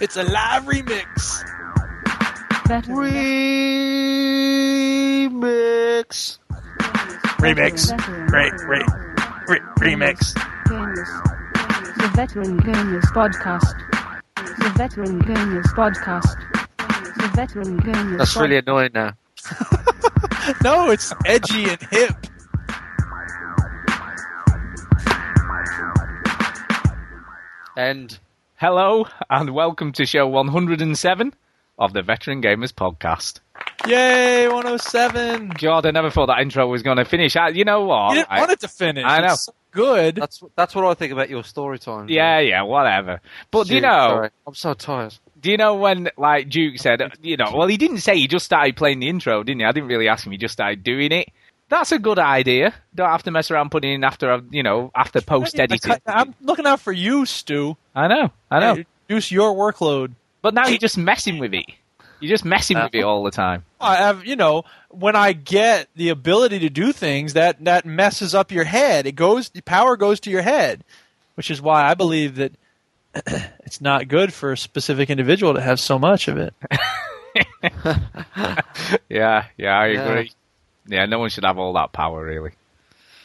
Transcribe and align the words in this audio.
It's 0.00 0.16
a 0.16 0.24
live 0.24 0.64
remix. 0.64 1.44
Veteran, 2.66 2.96
Remix. 5.30 6.38
Remix. 7.38 7.90
Veteran, 7.90 8.26
Great, 8.26 8.52
great. 8.52 8.86
Re- 9.48 9.60
remix. 9.80 10.34
Gamers. 10.66 11.08
The 11.96 12.10
Veteran 12.14 12.60
Gamers 12.60 13.04
Podcast. 13.12 13.74
The 14.36 14.72
Veteran 14.76 15.22
Gamers 15.22 15.66
Podcast. 15.74 16.36
The 16.78 17.30
Veteran 17.34 17.80
Gamers 17.80 18.18
That's 18.18 18.36
really 18.36 18.56
annoying 18.56 18.90
now. 18.94 19.12
No, 20.62 20.90
it's 20.90 21.10
edgy 21.24 21.64
and 21.70 21.80
hip. 21.90 22.26
And 27.76 28.18
Hello 28.64 29.06
and 29.28 29.50
welcome 29.50 29.92
to 29.92 30.06
show 30.06 30.26
107 30.26 31.34
of 31.78 31.92
the 31.92 32.00
Veteran 32.00 32.40
Gamers 32.40 32.72
Podcast. 32.72 33.40
Yay, 33.86 34.48
107. 34.48 35.50
God, 35.50 35.84
I 35.84 35.90
never 35.90 36.08
thought 36.08 36.28
that 36.28 36.40
intro 36.40 36.66
was 36.66 36.82
going 36.82 36.96
to 36.96 37.04
finish. 37.04 37.36
I, 37.36 37.48
you 37.48 37.66
know 37.66 37.84
what? 37.84 38.12
You 38.12 38.20
didn't 38.20 38.32
I- 38.32 38.38
want 38.40 38.52
it 38.52 38.60
to 38.60 38.68
finish. 38.68 39.04
I 39.06 39.18
know. 39.18 39.34
It's 39.34 39.42
so 39.42 39.54
good. 39.70 40.14
that's 40.14 40.42
that's 40.56 40.74
what 40.74 40.86
I 40.86 40.94
think 40.94 41.12
about 41.12 41.28
your 41.28 41.44
story 41.44 41.78
time. 41.78 42.08
yeah, 42.08 42.38
yeah, 42.38 42.62
whatever. 42.62 43.20
But 43.50 43.66
do 43.66 43.74
you 43.74 43.82
know? 43.82 44.08
sorry. 44.08 44.30
I'm 44.46 44.54
so 44.54 44.72
tired. 44.72 45.14
Do 45.38 45.50
you 45.50 45.58
know 45.58 45.74
when, 45.74 46.08
like 46.16 46.48
Duke 46.48 46.78
said, 46.78 47.02
you 47.20 47.36
know, 47.36 47.52
well, 47.54 47.68
he 47.68 47.76
didn't 47.76 47.98
say 47.98 48.16
he 48.16 48.26
just 48.28 48.46
started 48.46 48.76
playing 48.76 49.00
the 49.00 49.10
intro, 49.10 49.42
didn't 49.42 49.60
he? 49.60 49.66
I 49.66 49.72
didn't 49.72 49.90
really 49.90 50.08
ask 50.08 50.24
him. 50.24 50.32
He 50.32 50.38
just 50.38 50.54
started 50.54 50.82
doing 50.82 51.12
it. 51.12 51.28
That's 51.74 51.90
a 51.90 51.98
good 51.98 52.20
idea. 52.20 52.72
Don't 52.94 53.08
have 53.10 53.24
to 53.24 53.32
mess 53.32 53.50
around 53.50 53.70
putting 53.72 53.94
in 53.94 54.04
after, 54.04 54.30
I've, 54.30 54.44
you 54.54 54.62
know, 54.62 54.92
after 54.94 55.20
post 55.20 55.58
editing. 55.58 55.96
I'm 56.06 56.32
looking 56.40 56.66
out 56.66 56.78
for 56.78 56.92
you, 56.92 57.26
Stu. 57.26 57.76
I 57.96 58.06
know, 58.06 58.30
I 58.48 58.60
know. 58.60 58.84
Reduce 59.08 59.32
your 59.32 59.52
workload. 59.52 60.12
But 60.40 60.54
now 60.54 60.68
you're 60.68 60.78
just 60.78 60.96
messing 60.96 61.38
with 61.38 61.52
it. 61.52 61.64
You're 62.20 62.30
just 62.30 62.44
messing 62.44 62.80
with 62.80 62.94
it 62.94 63.02
uh, 63.02 63.08
all 63.08 63.24
the 63.24 63.32
time. 63.32 63.64
I 63.80 63.96
have, 63.96 64.24
you 64.24 64.36
know, 64.36 64.62
when 64.90 65.16
I 65.16 65.32
get 65.32 65.88
the 65.96 66.10
ability 66.10 66.60
to 66.60 66.70
do 66.70 66.92
things, 66.92 67.32
that 67.32 67.64
that 67.64 67.84
messes 67.84 68.36
up 68.36 68.52
your 68.52 68.62
head. 68.62 69.08
It 69.08 69.16
goes, 69.16 69.48
the 69.48 69.60
power 69.60 69.96
goes 69.96 70.20
to 70.20 70.30
your 70.30 70.42
head, 70.42 70.84
which 71.34 71.50
is 71.50 71.60
why 71.60 71.90
I 71.90 71.94
believe 71.94 72.36
that 72.36 72.52
it's 73.64 73.80
not 73.80 74.06
good 74.06 74.32
for 74.32 74.52
a 74.52 74.56
specific 74.56 75.10
individual 75.10 75.54
to 75.54 75.60
have 75.60 75.80
so 75.80 75.98
much 75.98 76.28
of 76.28 76.38
it. 76.38 76.54
Yeah, 79.08 79.46
yeah, 79.56 79.76
I 79.76 79.86
Yeah. 79.88 80.08
agree. 80.08 80.30
Yeah, 80.86 81.06
no 81.06 81.18
one 81.18 81.30
should 81.30 81.44
have 81.44 81.58
all 81.58 81.72
that 81.74 81.92
power, 81.92 82.24
really. 82.24 82.50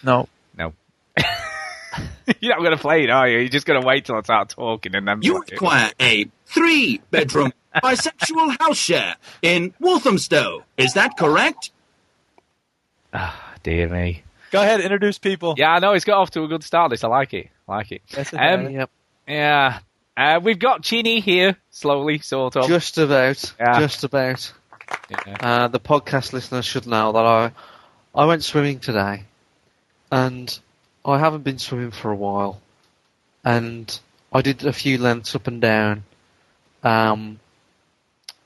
No, 0.03 0.27
No. 0.57 0.73
You're 2.39 2.53
not 2.53 2.59
going 2.59 2.71
to 2.71 2.77
play 2.77 3.03
it, 3.03 3.09
are 3.09 3.27
you? 3.27 3.39
You're 3.39 3.49
just 3.49 3.65
going 3.65 3.81
to 3.81 3.85
wait 3.85 4.05
till 4.05 4.15
I 4.15 4.21
start 4.21 4.49
talking 4.49 4.93
and 4.95 5.07
then. 5.07 5.21
You 5.23 5.33
play 5.33 5.41
it. 5.47 5.51
require 5.53 5.91
a 5.99 6.25
three 6.45 7.01
bedroom 7.09 7.51
bisexual 7.75 8.55
house 8.59 8.77
share 8.77 9.15
in 9.41 9.73
Walthamstow. 9.79 10.63
Is 10.77 10.93
that 10.93 11.17
correct? 11.17 11.71
Ah, 13.13 13.55
dear 13.63 13.89
me. 13.89 14.23
go 14.51 14.61
ahead, 14.61 14.79
introduce 14.81 15.17
people. 15.17 15.55
Yeah, 15.57 15.71
I 15.71 15.79
know 15.79 15.93
it's 15.93 16.05
got 16.05 16.19
off 16.19 16.29
to 16.31 16.43
a 16.43 16.47
good 16.47 16.63
start. 16.63 16.91
This, 16.91 17.03
I 17.03 17.07
like 17.07 17.33
it. 17.33 17.49
I 17.67 17.77
like 17.77 17.91
it. 17.91 18.03
That's 18.11 18.31
it, 18.31 18.37
Um, 18.37 18.61
Daddy. 18.63 18.73
Yep. 18.75 18.89
yeah, 19.27 19.79
uh, 20.15 20.39
we've 20.43 20.59
got 20.59 20.83
Chinny 20.83 21.19
here, 21.21 21.57
slowly, 21.71 22.19
sort 22.19 22.55
of. 22.55 22.67
Just 22.67 22.97
about. 22.99 23.53
Yeah. 23.59 23.79
Just 23.79 24.03
about. 24.03 24.53
Yeah. 25.09 25.37
Uh, 25.39 25.67
the 25.67 25.79
podcast 25.79 26.33
listeners 26.33 26.65
should 26.65 26.85
know 26.87 27.11
that 27.11 27.25
I 27.25 27.51
I 28.13 28.25
went 28.25 28.43
swimming 28.43 28.79
today, 28.79 29.23
and 30.11 30.59
I 31.05 31.17
haven't 31.17 31.43
been 31.43 31.57
swimming 31.59 31.91
for 31.91 32.11
a 32.11 32.15
while, 32.15 32.61
and 33.43 33.99
I 34.31 34.41
did 34.41 34.65
a 34.65 34.73
few 34.73 34.97
lengths 34.97 35.35
up 35.35 35.47
and 35.47 35.61
down, 35.61 36.03
um, 36.83 37.39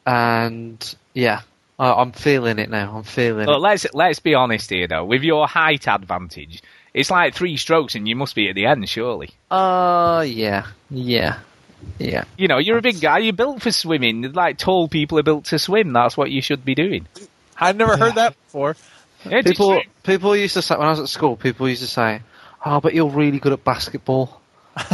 and 0.06 0.96
yeah, 1.14 1.42
I, 1.80 1.94
I'm 1.94 2.12
feeling 2.12 2.60
it 2.60 2.70
now. 2.70 2.98
I'm 2.98 3.04
feeling 3.04 3.46
But 3.46 3.56
it. 3.58 3.60
let's 3.60 3.86
let's 3.94 4.20
be 4.20 4.36
honest 4.36 4.70
here, 4.70 4.88
though. 4.88 5.06
With 5.06 5.24
your 5.24 5.48
height 5.48 5.88
advantage, 5.88 6.62
it's 6.94 7.12
like 7.12 7.34
three 7.36 7.58
strokes, 7.58 7.96
and 7.96 8.08
you 8.08 8.16
must 8.16 8.36
be 8.36 8.50
at 8.50 8.56
the 8.56 8.66
end, 8.66 8.88
surely. 8.90 9.30
Uh, 9.52 10.24
yeah, 10.28 10.68
yeah, 10.90 11.40
yeah. 12.00 12.24
You 12.38 12.48
know, 12.48 12.58
you're 12.58 12.78
a 12.78 12.82
big 12.82 13.00
guy. 13.02 13.20
You're 13.20 13.34
built 13.34 13.62
for 13.62 13.72
swimming. 13.72 14.32
Like 14.34 14.58
tall 14.58 14.88
people 14.88 15.20
are 15.20 15.24
built 15.24 15.46
to 15.46 15.60
swim. 15.60 15.94
That's 15.94 16.16
what 16.18 16.32
you 16.32 16.42
should 16.42 16.64
be 16.66 16.76
doing. 16.76 17.08
I've 17.58 17.76
never 17.76 17.98
heard 17.98 18.16
that 18.16 18.36
before. 18.46 18.76
It's 19.26 19.48
People, 19.50 19.74
true. 19.82 19.82
people 20.04 20.36
used 20.36 20.56
to 20.56 20.62
say 20.62 20.76
when 20.76 20.88
I 20.88 20.92
was 20.92 21.00
at 21.00 21.08
school. 21.10 21.38
People 21.38 21.70
used 21.70 21.82
to 21.82 21.88
say, 21.88 22.22
"Oh, 22.66 22.82
but 22.82 22.94
you're 22.94 23.10
really 23.10 23.40
good 23.40 23.54
at 23.54 23.64
basketball," 23.64 24.42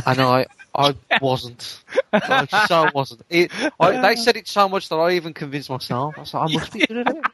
and 0.05 0.21
I, 0.21 0.45
I 0.75 0.93
wasn't. 1.21 1.81
I 2.13 2.45
so 2.67 2.89
wasn't. 2.93 3.21
It, 3.29 3.51
I, 3.79 3.99
they 4.01 4.15
said 4.17 4.37
it 4.37 4.47
so 4.47 4.69
much 4.69 4.89
that 4.89 4.97
I 4.97 5.13
even 5.13 5.33
convinced 5.33 5.69
myself. 5.71 6.13
I 6.15 6.21
was 6.21 6.33
like, 6.35 6.49
I 6.49 6.53
must 6.53 6.73
be 6.73 6.79
good 6.85 6.97
at 7.07 7.15
it, 7.15 7.25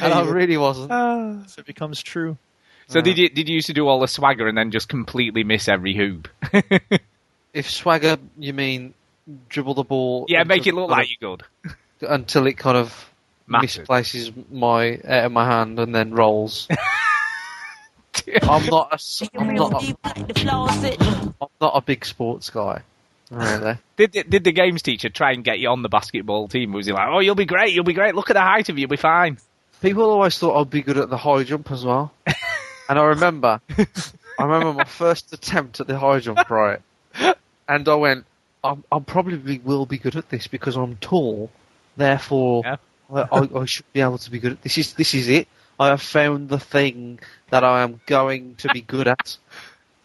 and 0.00 0.12
I 0.14 0.22
really 0.22 0.56
wasn't. 0.56 0.92
Ah. 0.92 1.42
so 1.48 1.58
it 1.60 1.66
becomes 1.66 2.00
true. 2.00 2.36
So 2.86 3.00
did 3.00 3.18
you 3.18 3.28
did 3.28 3.48
you 3.48 3.56
used 3.56 3.66
to 3.68 3.72
do 3.72 3.88
all 3.88 3.98
the 3.98 4.06
swagger 4.06 4.46
and 4.46 4.56
then 4.56 4.70
just 4.70 4.88
completely 4.88 5.42
miss 5.44 5.66
every 5.66 5.96
hoop? 5.96 6.28
If 7.52 7.70
swagger, 7.70 8.16
you 8.38 8.52
mean 8.52 8.94
dribble 9.48 9.74
the 9.74 9.82
ball? 9.84 10.26
yeah, 10.28 10.44
make 10.44 10.66
it 10.66 10.74
look 10.74 10.90
like 10.90 11.08
you're 11.20 11.36
good. 11.36 11.44
until 12.08 12.46
it 12.46 12.54
kind 12.54 12.76
of 12.76 13.10
Matters. 13.46 13.78
misplaces 13.78 14.32
my 14.50 14.94
out 15.06 15.26
of 15.26 15.32
my 15.32 15.44
hand 15.44 15.78
and 15.78 15.94
then 15.94 16.12
rolls. 16.12 16.66
I'm 18.42 18.66
not. 18.66 18.88
A, 18.90 18.94
s- 18.94 19.22
I'm 19.34 19.54
not. 19.54 19.82
A, 19.82 19.96
I'm 20.04 21.48
not 21.60 21.72
a 21.74 21.80
big 21.80 22.04
sports 22.04 22.50
guy. 22.50 22.82
Really. 23.30 23.78
Did 23.96 24.12
the, 24.12 24.22
did 24.24 24.44
the 24.44 24.52
games 24.52 24.82
teacher 24.82 25.08
try 25.08 25.32
and 25.32 25.42
get 25.42 25.58
you 25.58 25.68
on 25.70 25.80
the 25.82 25.88
basketball 25.88 26.48
team? 26.48 26.72
Was 26.72 26.84
he 26.86 26.92
like, 26.92 27.08
"Oh, 27.10 27.20
you'll 27.20 27.34
be 27.34 27.46
great, 27.46 27.72
you'll 27.72 27.84
be 27.84 27.94
great. 27.94 28.14
Look 28.14 28.28
at 28.30 28.34
the 28.34 28.40
height 28.42 28.68
of 28.68 28.76
you, 28.76 28.82
you'll 28.82 28.90
be 28.90 28.96
fine." 28.96 29.38
People 29.80 30.04
always 30.10 30.38
thought 30.38 30.60
I'd 30.60 30.68
be 30.70 30.82
good 30.82 30.98
at 30.98 31.08
the 31.08 31.16
high 31.16 31.42
jump 31.42 31.70
as 31.70 31.84
well. 31.84 32.12
and 32.26 32.98
I 32.98 33.02
remember, 33.04 33.60
I 34.38 34.44
remember 34.44 34.74
my 34.74 34.84
first 34.84 35.32
attempt 35.32 35.80
at 35.80 35.86
the 35.86 35.98
high 35.98 36.20
jump, 36.20 36.50
right? 36.50 36.80
And 37.74 37.88
I 37.88 37.94
went, 37.94 38.26
I'm, 38.62 38.84
I 38.92 38.98
probably 38.98 39.58
will 39.58 39.86
be 39.86 39.96
good 39.96 40.16
at 40.16 40.28
this 40.28 40.46
because 40.46 40.76
I'm 40.76 40.96
tall. 40.96 41.50
Therefore, 41.96 42.62
Yeah. 42.64 42.76
I, 43.10 43.48
I, 43.54 43.64
should 43.66 43.90
be 43.94 44.02
able 44.02 44.18
to 44.18 44.30
be 44.30 44.38
good 44.38 44.52
at 44.52 44.62
this. 44.62 44.76
Is 44.76 44.92
this 44.92 45.14
is 45.14 45.28
it? 45.28 45.48
I 45.80 45.88
have 45.88 46.02
found 46.02 46.50
the 46.50 46.60
thing 46.60 47.18
that 47.48 47.64
I 47.64 47.82
am 47.82 48.00
going 48.06 48.56
to 48.56 48.68
be 48.68 48.82
good 48.82 49.08
at. 49.08 49.36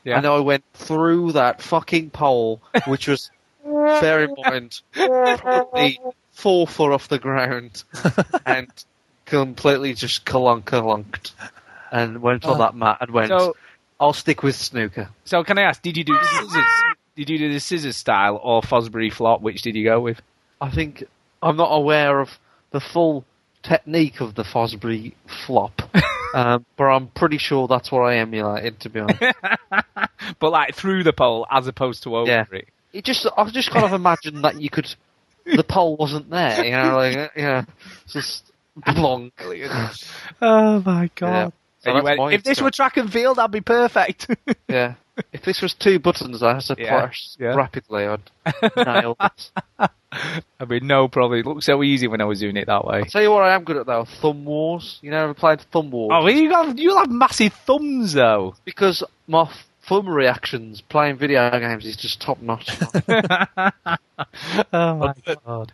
Yeah. 0.04 0.20
And 0.20 0.26
I 0.26 0.40
went 0.40 0.64
through 0.74 1.34
that 1.34 1.62
fucking 1.62 2.12
pole, 2.12 2.62
which 2.86 3.10
was, 3.10 3.30
bear 3.66 4.24
in 4.24 4.36
mind, 4.38 4.80
probably 4.94 6.00
four 6.32 6.66
foot 6.66 6.94
off 6.94 7.10
the 7.10 7.20
ground, 7.20 7.84
and 8.46 8.70
completely 9.26 9.94
just 9.96 10.24
kalunk 10.24 10.64
kalunked, 10.64 11.32
and 11.92 12.22
went 12.22 12.46
on 12.46 12.56
oh. 12.56 12.58
that 12.60 12.74
mat 12.74 13.00
and 13.02 13.12
went, 13.12 13.28
So, 13.28 13.58
I'll 14.00 14.14
stick 14.14 14.44
with 14.44 14.56
snooker. 14.56 15.10
so 15.26 15.44
can 15.44 15.58
I 15.58 15.64
ask, 15.64 15.82
did 15.82 15.98
you 15.98 16.06
do 16.06 16.18
scissors? 16.24 16.64
Did 17.18 17.30
you 17.32 17.38
do 17.40 17.52
the 17.52 17.60
scissors 17.60 17.98
style 17.98 18.40
or 18.42 18.62
Fosbury 18.62 19.12
flop? 19.12 19.42
Which 19.42 19.64
did 19.64 19.76
you 19.76 19.84
go 19.84 20.00
with? 20.00 20.22
I 20.62 20.70
think 20.70 21.04
I'm 21.42 21.58
not 21.58 21.72
aware 21.72 22.20
of 22.22 22.30
the 22.72 22.80
full 22.80 23.26
technique 23.64 24.22
of 24.22 24.36
the 24.36 24.44
Fosbury 24.44 25.14
flop, 25.46 25.82
um, 26.36 26.64
but 26.78 26.86
I'm 26.86 27.08
pretty 27.08 27.40
sure 27.40 27.68
that's 27.68 27.92
what 27.92 28.02
I 28.04 28.18
emulated, 28.18 28.80
to 28.82 28.90
be 28.90 29.00
honest. 29.02 29.22
But 30.40 30.52
like 30.52 30.76
through 30.76 31.04
the 31.04 31.14
pole 31.14 31.48
as 31.50 31.68
opposed 31.68 32.04
to 32.04 32.16
over 32.18 32.30
Yeah. 32.30 32.46
it. 32.52 32.68
It 32.94 33.04
just, 33.06 33.26
I 33.38 33.50
just 33.50 33.72
kind 33.72 33.86
of 33.86 33.94
imagined 33.94 34.44
that 34.44 34.60
you 34.60 34.70
could, 34.70 34.94
the 35.46 35.64
pole 35.64 35.96
wasn't 35.96 36.30
there, 36.30 36.66
you 36.66 36.72
know, 36.72 36.96
like, 36.96 37.32
yeah, 37.36 37.64
just 38.08 38.52
blonk. 38.82 39.32
Oh 40.42 40.82
my 40.86 41.04
Yeah. 41.04 41.10
god! 41.16 41.54
So 41.80 41.94
that's 41.94 42.04
went, 42.04 42.18
my 42.18 42.32
if 42.34 42.44
this 42.44 42.62
were 42.62 42.72
track 42.72 42.98
and 42.98 43.12
field, 43.12 43.38
that'd 43.38 43.52
be 43.52 43.62
perfect. 43.62 44.28
Yeah. 44.68 44.96
If 45.34 45.44
this 45.44 45.62
was 45.62 45.74
two 45.74 46.00
buttons 46.00 46.44
I 46.44 46.54
had 46.56 46.62
to 46.64 46.76
Yeah, 46.78 47.00
press 47.00 47.36
yeah. 47.40 47.56
rapidly, 47.56 48.06
I'd 48.06 48.22
nail 48.86 49.16
it. 49.20 49.52
I 50.60 50.66
mean, 50.68 50.88
no 50.88 51.08
probably. 51.08 51.40
It 51.40 51.46
looked 51.46 51.64
so 51.64 51.84
easy 51.84 52.08
when 52.08 52.22
I 52.22 52.26
was 52.26 52.40
doing 52.40 52.56
it 52.58 52.68
that 52.68 52.86
way. 52.86 53.00
I'll 53.00 53.06
tell 53.06 53.22
you 53.22 53.32
what 53.32 53.44
I 53.44 53.54
am 53.56 53.64
good 53.64 53.78
at 53.78 53.86
though, 53.86 54.06
Thumb 54.06 54.46
Wars. 54.46 55.00
You 55.02 55.12
know, 55.12 55.24
ever 55.24 55.34
played 55.34 55.62
Thumb 55.62 55.92
Wars? 55.92 56.12
Oh, 56.14 56.28
you 56.28 56.50
got 56.50 56.78
you'll 56.78 56.98
have 56.98 57.10
massive 57.10 57.54
thumbs 57.66 58.14
though. 58.14 58.56
Because 58.66 59.04
my 59.28 59.50
thumb 59.88 60.08
reactions 60.10 60.82
playing 60.82 61.18
video 61.18 61.50
games 61.60 61.86
is 61.86 61.96
just 61.98 62.22
top 62.22 62.42
notch. 62.42 62.70
Oh 64.74 64.96
my 64.96 65.14
But- 65.26 65.46
god! 65.46 65.72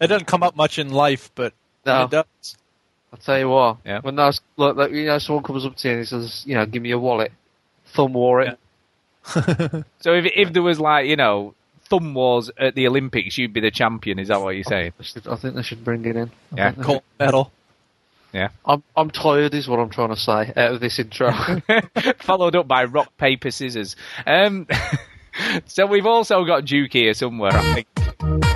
It 0.00 0.06
doesn't 0.06 0.26
come 0.26 0.42
up 0.42 0.56
much 0.56 0.78
in 0.78 0.90
life, 0.90 1.30
but 1.34 1.52
no, 1.84 2.04
it 2.04 2.10
does. 2.10 2.56
I'll 3.12 3.18
tell 3.18 3.38
you 3.38 3.48
what. 3.48 3.78
Yeah. 3.84 4.00
When 4.00 4.16
those, 4.16 4.40
look, 4.56 4.76
like, 4.76 4.92
you 4.92 5.06
know, 5.06 5.18
someone 5.18 5.42
comes 5.44 5.66
up 5.66 5.76
to 5.76 5.88
you 5.88 5.94
and 5.94 6.00
he 6.00 6.06
says, 6.06 6.44
you 6.46 6.54
know, 6.54 6.64
give 6.64 6.80
me 6.80 6.88
your 6.90 7.00
wallet, 7.00 7.32
Thumb 7.86 8.12
War 8.12 8.40
it. 8.40 8.58
So 9.24 10.14
if 10.14 10.26
if 10.34 10.52
there 10.52 10.62
was 10.62 10.80
like 10.80 11.06
you 11.06 11.16
know 11.16 11.54
thumb 11.88 12.14
wars 12.14 12.50
at 12.58 12.74
the 12.74 12.86
Olympics, 12.86 13.36
you'd 13.38 13.52
be 13.52 13.60
the 13.60 13.70
champion. 13.70 14.18
Is 14.18 14.28
that 14.28 14.40
what 14.40 14.54
you're 14.54 14.64
saying? 14.64 14.92
I, 14.98 15.02
should, 15.02 15.28
I 15.28 15.36
think 15.36 15.54
they 15.56 15.62
should 15.62 15.84
bring 15.84 16.04
it 16.04 16.16
in. 16.16 16.30
I 16.52 16.56
Yeah. 16.56 16.70
think 16.72 16.86
Gold 16.86 17.02
medal. 17.18 17.52
Yeah, 18.32 18.50
I'm 18.64 18.82
I'm 18.96 19.10
tired, 19.10 19.54
is 19.54 19.66
what 19.66 19.80
I'm 19.80 19.90
trying 19.90 20.10
to 20.10 20.16
say 20.16 20.52
out 20.56 20.74
of 20.74 20.80
this 20.80 20.98
intro. 21.00 21.32
Followed 22.20 22.54
up 22.54 22.68
by 22.68 22.84
rock 22.84 23.16
paper 23.16 23.50
scissors. 23.50 23.96
Um, 24.24 24.68
so 25.66 25.86
we've 25.86 26.06
also 26.06 26.44
got 26.44 26.64
Duke 26.64 26.92
here 26.92 27.12
somewhere. 27.14 27.52
I 27.52 27.74
think. 27.82 28.46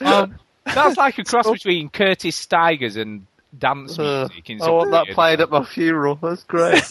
Um, 0.00 0.34
that's 0.64 0.96
like 0.96 1.18
a 1.18 1.24
cross 1.24 1.50
between 1.50 1.88
Curtis 1.88 2.36
Stigers 2.36 2.96
and 2.96 3.26
dance 3.56 3.98
Uh, 3.98 4.28
music. 4.30 4.50
In 4.50 4.60
I 4.62 4.64
some 4.66 4.74
want 4.74 4.90
that 4.92 5.08
played 5.08 5.40
at 5.40 5.50
my 5.50 5.64
funeral. 5.64 6.16
That's 6.16 6.44
great. 6.44 6.82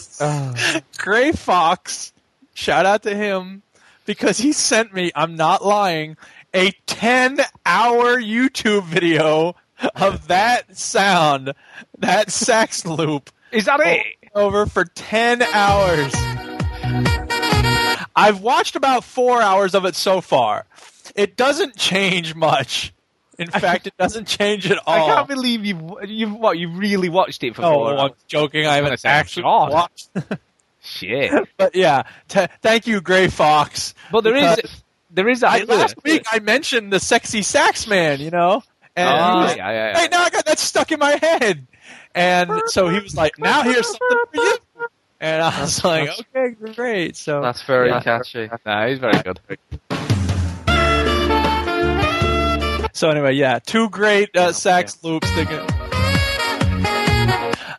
Gray 0.97 1.31
Fox, 1.31 2.13
shout 2.53 2.85
out 2.85 3.03
to 3.03 3.15
him 3.15 3.61
because 4.05 4.37
he 4.37 4.51
sent 4.53 4.93
me, 4.93 5.11
I'm 5.15 5.35
not 5.35 5.63
lying, 5.65 6.17
a 6.53 6.71
10 6.87 7.39
hour 7.65 8.19
YouTube 8.19 8.83
video 8.85 9.55
of 9.95 10.27
that 10.27 10.75
sound, 10.77 11.53
that 11.99 12.31
sax 12.31 12.85
loop 12.85 13.29
Is 13.51 13.65
that 13.65 13.79
it? 13.81 14.05
over 14.35 14.65
for 14.65 14.83
10 14.85 15.41
hours. 15.43 16.11
I've 18.19 18.41
watched 18.41 18.75
about 18.75 19.03
four 19.03 19.41
hours 19.41 19.73
of 19.75 19.85
it 19.85 19.95
so 19.95 20.21
far. 20.21 20.65
It 21.15 21.35
doesn't 21.37 21.75
change 21.75 22.35
much. 22.35 22.93
In 23.37 23.49
fact, 23.49 23.87
it 23.87 23.95
doesn't 23.97 24.27
change 24.27 24.69
at 24.69 24.77
all. 24.85 25.11
I 25.11 25.15
can't 25.15 25.27
believe 25.27 25.65
you've 25.65 25.81
you've 26.05 26.33
what 26.33 26.57
you've 26.57 26.77
really 26.77 27.07
watched 27.09 27.43
it 27.43 27.55
for 27.55 27.63
Oh, 27.63 27.73
four 27.73 27.93
I'm 27.93 27.99
hours. 27.99 28.11
joking. 28.27 28.65
I 28.67 28.75
haven't 28.75 29.05
actually 29.05 29.43
God. 29.43 29.71
watched. 29.71 30.09
Shit. 30.81 31.47
but 31.57 31.75
yeah, 31.75 32.03
t- 32.27 32.47
thank 32.61 32.87
you, 32.87 33.01
Gray 33.01 33.27
Fox. 33.27 33.93
But 34.11 34.21
there 34.21 34.35
is 34.35 34.57
there 35.11 35.27
is 35.29 35.43
I, 35.43 35.59
last 35.63 35.95
week 36.03 36.23
I 36.31 36.39
mentioned 36.39 36.91
the 36.93 36.99
sexy 36.99 37.41
sax 37.41 37.87
man, 37.87 38.19
you 38.19 38.29
know, 38.31 38.61
and 38.95 39.07
Oh, 39.09 39.39
was- 39.43 39.55
yeah, 39.55 39.71
yeah, 39.71 39.91
yeah. 39.93 39.99
hey, 39.99 40.07
now 40.09 40.21
I 40.23 40.29
got 40.29 40.45
that 40.45 40.59
stuck 40.59 40.91
in 40.91 40.99
my 40.99 41.17
head, 41.21 41.65
and 42.15 42.51
so 42.67 42.87
he 42.89 42.99
was 42.99 43.15
like, 43.15 43.37
"Now 43.39 43.63
here's 43.63 43.87
something 43.87 44.17
for 44.33 44.35
you," 44.43 44.57
and 45.21 45.41
I 45.41 45.61
was 45.61 45.83
like, 45.83 46.09
"Okay, 46.35 46.55
great." 46.73 47.15
So 47.17 47.41
That's 47.41 47.61
very 47.63 47.89
Yeah. 47.89 48.01
catchy. 48.01 48.49
No, 48.65 48.87
he's 48.87 48.99
very 48.99 49.21
good. 49.23 49.39
So 52.93 53.09
anyway, 53.09 53.33
yeah, 53.33 53.59
two 53.59 53.89
great 53.89 54.35
uh, 54.35 54.51
sax 54.51 55.01
loops. 55.03 55.29
That 55.35 55.47
can, 55.47 55.65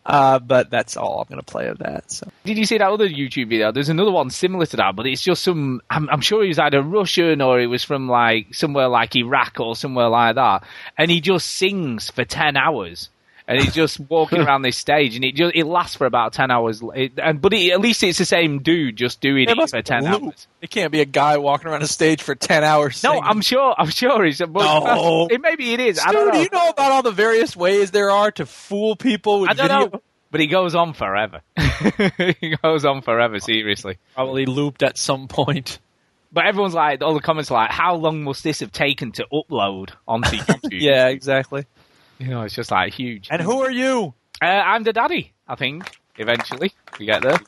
uh, 0.07 0.39
but 0.39 0.71
that's 0.71 0.97
all 0.97 1.21
I'm 1.21 1.27
going 1.29 1.41
to 1.41 1.45
play 1.45 1.69
of 1.69 1.79
that. 1.79 2.11
So 2.11 2.27
Did 2.45 2.57
you 2.57 2.65
see 2.65 2.79
that 2.79 2.89
other 2.91 3.07
YouTube 3.07 3.49
video? 3.51 3.71
There's 3.71 3.91
another 3.91 4.11
one 4.13 4.31
similar 4.31 4.65
to 4.67 4.77
that, 4.79 4.97
but 4.97 5.07
it's 5.07 5.23
just 5.23 5.43
some. 5.43 5.83
I'm, 5.91 6.09
I'm 6.09 6.23
sure 6.23 6.43
he 6.43 6.49
was 6.49 6.59
either 6.59 6.81
Russian 6.83 7.43
or 7.43 7.61
he 7.61 7.67
was 7.67 7.85
from 7.85 8.09
like 8.09 8.55
somewhere 8.55 8.89
like 8.89 9.15
Iraq 9.15 9.61
or 9.61 9.77
somewhere 9.77 10.09
like 10.09 10.37
that, 10.37 10.65
and 10.97 11.11
he 11.11 11.21
just 11.21 11.47
sings 11.51 12.11
for 12.11 12.25
ten 12.25 12.57
hours. 12.57 13.11
And 13.51 13.61
he's 13.61 13.75
just 13.75 13.99
walking 13.99 14.41
around 14.47 14.63
this 14.63 14.77
stage, 14.77 15.17
and 15.17 15.25
it 15.25 15.35
just 15.35 15.57
it 15.57 15.65
lasts 15.65 15.97
for 15.97 16.07
about 16.07 16.33
ten 16.33 16.53
hours. 16.53 16.81
It, 16.95 17.15
and 17.21 17.41
but 17.41 17.53
it, 17.53 17.73
at 17.73 17.81
least 17.81 18.01
it's 18.05 18.19
the 18.19 18.25
same 18.25 18.63
dude 18.63 18.95
just 18.97 19.21
doing 19.21 19.49
It 19.49 19.59
it 19.59 19.71
for 19.71 19.83
ten 19.83 20.07
hours. 20.07 20.47
it 20.63 20.71
can't 20.71 20.93
be 20.93 21.01
a 21.01 21.05
guy 21.05 21.37
walking 21.37 21.67
around 21.67 21.83
a 21.83 21.89
stage 21.89 22.23
for 22.23 22.37
ten 22.37 22.63
hours. 22.63 23.03
No. 23.03 23.21
I'm 23.21 23.41
sure. 23.41 23.75
I'm 23.77 23.91
sure 23.91 24.25
he's. 24.25 24.39
But 24.39 24.53
No. 24.53 25.27
it, 25.29 25.41
maybe 25.41 25.73
it 25.73 25.81
is. 25.81 25.99
I 25.99 26.13
don't 26.13 26.29
know. 26.29 26.33
do 26.35 26.39
you 26.39 26.49
know 26.53 26.69
about 26.69 26.93
all 26.93 27.03
the 27.03 27.11
various 27.11 27.57
ways 27.57 27.91
there 27.91 28.13
are 28.13 28.31
to 28.31 28.47
fool 28.47 28.95
people 28.95 29.41
with 29.41 29.51
I 29.51 29.55
don't 29.55 29.69
video? 29.69 29.87
know. 29.99 30.03
But 30.31 30.41
he 30.41 30.47
goes 30.47 30.77
on 30.77 30.93
forever. 30.93 31.41
he 32.41 32.57
goes 32.63 32.85
on 32.85 33.03
forever. 33.03 33.41
Seriously. 33.41 33.99
Probably 34.15 34.47
looped 34.47 34.85
at 34.85 34.97
some 34.97 35.27
point. 35.27 35.81
But 36.33 36.47
everyone's 36.47 36.75
like, 36.75 37.03
all 37.03 37.15
the 37.15 37.21
comments 37.21 37.51
are 37.51 37.55
like, 37.55 37.73
how 37.73 37.97
long 37.97 38.23
must 38.23 38.45
this 38.45 38.61
have 38.61 38.71
taken 38.71 39.11
to 39.13 39.27
upload 39.33 39.91
onto 40.07 40.29
YouTube? 40.37 40.81
Yeah, 40.81 41.09
exactly. 41.09 41.67
You 42.21 42.29
know, 42.29 42.43
it's 42.43 42.55
just 42.55 42.71
like 42.71 42.93
huge. 42.95 43.29
And 43.31 43.41
who 43.43 43.63
are 43.63 43.71
you? 43.71 44.15
Uh, 44.43 44.45
I'm 44.45 44.83
the 44.85 44.93
daddy, 44.93 45.33
I 45.49 45.55
think, 45.57 45.91
eventually. 46.19 46.73
We 46.99 47.07
get 47.07 47.23
there. 47.23 47.39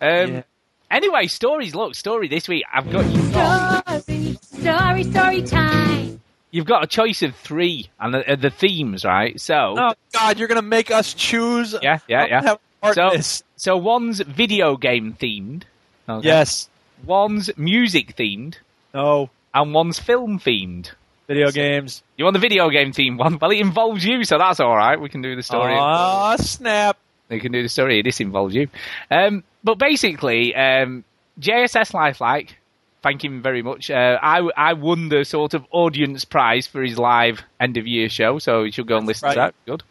Um, 0.00 0.32
Yeah. 0.34 0.42
Anyway, 0.90 1.26
stories. 1.28 1.74
Look, 1.74 1.94
story 1.94 2.28
this 2.28 2.46
week. 2.48 2.64
I've 2.72 2.90
got 2.90 3.06
you've 3.06 3.32
got, 3.32 4.02
Story, 4.02 4.34
story, 4.34 5.04
story 5.04 5.42
time. 5.42 6.20
you've 6.50 6.66
got 6.66 6.84
a 6.84 6.86
choice 6.86 7.22
of 7.22 7.34
three, 7.34 7.88
and 7.98 8.12
the, 8.12 8.32
uh, 8.32 8.36
the 8.36 8.50
themes, 8.50 9.02
right? 9.04 9.40
So, 9.40 9.74
Oh 9.78 9.94
God, 10.12 10.38
you're 10.38 10.48
gonna 10.48 10.60
make 10.60 10.90
us 10.90 11.14
choose. 11.14 11.74
yeah, 11.80 11.98
yeah, 12.08 12.26
yeah. 12.26 12.42
have 12.82 12.94
So, 12.94 13.40
so 13.56 13.76
one's 13.78 14.20
video 14.20 14.76
game 14.76 15.16
themed. 15.18 15.62
okay? 16.06 16.26
Yes. 16.28 16.68
One's 17.06 17.50
music 17.56 18.14
themed, 18.14 18.56
No. 18.92 19.30
and 19.54 19.72
one's 19.72 19.98
film 19.98 20.38
themed. 20.38 20.90
Video 21.26 21.50
games. 21.50 22.02
You 22.22 22.26
want 22.26 22.34
the 22.34 22.38
video 22.38 22.70
game 22.70 22.92
theme 22.92 23.16
one? 23.16 23.36
Well, 23.40 23.50
it 23.50 23.58
involves 23.58 24.04
you, 24.04 24.22
so 24.22 24.38
that's 24.38 24.60
all 24.60 24.76
right. 24.76 25.00
We 25.00 25.08
can 25.08 25.22
do 25.22 25.34
the 25.34 25.42
story. 25.42 25.74
Ah, 25.76 26.36
snap. 26.36 26.96
We 27.28 27.40
can 27.40 27.50
do 27.50 27.64
the 27.64 27.68
story. 27.68 28.00
This 28.00 28.20
involves 28.20 28.54
you. 28.54 28.68
Um, 29.10 29.42
but 29.64 29.76
basically, 29.78 30.54
um, 30.54 31.02
JSS 31.40 31.92
Lifelike, 31.92 32.56
thank 33.02 33.24
him 33.24 33.42
very 33.42 33.60
much. 33.60 33.90
Uh, 33.90 34.20
I, 34.22 34.48
I 34.56 34.74
won 34.74 35.08
the 35.08 35.24
sort 35.24 35.52
of 35.52 35.66
audience 35.72 36.24
prize 36.24 36.64
for 36.68 36.80
his 36.80 36.96
live 36.96 37.42
end 37.58 37.76
of 37.76 37.88
year 37.88 38.08
show, 38.08 38.38
so 38.38 38.62
you 38.62 38.70
should 38.70 38.86
go 38.86 38.98
and 38.98 39.06
listen 39.08 39.28
to 39.30 39.34
that. 39.34 39.54
Good. 39.66 39.82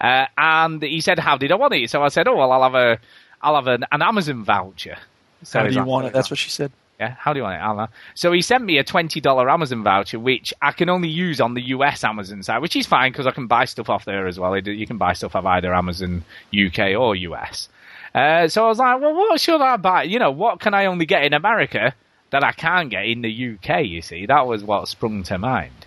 Uh, 0.00 0.26
and 0.36 0.82
he 0.82 1.00
said, 1.00 1.20
"How 1.20 1.36
did 1.36 1.52
I 1.52 1.54
want 1.54 1.74
it?" 1.74 1.88
So 1.90 2.02
I 2.02 2.08
said, 2.08 2.26
"Oh 2.26 2.34
well, 2.34 2.50
I'll 2.50 2.64
have 2.64 2.74
a, 2.74 2.98
I'll 3.40 3.54
have 3.54 3.68
an, 3.68 3.84
an 3.92 4.02
Amazon 4.02 4.42
voucher." 4.42 4.98
So 5.44 5.60
How 5.60 5.66
do 5.68 5.72
you 5.72 5.78
like, 5.78 5.86
want 5.86 6.06
it? 6.08 6.12
That's 6.12 6.28
what 6.28 6.38
she 6.38 6.50
said. 6.50 6.72
Yeah, 6.98 7.14
how 7.18 7.32
do 7.32 7.38
you 7.38 7.44
want 7.44 7.54
it? 7.56 7.62
Uh, 7.62 7.86
so 8.14 8.32
he 8.32 8.42
sent 8.42 8.64
me 8.64 8.78
a 8.78 8.84
twenty 8.84 9.20
dollar 9.20 9.48
Amazon 9.48 9.84
voucher, 9.84 10.18
which 10.18 10.52
I 10.60 10.72
can 10.72 10.88
only 10.88 11.08
use 11.08 11.40
on 11.40 11.54
the 11.54 11.62
US 11.68 12.02
Amazon 12.02 12.42
site, 12.42 12.60
which 12.60 12.74
is 12.74 12.86
fine 12.86 13.12
because 13.12 13.26
I 13.26 13.30
can 13.30 13.46
buy 13.46 13.66
stuff 13.66 13.88
off 13.88 14.04
there 14.04 14.26
as 14.26 14.38
well. 14.38 14.56
You 14.58 14.86
can 14.86 14.98
buy 14.98 15.12
stuff 15.12 15.36
off 15.36 15.44
either 15.44 15.72
Amazon 15.72 16.24
UK 16.52 16.96
or 16.98 17.14
US. 17.14 17.68
Uh, 18.14 18.48
so 18.48 18.64
I 18.64 18.68
was 18.68 18.78
like, 18.78 19.00
well, 19.00 19.14
what 19.14 19.40
should 19.40 19.60
I 19.60 19.76
buy? 19.76 20.02
You 20.04 20.18
know, 20.18 20.32
what 20.32 20.60
can 20.60 20.74
I 20.74 20.86
only 20.86 21.06
get 21.06 21.22
in 21.24 21.34
America 21.34 21.94
that 22.30 22.42
I 22.42 22.52
can't 22.52 22.90
get 22.90 23.06
in 23.06 23.22
the 23.22 23.30
UK? 23.54 23.84
You 23.84 24.02
see, 24.02 24.26
that 24.26 24.46
was 24.46 24.64
what 24.64 24.88
sprung 24.88 25.22
to 25.24 25.38
mind. 25.38 25.77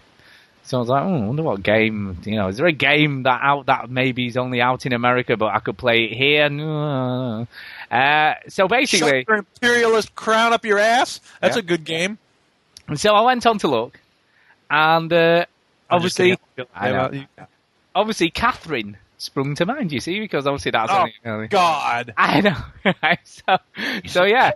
So 0.64 0.78
I 0.78 0.80
was 0.80 0.90
like, 0.90 1.04
oh, 1.04 1.16
I 1.24 1.26
wonder 1.26 1.44
what 1.44 1.64
game, 1.64 2.18
you 2.24 2.36
know, 2.36 2.48
is 2.48 2.58
there 2.58 2.68
a 2.68 2.72
game 2.72 3.24
that 3.24 3.42
out 3.44 3.66
that 3.66 3.90
maybe 3.90 4.28
is 4.28 4.38
only 4.38 4.62
out 4.62 4.86
in 4.86 4.94
America, 4.94 5.36
but 5.36 5.48
I 5.54 5.60
could 5.60 5.78
play 5.78 6.06
it 6.06 6.14
here? 6.16 6.50
No. 6.50 7.48
Uh, 7.90 8.34
so 8.48 8.68
basically, 8.68 9.10
Shut 9.22 9.28
your 9.28 9.38
imperialist 9.38 10.16
crown 10.16 10.54
up 10.54 10.64
your 10.64 10.80
ass. 10.80 11.20
That's 11.42 11.56
Yeah. 11.58 11.60
a 11.60 11.64
good 11.64 11.84
game. 11.84 12.18
And 12.88 13.00
so 13.00 13.14
I 13.14 13.22
went 13.22 13.46
on 13.46 13.58
to 13.60 13.68
look, 13.68 14.00
and 14.70 15.12
uh, 15.12 15.46
obviously. 15.90 16.38
I 16.76 17.28
obviously, 17.96 18.30
Catherine 18.30 18.98
sprung 19.18 19.56
to 19.56 19.66
mind. 19.66 19.92
You 19.92 20.00
see, 20.00 20.20
because 20.20 20.48
obviously 20.48 20.72
that's 20.72 20.92
Oh, 20.92 21.08
only, 21.26 21.48
God. 21.48 22.14
I 22.18 22.42
know. 22.42 22.56
so, 23.24 23.58
so 24.08 24.24
yeah. 24.24 24.52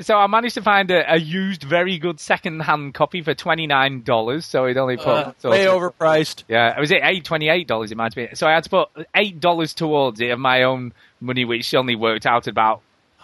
So 0.00 0.16
I 0.16 0.26
managed 0.26 0.54
to 0.54 0.62
find 0.62 0.90
a, 0.90 1.14
a 1.14 1.18
used, 1.18 1.62
very 1.64 1.98
good 1.98 2.18
second-hand 2.18 2.94
copy 2.94 3.20
for 3.22 3.34
twenty 3.34 3.66
nine 3.66 4.02
dollars. 4.02 4.46
So 4.46 4.64
it 4.64 4.76
only 4.76 4.96
put 4.96 5.06
Uh, 5.08 5.32
so- 5.38 5.50
way 5.50 5.66
overpriced. 5.66 6.44
Yeah, 6.48 6.78
was 6.80 6.90
it 6.90 7.00
eight 7.02 7.24
twenty 7.24 7.48
eight 7.48 7.66
dollars? 7.68 7.92
It 7.92 7.96
might 7.96 8.14
be. 8.14 8.28
So 8.34 8.46
I 8.46 8.52
had 8.52 8.64
to 8.64 8.70
put 8.70 8.88
eight 9.14 9.38
dollars 9.40 9.74
towards 9.74 10.20
it 10.20 10.30
of 10.30 10.38
my 10.38 10.62
own 10.62 10.92
money, 11.20 11.44
which 11.44 11.74
only 11.74 11.94
worked 11.94 12.24
out 12.26 12.46
at 12.46 12.50
about 12.50 12.80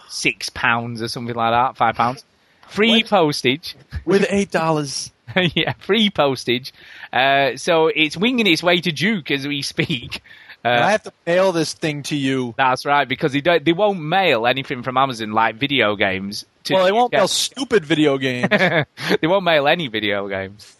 six 0.09 0.49
pounds 0.49 1.01
or 1.01 1.07
something 1.07 1.35
like 1.35 1.51
that, 1.51 1.75
five 1.75 1.95
pounds. 1.95 2.23
Free 2.67 3.03
postage. 3.03 3.75
With 4.05 4.27
eight 4.29 4.51
dollars. 4.61 5.11
yeah, 5.55 5.73
free 5.79 6.09
postage. 6.09 6.71
Uh, 7.11 7.55
so 7.55 7.87
it's 7.87 8.15
winging 8.17 8.47
its 8.47 8.61
way 8.63 8.79
to 8.81 8.91
Duke 8.91 9.31
as 9.31 9.47
we 9.47 9.61
speak. 9.63 10.21
I 10.63 10.69
Uh, 10.75 10.87
have 10.89 11.03
to 11.03 11.13
mail 11.25 11.51
this 11.51 11.73
thing 11.73 12.03
to 12.03 12.15
you. 12.15 12.53
that's 12.57 12.85
right, 12.85 13.07
because 13.07 13.31
they 13.33 13.41
don't, 13.41 13.63
they 13.63 13.71
won't 13.73 13.99
mail 14.01 14.45
anything 14.45 14.83
from 14.83 14.97
Amazon 14.97 15.31
like 15.31 15.55
video 15.55 15.95
games. 15.95 16.45
To 16.65 16.73
Well, 16.73 16.85
they 16.85 16.91
won't 16.91 17.13
yeah. 17.13 17.19
mail 17.19 17.27
stupid 17.29 17.85
video 17.85 18.17
games. 18.17 18.49
they 18.49 19.27
won't 19.27 19.45
mail 19.45 19.67
any 19.67 19.87
video 19.87 20.27
games. 20.27 20.75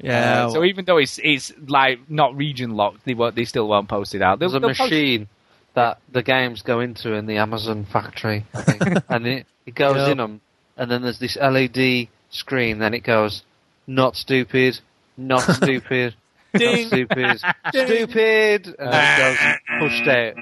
yeah. 0.00 0.46
Uh, 0.46 0.50
so 0.50 0.64
even 0.64 0.84
though 0.84 0.98
it's 0.98 1.20
it's 1.22 1.52
like 1.68 2.00
not 2.10 2.36
region 2.36 2.74
locked, 2.74 3.04
they 3.04 3.14
won't, 3.14 3.36
they 3.36 3.44
still 3.44 3.68
won't 3.68 3.88
post 3.88 4.14
it 4.16 4.22
out. 4.22 4.38
They'll, 4.40 4.48
There's 4.50 4.56
a 4.56 4.60
they'll 4.60 4.70
post- 4.70 4.80
machine 4.90 5.28
that 5.74 5.98
the 6.10 6.22
games 6.24 6.62
go 6.62 6.80
into 6.80 7.12
in 7.14 7.26
the 7.26 7.36
Amazon 7.36 7.84
factory, 7.84 8.44
think. 8.52 8.82
and 9.08 9.26
it, 9.28 9.46
it 9.66 9.74
goes 9.76 9.94
Yeah. 9.96 10.10
in 10.10 10.16
them, 10.18 10.40
and 10.76 10.90
then 10.90 11.02
there's 11.02 11.20
this 11.20 11.36
LED 11.36 12.08
screen. 12.30 12.80
Then 12.80 12.92
it 12.94 13.04
goes, 13.04 13.42
not 13.86 14.16
stupid, 14.16 14.80
not 15.16 15.38
stupid, 15.54 16.14
not 16.14 16.14
Ding. 16.54 16.86
stupid, 16.86 17.40
stupid, 17.68 18.74
and 18.78 18.92
then 18.92 19.20
it 19.36 19.60
goes 19.80 19.88
pushed 19.90 20.08
out, 20.08 20.34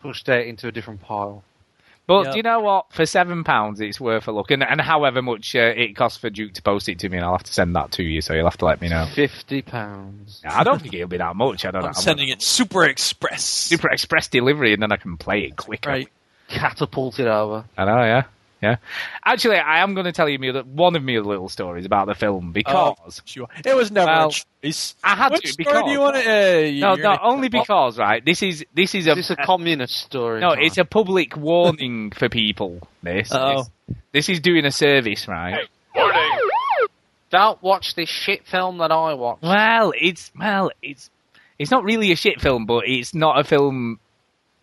pushed 0.00 0.28
out 0.28 0.44
into 0.46 0.68
a 0.68 0.72
different 0.72 1.00
pile. 1.02 1.42
But 2.06 2.24
Yep. 2.24 2.32
do 2.32 2.36
you 2.38 2.42
know 2.42 2.60
what? 2.60 2.86
For 2.92 3.04
seven 3.04 3.44
pounds, 3.44 3.80
it's 3.82 4.00
worth 4.00 4.28
a 4.28 4.32
look, 4.32 4.50
and, 4.50 4.62
and 4.62 4.80
however 4.80 5.20
much 5.20 5.54
uh, 5.54 5.58
it 5.76 5.94
costs 5.94 6.16
for 6.18 6.30
Duke 6.30 6.54
to 6.54 6.62
post 6.62 6.88
it 6.88 6.98
to 7.00 7.08
me, 7.10 7.18
and 7.18 7.26
I'll 7.26 7.32
have 7.32 7.42
to 7.42 7.52
send 7.52 7.76
that 7.76 7.92
to 7.92 8.02
you, 8.02 8.22
so 8.22 8.32
you'll 8.32 8.46
have 8.48 8.56
to 8.58 8.64
let 8.64 8.80
me 8.80 8.88
know. 8.88 9.06
Fifty 9.14 9.60
pounds. 9.60 10.40
I 10.48 10.64
don't 10.64 10.80
think 10.80 10.94
it'll 10.94 11.06
be 11.08 11.18
that 11.18 11.36
much. 11.36 11.66
I 11.66 11.70
don't 11.70 11.82
know. 11.82 11.88
I'm 11.88 11.92
sending 11.94 12.30
it 12.30 12.40
Super 12.40 12.84
Express. 12.84 13.44
super 13.44 13.90
express 13.90 14.26
delivery, 14.28 14.72
and 14.72 14.82
then 14.82 14.90
I 14.90 14.96
can 14.96 15.18
play 15.18 15.44
it 15.44 15.56
quicker. 15.56 15.90
Right. 15.90 16.08
Catapulted 16.48 17.26
over. 17.26 17.64
I 17.76 17.84
know, 17.84 18.02
yeah. 18.04 18.22
Yeah. 18.60 18.76
Actually, 19.24 19.56
I 19.58 19.78
am 19.82 19.94
going 19.94 20.06
to 20.06 20.12
tell 20.12 20.28
you 20.28 20.38
me 20.38 20.50
one 20.50 20.96
of 20.96 21.02
my 21.04 21.12
little 21.18 21.48
stories 21.48 21.86
about 21.86 22.06
the 22.08 22.14
film 22.14 22.52
because 22.52 23.22
Sure. 23.24 23.46
It 23.64 23.76
was 23.76 23.90
never 23.92 24.10
Well, 24.10 24.28
a 24.28 24.64
choice. 24.64 24.96
I 25.04 25.14
had 25.14 25.32
Which 25.32 25.42
to 25.42 25.48
story 25.52 25.64
because 25.64 25.84
do 25.84 25.90
you 25.92 26.00
want 26.00 26.16
to? 26.16 26.22
Uh, 26.22 26.24
no, 26.24 26.96
you're 26.96 26.96
no, 26.98 27.18
only 27.22 27.48
because 27.48 27.98
right. 27.98 28.24
This 28.24 28.42
is 28.42 28.64
this 28.74 28.94
is 28.96 29.06
a, 29.06 29.12
Is 29.12 29.30
a 29.30 29.36
communist 29.36 29.94
story? 29.96 30.40
no. 30.40 30.54
time? 30.54 30.64
It's 30.64 30.76
a 30.78 30.84
public 30.84 31.36
warning 31.36 32.10
for 32.10 32.28
people. 32.28 32.80
This 33.02 33.30
Uh-oh. 33.30 33.64
this, 33.86 33.96
this 34.12 34.28
is 34.28 34.40
doing 34.40 34.64
a 34.64 34.72
service, 34.72 35.28
right? 35.28 35.68
Don't 37.30 37.62
watch 37.62 37.94
this 37.94 38.08
shit 38.08 38.46
film 38.46 38.78
that 38.78 38.90
I 38.90 39.12
watched. 39.14 39.42
Well, 39.42 39.92
it's 40.00 40.32
well, 40.38 40.70
it's 40.82 41.10
it's 41.58 41.70
not 41.70 41.84
really 41.84 42.10
a 42.10 42.16
shit 42.16 42.40
film, 42.40 42.64
but 42.64 42.88
it's 42.88 43.14
not 43.14 43.38
a 43.38 43.44
film. 43.44 44.00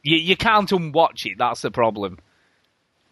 You 0.02 0.18
you 0.18 0.36
can't 0.36 0.72
unwatch 0.72 1.26
it. 1.28 1.38
That's 1.38 1.62
the 1.62 1.70
problem. 1.72 2.18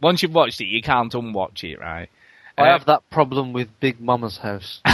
Once 0.04 0.22
you've 0.22 0.34
watched 0.34 0.62
it, 0.62 0.66
you 0.66 0.82
can't 0.82 1.14
unwatch 1.14 1.64
it, 1.64 1.80
right? 1.80 2.10
I 2.58 2.62
Uh, 2.62 2.66
have 2.74 2.86
that 2.86 3.10
problem 3.10 3.54
with 3.54 3.68
Big 3.80 4.00
Mama's 4.00 4.38
House. 4.38 4.82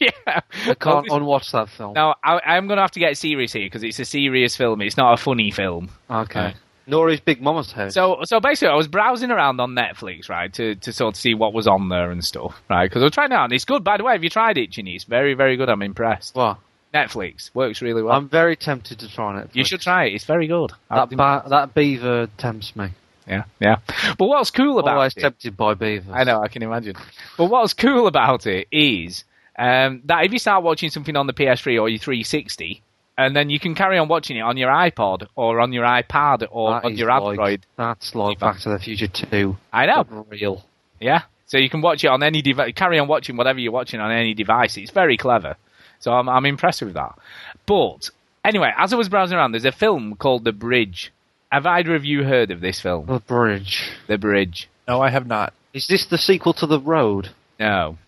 yeah. 0.00 0.10
I 0.26 0.74
can't 0.78 1.08
unwatch 1.10 1.50
that 1.52 1.68
film. 1.68 1.94
Now 1.94 2.14
I, 2.22 2.40
I'm 2.56 2.66
going 2.68 2.76
to 2.76 2.82
have 2.82 2.92
to 2.92 3.00
get 3.00 3.16
serious 3.16 3.52
here 3.52 3.66
because 3.66 3.82
it's 3.82 3.98
a 3.98 4.04
serious 4.04 4.56
film. 4.56 4.80
It's 4.80 4.96
not 4.96 5.12
a 5.14 5.16
funny 5.22 5.50
film. 5.50 5.90
Okay. 6.08 6.40
Right. 6.40 6.54
Nor 6.86 7.10
is 7.10 7.20
Big 7.20 7.40
Mama's 7.40 7.70
House. 7.70 7.94
So, 7.94 8.20
so 8.24 8.40
basically, 8.40 8.72
I 8.72 8.74
was 8.76 8.88
browsing 8.88 9.30
around 9.30 9.60
on 9.60 9.76
Netflix, 9.76 10.28
right, 10.28 10.52
to, 10.54 10.74
to 10.76 10.92
sort 10.92 11.14
of 11.14 11.20
see 11.20 11.34
what 11.34 11.52
was 11.52 11.68
on 11.68 11.88
there 11.88 12.10
and 12.10 12.24
stuff, 12.24 12.60
right? 12.68 12.88
Because 12.88 13.02
I 13.02 13.04
was 13.06 13.12
trying 13.12 13.30
it 13.30 13.34
out, 13.34 13.44
and 13.44 13.52
it's 13.52 13.64
good. 13.64 13.84
By 13.84 13.96
the 13.96 14.02
way, 14.02 14.12
have 14.12 14.24
you 14.24 14.30
tried 14.30 14.58
it, 14.58 14.72
Chinny? 14.72 14.96
It's 14.96 15.04
very, 15.04 15.34
very 15.34 15.56
good. 15.56 15.68
I'm 15.68 15.82
impressed. 15.82 16.34
What? 16.34 16.58
Netflix 16.92 17.54
works 17.54 17.80
really 17.80 18.02
well. 18.02 18.16
I'm 18.16 18.28
very 18.28 18.56
tempted 18.56 18.98
to 19.00 19.08
try 19.08 19.40
it. 19.40 19.50
you 19.52 19.62
should 19.62 19.80
try 19.80 20.06
it. 20.06 20.14
It's 20.14 20.24
very 20.24 20.48
good. 20.48 20.72
That, 20.88 21.10
ba- 21.10 21.44
that 21.48 21.74
beaver 21.74 22.28
tempts 22.36 22.74
me. 22.74 22.88
Yeah, 23.30 23.44
yeah. 23.60 23.76
But 24.18 24.26
what's 24.26 24.50
cool 24.50 24.78
about 24.78 24.96
Always 24.96 25.16
it? 25.16 25.20
tempted 25.20 25.56
by 25.56 25.74
beavers. 25.74 26.12
I 26.12 26.24
know, 26.24 26.42
I 26.42 26.48
can 26.48 26.62
imagine. 26.62 26.96
But 27.38 27.46
what's 27.46 27.72
cool 27.72 28.06
about 28.06 28.46
it 28.46 28.68
is 28.70 29.24
um, 29.58 30.02
that 30.06 30.24
if 30.24 30.32
you 30.32 30.38
start 30.38 30.62
watching 30.64 30.90
something 30.90 31.16
on 31.16 31.26
the 31.26 31.32
PS3 31.32 31.80
or 31.80 31.88
your 31.88 31.98
360, 31.98 32.82
and 33.18 33.36
then 33.36 33.50
you 33.50 33.60
can 33.60 33.74
carry 33.74 33.98
on 33.98 34.08
watching 34.08 34.36
it 34.36 34.40
on 34.40 34.56
your 34.56 34.70
iPod 34.70 35.26
or 35.36 35.60
on 35.60 35.72
your 35.72 35.84
iPad 35.84 36.46
or 36.50 36.70
That 36.72 36.84
on 36.84 36.96
your 36.96 37.08
like- 37.08 37.22
Android. 37.38 37.66
That's 37.76 38.14
like 38.14 38.38
Back 38.38 38.58
to 38.60 38.70
the 38.70 38.78
Future 38.78 39.08
2. 39.08 39.56
I 39.72 39.86
know. 39.86 40.24
Real. 40.28 40.64
Yeah. 41.00 41.22
So 41.46 41.58
you 41.58 41.68
can 41.68 41.80
watch 41.82 42.02
it 42.04 42.08
on 42.08 42.22
any 42.22 42.42
device, 42.42 42.72
carry 42.74 42.98
on 42.98 43.08
watching 43.08 43.36
whatever 43.36 43.58
you're 43.58 43.72
watching 43.72 44.00
on 44.00 44.10
any 44.10 44.34
device. 44.34 44.76
It's 44.76 44.90
very 44.92 45.16
clever. 45.16 45.56
So 45.98 46.12
I'm, 46.12 46.28
I'm 46.28 46.46
impressed 46.46 46.80
with 46.80 46.94
that. 46.94 47.18
But 47.66 48.08
anyway, 48.44 48.72
as 48.76 48.92
I 48.92 48.96
was 48.96 49.08
browsing 49.10 49.36
around, 49.36 49.52
there's 49.52 49.64
a 49.66 49.72
film 49.72 50.14
called 50.16 50.44
The 50.44 50.52
Bridge. 50.52 51.12
Have 51.50 51.66
either 51.66 51.94
of 51.94 52.04
you 52.04 52.24
heard 52.24 52.50
of 52.50 52.60
this 52.60 52.80
film? 52.80 53.06
The 53.06 53.18
Bridge. 53.20 53.90
The 54.06 54.18
Bridge. 54.18 54.68
No, 54.86 55.00
I 55.00 55.10
have 55.10 55.26
not. 55.26 55.52
Is 55.72 55.86
this 55.86 56.06
the 56.06 56.18
sequel 56.18 56.52
to 56.54 56.66
The 56.66 56.80
Road? 56.80 57.30
No. 57.58 57.98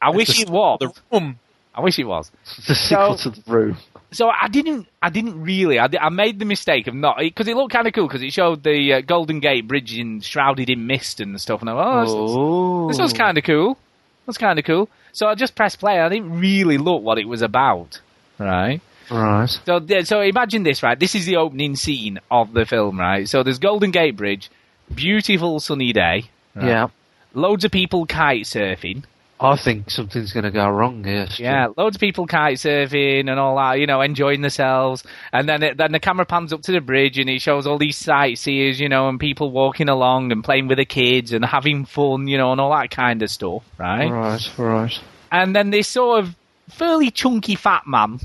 I 0.00 0.10
wish 0.10 0.30
It's 0.30 0.42
it 0.42 0.50
was. 0.50 0.78
The 0.80 0.92
room. 1.12 1.38
I 1.74 1.80
wish 1.80 1.98
it 1.98 2.04
was. 2.04 2.30
The 2.66 2.74
sequel 2.74 3.16
to 3.18 3.30
The 3.30 3.42
Room. 3.50 3.76
So 4.12 4.28
I 4.28 4.48
didn't. 4.48 4.86
I 5.00 5.08
didn't 5.10 5.42
really. 5.42 5.78
I, 5.78 5.88
I 6.00 6.10
made 6.10 6.38
the 6.38 6.44
mistake 6.44 6.86
of 6.86 6.94
not 6.94 7.18
because 7.18 7.48
it 7.48 7.56
looked 7.56 7.72
kind 7.72 7.86
of 7.86 7.94
cool 7.94 8.06
because 8.06 8.22
it 8.22 8.32
showed 8.32 8.62
the 8.62 8.94
uh, 8.94 9.00
Golden 9.00 9.40
Gate 9.40 9.66
Bridge 9.66 9.96
in 9.96 10.20
shrouded 10.20 10.68
in 10.68 10.86
mist 10.86 11.20
and 11.20 11.40
stuff. 11.40 11.60
And 11.60 11.70
I 11.70 11.74
went, 11.74 11.88
oh, 11.88 12.00
this 12.02 12.10
Oh. 12.14 12.88
This 12.88 12.98
was 12.98 13.12
kind 13.12 13.38
of 13.38 13.44
cool. 13.44 13.78
That's 14.26 14.38
kind 14.38 14.58
of 14.58 14.64
cool. 14.64 14.88
So 15.12 15.26
I 15.26 15.34
just 15.34 15.54
pressed 15.54 15.78
play. 15.80 15.98
I 15.98 16.08
didn't 16.08 16.38
really 16.38 16.78
look 16.78 17.02
what 17.02 17.18
it 17.18 17.26
was 17.26 17.42
about, 17.42 18.00
right? 18.38 18.80
Right. 19.12 19.60
So, 19.66 19.84
so 20.04 20.20
imagine 20.20 20.62
this, 20.62 20.82
right? 20.82 20.98
This 20.98 21.14
is 21.14 21.26
the 21.26 21.36
opening 21.36 21.76
scene 21.76 22.18
of 22.30 22.52
the 22.52 22.64
film, 22.64 22.98
right? 22.98 23.28
So 23.28 23.42
there's 23.42 23.58
Golden 23.58 23.90
Gate 23.90 24.16
Bridge, 24.16 24.50
beautiful 24.94 25.60
sunny 25.60 25.92
day, 25.92 26.24
right? 26.54 26.66
Yeah. 26.66 26.88
loads 27.34 27.64
of 27.64 27.70
people 27.70 28.06
kite 28.06 28.44
surfing, 28.44 29.04
I 29.42 29.56
think 29.56 29.90
something's 29.90 30.32
going 30.32 30.44
to 30.44 30.52
go 30.52 30.68
wrong 30.68 31.02
here. 31.02 31.26
Stu. 31.28 31.42
yeah, 31.42 31.66
loads 31.76 31.96
of 31.96 32.00
people 32.00 32.26
kite 32.26 32.58
surfing 32.58 33.28
and 33.28 33.40
all 33.40 33.56
that, 33.56 33.80
you 33.80 33.88
know, 33.88 34.00
enjoying 34.00 34.40
themselves. 34.40 35.02
And 35.32 35.48
then 35.48 35.64
it, 35.64 35.76
then 35.76 35.90
the 35.90 35.98
camera 35.98 36.24
pans 36.24 36.52
up 36.52 36.62
to 36.62 36.72
the 36.72 36.80
bridge 36.80 37.18
and 37.18 37.28
it 37.28 37.42
shows 37.42 37.66
all 37.66 37.76
these 37.76 37.96
sightseers, 37.96 38.78
you 38.78 38.88
know, 38.88 39.08
and 39.08 39.18
people 39.18 39.50
walking 39.50 39.88
along 39.88 40.30
and 40.30 40.44
playing 40.44 40.68
with 40.68 40.78
the 40.78 40.84
kids 40.84 41.32
and 41.32 41.44
having 41.44 41.86
fun, 41.86 42.28
you 42.28 42.38
know, 42.38 42.52
and 42.52 42.60
all 42.60 42.70
that 42.70 42.92
kind 42.92 43.20
of 43.20 43.30
stuff, 43.30 43.64
right? 43.78 44.08
Right, 44.08 44.58
right. 44.58 45.00
And 45.32 45.56
then 45.56 45.70
this 45.70 45.88
sort 45.88 46.20
of 46.20 46.36
fairly 46.70 47.10
chunky 47.10 47.56
fat 47.56 47.82
man 47.84 48.20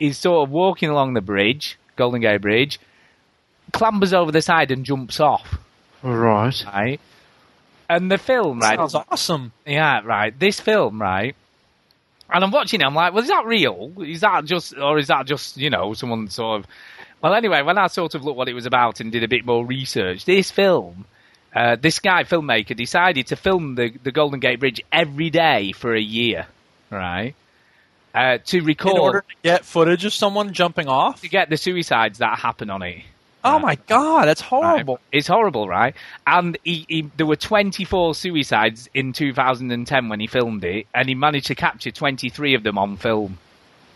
is 0.00 0.18
sort 0.18 0.48
of 0.48 0.50
walking 0.52 0.88
along 0.88 1.14
the 1.14 1.20
bridge, 1.20 1.78
Golden 1.96 2.20
Gate 2.20 2.40
Bridge, 2.40 2.80
clambers 3.72 4.12
over 4.12 4.32
the 4.32 4.42
side 4.42 4.70
and 4.70 4.84
jumps 4.84 5.20
off, 5.20 5.58
Right. 6.02 6.64
right? 6.66 7.00
And 7.88 8.10
the 8.10 8.18
film, 8.18 8.60
right? 8.60 8.76
Sounds 8.78 8.94
awesome. 8.94 9.52
Yeah, 9.66 10.00
right. 10.04 10.36
This 10.38 10.60
film, 10.60 11.00
right? 11.00 11.34
And 12.32 12.44
I'm 12.44 12.50
watching 12.52 12.80
it. 12.80 12.84
I'm 12.84 12.94
like, 12.94 13.12
well, 13.12 13.22
is 13.22 13.28
that 13.28 13.44
real? 13.46 13.92
Is 14.00 14.20
that 14.20 14.44
just, 14.44 14.76
or 14.78 14.98
is 14.98 15.08
that 15.08 15.26
just, 15.26 15.56
you 15.56 15.70
know, 15.70 15.92
someone 15.94 16.28
sort 16.28 16.60
of? 16.60 16.66
Well, 17.20 17.34
anyway, 17.34 17.62
when 17.62 17.76
I 17.78 17.88
sort 17.88 18.14
of 18.14 18.24
looked 18.24 18.36
what 18.38 18.48
it 18.48 18.54
was 18.54 18.66
about 18.66 19.00
and 19.00 19.10
did 19.12 19.24
a 19.24 19.28
bit 19.28 19.44
more 19.44 19.66
research, 19.66 20.24
this 20.24 20.50
film, 20.50 21.04
uh, 21.54 21.76
this 21.80 21.98
guy 21.98 22.22
filmmaker 22.22 22.76
decided 22.76 23.26
to 23.26 23.36
film 23.36 23.74
the 23.74 23.90
the 24.04 24.12
Golden 24.12 24.38
Gate 24.38 24.60
Bridge 24.60 24.80
every 24.92 25.28
day 25.30 25.72
for 25.72 25.92
a 25.94 26.00
year, 26.00 26.46
right? 26.90 27.34
Uh, 28.14 28.38
to 28.46 28.60
record 28.62 28.94
In 28.94 29.00
order 29.00 29.20
to 29.20 29.34
get 29.42 29.64
footage 29.64 30.04
of 30.04 30.12
someone 30.12 30.52
jumping 30.52 30.88
off. 30.88 31.20
to 31.20 31.28
get 31.28 31.48
the 31.48 31.56
suicides 31.56 32.18
that 32.18 32.38
happen 32.38 32.68
on 32.70 32.82
it. 32.82 33.02
Oh 33.42 33.58
my 33.58 33.76
god, 33.86 34.26
that's 34.26 34.40
horrible. 34.42 34.94
Right. 34.96 35.18
It's 35.18 35.26
horrible, 35.28 35.66
right? 35.66 35.94
And 36.26 36.58
he, 36.62 36.84
he, 36.88 37.02
there 37.16 37.24
were 37.24 37.36
24 37.36 38.14
suicides 38.14 38.88
in 38.92 39.12
2010 39.14 40.08
when 40.10 40.20
he 40.20 40.26
filmed 40.26 40.62
it, 40.64 40.86
and 40.94 41.08
he 41.08 41.14
managed 41.14 41.46
to 41.46 41.54
capture 41.54 41.90
23 41.90 42.54
of 42.54 42.64
them 42.64 42.76
on 42.76 42.96
film. 42.98 43.38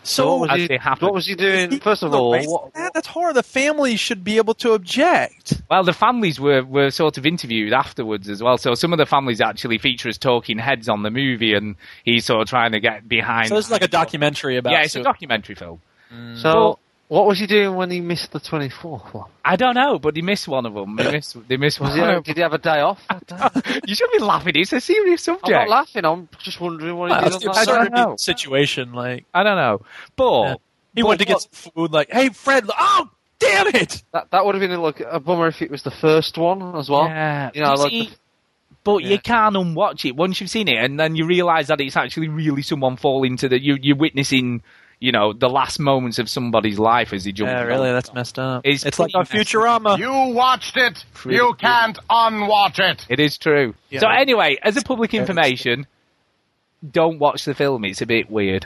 So 0.05 0.37
what 0.37 0.51
was, 0.51 0.69
he, 0.69 0.79
what 1.01 1.15
was 1.15 1.27
he 1.27 1.35
doing? 1.35 1.81
First 1.81 2.03
of 2.03 2.15
all, 2.15 2.31
what, 2.31 2.75
that, 2.75 2.93
that's 2.95 3.07
horrible. 3.07 3.35
The 3.35 3.43
family 3.43 3.97
should 3.97 4.23
be 4.23 4.37
able 4.37 4.55
to 4.55 4.73
object. 4.73 5.63
Well, 5.71 5.83
the 5.83 5.93
families 5.93 6.39
were, 6.39 6.63
were 6.63 6.91
sort 6.91 7.19
of 7.19 7.27
interviewed 7.27 7.73
afterwards 7.73 8.29
as 8.29 8.43
well. 8.43 8.59
So 8.59 8.75
some 8.75 8.93
of 8.93 8.99
the 8.99 9.07
families 9.07 9.41
actually 9.41 9.79
feature 9.79 10.09
as 10.09 10.19
talking 10.19 10.59
heads 10.59 10.89
on 10.89 11.03
the 11.03 11.11
movie, 11.11 11.55
and 11.55 11.77
he's 12.05 12.27
sort 12.27 12.43
of 12.43 12.49
trying 12.49 12.73
to 12.73 12.81
get 12.81 13.09
behind. 13.09 13.49
So 13.49 13.57
this 13.57 13.67
is 13.67 13.73
like 13.73 13.83
a 13.83 13.89
documentary 13.89 14.59
about. 14.59 14.73
Yeah, 14.73 14.83
it's 14.83 14.97
a 14.97 15.03
documentary 15.03 15.55
film. 15.55 15.81
Mm. 16.13 16.37
so 16.37 16.79
what 17.09 17.27
was 17.27 17.39
he 17.39 17.47
doing 17.47 17.75
when 17.77 17.91
he 17.91 18.01
missed 18.01 18.33
the 18.33 18.41
24th 18.41 19.13
one? 19.15 19.31
I 19.45 19.57
don't 19.57 19.75
know, 19.75 19.99
but 19.99 20.17
he 20.17 20.23
missed 20.23 20.49
one 20.49 20.65
of 20.67 20.75
them. 20.75 20.97
They 20.97 21.11
missed. 21.13 21.37
They 21.49 21.57
missed 21.57 21.81
Was 21.81 21.91
one. 21.91 22.09
he, 22.09 22.15
of 22.17 22.25
did 22.25 22.37
he 22.37 22.43
have 22.43 22.53
a 22.55 22.59
day 22.59 22.81
off? 22.81 23.01
you 23.87 23.95
should 23.95 24.11
be 24.13 24.19
laughing. 24.21 24.55
It's 24.57 24.73
a 24.73 24.81
serious 24.81 25.23
subject. 25.23 25.47
I'm 25.49 25.53
not 25.53 25.69
laughing. 25.69 26.05
I'm 26.05 26.29
just 26.39 26.61
wondering 26.61 26.97
what 26.97 27.11
he 27.11 27.13
Well, 27.13 27.23
did 27.25 27.35
it's 27.35 27.45
that. 27.45 27.57
I 27.57 27.65
don't 27.65 27.93
know. 27.93 28.17
situation. 28.17 28.93
Like 28.95 29.25
I 29.35 29.43
don't 29.43 29.57
know, 29.57 29.83
but 30.17 30.43
Yeah. 30.45 30.55
he 30.95 31.03
but 31.03 31.09
went 31.09 31.21
to 31.21 31.27
get 31.27 31.35
what- 31.35 31.43
some 31.55 31.73
food. 31.75 31.93
Like, 31.93 32.11
hey, 32.11 32.31
Fred. 32.31 32.65
Oh, 32.77 33.11
damn 33.39 33.67
it! 33.69 34.03
That, 34.13 34.31
that 34.31 34.45
would 34.47 34.55
have 34.55 34.61
been 34.69 34.81
like 34.81 35.01
a 35.01 35.21
bummer 35.21 35.49
if 35.49 35.61
it 35.61 35.71
was 35.71 35.83
the 35.83 35.91
first 35.91 36.39
one 36.39 36.75
as 36.77 36.89
well. 36.89 37.05
Yeah, 37.07 37.51
You 37.55 37.61
know, 37.63 37.75
like 37.75 37.91
see, 37.91 38.07
the- 38.07 38.17
but 38.83 39.03
Yeah. 39.03 39.11
you 39.11 39.19
can't 39.19 39.57
unwatch 39.57 40.05
it 40.07 40.17
once 40.17 40.41
you've 40.41 40.51
seen 40.51 40.69
it, 40.69 40.77
and 40.83 40.99
then 40.99 41.17
you 41.17 41.27
realise 41.27 41.67
that 41.69 41.81
it's 41.81 41.97
actually 41.97 42.29
really 42.29 42.63
someone 42.63 42.97
falling 42.97 43.37
to 43.39 43.49
the 43.49 43.61
you. 43.63 43.77
You're 43.81 43.97
witnessing, 43.97 44.63
you 45.05 45.13
know, 45.13 45.35
the 45.35 45.51
last 45.51 45.79
moments 45.79 46.19
of 46.19 46.31
somebody's 46.31 46.79
life 46.79 47.13
as 47.13 47.27
he 47.27 47.33
jumps. 47.33 47.51
Yeah, 47.51 47.65
really, 47.65 47.93
that's 47.93 48.15
messed 48.15 48.39
up. 48.39 48.63
It's 48.65 48.87
It's, 48.87 48.99
like 48.99 49.13
pretty 49.13 49.19
on 49.19 49.39
messed 49.39 49.53
Futurama. 49.53 49.99
You 49.99 50.35
watched 50.35 50.79
it. 50.79 51.05
Pretty 51.13 51.37
You 51.37 51.53
can't 51.59 51.99
unwatch 52.09 52.79
it. 52.79 53.05
It 53.11 53.21
is 53.21 53.37
true. 53.37 53.75
Yeah. 53.91 54.01
So 54.01 54.09
anyway, 54.09 54.57
as 54.63 54.79
a 54.79 54.83
public 54.83 55.13
information, 55.13 55.87
don't 56.91 57.19
watch 57.19 57.45
the 57.45 57.53
film. 57.53 57.85
It's 57.85 58.01
a 58.01 58.07
bit 58.07 58.31
weird. 58.31 58.65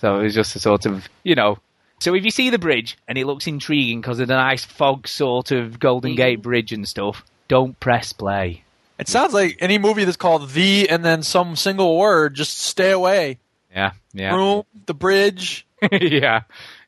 So 0.00 0.20
it's 0.20 0.36
just 0.36 0.54
a 0.54 0.60
sort 0.60 0.86
of, 0.86 1.08
you 1.24 1.34
know. 1.34 1.58
So 1.98 2.14
if 2.14 2.24
you 2.24 2.30
see 2.30 2.50
the 2.50 2.58
bridge 2.58 2.96
and 3.08 3.18
it 3.18 3.26
looks 3.26 3.48
intriguing 3.48 4.00
because 4.00 4.20
of 4.20 4.28
the 4.28 4.36
nice 4.36 4.64
fog 4.64 5.08
sort 5.08 5.50
of 5.50 5.80
Golden 5.80 6.12
mm-hmm. 6.12 6.18
Gate 6.18 6.42
Bridge 6.42 6.72
and 6.72 6.86
stuff, 6.86 7.24
don't 7.48 7.78
press 7.80 8.12
play. 8.12 8.62
It 9.00 9.08
sounds 9.08 9.34
like 9.34 9.56
any 9.58 9.78
movie 9.78 10.04
that's 10.04 10.16
called 10.16 10.50
the 10.50 10.88
and 10.88 11.04
then 11.04 11.24
some 11.24 11.56
single 11.56 11.98
word. 11.98 12.34
Just 12.34 12.60
stay 12.60 12.92
away. 12.92 13.38
Yeah, 13.74 13.92
yeah, 14.12 14.36
Room, 14.36 14.64
the 14.86 14.94
bridge. 14.94 15.66
yeah. 15.92 16.42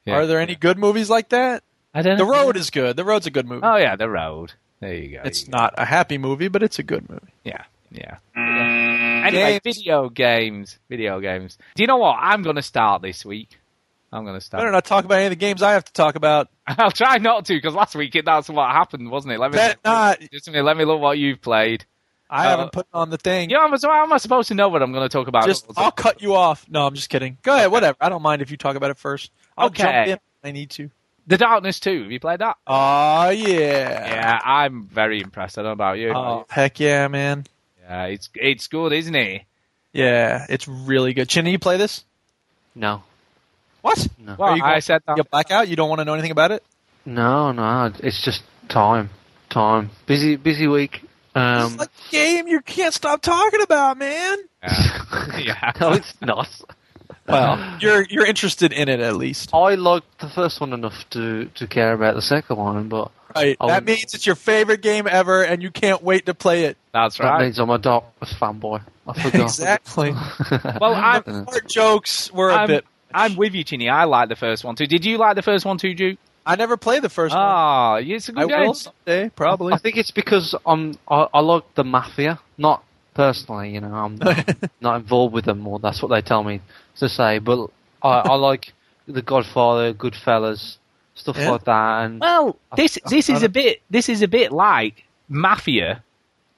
Yeah. 0.04 0.14
Are 0.14 0.26
there 0.26 0.40
any 0.40 0.54
good 0.56 0.78
movies 0.78 1.08
like 1.10 1.28
that? 1.30 1.62
I 1.94 2.02
don't 2.02 2.16
The 2.18 2.24
know. 2.24 2.30
Road 2.30 2.56
is 2.56 2.70
good. 2.70 2.96
The 2.96 3.04
Road's 3.04 3.26
a 3.26 3.30
good 3.30 3.46
movie. 3.46 3.62
Oh 3.64 3.76
yeah, 3.76 3.96
the 3.96 4.08
road. 4.08 4.52
There 4.80 4.94
you 4.94 5.16
go. 5.16 5.22
it's 5.24 5.46
not 5.46 5.74
a 5.78 5.84
happy 5.84 6.18
movie, 6.18 6.48
but 6.48 6.62
it's 6.62 6.78
a 6.78 6.82
good 6.82 7.08
movie. 7.08 7.32
Yeah, 7.44 7.64
yeah. 7.90 8.16
Anyway, 8.34 9.60
video 9.62 10.08
games. 10.08 10.78
Video 10.88 11.20
games. 11.20 11.56
Do 11.76 11.82
you 11.82 11.86
know 11.86 11.98
what? 11.98 12.16
I'm 12.18 12.42
going 12.42 12.56
to 12.56 12.62
start 12.62 13.02
this 13.02 13.24
week. 13.24 13.58
I'm 14.12 14.24
going 14.24 14.36
to 14.36 14.40
start. 14.44 14.60
Better 14.60 14.72
not 14.72 14.84
talk 14.84 15.04
about 15.04 15.16
any 15.18 15.26
of 15.26 15.30
the 15.30 15.36
games 15.36 15.62
I 15.62 15.72
have 15.72 15.84
to 15.84 15.92
talk 15.92 16.16
about. 16.16 16.48
I'll 16.66 16.90
try 16.90 17.18
not 17.18 17.44
to 17.46 17.54
because 17.54 17.74
last 17.74 17.94
week 17.94 18.14
it, 18.16 18.24
that's 18.24 18.48
what 18.48 18.70
happened, 18.70 19.10
wasn't 19.10 19.34
it? 19.34 19.40
Let 19.40 19.52
me 19.52 19.56
Bet 19.56 19.78
not. 19.84 20.18
Just 20.32 20.48
a 20.48 20.62
let 20.62 20.76
me 20.76 20.84
look 20.84 21.00
what 21.00 21.18
you've 21.18 21.40
played. 21.40 21.84
I 22.32 22.46
Uh, 22.46 22.50
haven't 22.50 22.72
put 22.72 22.86
on 22.94 23.10
the 23.10 23.18
thing. 23.18 23.50
You 23.50 23.56
know, 23.56 23.62
I'm, 23.64 23.76
so 23.76 23.90
how 23.90 24.02
am 24.04 24.12
I 24.12 24.16
supposed 24.16 24.48
to 24.48 24.54
know 24.54 24.68
what 24.70 24.82
I'm 24.82 24.90
going 24.92 25.04
to 25.04 25.08
talk 25.12 25.28
about? 25.28 25.44
Just 25.46 25.66
I'll 25.76 25.90
cut 25.92 26.22
you 26.22 26.34
off. 26.34 26.64
No, 26.68 26.86
I'm 26.86 26.94
just 26.94 27.10
kidding. 27.10 27.36
Go 27.42 27.54
ahead. 27.54 27.70
Whatever. 27.70 27.96
I 28.00 28.08
don't 28.08 28.22
mind 28.22 28.40
if 28.40 28.50
you 28.50 28.56
talk 28.56 28.74
about 28.74 28.90
it 28.90 28.96
first. 28.96 29.30
I'll 29.58 29.66
Okay. 29.66 29.82
jump 29.82 29.94
in. 30.06 30.12
if 30.14 30.20
I 30.42 30.50
need 30.52 30.70
to. 30.70 30.90
the 31.26 31.36
Darkness 31.36 31.78
2. 31.78 32.02
Have 32.04 32.10
you 32.10 32.18
played 32.18 32.40
that? 32.40 32.56
Oh 32.66 33.28
yeah. 33.28 34.06
Yeah, 34.14 34.40
I'm 34.44 34.84
very 34.86 35.20
impressed. 35.20 35.58
I 35.58 35.62
don't 35.62 35.68
know 35.68 35.72
about 35.72 35.98
you. 35.98 36.10
Oh 36.14 36.46
heck 36.48 36.80
yeah, 36.80 37.06
man. 37.08 37.44
Yeah, 37.82 38.04
it's 38.06 38.30
it's 38.34 38.66
good, 38.68 38.92
isn't 38.92 39.14
it? 39.14 39.42
Yeah, 39.92 40.46
it's 40.48 40.66
really 40.66 41.12
good. 41.12 41.28
Chinny, 41.28 41.50
you 41.52 41.58
play 41.58 41.76
this? 41.76 42.04
No, 42.74 43.02
What? 43.82 44.08
no, 44.18 44.36
Well, 44.38 44.52
Are 44.52 44.56
you 44.56 44.64
I 44.64 44.70
going- 44.70 44.80
said 44.80 45.02
that. 45.06 45.18
You 45.18 45.24
blackout? 45.24 45.68
You 45.68 45.76
don't 45.76 45.90
want 45.90 45.98
to 45.98 46.06
know 46.06 46.14
anything 46.14 46.30
about 46.30 46.50
it? 46.50 46.64
no, 47.04 47.52
no. 47.52 47.92
It's 48.02 48.22
just 48.24 48.42
time, 48.68 49.10
time. 49.50 49.90
Busy, 50.06 50.36
busy 50.36 50.66
week. 50.66 51.02
Um, 51.34 51.74
it's 51.74 51.84
a 51.84 52.10
game 52.10 52.46
you 52.48 52.60
can't 52.60 52.92
stop 52.94 53.22
talking 53.22 53.62
about, 53.62 53.98
man. 53.98 54.38
Yeah. 54.62 55.38
yeah. 55.38 55.72
no, 55.80 55.92
it's 55.92 56.14
not. 56.20 56.48
Well, 57.28 57.76
you're 57.80 58.04
you're 58.10 58.26
interested 58.26 58.72
in 58.72 58.88
it 58.88 59.00
at 59.00 59.16
least. 59.16 59.50
I 59.54 59.76
liked 59.76 60.18
the 60.20 60.28
first 60.28 60.60
one 60.60 60.72
enough 60.72 61.08
to 61.10 61.46
to 61.46 61.66
care 61.66 61.92
about 61.92 62.14
the 62.16 62.22
second 62.22 62.56
one, 62.56 62.88
but 62.88 63.10
Right. 63.34 63.56
I 63.60 63.66
That 63.66 63.74
wouldn't- 63.82 63.86
means 63.86 64.14
it's 64.14 64.26
your 64.26 64.34
favorite 64.36 64.82
game 64.82 65.06
ever, 65.10 65.42
and 65.42 65.62
you 65.62 65.70
can't 65.70 66.02
wait 66.02 66.26
to 66.26 66.34
play 66.34 66.64
it. 66.64 66.76
That's 66.92 67.16
that 67.16 67.24
right. 67.24 67.42
means 67.44 67.58
I'm 67.58 67.70
a 67.70 67.78
Darkness 67.78 68.34
fanboy. 68.34 68.82
I 69.08 69.12
forgot. 69.22 69.40
exactly. 69.42 70.12
Well, 70.78 70.94
I'm 70.94 71.46
Our 71.48 71.60
jokes 71.66 72.30
were 72.30 72.50
a 72.50 72.54
I'm, 72.56 72.66
bit. 72.66 72.84
I'm 73.14 73.36
with 73.36 73.54
you, 73.54 73.64
Chinny. 73.64 73.88
I 73.88 74.04
like 74.04 74.28
the 74.28 74.36
first 74.36 74.64
one 74.64 74.76
too. 74.76 74.86
Did 74.86 75.06
you 75.06 75.16
like 75.16 75.36
the 75.36 75.42
first 75.42 75.64
one 75.64 75.78
too, 75.78 75.94
Duke? 75.94 76.18
I 76.44 76.56
never 76.56 76.76
played 76.76 77.02
the 77.02 77.08
first 77.08 77.34
one. 77.34 77.42
Ah, 77.42 77.94
it's 77.96 78.28
a 78.28 78.32
good 78.32 78.48
game. 78.48 78.60
will 78.66 78.74
someday, 78.74 79.28
probably. 79.30 79.72
I 79.72 79.78
think 79.78 79.96
it's 79.96 80.10
because 80.10 80.54
I'm 80.66 80.98
I, 81.08 81.28
I 81.32 81.40
like 81.40 81.74
the 81.74 81.84
mafia, 81.84 82.40
not 82.58 82.82
personally. 83.14 83.70
You 83.74 83.80
know, 83.80 83.94
I'm 83.94 84.16
not, 84.16 84.56
not 84.80 84.96
involved 84.96 85.34
with 85.34 85.44
them, 85.44 85.66
or 85.66 85.78
that's 85.78 86.02
what 86.02 86.08
they 86.08 86.20
tell 86.22 86.42
me 86.42 86.60
to 86.96 87.08
say. 87.08 87.38
But 87.38 87.68
I, 88.02 88.08
I 88.20 88.34
like 88.34 88.72
the 89.06 89.22
Godfather, 89.22 89.94
Goodfellas, 89.94 90.78
stuff 91.14 91.36
Yeah. 91.38 91.50
like 91.52 91.64
that. 91.64 92.04
And 92.04 92.20
Well, 92.20 92.56
this 92.76 92.98
I- 93.04 93.08
this 93.10 93.30
I 93.30 93.34
is 93.34 93.42
a 93.44 93.48
bit 93.48 93.82
this 93.90 94.08
is 94.08 94.22
a 94.22 94.28
bit 94.28 94.50
like 94.52 95.04
Mafia, 95.28 96.02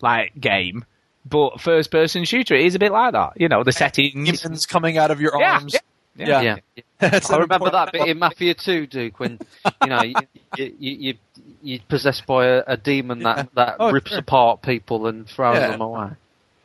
like 0.00 0.32
game, 0.40 0.84
but 1.26 1.60
first 1.60 1.90
person 1.90 2.24
shooter. 2.24 2.54
It 2.54 2.64
is 2.66 2.74
a 2.74 2.78
bit 2.78 2.90
like 2.92 3.12
that. 3.12 3.32
You 3.40 3.48
know, 3.48 3.62
the 3.64 3.72
settings. 3.72 4.40
Demons 4.40 4.64
coming 4.66 4.96
out 4.98 5.10
of 5.10 5.20
your 5.20 5.32
Yeah, 5.38 5.52
arms. 5.54 5.74
yeah. 5.74 5.80
Yeah. 6.16 6.40
yeah, 6.40 6.56
That's 6.98 7.30
I 7.30 7.38
remember 7.38 7.70
that 7.70 7.92
bit 7.92 8.08
in 8.08 8.18
Mafia 8.18 8.54
2, 8.54 8.86
Duke, 8.86 9.18
when 9.20 9.38
you 9.82 9.88
know 9.88 10.02
you 10.02 10.14
you 10.56 10.74
you, 10.78 10.96
you 10.98 11.14
you're 11.62 11.80
possessed 11.88 12.24
by 12.26 12.46
a, 12.46 12.62
a 12.66 12.76
demon 12.76 13.20
that 13.20 13.48
that 13.54 13.76
Oh, 13.80 13.90
rips 13.90 14.10
sure. 14.10 14.18
apart 14.20 14.62
people 14.62 15.06
and 15.06 15.28
throws 15.28 15.56
Yeah. 15.56 15.70
them 15.70 15.80
away. 15.80 16.10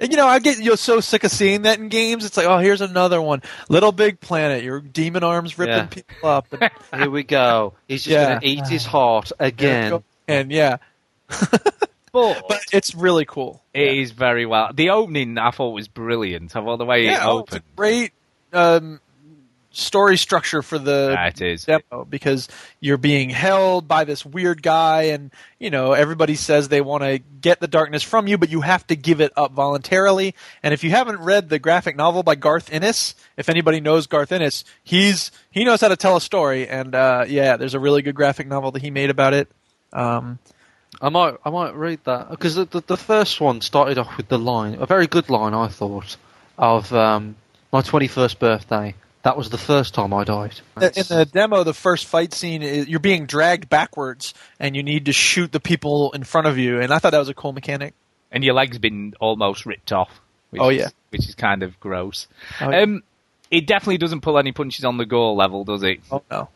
And, 0.01 0.11
you 0.11 0.17
know, 0.17 0.27
I 0.27 0.39
get 0.39 0.59
you're 0.59 0.77
so 0.77 1.01
sick 1.01 1.25
of 1.25 1.31
seeing 1.31 1.63
that 1.63 1.77
in 1.79 1.89
games. 1.89 2.23
It's 2.23 2.37
like, 2.37 2.45
oh, 2.45 2.59
here's 2.59 2.79
another 2.79 3.21
one. 3.21 3.41
Little 3.67 3.91
Big 3.91 4.21
Planet. 4.21 4.63
Your 4.63 4.79
demon 4.79 5.23
arms 5.25 5.57
ripping 5.57 5.75
Yeah. 5.75 5.85
people 5.87 6.29
up. 6.29 6.47
And, 6.53 6.71
Here 7.01 7.09
we 7.09 7.23
go. 7.23 7.73
He's 7.87 8.03
just 8.03 8.13
Yeah. 8.13 8.29
going 8.29 8.39
to 8.41 8.47
eat 8.47 8.67
his 8.67 8.85
heart 8.85 9.31
again. 9.39 10.01
and 10.27 10.51
yeah, 10.51 10.77
But 12.11 12.43
but 12.47 12.59
it's 12.73 12.95
really 12.95 13.25
cool. 13.25 13.61
it 13.73 13.97
is 13.97 14.11
very 14.11 14.45
well. 14.45 14.71
The 14.73 14.89
opening 14.91 15.37
I 15.37 15.51
thought 15.51 15.71
was 15.71 15.87
brilliant. 15.87 16.55
I 16.55 16.61
thought 16.63 16.77
the 16.77 16.85
way 16.85 17.01
it 17.05 17.11
yeah, 17.11 17.27
oh, 17.27 17.39
it's 17.39 17.51
a 17.51 17.55
opened. 17.57 17.63
great 17.75 18.11
um, 18.51 18.99
story 19.79 20.17
structure 20.17 20.61
for 20.61 20.77
the 20.77 21.09
Yeah, 21.13 21.27
it 21.27 21.41
is. 21.41 21.65
demo 21.65 22.05
because 22.09 22.47
you're 22.79 22.97
being 22.97 23.29
held 23.29 23.87
by 23.87 24.03
this 24.03 24.25
weird 24.25 24.61
guy, 24.61 25.03
and 25.03 25.31
you 25.59 25.69
know 25.69 25.93
everybody 25.93 26.35
says 26.35 26.67
they 26.67 26.81
want 26.81 27.03
to 27.03 27.19
get 27.19 27.59
the 27.59 27.67
darkness 27.67 28.03
from 28.03 28.27
you, 28.27 28.37
but 28.37 28.49
you 28.49 28.61
have 28.61 28.85
to 28.87 28.95
give 28.95 29.21
it 29.21 29.31
up 29.35 29.51
voluntarily. 29.53 30.35
And 30.61 30.73
if 30.73 30.83
you 30.83 30.91
haven't 30.91 31.19
read 31.19 31.49
the 31.49 31.59
graphic 31.59 31.95
novel 31.95 32.23
by 32.23 32.35
Garth 32.35 32.71
Ennis, 32.71 33.15
if 33.37 33.49
anybody 33.49 33.79
knows 33.79 34.07
Garth 34.07 34.31
Ennis, 34.31 34.63
he's 34.83 35.31
he 35.51 35.63
knows 35.63 35.81
how 35.81 35.87
to 35.87 35.97
tell 35.97 36.15
a 36.15 36.21
story, 36.21 36.67
and 36.67 36.93
uh, 36.93 37.25
yeah, 37.27 37.57
there's 37.57 37.73
a 37.73 37.79
really 37.79 38.01
good 38.01 38.15
graphic 38.15 38.47
novel 38.47 38.71
that 38.71 38.81
he 38.81 38.91
made 38.91 39.09
about 39.09 39.33
it. 39.33 39.47
Um, 39.93 40.39
I 41.01 41.09
might, 41.09 41.35
I 41.45 41.49
might 41.49 41.75
read 41.75 41.99
that 42.05 42.29
because 42.29 42.55
the, 42.55 42.65
the 42.65 42.81
the 42.85 42.97
first 42.97 43.39
one 43.39 43.61
started 43.61 43.97
off 43.97 44.17
with 44.17 44.27
the 44.27 44.39
line, 44.39 44.75
a 44.79 44.85
very 44.85 45.07
good 45.07 45.29
line, 45.29 45.53
I 45.53 45.67
thought, 45.67 46.17
of 46.57 46.91
um, 46.93 47.35
my 47.71 47.81
twenty 47.81 48.07
first 48.07 48.39
birthday. 48.39 48.95
That 49.23 49.35
was 49.35 49.49
the 49.49 49.57
first 49.57 49.93
time 49.93 50.13
I 50.13 50.23
died. 50.23 50.61
in 50.77 50.91
the 51.09 51.27
demo, 51.31 51.63
the 51.63 51.73
first 51.73 52.05
fight 52.05 52.33
scene 52.33 52.61
is 52.61 52.87
you're 52.87 52.99
being 53.01 53.25
dragged 53.25 53.67
backwards, 53.69 54.33
and 54.59 54.75
you 54.75 54.83
need 54.83 55.05
to 55.05 55.13
shoot 55.13 55.51
the 55.51 55.59
people 55.59 56.11
in 56.13 56.23
front 56.23 56.47
of 56.47 56.57
you, 56.57 56.79
and 56.79 56.93
I 56.93 56.99
thought 56.99 57.11
that 57.11 57.19
was 57.19 57.29
a 57.29 57.33
cool 57.33 57.51
mechanic. 57.53 57.93
and 58.31 58.43
your 58.43 58.53
leg's 58.53 58.77
been 58.77 59.15
almost 59.19 59.65
ripped 59.65 59.91
off. 59.91 60.21
Which 60.51 60.61
Oh, 60.61 60.69
is- 60.69 60.79
yeah. 60.79 60.87
which 61.09 61.27
is 61.27 61.35
kind 61.35 61.63
of 61.63 61.79
gross. 61.79 62.27
Oh, 62.61 62.69
yeah. 62.69 62.81
Um, 62.83 63.03
it 63.51 63.65
definitely 63.65 63.97
doesn't 63.97 64.21
pull 64.21 64.37
any 64.37 64.51
punches 64.51 64.85
on 64.85 64.97
the 64.97 65.05
goal 65.05 65.35
level, 65.35 65.63
does 65.63 65.81
it? 65.83 65.99
Oh 66.11 66.21
no. 66.29 66.47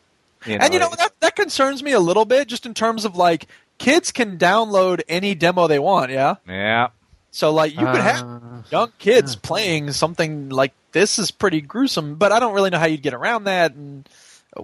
You 0.45 0.55
and 0.59 0.73
you 0.73 0.79
know 0.79 0.89
that 0.97 1.19
that 1.21 1.35
concerns 1.35 1.81
me 1.81 1.91
a 1.93 1.99
little 1.99 2.25
bit, 2.25 2.47
just 2.47 2.65
in 2.67 2.73
terms 2.75 3.05
of 3.05 3.15
like 3.15 3.47
kids 3.79 4.11
can 4.11 4.37
download 4.37 5.01
any 5.09 5.33
demo 5.35 5.67
they 5.67 5.79
want. 5.79 6.11
Yeah, 6.11 6.35
yeah, 6.47 6.87
so 7.33 7.51
like 7.51 7.73
you 7.73 7.79
could 7.85 8.01
have 8.01 8.21
Uh, 8.21 8.39
young 8.71 8.91
kids 8.99 9.35
playing 9.35 9.91
something 9.91 10.47
like 10.49 10.71
this 10.93 11.19
is 11.19 11.31
pretty 11.31 11.59
gruesome, 11.59 12.15
but 12.15 12.31
I 12.31 12.39
don't 12.39 12.53
really 12.53 12.69
know 12.69 12.79
how 12.79 12.85
you'd 12.85 13.01
get 13.01 13.13
around 13.13 13.43
that, 13.45 13.73
and 13.73 14.07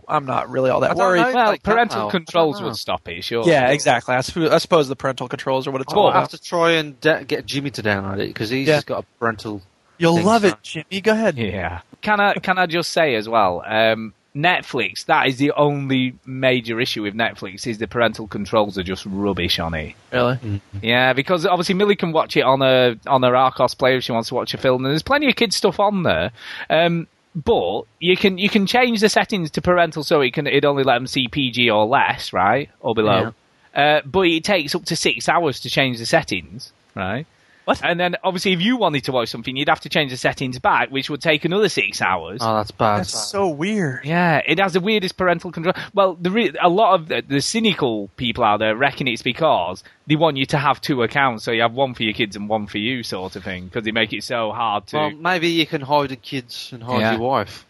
I'm 0.07 0.25
not 0.25 0.49
really 0.49 0.69
all 0.69 0.79
that 0.81 0.95
worried. 0.95 1.21
know. 1.21 1.33
well, 1.33 1.47
like 1.47 1.63
parental 1.63 2.03
now. 2.05 2.09
Controls 2.11 2.61
would 2.61 2.75
stop 2.77 3.07
it, 3.09 3.23
sure. 3.23 3.43
Yeah, 3.45 3.69
exactly. 3.71 4.13
I 4.15 4.21
suppose, 4.21 4.51
I 4.51 4.59
suppose 4.59 4.87
the 4.87 4.95
parental 4.95 5.27
controls 5.27 5.65
are 5.67 5.71
what 5.71 5.81
it's 5.81 5.91
all 5.91 6.03
I'll 6.03 6.09
about. 6.11 6.19
have 6.31 6.39
to 6.39 6.41
try 6.41 6.71
and 6.73 6.99
de- 7.01 7.25
get 7.25 7.45
Jimmy 7.47 7.71
to 7.71 7.81
download 7.83 8.19
it 8.19 8.27
because 8.27 8.49
he's 8.51 8.67
Yeah. 8.67 8.81
got 8.85 9.03
a 9.03 9.05
parental. 9.19 9.61
You'll 9.97 10.21
love 10.21 10.45
it, 10.45 10.55
Jimmy. 10.63 11.01
Go 11.01 11.11
ahead. 11.11 11.37
Yeah. 11.37 11.81
Can 12.01 12.19
I 12.21 12.35
can 12.35 12.57
I 12.57 12.67
just 12.67 12.91
say 12.91 13.15
as 13.15 13.27
well, 13.27 13.61
um, 13.65 14.13
Netflix, 14.35 15.05
that 15.05 15.27
is 15.27 15.37
the 15.37 15.51
only 15.53 16.15
major 16.25 16.79
issue 16.79 17.03
with 17.03 17.15
Netflix 17.15 17.65
is 17.65 17.77
the 17.79 17.87
parental 17.87 18.27
controls 18.27 18.77
are 18.77 18.83
just 18.83 19.05
rubbish 19.05 19.59
on 19.59 19.73
it. 19.73 19.95
Really? 20.13 20.61
Yeah, 20.81 21.13
because 21.13 21.45
obviously 21.45 21.75
Millie 21.75 21.95
can 21.95 22.11
watch 22.11 22.37
it 22.37 22.41
on 22.41 22.61
her 22.61 22.95
on 23.07 23.23
her 23.23 23.35
Archos 23.35 23.73
player 23.73 23.97
if 23.97 24.03
she 24.03 24.11
wants 24.11 24.29
to 24.29 24.35
watch 24.35 24.53
a 24.53 24.57
film, 24.57 24.85
and 24.85 24.91
there's 24.91 25.03
plenty 25.03 25.27
of 25.29 25.35
kids 25.35 25.55
stuff 25.55 25.79
on 25.79 26.03
there. 26.03 26.31
Um, 26.69 27.07
but 27.35 27.83
you 27.99 28.17
can 28.17 28.37
you 28.37 28.49
can 28.49 28.65
change 28.65 29.01
the 29.01 29.09
settings 29.09 29.51
to 29.51 29.61
parental 29.61 30.03
so 30.03 30.21
it 30.21 30.33
can 30.33 30.47
it 30.47 30.65
only 30.65 30.83
let 30.83 30.95
them 30.95 31.07
see 31.07 31.27
PG 31.27 31.69
or 31.69 31.85
less, 31.85 32.33
right, 32.33 32.69
or 32.79 32.93
below. 32.95 33.33
Uh, 33.75 34.01
but 34.05 34.27
it 34.27 34.43
takes 34.43 34.73
up 34.75 34.83
to 34.85 34.95
six 34.95 35.29
hours 35.29 35.59
to 35.61 35.69
change 35.69 35.99
the 35.99 36.05
settings, 36.05 36.71
right? 36.95 37.25
What? 37.69 37.83
And 37.83 37.99
then 37.99 38.15
obviously 38.23 38.53
if 38.53 38.61
you 38.61 38.77
wanted 38.77 39.03
to 39.03 39.11
watch 39.11 39.29
something, 39.29 39.55
you'd 39.55 39.69
have 39.69 39.81
to 39.81 39.89
change 39.89 40.09
the 40.11 40.17
settings 40.17 40.57
back, 40.59 40.89
which 40.89 41.09
would 41.09 41.21
take 41.21 41.45
another 41.45 41.69
six 41.69 42.01
hours. 42.01 42.39
Oh, 42.41 42.55
that's 42.55 42.71
bad. 42.71 42.99
That's 42.99 43.29
so 43.29 43.47
weird. 43.47 44.05
Yeah, 44.05 44.41
it 44.45 44.59
has 44.59 44.73
the 44.73 44.79
weirdest 44.79 45.17
parental 45.17 45.51
control. 45.51 45.73
Well, 45.93 46.15
the 46.15 46.31
re- 46.31 46.53
a 46.61 46.69
lot 46.69 46.95
of 46.99 47.07
the, 47.09 47.21
the 47.27 47.41
cynical 47.41 48.07
people 48.17 48.43
out 48.43 48.57
there 48.57 48.75
reckon 48.75 49.07
it's 49.07 49.21
because 49.21 49.83
they 50.07 50.15
want 50.15 50.37
you 50.37 50.45
to 50.47 50.57
have 50.57 50.81
two 50.81 51.03
accounts, 51.03 51.43
so 51.43 51.51
you 51.51 51.61
have 51.61 51.73
one 51.73 51.93
for 51.93 52.01
your 52.03 52.13
kids 52.13 52.35
and 52.35 52.49
one 52.49 52.65
for 52.65 52.79
you, 52.79 53.03
sort 53.03 53.35
of 53.35 53.43
thing, 53.43 53.65
because 53.65 53.83
they 53.83 53.91
make 53.91 54.11
it 54.13 54.23
so 54.23 54.51
hard 54.51 54.87
to. 54.87 54.97
Well, 54.97 55.11
maybe 55.11 55.49
you 55.49 55.67
can 55.67 55.81
hide 55.81 56.09
the 56.09 56.15
kids 56.15 56.71
and 56.73 56.81
hide 56.81 57.01
Yeah. 57.01 57.11
your 57.11 57.21
wife. 57.21 57.65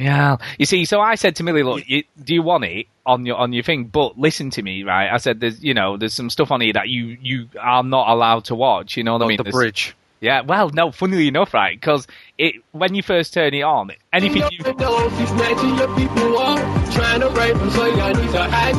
Yeah, 0.00 0.36
you 0.58 0.64
see, 0.66 0.84
so 0.86 1.00
I 1.00 1.14
said 1.16 1.36
to 1.36 1.42
Millie, 1.42 1.62
"Look, 1.62 1.86
you, 1.88 2.04
do 2.22 2.32
you 2.34 2.42
want 2.42 2.64
it 2.64 2.86
on 3.04 3.26
your 3.26 3.36
on 3.36 3.52
your 3.52 3.62
thing? 3.62 3.84
But 3.84 4.18
listen 4.18 4.50
to 4.50 4.62
me, 4.62 4.82
right? 4.82 5.12
I 5.12 5.18
said, 5.18 5.40
there's 5.40 5.62
you 5.62 5.74
know, 5.74 5.96
there's 5.96 6.14
some 6.14 6.30
stuff 6.30 6.50
on 6.50 6.60
here 6.62 6.72
that 6.72 6.88
you 6.88 7.18
you 7.20 7.48
are 7.60 7.82
not 7.82 8.08
allowed 8.08 8.44
to 8.46 8.54
watch. 8.54 8.96
You 8.96 9.04
know 9.04 9.12
what 9.12 9.22
I 9.22 9.26
mean? 9.28 9.36
The 9.36 9.44
There's- 9.44 9.54
bridge. 9.54 9.96
Yeah, 10.22 10.42
well, 10.42 10.68
no, 10.68 10.92
funnily 10.92 11.28
enough, 11.28 11.54
right? 11.54 11.80
Because 11.80 12.06
it 12.36 12.56
when 12.72 12.94
you 12.94 13.02
first 13.02 13.32
turn 13.32 13.54
it 13.54 13.62
on, 13.62 13.90
anything 14.12 14.42
you 14.50 14.58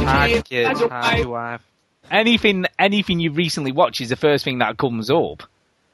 Hide 0.06 0.32
your 0.32 0.42
kids, 0.44 0.80
hide 0.82 1.18
your 1.20 1.30
wife. 1.30 1.62
anything 2.12 2.66
anything 2.78 3.20
you 3.20 3.32
recently 3.32 3.72
watched 3.72 4.02
is 4.02 4.10
the 4.10 4.16
first 4.16 4.44
thing 4.44 4.60
that 4.60 4.78
comes 4.78 5.10
up. 5.10 5.42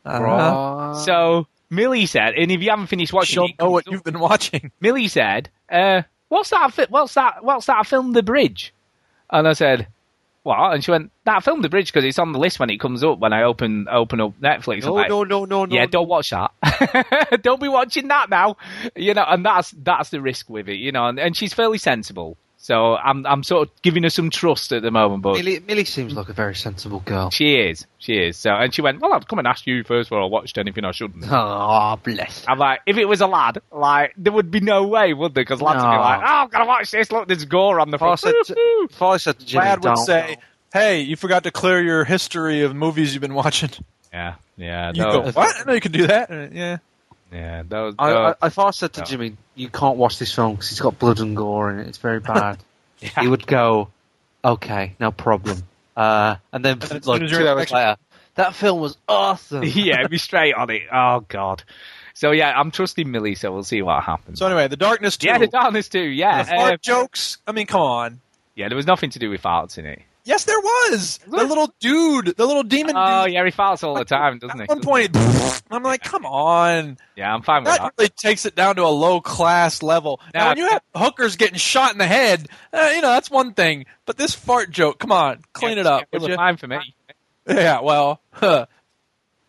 Uh-huh. 0.06 0.94
So 0.96 1.48
Millie 1.70 2.06
said, 2.06 2.34
and 2.36 2.52
if 2.52 2.62
you 2.62 2.70
haven't 2.70 2.88
finished 2.88 3.14
watching, 3.14 3.48
She'll 3.48 3.66
know 3.66 3.72
what 3.72 3.86
comes 3.86 3.94
you've 3.94 4.04
been 4.04 4.20
watching. 4.20 4.72
Millie 4.80 5.08
said, 5.08 5.50
uh, 5.70 6.04
"What's 6.30 6.50
that? 6.52 6.74
Fi- 6.74 6.88
what's 6.90 7.14
that? 7.16 7.44
What's 7.44 7.66
that 7.66 7.86
film? 7.86 8.14
The 8.14 8.24
Bridge?" 8.24 8.74
And 9.30 9.48
I 9.48 9.54
said, 9.54 9.88
"What?" 10.44 10.74
And 10.74 10.84
she 10.84 10.92
went, 10.92 11.12
"That 11.26 11.44
film, 11.44 11.62
The 11.62 11.70
Bridge, 11.70 11.92
because 11.92 12.06
it's 12.06 12.20
on 12.20 12.32
the 12.32 12.40
list 12.40 12.60
when 12.60 12.70
it 12.70 12.80
comes 12.80 13.04
up 13.04 13.20
when 13.20 13.34
I 13.34 13.44
open 13.44 13.88
open 13.92 14.22
up 14.22 14.40
Netflix." 14.40 14.84
No, 14.84 14.94
like, 14.94 15.10
no, 15.10 15.24
no, 15.24 15.46
no, 15.46 15.66
no. 15.66 15.76
yeah, 15.76 15.86
don't 15.86 16.08
watch 16.08 16.30
that. 16.30 17.40
don't 17.44 17.62
be 17.62 17.68
watching 17.68 18.08
that 18.08 18.30
now. 18.30 18.56
You 18.96 19.14
know, 19.14 19.26
and 19.28 19.46
that's 19.46 19.72
that's 19.72 20.10
the 20.10 20.22
risk 20.22 20.50
with 20.50 20.70
it. 20.70 20.78
You 20.78 20.94
know, 20.94 21.08
and, 21.08 21.20
and 21.20 21.36
she's 21.36 21.54
fairly 21.54 21.78
sensible. 21.78 22.38
So 22.68 22.98
I'm 22.98 23.26
I'm 23.26 23.44
sort 23.44 23.70
of 23.70 23.82
giving 23.82 24.04
her 24.04 24.10
some 24.10 24.30
trust 24.30 24.74
at 24.74 24.82
the 24.82 24.92
moment, 24.92 25.22
but 25.22 25.36
Millie, 25.38 25.62
Millie 25.66 25.86
seems 25.86 26.12
like 26.14 26.28
a 26.28 26.34
very 26.34 26.54
sensible 26.54 27.00
girl. 27.00 27.30
she 27.30 27.56
is, 27.56 27.86
she 27.98 28.16
is. 28.18 28.36
So 28.36 28.50
and 28.52 28.74
she 28.74 28.82
went, 28.82 29.00
well, 29.00 29.14
I'd 29.14 29.26
come 29.26 29.40
and 29.40 29.48
ask 29.48 29.66
you 29.66 29.86
first 29.86 30.10
before 30.10 30.22
I 30.22 30.26
watched 30.26 30.58
anything 30.58 30.84
I 30.84 30.92
shouldn't. 30.92 31.24
Oh, 31.32 31.98
bless. 32.04 32.44
I'm 32.46 32.60
like, 32.60 32.82
if 32.86 32.98
it 32.98 33.06
was 33.06 33.22
a 33.22 33.28
lad, 33.28 33.60
like 33.72 34.12
there 34.18 34.34
would 34.34 34.52
be 34.52 34.60
no 34.60 34.86
way, 34.86 35.14
would 35.14 35.34
there? 35.34 35.46
Because 35.46 35.62
lads 35.62 35.82
would 35.82 35.90
be 35.92 35.96
like, 35.98 36.20
oh, 36.20 36.26
I'm 36.26 36.50
gonna 36.50 36.66
watch 36.66 36.92
this. 36.92 37.10
Look, 37.10 37.30
there's 37.30 37.46
gore 37.46 37.80
on 37.80 37.90
the 37.90 37.96
If 37.96 38.04
I 38.04 38.16
front. 38.18 38.20
said 38.20 38.54
to, 38.56 38.88
if 38.90 39.02
I 39.02 39.16
said 39.16 39.40
to 39.40 39.46
Jimmy, 39.46 39.64
Dad 39.64 39.76
would 39.86 39.96
don't, 39.96 40.06
say, 40.06 40.38
"Hey, 40.74 41.00
you 41.00 41.16
forgot 41.16 41.44
to 41.46 41.52
clear 41.52 41.82
your 41.82 42.04
history 42.04 42.64
of 42.64 42.76
movies 42.76 43.14
you've 43.14 43.22
been 43.22 43.34
watching." 43.34 43.70
yeah, 44.12 44.36
yeah, 44.58 44.92
You 44.94 45.04
those, 45.04 45.34
go, 45.34 45.40
"What? 45.40 45.56
I 45.58 45.64
know 45.64 45.72
you 45.74 45.80
can 45.80 45.94
do 45.94 46.08
that." 46.08 46.30
Uh, 46.30 46.48
yeah. 46.52 46.78
Yeah, 47.32 47.64
those. 47.68 47.96
I, 48.00 48.10
those- 48.12 48.36
I, 48.42 48.48
if 48.48 48.60
I 48.60 48.72
said 48.72 48.94
to 48.94 49.02
No. 49.02 49.06
Jimmy, 49.06 49.38
you 49.56 49.70
can't 49.70 49.98
watch 49.98 50.20
this 50.20 50.34
film 50.34 50.54
because 50.56 50.72
it's 50.72 50.80
got 50.82 50.98
blood 51.00 51.20
and 51.20 51.36
gore 51.36 51.72
in 51.72 51.80
it, 51.80 51.88
it's 51.88 51.98
very 51.98 52.20
bad, 52.20 52.58
yeah. 53.00 53.10
he 53.22 53.28
would 53.28 53.46
go, 53.48 53.90
okay, 54.44 54.96
no 55.00 55.12
problem. 55.12 55.64
Uh, 55.96 56.36
and 56.54 56.64
then, 56.64 56.80
then 56.80 56.98
as 56.98 57.08
like 57.08 57.22
two 57.28 57.48
hours 57.48 57.64
actually- 57.64 57.80
later, 57.80 57.98
That 58.36 58.54
film 58.56 58.80
was 58.82 58.98
awesome. 59.08 59.64
yeah, 59.66 60.06
be 60.10 60.18
straight 60.18 60.54
on 60.54 60.70
it. 60.70 60.84
Oh 60.92 61.22
god. 61.28 61.64
So 62.14 62.32
yeah, 62.32 62.52
I'm 62.60 62.72
trusting 62.72 63.10
Millie, 63.12 63.36
so 63.36 63.52
we'll 63.52 63.64
see 63.64 63.82
what 63.84 64.04
happens. 64.04 64.40
So 64.40 64.48
anyway, 64.48 64.68
the 64.68 64.76
darkness 64.78 65.18
too. 65.18 65.28
yeah, 65.28 65.38
the 65.38 65.48
darkness 65.48 65.88
too. 65.90 66.02
Yeah, 66.02 66.42
The 66.44 66.50
fart 66.50 66.74
uh, 66.74 66.78
jokes. 66.82 67.38
I 67.46 67.52
mean, 67.52 67.68
come 67.68 67.82
on. 67.82 68.22
yeah. 68.56 68.70
There 68.70 68.76
was 68.76 68.88
nothing 68.88 69.12
to 69.12 69.20
do 69.20 69.30
with 69.30 69.42
farts 69.44 69.78
in 69.78 69.86
it. 69.86 70.02
Yes, 70.28 70.44
there 70.44 70.60
was. 70.60 71.20
The 71.26 71.38
little 71.46 71.74
dude, 71.80 72.36
the 72.36 72.46
little 72.46 72.64
demon 72.64 72.96
Oh 72.98 73.24
dude. 73.26 73.34
yeah, 73.34 73.46
he 73.46 73.52
farts 73.52 73.82
all 73.82 73.96
the 73.96 74.04
time, 74.04 74.40
doesn't 74.40 74.58
he? 74.58 74.64
At 74.64 74.70
one 74.70 74.82
point, 74.82 75.16
I'm 75.72 75.84
like, 75.84 76.04
come 76.04 76.26
on. 76.26 76.98
Yeah, 77.16 77.34
I'm 77.34 77.42
fine 77.42 77.64
with 77.64 77.72
That 77.72 77.82
that. 77.82 77.94
really 77.98 78.10
takes 78.10 78.46
it 78.46 78.54
down 78.54 78.76
to 78.76 78.84
a 78.84 78.90
low 78.92 79.22
class 79.22 79.82
level. 79.82 80.20
Now, 80.34 80.40
Now, 80.42 80.48
when 80.50 80.58
you 80.58 80.68
have 80.70 80.82
hookers 80.94 81.38
getting 81.38 81.58
shot 81.58 81.94
in 81.94 81.98
the 81.98 82.06
head, 82.08 82.48
uh, 82.74 82.92
you 82.94 83.02
know 83.02 83.08
that's 83.10 83.32
one 83.32 83.54
thing. 83.54 83.86
But 84.06 84.18
this 84.18 84.36
fart 84.36 84.70
joke, 84.70 85.00
come 85.00 85.14
on, 85.14 85.40
clean 85.54 85.76
Yeah, 85.78 85.82
it 85.82 85.88
up, 85.88 86.04
It 86.12 86.20
was 86.22 86.36
fine 86.36 86.58
for 86.58 86.68
me. 86.68 86.80
Yeah, 87.48 87.80
well, 87.80 88.20
huh. 88.32 88.66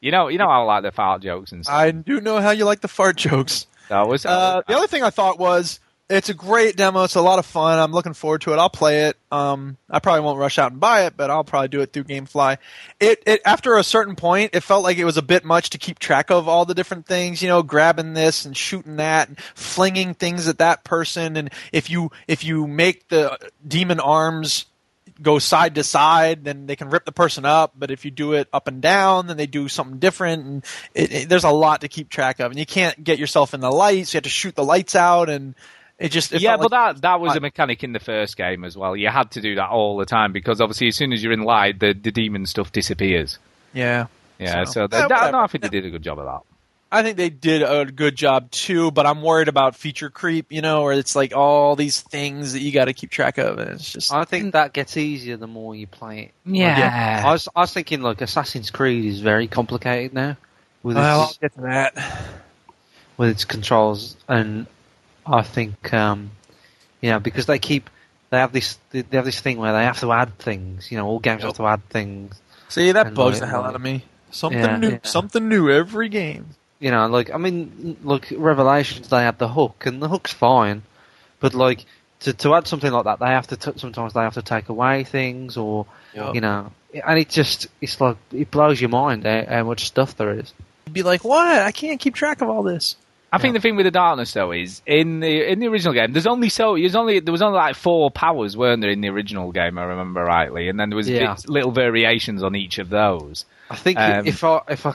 You 0.01 0.13
know, 0.13 0.29
you 0.29 0.39
know, 0.39 0.47
I 0.47 0.59
like 0.59 0.85
the 0.85 0.93
fart 0.93 1.23
jokes 1.23 1.51
and 1.51 1.65
stuff. 1.65 1.75
I 1.77 1.91
do 1.91 2.21
know 2.21 2.41
how 2.41 2.51
you 2.53 2.65
like 2.65 2.83
the 2.83 2.89
fart 2.89 3.17
jokes. 3.17 3.67
It 3.91 4.07
was, 4.07 4.25
Uh, 4.25 4.63
the 4.69 4.77
other 4.77 4.87
thing 4.87 5.03
I 5.03 5.11
thought 5.11 5.41
was 5.41 5.81
it's 6.11 6.31
a 6.31 6.35
great 6.35 6.77
demo. 6.77 7.05
It's 7.05 7.17
a 7.17 7.21
lot 7.21 7.39
of 7.39 7.45
fun. 7.45 7.79
I'm 7.79 7.93
looking 7.93 8.15
forward 8.15 8.41
to 8.43 8.53
it. 8.53 8.57
I'll 8.57 8.71
play 8.71 9.05
it. 9.09 9.19
Um, 9.31 9.77
I 9.91 9.99
probably 9.99 10.23
won't 10.23 10.39
rush 10.39 10.59
out 10.59 10.73
and 10.73 10.81
buy 10.81 11.05
it, 11.05 11.17
but 11.17 11.31
I'll 11.31 11.45
probably 11.45 11.69
do 11.69 11.81
it 11.83 11.93
through 11.93 12.05
GameFly. 12.05 12.57
It, 12.99 13.23
it 13.27 13.43
after 13.45 13.77
a 13.77 13.85
certain 13.85 14.17
point, 14.17 14.55
it 14.55 14.63
felt 14.63 14.85
like 14.85 14.97
it 14.97 15.05
was 15.05 15.19
a 15.19 15.23
bit 15.23 15.45
much 15.45 15.71
to 15.71 15.79
keep 15.79 15.99
track 15.99 16.31
of 16.31 16.49
all 16.49 16.65
the 16.65 16.75
different 16.75 17.07
things. 17.07 17.43
You 17.43 17.49
know, 17.49 17.63
grabbing 17.63 18.15
this 18.15 18.47
and 18.47 18.57
shooting 18.57 18.97
that 18.97 19.29
and 19.29 19.39
flinging 19.55 20.15
things 20.15 20.49
at 20.49 20.59
that 20.59 20.83
person. 20.83 21.37
And 21.37 21.53
if 21.73 21.91
you 21.91 22.11
if 22.27 22.43
you 22.43 22.67
make 22.67 23.09
the 23.09 23.37
demon 23.67 24.01
arms 24.01 24.65
go 25.21 25.39
side 25.39 25.75
to 25.75 25.85
side, 25.85 26.45
then 26.45 26.67
they 26.67 26.77
can 26.77 26.89
rip 26.89 27.05
the 27.05 27.13
person 27.13 27.45
up. 27.45 27.73
But 27.77 27.91
if 27.91 28.05
you 28.07 28.11
do 28.11 28.33
it 28.33 28.49
up 28.53 28.67
and 28.67 28.81
down, 28.81 29.27
then 29.27 29.37
they 29.37 29.47
do 29.47 29.69
something 29.69 29.99
different. 29.99 30.45
And 30.45 30.65
it, 30.95 31.13
it, 31.13 31.29
there's 31.29 31.45
a 31.45 31.51
lot 31.51 31.83
to 31.83 31.89
keep 31.89 32.09
track 32.09 32.41
of, 32.41 32.51
and 32.51 32.59
you 32.59 32.67
can't 32.67 33.03
get 33.03 33.19
yourself 33.19 33.53
in 33.53 33.61
the 33.61 33.71
lights. 33.71 34.15
You 34.15 34.19
have 34.19 34.25
to 34.25 34.31
shoot 34.31 34.55
the 34.55 34.65
lights 34.65 34.95
out, 34.95 35.29
and 35.29 35.55
it 35.99 36.11
just 36.11 36.33
it 36.33 36.41
yeah, 36.41 36.57
but 36.57 36.71
like- 36.73 36.97
that 36.97 37.03
that 37.03 37.21
was 37.21 37.37
a 37.37 37.41
mechanic 37.41 37.83
in 37.85 37.93
the 37.93 38.01
first 38.01 38.37
game 38.37 38.65
as 38.65 38.77
well. 38.77 38.97
You 38.97 39.09
had 39.09 39.31
to 39.33 39.41
do 39.41 39.57
that 39.57 39.69
all 39.71 39.97
the 39.97 40.07
time 40.07 40.33
because 40.33 40.61
obviously, 40.61 40.89
as 40.89 40.97
soon 40.97 41.13
as 41.13 41.23
you're 41.23 41.33
in 41.33 41.43
light, 41.43 41.79
the 41.81 41.93
the 41.93 42.11
demon 42.13 42.47
stuff 42.47 42.73
disappears. 42.73 43.39
yeah. 43.73 44.07
Yeah, 44.41 44.63
So- 44.65 44.73
so, 44.73 44.81
Yeah, 44.83 44.87
that, 44.87 45.11
whatever. 45.11 45.33
no, 45.33 45.39
I 45.41 45.47
think 45.49 45.63
they 45.63 45.69
did 45.69 45.85
a 45.85 45.91
good 45.91 46.03
job 46.03 46.21
of 46.21 46.27
that. 46.27 46.41
I 46.93 47.03
think 47.03 47.17
they 47.17 47.29
did 47.29 47.63
a 47.63 47.85
good 47.85 48.15
job 48.17 48.51
too, 48.53 48.91
but 48.93 49.05
I'm 49.05 49.21
worried 49.21 49.49
about 49.49 49.75
feature 49.75 50.09
creep. 50.11 50.47
You 50.53 50.63
know, 50.63 50.85
where 50.85 50.93
it's 50.95 51.15
like 51.17 51.35
all 51.37 51.75
these 51.77 52.01
things 52.01 52.53
that 52.55 52.61
you 52.61 52.71
got 52.73 52.85
to 52.87 52.93
keep 52.95 53.11
track 53.11 53.37
of, 53.39 53.59
and 53.59 53.73
it's 53.73 53.93
just 53.93 54.11
I 54.15 54.25
think 54.25 54.53
that 54.53 54.73
gets 54.73 54.97
easier 54.97 55.37
the 55.37 55.47
more 55.49 55.75
you 55.75 55.87
play 55.89 56.21
it. 56.21 56.31
Yeah. 56.47 57.23
I 57.27 57.33
was 57.33 57.49
I 57.55 57.61
was 57.63 57.73
thinking 57.75 58.01
like 58.01 58.21
Assassin's 58.23 58.71
Creed 58.71 59.05
is 59.05 59.21
very 59.21 59.49
complicated 59.49 60.15
now 60.15 60.37
with 60.85 60.97
well, 60.97 61.21
I'll 61.23 61.33
get 61.41 61.53
to 61.57 61.61
that. 61.63 61.95
with 63.19 63.31
its 63.31 63.45
controls, 63.45 64.17
and 64.29 64.67
I 65.31 65.43
think 65.43 65.93
um, 65.93 66.31
you 67.01 67.11
know 67.11 67.21
because 67.21 67.47
they 67.47 67.59
keep 67.59 67.91
they 68.31 68.39
have 68.39 68.53
this 68.53 68.79
they 68.91 69.05
have 69.13 69.25
this 69.25 69.41
thing 69.41 69.59
where 69.59 69.73
they 69.73 69.85
have 69.85 70.01
to 70.01 70.13
add 70.13 70.39
things. 70.39 70.91
You 70.91 70.99
know, 70.99 71.07
all 71.07 71.19
games 71.19 71.43
have 71.43 71.55
to 71.55 71.67
add 71.67 71.89
things. 71.89 72.41
See, 72.69 72.93
that 72.93 73.15
bugs 73.15 73.35
like- 73.35 73.41
the 73.41 73.47
hell 73.47 73.65
out 73.65 73.75
of 73.75 73.81
me. 73.81 74.05
Something 74.31 74.61
Yeah, 74.61 74.77
new, 74.77 74.91
yeah. 74.91 74.99
something 75.05 75.49
new 75.49 75.71
every 75.71 76.11
game. 76.11 76.49
You 76.81 76.91
know, 76.91 77.07
like 77.07 77.31
I 77.33 77.39
mean, 77.39 77.97
look, 78.05 78.29
Revelations 78.31 79.09
they 79.09 79.23
had 79.23 79.39
the 79.39 79.49
hook, 79.49 79.87
and 79.87 80.03
the 80.03 80.09
hook's 80.09 80.33
fine, 80.33 80.83
but 81.41 81.55
like 81.55 81.87
to 82.21 82.33
to 82.35 82.55
add 82.55 82.67
something 82.67 82.93
like 82.93 83.05
that, 83.05 83.21
they 83.21 83.27
have 83.27 83.47
to 83.49 83.57
t- 83.57 83.79
sometimes 83.79 84.13
they 84.13 84.21
have 84.21 84.35
to 84.35 84.43
take 84.43 84.69
away 84.69 85.05
things, 85.05 85.57
or 85.57 85.87
Yup. 86.15 86.35
you 86.35 86.41
know, 86.43 86.71
and 86.93 87.19
it 87.19 87.31
just 87.31 87.69
it's 87.81 88.01
like 88.01 88.17
it 88.33 88.51
blows 88.51 88.81
your 88.81 88.91
mind 88.91 89.25
how, 89.25 89.45
how 89.49 89.65
much 89.65 89.87
stuff 89.87 90.17
there 90.17 90.39
is. 90.39 90.53
You'd 90.87 90.93
be 90.93 91.03
like, 91.03 91.25
what? 91.25 91.63
I 91.63 91.73
can't 91.73 91.99
keep 91.99 92.15
track 92.15 92.43
of 92.43 92.49
all 92.51 92.63
this. 92.63 92.97
I 93.31 93.39
think 93.39 93.55
the 93.55 93.61
thing 93.61 93.77
with 93.77 93.85
the 93.85 93.91
darkness 93.91 94.33
though 94.33 94.53
is 94.53 94.81
in 94.87 95.21
the 95.21 95.51
in 95.53 95.59
the 95.61 95.67
original 95.69 95.93
game, 95.93 96.13
there's 96.13 96.27
only 96.27 96.49
so 96.49 96.77
there's 96.77 96.95
only 96.95 97.21
there 97.21 97.33
was 97.33 97.43
only 97.43 97.57
like 97.59 97.75
four 97.77 98.11
powers, 98.11 98.57
weren't 98.57 98.81
there, 98.81 98.91
in 98.91 99.01
the 99.03 99.09
original 99.09 99.53
game? 99.53 99.77
I 99.79 99.85
remember 99.85 100.23
rightly, 100.25 100.69
and 100.69 100.81
then 100.81 100.89
there 100.91 100.97
was 100.97 101.09
Yeah. 101.09 101.35
bits, 101.35 101.47
little 101.49 101.71
variations 101.71 102.43
on 102.43 102.57
each 102.57 102.79
of 102.79 102.89
those. 102.89 103.45
I 103.71 103.77
think 103.77 103.99
Um, 103.99 104.27
if 104.27 104.43
I 104.45 104.61
if 104.71 104.87
I 104.87 104.95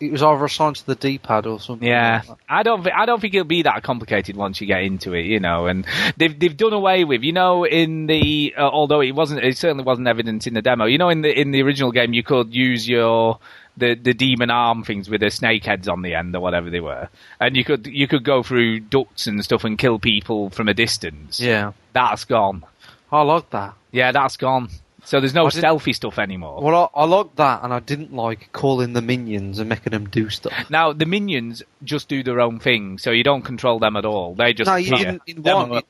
it 0.00 0.12
was 0.12 0.22
either 0.22 0.44
assigned 0.44 0.76
to 0.76 0.86
the 0.86 0.94
D-pad 0.94 1.44
or 1.44 1.58
something. 1.58 1.88
Yeah, 1.88 2.22
like. 2.28 2.38
I 2.48 2.62
don't. 2.62 2.84
thi- 2.84 2.92
I 2.92 3.04
don't 3.04 3.20
think 3.20 3.34
it'll 3.34 3.44
be 3.44 3.62
that 3.62 3.82
complicated 3.82 4.36
once 4.36 4.60
you 4.60 4.66
get 4.68 4.82
into 4.84 5.12
it, 5.12 5.24
you 5.26 5.40
know. 5.40 5.66
And 5.66 5.84
they've 6.16 6.38
they've 6.38 6.56
done 6.56 6.72
away 6.72 7.02
with, 7.02 7.22
you 7.24 7.32
know, 7.32 7.64
in 7.64 8.06
the 8.06 8.54
uh, 8.56 8.60
although 8.68 9.00
it 9.00 9.10
wasn't, 9.12 9.42
it 9.44 9.56
certainly 9.58 9.82
wasn't 9.82 10.06
evident 10.06 10.46
in 10.46 10.54
the 10.54 10.62
demo. 10.62 10.84
You 10.84 10.98
know, 10.98 11.08
in 11.08 11.22
the 11.22 11.36
in 11.40 11.50
the 11.50 11.62
original 11.62 11.90
game, 11.90 12.12
you 12.12 12.22
could 12.22 12.54
use 12.54 12.88
your 12.88 13.40
the 13.78 13.94
the 13.94 14.14
demon 14.14 14.50
arm 14.50 14.84
things 14.84 15.08
with 15.08 15.20
the 15.20 15.30
snake 15.30 15.64
heads 15.64 15.88
on 15.88 16.02
the 16.02 16.14
end 16.14 16.34
or 16.34 16.40
whatever 16.40 16.70
they 16.70 16.80
were, 16.80 17.08
and 17.40 17.56
you 17.56 17.64
could 17.64 17.86
you 17.86 18.06
could 18.08 18.24
go 18.24 18.42
through 18.42 18.80
ducts 18.80 19.26
and 19.26 19.42
stuff 19.44 19.64
and 19.64 19.78
kill 19.78 19.98
people 19.98 20.50
from 20.50 20.68
a 20.68 20.74
distance. 20.74 21.40
yeah. 21.40 21.72
That's 21.92 22.24
gone. 22.24 22.64
I 23.10 23.22
like 23.22 23.50
that. 23.50 23.74
Yeah, 23.90 24.12
that's 24.12 24.36
gone. 24.36 24.68
So 25.04 25.20
there's 25.20 25.32
no 25.34 25.46
I 25.46 25.48
stealthy 25.48 25.94
stuff 25.94 26.18
anymore. 26.18 26.62
Well, 26.62 26.90
I, 26.94 27.00
I 27.00 27.04
like 27.06 27.34
that, 27.36 27.62
and 27.62 27.72
I 27.72 27.80
didn't 27.80 28.12
like 28.12 28.50
calling 28.52 28.92
the 28.92 29.00
minions 29.00 29.58
and 29.58 29.68
making 29.68 29.92
them 29.92 30.08
do 30.08 30.28
stuff. 30.28 30.52
Now 30.68 30.92
the 30.92 31.06
minions 31.06 31.62
just 31.82 32.08
do 32.08 32.22
their 32.22 32.40
own 32.40 32.58
thing, 32.60 32.98
so 32.98 33.10
you 33.10 33.24
don't 33.24 33.42
control 33.42 33.78
them 33.78 33.96
at 33.96 34.04
all. 34.04 34.34
They 34.34 34.52
just 34.52 34.68
no, 34.68 34.76
you 34.76 34.94
didn't 34.96 35.22
in 35.26 35.42
one. 35.42 35.72
You, 35.72 35.82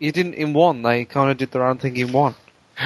you 0.00 0.12
didn't 0.12 0.34
in 0.34 0.52
one. 0.52 0.82
They 0.82 1.04
kind 1.04 1.30
of 1.30 1.36
did 1.36 1.52
their 1.52 1.64
own 1.64 1.78
thing 1.78 1.96
in 1.96 2.10
one. 2.12 2.34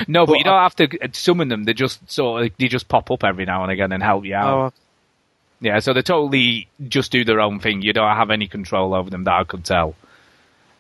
No, 0.06 0.26
but 0.26 0.32
But 0.32 0.38
you 0.38 0.44
don't 0.44 0.60
have 0.60 0.76
to 0.76 1.10
summon 1.12 1.48
them. 1.48 1.64
They 1.64 1.74
just 1.74 2.10
sort 2.10 2.44
of, 2.44 2.52
they 2.58 2.68
just 2.68 2.88
pop 2.88 3.10
up 3.10 3.24
every 3.24 3.44
now 3.44 3.62
and 3.62 3.72
again 3.72 3.92
and 3.92 4.02
help 4.02 4.24
you 4.24 4.34
out. 4.34 4.72
Oh, 4.72 4.72
Yeah, 5.60 5.80
so 5.80 5.92
they 5.92 6.02
totally 6.02 6.68
just 6.88 7.12
do 7.12 7.24
their 7.24 7.40
own 7.40 7.60
thing. 7.60 7.82
You 7.82 7.92
don't 7.92 8.16
have 8.16 8.30
any 8.30 8.46
control 8.46 8.94
over 8.94 9.10
them 9.10 9.24
that 9.24 9.34
I 9.34 9.44
could 9.44 9.64
tell. 9.64 9.94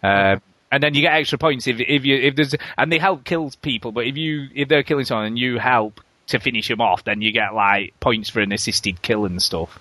Uh, 0.02 0.36
and 0.72 0.82
then 0.82 0.94
you 0.94 1.02
get 1.02 1.14
extra 1.14 1.38
points 1.38 1.66
if 1.66 1.80
if 1.80 2.04
you 2.04 2.16
if 2.16 2.36
there's 2.36 2.54
and 2.78 2.92
they 2.92 2.98
help 2.98 3.24
kill 3.24 3.50
people. 3.60 3.92
But 3.92 4.06
if 4.06 4.16
you 4.16 4.48
if 4.54 4.68
they're 4.68 4.84
killing 4.84 5.04
someone 5.04 5.26
and 5.26 5.38
you 5.38 5.58
help 5.58 6.00
to 6.28 6.38
finish 6.38 6.68
them 6.68 6.80
off, 6.80 7.04
then 7.04 7.20
you 7.20 7.32
get 7.32 7.54
like 7.54 7.98
points 8.00 8.30
for 8.30 8.40
an 8.40 8.52
assisted 8.52 9.02
kill 9.02 9.24
and 9.24 9.42
stuff. 9.42 9.78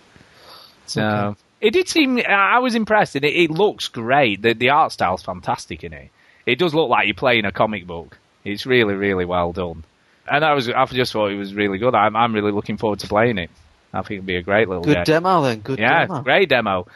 So 0.87 1.35
it 1.61 1.71
did 1.71 1.87
seem 1.87 2.19
I 2.27 2.59
was 2.59 2.75
impressed. 2.75 3.15
And 3.15 3.23
it, 3.23 3.35
it 3.35 3.51
looks 3.51 3.87
great. 3.87 4.41
The 4.41 4.53
the 4.53 4.69
art 4.69 4.91
style's 4.91 5.21
fantastic 5.21 5.83
in 5.83 5.93
it. 5.93 6.09
It 6.45 6.57
does 6.57 6.73
look 6.73 6.89
like 6.89 7.05
you're 7.05 7.13
playing 7.13 7.45
a 7.45 7.51
comic 7.51 7.85
book. 7.85 8.17
It's 8.43 8.65
really 8.65 8.93
really 8.95 9.25
well 9.25 9.51
done. 9.53 9.83
And 10.31 10.45
I 10.45 10.53
was 10.53 10.69
I 10.69 10.85
just 10.85 11.11
thought 11.13 11.31
it 11.31 11.37
was 11.37 11.53
really 11.53 11.77
good. 11.77 11.95
I'm 11.95 12.15
I'm 12.15 12.33
really 12.33 12.51
looking 12.51 12.77
forward 12.77 12.99
to 12.99 13.07
playing 13.07 13.37
it. 13.37 13.49
I 13.93 14.01
think 14.01 14.19
it'll 14.19 14.25
be 14.27 14.35
a 14.35 14.41
great 14.43 14.67
little 14.69 14.83
good 14.83 14.95
game. 14.97 15.03
demo 15.03 15.41
then. 15.41 15.59
Good 15.61 15.79
Yeah, 15.79 16.05
demo. 16.05 16.21
great 16.21 16.49
demo. 16.49 16.87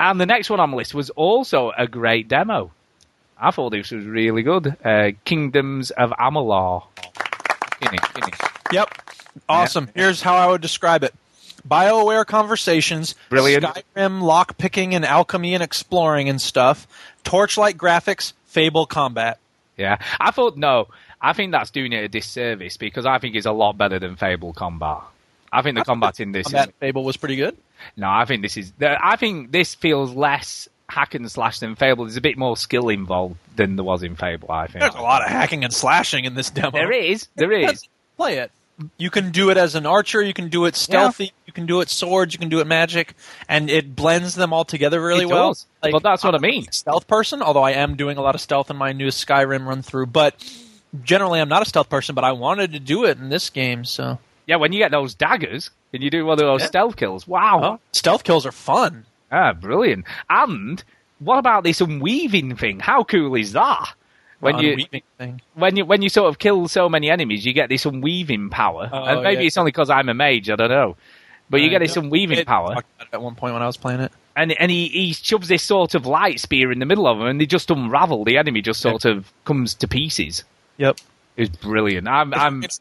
And 0.00 0.20
the 0.20 0.26
next 0.26 0.50
one 0.50 0.58
on 0.58 0.72
the 0.72 0.76
list 0.76 0.94
was 0.94 1.10
also 1.10 1.70
a 1.78 1.86
great 1.86 2.26
demo. 2.26 2.72
I 3.38 3.52
thought 3.52 3.70
this 3.70 3.92
was 3.92 4.04
really 4.04 4.42
good. 4.42 4.76
Uh, 4.84 5.12
Kingdoms 5.24 5.90
of 5.92 6.10
Amalur. 6.10 6.84
Finish, 7.78 8.00
finish. 8.08 8.38
Yep. 8.72 8.88
Awesome. 9.48 9.88
Here's 9.94 10.20
how 10.22 10.34
I 10.34 10.46
would 10.48 10.60
describe 10.60 11.04
it. 11.04 11.14
BioWare 11.68 12.26
conversations, 12.26 13.14
Brilliant. 13.28 13.64
Skyrim 13.64 14.20
lock 14.22 14.58
picking 14.58 14.94
and 14.94 15.04
alchemy 15.04 15.54
and 15.54 15.62
exploring 15.62 16.28
and 16.28 16.40
stuff, 16.40 16.86
Torchlight 17.24 17.76
graphics, 17.76 18.32
Fable 18.46 18.86
combat. 18.86 19.38
Yeah, 19.76 19.98
I 20.20 20.30
thought 20.30 20.56
no. 20.56 20.88
I 21.20 21.32
think 21.32 21.52
that's 21.52 21.70
doing 21.70 21.92
it 21.92 22.04
a 22.04 22.08
disservice 22.08 22.76
because 22.76 23.06
I 23.06 23.18
think 23.18 23.36
it's 23.36 23.46
a 23.46 23.52
lot 23.52 23.78
better 23.78 23.98
than 23.98 24.16
Fable 24.16 24.52
combat. 24.52 24.98
I 25.52 25.62
think 25.62 25.76
the 25.76 25.84
combat 25.84 26.18
in 26.20 26.32
this 26.32 26.46
Combat 26.46 26.68
is 26.68 26.74
Fable 26.80 27.04
was 27.04 27.16
pretty 27.16 27.36
good. 27.36 27.56
no. 27.96 28.08
I 28.08 28.24
think 28.24 28.42
this 28.42 28.56
is. 28.56 28.72
I 28.80 29.16
think 29.16 29.52
this 29.52 29.74
feels 29.74 30.14
less 30.14 30.68
hack 30.88 31.14
and 31.14 31.30
slash 31.30 31.58
than 31.60 31.74
Fable. 31.76 32.04
There's 32.04 32.16
a 32.16 32.20
bit 32.22 32.36
more 32.38 32.56
skill 32.56 32.88
involved 32.88 33.36
than 33.56 33.76
there 33.76 33.84
was 33.84 34.02
in 34.02 34.16
Fable. 34.16 34.50
I 34.50 34.66
think 34.66 34.80
There's 34.80 34.94
a 34.94 35.00
lot 35.00 35.22
of 35.22 35.28
hacking 35.28 35.64
and 35.64 35.72
slashing 35.72 36.24
in 36.24 36.34
this 36.34 36.50
demo. 36.50 36.70
There 36.70 36.92
is. 36.92 37.28
There 37.36 37.52
is. 37.70 37.86
Play 38.16 38.38
it. 38.38 38.50
You 38.96 39.10
can 39.10 39.30
do 39.30 39.50
it 39.50 39.56
as 39.56 39.74
an 39.74 39.86
archer. 39.86 40.22
You 40.22 40.32
can 40.32 40.48
do 40.48 40.64
it 40.64 40.74
stealthy. 40.74 41.32
You 41.46 41.52
can 41.52 41.66
do 41.66 41.80
it 41.80 41.88
swords. 41.88 42.32
You 42.34 42.38
can 42.40 42.48
do 42.48 42.60
it 42.60 42.66
magic, 42.66 43.14
and 43.48 43.70
it 43.70 43.94
blends 43.94 44.34
them 44.34 44.52
all 44.52 44.64
together 44.64 45.00
really 45.00 45.26
well. 45.26 45.50
does. 45.50 45.66
But 45.82 46.02
that's 46.02 46.24
what 46.24 46.34
I 46.34 46.38
mean. 46.38 46.66
a 46.68 46.72
Stealth 46.72 47.06
person, 47.06 47.42
although 47.42 47.62
I 47.62 47.72
am 47.72 47.96
doing 47.96 48.16
a 48.18 48.22
lot 48.22 48.34
of 48.34 48.40
stealth 48.40 48.70
in 48.70 48.76
my 48.76 48.92
new 48.92 49.08
Skyrim 49.08 49.66
run 49.66 49.82
through. 49.82 50.06
But 50.06 50.34
generally, 51.04 51.40
I'm 51.40 51.48
not 51.48 51.62
a 51.62 51.66
stealth 51.66 51.88
person. 51.90 52.14
But 52.14 52.24
I 52.24 52.32
wanted 52.32 52.72
to 52.72 52.80
do 52.80 53.04
it 53.04 53.18
in 53.18 53.28
this 53.28 53.50
game, 53.50 53.84
so 53.84 54.18
Yeah, 54.46 54.56
when 54.56 54.72
you 54.72 54.78
get 54.80 54.90
those 54.90 55.14
daggers 55.14 55.70
and 55.92 56.02
you 56.02 56.10
do 56.10 56.24
one 56.24 56.32
of 56.32 56.38
those 56.38 56.62
Yeah. 56.62 56.66
stealth 56.66 56.96
kills, 56.96 57.28
wow. 57.28 57.60
Oh, 57.62 57.80
stealth 57.92 58.24
kills 58.24 58.44
are 58.46 58.52
fun. 58.52 59.04
Ah, 59.30 59.52
brilliant. 59.52 60.04
And 60.28 60.82
what 61.20 61.38
about 61.38 61.62
this 61.62 61.80
unweaving 61.80 62.56
thing? 62.56 62.80
How 62.80 63.04
cool 63.04 63.34
is 63.36 63.52
that? 63.52 63.92
When 64.42 64.58
you 64.58 64.76
thing. 65.18 65.40
when 65.54 65.76
you 65.76 65.84
when 65.84 66.02
you 66.02 66.08
sort 66.08 66.28
of 66.28 66.38
kill 66.38 66.66
so 66.68 66.88
many 66.88 67.08
enemies, 67.10 67.46
you 67.46 67.52
get 67.52 67.68
this 67.68 67.86
unweaving 67.86 68.50
power. 68.50 68.90
Oh, 68.92 69.04
and 69.04 69.22
maybe 69.22 69.42
yeah. 69.42 69.46
it's 69.46 69.56
only 69.56 69.70
because 69.70 69.88
I'm 69.88 70.08
a 70.08 70.14
mage, 70.14 70.50
I 70.50 70.56
don't 70.56 70.68
know. 70.68 70.96
But 71.48 71.60
you 71.60 71.68
Uh, 71.68 71.70
get 71.70 71.78
this 71.80 71.96
unweaving 71.96 72.38
It- 72.38 72.46
power, 72.46 72.74
talked 72.74 72.86
about 72.96 73.06
it 73.08 73.14
At 73.14 73.22
one 73.22 73.34
point 73.36 73.52
when 73.54 73.62
I 73.62 73.66
was 73.66 73.76
playing 73.76 74.00
it, 74.00 74.10
and 74.34 74.50
and 74.52 74.70
he, 74.70 74.88
he 74.88 75.12
shoves 75.12 75.46
this 75.48 75.62
sort 75.62 75.94
of 75.94 76.06
light 76.06 76.40
spear 76.40 76.72
in 76.72 76.80
the 76.80 76.86
middle 76.86 77.06
of 77.06 77.18
them, 77.18 77.28
and 77.28 77.40
they 77.40 77.46
just 77.46 77.70
unravel. 77.70 78.24
The 78.24 78.36
enemy 78.36 78.62
just 78.62 78.80
sort 78.80 79.04
of 79.04 79.32
comes 79.44 79.74
to 79.74 79.86
pieces. 79.88 80.42
yep. 80.76 80.98
It's 81.36 81.56
brilliant. 81.56 82.08
I'm 82.08 82.34
I'm 82.34 82.64
It's- 82.64 82.80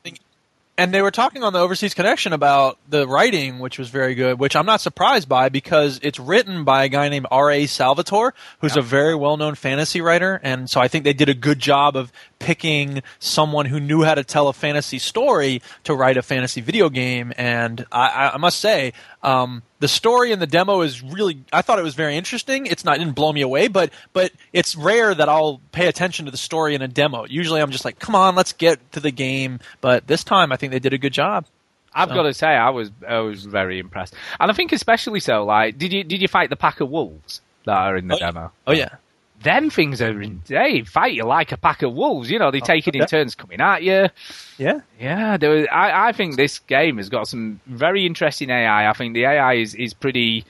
and 0.77 0.93
they 0.93 1.01
were 1.01 1.12
talking 1.12 1.43
on 1.43 1.53
the 1.53 1.60
Overseas 1.60 1.93
Connection 1.93 2.34
about 2.34 2.77
the 2.89 3.07
writing, 3.07 3.60
which 3.60 3.77
was 3.77 3.89
very 3.89 4.15
good, 4.15 4.39
which 4.39 4.55
I'm 4.55 4.65
not 4.65 4.81
surprised 4.81 5.27
by 5.27 5.49
because 5.49 5.99
it's 6.01 6.19
written 6.19 6.63
by 6.63 6.86
a 6.86 6.89
guy 6.89 7.10
named 7.10 7.27
R.A. 7.29 7.67
Salvatore, 7.67 8.34
who's 8.60 8.77
a 8.77 8.81
very 8.81 9.13
well 9.13 9.38
known 9.38 9.55
fantasy 9.55 10.01
writer. 10.01 10.39
And 10.43 10.69
so 10.69 10.79
I 10.79 10.88
think 10.88 11.03
they 11.03 11.13
did 11.13 11.29
a 11.29 11.34
good 11.34 11.60
job 11.60 11.95
of 11.95 12.12
picking 12.41 13.01
someone 13.19 13.65
who 13.67 13.80
knew 13.80 14.04
how 14.04 14.15
to 14.15 14.23
tell 14.23 14.47
a 14.49 14.54
fantasy 14.54 14.99
story 14.99 15.62
to 15.86 15.95
write 15.95 16.17
a 16.17 16.21
fantasy 16.21 16.60
video 16.60 16.89
game. 16.89 17.32
And 17.38 17.86
I, 17.91 18.32
I- 18.34 18.38
must 18.38 18.60
say, 18.60 18.93
um, 19.23 19.62
the 19.80 19.88
story 19.88 20.32
in 20.32 20.39
the 20.39 20.47
demo 20.47 20.82
is 20.82 21.01
really 21.01 21.39
I 21.54 21.62
thought 21.62 21.80
it 21.80 21.84
was 21.84 21.95
very 21.95 22.17
interesting. 22.17 22.65
It's 22.65 22.84
not 22.84 22.95
it 22.95 22.99
didn't 22.99 23.15
blow 23.15 23.32
me 23.32 23.41
away, 23.41 23.67
but 23.67 23.91
but 24.13 24.32
it's 24.51 24.75
rare 24.75 25.13
that 25.15 25.30
I'll 25.30 25.62
pay 25.71 25.88
attention 25.88 26.25
to 26.25 26.32
the 26.32 26.38
story 26.38 26.75
in 26.75 26.82
a 26.82 26.88
demo. 26.88 27.25
Usually 27.30 27.62
I'm 27.62 27.71
just 27.71 27.86
like, 27.86 27.99
come 27.99 28.15
on, 28.15 28.36
let's 28.36 28.54
get 28.54 28.80
to 28.93 28.99
the 28.99 29.12
game. 29.12 29.60
But 29.80 30.08
this 30.08 30.23
time 30.23 30.51
I 30.51 30.58
think 30.58 30.71
they 30.71 30.80
did 30.80 30.93
a 30.93 30.97
good 30.97 31.13
job. 31.13 31.45
I've 31.93 32.10
So- 32.10 32.15
got 32.15 32.23
to 32.23 32.34
say, 32.34 32.47
I 32.47 32.69
was 32.69 32.89
I 33.08 33.19
was 33.19 33.45
very 33.45 33.77
impressed, 33.80 34.13
and 34.39 34.49
I 34.49 34.54
think 34.54 34.71
especially 34.71 35.19
so. 35.19 35.43
Like, 35.45 35.77
did 35.77 35.91
you 35.93 36.04
did 36.04 36.21
you 36.21 36.27
fight 36.27 36.49
the 36.49 36.56
pack 36.56 36.80
of 36.80 36.89
wolves 36.89 37.41
that 37.65 37.75
are 37.77 37.97
in 37.97 38.08
the 38.08 38.15
Oh, 38.15 38.19
demo? 38.19 38.51
Oh 38.67 38.71
yeah. 38.71 38.89
Them 39.43 39.69
things 39.69 40.01
are 40.01 40.21
in, 40.21 40.41
they 40.47 40.82
fight 40.82 41.13
you 41.13 41.23
like 41.23 41.51
a 41.51 41.58
pack 41.58 41.82
of 41.82 41.93
wolves. 41.93 42.30
You 42.30 42.39
know, 42.39 42.51
they 42.51 42.60
take 42.60 42.88
it 42.88 42.95
in 42.95 43.06
turns 43.08 43.36
coming 43.36 43.60
at 43.60 43.84
you. 43.84 44.08
Yeah. 44.58 44.82
Yeah, 44.99 45.38
there 45.38 45.49
was, 45.49 45.67
I, 45.71 46.10
I 46.10 46.12
think 46.12 46.36
this 46.36 46.60
game 46.60 46.97
has 46.97 47.10
got 47.10 47.27
some 47.27 47.60
very 47.65 48.06
interesting 48.06 48.49
AI. 48.49 48.89
I 48.89 48.93
think 48.93 49.13
the 49.13 49.25
AI 49.25 49.56
is, 49.56 49.73
is 49.73 49.93
pretty 49.93 50.45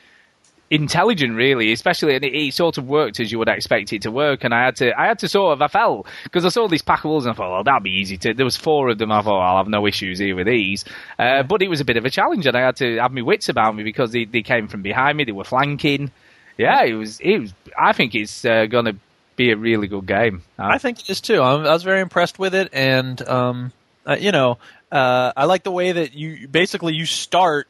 intelligent, 0.71 1.35
really, 1.35 1.71
especially 1.73 2.15
and 2.15 2.23
it, 2.23 2.33
it 2.33 2.53
sort 2.53 2.77
of 2.77 2.87
worked 2.87 3.19
as 3.19 3.31
you 3.31 3.37
would 3.37 3.49
expect 3.49 3.91
it 3.93 4.01
to 4.03 4.09
work. 4.09 4.43
And 4.43 4.53
I 4.53 4.65
had 4.65 4.75
to, 4.77 4.99
I 4.99 5.05
had 5.05 5.19
to 5.19 5.27
sort 5.27 5.53
of, 5.53 5.61
I 5.61 5.67
felt 5.67 6.07
because 6.23 6.45
I 6.45 6.49
saw 6.49 6.67
these 6.67 6.81
pack 6.81 6.99
of 7.03 7.11
wolves 7.11 7.25
and 7.25 7.33
I 7.33 7.35
thought, 7.35 7.51
well, 7.51 7.63
that'd 7.63 7.83
be 7.83 7.91
easy 7.91 8.17
to. 8.17 8.33
There 8.33 8.45
was 8.45 8.57
four 8.57 8.89
of 8.89 8.97
them. 8.97 9.11
I 9.11 9.21
thought, 9.21 9.39
I'll 9.39 9.57
have 9.57 9.67
no 9.67 9.85
issues 9.85 10.19
here 10.19 10.35
with 10.35 10.47
these. 10.47 10.85
Uh, 11.19 11.43
but 11.43 11.61
it 11.61 11.69
was 11.69 11.81
a 11.81 11.85
bit 11.85 11.97
of 11.97 12.05
a 12.05 12.09
challenge, 12.09 12.47
and 12.47 12.55
I 12.55 12.61
had 12.61 12.77
to 12.77 12.97
have 12.99 13.11
my 13.11 13.21
wits 13.21 13.49
about 13.49 13.75
me 13.75 13.83
because 13.83 14.11
they, 14.11 14.25
they 14.25 14.41
came 14.41 14.67
from 14.67 14.81
behind 14.81 15.17
me. 15.17 15.25
They 15.25 15.33
were 15.33 15.43
flanking. 15.43 16.11
Yeah, 16.57 16.83
it 16.83 16.93
was. 16.93 17.19
It 17.19 17.39
was. 17.39 17.53
I 17.77 17.93
think 17.93 18.15
it's 18.15 18.45
uh, 18.45 18.65
going 18.65 18.85
to 18.85 18.95
be 19.35 19.51
a 19.51 19.57
really 19.57 19.87
good 19.87 20.05
game. 20.05 20.43
I 20.57 20.77
think 20.77 20.99
it 20.99 21.09
is 21.09 21.21
too. 21.21 21.41
I'm, 21.41 21.65
I 21.65 21.73
was 21.73 21.83
very 21.83 22.01
impressed 22.01 22.37
with 22.37 22.53
it, 22.53 22.69
and 22.73 23.21
um, 23.27 23.71
uh, 24.05 24.17
you 24.19 24.31
know, 24.31 24.57
uh, 24.91 25.31
I 25.35 25.45
like 25.45 25.63
the 25.63 25.71
way 25.71 25.91
that 25.91 26.13
you 26.13 26.47
basically 26.47 26.93
you 26.93 27.05
start 27.05 27.67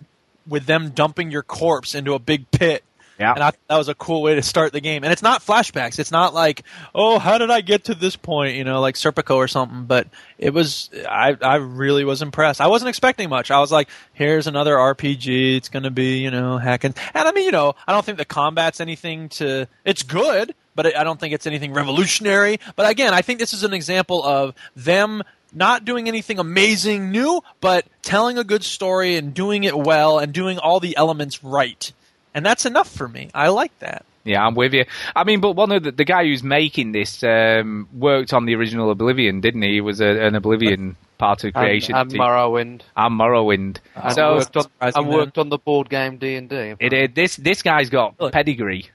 with 0.48 0.66
them 0.66 0.90
dumping 0.90 1.32
your 1.32 1.44
corpse 1.44 1.96
into 1.96 2.14
a 2.14 2.20
big 2.20 2.50
pit. 2.52 2.84
Yeah. 3.22 3.34
And 3.34 3.44
I, 3.44 3.52
that 3.68 3.78
was 3.78 3.88
a 3.88 3.94
cool 3.94 4.24
way 4.24 4.34
to 4.34 4.42
start 4.42 4.74
the 4.74 4.82
game. 4.82 5.04
And 5.04 5.14
it's 5.14 5.22
not 5.22 5.42
flashbacks. 5.42 6.00
It's 6.00 6.12
not 6.12 6.34
like, 6.34 6.64
oh, 6.96 7.20
how 7.20 7.38
did 7.38 7.52
I 7.52 7.62
get 7.62 7.86
to 7.86 7.94
this 7.94 8.16
point? 8.16 8.56
You 8.56 8.64
know, 8.64 8.82
like 8.82 8.96
Serpico 8.96 9.36
or 9.36 9.48
something. 9.48 9.86
But 9.86 10.08
it 10.40 10.56
was, 10.56 10.90
I, 11.08 11.38
I 11.40 11.58
really 11.58 12.04
was 12.04 12.24
impressed. 12.24 12.60
I 12.60 12.68
wasn't 12.68 12.90
expecting 12.90 13.30
much. 13.30 13.52
I 13.52 13.60
was 13.60 13.72
like, 13.72 13.90
here's 14.14 14.48
another 14.48 14.76
RPG. 14.76 15.56
It's 15.56 15.70
going 15.70 15.84
to 15.84 15.92
be, 15.92 16.18
you 16.18 16.32
know, 16.32 16.58
hacking. 16.58 16.96
And 17.14 17.28
I 17.28 17.32
mean, 17.32 17.46
you 17.46 17.52
know, 17.52 17.76
I 17.88 17.94
don't 17.94 18.04
think 18.04 18.18
the 18.18 18.26
combat's 18.26 18.82
anything 18.82 19.30
to, 19.30 19.68
it's 19.86 20.02
good, 20.02 20.56
but 20.74 20.98
I 20.98 21.04
don't 21.04 21.20
think 21.20 21.36
it's 21.36 21.46
anything 21.46 21.74
revolutionary. 21.74 22.60
But 22.76 22.90
again, 22.90 23.14
I 23.14 23.22
think 23.22 23.40
this 23.40 23.54
is 23.54 23.64
an 23.64 23.74
example 23.74 24.24
of 24.24 24.56
them 24.76 25.22
not 25.54 25.86
doing 25.86 26.08
anything 26.08 26.40
amazing 26.40 27.12
new, 27.12 27.44
but 27.60 27.86
telling 28.02 28.38
a 28.38 28.44
good 28.44 28.64
story 28.64 29.16
and 29.16 29.34
doing 29.34 29.64
it 29.64 29.78
well 29.78 30.18
and 30.18 30.34
doing 30.34 30.58
all 30.58 30.80
the 30.80 30.98
elements 30.98 31.44
right. 31.44 31.92
And 32.34 32.46
that's 32.46 32.66
enough 32.66 32.90
for 32.90 33.08
me. 33.08 33.30
I 33.34 33.50
like 33.50 33.78
that. 33.80 34.06
Yeah, 34.24 34.46
I'm 34.46 34.54
with 34.54 34.74
you. 34.74 34.86
I 35.16 35.24
mean, 35.24 35.42
but 35.42 35.54
one 35.54 35.72
of 35.72 35.84
the, 35.84 35.92
the 35.92 36.06
guy 36.06 36.26
who's 36.26 36.44
making 36.44 36.92
this 36.92 37.24
um, 37.24 37.90
worked 37.94 38.34
on 38.34 38.46
the 38.46 38.56
original 38.56 38.92
Oblivion, 38.92 39.42
didn't 39.42 39.64
he? 39.64 39.74
He 39.74 39.82
was 39.82 40.00
a, 40.00 40.06
an 40.28 40.36
Oblivion 40.36 40.96
part 41.18 41.44
of 41.44 41.54
creation. 41.54 41.96
and, 41.96 42.02
and 42.04 42.12
team. 42.12 42.22
Morrowind. 42.22 42.82
and 42.96 43.20
Morrowind. 43.20 43.78
And 43.96 44.14
so 44.14 44.36
worked 44.36 44.58
on, 44.58 44.64
surprising 44.64 45.00
and 45.04 45.12
then. 45.12 45.18
worked 45.18 45.38
on 45.40 45.50
the 45.50 45.58
board 45.58 45.90
game 45.90 46.18
D 46.18 46.36
and 46.36 46.48
D. 46.48 46.76
it, 46.80 46.94
uh, 46.94 47.12
this 47.16 47.36
this 47.38 47.64
guy's 47.64 47.90
got 47.90 48.14
Really? 48.20 48.32
pedigree. 48.32 48.86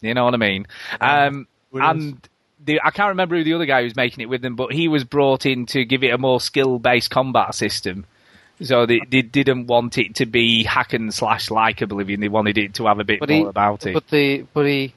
You 0.00 0.14
know 0.14 0.24
what 0.24 0.34
I 0.34 0.38
mean? 0.38 0.66
Um, 1.00 1.46
Who 1.70 1.80
and 1.80 2.28
the, 2.64 2.80
I 2.82 2.90
can't 2.90 3.10
remember 3.10 3.36
who 3.36 3.44
the 3.44 3.54
other 3.54 3.66
guy 3.66 3.82
who's 3.82 3.96
making 3.96 4.22
it 4.22 4.28
with 4.28 4.42
them, 4.42 4.56
but 4.56 4.72
he 4.72 4.88
was 4.88 5.04
brought 5.04 5.46
in 5.46 5.66
to 5.66 5.84
give 5.84 6.02
it 6.02 6.12
a 6.12 6.18
more 6.18 6.40
skill 6.40 6.78
based 6.78 7.10
combat 7.10 7.54
system. 7.54 8.06
So 8.62 8.84
they, 8.86 9.00
they 9.10 9.22
didn't 9.22 9.66
want 9.68 9.96
it 9.98 10.16
to 10.16 10.26
be 10.26 10.64
hack 10.64 10.92
and 10.92 11.12
slash 11.12 11.50
like 11.50 11.80
Oblivion. 11.80 12.20
They 12.20 12.28
wanted 12.28 12.58
it 12.58 12.74
to 12.74 12.86
have 12.86 12.98
a 12.98 13.04
bit 13.04 13.20
But 13.20 13.30
more 13.30 13.38
he, 13.38 13.44
about 13.46 13.86
it. 13.86 13.94
but 13.94 14.08
the, 14.08 14.44
but 14.52 14.66
he, 14.66 14.94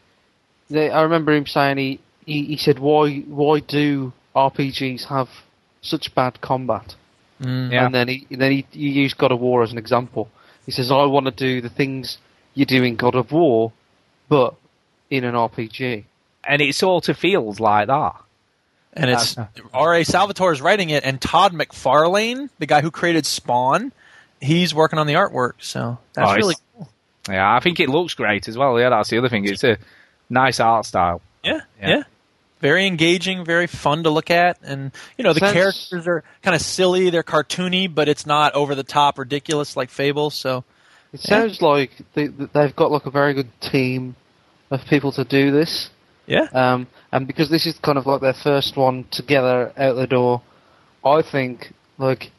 they, 0.70 0.90
I 0.90 1.04
remember 1.04 1.32
him 1.34 1.46
saying 1.46 1.78
he, 1.78 2.00
he, 2.26 2.44
he 2.46 2.58
said, 2.58 2.80
why, 2.80 3.20
why 3.22 3.60
do 3.62 4.12
RPGs 4.36 5.06
have 5.06 5.30
such 5.82 6.14
bad 6.14 6.42
combat? 6.42 6.96
Mm. 7.42 7.72
yeah. 7.72 7.86
And 7.86 7.96
then 7.96 8.08
he, 8.10 8.28
then 8.30 8.52
he, 8.52 8.66
he 8.72 8.90
used 8.90 9.18
God 9.18 9.32
of 9.32 9.40
War 9.40 9.64
as 9.64 9.72
an 9.72 9.78
example. 9.78 10.30
He 10.66 10.72
says, 10.72 10.92
I 10.92 11.04
want 11.06 11.26
to 11.26 11.32
do 11.32 11.62
the 11.62 11.70
things 11.70 12.18
you 12.54 12.66
do 12.66 12.84
in 12.84 12.96
God 12.96 13.16
of 13.16 13.32
War, 13.32 13.72
but 14.30 14.56
in 15.10 15.24
an 15.24 15.36
RPG. 15.36 16.04
and 16.46 16.62
it 16.62 16.76
sort 16.76 17.08
of 17.10 17.18
feels 17.18 17.60
like 17.60 17.88
that. 17.88 18.16
And 18.96 19.10
it's 19.10 19.38
uh, 19.38 19.48
uh. 19.74 19.78
R.A. 19.78 20.04
Salvatore 20.06 20.52
is 20.54 20.62
writing 20.62 20.90
it, 20.92 21.04
and 21.04 21.20
Todd 21.20 21.54
McFarlane, 21.54 22.50
the 22.60 22.66
guy 22.68 22.82
who 22.82 22.92
created 22.92 23.26
Spawn, 23.26 23.92
he's 24.40 24.74
working 24.74 25.00
on 25.00 25.08
the 25.08 25.14
artwork. 25.14 25.54
So 25.60 25.98
that's 26.14 26.30
Oh, 26.32 26.36
really 26.36 26.56
cool. 26.76 26.90
Yeah, 27.30 27.56
I 27.56 27.60
think 27.60 27.80
it 27.80 27.90
looks 27.90 28.14
great 28.14 28.48
as 28.48 28.58
well. 28.58 28.80
Yeah, 28.80 28.90
that's 28.90 29.10
the 29.10 29.18
other 29.18 29.30
thing. 29.30 29.46
It's 29.46 29.64
a 29.64 29.78
nice 30.30 30.60
art 30.60 30.86
style. 30.86 31.22
Yeah, 31.44 31.62
Yeah. 31.82 31.90
yeah. 31.90 32.04
Very 32.60 32.86
engaging, 32.88 33.44
very 33.44 33.68
fun 33.68 34.04
to 34.04 34.10
look 34.10 34.32
at, 34.32 34.58
and 34.64 34.92
you 35.18 35.24
know 35.26 35.34
the 35.34 35.42
Sounds- 35.42 35.54
characters 35.54 36.08
are 36.08 36.24
kind 36.44 36.56
of 36.56 36.62
silly. 36.62 37.10
They're 37.10 37.22
cartoony, 37.24 37.94
but 37.94 38.08
it's 38.08 38.26
not 38.26 38.54
over 38.54 38.74
the 38.74 38.84
top, 38.84 39.18
ridiculous 39.20 39.76
like 39.76 39.90
Fable. 39.90 40.30
So 40.30 40.64
It 41.12 41.20
sounds 41.20 41.62
like 41.62 41.92
they, 42.14 42.28
they've 42.28 42.74
got 42.76 42.90
like 42.92 43.06
a 43.06 43.12
very 43.12 43.34
good 43.34 43.50
team 43.60 44.16
of 44.72 44.86
people 44.86 45.12
to 45.14 45.26
do 45.26 45.52
this. 45.52 45.90
Yeah, 46.26 46.48
Um, 46.54 46.88
and 47.12 47.28
because 47.28 47.50
this 47.50 47.66
is 47.66 47.78
kind 47.80 47.98
of 47.98 48.06
like 48.06 48.22
their 48.22 48.34
first 48.34 48.78
one 48.78 49.06
together 49.12 49.74
out 49.78 49.96
the 49.96 50.08
door, 50.08 50.42
I 51.04 51.22
think 51.22 51.74
like 51.98 52.32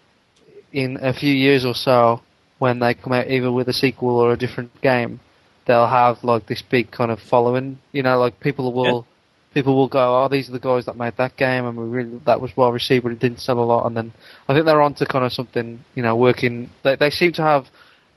in 0.72 0.98
a 1.00 1.12
few 1.12 1.32
years 1.32 1.64
or 1.64 1.74
so, 1.74 2.20
when 2.58 2.78
they 2.78 2.94
come 2.94 3.12
out 3.12 3.30
either 3.30 3.52
with 3.52 3.68
a 3.68 3.72
sequel 3.72 4.16
or 4.18 4.32
a 4.32 4.36
different 4.36 4.80
game, 4.80 5.20
they'll 5.66 5.86
have 5.86 6.22
like 6.24 6.46
this 6.46 6.62
big 6.62 6.90
kind 6.90 7.10
of 7.10 7.20
following. 7.20 7.78
You 7.92 8.02
know, 8.02 8.18
like 8.18 8.40
people 8.40 8.72
will 8.72 9.06
people 9.52 9.76
will 9.76 9.88
go, 9.88 10.24
oh, 10.24 10.28
these 10.28 10.48
are 10.48 10.52
the 10.52 10.58
guys 10.58 10.86
that 10.86 10.96
made 10.96 11.16
that 11.16 11.36
game, 11.36 11.66
and 11.66 11.76
we 11.76 11.84
really 11.84 12.20
that 12.26 12.40
was 12.40 12.56
well 12.56 12.72
received, 12.72 13.04
but 13.04 13.12
it 13.12 13.20
didn't 13.20 13.40
sell 13.40 13.58
a 13.58 13.64
lot. 13.64 13.86
And 13.86 13.96
then 13.96 14.12
I 14.48 14.54
think 14.54 14.66
they're 14.66 14.82
on 14.82 14.94
to 14.94 15.06
kind 15.06 15.24
of 15.24 15.32
something. 15.32 15.84
You 15.94 16.02
know, 16.02 16.16
working. 16.16 16.70
They 16.82 16.96
they 16.96 17.10
seem 17.10 17.32
to 17.32 17.42
have 17.42 17.66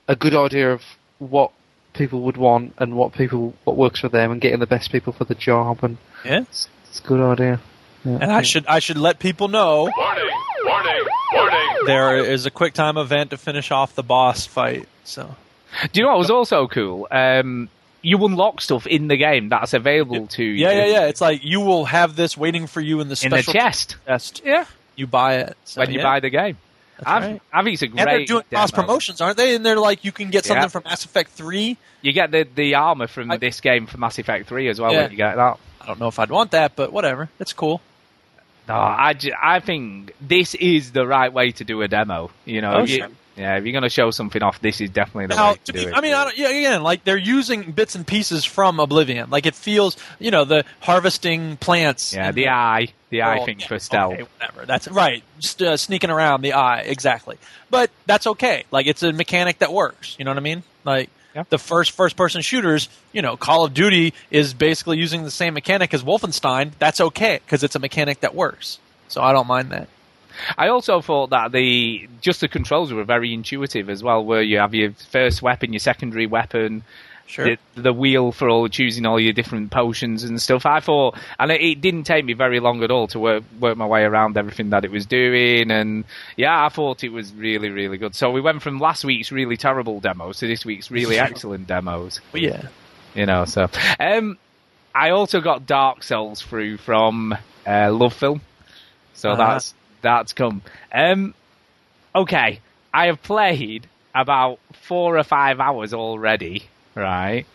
a 0.07 0.15
good 0.15 0.33
idea 0.33 0.73
of 0.73 0.81
what 1.19 1.51
people 1.93 2.21
would 2.21 2.37
want 2.37 2.73
and 2.77 2.95
what 2.95 3.13
people 3.13 3.53
what 3.63 3.75
works 3.77 3.99
for 3.99 4.09
them 4.09 4.31
and 4.31 4.41
getting 4.41 4.59
the 4.59 4.67
best 4.67 4.91
people 4.91 5.13
for 5.13 5.23
the 5.23 5.35
job 5.35 5.83
and 5.83 5.97
yeah. 6.23 6.41
it's, 6.41 6.69
it's 6.89 6.99
a 6.99 7.03
good 7.03 7.19
idea. 7.19 7.59
Yeah. 8.05 8.19
And 8.21 8.31
I 8.31 8.41
should 8.43 8.65
I 8.67 8.79
should 8.79 8.97
let 8.97 9.19
people 9.19 9.47
know 9.47 9.91
Warning! 9.97 10.29
Warning! 10.63 11.05
Warning! 11.33 11.67
there 11.85 12.17
is 12.17 12.45
a 12.45 12.51
quick 12.51 12.73
time 12.73 12.97
event 12.97 13.31
to 13.31 13.37
finish 13.37 13.71
off 13.71 13.95
the 13.95 14.03
boss 14.03 14.45
fight. 14.45 14.87
So 15.03 15.35
Do 15.91 15.99
you 15.99 16.05
know 16.05 16.11
what 16.11 16.19
was 16.19 16.29
also 16.29 16.67
cool? 16.67 17.07
Um, 17.11 17.69
you 18.01 18.23
unlock 18.23 18.61
stuff 18.61 18.85
in 18.87 19.07
the 19.07 19.17
game 19.17 19.49
that's 19.49 19.73
available 19.73 20.27
to 20.27 20.43
you. 20.43 20.51
yeah, 20.53 20.71
yeah, 20.71 20.85
yeah. 20.85 21.07
It's 21.07 21.19
like 21.19 21.43
you 21.43 21.59
will 21.61 21.85
have 21.85 22.15
this 22.15 22.37
waiting 22.37 22.67
for 22.67 22.79
you 22.79 23.01
in 23.01 23.09
the 23.09 23.19
In 23.23 23.31
the 23.31 23.41
chest. 23.41 23.97
chest. 24.05 24.41
Yeah. 24.45 24.65
You 24.95 25.07
buy 25.07 25.37
it 25.37 25.57
so, 25.65 25.81
when 25.81 25.91
you 25.91 25.97
yeah, 25.97 26.03
buy 26.03 26.19
the 26.19 26.29
game. 26.29 26.57
That's 26.97 27.07
I, 27.07 27.19
right. 27.31 27.41
I 27.53 27.63
think 27.63 27.73
it's 27.75 27.81
a 27.83 27.87
great. 27.87 27.99
And 28.01 28.09
they're 28.09 28.25
doing 28.25 28.43
cross 28.51 28.71
promotions, 28.71 29.21
aren't 29.21 29.37
they? 29.37 29.55
And 29.55 29.65
they're 29.65 29.79
like, 29.79 30.03
you 30.03 30.11
can 30.11 30.29
get 30.29 30.45
something 30.45 30.63
Yeah. 30.63 30.67
from 30.69 30.83
Mass 30.83 31.05
Effect 31.05 31.31
Three. 31.31 31.77
You 32.01 32.11
get 32.13 32.31
the, 32.31 32.47
the 32.55 32.75
armor 32.75 33.07
from 33.07 33.31
I- 33.31 33.37
this 33.37 33.61
game 33.61 33.85
for 33.87 33.97
Mass 33.97 34.17
Effect 34.19 34.47
3 34.47 34.67
as 34.69 34.79
well 34.79 34.91
Yeah. 34.91 35.03
when 35.03 35.11
you 35.11 35.17
get 35.17 35.35
that. 35.35 35.57
I 35.81 35.85
don't 35.85 35.99
know 35.99 36.07
if 36.07 36.19
I'd 36.19 36.29
want 36.29 36.51
that, 36.51 36.75
but 36.75 36.91
whatever. 36.91 37.29
It's 37.39 37.53
cool. 37.53 37.81
No, 38.67 38.73
I, 38.75 39.15
I 39.41 39.59
think 39.61 40.13
this 40.19 40.53
is 40.55 40.91
the 40.91 41.07
right 41.07 41.31
way 41.31 41.51
to 41.53 41.63
do 41.63 41.81
a 41.81 41.87
demo. 41.87 42.29
You 42.45 42.61
know, 42.61 42.73
Oh, 42.75 42.83
if 42.83 42.89
you- 42.89 42.97
sure. 42.97 43.09
Yeah, 43.37 43.57
if 43.57 43.63
you're 43.63 43.71
going 43.71 43.83
to 43.83 43.89
show 43.89 44.09
something 44.11 44.41
off, 44.41 44.59
this 44.61 44.81
is 44.81 44.89
definitely 44.89 45.27
the 45.27 45.35
Now, 45.35 45.51
way 45.51 45.59
to, 45.63 45.71
do 45.71 45.79
be, 45.79 45.85
it. 45.85 45.93
I 45.93 46.01
mean, 46.01 46.13
I 46.13 46.31
yeah, 46.35 46.49
again, 46.49 46.83
like 46.83 47.03
they're 47.03 47.17
using 47.17 47.71
bits 47.71 47.95
and 47.95 48.05
pieces 48.05 48.43
from 48.45 48.79
Oblivion. 48.79 49.29
Like 49.29 49.45
it 49.45 49.55
feels, 49.55 49.95
you 50.19 50.31
know, 50.31 50.43
the 50.45 50.65
harvesting 50.81 51.57
plants. 51.57 52.13
yeah, 52.13 52.27
and 52.29 52.35
the 52.35 52.49
eye, 52.49 52.87
the 53.09 53.21
eye 53.21 53.39
Oh, 53.39 53.45
thing 53.45 53.59
yeah, 53.59 53.67
for 53.67 53.77
stealth. 53.79 54.13
Okay, 54.13 54.23
whatever. 54.39 54.65
That's 54.65 54.87
right. 54.87 55.23
Just 55.39 55.61
uh, 55.61 55.77
sneaking 55.77 56.09
around 56.09 56.41
the 56.41 56.53
eye, 56.53 56.79
exactly. 56.81 57.37
But 57.69 57.91
that's 58.05 58.25
okay. 58.27 58.63
Like 58.71 58.87
it's 58.87 59.03
a 59.03 59.13
mechanic 59.13 59.59
that 59.59 59.71
works. 59.71 60.15
You 60.17 60.25
know 60.25 60.31
what 60.31 60.37
I 60.37 60.41
mean? 60.41 60.63
Like 60.83 61.09
Yeah. 61.35 61.43
the 61.49 61.57
first 61.59 61.91
first-person 61.91 62.41
shooters, 62.41 62.89
you 63.13 63.21
know, 63.21 63.37
Call 63.37 63.65
of 63.65 63.73
Duty 63.73 64.13
is 64.31 64.53
basically 64.55 64.97
using 64.97 65.23
the 65.23 65.31
same 65.31 65.53
mechanic 65.53 65.93
as 65.93 66.01
Wolfenstein. 66.03 66.71
That's 66.79 66.99
okay 66.99 67.39
because 67.45 67.63
it's 67.63 67.75
a 67.75 67.79
mechanic 67.79 68.21
that 68.21 68.33
works. 68.33 68.79
So 69.09 69.21
I 69.21 69.31
don't 69.33 69.47
mind 69.47 69.69
that. 69.71 69.87
I 70.57 70.67
also 70.69 71.01
thought 71.01 71.29
that 71.31 71.51
the 71.51 72.07
just 72.21 72.41
the 72.41 72.47
controls 72.47 72.91
were 72.93 73.03
very 73.03 73.33
intuitive 73.33 73.89
as 73.89 74.03
well, 74.03 74.23
where 74.23 74.41
you 74.41 74.59
have 74.59 74.73
your 74.73 74.91
first 74.91 75.41
weapon, 75.41 75.73
your 75.73 75.79
secondary 75.79 76.25
weapon. 76.27 76.83
Sure. 77.29 77.57
the, 77.75 77.81
the 77.81 77.91
wheel 77.91 78.31
for 78.31 78.47
all 78.47 78.69
choosing 78.69 79.05
all 79.05 79.19
your 79.19 79.33
different 79.33 79.69
potions 79.69 80.23
and 80.23 80.41
stuff. 80.41 80.65
I 80.65 80.79
thought, 80.79 81.17
and 81.37 81.51
it, 81.51 81.59
it 81.59 81.81
didn't 81.81 82.05
take 82.05 82.23
me 82.23 82.31
very 82.31 82.61
long 82.61 82.81
at 82.83 82.89
all 82.89 83.07
to 83.07 83.19
work 83.19 83.43
work 83.59 83.75
my 83.75 83.85
way 83.85 84.03
around 84.03 84.37
everything 84.37 84.69
that 84.69 84.85
it 84.85 84.91
was 84.91 85.05
doing. 85.05 85.69
And 85.69 86.05
yeah, 86.37 86.65
I 86.65 86.69
thought 86.69 87.03
it 87.03 87.09
was 87.11 87.33
really 87.33 87.69
really 87.69 87.97
good. 87.97 88.15
So 88.15 88.31
we 88.31 88.39
went 88.39 88.61
from 88.61 88.79
last 88.79 89.03
week's 89.03 89.29
really 89.29 89.57
terrible 89.57 89.99
demos 89.99 90.37
to 90.37 90.47
this 90.47 90.63
week's 90.63 90.89
really 90.89 91.19
excellent 91.27 91.67
demos. 91.67 92.21
But 92.31 92.39
yeah. 92.41 92.69
You 93.13 93.25
know, 93.25 93.43
so 93.43 93.67
um, 93.99 94.37
I 94.95 95.09
also 95.09 95.41
got 95.41 95.65
Dark 95.65 96.03
Souls 96.03 96.41
through 96.41 96.77
from 96.77 97.35
uh, 97.65 97.91
Love 97.91 98.13
Film, 98.13 98.39
so 99.15 99.31
Uh-huh. 99.31 99.53
that's 99.53 99.73
that's 100.01 100.33
come. 100.33 100.61
Um, 100.93 101.33
okay, 102.15 102.59
I 102.93 103.07
have 103.07 103.21
played 103.23 103.87
about 104.15 104.59
four 104.73 105.17
or 105.17 105.23
five 105.23 105.59
hours 105.59 105.93
already, 105.93 106.63
right? 106.95 107.45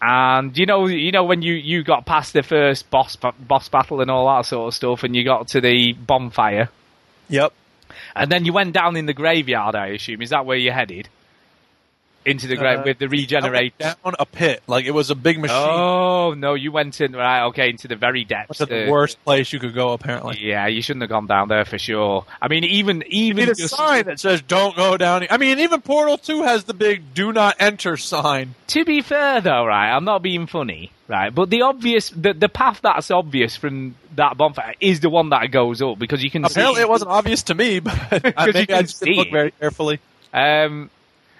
And 0.00 0.56
you 0.58 0.66
know, 0.66 0.86
you 0.88 1.12
know 1.12 1.24
when 1.24 1.42
you, 1.42 1.54
you 1.54 1.84
got 1.84 2.04
past 2.06 2.32
the 2.32 2.42
first 2.42 2.90
boss 2.90 3.16
boss 3.16 3.68
battle 3.68 4.00
and 4.00 4.10
all 4.10 4.26
that 4.36 4.46
sort 4.46 4.68
of 4.68 4.74
stuff, 4.74 5.04
and 5.04 5.14
you 5.14 5.24
got 5.24 5.48
to 5.48 5.60
the 5.60 5.92
bonfire, 5.92 6.68
Yep. 7.28 7.52
and 8.16 8.30
then 8.30 8.44
you 8.44 8.52
went 8.52 8.72
down 8.74 8.96
in 8.96 9.06
the 9.06 9.14
graveyard. 9.14 9.74
I 9.76 9.88
assume 9.88 10.20
is 10.22 10.30
that 10.30 10.44
where 10.44 10.56
you 10.56 10.72
headed? 10.72 11.08
Into 12.24 12.46
the 12.46 12.56
ground 12.56 12.80
Uh, 12.80 12.82
with 12.86 12.98
the 12.98 13.08
regenerate. 13.08 13.76
down 13.78 13.96
a 14.18 14.24
pit. 14.26 14.62
Like 14.66 14.84
it 14.84 14.92
was 14.92 15.10
a 15.10 15.14
big 15.14 15.38
machine. 15.40 15.56
Oh 15.58 16.34
no, 16.36 16.54
you 16.54 16.70
went 16.72 17.00
in 17.00 17.12
right. 17.12 17.44
Okay, 17.46 17.70
into 17.70 17.88
the 17.88 17.96
very 17.96 18.24
depths. 18.24 18.58
That's 18.58 18.70
the 18.70 18.88
worst 18.90 19.22
place 19.24 19.52
you 19.52 19.58
could 19.58 19.74
go, 19.74 19.92
apparently. 19.92 20.38
Yeah, 20.40 20.66
you 20.68 20.82
shouldn't 20.82 21.02
have 21.02 21.10
gone 21.10 21.26
down 21.26 21.48
there 21.48 21.64
for 21.64 21.78
sure. 21.78 22.24
I 22.40 22.48
mean, 22.48 22.64
even 22.64 22.98
You 23.08 23.24
even 23.32 23.46
need 23.46 23.48
a 23.50 23.68
sign 23.68 24.04
that 24.06 24.20
says 24.20 24.40
"Don't 24.42 24.76
go 24.76 24.96
down." 24.96 25.26
I 25.30 25.36
mean, 25.36 25.58
even 25.60 25.80
Portal 25.80 26.16
Two 26.18 26.42
has 26.42 26.64
the 26.64 26.74
big 26.74 27.14
"Do 27.14 27.32
not 27.32 27.56
enter" 27.58 27.96
sign. 27.96 28.54
to 28.68 28.84
be 28.84 29.00
fair 29.02 29.40
though, 29.40 29.64
right? 29.66 29.90
I'm 29.94 30.04
not 30.04 30.22
being 30.22 30.46
funny, 30.46 30.90
right? 31.08 31.34
But 31.34 31.50
the 31.50 31.62
obvious, 31.62 32.10
the 32.10 32.32
the 32.34 32.48
path 32.48 32.80
that's 32.82 33.10
obvious 33.10 33.56
from 33.56 33.96
that 34.16 34.36
bonfire 34.36 34.74
is 34.80 35.00
the 35.00 35.10
one 35.10 35.30
that 35.30 35.50
goes 35.50 35.82
up 35.82 35.98
because 35.98 36.22
you 36.22 36.30
can 36.30 36.44
see. 36.44 36.52
Apparently, 36.52 36.76
see 36.76 36.82
it 36.82 36.88
wasn't 36.88 37.10
obvious 37.10 37.42
to 37.44 37.54
me, 37.54 37.80
but 37.80 37.94
I 38.36 38.46
you 38.46 38.52
maybe 38.52 38.72
I 38.74 38.82
just 38.82 39.00
didn't 39.00 39.16
look 39.16 39.30
very 39.30 39.50
carefully. 39.52 39.98
Um, 40.32 40.88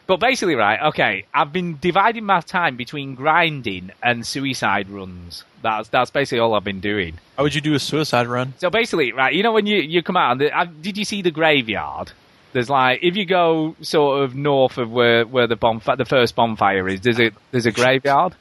but 0.06 0.18
basically, 0.20 0.54
right? 0.54 0.80
Okay, 0.88 1.24
I've 1.32 1.52
been 1.52 1.78
dividing 1.80 2.24
my 2.24 2.40
time 2.40 2.76
between 2.76 3.14
grinding 3.14 3.90
and 4.02 4.26
suicide 4.26 4.88
runs. 4.90 5.44
That's 5.62 5.88
that's 5.88 6.10
basically 6.10 6.40
all 6.40 6.54
I've 6.54 6.64
been 6.64 6.80
doing. 6.80 7.18
How 7.36 7.44
would 7.44 7.54
you 7.54 7.60
do 7.60 7.74
a 7.74 7.78
suicide 7.78 8.26
run? 8.26 8.54
So 8.58 8.68
basically, 8.70 9.12
right, 9.12 9.32
you 9.32 9.42
know 9.42 9.52
when 9.52 9.66
you, 9.66 9.76
you 9.78 10.02
come 10.02 10.16
out, 10.16 10.32
and 10.32 10.40
the, 10.40 10.56
uh, 10.58 10.66
did 10.80 10.98
you 10.98 11.04
see 11.04 11.22
the 11.22 11.30
graveyard? 11.30 12.12
There's 12.52 12.68
like 12.68 12.98
if 13.02 13.16
you 13.16 13.24
go 13.24 13.76
sort 13.80 14.24
of 14.24 14.34
north 14.34 14.76
of 14.78 14.90
where, 14.90 15.24
where 15.24 15.46
the 15.46 15.56
bonfire, 15.56 15.96
the 15.96 16.04
first 16.04 16.34
bonfire 16.34 16.88
is, 16.88 17.00
there's 17.00 17.20
a 17.20 17.30
there's 17.50 17.66
a 17.66 17.72
graveyard, 17.72 18.34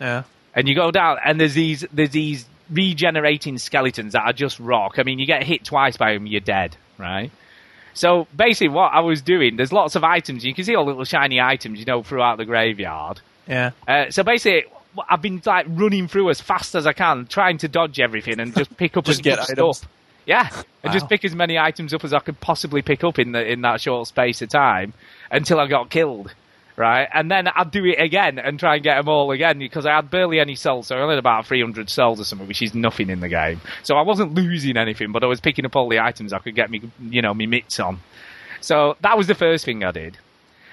Yeah. 0.00 0.22
and 0.54 0.66
you 0.68 0.74
go 0.74 0.90
down, 0.90 1.18
and 1.24 1.38
there's 1.40 1.54
these 1.54 1.84
there's 1.92 2.10
these 2.10 2.46
regenerating 2.70 3.58
skeletons 3.58 4.14
that 4.14 4.22
are 4.24 4.32
just 4.32 4.58
rock. 4.58 4.98
I 4.98 5.02
mean, 5.02 5.18
you 5.18 5.26
get 5.26 5.42
hit 5.44 5.64
twice 5.64 5.96
by 5.96 6.14
them, 6.14 6.26
you're 6.26 6.40
dead, 6.40 6.76
right? 6.98 7.30
So 7.94 8.26
basically, 8.34 8.68
what 8.68 8.92
I 8.92 9.00
was 9.00 9.20
doing, 9.22 9.56
there's 9.56 9.72
lots 9.72 9.96
of 9.96 10.04
items. 10.04 10.44
You 10.44 10.54
can 10.54 10.64
see 10.64 10.74
all 10.74 10.84
little 10.86 11.04
shiny 11.04 11.40
items, 11.40 11.78
you 11.78 11.84
know, 11.84 12.02
throughout 12.02 12.38
the 12.38 12.44
graveyard. 12.44 13.20
Yeah. 13.46 13.70
Uh, 13.86 14.10
so 14.10 14.22
basically, 14.22 14.64
I've 15.08 15.20
been 15.22 15.42
like 15.44 15.66
running 15.68 16.08
through 16.08 16.30
as 16.30 16.40
fast 16.40 16.74
as 16.74 16.86
I 16.86 16.92
can, 16.92 17.26
trying 17.26 17.58
to 17.58 17.68
dodge 17.68 18.00
everything 18.00 18.40
and 18.40 18.54
just 18.54 18.76
pick 18.76 18.96
up 18.96 19.04
Just 19.06 19.20
as 19.20 19.22
get 19.22 19.38
much 19.38 19.50
items. 19.50 19.78
stuff. 19.78 19.90
Yeah, 20.24 20.48
and 20.52 20.64
Wow. 20.84 20.92
just 20.92 21.08
pick 21.08 21.24
as 21.24 21.34
many 21.34 21.58
items 21.58 21.92
up 21.92 22.04
as 22.04 22.12
I 22.14 22.20
could 22.20 22.38
possibly 22.40 22.80
pick 22.80 23.02
up 23.02 23.18
in 23.18 23.32
the 23.32 23.44
in 23.44 23.62
that 23.62 23.80
short 23.80 24.06
space 24.06 24.40
of 24.40 24.50
time 24.50 24.92
until 25.32 25.58
I 25.58 25.66
got 25.66 25.90
killed. 25.90 26.32
Right, 26.74 27.06
and 27.12 27.30
then 27.30 27.48
I'd 27.48 27.70
do 27.70 27.84
it 27.84 28.00
again 28.00 28.38
and 28.38 28.58
try 28.58 28.76
and 28.76 28.82
get 28.82 28.96
them 28.96 29.06
all 29.08 29.30
again 29.30 29.58
because 29.58 29.84
I 29.84 29.94
had 29.94 30.10
barely 30.10 30.40
any 30.40 30.54
souls, 30.54 30.86
so 30.86 30.96
I 30.96 31.00
only 31.00 31.12
had 31.16 31.18
about 31.18 31.44
300 31.46 31.90
souls 31.90 32.18
or 32.18 32.24
something, 32.24 32.48
which 32.48 32.62
is 32.62 32.74
nothing 32.74 33.10
in 33.10 33.20
the 33.20 33.28
game. 33.28 33.60
So 33.82 33.96
I 33.96 34.02
wasn't 34.02 34.34
losing 34.34 34.78
anything, 34.78 35.12
but 35.12 35.22
I 35.22 35.26
was 35.26 35.38
picking 35.38 35.66
up 35.66 35.76
all 35.76 35.88
the 35.90 36.00
items 36.00 36.32
I 36.32 36.38
could 36.38 36.54
get 36.54 36.70
me, 36.70 36.80
you 37.10 37.20
know, 37.20 37.34
me 37.34 37.46
mitts 37.46 37.78
on. 37.78 38.00
So 38.62 38.96
that 39.02 39.18
was 39.18 39.26
the 39.26 39.34
first 39.34 39.66
thing 39.66 39.84
I 39.84 39.90
did. 39.90 40.16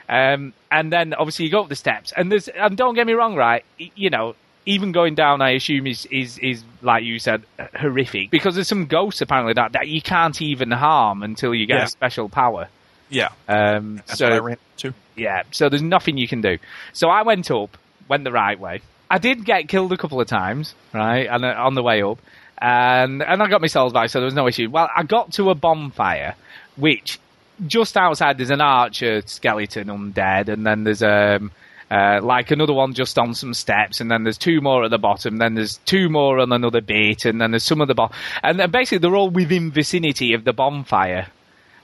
Um, 0.07 0.53
and 0.71 0.91
then 0.91 1.13
obviously 1.13 1.45
you 1.45 1.51
go 1.51 1.61
up 1.63 1.69
the 1.69 1.75
steps, 1.75 2.13
and 2.15 2.31
there's 2.31 2.47
and 2.47 2.77
don't 2.77 2.95
get 2.95 3.05
me 3.05 3.13
wrong, 3.13 3.35
right? 3.35 3.65
You 3.77 4.09
know, 4.09 4.35
even 4.65 4.91
going 4.91 5.15
down, 5.15 5.41
I 5.41 5.51
assume 5.51 5.85
is 5.85 6.05
is 6.07 6.37
is 6.39 6.63
like 6.81 7.03
you 7.03 7.19
said, 7.19 7.43
horrific 7.75 8.31
because 8.31 8.55
there's 8.55 8.67
some 8.69 8.85
ghosts 8.85 9.21
apparently 9.21 9.53
that 9.53 9.73
that 9.73 9.87
you 9.89 10.01
can't 10.01 10.41
even 10.41 10.71
harm 10.71 11.23
until 11.23 11.53
you 11.53 11.65
get 11.65 11.77
Yeah. 11.77 11.83
a 11.83 11.87
special 11.89 12.29
power. 12.29 12.69
Yeah. 13.09 13.29
Um, 13.47 14.01
so 14.05 14.27
I 14.27 14.37
ran 14.39 14.57
into. 14.77 14.95
yeah, 15.15 15.43
so 15.51 15.69
there's 15.69 15.81
nothing 15.81 16.17
you 16.17 16.27
can 16.27 16.41
do. 16.41 16.57
So 16.93 17.09
I 17.09 17.23
went 17.23 17.49
up, 17.51 17.77
went 18.07 18.23
the 18.23 18.31
right 18.31 18.59
way. 18.59 18.81
I 19.09 19.17
did 19.17 19.43
get 19.45 19.67
killed 19.67 19.91
a 19.91 19.97
couple 19.97 20.21
of 20.21 20.27
times, 20.27 20.75
right, 20.93 21.27
and 21.27 21.43
uh, 21.43 21.55
on 21.57 21.73
the 21.73 21.81
way 21.83 22.03
up, 22.03 22.19
and 22.59 23.23
and 23.23 23.41
I 23.41 23.47
got 23.47 23.61
myself 23.61 23.91
back, 23.93 24.09
so 24.09 24.19
there 24.19 24.25
was 24.25 24.35
no 24.35 24.47
issue. 24.47 24.69
Well, 24.69 24.89
I 24.95 25.03
got 25.03 25.33
to 25.33 25.49
a 25.49 25.55
bonfire, 25.55 26.35
which 26.77 27.19
just 27.65 27.97
outside 27.97 28.37
there's 28.37 28.51
an 28.51 28.61
archer 28.61 29.21
skeleton 29.25 29.87
undead, 29.87 30.47
and 30.47 30.65
then 30.65 30.83
there's 30.83 31.01
um 31.01 31.51
uh, 31.89 32.19
like 32.21 32.51
another 32.51 32.73
one 32.73 32.93
just 32.93 33.17
on 33.17 33.33
some 33.33 33.53
steps, 33.55 33.99
and 33.99 34.11
then 34.11 34.23
there's 34.23 34.37
two 34.37 34.61
more 34.61 34.83
at 34.85 34.91
the 34.91 34.99
bottom, 34.99 35.37
then 35.37 35.55
there's 35.55 35.77
two 35.85 36.07
more 36.07 36.39
on 36.39 36.51
another 36.51 36.81
bit, 36.81 37.25
and 37.25 37.41
then 37.41 37.49
there's 37.49 37.63
some 37.63 37.81
of 37.81 37.87
the 37.87 37.95
bo- 37.95 38.11
and 38.43 38.71
basically 38.71 38.99
they're 38.99 39.15
all 39.15 39.31
within 39.31 39.71
vicinity 39.71 40.33
of 40.33 40.43
the 40.43 40.53
bonfire. 40.53 41.27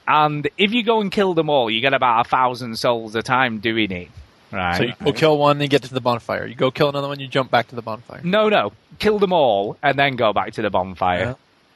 And 0.08 0.48
if 0.56 0.72
you 0.72 0.82
go 0.82 1.00
and 1.00 1.10
kill 1.10 1.34
them 1.34 1.50
all, 1.50 1.70
you 1.70 1.80
get 1.80 1.94
about 1.94 2.26
a 2.26 2.28
thousand 2.28 2.76
souls 2.78 3.14
a 3.14 3.22
time 3.22 3.58
doing 3.58 3.90
it. 3.90 4.08
Right. 4.52 4.76
So 4.76 4.82
you 4.84 4.94
go 5.04 5.12
kill 5.12 5.38
one, 5.38 5.58
then 5.58 5.68
get 5.68 5.82
to 5.82 5.92
the 5.94 6.00
bonfire. 6.00 6.46
You 6.46 6.54
go 6.54 6.70
kill 6.70 6.88
another 6.88 7.08
one, 7.08 7.18
you 7.18 7.26
jump 7.26 7.50
back 7.50 7.68
to 7.68 7.74
the 7.74 7.82
bonfire. 7.82 8.20
no, 8.22 8.48
no. 8.48 8.72
Kill 9.00 9.18
them 9.18 9.32
all 9.32 9.76
and 9.82 9.98
then 9.98 10.14
go 10.16 10.32
back 10.32 10.52
to 10.54 10.62
the 10.62 10.70
bonfire. 10.70 11.18
Yeah. 11.20 11.34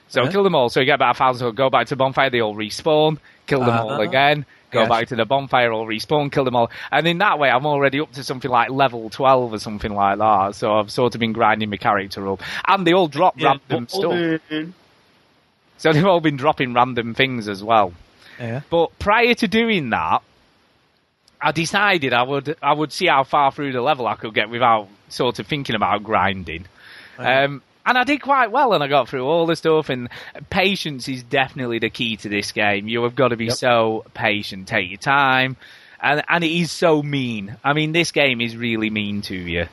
So 0.09 0.23
Yeah. 0.25 0.31
kill 0.31 0.43
them 0.45 0.55
all. 0.55 0.69
So 0.69 0.81
you 0.81 0.87
get 0.87 0.95
about 0.95 1.17
a 1.17 1.19
thousand. 1.19 1.41
So 1.47 1.53
go 1.53 1.69
back 1.71 1.87
to 1.89 1.95
the 1.95 1.99
bonfire. 1.99 2.31
They 2.31 2.41
all 2.41 2.55
respawn. 2.55 3.19
Kill 3.47 3.61
them 3.65 3.77
all 3.77 3.93
Uh-huh. 3.95 4.03
again. 4.03 4.47
Go 4.71 4.83
Yes. 4.83 4.89
back 4.89 5.09
to 5.09 5.17
the 5.17 5.25
bonfire. 5.25 5.73
All 5.73 5.87
respawn. 5.87 6.31
Kill 6.33 6.45
them 6.45 6.55
all. 6.55 6.71
And 6.93 7.07
in 7.09 7.19
that 7.19 7.39
way, 7.41 7.51
I'm 7.51 7.67
already 7.67 7.99
up 8.01 8.13
to 8.13 8.23
something 8.25 8.51
like 8.51 8.71
level 8.71 9.11
twelve 9.11 9.53
or 9.53 9.59
something 9.59 9.93
like 9.93 10.19
that. 10.19 10.55
So 10.55 10.79
I've 10.79 10.91
sort 10.93 11.15
of 11.17 11.21
been 11.21 11.33
grinding 11.33 11.71
my 11.71 11.77
character 11.77 12.27
up. 12.31 12.41
And 12.69 12.87
they 12.87 12.93
all 12.93 13.09
drop 13.09 13.35
Yeah. 13.37 13.55
random 13.69 13.89
stuff. 13.89 14.41
So 15.79 15.93
they've 15.93 16.07
all 16.07 16.21
been 16.21 16.37
dropping 16.37 16.73
random 16.75 17.15
things 17.15 17.49
as 17.49 17.63
well. 17.65 17.93
Yeah. 18.41 18.63
But 18.71 18.99
prior 18.99 19.35
to 19.35 19.47
doing 19.49 19.91
that, 19.91 20.23
I 21.41 21.53
decided 21.53 22.13
I 22.13 22.23
would 22.23 22.57
I 22.63 22.73
would 22.73 22.93
see 22.93 23.07
how 23.07 23.25
far 23.25 23.53
through 23.53 23.73
the 23.73 23.81
level 23.81 24.07
I 24.07 24.15
could 24.15 24.35
get 24.35 24.51
without 24.51 24.89
sort 25.09 25.39
of 25.39 25.47
thinking 25.47 25.77
about 25.77 26.03
grinding. 26.03 26.67
Um, 27.19 27.63
and 27.85 27.99
I 27.99 28.05
did 28.05 28.23
quite 28.23 28.51
well, 28.51 28.73
and 28.73 28.83
I 28.83 28.89
got 28.89 29.09
through 29.09 29.27
all 29.27 29.47
the 29.47 29.57
stuff. 29.57 29.89
And 29.89 30.09
patience 30.49 31.09
is 31.09 31.23
definitely 31.23 31.79
the 31.79 31.91
key 31.91 32.17
to 32.19 32.29
this 32.29 32.53
game. 32.53 32.89
You 32.89 33.03
have 33.03 33.15
got 33.15 33.29
to 33.29 33.37
be 33.37 33.51
so 33.51 34.05
patient. 34.15 34.69
Take 34.69 34.91
your 34.91 34.99
time, 34.99 35.57
and 36.01 36.23
and 36.29 36.45
it 36.45 36.51
is 36.51 36.71
so 36.71 37.03
mean. 37.03 37.57
I 37.65 37.73
mean, 37.73 37.93
this 37.93 38.13
game 38.13 38.41
is 38.41 38.57
really 38.57 38.91
mean 38.91 39.23
to 39.23 39.35
you. 39.35 39.67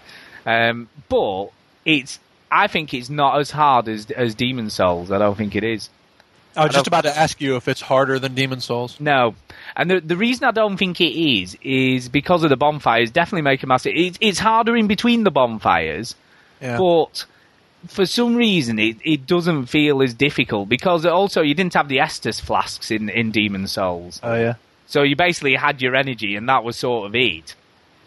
Um, 0.45 0.89
but 1.09 1.49
it's 1.85 2.19
I 2.51 2.67
think 2.67 2.93
it's 2.93 3.09
not 3.09 3.39
as 3.39 3.51
hard 3.51 3.87
as 3.87 4.09
as 4.11 4.35
Demon 4.35 4.69
Souls. 4.69 5.11
I 5.11 5.17
don't 5.19 5.37
think 5.37 5.55
it 5.55 5.63
is. 5.63 5.89
I 6.57 6.65
was 6.65 6.75
I 6.75 6.79
just 6.79 6.87
about 6.87 7.01
to 7.03 7.15
ask 7.17 7.39
you 7.39 7.55
if 7.55 7.67
it's 7.67 7.81
harder 7.81 8.19
than 8.19 8.33
Demon 8.35 8.59
Souls. 8.61 8.99
No, 8.99 9.35
and 9.75 9.89
the 9.91 9.99
the 10.01 10.17
reason 10.17 10.43
I 10.45 10.51
don't 10.51 10.77
think 10.77 10.99
it 10.99 11.13
is 11.17 11.57
is 11.61 12.09
because 12.09 12.43
of 12.43 12.49
the 12.49 12.57
bonfires. 12.57 13.11
Definitely 13.11 13.43
make 13.43 13.63
a 13.63 13.67
massive. 13.67 13.93
It's 13.95 14.17
it's 14.21 14.39
harder 14.39 14.75
in 14.75 14.87
between 14.87 15.23
the 15.23 15.31
bonfires, 15.31 16.15
Yeah. 16.61 16.77
but 16.77 17.25
for 17.87 18.05
some 18.07 18.35
reason 18.35 18.79
it, 18.79 18.97
it 19.05 19.27
doesn't 19.27 19.67
feel 19.67 20.01
as 20.01 20.13
difficult 20.13 20.67
because 20.67 21.05
also 21.05 21.41
you 21.41 21.53
didn't 21.53 21.75
have 21.75 21.87
the 21.87 21.97
Estus 21.97 22.41
flasks 22.41 22.89
in 22.91 23.07
in 23.09 23.31
Demon 23.31 23.67
Souls, 23.67 24.19
Oh 24.23 24.33
yeah. 24.35 24.55
so 24.87 25.03
you 25.03 25.15
basically 25.15 25.55
had 25.55 25.81
your 25.81 25.95
energy 25.95 26.35
and 26.35 26.49
that 26.49 26.63
was 26.63 26.75
sort 26.75 27.05
of 27.07 27.15
it. 27.15 27.53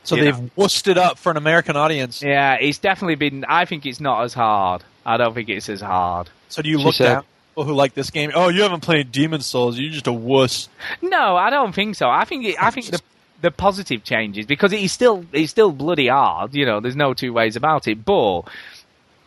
So 0.02 0.16
You 0.16 0.24
they've 0.24 0.50
wussed 0.56 0.88
it 0.88 0.98
up 0.98 1.18
for 1.18 1.30
an 1.30 1.36
American 1.36 1.76
audience. 1.76 2.22
Yeah, 2.22 2.54
it's 2.54 2.78
definitely 2.78 3.16
been. 3.16 3.44
I 3.46 3.64
think 3.66 3.84
it's 3.86 4.00
not 4.00 4.22
as 4.24 4.32
hard. 4.34 4.82
I 5.06 5.18
don't 5.18 5.34
think 5.34 5.48
it's 5.50 5.68
as 5.68 5.82
hard. 5.82 6.30
So 6.48 6.62
do 6.62 6.70
you 6.70 6.78
She 6.78 6.84
look 6.84 6.94
said- 6.94 7.04
down 7.06 7.16
at 7.18 7.24
people 7.50 7.64
who 7.64 7.74
like 7.74 7.94
this 7.94 8.10
game? 8.10 8.32
Oh, 8.34 8.48
you 8.48 8.62
haven't 8.62 8.80
played 8.80 9.12
Demon 9.12 9.40
Souls. 9.40 9.78
You're 9.78 9.92
just 9.92 10.06
a 10.06 10.12
wuss. 10.12 10.68
No, 11.02 11.36
I 11.36 11.50
don't 11.50 11.74
think 11.74 11.96
so. 11.96 12.08
I 12.08 12.24
think 12.24 12.44
it, 12.44 12.62
I 12.62 12.70
think 12.70 12.86
the 12.86 13.00
the 13.42 13.50
positive 13.50 14.04
changes 14.04 14.44
because 14.46 14.72
it 14.72 14.80
is 14.80 14.92
still 14.92 15.24
it's 15.32 15.50
still 15.50 15.72
bloody 15.72 16.08
hard. 16.08 16.54
You 16.54 16.66
know, 16.66 16.80
there's 16.80 16.96
no 16.96 17.14
two 17.14 17.32
ways 17.32 17.56
about 17.56 17.88
it. 17.88 18.04
But 18.04 18.42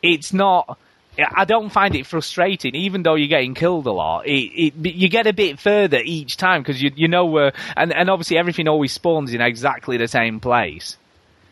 it's 0.02 0.34
not. 0.34 0.78
I 1.18 1.46
don't 1.46 1.70
find 1.70 1.94
it 1.94 2.08
frustrating, 2.08 2.74
even 2.74 3.04
though 3.04 3.14
you're 3.14 3.28
getting 3.28 3.54
killed 3.54 3.86
a 3.86 3.92
lot. 3.92 4.26
It, 4.26 4.74
it 4.82 4.96
you 4.96 5.10
get 5.10 5.28
a 5.28 5.34
bit 5.34 5.60
further 5.60 6.00
each 6.04 6.38
time 6.38 6.62
because 6.62 6.82
you 6.82 6.92
you 6.96 7.08
know 7.08 7.26
where, 7.26 7.54
and 7.76 7.94
and 7.94 8.10
obviously 8.10 8.38
everything 8.38 8.68
always 8.68 8.92
spawns 8.92 9.34
in 9.34 9.42
exactly 9.42 9.98
the 9.98 10.08
same 10.08 10.40
place. 10.40 10.98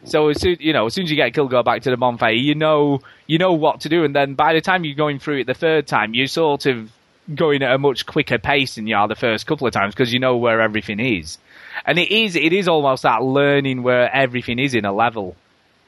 So 0.04 0.30
as 0.30 0.42
soon 0.42 0.58
you 0.60 0.74
know, 0.74 0.88
as 0.88 0.94
soon 0.94 1.04
as 1.04 1.12
you 1.12 1.16
get 1.16 1.34
killed, 1.34 1.52
go 1.52 1.64
back 1.64 1.84
to 1.84 1.90
the 1.90 1.98
bonfire. 1.98 2.32
You 2.32 2.56
know, 2.56 3.02
you 3.28 3.38
know 3.38 3.54
what 3.54 3.82
to 3.82 3.90
do, 3.90 4.04
and 4.04 4.16
then 4.16 4.34
by 4.34 4.54
the 4.54 4.62
time 4.62 4.84
you're 4.84 4.96
going 4.96 5.20
through 5.20 5.42
it 5.42 5.48
the 5.48 5.54
third 5.54 5.88
time, 5.88 6.14
you're 6.14 6.28
sort 6.28 6.66
of 6.66 6.92
going 7.34 7.62
at 7.62 7.74
a 7.74 7.78
much 7.78 8.06
quicker 8.06 8.38
pace 8.38 8.76
than 8.76 8.88
you 8.88 8.96
are 8.96 9.08
the 9.08 9.16
first 9.16 9.46
couple 9.46 9.68
of 9.68 9.74
times 9.74 9.94
because 9.94 10.12
you 10.12 10.20
know 10.20 10.38
where 10.38 10.60
everything 10.62 11.00
is. 11.00 11.38
And 11.86 11.98
it 12.00 12.12
is, 12.12 12.36
it 12.36 12.52
is 12.52 12.68
almost 12.68 13.04
that 13.04 13.24
learning 13.24 13.84
where 13.84 14.14
everything 14.14 14.60
is 14.60 14.74
in 14.74 14.86
a 14.86 14.94
level. 14.94 15.36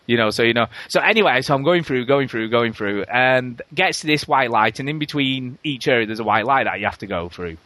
You 0.05 0.17
know, 0.17 0.31
so 0.31 0.43
you 0.43 0.53
know. 0.53 0.67
So 0.89 0.99
anyway, 0.99 1.41
so 1.41 1.55
I'm 1.55 1.63
going 1.63 1.83
through, 1.83 2.05
going 2.05 2.27
through, 2.27 2.49
going 2.49 2.73
through, 2.73 3.03
and 3.03 3.61
gets 3.73 4.01
to 4.01 4.07
this 4.07 4.27
white 4.27 4.51
light, 4.51 4.79
and 4.79 4.89
in 4.89 4.99
between 4.99 5.57
each 5.63 5.87
area 5.87 6.05
there's 6.05 6.19
a 6.19 6.25
white 6.25 6.45
light 6.45 6.65
that 6.65 6.79
you 6.79 6.85
have 6.85 6.97
to 6.99 7.07
go 7.07 7.29
through. 7.29 7.57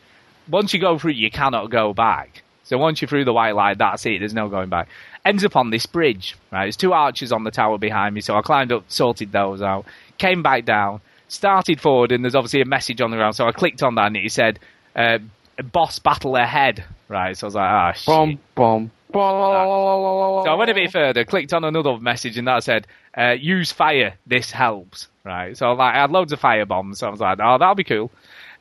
Once 0.48 0.74
you 0.74 0.80
go 0.80 0.98
through, 0.98 1.12
you 1.12 1.32
cannot 1.32 1.70
go 1.70 1.94
back. 1.94 2.44
So 2.68 2.78
once 2.78 3.02
you're 3.02 3.08
through 3.08 3.26
the 3.26 3.34
white 3.34 3.56
light, 3.56 3.78
that's 3.78 4.06
it. 4.06 4.20
There's 4.20 4.34
no 4.34 4.50
going 4.50 4.70
back. 4.70 4.90
Ends 5.24 5.46
up 5.46 5.56
on 5.56 5.70
this 5.70 5.86
bridge, 5.86 6.36
right? 6.52 6.66
There's 6.66 6.76
two 6.78 6.94
arches 6.94 7.32
on 7.32 7.44
the 7.46 7.52
tower 7.52 7.78
behind 7.78 8.14
me, 8.14 8.22
so 8.22 8.36
I 8.36 8.42
climbed 8.42 8.72
up, 8.74 8.84
sorted 8.90 9.32
those 9.32 9.62
out, 9.62 9.86
came 10.18 10.44
back 10.44 10.66
down, 10.66 11.00
started 11.30 11.80
forward, 11.80 12.12
and 12.12 12.24
there's 12.24 12.36
obviously 12.36 12.62
a 12.62 12.66
message 12.66 13.00
on 13.00 13.12
the 13.12 13.18
ground. 13.18 13.36
So 13.36 13.48
I 13.48 13.52
clicked 13.52 13.84
on 13.84 13.96
that, 13.96 14.08
and 14.08 14.18
it 14.18 14.32
said, 14.32 14.60
uh, 14.96 15.20
"Boss 15.72 16.00
battle 16.00 16.36
ahead." 16.36 16.84
Right. 17.08 17.38
So 17.38 17.46
I 17.46 17.48
was 17.48 17.56
like, 17.56 17.70
"Ah, 17.70 17.92
shit." 17.94 18.06
Bom, 18.06 18.40
bom. 18.54 18.92
So 19.14 20.52
I 20.52 20.56
went 20.56 20.70
a 20.70 20.74
bit 20.74 20.92
further, 20.92 21.24
clicked 21.24 21.54
on 21.54 21.64
another 21.64 21.98
message, 21.98 22.38
and 22.38 22.48
that 22.48 22.64
said, 22.64 22.86
uh, 23.18 23.36
"Use 23.40 23.72
fire. 23.72 24.16
This 24.26 24.52
helps." 24.52 25.08
Right. 25.24 25.56
So 25.58 25.72
like, 25.74 25.96
I 25.96 26.02
had 26.02 26.12
loads 26.12 26.34
of 26.34 26.40
fire 26.40 26.66
bombs. 26.66 27.00
So 27.00 27.08
I 27.08 27.10
was 27.10 27.20
like, 27.22 27.40
"Oh, 27.42 27.58
that'll 27.58 27.76
be 27.76 27.84
cool." 27.86 28.12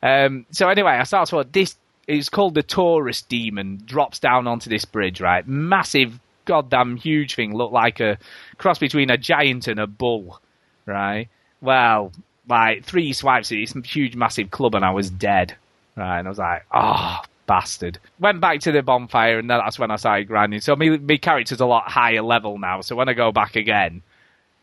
Um, 0.01 0.45
so 0.51 0.69
anyway, 0.69 0.91
I 0.91 1.03
started 1.03 1.31
to 1.31 1.49
this. 1.51 1.75
It's 2.07 2.29
called 2.29 2.55
the 2.55 2.63
Taurus 2.63 3.21
Demon. 3.21 3.81
Drops 3.85 4.19
down 4.19 4.47
onto 4.47 4.69
this 4.69 4.85
bridge. 4.85 5.21
Right. 5.21 5.47
Massive, 5.47 6.19
goddamn 6.45 6.95
huge 6.95 7.35
thing. 7.35 7.53
Looked 7.55 7.73
like 7.73 7.99
a 7.99 8.17
cross 8.57 8.79
between 8.79 9.09
a 9.09 9.17
giant 9.17 9.67
and 9.67 9.79
a 9.79 9.87
bull. 9.87 10.39
Right. 10.85 11.27
Well, 11.61 12.13
like 12.47 12.85
three 12.85 13.13
swipes 13.13 13.51
at 13.51 13.55
this 13.55 13.73
huge, 13.85 14.15
massive 14.15 14.51
club, 14.51 14.75
and 14.75 14.85
I 14.85 14.91
was 14.91 15.09
dead. 15.09 15.55
Right. 15.95 16.19
And 16.19 16.27
I 16.27 16.31
was 16.31 16.39
like, 16.39 16.65
"Oh." 16.73 17.21
Bastard. 17.47 17.97
Went 18.19 18.41
back 18.41 18.59
to 18.59 18.73
the 18.73 18.81
bonfire, 18.83 19.39
and 19.39 19.49
that's 19.49 19.79
when 19.79 19.89
I 19.89 19.95
started 19.95 20.27
grinding. 20.27 20.59
So 20.59 20.75
my, 20.75 20.89
my 20.97 21.15
character's 21.15 21.61
a 21.61 21.65
lot 21.65 21.89
higher 21.89 22.21
level 22.21 22.57
now. 22.57 22.81
So 22.81 22.93
when 22.93 23.07
I 23.07 23.13
go 23.13 23.31
back 23.31 23.55
again, 23.55 24.01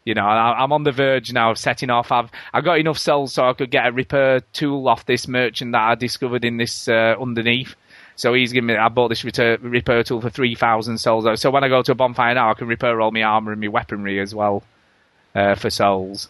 you 0.05 0.15
know, 0.15 0.25
I, 0.27 0.63
I'm 0.63 0.73
on 0.73 0.83
the 0.85 0.93
verge 0.93 1.33
now 1.33 1.51
of 1.51 1.59
setting 1.59 1.91
off. 1.91 2.13
I've 2.13 2.31
I 2.53 2.61
got 2.61 2.79
enough 2.79 2.99
souls 2.99 3.33
so 3.35 3.49
I 3.49 3.53
could 3.55 3.71
get 3.71 3.87
a 3.87 3.93
repair 3.93 4.41
tool 4.53 4.87
off 4.89 5.07
this 5.07 5.27
merchant 5.27 5.73
that 5.73 5.83
I 5.83 5.95
discovered 5.95 6.45
in 6.45 6.57
this 6.59 6.89
uh, 6.89 7.15
underneath. 7.21 7.75
So 8.17 8.33
he's 8.35 8.53
giving 8.53 8.69
me. 8.69 8.77
I 8.77 8.89
bought 8.91 9.09
this 9.09 9.25
repair, 9.25 9.59
repair 9.59 10.05
tool 10.05 10.21
for 10.21 10.31
three 10.31 10.55
thousand 10.55 10.99
souls. 10.99 11.41
So 11.41 11.51
when 11.51 11.65
I 11.65 11.69
go 11.69 11.83
to 11.83 11.93
a 11.93 11.95
bonfire 11.97 12.35
now, 12.35 12.51
I 12.51 12.55
can 12.55 12.69
repair 12.69 13.01
all 13.01 13.11
my 13.11 13.23
armor 13.23 13.53
and 13.53 13.61
my 13.61 13.69
weaponry 13.69 14.21
as 14.21 14.35
well 14.35 14.63
uh, 15.35 15.55
for 15.57 15.71
souls. 15.71 16.29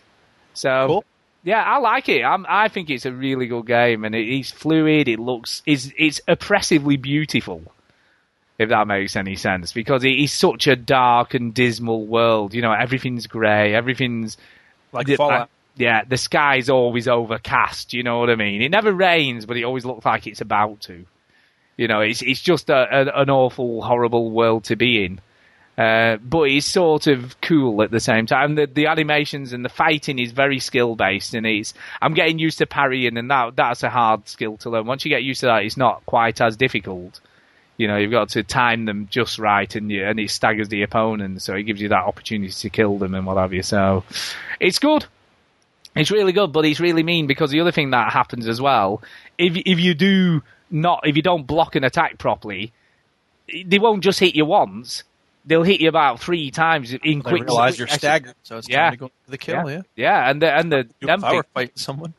So 0.54 0.86
Cool. 0.86 1.04
yeah, 1.42 1.62
I 1.62 1.78
like 1.78 2.08
it. 2.08 2.22
I'm, 2.24 2.46
I 2.48 2.68
think 2.68 2.88
it's 2.88 3.04
a 3.04 3.12
really 3.12 3.46
good 3.48 3.66
game, 3.66 4.04
and 4.04 4.14
it, 4.14 4.26
it's 4.26 4.50
fluid. 4.50 5.08
It 5.08 5.18
looks 5.18 5.62
it's 5.66 5.90
it's 5.98 6.20
oppressively 6.26 6.96
beautiful, 6.96 7.60
if 8.58 8.68
that 8.68 8.86
makes 8.86 9.16
any 9.16 9.36
sense, 9.36 9.72
because 9.72 10.04
it 10.04 10.12
is 10.18 10.32
such 10.32 10.66
a 10.66 10.76
dark 10.76 11.34
and 11.34 11.52
dismal 11.54 12.06
world. 12.06 12.54
You 12.54 12.62
know, 12.62 12.72
everything's 12.72 13.26
grey, 13.26 13.74
everything's 13.74 14.36
Like 14.92 15.06
the- 15.06 15.16
Fallout. 15.16 15.50
yeah, 15.76 16.04
the 16.04 16.16
sky's 16.16 16.70
always 16.70 17.08
overcast. 17.08 17.92
You 17.92 18.02
know 18.04 18.18
what 18.20 18.30
I 18.30 18.36
mean? 18.36 18.62
It 18.62 18.70
never 18.70 18.92
rains, 18.92 19.44
but 19.46 19.56
it 19.56 19.64
always 19.64 19.84
looks 19.84 20.04
like 20.06 20.26
it's 20.26 20.40
about 20.40 20.80
to. 20.82 21.04
You 21.76 21.88
know, 21.88 22.00
it's 22.00 22.22
it's 22.22 22.40
just 22.40 22.70
a, 22.70 22.86
a, 23.16 23.22
an 23.22 23.30
awful, 23.30 23.82
horrible 23.82 24.30
world 24.30 24.64
to 24.64 24.76
be 24.76 25.04
in. 25.04 25.20
Uh, 25.76 26.18
but 26.18 26.42
it's 26.42 26.66
sort 26.66 27.08
of 27.08 27.40
cool 27.40 27.82
at 27.82 27.90
the 27.90 27.98
same 27.98 28.26
time. 28.26 28.54
The, 28.54 28.66
the 28.66 28.86
animations 28.86 29.52
and 29.52 29.64
the 29.64 29.68
fighting 29.68 30.20
is 30.20 30.30
very 30.30 30.60
skill 30.60 30.94
based, 30.94 31.34
and 31.34 31.44
it's 31.44 31.74
I'm 32.00 32.14
getting 32.14 32.38
used 32.38 32.58
to 32.58 32.66
parrying, 32.66 33.16
and 33.18 33.28
that 33.32 33.56
that's 33.56 33.82
a 33.82 33.90
hard 33.90 34.28
skill 34.28 34.56
to 34.58 34.70
learn. 34.70 34.86
Once 34.86 35.04
you 35.04 35.08
get 35.08 35.24
used 35.24 35.40
to 35.40 35.46
that, 35.46 35.64
it's 35.64 35.76
not 35.76 36.06
quite 36.06 36.40
as 36.40 36.56
difficult. 36.56 37.20
You 37.76 37.88
know, 37.88 37.96
you've 37.96 38.12
got 38.12 38.28
to 38.30 38.42
time 38.44 38.84
them 38.84 39.08
just 39.10 39.38
right, 39.38 39.74
and 39.74 39.90
you, 39.90 40.04
and 40.06 40.18
it 40.20 40.30
staggers 40.30 40.68
the 40.68 40.82
opponent, 40.82 41.42
so 41.42 41.54
it 41.54 41.64
gives 41.64 41.80
you 41.80 41.88
that 41.88 42.04
opportunity 42.04 42.52
to 42.52 42.70
kill 42.70 42.98
them 42.98 43.14
and 43.14 43.26
what 43.26 43.36
have 43.36 43.52
you. 43.52 43.62
So, 43.62 44.04
it's 44.60 44.78
good. 44.78 45.06
It's 45.96 46.10
really 46.10 46.32
good, 46.32 46.52
but 46.52 46.64
it's 46.64 46.78
really 46.80 47.02
mean 47.02 47.26
because 47.26 47.50
the 47.50 47.60
other 47.60 47.72
thing 47.72 47.90
that 47.90 48.12
happens 48.12 48.46
as 48.48 48.60
well, 48.60 49.02
if 49.38 49.56
if 49.56 49.78
you 49.80 49.94
do 49.94 50.42
not, 50.70 51.00
if 51.06 51.16
you 51.16 51.22
don't 51.22 51.46
block 51.46 51.74
an 51.76 51.84
attack 51.84 52.18
properly, 52.18 52.72
they 53.64 53.78
won't 53.78 54.02
just 54.02 54.18
hit 54.20 54.34
you 54.34 54.44
once. 54.44 55.02
They'll 55.46 55.62
hit 55.62 55.80
you 55.80 55.88
about 55.88 56.20
three 56.20 56.50
times 56.50 56.92
in 56.94 57.00
They 57.18 57.20
quick. 57.20 57.42
realize 57.44 57.78
you're 57.78 57.86
succession. 57.86 57.98
staggered, 57.98 58.34
so 58.44 58.56
it's 58.58 58.68
Yeah. 58.68 58.84
time 58.84 58.92
to 58.92 58.96
go 58.98 59.06
for 59.24 59.30
the 59.30 59.38
kill. 59.38 59.70
Yeah. 59.70 59.82
Yeah, 59.94 60.30
and 60.30 60.40
the 60.42 60.52
and 60.52 60.72
the 60.72 60.88
them 61.00 61.20
fighting 61.20 61.70
someone, 61.76 62.14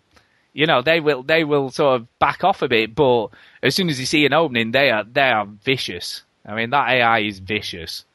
you 0.56 0.66
know 0.66 0.82
they 0.82 1.00
will 1.02 1.22
they 1.22 1.44
will 1.44 1.70
sort 1.70 2.02
of 2.02 2.20
back 2.20 2.44
off 2.44 2.62
a 2.62 2.68
bit, 2.68 2.96
but 2.96 3.28
as 3.62 3.76
soon 3.76 3.90
as 3.90 4.00
you 4.00 4.06
see 4.06 4.26
an 4.26 4.34
opening, 4.34 4.72
they 4.72 4.90
are 4.90 5.04
they 5.04 5.30
are 5.30 5.46
vicious. 5.46 6.24
I 6.46 6.56
mean 6.56 6.72
that 6.72 6.90
AI 6.90 7.20
is 7.20 7.40
vicious. 7.40 8.06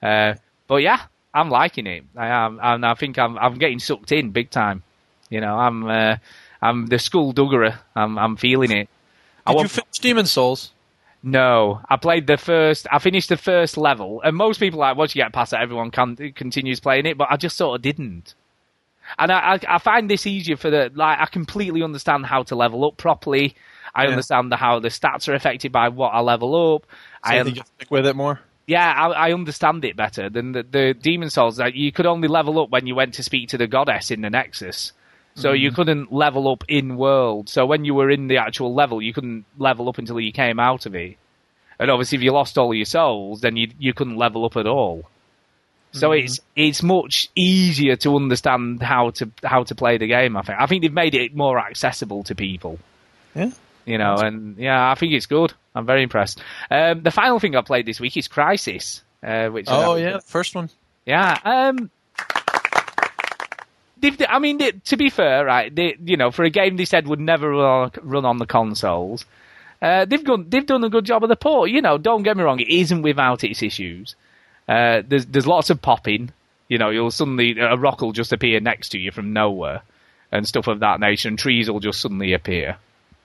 Uh, 0.00 0.34
but 0.68 0.76
yeah, 0.76 1.02
I'm 1.34 1.50
liking 1.50 1.86
it. 1.86 2.04
I 2.16 2.28
am, 2.28 2.60
and 2.62 2.86
I 2.86 2.94
think 2.94 3.18
I'm 3.18 3.36
I'm 3.36 3.58
getting 3.58 3.80
sucked 3.80 4.12
in 4.12 4.30
big 4.30 4.50
time. 4.50 4.82
You 5.28 5.40
know, 5.40 5.58
I'm 5.58 5.86
uh, 5.86 6.16
I'm 6.62 6.86
the 6.86 6.98
skullduggerer. 6.98 7.78
I'm 7.96 8.18
I'm 8.18 8.36
feeling 8.36 8.70
it. 8.70 8.88
Did 9.46 9.56
want- 9.56 9.64
you 9.64 9.68
finish 9.68 9.98
Demon 9.98 10.26
Souls? 10.26 10.72
no, 11.22 11.80
I 11.88 11.96
played 11.96 12.26
the 12.26 12.36
first. 12.36 12.86
I 12.90 12.98
finished 13.00 13.28
the 13.28 13.36
first 13.36 13.76
level, 13.76 14.22
and 14.22 14.36
most 14.36 14.58
people 14.58 14.78
like 14.78 14.96
once 14.96 15.14
you 15.14 15.22
get 15.22 15.32
past 15.32 15.52
it, 15.52 15.58
everyone 15.60 15.90
can, 15.90 16.16
continues 16.34 16.80
playing 16.80 17.06
it. 17.06 17.18
But 17.18 17.28
I 17.30 17.36
just 17.36 17.56
sort 17.56 17.76
of 17.76 17.82
didn't. 17.82 18.34
And 19.18 19.30
I, 19.32 19.54
I, 19.54 19.60
I 19.68 19.78
find 19.78 20.10
this 20.10 20.26
easier 20.26 20.56
for 20.56 20.70
the 20.70 20.90
like. 20.94 21.18
I 21.20 21.26
completely 21.26 21.82
understand 21.82 22.26
how 22.26 22.42
to 22.44 22.56
level 22.56 22.84
up 22.84 22.96
properly. 22.96 23.54
I 23.94 24.04
Yeah. 24.04 24.10
understand 24.10 24.52
the, 24.52 24.56
how 24.56 24.78
the 24.78 24.88
stats 24.88 25.28
are 25.28 25.34
affected 25.34 25.72
by 25.72 25.88
what 25.88 26.10
I 26.10 26.20
level 26.20 26.74
up. 26.76 26.86
So 27.24 27.32
I 27.32 27.34
you 27.34 27.40
un- 27.40 27.44
think 27.46 27.56
you'll 27.56 27.66
stick 27.66 27.90
with 27.90 28.06
it 28.06 28.16
more? 28.16 28.40
yeah, 28.70 28.92
I, 28.92 29.30
I 29.30 29.32
understand 29.32 29.84
it 29.84 29.96
better 29.96 30.30
than 30.30 30.52
the, 30.52 30.62
the 30.62 30.94
Demon 30.94 31.28
Souls. 31.28 31.58
Like 31.58 31.74
you 31.74 31.90
could 31.90 32.06
only 32.06 32.28
level 32.28 32.60
up 32.60 32.70
when 32.70 32.86
you 32.86 32.94
went 32.94 33.14
to 33.14 33.22
speak 33.24 33.48
to 33.48 33.58
the 33.58 33.66
goddess 33.66 34.12
in 34.12 34.20
the 34.20 34.30
Nexus, 34.30 34.92
so 35.34 35.52
you 35.52 35.72
mm. 35.72 35.74
couldn't 35.74 36.12
level 36.12 36.48
up 36.48 36.62
in 36.68 36.96
world. 36.96 37.48
So 37.48 37.66
when 37.66 37.84
you 37.84 37.94
were 37.94 38.10
in 38.10 38.28
the 38.28 38.36
actual 38.36 38.72
level, 38.72 39.02
you 39.02 39.12
couldn't 39.12 39.44
level 39.58 39.88
up 39.88 39.98
until 39.98 40.20
you 40.20 40.30
came 40.30 40.60
out 40.60 40.86
of 40.86 40.94
it. 40.94 41.16
And 41.80 41.90
obviously, 41.90 42.18
if 42.18 42.22
you 42.22 42.30
lost 42.30 42.58
all 42.58 42.72
your 42.72 42.84
souls, 42.84 43.40
then 43.40 43.56
you 43.56 43.70
you 43.78 43.92
couldn't 43.92 44.16
level 44.16 44.44
up 44.44 44.56
at 44.56 44.68
all. 44.68 45.08
So 45.92 46.12
it's 46.12 46.38
it's 46.54 46.82
much 46.82 47.28
easier 47.34 47.96
to 47.96 48.14
understand 48.14 48.82
how 48.82 49.10
to 49.10 49.30
how 49.42 49.64
to 49.64 49.74
play 49.74 49.98
the 49.98 50.06
game. 50.06 50.36
I 50.36 50.42
think 50.42 50.60
I 50.60 50.66
think 50.66 50.82
they've 50.82 50.92
made 50.92 51.14
it 51.14 51.34
more 51.34 51.58
accessible 51.58 52.22
to 52.24 52.34
people. 52.34 52.78
Yeah. 53.34 53.50
You 53.86 53.98
know, 53.98 54.16
and 54.16 54.56
yeah, 54.56 54.90
I 54.90 54.94
think 54.94 55.14
it's 55.14 55.26
good. 55.26 55.52
I'm 55.74 55.86
very 55.86 56.02
impressed. 56.02 56.40
Um, 56.70 57.02
the 57.02 57.10
final 57.10 57.40
thing 57.40 57.56
I 57.56 57.62
played 57.62 57.86
this 57.86 57.98
week 57.98 58.16
is 58.16 58.28
Crysis, 58.28 59.02
uh, 59.22 59.48
which 59.48 59.64
is 59.64 59.72
Oh 59.72 59.96
yeah, 59.96 60.12
the 60.12 60.20
first 60.20 60.54
one. 60.54 60.70
yeah. 61.06 61.38
Um, 61.44 61.90
I 64.28 64.38
mean, 64.38 64.58
they, 64.58 64.72
to 64.72 64.96
be 64.96 65.10
fair, 65.10 65.44
right? 65.44 65.74
They, 65.74 65.96
you 66.02 66.16
know, 66.16 66.30
for 66.30 66.44
a 66.44 66.50
game 66.50 66.76
they 66.76 66.84
said 66.84 67.06
would 67.06 67.20
never 67.20 67.50
run, 67.50 67.90
run 68.02 68.24
on 68.24 68.38
the 68.38 68.46
consoles, 68.46 69.24
uh, 69.82 70.04
they've 70.04 70.24
gone, 70.24 70.46
they've 70.48 70.64
done 70.64 70.84
a 70.84 70.88
good 70.88 71.04
job 71.04 71.22
of 71.22 71.28
the 71.28 71.36
port. 71.36 71.70
You 71.70 71.82
know, 71.82 71.98
don't 71.98 72.22
get 72.22 72.36
me 72.36 72.42
wrong, 72.42 72.60
it 72.60 72.68
isn't 72.68 73.02
without 73.02 73.44
its 73.44 73.62
issues. 73.62 74.14
Uh, 74.70 75.02
there's 75.06 75.26
there's 75.26 75.46
lots 75.46 75.70
of 75.70 75.82
popping. 75.82 76.30
You 76.68 76.78
know, 76.78 76.90
you'll 76.90 77.10
suddenly 77.10 77.58
a 77.58 77.76
rock 77.76 78.00
will 78.00 78.12
just 78.12 78.32
appear 78.32 78.60
next 78.60 78.90
to 78.90 78.98
you 78.98 79.10
from 79.10 79.32
nowhere, 79.32 79.82
and 80.30 80.46
stuff 80.46 80.68
of 80.68 80.80
that 80.80 81.00
nature, 81.00 81.28
and 81.28 81.36
trees 81.38 81.68
will 81.68 81.80
just 81.80 82.00
suddenly 82.00 82.32
appear 82.32 82.76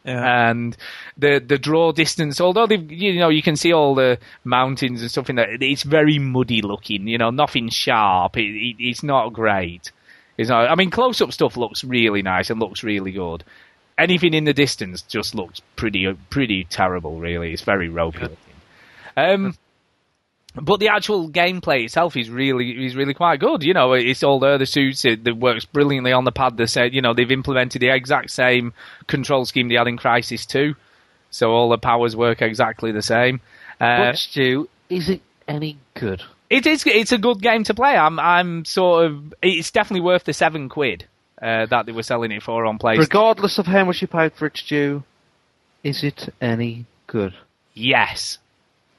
Yeah. 0.04 0.50
and 0.50 0.76
the 1.18 1.40
the 1.46 1.60
draw 1.60 1.92
distance. 1.92 2.42
Although 2.42 2.66
they, 2.66 2.78
you 2.78 3.20
know, 3.20 3.30
you 3.30 3.44
can 3.44 3.56
see 3.56 3.72
all 3.74 3.94
the 3.94 4.18
mountains 4.44 5.02
and 5.02 5.12
stuff 5.12 5.30
in 5.30 5.36
there. 5.36 5.56
It's 5.62 5.84
very 5.84 6.18
muddy 6.18 6.64
looking. 6.64 7.08
You 7.08 7.20
know, 7.20 7.30
nothing 7.30 7.70
sharp. 7.70 8.38
It, 8.38 8.50
it, 8.50 8.76
it's 8.80 9.04
not 9.04 9.30
great. 9.34 9.92
It's 10.38 10.50
not. 10.50 10.70
I 10.72 10.76
mean, 10.76 10.90
close 10.90 11.22
up 11.22 11.32
stuff 11.32 11.58
looks 11.58 11.84
really 11.84 12.24
nice 12.24 12.50
and 12.50 12.60
looks 12.60 12.84
really 12.84 13.12
good. 13.12 13.44
Anything 13.98 14.34
in 14.34 14.44
the 14.46 14.54
distance 14.54 15.04
just 15.04 15.36
looks 15.36 15.62
pretty 15.76 16.12
pretty 16.32 16.64
terrible. 16.66 17.20
Really, 17.20 17.54
it's 17.54 17.62
very 17.62 17.88
ropey 17.90 18.22
looking. 18.22 18.38
Um. 19.16 19.56
But 20.62 20.80
the 20.80 20.88
actual 20.90 21.30
gameplay 21.30 21.84
itself 21.84 22.16
is 22.16 22.30
really 22.30 22.86
is 22.86 22.96
really 22.96 23.14
quite 23.14 23.40
good. 23.40 23.64
You 23.64 23.74
know, 23.74 23.94
it's 23.94 24.24
all 24.24 24.40
there. 24.40 24.58
The 24.58 24.66
suits 24.66 25.04
it, 25.06 25.28
it 25.28 25.38
works 25.38 25.66
brilliantly 25.66 26.12
on 26.14 26.24
the 26.24 26.32
pad. 26.32 26.58
They 26.58 26.66
said, 26.66 26.94
you 26.94 27.02
know, 27.02 27.14
they've 27.14 27.30
implemented 27.32 27.82
the 27.82 27.90
exact 27.90 28.32
same 28.32 28.74
control 29.08 29.46
scheme 29.46 29.68
they 29.68 29.76
had 29.76 29.88
in 29.88 29.98
Crysis 29.98 30.46
Two, 30.48 30.76
so 31.30 31.52
all 31.52 31.70
the 31.70 31.78
powers 31.78 32.16
work 32.16 32.42
exactly 32.42 32.92
the 32.92 33.02
same. 33.02 33.42
Uh, 33.82 33.98
But 34.12 34.18
Stu, 34.18 34.70
is 34.90 35.10
it 35.10 35.22
any 35.48 35.78
good? 35.94 36.24
it 36.50 36.66
is 36.66 36.84
it's 36.86 37.12
a 37.12 37.18
good 37.18 37.42
game 37.42 37.64
to 37.66 37.74
play. 37.74 37.98
I'm 37.98 38.20
I'm 38.20 38.64
sort 38.66 39.08
of 39.08 39.34
it's 39.42 39.72
definitely 39.72 40.06
worth 40.06 40.24
the 40.24 40.34
seven 40.34 40.70
quid 40.70 41.06
uh, 41.42 41.66
that 41.66 41.86
they 41.86 41.92
were 41.92 42.04
selling 42.04 42.32
it 42.32 42.44
for 42.44 42.66
on 42.66 42.80
PlayStation. 42.80 43.00
Regardless 43.00 43.58
of 43.58 43.66
how 43.66 43.84
much 43.84 44.02
you 44.02 44.08
paid 44.08 44.32
for 44.34 44.46
it, 44.46 44.56
Stu, 44.58 45.04
is 45.84 46.04
it 46.04 46.30
any 46.40 46.86
good? 47.08 47.34
yes, 47.74 48.38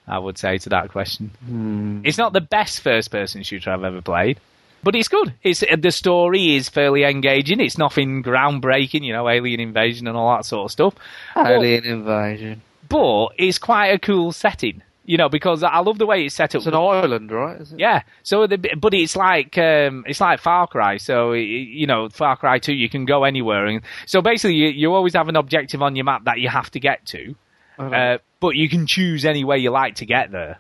I 0.09 0.19
would 0.19 0.39
say 0.39 0.59
to 0.59 0.69
that 0.71 0.91
question. 0.91 1.31
Hmm. 1.47 2.01
It's 2.05 2.19
not 2.19 2.33
the 2.33 2.41
best 2.41 2.81
first 2.81 3.11
person 3.11 3.43
shooter 3.43 3.71
I've 3.71 3.85
ever 3.85 4.01
played, 4.03 4.39
but 4.83 4.95
it's 4.95 5.09
good. 5.09 5.35
It's 5.43 5.63
uh, 5.63 5.77
the 5.79 5.91
story 5.91 6.55
is 6.57 6.69
fairly 6.69 7.05
engaging. 7.05 7.61
It's 7.61 7.77
nothing 7.79 8.23
groundbreaking, 8.23 9.03
you 9.05 9.13
know, 9.13 9.29
alien 9.29 9.61
invasion 9.61 10.07
and 10.07 10.17
all 10.17 10.37
that 10.37 10.45
sort 10.45 10.67
of 10.67 10.73
stuff. 10.73 10.95
But- 11.35 11.51
Alien 11.51 11.85
invasion. 11.85 12.63
but 12.89 13.29
it's 13.39 13.59
quite 13.59 13.89
a 13.89 13.99
cool 13.99 14.33
setting. 14.33 14.83
You 15.09 15.17
know, 15.19 15.29
because 15.29 15.63
I 15.63 15.79
love 15.79 15.99
the 15.99 16.07
way 16.07 16.25
it's 16.25 16.35
set 16.35 16.57
up. 16.57 16.59
It's 16.59 16.67
an 16.67 16.75
island, 16.75 17.31
right? 17.31 17.61
Is? 17.61 17.73
Yeah. 17.79 18.03
So, 18.25 18.49
the, 18.49 18.57
but 18.77 18.93
it's 18.93 19.15
like 19.15 19.57
um, 19.57 20.05
it's 20.09 20.21
like 20.21 20.41
Far 20.41 20.67
Cry. 20.67 20.97
So 20.97 21.33
you 21.33 21.87
know, 21.87 22.09
Far 22.09 22.37
Cry 22.37 22.59
Two, 22.59 22.75
you 22.75 22.89
can 22.89 23.05
go 23.05 23.23
anywhere, 23.23 23.67
and 23.67 23.83
so 24.07 24.21
basically, 24.21 24.57
you, 24.57 24.67
you 24.69 24.93
always 24.93 25.15
have 25.15 25.29
an 25.29 25.37
objective 25.37 25.81
on 25.81 25.95
your 25.95 26.05
map 26.05 26.25
that 26.25 26.41
you 26.41 26.49
have 26.49 26.73
to 26.73 26.81
get 26.81 27.07
to, 27.07 27.37
uh, 27.79 28.19
but 28.41 28.57
you 28.57 28.69
can 28.69 28.87
choose 28.87 29.25
any 29.25 29.45
way 29.45 29.59
you 29.59 29.71
like 29.71 29.97
to 29.97 30.07
get 30.07 30.31
there. 30.31 30.59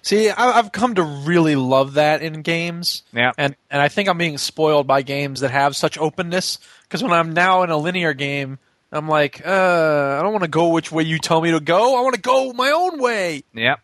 See, 0.00 0.30
I, 0.30 0.58
I've 0.58 0.72
come 0.72 0.94
to 0.94 1.02
really 1.02 1.54
love 1.54 1.94
that 1.94 2.22
in 2.22 2.42
games. 2.42 3.02
Yeah. 3.12 3.32
and 3.36 3.54
and 3.70 3.80
I 3.80 3.88
think 3.88 4.08
I'm 4.08 4.18
being 4.18 4.38
spoiled 4.38 4.86
by 4.86 5.02
games 5.02 5.40
that 5.40 5.50
have 5.50 5.76
such 5.76 5.98
openness. 5.98 6.58
Because 6.84 7.02
when 7.02 7.12
I'm 7.12 7.32
now 7.32 7.62
in 7.62 7.70
a 7.70 7.76
linear 7.76 8.14
game, 8.14 8.58
I'm 8.90 9.08
like, 9.08 9.44
uh, 9.44 10.16
I 10.18 10.22
don't 10.22 10.32
want 10.32 10.44
to 10.44 10.48
go 10.48 10.68
which 10.68 10.92
way 10.92 11.04
you 11.04 11.18
tell 11.18 11.40
me 11.40 11.50
to 11.52 11.60
go. 11.60 11.98
I 11.98 12.02
want 12.02 12.14
to 12.14 12.20
go 12.20 12.52
my 12.52 12.70
own 12.70 13.00
way. 13.00 13.44
Yeah. 13.54 13.76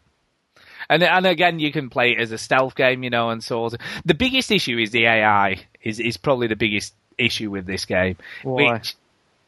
And 0.88 1.02
and 1.02 1.26
again, 1.26 1.58
you 1.58 1.70
can 1.72 1.90
play 1.90 2.12
it 2.12 2.20
as 2.20 2.32
a 2.32 2.38
stealth 2.38 2.74
game, 2.74 3.02
you 3.02 3.10
know, 3.10 3.30
and 3.30 3.44
so 3.44 3.64
of. 3.64 3.74
The 4.04 4.14
biggest 4.14 4.50
issue 4.50 4.78
is 4.78 4.90
the 4.90 5.06
AI. 5.06 5.66
Is 5.82 6.00
is 6.00 6.16
probably 6.16 6.46
the 6.46 6.56
biggest 6.56 6.94
issue 7.18 7.50
with 7.50 7.66
this 7.66 7.84
game. 7.84 8.16
Why? 8.42 8.74
Which, 8.74 8.96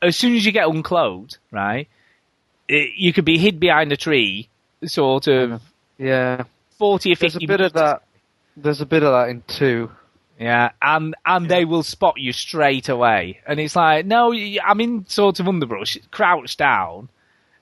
as 0.02 0.16
soon 0.16 0.36
as 0.36 0.44
you 0.44 0.52
get 0.52 0.68
unclothed, 0.68 1.38
right, 1.50 1.88
it, 2.70 2.92
you 2.96 3.12
could 3.12 3.24
be 3.24 3.38
hid 3.38 3.58
behind 3.60 3.92
a 3.92 3.96
tree, 3.96 4.48
sort 4.84 5.26
of 5.28 5.60
Yeah. 5.98 6.44
forty 6.78 7.12
or 7.12 7.16
There's 7.16 7.32
fifty. 7.34 7.44
a 7.44 7.48
bit 7.48 7.60
of 7.60 7.72
that. 7.74 8.02
There's 8.56 8.80
a 8.80 8.86
bit 8.86 9.02
of 9.02 9.12
that 9.12 9.28
in 9.30 9.42
two. 9.46 9.90
Yeah, 10.38 10.70
and 10.80 11.14
and 11.26 11.50
they 11.50 11.66
will 11.66 11.82
spot 11.82 12.18
you 12.18 12.32
straight 12.32 12.88
away, 12.88 13.40
and 13.46 13.60
it's 13.60 13.76
like, 13.76 14.06
no, 14.06 14.32
I'm 14.32 14.80
in 14.80 15.04
sort 15.06 15.38
of 15.38 15.46
underbrush, 15.48 15.98
crouched 16.10 16.58
down, 16.58 17.10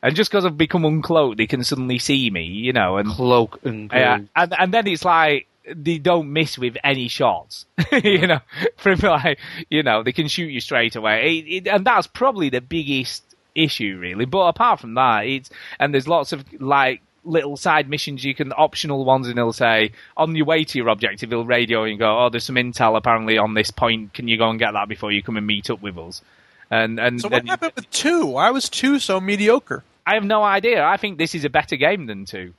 and 0.00 0.14
just 0.14 0.30
because 0.30 0.44
I've 0.44 0.56
become 0.56 0.82
uncloaked, 0.82 1.38
they 1.38 1.48
can 1.48 1.64
suddenly 1.64 1.98
see 1.98 2.30
me, 2.30 2.44
you 2.44 2.72
know, 2.72 2.96
and 2.98 3.08
Cloak 3.08 3.58
and 3.64 3.90
Yeah, 3.92 4.20
and 4.36 4.54
and 4.56 4.72
then 4.72 4.86
it's 4.86 5.04
like 5.04 5.48
they 5.66 5.98
don't 5.98 6.32
miss 6.32 6.56
with 6.56 6.76
any 6.84 7.08
shots, 7.08 7.66
you 7.92 8.28
know. 8.28 8.40
From 8.76 9.00
like, 9.00 9.40
you 9.68 9.82
know, 9.82 10.04
they 10.04 10.12
can 10.12 10.28
shoot 10.28 10.46
you 10.46 10.60
straight 10.60 10.94
away, 10.94 11.38
it, 11.38 11.66
it, 11.66 11.68
and 11.68 11.84
that's 11.84 12.06
probably 12.06 12.48
the 12.48 12.60
biggest 12.60 13.24
issue, 13.58 13.98
really. 13.98 14.24
But 14.24 14.48
apart 14.48 14.80
from 14.80 14.94
that, 14.94 15.26
it's 15.26 15.50
and 15.78 15.92
there's 15.92 16.08
lots 16.08 16.32
of 16.32 16.44
like 16.60 17.02
little 17.24 17.56
side 17.56 17.88
missions 17.88 18.24
you 18.24 18.34
can 18.34 18.52
optional 18.52 19.04
ones, 19.04 19.28
and 19.28 19.38
it'll 19.38 19.52
say 19.52 19.92
on 20.16 20.34
your 20.34 20.46
way 20.46 20.64
to 20.64 20.78
your 20.78 20.88
objective, 20.88 21.32
it'll 21.32 21.44
radio 21.44 21.84
and 21.84 21.98
go, 21.98 22.24
oh, 22.24 22.30
there's 22.30 22.44
some 22.44 22.56
intel 22.56 22.96
apparently 22.96 23.38
on 23.38 23.54
this 23.54 23.70
point. 23.70 24.14
Can 24.14 24.28
you 24.28 24.38
go 24.38 24.48
and 24.50 24.58
get 24.58 24.72
that 24.72 24.88
before 24.88 25.12
you 25.12 25.22
come 25.22 25.36
and 25.36 25.46
meet 25.46 25.70
up 25.70 25.82
with 25.82 25.98
us? 25.98 26.22
And 26.70 26.98
and 26.98 27.20
So 27.20 27.28
what 27.28 27.46
happened 27.46 27.72
with 27.76 27.90
two? 27.90 28.26
Why 28.26 28.50
was 28.50 28.68
two 28.68 28.98
so 28.98 29.20
mediocre? 29.20 29.84
I 30.06 30.14
have 30.14 30.24
no 30.24 30.42
idea. 30.42 30.84
I 30.84 30.96
think 30.96 31.18
this 31.18 31.34
is 31.34 31.44
a 31.44 31.50
better 31.50 31.76
game 31.76 32.06
than 32.06 32.24
two. 32.24 32.54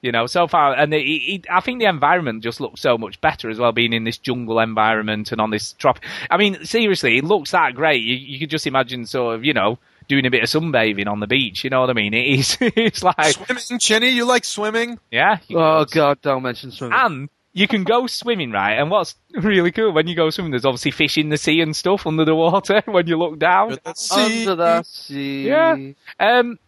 You 0.00 0.10
know, 0.10 0.26
so 0.26 0.48
far, 0.48 0.74
and 0.74 0.92
it, 0.92 1.04
it, 1.04 1.46
I 1.48 1.60
think 1.60 1.78
the 1.78 1.86
environment 1.86 2.42
just 2.42 2.60
looks 2.60 2.80
so 2.80 2.98
much 2.98 3.20
better 3.20 3.48
as 3.48 3.60
well, 3.60 3.70
being 3.70 3.92
in 3.92 4.02
this 4.02 4.18
jungle 4.18 4.58
environment 4.58 5.30
and 5.30 5.40
on 5.40 5.50
this 5.50 5.74
trop. 5.74 6.00
I 6.28 6.36
mean, 6.38 6.64
seriously, 6.64 7.18
it 7.18 7.24
looks 7.24 7.52
that 7.52 7.76
great. 7.76 8.02
You, 8.02 8.16
you 8.16 8.40
could 8.40 8.50
just 8.50 8.66
imagine 8.66 9.06
sort 9.06 9.36
of, 9.36 9.44
you 9.44 9.52
know, 9.52 9.78
doing 10.12 10.26
a 10.26 10.30
bit 10.30 10.42
of 10.42 10.48
sunbathing 10.50 11.06
on 11.08 11.20
the 11.20 11.26
beach. 11.26 11.64
You 11.64 11.70
know 11.70 11.80
what 11.80 11.90
I 11.90 11.94
mean? 11.94 12.12
It 12.14 12.26
is. 12.38 12.58
It's 12.60 13.02
like, 13.02 13.34
Swimming, 13.34 13.78
Chinny, 13.80 14.10
you 14.10 14.24
like 14.26 14.44
swimming? 14.44 14.98
yeah. 15.10 15.38
Oh 15.54 15.84
can- 15.84 15.98
God! 16.00 16.22
Don't 16.22 16.42
mention 16.42 16.70
swimming. 16.70 16.98
And 16.98 17.28
you 17.54 17.66
can 17.68 17.84
go 17.84 18.06
swimming, 18.06 18.50
right? 18.50 18.74
And 18.74 18.90
what's 18.90 19.14
really 19.34 19.72
cool 19.72 19.92
when 19.92 20.06
you 20.06 20.14
go 20.16 20.30
swimming, 20.30 20.52
there's 20.52 20.64
obviously 20.64 20.90
fish 20.90 21.16
in 21.18 21.28
the 21.30 21.36
sea 21.38 21.60
and 21.60 21.74
stuff 21.74 22.06
under 22.06 22.24
the 22.24 22.34
water 22.34 22.82
when 22.86 23.06
you 23.06 23.16
look 23.18 23.38
down. 23.38 23.78
See, 23.94 24.44
Under 24.44 24.56
the 24.56 24.82
sea. 24.82 25.48
Yeah. 25.48 25.76
Um, 26.20 26.58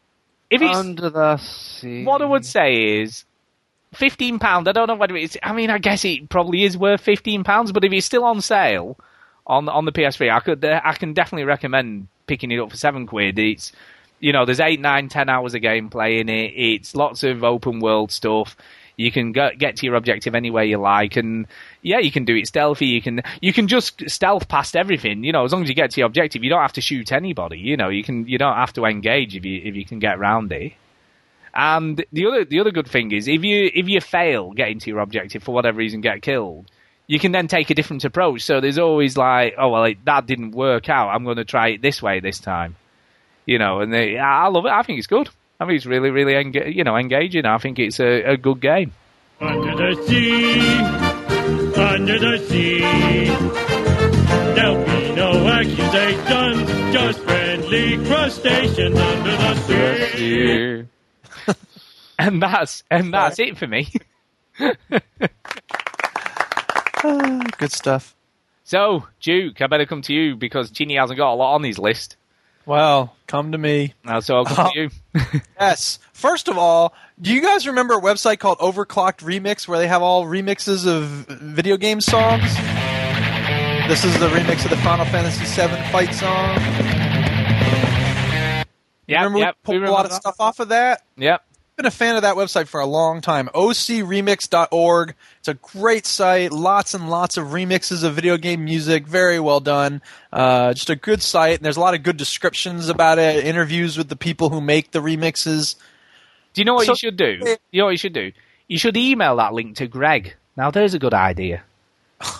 if 0.51 0.61
it's 0.62 0.76
Under 0.76 1.11
the 1.11 1.36
sea. 1.38 2.05
What 2.05 2.22
I 2.22 2.26
would 2.26 2.45
say 2.47 3.01
is 3.01 3.24
fifteen 3.92 4.38
pound. 4.38 4.68
I 4.68 4.72
don't 4.72 4.88
know 4.88 4.95
whether 4.97 5.16
it's. 5.16 5.36
I 5.42 5.53
mean, 5.53 5.70
I 5.70 5.78
guess 5.78 6.05
it 6.05 6.28
probably 6.28 6.64
is 6.64 6.76
worth 6.76 7.01
fifteen 7.01 7.45
pounds. 7.45 7.72
But 7.72 7.84
if 7.84 7.92
it's 7.92 8.07
still 8.07 8.24
on 8.24 8.40
sale 8.40 8.97
on 9.47 9.68
on 9.68 9.84
the 9.84 9.92
PS3, 9.92 10.30
I 10.32 10.40
could. 10.40 10.64
uh, 10.64 10.80
I 10.84 10.95
can 10.95 11.12
definitely 11.12 11.45
recommend 11.45 12.09
picking 12.27 12.51
it 12.51 12.59
up 12.59 12.70
for 12.70 12.77
seven 12.77 13.07
quid. 13.07 13.39
It's 13.39 13.72
you 14.20 14.33
know, 14.33 14.45
there's 14.45 14.61
eight, 14.61 14.81
nine, 14.81 15.09
ten 15.09 15.29
hours 15.29 15.55
of 15.55 15.61
gameplay 15.61 16.20
in 16.20 16.29
it. 16.29 16.53
It's 16.57 16.97
lots 16.97 17.25
of 17.25 17.45
open 17.45 17.81
world 17.81 18.11
stuff. 18.11 18.57
You 18.97 19.11
can 19.11 19.33
go, 19.33 19.51
get 19.59 19.77
to 19.77 19.87
your 19.87 19.97
objective 19.97 20.35
any 20.35 20.51
way 20.51 20.66
you 20.66 20.79
like, 20.79 21.16
and 21.16 21.47
yeah, 21.83 21.99
you 21.99 22.12
can 22.12 22.25
do 22.25 22.37
it 22.37 22.47
stealthy. 22.47 22.87
You 22.87 23.03
can 23.03 23.22
you 23.41 23.53
can 23.53 23.66
just 23.66 24.09
stealth 24.09 24.49
past 24.49 24.77
everything. 24.77 25.25
You 25.25 25.33
know, 25.33 25.45
as 25.45 25.53
long 25.53 25.62
as 25.62 25.68
you 25.68 25.75
get 25.75 25.91
to 25.91 26.01
your 26.01 26.07
objective, 26.07 26.45
you 26.45 26.51
don't 26.51 26.62
have 26.62 26.75
to 26.75 26.81
shoot 26.81 27.11
anybody. 27.11 27.59
You 27.59 27.77
know, 27.77 27.89
you 27.89 28.05
can 28.05 28.27
you 28.29 28.39
don't 28.39 28.57
have 28.57 28.72
to 28.75 28.85
engage 28.85 29.35
if 29.35 29.45
you 29.45 29.61
if 29.64 29.75
you 29.75 29.85
can 29.85 29.99
get 29.99 30.18
around 30.18 30.53
it. 30.53 30.75
And 31.53 32.05
the 32.12 32.27
other 32.27 32.45
the 32.45 32.61
other 32.61 32.70
good 32.70 32.89
thing 32.89 33.12
is 33.12 33.29
if 33.29 33.43
you 33.45 33.70
if 33.75 33.89
you 33.89 34.01
fail 34.01 34.53
getting 34.53 34.79
to 34.79 34.91
your 34.91 35.01
objective 35.01 35.43
for 35.43 35.55
whatever 35.55 35.79
reason, 35.79 36.01
get 36.01 36.22
killed, 36.22 36.70
you 37.07 37.18
can 37.18 37.32
then 37.32 37.48
take 37.48 37.70
a 37.70 37.74
different 37.74 38.05
approach. 38.05 38.42
So 38.42 38.61
there's 38.61 38.78
always 38.78 39.16
like, 39.16 39.55
oh 39.59 39.68
well, 39.68 39.84
it, 39.84 40.05
that 40.05 40.26
didn't 40.26 40.52
work 40.52 40.88
out. 40.88 41.11
I'm 41.11 41.24
going 41.24 41.36
to 41.36 41.44
try 41.44 41.68
it 41.70 41.82
this 41.82 42.02
way 42.02 42.20
this 42.20 42.38
time. 42.38 42.76
You 43.46 43.59
know, 43.59 43.80
and 43.80 43.92
they, 43.92 44.18
I 44.18 44.48
love 44.48 44.64
it. 44.64 44.72
I 44.72 44.82
think 44.82 44.98
it's 44.98 45.07
good. 45.07 45.28
I 45.61 45.66
think 45.66 45.76
it's 45.76 45.86
really 45.86 46.11
really 46.11 46.32
enga- 46.32 46.74
you 46.74 46.82
know 46.84 46.96
engaging. 46.96 47.46
I 47.46 47.59
think 47.59 47.78
it's 47.78 48.00
a, 48.00 48.22
a 48.22 48.36
good 48.36 48.61
game. 48.61 48.92
Under 49.40 49.76
the 49.76 50.02
sea, 50.07 50.78
under 51.80 52.18
the 52.18 52.38
sea. 52.38 52.80
There'll 54.55 54.84
be 54.84 55.14
no 55.14 55.46
accusations, 55.48 56.92
just 56.92 57.18
friendly 57.20 57.96
crustaceans 58.07 58.98
under 58.98 59.30
the 59.30 59.55
sea. 60.16 60.84
and 62.18 62.42
that's 62.42 62.82
and 62.90 63.12
that's 63.12 63.38
it 63.38 63.59
for 63.59 63.66
me. 63.66 63.92
Good 67.59 67.72
stuff. 67.72 68.14
So 68.64 69.07
Duke, 69.20 69.61
I 69.61 69.66
better 69.66 69.86
come 69.86 70.02
to 70.02 70.14
you 70.14 70.36
because 70.36 70.70
Chinny 70.70 70.96
hasn't 70.96 71.18
got 71.18 71.32
a 71.32 71.36
lot 71.36 71.55
on 71.55 71.62
his 71.62 71.78
list. 71.78 72.16
Well, 72.66 73.14
come 73.26 73.52
to 73.52 73.59
me. 73.59 73.92
Now, 74.05 74.20
so 74.20 74.36
I'll 74.36 74.44
come 74.46 74.70
to 74.72 74.80
you. 74.80 74.90
Yes. 75.61 75.98
First 76.12 76.48
of 76.48 76.57
all, 76.57 76.94
do 77.20 77.32
you 77.32 77.42
guys 77.42 77.66
remember 77.66 77.94
a 77.94 78.00
website 78.00 78.38
called 78.38 78.59
Overclocked 78.59 79.18
Remix 79.18 79.68
where 79.68 79.78
they 79.78 79.86
have 79.86 80.02
all 80.02 80.24
remixes 80.24 80.86
of 80.86 81.05
video 81.28 81.76
game 81.76 82.00
songs? 82.00 82.42
This 83.86 84.02
is 84.02 84.18
the 84.18 84.28
remix 84.28 84.64
of 84.64 84.70
the 84.70 84.78
Final 84.78 85.05
Fantasy 85.07 85.44
VII 85.44 85.76
fight 85.92 86.14
song. 86.14 86.57
Yeah, 89.07 89.18
remember 89.24 89.40
yep, 89.40 89.57
we 89.66 89.74
pulled 89.74 89.82
a 89.82 89.92
lot 89.92 90.07
of 90.07 90.12
stuff 90.12 90.36
off 90.40 90.59
of 90.61 90.68
that? 90.68 91.02
Yep. 91.18 91.44
Been 91.77 91.87
a 91.87 91.91
fan 91.91 92.14
of 92.16 92.22
that 92.22 92.37
website 92.37 92.68
for 92.68 92.81
a 92.81 92.87
long 92.87 93.20
time. 93.20 93.49
ocremix.org. 93.55 95.14
It's 95.41 95.49
a 95.49 95.55
great 95.55 96.07
site. 96.07 96.53
Lots 96.53 96.95
and 96.95 97.11
lots 97.11 97.37
of 97.37 97.49
remixes 97.49 98.05
of 98.05 98.14
video 98.14 98.37
game 98.37 98.64
music. 98.64 99.07
Very 99.07 99.41
well 99.41 99.61
done. 99.61 100.01
Uh, 100.33 100.72
just 100.75 100.91
a 100.91 100.97
good 100.97 101.20
site. 101.22 101.57
And 101.57 101.64
there's 101.64 101.77
a 101.77 101.81
lot 101.81 101.95
of 101.95 102.03
good 102.03 102.16
descriptions 102.16 102.89
about 102.89 103.18
it. 103.18 103.45
Interviews 103.45 103.99
with 103.99 104.09
the 104.09 104.16
people 104.16 104.51
who 104.51 104.61
make 104.61 104.93
the 104.93 105.01
remixes. 105.01 105.75
Do 106.53 106.61
you 106.61 106.64
know 106.64 106.75
what 106.75 106.87
So- 106.87 106.93
you 106.93 106.97
should 106.97 107.16
do? 107.16 107.39
You 107.72 107.81
know 107.81 107.87
what 107.87 107.91
you 107.93 107.99
should 107.99 108.12
do? 108.14 108.31
You 108.68 108.79
should 108.79 108.97
email 108.97 109.37
that 109.37 109.53
link 109.53 109.77
to 109.77 109.89
Greg. 109.89 110.35
Now, 110.57 110.70
there's 110.70 110.95
a 110.95 110.99
good 111.01 111.14
idea. 111.14 111.62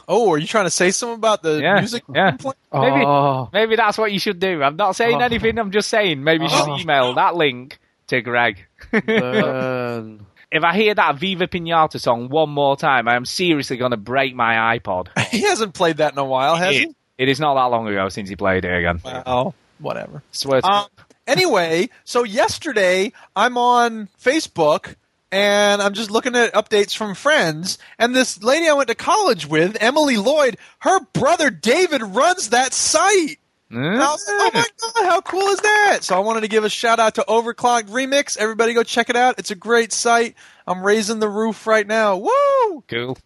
Oh, 0.09 0.31
are 0.33 0.39
you 0.39 0.47
trying 0.47 0.65
to 0.65 0.71
say 0.71 0.93
something 0.93 1.17
about 1.17 1.43
the 1.43 1.61
Yeah, 1.61 1.75
music? 1.81 2.05
yeah. 2.15 2.31
Maybe, 2.73 3.05
Oh. 3.05 3.51
maybe 3.53 3.77
that's 3.77 3.99
what 3.99 4.13
you 4.13 4.19
should 4.21 4.39
do. 4.39 4.63
I'm 4.63 4.77
not 4.77 4.95
saying 4.97 5.17
Oh. 5.21 5.25
anything. 5.25 5.59
I'm 5.59 5.73
just 5.73 5.89
saying 5.89 6.23
maybe 6.23 6.45
you 6.45 6.49
should 6.51 6.69
Oh. 6.69 6.79
email 6.79 7.15
that 7.15 7.35
link 7.35 7.79
to 8.07 8.21
Greg. 8.23 8.65
Burn. 9.01 10.27
if 10.51 10.63
I 10.65 10.75
hear 10.75 10.95
that 10.95 11.17
Viva 11.17 11.47
Pinata 11.49 12.01
song 12.01 12.29
one 12.29 12.51
more 12.51 12.77
time, 12.77 13.09
I 13.09 13.17
am 13.17 13.25
seriously 13.25 13.77
going 13.77 13.91
to 13.93 13.97
break 13.97 14.35
my 14.35 14.79
iPod. 14.79 15.09
He 15.31 15.43
hasn't 15.43 15.75
played 15.75 15.97
that 15.99 16.13
in 16.13 16.19
a 16.19 16.25
while, 16.25 16.57
has 16.57 16.75
he? 16.77 16.83
It- 16.85 16.97
it 17.17 17.29
is 17.29 17.39
not 17.39 17.55
that 17.55 17.67
long 17.71 17.87
ago 17.87 18.09
since 18.09 18.29
he 18.29 18.35
played 18.35 18.65
it 18.65 18.77
again. 18.77 19.01
Well, 19.05 19.55
whatever. 19.79 20.25
Swear 20.33 20.61
to 20.63 20.67
Um, 20.67 20.87
anyway, 21.29 21.89
so 22.03 22.25
yesterday 22.25 23.13
I'm 23.37 23.57
on 23.57 24.09
Facebook 24.21 24.97
and 25.31 25.81
I'm 25.81 25.95
just 25.95 26.11
looking 26.11 26.35
at 26.35 26.55
updates 26.55 26.97
from 26.97 27.15
friends, 27.15 27.79
and 28.01 28.17
this 28.17 28.43
lady 28.43 28.69
I 28.69 28.73
went 28.73 28.89
to 28.89 28.97
college 28.97 29.47
with, 29.47 29.77
Emily 29.81 30.17
Lloyd, 30.17 30.57
her 30.81 30.99
brother 31.13 31.51
David 31.51 32.03
runs 32.03 32.51
that 32.51 32.73
site. 32.75 33.39
And 33.77 34.03
I 34.03 34.11
was 34.11 34.27
like, 34.29 34.55
oh 34.83 34.93
my 34.95 35.03
god, 35.03 35.09
how 35.09 35.21
cool 35.21 35.49
is 35.49 35.61
that? 35.61 35.99
So 36.03 36.17
I 36.17 36.21
wanted 36.21 36.43
to 36.43 36.49
give 36.49 36.65
a 36.65 36.69
shout 36.69 37.01
out 37.01 37.17
to 37.17 37.25
Overclocked 37.27 37.89
Remix. 37.89 38.37
Everybody 38.37 38.75
go 38.75 38.83
check 38.83 39.11
it 39.11 39.17
out. 39.17 39.39
It's 39.39 39.51
a 39.51 39.55
great 39.55 39.93
site. 39.93 40.37
I'm 40.67 40.85
raising 40.85 41.19
the 41.19 41.29
roof 41.29 41.67
right 41.67 41.87
now. 41.87 42.17
Woo! 42.17 42.85
cool. 42.89 43.19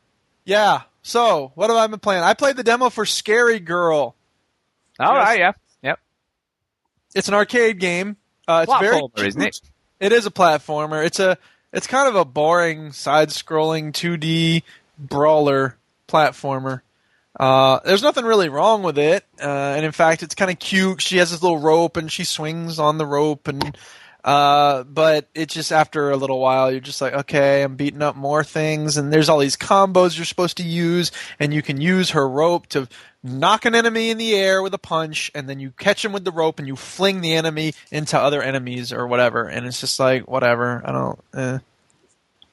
Yeah. 0.45 0.83
So 1.03 1.53
what 1.55 1.71
have 1.71 1.77
I 1.77 1.87
been 1.87 2.01
playing? 2.01 2.23
I 2.23 2.35
played 2.35 2.57
the 2.57 2.65
demo 2.65 2.91
for 2.91 3.05
Scary 3.07 3.61
Girl. 3.61 4.15
All 4.99 5.15
right, 5.15 5.39
yeah. 5.39 5.53
Yep. 5.83 6.01
It's 7.15 7.29
an 7.29 7.35
arcade 7.35 7.79
game. 7.79 8.17
Uh, 8.47 8.65
it's 8.69 8.81
very 8.81 9.03
isn't 9.27 9.43
it? 9.43 9.61
It 10.01 10.13
is 10.13 10.27
a 10.27 10.31
platformer. 10.31 11.05
It's 11.05 11.21
a 11.21 11.39
it's 11.73 11.87
kind 11.87 12.09
of 12.09 12.17
a 12.17 12.25
boring 12.25 12.93
side-scrolling 12.93 13.93
2D 13.93 14.63
brawler 14.99 15.77
platformer. 16.09 16.81
Uh, 17.39 17.79
there's 17.85 18.03
nothing 18.03 18.25
really 18.25 18.49
wrong 18.49 18.83
with 18.83 18.99
it, 18.99 19.25
uh, 19.41 19.75
and 19.77 19.85
in 19.85 19.93
fact, 19.93 20.23
it's 20.23 20.35
kind 20.35 20.51
of 20.51 20.59
cute. 20.59 21.01
She 21.01 21.19
has 21.19 21.31
this 21.31 21.43
little 21.43 21.59
rope, 21.59 21.97
and 21.97 22.11
she 22.11 22.25
swings 22.25 22.79
on 22.79 22.99
the 22.99 23.07
rope, 23.07 23.49
and 23.49 23.77
Uh, 24.25 24.83
but 24.83 25.29
it's 25.33 25.55
just 25.55 25.73
after 25.73 26.11
a 26.11 26.17
little 26.17 26.41
while, 26.41 26.71
you're 26.71 26.81
just 26.81 27.01
like, 27.01 27.15
okay, 27.15 27.63
I'm 27.63 27.77
beating 27.77 28.03
up 28.03 28.17
more 28.17 28.43
things, 28.43 28.97
and 28.97 29.13
there's 29.13 29.29
all 29.29 29.39
these 29.39 29.57
combos 29.57 30.17
you're 30.17 30.27
supposed 30.27 30.57
to 30.57 30.65
use, 30.65 31.13
and 31.39 31.55
you 31.55 31.63
can 31.63 31.81
use 31.81 32.11
her 32.11 32.29
rope 32.29 32.67
to 32.67 32.89
knock 33.23 33.65
an 33.65 33.75
enemy 33.77 34.11
in 34.11 34.19
the 34.19 34.35
air 34.35 34.61
with 34.61 34.75
a 34.75 34.79
punch, 34.79 35.31
and 35.35 35.49
then 35.49 35.61
you 35.61 35.71
catch 35.71 36.05
him 36.05 36.13
with 36.13 36.25
the 36.25 36.33
rope, 36.33 36.59
and 36.59 36.67
you 36.67 36.77
fling 36.77 37.21
the 37.21 37.33
enemy 37.33 37.73
into 37.93 38.19
other 38.19 38.43
enemies 38.43 38.93
or 38.93 39.07
whatever, 39.07 39.45
and 39.45 39.67
it's 39.67 39.81
just 39.81 39.99
like 39.99 40.27
whatever. 40.29 40.83
I 40.85 40.93
don't. 40.93 41.21
Eh. 41.35 41.59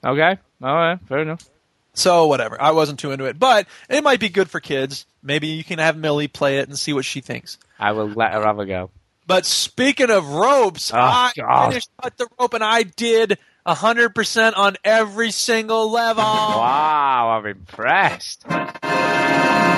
Okay. 0.05 0.37
All 0.61 0.75
right. 0.75 0.99
Fair 1.09 1.19
enough. 1.23 1.49
So 1.95 2.27
whatever. 2.27 2.61
I 2.61 2.71
wasn't 2.71 2.99
too 2.99 3.11
into 3.11 3.25
it, 3.25 3.39
but 3.39 3.67
it 3.89 4.03
might 4.03 4.19
be 4.19 4.29
good 4.29 4.49
for 4.49 4.59
kids. 4.59 5.05
Maybe 5.23 5.47
you 5.47 5.63
can 5.63 5.79
have 5.79 5.97
Millie 5.97 6.27
play 6.27 6.59
it 6.59 6.67
and 6.67 6.77
see 6.77 6.93
what 6.93 7.05
she 7.05 7.21
thinks. 7.21 7.57
I 7.79 7.93
will 7.93 8.07
let 8.09 8.33
her 8.33 8.43
have 8.43 8.59
a 8.59 8.65
go. 8.65 8.89
But 9.27 9.45
speaking 9.45 10.11
of 10.11 10.27
ropes, 10.29 10.93
Oh, 10.93 10.97
I 10.99 11.31
God. 11.35 11.69
finished 11.69 11.89
cut 12.01 12.15
the 12.17 12.27
rope 12.39 12.53
and 12.53 12.63
I 12.63 12.83
did 12.83 13.39
hundred 13.65 14.13
percent 14.13 14.55
on 14.55 14.75
every 14.83 15.31
single 15.31 15.89
level. 15.89 16.23
Wow, 16.23 17.39
I'm 17.39 17.45
impressed. 17.47 18.45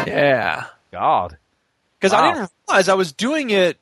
Yeah, 0.08 0.66
God. 0.92 1.38
because 2.00 2.12
Wow. 2.14 2.20
I 2.20 2.34
didn't 2.34 2.52
realize 2.68 2.90
I 2.90 2.94
was 2.96 3.12
doing 3.14 3.50
it 3.50 3.78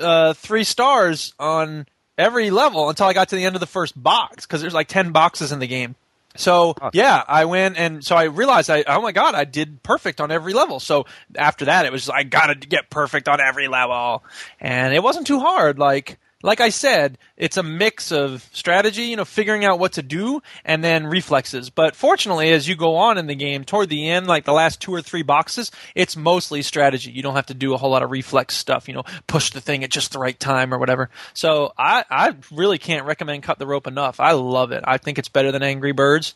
uh, 0.00 0.32
three 0.34 0.64
stars 0.64 1.34
on 1.38 1.86
every 2.16 2.50
level 2.50 2.88
until 2.88 3.06
I 3.06 3.12
got 3.12 3.28
to 3.30 3.36
the 3.36 3.44
end 3.44 3.56
of 3.56 3.60
the 3.60 3.66
first 3.66 4.00
box 4.00 4.46
because 4.46 4.60
there's 4.60 4.74
like 4.74 4.88
ten 4.88 5.12
boxes 5.12 5.52
in 5.52 5.58
the 5.58 5.66
game. 5.66 5.94
So 6.38 6.76
yeah, 6.92 7.24
I 7.26 7.44
went 7.46 7.76
and 7.76 8.04
so 8.04 8.14
I 8.14 8.24
realized 8.24 8.70
I 8.70 8.84
oh 8.86 9.02
my 9.02 9.10
god 9.10 9.34
I 9.34 9.44
did 9.44 9.82
perfect 9.82 10.20
on 10.20 10.30
every 10.30 10.52
level. 10.54 10.78
So 10.78 11.04
after 11.34 11.64
that 11.64 11.84
it 11.84 11.90
was 11.90 12.08
I 12.08 12.22
gotta 12.22 12.54
get 12.54 12.90
perfect 12.90 13.28
on 13.28 13.40
every 13.40 13.66
level, 13.66 14.22
and 14.60 14.94
it 14.94 15.02
wasn't 15.02 15.26
too 15.26 15.40
hard. 15.40 15.80
Like 15.80 16.18
like 16.42 16.60
I 16.60 16.68
said, 16.68 17.18
it's 17.36 17.56
a 17.56 17.62
mix 17.64 18.12
of 18.12 18.48
strategy, 18.52 19.02
you 19.02 19.16
know, 19.16 19.24
figuring 19.24 19.64
out 19.64 19.80
what 19.80 19.94
to 19.94 20.02
do, 20.02 20.40
and 20.64 20.84
then 20.84 21.06
reflexes. 21.06 21.68
But 21.68 21.96
fortunately, 21.96 22.52
as 22.52 22.68
you 22.68 22.76
go 22.76 22.96
on 22.96 23.18
in 23.18 23.26
the 23.26 23.34
game, 23.34 23.64
toward 23.64 23.88
the 23.88 24.08
end, 24.08 24.28
like 24.28 24.44
the 24.44 24.52
last 24.52 24.80
two 24.80 24.94
or 24.94 25.02
three 25.02 25.22
boxes, 25.22 25.72
it's 25.96 26.16
mostly 26.16 26.62
strategy. 26.62 27.10
You 27.10 27.22
don't 27.22 27.34
have 27.34 27.46
to 27.46 27.54
do 27.54 27.74
a 27.74 27.76
whole 27.76 27.90
lot 27.90 28.04
of 28.04 28.12
reflex 28.12 28.54
stuff, 28.54 28.86
you 28.86 28.94
know, 28.94 29.04
push 29.26 29.50
the 29.50 29.60
thing 29.60 29.82
at 29.82 29.90
just 29.90 30.12
the 30.12 30.20
right 30.20 30.38
time 30.38 30.72
or 30.72 30.78
whatever. 30.78 31.10
So 31.34 31.72
I, 31.76 32.04
I 32.08 32.36
really 32.52 32.78
can't 32.78 33.04
recommend 33.04 33.42
Cut 33.42 33.58
the 33.58 33.66
Rope 33.66 33.88
enough. 33.88 34.20
I 34.20 34.32
love 34.32 34.70
it. 34.70 34.84
I 34.86 34.98
think 34.98 35.18
it's 35.18 35.28
better 35.28 35.50
than 35.50 35.64
Angry 35.64 35.92
Birds. 35.92 36.34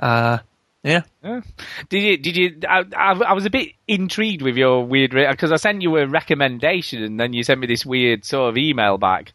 Uh, 0.00 0.38
yeah. 0.84 1.02
Yeah. 1.22 1.40
Did 1.88 2.02
you? 2.02 2.16
Did 2.18 2.36
you? 2.36 2.60
I, 2.68 2.84
I, 2.96 3.12
I 3.12 3.32
was 3.32 3.46
a 3.46 3.50
bit 3.50 3.70
intrigued 3.88 4.42
with 4.42 4.56
your 4.56 4.84
weird 4.84 5.10
because 5.12 5.50
I 5.50 5.56
sent 5.56 5.82
you 5.82 5.96
a 5.96 6.06
recommendation 6.06 7.02
and 7.02 7.18
then 7.18 7.32
you 7.32 7.42
sent 7.42 7.58
me 7.60 7.66
this 7.66 7.84
weird 7.84 8.24
sort 8.24 8.50
of 8.50 8.58
email 8.58 8.98
back 8.98 9.32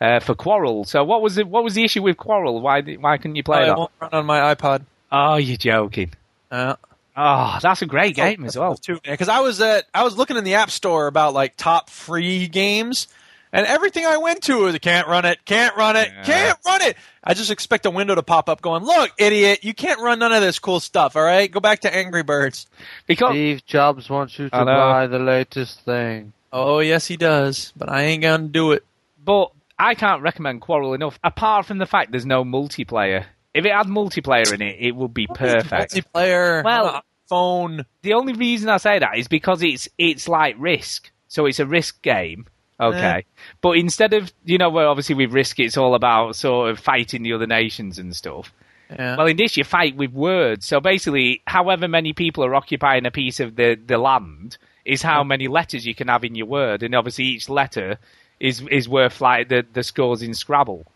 uh, 0.00 0.20
for 0.20 0.34
Quarrel. 0.34 0.84
So 0.84 1.04
what 1.04 1.20
was 1.20 1.38
it? 1.38 1.48
What 1.48 1.64
was 1.64 1.74
the 1.74 1.84
issue 1.84 2.02
with 2.02 2.16
Quarrel? 2.16 2.60
Why? 2.60 2.80
Why 2.80 3.18
couldn't 3.18 3.36
you 3.36 3.42
play 3.42 3.64
it 3.64 3.66
that? 3.66 3.76
won't 3.76 3.90
run 4.00 4.10
on 4.12 4.26
my 4.26 4.54
iPod. 4.54 4.84
Oh, 5.10 5.36
you're 5.36 5.56
joking. 5.58 6.12
Uh, 6.50 6.76
Oh, 7.14 7.58
that's 7.60 7.82
a 7.82 7.86
great 7.86 8.16
game 8.16 8.44
as 8.46 8.56
well. 8.56 8.74
too 8.74 8.98
because 9.04 9.28
I 9.28 9.40
was 9.40 9.60
at 9.60 9.84
I 9.92 10.02
was 10.02 10.16
looking 10.16 10.38
in 10.38 10.44
the 10.44 10.54
app 10.54 10.70
store 10.70 11.08
about 11.08 11.34
like 11.34 11.56
top 11.58 11.90
free 11.90 12.48
games, 12.48 13.06
and 13.52 13.66
everything 13.66 14.06
I 14.06 14.16
went 14.18 14.42
to 14.44 14.62
was 14.64 14.78
can't 14.78 15.06
run 15.08 15.24
it, 15.24 15.44
can't 15.44 15.76
run 15.76 15.96
it, 15.96 16.10
Yeah. 16.14 16.22
can't 16.24 16.58
run 16.66 16.82
it. 16.82 16.96
I 17.24 17.34
just 17.34 17.50
expect 17.50 17.86
a 17.86 17.90
window 17.90 18.14
to 18.14 18.22
pop 18.22 18.48
up 18.48 18.62
going, 18.62 18.82
"Look, 18.84 19.12
idiot, 19.18 19.60
you 19.62 19.74
can't 19.74 20.00
run 20.00 20.18
none 20.18 20.32
of 20.32 20.40
this 20.42 20.58
cool 20.58 20.80
stuff." 20.80 21.16
All 21.16 21.22
right, 21.22 21.50
go 21.50 21.60
back 21.60 21.80
to 21.80 21.94
Angry 21.94 22.22
Birds. 22.22 22.66
Because 23.06 23.30
Steve 23.30 23.64
Jobs 23.66 24.08
wants 24.10 24.38
you 24.38 24.48
to 24.48 24.64
buy 24.64 25.06
the 25.06 25.18
latest 25.18 25.80
thing. 25.84 26.32
Oh 26.52 26.80
yes, 26.80 27.06
he 27.06 27.16
does, 27.16 27.72
but 27.76 27.88
I 27.90 28.02
ain't 28.02 28.22
gonna 28.22 28.48
do 28.48 28.72
it. 28.72 28.84
But 29.24 29.52
I 29.78 29.94
can't 29.94 30.22
recommend 30.22 30.60
Quarrel 30.60 30.94
enough. 30.94 31.18
Apart 31.24 31.66
from 31.66 31.78
the 31.78 31.86
fact 31.86 32.10
there's 32.10 32.26
no 32.26 32.44
multiplayer. 32.44 33.24
If 33.54 33.64
it 33.66 33.72
had 33.72 33.86
multiplayer 33.86 34.52
in 34.52 34.62
it, 34.62 34.76
it 34.80 34.96
would 34.96 35.12
be 35.14 35.26
perfect. 35.26 35.94
Multiplayer, 35.94 36.64
Well- 36.64 37.02
phone. 37.28 37.84
The 38.02 38.14
only 38.14 38.32
reason 38.34 38.68
I 38.68 38.76
say 38.78 38.98
that 38.98 39.16
is 39.16 39.28
because 39.28 39.62
it's 39.62 39.88
it's 39.96 40.28
like 40.28 40.56
Risk, 40.58 41.10
so 41.28 41.46
it's 41.46 41.60
a 41.60 41.66
Risk 41.66 42.02
game. 42.02 42.46
Okay, 42.82 43.24
but 43.60 43.72
instead 43.72 44.12
of 44.12 44.32
you 44.44 44.58
know, 44.58 44.70
where 44.70 44.86
obviously 44.86 45.14
with 45.14 45.32
Risk 45.32 45.58
it's 45.60 45.76
all 45.76 45.94
about 45.94 46.36
sort 46.36 46.70
of 46.70 46.78
fighting 46.78 47.22
the 47.22 47.32
other 47.32 47.46
nations 47.46 47.98
and 47.98 48.14
stuff. 48.14 48.52
Yeah. 48.90 49.16
Well, 49.16 49.26
in 49.26 49.36
this 49.36 49.56
you 49.56 49.64
fight 49.64 49.96
with 49.96 50.12
words. 50.12 50.66
So 50.66 50.80
basically, 50.80 51.42
however 51.46 51.88
many 51.88 52.12
people 52.12 52.44
are 52.44 52.54
occupying 52.54 53.06
a 53.06 53.10
piece 53.10 53.40
of 53.40 53.56
the 53.56 53.74
the 53.74 53.98
land 53.98 54.58
is 54.84 55.02
how 55.02 55.22
many 55.24 55.48
letters 55.48 55.86
you 55.86 55.94
can 55.94 56.08
have 56.08 56.24
in 56.24 56.34
your 56.34 56.46
word, 56.46 56.82
and 56.82 56.94
obviously 56.94 57.24
each 57.24 57.48
letter 57.48 57.98
is 58.40 58.60
is 58.70 58.88
worth 58.88 59.20
like 59.20 59.48
the 59.48 59.64
the 59.72 59.82
scores 59.82 60.22
in 60.22 60.34
Scrabble. 60.34 60.86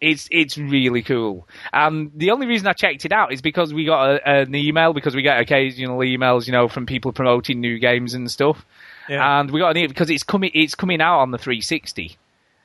It's 0.00 0.28
it's 0.30 0.58
really 0.58 1.02
cool. 1.02 1.46
And 1.72 2.10
the 2.14 2.30
only 2.30 2.46
reason 2.46 2.66
I 2.66 2.72
checked 2.72 3.04
it 3.04 3.12
out 3.12 3.32
is 3.32 3.40
because 3.40 3.72
we 3.72 3.84
got 3.84 4.16
a, 4.16 4.28
an 4.28 4.54
email 4.54 4.92
because 4.92 5.14
we 5.14 5.22
get 5.22 5.40
occasional 5.40 5.98
emails, 5.98 6.46
you 6.46 6.52
know, 6.52 6.68
from 6.68 6.86
people 6.86 7.12
promoting 7.12 7.60
new 7.60 7.78
games 7.78 8.14
and 8.14 8.30
stuff. 8.30 8.66
Yeah. 9.08 9.40
And 9.40 9.50
we 9.50 9.60
got 9.60 9.76
an 9.76 9.86
because 9.88 10.10
it's 10.10 10.22
coming 10.22 10.50
it's 10.54 10.74
coming 10.74 11.00
out 11.00 11.20
on 11.20 11.30
the 11.30 11.38
360. 11.38 12.16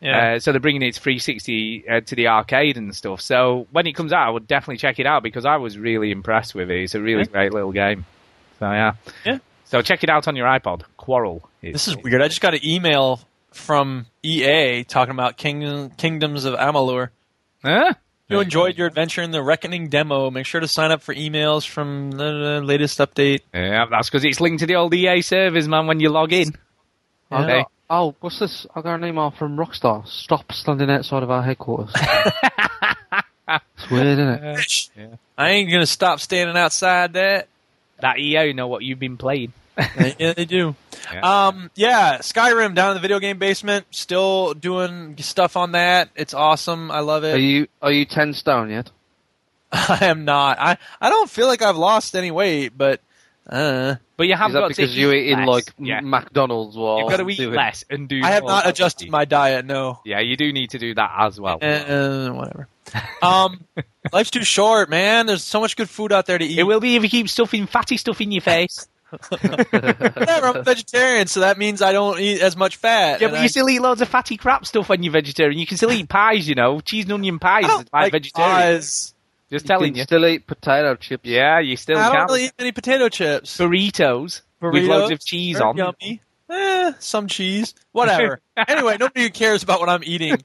yeah. 0.01 0.35
Uh, 0.35 0.39
so 0.39 0.51
they're 0.51 0.61
bringing 0.61 0.81
it 0.81 0.93
to 0.93 0.99
360 1.01 1.89
uh, 1.89 2.01
to 2.01 2.15
the 2.15 2.27
arcade 2.27 2.77
and 2.77 2.95
stuff. 2.95 3.21
So 3.21 3.67
when 3.71 3.85
it 3.87 3.93
comes 3.93 4.13
out, 4.13 4.27
I 4.27 4.29
would 4.29 4.47
definitely 4.47 4.77
check 4.77 4.99
it 4.99 5.05
out 5.05 5.23
because 5.23 5.45
I 5.45 5.57
was 5.57 5.77
really 5.77 6.11
impressed 6.11 6.55
with 6.55 6.69
it. 6.71 6.83
It's 6.83 6.95
a 6.95 7.01
really 7.01 7.21
Yeah. 7.23 7.31
great 7.31 7.53
little 7.53 7.71
game. 7.71 8.05
So 8.59 8.71
yeah, 8.71 8.93
Yeah. 9.25 9.39
So 9.65 9.81
check 9.81 10.03
it 10.03 10.09
out 10.09 10.27
on 10.27 10.35
your 10.35 10.47
iPod. 10.47 10.81
Quarrel. 10.97 11.47
This 11.61 11.87
is 11.87 11.95
weird. 11.97 12.21
I 12.21 12.27
just 12.27 12.41
got 12.41 12.53
an 12.55 12.61
email 12.65 13.19
from 13.51 14.05
EA 14.23 14.83
talking 14.83 15.11
about 15.13 15.37
King, 15.37 15.91
Kingdoms 15.97 16.45
of 16.45 16.55
Amalur. 16.55 17.09
Huh? 17.63 17.93
If 18.29 18.33
you 18.33 18.41
enjoyed 18.41 18.77
your 18.77 18.85
adventure 18.85 19.23
in 19.23 19.31
the 19.31 19.41
Reckoning 19.41 19.89
demo, 19.89 20.29
make 20.29 20.45
sure 20.45 20.61
to 20.61 20.67
sign 20.67 20.91
up 20.91 21.01
for 21.01 21.15
emails 21.15 21.67
from 21.67 22.11
the 22.11 22.61
latest 22.63 22.99
update. 22.99 23.39
Yeah, 23.51 23.87
that's 23.89 24.07
because 24.07 24.23
it's 24.23 24.39
linked 24.39 24.59
to 24.59 24.67
the 24.67 24.75
old 24.75 24.93
EA 24.93 25.23
servers, 25.23 25.67
man. 25.67 25.87
When 25.87 25.99
you 25.99 26.09
log 26.09 26.31
in. 26.31 26.53
I 27.31 27.43
Okay. 27.43 27.65
oh, 27.89 28.13
what's 28.19 28.37
this? 28.37 28.67
I 28.75 28.81
got 28.81 29.01
an 29.01 29.05
email 29.05 29.31
from 29.31 29.57
Rockstar. 29.57 30.07
Stop 30.07 30.51
standing 30.51 30.91
outside 30.91 31.23
of 31.23 31.31
our 31.31 31.41
headquarters. 31.41 31.91
it's 33.49 33.89
weird, 33.89 34.05
isn't 34.05 34.29
it? 34.29 35.19
I 35.35 35.49
ain't 35.49 35.71
gonna 35.71 35.87
stop 35.87 36.19
standing 36.19 36.55
outside 36.55 37.13
that. 37.13 37.47
That 37.99 38.19
EA 38.19 38.53
know 38.53 38.67
what 38.67 38.83
you've 38.83 38.99
been 38.99 39.17
playing. 39.17 39.53
yeah, 40.19 40.33
they 40.33 40.45
do. 40.45 40.75
Yeah. 41.13 41.47
Um, 41.47 41.71
yeah, 41.75 42.17
Skyrim 42.19 42.75
down 42.75 42.91
in 42.91 42.95
the 42.95 43.01
video 43.01 43.19
game 43.19 43.37
basement, 43.39 43.85
still 43.91 44.53
doing 44.53 45.15
stuff 45.19 45.55
on 45.57 45.71
that. 45.73 46.09
It's 46.15 46.33
awesome. 46.33 46.91
I 46.91 46.99
love 46.99 47.23
it. 47.23 47.33
Are 47.33 47.37
it. 47.37 47.41
you 47.41 47.67
are 47.81 47.91
you 47.91 48.05
ten 48.05 48.33
stone 48.33 48.69
yet? 48.69 48.91
I 49.71 50.05
am 50.05 50.25
not. 50.25 50.57
I 50.59 50.77
I 50.99 51.09
don't 51.09 51.29
feel 51.29 51.47
like 51.47 51.61
I've 51.61 51.77
lost 51.77 52.15
any 52.15 52.31
weight, 52.31 52.73
but 52.77 53.01
uh, 53.47 53.95
But 54.17 54.27
you 54.27 54.35
have 54.35 54.49
Is 54.51 54.53
that 54.55 54.59
got 54.59 54.67
because 54.69 54.93
to 54.93 54.99
you 54.99 55.11
eat 55.11 55.27
eat 55.27 55.31
in 55.33 55.39
less. 55.39 55.47
like 55.47 55.73
yeah. 55.79 56.01
McDonald's 56.01 56.75
while 56.75 56.99
You've 56.99 57.09
got 57.09 57.17
to 57.17 57.29
eat 57.29 57.37
doing- 57.37 57.55
less 57.55 57.83
and 57.89 58.07
do. 58.07 58.21
I 58.23 58.31
have 58.31 58.43
not 58.43 58.67
adjusted 58.67 59.05
activity. 59.05 59.11
my 59.11 59.25
diet. 59.25 59.65
No. 59.65 59.99
Yeah, 60.05 60.19
you 60.19 60.35
do 60.37 60.51
need 60.53 60.71
to 60.71 60.79
do 60.79 60.93
that 60.95 61.11
as 61.19 61.39
well. 61.39 61.57
Uh, 61.61 62.29
whatever. 62.31 62.67
Um, 63.21 63.63
life's 64.11 64.31
too 64.31 64.43
short, 64.43 64.89
man. 64.89 65.27
There's 65.27 65.43
so 65.43 65.59
much 65.61 65.75
good 65.77 65.89
food 65.89 66.11
out 66.11 66.25
there 66.25 66.37
to 66.39 66.45
eat. 66.45 66.57
It 66.57 66.63
will 66.63 66.79
be 66.79 66.95
if 66.95 67.03
you 67.03 67.09
keep 67.09 67.29
stuffing 67.29 67.67
fatty 67.67 67.97
stuff 67.97 68.19
in 68.21 68.31
your 68.31 68.41
face. 68.41 68.87
Whatever, 69.29 70.47
I'm 70.47 70.55
a 70.57 70.63
vegetarian, 70.63 71.27
so 71.27 71.39
that 71.41 71.57
means 71.57 71.81
I 71.81 71.91
don't 71.91 72.19
eat 72.19 72.41
as 72.41 72.55
much 72.55 72.75
fat. 72.77 73.19
Yeah, 73.21 73.27
and 73.27 73.33
but 73.33 73.39
I- 73.39 73.43
you 73.43 73.49
still 73.49 73.69
eat 73.69 73.79
loads 73.81 74.01
of 74.01 74.07
fatty 74.07 74.37
crap 74.37 74.65
stuff 74.65 74.89
when 74.89 75.03
you're 75.03 75.13
vegetarian. 75.13 75.57
You 75.59 75.65
can 75.65 75.77
still 75.77 75.91
eat 75.91 76.07
pies, 76.09 76.47
you 76.47 76.55
know, 76.55 76.79
cheese 76.79 77.05
and 77.05 77.13
onion 77.13 77.39
pies. 77.39 77.65
I 77.65 77.67
don't 77.67 77.89
like 77.93 78.03
like 78.03 78.11
vegetarian. 78.11 78.51
pies. 78.55 79.13
Just 79.51 79.65
You 79.65 79.67
telling 79.67 79.91
can 79.93 79.97
you. 79.97 80.03
still 80.03 80.25
eat 80.27 80.45
potato 80.45 80.95
chips. 80.95 81.25
Yeah, 81.25 81.59
you 81.59 81.75
still 81.75 81.97
I 81.97 82.13
don't 82.13 82.27
really 82.27 82.45
eat 82.45 82.53
many 82.59 82.71
potato 82.71 83.09
chips. 83.09 83.57
Burritos, 83.57 84.41
Burritos 84.61 84.73
with 84.73 84.83
loads 84.83 85.11
of 85.11 85.19
cheese 85.25 85.57
They're 85.57 85.65
on. 85.65 85.75
Yummy. 85.77 86.21
Eh, 86.51 86.93
some 86.99 87.27
cheese. 87.27 87.75
Whatever. 87.91 88.39
anyway, 88.67 88.97
nobody 88.99 89.29
cares 89.29 89.61
about 89.61 89.79
what 89.79 89.87
I'm 89.89 90.03
eating. 90.03 90.37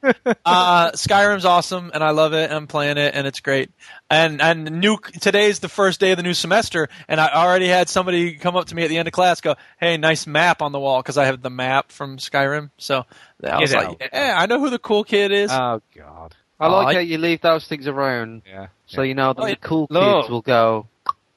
Uh, 0.45 0.91
Skyrim's 0.93 1.45
awesome, 1.47 1.91
and 1.95 2.05
I 2.05 2.11
love 2.11 2.35
it. 2.35 2.45
And 2.51 2.53
I'm 2.55 2.67
playing 2.67 2.99
it, 2.99 3.15
and 3.15 3.27
it's 3.27 3.41
great. 3.41 3.71
And 4.11 4.43
and 4.43 4.81
new 4.81 4.99
today's 5.21 5.61
the 5.61 5.69
first 5.69 6.01
day 6.01 6.11
of 6.11 6.17
the 6.19 6.23
new 6.23 6.35
semester, 6.35 6.89
and 7.09 7.21
I 7.21 7.33
already 7.33 7.69
had 7.69 7.89
somebody 7.89 8.35
come 8.35 8.55
up 8.57 8.67
to 8.67 8.75
me 8.75 8.83
at 8.83 8.89
the 8.89 8.99
end 8.99 9.09
of 9.09 9.13
class, 9.13 9.41
go, 9.41 9.55
"Hey, 9.81 9.97
nice 9.97 10.27
map 10.27 10.61
on 10.61 10.73
the 10.73 10.81
wall," 10.81 11.01
because 11.01 11.17
I 11.17 11.25
have 11.27 11.41
the 11.41 11.51
map 11.51 11.91
from 11.91 12.19
Skyrim. 12.19 12.71
So 12.77 13.05
I 13.43 13.61
was 13.61 13.73
Get 13.73 13.79
like, 13.79 13.89
out. 14.03 14.09
"Yeah, 14.13 14.35
I 14.39 14.47
know 14.47 14.59
who 14.61 14.69
the 14.71 14.79
cool 14.79 15.05
kid 15.05 15.33
is." 15.33 15.51
Oh 15.51 15.81
God. 15.97 16.35
I 16.61 16.69
like 16.69 16.85
Oh, 16.87 16.89
I- 16.91 16.95
how 16.95 17.01
you 17.01 17.19
leave 17.19 17.41
those 17.41 17.67
things 17.67 17.87
around 17.89 18.43
Yeah. 18.47 18.67
so 18.87 19.03
you 19.03 19.15
know 19.15 19.33
that 19.33 19.43
Oh, 19.43 19.47
the 19.47 19.57
cool 19.57 19.87
Look. 19.91 20.23
kids 20.25 20.31
will 20.31 20.43
go. 20.43 20.87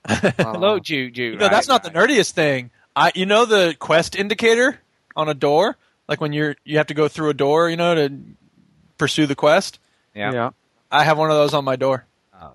"Oh, 0.10 0.56
Look, 0.58 0.84
Jude, 0.84 1.14
Jude. 1.16 1.34
You 1.34 1.40
know, 1.40 1.50
that's 1.50 1.68
not 1.68 1.84
the 1.84 1.90
nerdiest 1.90 2.32
thing. 2.32 2.70
I, 2.98 3.12
you 3.14 3.28
know, 3.28 3.46
the 3.46 3.76
quest 3.78 4.16
indicator 4.16 4.80
on 5.16 5.30
a 5.30 5.36
door, 5.36 5.78
like 6.10 6.20
when 6.20 6.34
you're 6.34 6.56
you 6.64 6.78
have 6.78 6.88
to 6.88 6.96
go 6.96 7.08
through 7.08 7.30
a 7.30 7.34
door, 7.36 7.70
you 7.70 7.78
know, 7.78 7.94
to 7.94 8.12
pursue 8.98 9.28
the 9.28 9.36
quest. 9.36 9.80
Yeah. 10.16 10.34
yeah. 10.34 10.50
I 10.90 11.04
have 11.04 11.16
one 11.16 11.30
of 11.30 11.38
those 11.38 11.54
on 11.54 11.64
my 11.64 11.76
door. 11.76 12.06
Oh, 12.34 12.54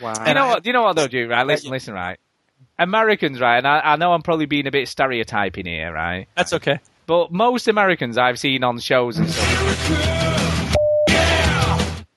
Wow. 0.00 0.14
Do 0.14 0.28
you 0.28 0.34
know 0.34 0.46
what? 0.46 0.62
Do 0.62 0.68
you 0.70 0.72
know 0.72 0.82
what 0.82 0.96
though, 0.96 1.08
Jude? 1.08 1.28
Right? 1.28 1.46
Listen, 1.46 1.70
listen, 1.70 1.92
right. 1.92 2.18
Americans, 2.78 3.38
right? 3.38 3.58
And 3.58 3.66
I, 3.66 3.80
I 3.80 3.96
know 3.96 4.12
I'm 4.12 4.22
probably 4.22 4.46
being 4.46 4.66
a 4.66 4.70
bit 4.70 4.88
stereotyping 4.88 5.66
here, 5.66 5.92
right? 5.92 6.26
That's 6.34 6.54
okay. 6.54 6.80
But 7.06 7.30
most 7.30 7.68
Americans 7.68 8.16
I've 8.16 8.38
seen 8.38 8.64
on 8.64 8.78
shows 8.78 9.18
and 9.18 9.28
stuff. 9.28 10.76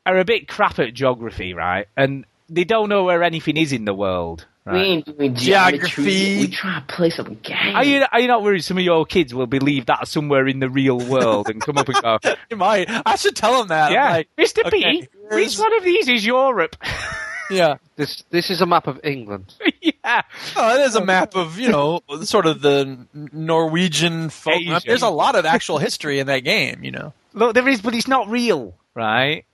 are 0.06 0.18
a 0.18 0.24
bit 0.24 0.48
crap 0.48 0.80
at 0.80 0.94
geography, 0.94 1.54
right? 1.54 1.88
And 1.98 2.26
they 2.48 2.64
don't 2.64 2.88
know 2.88 3.04
where 3.04 3.22
anything 3.22 3.58
is 3.58 3.74
in 3.74 3.84
the 3.84 3.94
world. 3.94 4.46
We 4.74 4.80
ain't 4.80 5.06
doing 5.06 5.36
Geography. 5.36 6.04
geometry. 6.04 6.40
We 6.40 6.48
try 6.52 6.80
to 6.80 6.86
play 6.94 7.10
some 7.10 7.38
games. 7.44 7.76
Are 7.76 7.84
you 7.84 8.06
are 8.12 8.20
you 8.20 8.28
not 8.28 8.44
worried 8.44 8.64
some 8.64 8.78
of 8.78 8.84
your 8.84 9.06
kids 9.06 9.34
will 9.34 9.48
believe 9.48 9.86
that 9.88 10.08
somewhere 10.08 10.48
in 10.48 10.60
the 10.60 10.70
real 10.70 11.00
world 11.00 11.50
and 11.50 11.62
come 11.62 11.78
up 11.78 11.88
and 11.90 12.02
go, 12.02 12.20
You 12.50 12.58
might. 12.58 12.90
I 13.06 13.16
should 13.16 13.36
tell 13.36 13.58
them 13.60 13.68
that. 13.70 13.92
Yeah, 13.92 14.10
like, 14.12 14.30
Mr. 14.38 14.66
okay, 14.66 15.02
P, 15.02 15.08
which 15.32 15.58
one 15.58 15.74
of 15.78 15.84
these 15.84 16.08
is 16.08 16.26
Europe? 16.26 16.76
yeah. 17.50 17.78
This 17.96 18.24
this 18.30 18.50
is 18.50 18.62
a 18.62 18.66
map 18.66 18.88
of 18.88 19.00
England. 19.04 19.54
yeah, 19.82 20.22
Oh, 20.56 20.76
it 20.80 20.82
is 20.82 20.96
a 20.96 21.04
map 21.04 21.36
of 21.36 21.58
you 21.60 21.70
know 21.70 22.02
sort 22.24 22.46
of 22.46 22.62
the 22.62 23.08
Norwegian 23.14 24.30
folk. 24.30 24.54
I 24.56 24.60
mean, 24.60 24.74
Asia. 24.74 24.84
there's 24.88 25.02
a 25.02 25.10
lot 25.10 25.36
of 25.36 25.46
actual 25.46 25.78
history 25.78 26.20
in 26.20 26.28
that 26.28 26.40
game, 26.40 26.84
you 26.84 26.92
know. 26.92 27.14
look, 27.34 27.54
there 27.54 27.68
is, 27.68 27.82
but 27.82 27.94
it's 27.96 28.08
not 28.08 28.30
real, 28.30 28.76
right? 28.94 29.46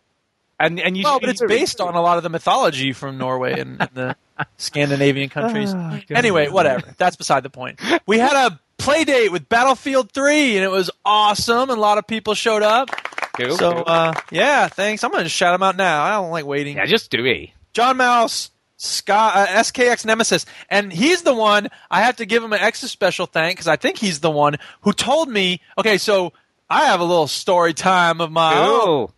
And 0.59 0.79
and 0.79 0.95
you 0.97 1.03
Well, 1.03 1.19
but 1.19 1.29
it's 1.29 1.43
based 1.43 1.81
on 1.81 1.95
a 1.95 2.01
lot 2.01 2.17
of 2.17 2.23
the 2.23 2.29
mythology 2.29 2.93
from 2.93 3.17
Norway 3.17 3.59
and, 3.59 3.81
and 3.81 3.89
the 3.93 4.15
Scandinavian 4.57 5.29
countries. 5.29 5.73
Oh, 5.73 5.99
anyway, 6.11 6.49
whatever. 6.49 6.93
That's 6.97 7.15
beside 7.15 7.43
the 7.43 7.49
point. 7.49 7.79
We 8.05 8.17
had 8.19 8.47
a 8.51 8.59
play 8.77 9.03
date 9.03 9.31
with 9.31 9.47
Battlefield 9.49 10.11
3, 10.11 10.55
and 10.57 10.63
it 10.63 10.69
was 10.71 10.89
awesome, 11.05 11.69
and 11.69 11.77
a 11.77 11.81
lot 11.81 11.97
of 11.97 12.07
people 12.07 12.33
showed 12.33 12.63
up. 12.63 12.89
Cool, 13.37 13.57
So, 13.57 13.71
cool. 13.73 13.83
uh, 13.87 14.13
yeah, 14.31 14.67
thanks. 14.67 15.03
I'm 15.03 15.11
going 15.11 15.23
to 15.23 15.29
shout 15.29 15.53
them 15.53 15.63
out 15.63 15.75
now. 15.75 16.03
I 16.03 16.11
don't 16.11 16.31
like 16.31 16.45
waiting. 16.45 16.77
yeah, 16.77 16.85
just 16.85 17.09
do 17.09 17.25
it. 17.25 17.49
John 17.73 17.97
Mouse, 17.97 18.51
Scott, 18.77 19.35
uh, 19.35 19.47
SKX 19.47 20.05
Nemesis, 20.05 20.45
and 20.69 20.91
he's 20.93 21.23
the 21.23 21.33
one 21.33 21.69
I 21.89 22.01
have 22.01 22.17
to 22.17 22.25
give 22.25 22.43
him 22.43 22.53
an 22.53 22.59
extra 22.59 22.87
special 22.89 23.25
thank 23.25 23.55
because 23.55 23.67
I 23.67 23.75
think 23.75 23.97
he's 23.97 24.19
the 24.19 24.29
one 24.31 24.57
who 24.81 24.93
told 24.93 25.29
me. 25.29 25.61
Okay, 25.77 25.97
so 25.97 26.33
I 26.69 26.85
have 26.85 26.99
a 26.99 27.03
little 27.03 27.27
story 27.27 27.73
time 27.73 28.21
of 28.21 28.31
my 28.31 28.55
own. 28.55 29.11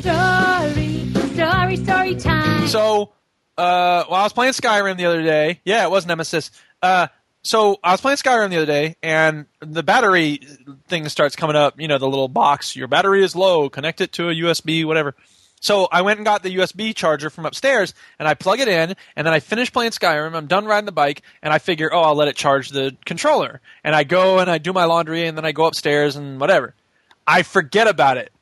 Story, 0.00 1.10
story, 1.34 1.76
story 1.76 2.14
time. 2.16 2.68
So, 2.68 3.12
uh, 3.60 4.04
well, 4.08 4.20
I 4.20 4.22
was 4.22 4.32
playing 4.32 4.54
Skyrim 4.54 4.96
the 4.96 5.04
other 5.04 5.22
day. 5.22 5.60
Yeah, 5.64 5.84
it 5.84 5.90
was 5.90 6.06
Nemesis. 6.06 6.50
Uh, 6.82 7.08
so 7.42 7.78
I 7.84 7.92
was 7.92 8.00
playing 8.00 8.16
Skyrim 8.16 8.48
the 8.48 8.56
other 8.56 8.66
day, 8.66 8.96
and 9.02 9.44
the 9.60 9.82
battery 9.82 10.40
thing 10.88 11.06
starts 11.10 11.36
coming 11.36 11.56
up. 11.56 11.78
You 11.78 11.86
know, 11.86 11.98
the 11.98 12.08
little 12.08 12.28
box. 12.28 12.74
Your 12.74 12.88
battery 12.88 13.22
is 13.22 13.36
low. 13.36 13.68
Connect 13.68 14.00
it 14.00 14.12
to 14.12 14.30
a 14.30 14.34
USB, 14.34 14.86
whatever. 14.86 15.14
So 15.60 15.88
I 15.92 16.00
went 16.00 16.18
and 16.18 16.24
got 16.24 16.42
the 16.42 16.56
USB 16.56 16.96
charger 16.96 17.28
from 17.28 17.44
upstairs, 17.44 17.92
and 18.18 18.26
I 18.26 18.32
plug 18.32 18.60
it 18.60 18.68
in, 18.68 18.96
and 19.14 19.26
then 19.26 19.34
I 19.34 19.40
finish 19.40 19.70
playing 19.70 19.90
Skyrim. 19.90 20.34
I'm 20.34 20.46
done 20.46 20.64
riding 20.64 20.86
the 20.86 20.92
bike, 20.92 21.20
and 21.42 21.52
I 21.52 21.58
figure, 21.58 21.92
oh, 21.92 22.00
I'll 22.00 22.14
let 22.14 22.28
it 22.28 22.36
charge 22.36 22.70
the 22.70 22.96
controller. 23.04 23.60
And 23.84 23.94
I 23.94 24.04
go 24.04 24.38
and 24.38 24.50
I 24.50 24.56
do 24.56 24.72
my 24.72 24.84
laundry, 24.84 25.26
and 25.26 25.36
then 25.36 25.44
I 25.44 25.52
go 25.52 25.66
upstairs 25.66 26.16
and 26.16 26.40
whatever. 26.40 26.74
I 27.26 27.42
forget 27.42 27.88
about 27.88 28.16
it. 28.16 28.32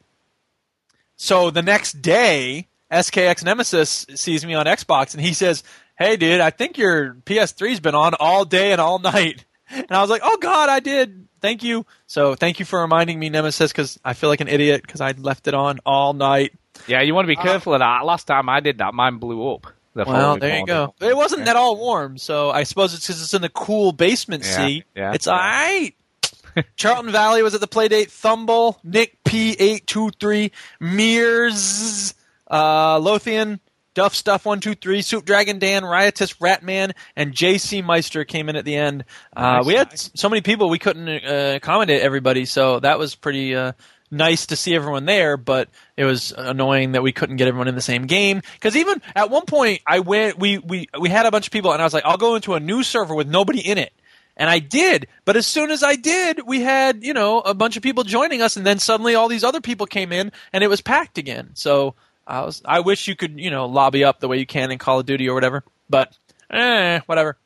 So 1.16 1.50
the 1.50 1.62
next 1.62 2.02
day, 2.02 2.68
SKX 2.90 3.44
Nemesis 3.44 4.06
sees 4.14 4.44
me 4.46 4.54
on 4.54 4.66
Xbox 4.66 5.14
and 5.14 5.22
he 5.22 5.32
says, 5.34 5.62
"Hey, 5.98 6.16
dude, 6.16 6.40
I 6.40 6.50
think 6.50 6.78
your 6.78 7.14
PS3's 7.26 7.80
been 7.80 7.94
on 7.94 8.14
all 8.18 8.44
day 8.44 8.72
and 8.72 8.80
all 8.80 8.98
night." 8.98 9.44
And 9.70 9.90
I 9.90 10.00
was 10.00 10.08
like, 10.08 10.22
"Oh 10.24 10.38
God, 10.38 10.70
I 10.70 10.80
did. 10.80 11.28
Thank 11.42 11.62
you." 11.62 11.84
So 12.06 12.34
thank 12.34 12.58
you 12.58 12.64
for 12.64 12.80
reminding 12.80 13.18
me, 13.18 13.28
Nemesis, 13.28 13.70
because 13.70 13.98
I 14.02 14.14
feel 14.14 14.30
like 14.30 14.40
an 14.40 14.48
idiot 14.48 14.80
because 14.80 15.02
I 15.02 15.10
left 15.12 15.46
it 15.46 15.52
on 15.52 15.78
all 15.84 16.14
night. 16.14 16.54
Yeah, 16.86 17.02
you 17.02 17.14
want 17.14 17.26
to 17.26 17.34
be 17.34 17.36
uh, 17.36 17.42
careful 17.42 17.74
of 17.74 17.80
that. 17.80 18.06
Last 18.06 18.24
time 18.24 18.48
I 18.48 18.60
did 18.60 18.78
that, 18.78 18.94
mine 18.94 19.18
blew 19.18 19.52
up. 19.52 19.66
The 19.92 20.04
Well, 20.06 20.38
there 20.38 20.58
you 20.58 20.64
go. 20.64 20.94
It 21.02 21.14
wasn't 21.14 21.46
at 21.48 21.56
all 21.56 21.76
warm, 21.76 22.16
so 22.16 22.50
I 22.50 22.62
suppose 22.62 22.94
it's 22.94 23.06
because 23.06 23.20
it's 23.20 23.34
in 23.34 23.42
the 23.42 23.50
cool 23.50 23.92
basement 23.92 24.44
Yeah, 24.46 24.56
seat. 24.56 24.84
yeah, 24.96 25.12
it's 25.12 25.26
all 25.26 25.36
right. 25.36 25.92
Charlton 26.76 27.12
Valley 27.12 27.42
was 27.42 27.54
at 27.54 27.60
the 27.60 27.68
Playdate. 27.68 28.10
Thumble, 28.10 28.78
Nick 28.82 29.22
P823, 29.24 30.50
Mears, 30.80 32.14
uh, 32.50 32.98
Lothian, 32.98 33.60
Duff 33.94 34.14
Stuff 34.14 34.44
123, 34.46 35.02
Soup 35.02 35.24
Dragon 35.24 35.58
Dan, 35.58 35.84
Riotous 35.84 36.34
Ratman, 36.34 36.92
and 37.16 37.32
JC 37.32 37.84
Meister 37.84 38.24
came 38.24 38.48
in 38.48 38.56
at 38.56 38.64
the 38.64 38.76
end. 38.76 39.04
Uh, 39.36 39.56
Nice, 39.56 39.66
we 39.66 39.74
had 39.74 39.90
nice. 39.90 40.10
so 40.14 40.28
many 40.28 40.40
people 40.40 40.68
we 40.68 40.78
couldn't 40.78 41.08
uh, 41.08 41.54
accommodate 41.56 42.00
everybody, 42.02 42.44
so 42.44 42.78
that 42.80 42.98
was 42.98 43.14
pretty 43.16 43.56
uh, 43.56 43.72
nice 44.10 44.46
to 44.46 44.56
see 44.56 44.74
everyone 44.74 45.04
there. 45.04 45.36
But 45.36 45.68
it 45.96 46.04
was 46.04 46.32
annoying 46.36 46.92
that 46.92 47.02
we 47.02 47.10
couldn't 47.12 47.36
get 47.36 47.48
everyone 47.48 47.66
in 47.66 47.74
the 47.74 47.80
same 47.80 48.06
game. 48.06 48.40
Because 48.54 48.76
even 48.76 49.02
at 49.16 49.30
one 49.30 49.46
point, 49.46 49.80
I 49.84 49.98
went, 49.98 50.38
we 50.38 50.58
we 50.58 50.86
we 51.00 51.08
had 51.08 51.26
a 51.26 51.30
bunch 51.32 51.46
of 51.48 51.52
people, 51.52 51.72
and 51.72 51.82
I 51.82 51.84
was 51.84 51.94
like, 51.94 52.04
I'll 52.04 52.18
go 52.18 52.36
into 52.36 52.54
a 52.54 52.60
new 52.60 52.84
server 52.84 53.14
with 53.16 53.28
nobody 53.28 53.60
in 53.60 53.78
it. 53.78 53.92
And 54.36 54.48
I 54.48 54.60
did, 54.60 55.08
but 55.24 55.36
as 55.36 55.48
soon 55.48 55.72
as 55.72 55.82
I 55.82 55.96
did, 55.96 56.46
we 56.46 56.60
had 56.60 57.02
you 57.02 57.12
know 57.12 57.40
a 57.40 57.54
bunch 57.54 57.76
of 57.76 57.82
people 57.82 58.04
joining 58.04 58.40
us, 58.42 58.56
and 58.56 58.64
then 58.64 58.78
suddenly 58.78 59.16
all 59.16 59.26
these 59.26 59.42
other 59.42 59.60
people 59.60 59.86
came 59.86 60.12
in, 60.12 60.30
and 60.52 60.62
it 60.62 60.68
was 60.68 60.80
packed 60.80 61.18
again. 61.18 61.50
So 61.54 61.96
I 62.28 62.42
was, 62.44 62.60
I 62.64 62.80
wish 62.80 63.08
you 63.08 63.16
could 63.16 63.40
you 63.40 63.50
know 63.50 63.66
lobby 63.66 64.04
up 64.04 64.20
the 64.20 64.28
way 64.28 64.36
you 64.38 64.46
can 64.46 64.70
in 64.70 64.78
Call 64.78 65.00
of 65.00 65.06
Duty 65.06 65.28
or 65.28 65.34
whatever, 65.34 65.64
but 65.90 66.16
eh, 66.50 67.00
whatever. 67.06 67.36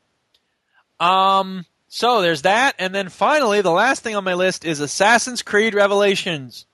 Um, 1.00 1.64
so 1.88 2.20
there's 2.22 2.42
that, 2.42 2.74
and 2.78 2.94
then 2.94 3.08
finally, 3.08 3.60
the 3.60 3.70
last 3.70 4.02
thing 4.02 4.16
on 4.16 4.24
my 4.24 4.34
list 4.34 4.64
is 4.64 4.80
Assassin's 4.80 5.42
Creed 5.42 5.74
Revelations. 5.74 6.66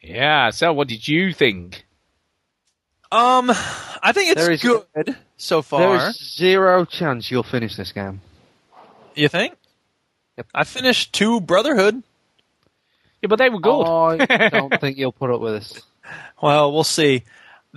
Yeah. 0.00 0.50
So, 0.50 0.72
what 0.72 0.88
did 0.88 1.06
you 1.08 1.32
think? 1.32 1.84
Um, 3.10 3.50
I 3.50 4.12
think 4.12 4.30
it's 4.32 4.42
There 4.44 4.52
is- 4.52 4.62
good 4.62 5.16
so 5.36 5.62
far. 5.62 6.08
is 6.08 6.36
zero 6.36 6.84
chance 6.84 7.30
you'll 7.30 7.42
finish 7.42 7.74
this 7.76 7.90
game. 7.92 8.20
You 9.14 9.28
think? 9.28 9.54
Yep. 10.36 10.46
I 10.54 10.64
finished 10.64 11.12
two 11.12 11.40
Brotherhood. 11.40 12.02
Yeah, 13.22 13.26
but 13.28 13.38
they 13.40 13.48
were 13.48 13.58
good. 13.58 13.82
I 13.82 14.48
don't 14.52 14.80
think 14.80 14.98
you'll 14.98 15.10
put 15.12 15.30
up 15.30 15.40
with 15.40 15.54
this. 15.54 15.82
Well, 16.40 16.72
we'll 16.72 16.84
see. 16.84 17.24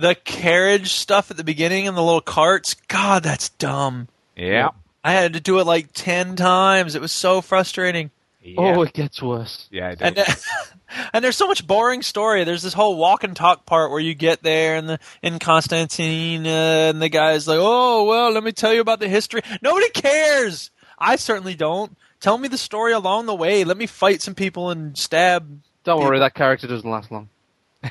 The 0.02 0.14
carriage 0.16 0.92
stuff 0.92 1.30
at 1.30 1.36
the 1.36 1.44
beginning 1.44 1.86
and 1.86 1.96
the 1.96 2.02
little 2.02 2.20
carts. 2.20 2.74
God, 2.88 3.22
that's 3.22 3.50
dumb. 3.50 4.08
yeah. 4.36 4.70
I 5.04 5.12
had 5.12 5.32
to 5.32 5.40
do 5.40 5.58
it 5.58 5.64
like 5.64 5.88
ten 5.92 6.36
times. 6.36 6.94
It 6.94 7.00
was 7.00 7.12
so 7.12 7.40
frustrating. 7.40 8.10
yeah. 8.42 8.54
Oh, 8.58 8.82
it 8.82 8.92
gets 8.92 9.20
worse. 9.22 9.68
yeah. 9.70 9.90
it 9.90 9.98
And 10.00 10.14
does. 10.16 10.46
and 11.12 11.24
there's 11.24 11.36
so 11.36 11.46
much 11.48 11.66
boring 11.66 12.02
story. 12.02 12.44
There's 12.44 12.62
this 12.62 12.72
whole 12.72 12.96
walk 12.96 13.24
and 13.24 13.34
talk 13.34 13.66
part 13.66 13.90
where 13.90 14.00
you 14.00 14.14
get 14.14 14.42
there 14.42 14.76
and 14.76 14.88
the 14.88 14.98
in 15.22 15.38
Constantine 15.38 16.46
uh, 16.46 16.90
and 16.90 17.00
the 17.02 17.08
guy's 17.08 17.48
like, 17.48 17.58
"Oh 17.60 18.04
well, 18.04 18.30
let 18.32 18.44
me 18.44 18.52
tell 18.52 18.72
you 18.72 18.80
about 18.80 19.00
the 19.00 19.08
history." 19.08 19.42
Nobody 19.60 19.88
cares. 19.90 20.70
I 20.98 21.16
certainly 21.16 21.54
don't. 21.54 21.96
Tell 22.20 22.38
me 22.38 22.46
the 22.48 22.58
story 22.58 22.92
along 22.92 23.26
the 23.26 23.34
way. 23.34 23.64
Let 23.64 23.76
me 23.76 23.86
fight 23.86 24.22
some 24.22 24.34
people 24.36 24.70
and 24.70 24.96
stab 24.96 25.60
Don't 25.84 26.00
worry, 26.00 26.20
that 26.20 26.34
character 26.34 26.68
doesn't 26.68 26.88
last 26.88 27.10
long. 27.10 27.28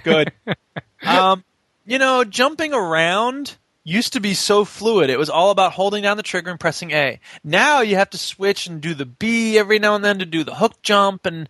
Good. 0.06 0.32
um, 1.06 1.44
you 1.92 1.98
know, 1.98 2.24
jumping 2.24 2.74
around 2.74 3.58
used 3.84 4.14
to 4.14 4.22
be 4.22 4.34
so 4.34 4.64
fluid. 4.64 5.10
It 5.10 5.20
was 5.20 5.30
all 5.30 5.52
about 5.52 5.74
holding 5.74 6.04
down 6.04 6.16
the 6.16 6.24
trigger 6.24 6.50
and 6.50 6.58
pressing 6.58 6.92
A. 6.92 7.20
Now 7.44 7.82
you 7.82 7.98
have 7.98 8.10
to 8.12 8.18
switch 8.18 8.66
and 8.66 8.80
do 8.80 8.94
the 8.94 9.06
B 9.06 9.58
every 9.58 9.78
now 9.78 9.96
and 9.96 10.06
then 10.06 10.20
to 10.20 10.26
do 10.26 10.46
the 10.46 10.56
hook 10.56 10.82
jump, 10.84 11.26
and 11.26 11.50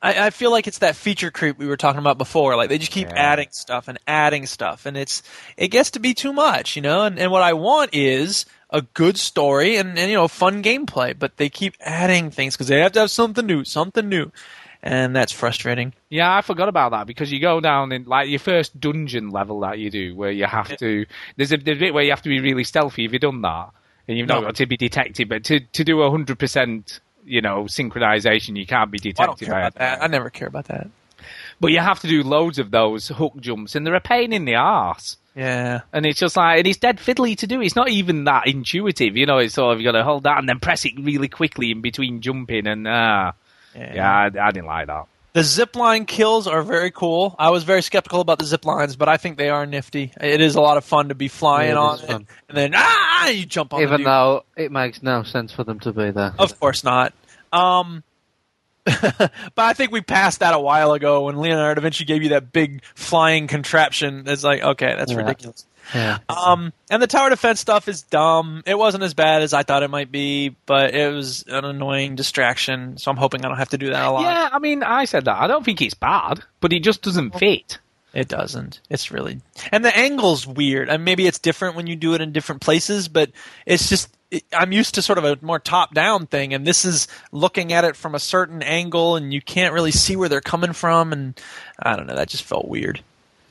I, 0.00 0.28
I 0.28 0.30
feel 0.30 0.50
like 0.50 0.66
it's 0.66 0.78
that 0.78 0.96
feature 0.96 1.30
creep 1.30 1.58
we 1.58 1.66
were 1.66 1.76
talking 1.76 1.98
about 1.98 2.16
before. 2.16 2.56
Like 2.56 2.70
they 2.70 2.78
just 2.78 2.90
keep 2.90 3.08
Yeah. 3.08 3.32
adding 3.32 3.48
stuff 3.50 3.86
and 3.86 3.98
adding 4.06 4.46
stuff, 4.46 4.86
and 4.86 4.96
it's 4.96 5.22
it 5.58 5.68
gets 5.68 5.90
to 5.90 6.00
be 6.00 6.14
too 6.14 6.32
much, 6.32 6.74
you 6.74 6.80
know. 6.80 7.04
And, 7.04 7.18
and 7.18 7.30
what 7.30 7.42
I 7.42 7.52
want 7.52 7.90
is 7.92 8.46
a 8.70 8.80
good 8.80 9.18
story 9.18 9.76
and, 9.76 9.98
and 9.98 10.10
you 10.10 10.16
know 10.16 10.26
fun 10.26 10.62
gameplay, 10.62 11.14
but 11.18 11.36
they 11.36 11.50
keep 11.50 11.74
adding 11.82 12.30
things 12.30 12.54
because 12.54 12.68
they 12.68 12.80
have 12.80 12.92
to 12.92 13.00
have 13.00 13.10
something 13.10 13.44
new, 13.44 13.62
something 13.62 14.08
new, 14.08 14.32
and 14.82 15.14
that's 15.14 15.32
frustrating. 15.32 15.92
Yeah, 16.08 16.34
I 16.34 16.40
forgot 16.42 16.68
about 16.68 16.90
that 16.90 17.06
because 17.06 17.30
you 17.30 17.40
go 17.40 17.60
down 17.60 17.92
in 17.92 18.04
like 18.04 18.28
your 18.28 18.38
first 18.40 18.78
dungeon 18.80 19.30
level 19.30 19.60
that 19.60 19.78
you 19.78 19.90
do, 19.90 20.14
where 20.14 20.30
you 20.30 20.46
have 20.46 20.76
to. 20.78 21.06
There's 21.36 21.52
a, 21.52 21.56
there's 21.56 21.78
a 21.78 21.80
bit 21.80 21.94
where 21.94 22.04
you 22.04 22.10
have 22.10 22.22
to 22.22 22.28
be 22.28 22.40
really 22.40 22.64
stealthy. 22.64 23.04
Have 23.04 23.12
you 23.12 23.18
done 23.18 23.42
that? 23.42 23.70
And 24.08 24.18
you've 24.18 24.28
not 24.28 24.40
No. 24.40 24.46
got 24.48 24.56
to 24.56 24.66
be 24.66 24.76
detected, 24.76 25.28
but 25.28 25.44
to 25.44 25.60
to 25.60 25.84
do 25.84 26.02
hundred 26.10 26.38
percent, 26.38 27.00
you 27.24 27.40
know, 27.40 27.64
synchronization, 27.64 28.56
you 28.56 28.66
can't 28.66 28.90
be 28.90 28.98
I 28.98 29.10
don't 29.12 29.38
detected 29.38 29.44
care 29.46 29.54
by 29.54 29.60
about 29.60 29.74
that. 29.76 30.02
I 30.02 30.06
never 30.08 30.30
care 30.30 30.48
about 30.48 30.64
that. 30.66 30.88
But 31.60 31.70
you 31.70 31.78
have 31.78 32.00
to 32.00 32.08
do 32.08 32.24
loads 32.24 32.58
of 32.58 32.72
those 32.72 33.06
hook 33.08 33.34
jumps, 33.38 33.76
and 33.76 33.86
they're 33.86 33.94
a 33.94 34.00
pain 34.00 34.32
in 34.32 34.44
the 34.44 34.54
ass. 34.54 35.16
Yeah. 35.36 35.82
And 35.92 36.04
it's 36.04 36.18
just 36.18 36.36
like, 36.36 36.58
and 36.58 36.66
it's 36.66 36.78
dead 36.78 36.98
fiddly 36.98 37.36
to 37.38 37.46
do. 37.46 37.62
It's 37.62 37.76
not 37.76 37.88
even 37.88 38.24
that 38.24 38.48
intuitive, 38.48 39.16
you 39.16 39.24
know. 39.26 39.38
It's 39.38 39.54
sort 39.54 39.72
of 39.72 39.80
you 39.80 39.86
got 39.86 39.96
to 39.96 40.02
hold 40.02 40.24
that 40.24 40.38
and 40.38 40.48
then 40.48 40.58
press 40.58 40.84
it 40.84 40.92
really 40.98 41.28
quickly 41.28 41.70
in 41.70 41.80
between 41.80 42.20
jumping, 42.20 42.66
and 42.66 42.88
ah, 42.88 43.32
yeah, 43.74 44.10
I, 44.10 44.24
I 44.26 44.50
didn't 44.50 44.66
like 44.66 44.86
that. 44.88 45.06
The 45.34 45.40
zipline 45.40 46.06
kills 46.06 46.46
are 46.46 46.62
very 46.62 46.90
cool. 46.90 47.34
I 47.38 47.48
was 47.50 47.64
very 47.64 47.80
skeptical 47.80 48.20
about 48.20 48.38
the 48.38 48.44
zip 48.44 48.66
lines, 48.66 48.96
but 48.96 49.08
I 49.08 49.16
think 49.16 49.38
they 49.38 49.48
are 49.48 49.64
nifty. 49.64 50.12
It 50.20 50.42
is 50.42 50.56
a 50.56 50.60
lot 50.60 50.76
of 50.76 50.84
fun 50.84 51.08
to 51.08 51.14
be 51.14 51.28
flying 51.28 51.70
Yeah, 51.70 51.78
on 51.78 52.00
it, 52.00 52.10
and 52.10 52.26
then 52.50 52.72
ah, 52.76 53.28
you 53.28 53.46
jump 53.46 53.72
on. 53.72 53.80
Even 53.80 53.98
dude. 53.98 54.06
though 54.06 54.44
it 54.56 54.70
makes 54.70 55.02
no 55.02 55.22
sense 55.22 55.50
for 55.52 55.64
them 55.64 55.80
to 55.80 55.92
be 55.92 56.10
there. 56.10 56.34
of 56.38 56.60
course 56.60 56.84
not. 56.84 57.14
Um, 57.50 58.02
but 58.84 59.30
I 59.56 59.72
think 59.74 59.90
we 59.92 60.00
passed 60.02 60.40
that 60.40 60.54
a 60.54 60.58
while 60.58 60.92
ago 60.92 61.22
when 61.26 61.36
Leonardo 61.38 61.80
da 61.80 61.82
Vinci 61.82 62.04
gave 62.04 62.22
you 62.22 62.30
that 62.30 62.52
big 62.52 62.82
flying 62.94 63.46
contraption. 63.46 64.24
It's 64.26 64.44
like 64.44 64.62
okay, 64.62 64.94
that's 64.96 65.12
Yeah. 65.12 65.18
ridiculous. 65.18 65.64
Yeah. 65.94 66.18
Um, 66.28 66.72
and 66.90 67.02
the 67.02 67.06
tower 67.06 67.30
defense 67.30 67.60
stuff 67.60 67.88
is 67.88 68.02
dumb. 68.02 68.62
It 68.66 68.76
wasn't 68.76 69.04
as 69.04 69.14
bad 69.14 69.42
as 69.42 69.52
I 69.52 69.62
thought 69.62 69.82
it 69.82 69.90
might 69.90 70.10
be, 70.12 70.56
but 70.66 70.94
it 70.94 71.12
was 71.12 71.44
an 71.46 71.64
annoying 71.64 72.14
distraction. 72.14 72.96
So 72.98 73.10
I'm 73.10 73.16
hoping 73.16 73.44
I 73.44 73.48
don't 73.48 73.58
have 73.58 73.70
to 73.70 73.78
do 73.78 73.90
that 73.90 74.04
a 74.04 74.10
lot. 74.10 74.22
Yeah, 74.22 74.48
I 74.52 74.58
mean, 74.58 74.82
I 74.82 75.04
said 75.04 75.24
that. 75.26 75.36
I 75.36 75.46
don't 75.46 75.64
think 75.64 75.82
it's 75.82 75.94
bad, 75.94 76.42
but 76.60 76.72
it 76.72 76.82
just 76.82 77.02
doesn't 77.02 77.38
fit. 77.38 77.78
It 78.14 78.28
doesn't. 78.28 78.80
It's 78.90 79.10
really 79.10 79.40
and 79.70 79.84
the 79.84 79.96
angle's 79.96 80.46
weird. 80.46 80.90
And 80.90 81.04
maybe 81.04 81.26
it's 81.26 81.38
different 81.38 81.76
when 81.76 81.86
you 81.86 81.96
do 81.96 82.14
it 82.14 82.20
in 82.20 82.32
different 82.32 82.60
places, 82.60 83.08
but 83.08 83.30
it's 83.64 83.88
just 83.88 84.14
it, 84.30 84.44
I'm 84.52 84.72
used 84.72 84.96
to 84.96 85.02
sort 85.02 85.18
of 85.18 85.24
a 85.24 85.38
more 85.40 85.58
top-down 85.58 86.26
thing, 86.26 86.54
and 86.54 86.66
this 86.66 86.84
is 86.84 87.08
looking 87.32 87.72
at 87.72 87.84
it 87.84 87.96
from 87.96 88.14
a 88.14 88.18
certain 88.18 88.62
angle, 88.62 89.16
and 89.16 89.32
you 89.32 89.40
can't 89.40 89.74
really 89.74 89.92
see 89.92 90.16
where 90.16 90.28
they're 90.28 90.40
coming 90.40 90.72
from, 90.72 91.12
and 91.12 91.40
I 91.78 91.96
don't 91.96 92.06
know. 92.06 92.16
That 92.16 92.28
just 92.28 92.44
felt 92.44 92.66
weird. 92.66 93.02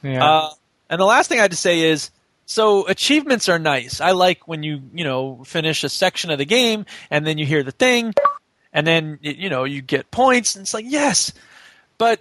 Yeah. 0.04 0.26
Uh, 0.26 0.50
and 0.90 1.00
the 1.00 1.06
last 1.06 1.28
thing 1.28 1.40
I 1.40 1.44
had 1.44 1.52
to 1.52 1.58
say 1.58 1.82
is, 1.82 2.10
so 2.52 2.86
achievements 2.86 3.48
are 3.48 3.60
nice. 3.60 4.02
I 4.02 4.12
like 4.12 4.46
when 4.46 4.62
you 4.62 4.82
you 4.94 5.06
know 5.06 5.42
finish 5.46 5.86
a 5.86 5.90
section 5.90 6.32
of 6.32 6.38
the 6.38 6.46
game, 6.46 6.86
and 7.10 7.26
then 7.26 7.38
you 7.38 7.46
hear 7.46 7.64
the 7.64 7.72
thing, 7.72 8.14
and 8.74 8.86
then 8.86 9.20
you 9.22 9.50
know 9.50 9.64
you 9.64 9.82
get 9.82 10.12
points, 10.12 10.56
and 10.56 10.64
it's 10.64 10.74
like 10.74 10.84
yes, 10.86 11.32
but 11.98 12.20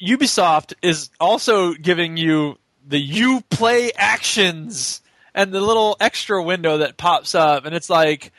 Ubisoft 0.00 0.74
is 0.82 1.10
also 1.18 1.74
giving 1.74 2.16
you 2.16 2.58
the 2.86 2.98
you 2.98 3.40
play 3.50 3.90
actions 3.96 5.00
and 5.34 5.50
the 5.50 5.60
little 5.60 5.96
extra 5.98 6.40
window 6.40 6.78
that 6.78 6.96
pops 6.96 7.34
up, 7.34 7.64
and 7.64 7.74
it's 7.74 7.90
like. 7.90 8.32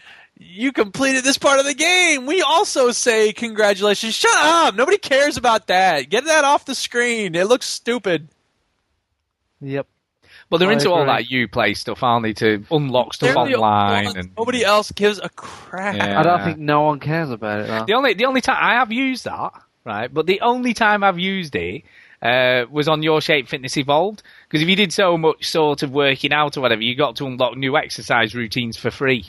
You 0.43 0.71
completed 0.71 1.23
this 1.23 1.37
part 1.37 1.59
of 1.59 1.67
the 1.67 1.75
game. 1.75 2.25
We 2.25 2.41
also 2.41 2.89
say 2.89 3.31
congratulations. 3.31 4.15
Shut 4.15 4.35
up. 4.35 4.73
Nobody 4.73 4.97
cares 4.97 5.37
about 5.37 5.67
that. 5.67 6.09
Get 6.09 6.25
that 6.25 6.43
off 6.43 6.65
the 6.65 6.73
screen. 6.73 7.35
It 7.35 7.45
looks 7.45 7.67
stupid. 7.67 8.27
Yep. 9.61 9.85
But 10.51 10.57
they're 10.57 10.69
I 10.69 10.73
into 10.73 10.91
all 10.91 11.05
that 11.05 11.23
UPlay 11.29 11.75
stuff, 11.77 12.03
aren't 12.03 12.23
they? 12.23 12.33
To 12.33 12.63
unlock 12.69 13.13
stuff 13.15 13.29
They're 13.29 13.55
online 13.55 14.17
and 14.17 14.31
nobody 14.37 14.63
else 14.63 14.91
gives 14.91 15.17
a 15.17 15.29
crap. 15.29 15.95
Yeah. 15.95 16.19
I 16.19 16.23
don't 16.23 16.43
think 16.43 16.59
no 16.59 16.81
one 16.81 16.99
cares 16.99 17.31
about 17.31 17.61
it 17.61 17.67
though. 17.67 17.85
The 17.85 17.93
only 17.93 18.13
the 18.13 18.25
only 18.25 18.41
time 18.41 18.57
I 18.59 18.73
have 18.73 18.91
used 18.91 19.23
that, 19.23 19.53
right? 19.85 20.13
But 20.13 20.25
the 20.27 20.41
only 20.41 20.73
time 20.73 21.03
I've 21.05 21.17
used 21.17 21.55
it 21.55 21.83
uh, 22.21 22.65
was 22.69 22.87
on 22.89 23.01
Your 23.01 23.21
Shape 23.21 23.47
Fitness 23.47 23.77
Evolved. 23.77 24.23
Because 24.47 24.61
if 24.61 24.67
you 24.67 24.75
did 24.75 24.91
so 24.93 25.17
much 25.17 25.49
sort 25.49 25.83
of 25.83 25.91
working 25.91 26.33
out 26.33 26.57
or 26.57 26.61
whatever, 26.61 26.83
you 26.83 26.95
got 26.95 27.15
to 27.15 27.25
unlock 27.27 27.55
new 27.57 27.77
exercise 27.77 28.35
routines 28.35 28.75
for 28.75 28.91
free. 28.91 29.25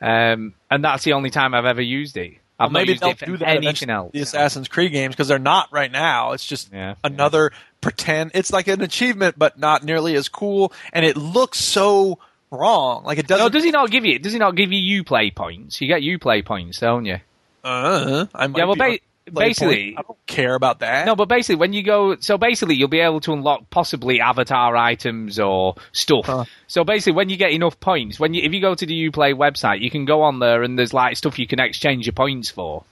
Um, 0.00 0.54
and 0.70 0.82
that's 0.82 1.04
the 1.04 1.12
only 1.12 1.30
time 1.30 1.54
I've 1.54 1.64
ever 1.66 1.82
used 1.82 2.16
it. 2.16 2.38
I've 2.60 2.66
Well, 2.66 2.70
not 2.70 2.78
maybe 2.80 2.90
used 2.92 3.02
they'll 3.02 3.10
it 3.10 3.18
for 3.18 3.26
do 3.26 3.36
that 3.36 3.48
anything 3.48 3.90
else. 3.90 4.12
the 4.12 4.20
Assassin's 4.20 4.66
Creed 4.66 4.90
games 4.92 5.14
because 5.14 5.28
they're 5.28 5.38
not 5.38 5.68
right 5.72 5.92
now. 5.92 6.32
It's 6.32 6.44
just 6.46 6.72
Yeah. 6.72 6.94
another 7.04 7.52
pretend. 7.80 8.32
It's 8.34 8.52
like 8.52 8.68
an 8.68 8.82
achievement, 8.82 9.38
but 9.38 9.58
not 9.58 9.82
nearly 9.84 10.14
as 10.16 10.28
cool, 10.28 10.72
and 10.92 11.04
it 11.04 11.16
looks 11.16 11.58
so 11.60 12.18
wrong. 12.50 13.04
Like 13.04 13.18
it 13.18 13.26
doesn't. 13.26 13.44
No, 13.44 13.48
does 13.48 13.64
he 13.64 13.70
not 13.70 13.90
give 13.90 14.04
you? 14.04 14.18
Does 14.18 14.32
he 14.32 14.38
not 14.38 14.56
give 14.56 14.72
you 14.72 15.02
UPlay 15.04 15.34
points? 15.34 15.80
You 15.80 15.88
get 15.88 16.02
UPlay 16.02 16.44
points, 16.44 16.80
don't 16.80 17.04
you? 17.04 17.18
uh, 17.64 18.26
I 18.34 18.46
might 18.46 18.58
Yeah, 18.58 18.64
well, 18.64 18.74
be 18.76 19.00
ba- 19.26 19.30
basically- 19.32 19.92
point. 19.94 19.98
I 19.98 20.02
don't 20.02 20.26
care 20.26 20.54
about 20.54 20.78
that. 20.80 21.04
No, 21.06 21.14
but 21.16 21.28
basically, 21.28 21.56
when 21.56 21.72
you 21.72 21.82
go, 21.82 22.16
so 22.20 22.38
basically, 22.38 22.76
you'll 22.76 22.88
be 22.88 23.00
able 23.00 23.20
to 23.20 23.32
unlock 23.32 23.68
possibly 23.70 24.20
avatar 24.20 24.74
items 24.76 25.38
or 25.38 25.74
stuff. 25.92 26.26
Huh. 26.26 26.44
So 26.66 26.84
basically, 26.84 27.12
when 27.12 27.28
you 27.28 27.36
get 27.36 27.50
enough 27.52 27.78
points, 27.80 28.18
when 28.18 28.32
you 28.34 28.42
if 28.42 28.52
you 28.54 28.60
go 28.60 28.74
to 28.74 28.86
the 28.86 29.10
UPlay 29.10 29.34
website, 29.34 29.80
you 29.80 29.90
can 29.90 30.04
go 30.06 30.22
on 30.22 30.38
there 30.38 30.62
and 30.62 30.78
there's 30.78 30.94
like 30.94 31.16
stuff 31.16 31.38
you 31.38 31.46
can 31.46 31.60
exchange 31.60 32.06
your 32.06 32.14
points 32.14 32.50
for. 32.50 32.84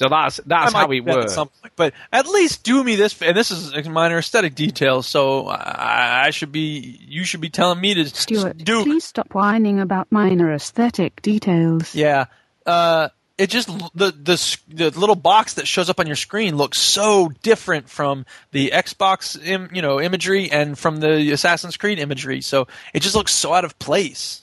So 0.00 0.08
that's 0.08 0.40
that's 0.46 0.70
I 0.70 0.72
might 0.72 0.80
how 0.80 0.86
do 0.86 0.92
it 0.94 1.04
works. 1.04 1.38
but 1.76 1.92
at 2.10 2.26
least 2.26 2.62
do 2.62 2.82
me 2.82 2.96
this, 2.96 3.20
and 3.20 3.36
this 3.36 3.50
is 3.50 3.74
a 3.74 3.82
minor 3.90 4.16
aesthetic 4.16 4.54
detail. 4.54 5.02
So 5.02 5.46
I, 5.48 6.28
I 6.28 6.30
should 6.30 6.50
be, 6.50 6.98
you 7.06 7.24
should 7.24 7.42
be 7.42 7.50
telling 7.50 7.78
me 7.78 7.92
to 7.92 8.08
Stuart, 8.08 8.56
do. 8.56 8.82
please 8.82 9.04
stop 9.04 9.34
whining 9.34 9.78
about 9.78 10.10
minor 10.10 10.54
aesthetic 10.54 11.20
details. 11.20 11.94
Yeah. 11.94 12.26
Uh, 12.64 13.10
it 13.36 13.50
just 13.50 13.68
the 13.94 14.10
the 14.10 14.58
the 14.68 14.98
little 14.98 15.16
box 15.16 15.54
that 15.54 15.68
shows 15.68 15.90
up 15.90 16.00
on 16.00 16.06
your 16.06 16.16
screen 16.16 16.56
looks 16.56 16.78
so 16.78 17.28
different 17.42 17.90
from 17.90 18.24
the 18.52 18.70
Xbox 18.70 19.38
Im, 19.46 19.68
you 19.70 19.82
know 19.82 20.00
imagery 20.00 20.50
and 20.50 20.78
from 20.78 21.00
the 21.00 21.30
Assassin's 21.32 21.76
Creed 21.76 21.98
imagery. 21.98 22.40
So 22.40 22.68
it 22.94 23.00
just 23.00 23.14
looks 23.14 23.34
so 23.34 23.52
out 23.52 23.66
of 23.66 23.78
place. 23.78 24.40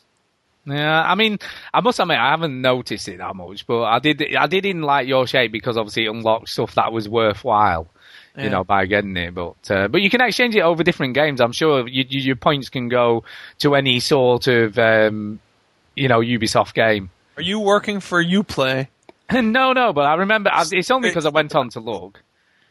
Yeah, 0.68 1.01
I 1.01 1.15
mean, 1.15 1.39
I 1.74 1.80
must 1.80 1.99
admit, 1.99 2.18
I 2.18 2.32
haven't 2.32 2.61
noticed 2.61 3.07
it 3.07 3.20
that 3.20 3.36
much, 3.36 3.65
but 3.65 3.84
I 3.84 3.99
did. 3.99 4.36
I 4.36 4.47
did 4.47 4.65
in 4.65 4.82
like 4.82 5.07
your 5.07 5.26
shape 5.26 5.51
because 5.51 5.78
obviously 5.78 6.05
it 6.05 6.09
unlocked 6.09 6.49
stuff 6.49 6.76
that 6.76 6.91
was 6.91 7.07
worthwhile. 7.07 7.88
Yeah. 8.36 8.43
You 8.43 8.49
know, 8.51 8.63
by 8.63 8.86
getting 8.86 9.18
it, 9.18 9.34
but 9.34 9.72
uh, 9.72 9.88
but 9.88 10.01
you 10.01 10.11
can 10.11 10.22
exchange 10.22 10.55
it 10.55 10.61
over 10.61 10.84
different 10.84 11.15
games. 11.15 11.41
I'm 11.41 11.53
sure 11.53 11.88
you, 11.88 12.05
you, 12.07 12.20
your 12.20 12.36
points 12.36 12.70
can 12.70 12.88
go 12.88 13.24
to 13.59 13.74
any 13.74 13.99
sort 13.99 14.47
of 14.47 14.78
um, 14.78 15.39
you 15.95 16.07
know 16.07 16.20
Ubisoft 16.20 16.76
game. 16.76 17.09
Are 17.38 17.41
you 17.41 17.59
working 17.59 17.99
for 17.99 18.24
UPlay? 18.24 18.89
no, 19.32 19.74
no, 19.74 19.93
but 19.93 20.05
I 20.05 20.15
remember 20.15 20.51
I, 20.53 20.65
it's 20.72 20.91
only 20.91 21.09
because 21.09 21.26
I 21.26 21.30
went 21.30 21.55
on 21.55 21.70
to 21.70 21.80
look. 21.80 22.22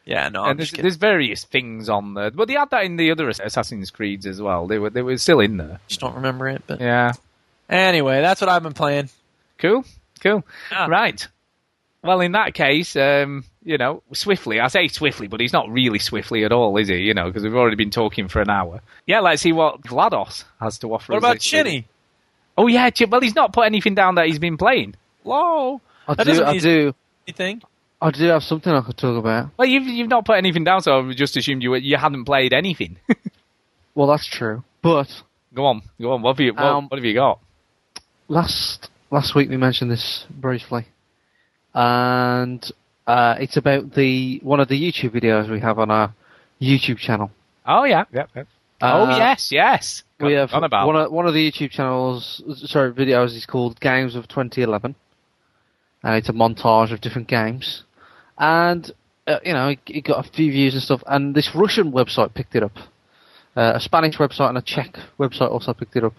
Yeah, 0.05 0.29
no. 0.29 0.55
There's, 0.55 0.71
there's 0.71 0.95
various 0.95 1.43
things 1.43 1.89
on 1.89 2.15
there, 2.15 2.31
but 2.31 2.47
they 2.47 2.55
had 2.55 2.71
that 2.71 2.85
in 2.85 2.97
the 2.97 3.11
other 3.11 3.29
Assassin's 3.29 3.91
Creeds 3.91 4.25
as 4.25 4.41
well. 4.41 4.69
They 4.69 4.79
were 4.79 4.91
they 4.91 5.03
were 5.03 5.17
still 5.19 5.41
in 5.41 5.57
there. 5.57 5.81
just 5.89 6.01
don't 6.01 6.15
remember 6.15 6.49
it. 6.49 6.63
But 6.65 6.81
Yeah, 6.81 7.13
anyway, 7.69 8.21
that's 8.21 8.41
what 8.41 8.51
I've 8.51 8.63
been 8.63 8.73
playing. 8.73 9.09
cool, 9.59 9.85
cool. 10.21 10.45
Yeah. 10.71 10.87
Right. 10.89 11.27
Well, 12.03 12.21
in 12.21 12.33
that 12.33 12.55
case, 12.55 12.95
um, 12.95 13.45
you 13.65 13.79
know, 13.79 14.03
swiftly. 14.13 14.61
I 14.61 14.69
say 14.69 14.87
swiftly, 14.89 15.27
but 15.27 15.41
he's 15.41 15.53
not 15.53 15.69
really 15.69 15.99
swiftly 15.99 16.45
at 16.45 16.53
all, 16.53 16.77
is 16.77 16.87
he? 16.89 16.99
You 16.99 17.15
know, 17.15 17.25
because 17.27 17.43
we've 17.43 17.55
already 17.55 17.75
been 17.77 17.91
talking 17.91 18.29
for 18.29 18.41
an 18.41 18.49
hour. 18.51 18.81
Yeah, 19.07 19.21
let's 19.21 19.43
see 19.43 19.53
what 19.53 19.83
VlaDOS 19.83 20.45
has 20.61 20.79
to 20.79 20.93
offer. 20.95 21.13
What 21.13 21.19
us 21.19 21.25
about 21.25 21.35
this. 21.37 21.45
Chinny? 21.45 21.87
Oh 22.57 22.69
yeah, 22.69 22.91
well, 23.09 23.21
he's 23.21 23.35
not 23.35 23.53
put 23.53 23.67
anything 23.67 23.95
down 23.95 24.15
that 24.15 24.27
he's 24.27 24.39
been 24.39 24.57
playing. 24.57 24.95
Hello. 25.25 25.81
I 26.07 26.15
That 26.15 26.27
do, 26.27 26.45
I 26.45 26.59
do, 26.59 26.95
Anything? 27.27 27.63
I 28.01 28.11
do 28.13 28.25
have 28.27 28.45
something 28.45 28.73
I 28.73 28.83
could 28.83 28.97
talk 28.97 29.19
about. 29.19 29.51
Well, 29.57 29.67
you've 29.67 29.87
you've 29.89 30.09
not 30.09 30.25
put 30.25 30.37
anything 30.37 30.63
down, 30.63 30.83
so 30.83 31.01
I 31.01 31.13
just 31.13 31.37
assumed 31.37 31.63
you 31.65 31.71
were- 31.71 31.79
you 31.79 31.97
hadn't 31.97 32.25
played 32.25 32.53
anything. 32.53 32.99
Well, 33.97 34.09
that's 34.09 34.27
true. 34.27 34.63
But 34.83 35.23
go 35.55 35.65
on, 35.65 35.81
go 36.01 36.13
on. 36.13 36.21
What 36.23 36.37
have 36.37 36.41
you 36.45 36.53
what, 36.53 36.63
Um, 36.63 36.89
what 36.89 36.99
have 36.99 37.05
you 37.07 37.15
got? 37.15 37.41
Last 38.29 38.91
last 39.11 39.35
week 39.35 39.49
we 39.49 39.57
mentioned 39.57 39.91
this 39.91 40.27
briefly, 40.31 40.87
and 41.75 42.71
uh, 43.07 43.37
it's 43.39 43.57
about 43.57 43.95
the 43.95 44.39
one 44.43 44.61
of 44.61 44.69
the 44.69 44.81
YouTube 44.81 45.11
videos 45.11 45.51
we 45.51 45.61
have 45.61 45.79
on 45.79 45.91
our 45.91 46.15
YouTube 46.61 46.99
channel. 46.99 47.31
Oh 47.67 47.85
yeah, 47.85 48.05
yep, 48.13 48.31
yep. 48.35 48.47
oh 48.83 49.05
Uh, 49.05 49.17
yes, 49.17 49.51
yes. 49.53 50.03
we 50.21 50.33
have 50.33 50.53
on 50.53 50.65
about. 50.65 50.87
one 50.87 50.97
of 50.97 51.13
one 51.13 51.27
of 51.27 51.35
the 51.35 51.51
YouTube 51.51 51.71
channels, 51.71 52.43
sorry, 52.67 52.93
videos 52.93 53.37
is 53.37 53.47
called 53.47 53.81
Games 53.81 54.15
of 54.17 54.29
2011, 54.29 54.95
and 56.03 56.17
it's 56.17 56.29
a 56.29 56.33
montage 56.33 56.93
of 56.93 57.01
different 57.01 57.29
games, 57.29 57.85
and 58.39 58.91
uh, 59.27 59.39
you 59.45 59.53
know 59.53 59.69
it, 59.69 59.81
it 59.87 60.05
got 60.05 60.25
a 60.25 60.31
few 60.31 60.51
views 60.51 60.75
and 60.75 60.83
stuff, 60.83 61.03
and 61.07 61.35
this 61.35 61.51
Russian 61.55 61.93
website 61.93 62.35
picked 62.35 62.55
it 62.55 62.63
up, 62.63 62.77
uh, 63.57 63.73
a 63.75 63.81
Spanish 63.81 64.17
website 64.17 64.49
and 64.49 64.59
a 64.59 64.63
Czech 64.63 64.97
website 65.19 65.51
also 65.51 65.73
picked 65.75 65.97
it 65.97 66.05
up, 66.05 66.15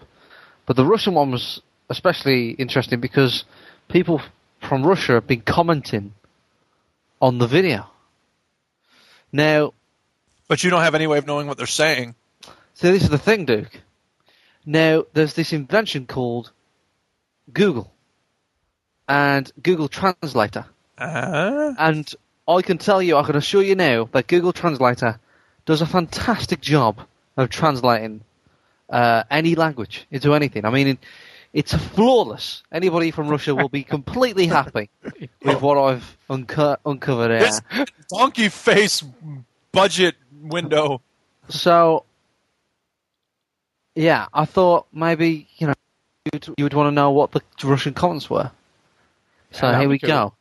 but 0.66 0.76
the 0.76 0.84
Russian 0.84 1.14
one 1.14 1.30
was 1.32 1.60
especially 1.88 2.50
interesting 2.50 3.00
because 3.00 3.44
people 3.88 4.20
from 4.60 4.84
Russia 4.86 5.12
have 5.12 5.26
been 5.26 5.40
commenting 5.40 6.14
on 7.20 7.38
the 7.38 7.46
video. 7.46 7.86
Now, 9.32 9.72
But 10.48 10.64
you 10.64 10.70
don't 10.70 10.82
have 10.82 10.94
any 10.94 11.06
way 11.06 11.18
of 11.18 11.26
knowing 11.26 11.46
what 11.46 11.56
they're 11.58 11.66
saying. 11.66 12.14
so 12.74 12.90
this 12.92 13.02
is 13.02 13.10
the 13.10 13.18
thing, 13.18 13.44
Duke. 13.44 13.80
Now, 14.64 15.04
there's 15.14 15.34
this 15.34 15.52
invention 15.52 16.06
called 16.06 16.52
Google 17.52 17.92
and 19.08 19.50
Google 19.62 19.88
Translator. 19.88 20.66
Uh, 20.98 21.74
And 21.78 22.10
I 22.46 22.62
can 22.62 22.78
tell 22.78 23.02
you, 23.02 23.16
I 23.16 23.24
can 23.24 23.36
assure 23.36 23.62
you 23.62 23.74
now, 23.74 24.08
that 24.12 24.26
Google 24.26 24.52
Translator 24.52 25.18
does 25.66 25.80
a 25.82 25.86
fantastic 25.86 26.60
job 26.60 27.00
of 27.36 27.50
translating 27.50 28.22
uh, 28.90 29.22
any 29.30 29.54
language 29.54 30.06
into 30.10 30.34
anything. 30.34 30.64
I 30.64 30.70
mean, 30.70 30.98
it's 31.58 31.74
flawless. 31.74 32.62
Anybody 32.70 33.10
from 33.10 33.26
Russia 33.28 33.52
will 33.52 33.68
be 33.68 33.82
completely 33.82 34.46
happy 34.46 34.90
with 35.42 35.60
what 35.60 35.76
I've 35.76 36.16
unco- 36.30 36.76
uncovered 36.86 37.32
here. 37.32 37.40
this 37.40 37.60
donkey 38.16 38.48
face 38.48 39.02
budget 39.72 40.14
window. 40.40 41.00
So, 41.48 42.04
yeah, 43.96 44.26
I 44.32 44.44
thought 44.44 44.86
maybe 44.92 45.48
you 45.56 45.66
know 45.66 45.74
you'd, 46.32 46.46
you 46.56 46.64
would 46.64 46.74
want 46.74 46.86
to 46.86 46.92
know 46.94 47.10
what 47.10 47.32
the 47.32 47.42
Russian 47.64 47.92
comments 47.92 48.30
were. 48.30 48.52
So 49.50 49.68
Yeah, 49.68 49.80
here 49.80 49.88
we 49.88 49.98
cool. 49.98 50.08
go. 50.08 50.32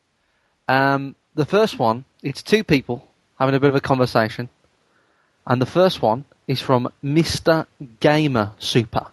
Um, 0.67 1.15
the 1.33 1.45
first 1.45 1.79
one, 1.79 2.05
it's 2.21 2.43
two 2.43 2.63
people 2.63 3.07
having 3.39 3.55
a 3.55 3.59
bit 3.59 3.69
of 3.69 3.75
a 3.75 3.81
conversation, 3.81 4.49
and 5.47 5.59
the 5.59 5.65
first 5.65 5.99
one 6.03 6.25
is 6.47 6.61
from 6.61 6.91
Mister 7.01 7.65
Gamer 7.99 8.51
Super, 8.59 9.07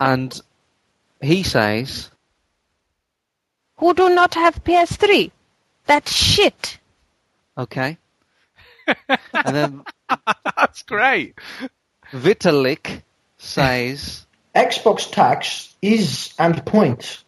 and 0.00 0.40
he 1.20 1.42
says, 1.42 2.10
Who 3.78 3.94
do 3.94 4.10
not 4.14 4.34
have 4.34 4.62
PS3? 4.64 5.30
That's 5.86 6.12
shit. 6.12 6.78
"Okay," 7.58 7.96
and 9.08 9.56
then 9.56 9.84
That's 10.56 10.82
great. 10.82 11.38
Vitalik 12.12 13.02
says, 13.38 14.26
Xbox 14.54 15.10
tax 15.10 15.74
is 15.80 16.34
and 16.38 16.64
point. 16.66 17.24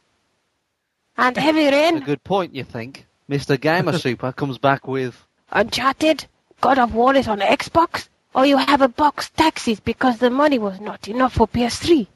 And 1.16 1.36
Heavy 1.36 1.66
Rain. 1.66 1.74
"A 1.74 1.98
Rain, 1.98 2.04
good 2.04 2.24
point, 2.24 2.54
you 2.54 2.64
think?" 2.64 3.06
Mister 3.28 3.56
Gamer 3.56 3.98
Super 3.98 4.32
comes 4.32 4.58
back 4.58 4.86
with. 4.86 5.24
Uncharted, 5.50 6.26
God 6.60 6.78
of 6.78 6.94
War 6.94 7.14
is 7.14 7.28
on 7.28 7.40
Xbox, 7.40 8.08
or 8.34 8.44
you 8.44 8.56
have 8.58 8.82
a 8.82 8.88
box 8.88 9.30
taxis 9.30 9.80
because 9.80 10.18
the 10.18 10.30
money 10.30 10.58
was 10.58 10.78
not 10.80 11.08
enough 11.08 11.34
for 11.34 11.48
PS3. 11.48 12.06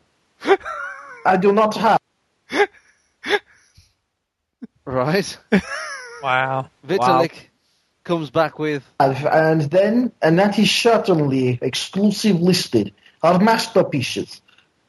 I 1.27 1.37
do 1.37 1.53
not 1.53 1.77
have. 1.77 2.01
Right. 4.85 5.39
Wow. 6.23 6.71
Vitalik 6.87 7.33
comes 8.05 8.31
back 8.31 8.59
with 8.61 8.85
And 9.01 9.63
then, 9.63 10.13
and 10.23 10.39
that 10.39 10.57
is 10.57 10.71
certainly 10.71 11.59
exclusive 11.61 12.41
listed, 12.41 12.95
are 13.25 13.41
masterpieces, 13.41 14.41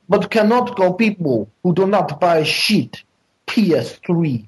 but 0.08 0.30
cannot 0.30 0.76
go 0.76 0.93
people 0.93 1.49
who 1.64 1.74
do 1.74 1.88
not 1.88 2.20
buy 2.20 2.43
shit 2.43 3.01
PS3. 3.47 4.45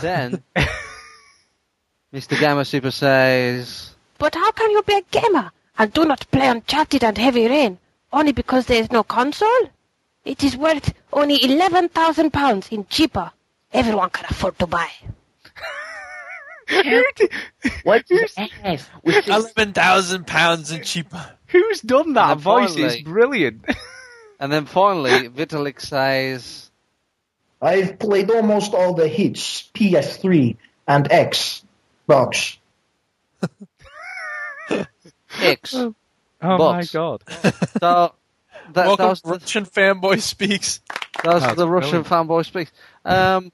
then 0.00 0.42
Mr. 2.12 2.38
Gamma 2.38 2.66
Super 2.66 2.90
says 2.90 3.94
But 4.18 4.34
how 4.34 4.50
can 4.52 4.70
you 4.72 4.82
be 4.82 4.96
a 4.96 5.02
gamer 5.10 5.52
and 5.78 5.90
do 5.90 6.04
not 6.04 6.30
play 6.30 6.48
Uncharted 6.48 7.02
and 7.02 7.16
Heavy 7.16 7.48
Rain 7.48 7.78
only 8.12 8.32
because 8.32 8.66
there 8.66 8.80
is 8.82 8.90
no 8.90 9.02
console? 9.02 9.70
It 10.24 10.42
is 10.42 10.56
worth 10.56 10.92
only 11.12 11.42
eleven 11.44 11.88
thousand 11.88 12.32
pounds 12.32 12.68
in 12.70 12.86
cheaper. 12.86 13.30
Everyone 13.72 14.10
can 14.10 14.26
afford 14.28 14.58
to 14.58 14.66
buy. 14.66 14.88
What's 17.84 18.10
ass? 18.36 18.88
With 19.04 19.28
Eleven 19.28 19.72
thousand 19.72 20.26
pounds 20.26 20.70
and 20.72 20.84
cheaper. 20.84 21.32
Who's 21.48 21.80
done 21.80 22.14
that 22.14 22.32
And 22.32 22.40
voice? 22.40 22.70
Is 22.70 22.76
finally- 22.76 23.02
brilliant. 23.04 23.64
and 24.40 24.52
then 24.52 24.66
finally 24.66 25.28
Vitalik 25.28 25.80
says 25.80 26.70
I've 27.62 27.98
played 27.98 28.30
almost 28.30 28.74
all 28.74 28.94
the 28.94 29.08
hits, 29.08 29.70
PS3 29.74 30.56
and 30.88 31.08
Xbox. 31.08 32.56
X. 35.40 35.74
oh 36.42 36.58
my 36.58 36.84
god. 36.92 37.22
So 37.28 38.14
that, 38.72 38.96
that 38.96 38.98
was 38.98 39.20
the, 39.22 39.30
Russian 39.30 39.66
fanboy 39.66 40.20
speaks. 40.20 40.80
that 41.22 41.40
That's 41.40 41.56
the 41.56 41.68
Russian 41.68 42.02
brilliant. 42.02 42.28
fanboy 42.28 42.46
speaks. 42.46 42.72
Um, 43.04 43.52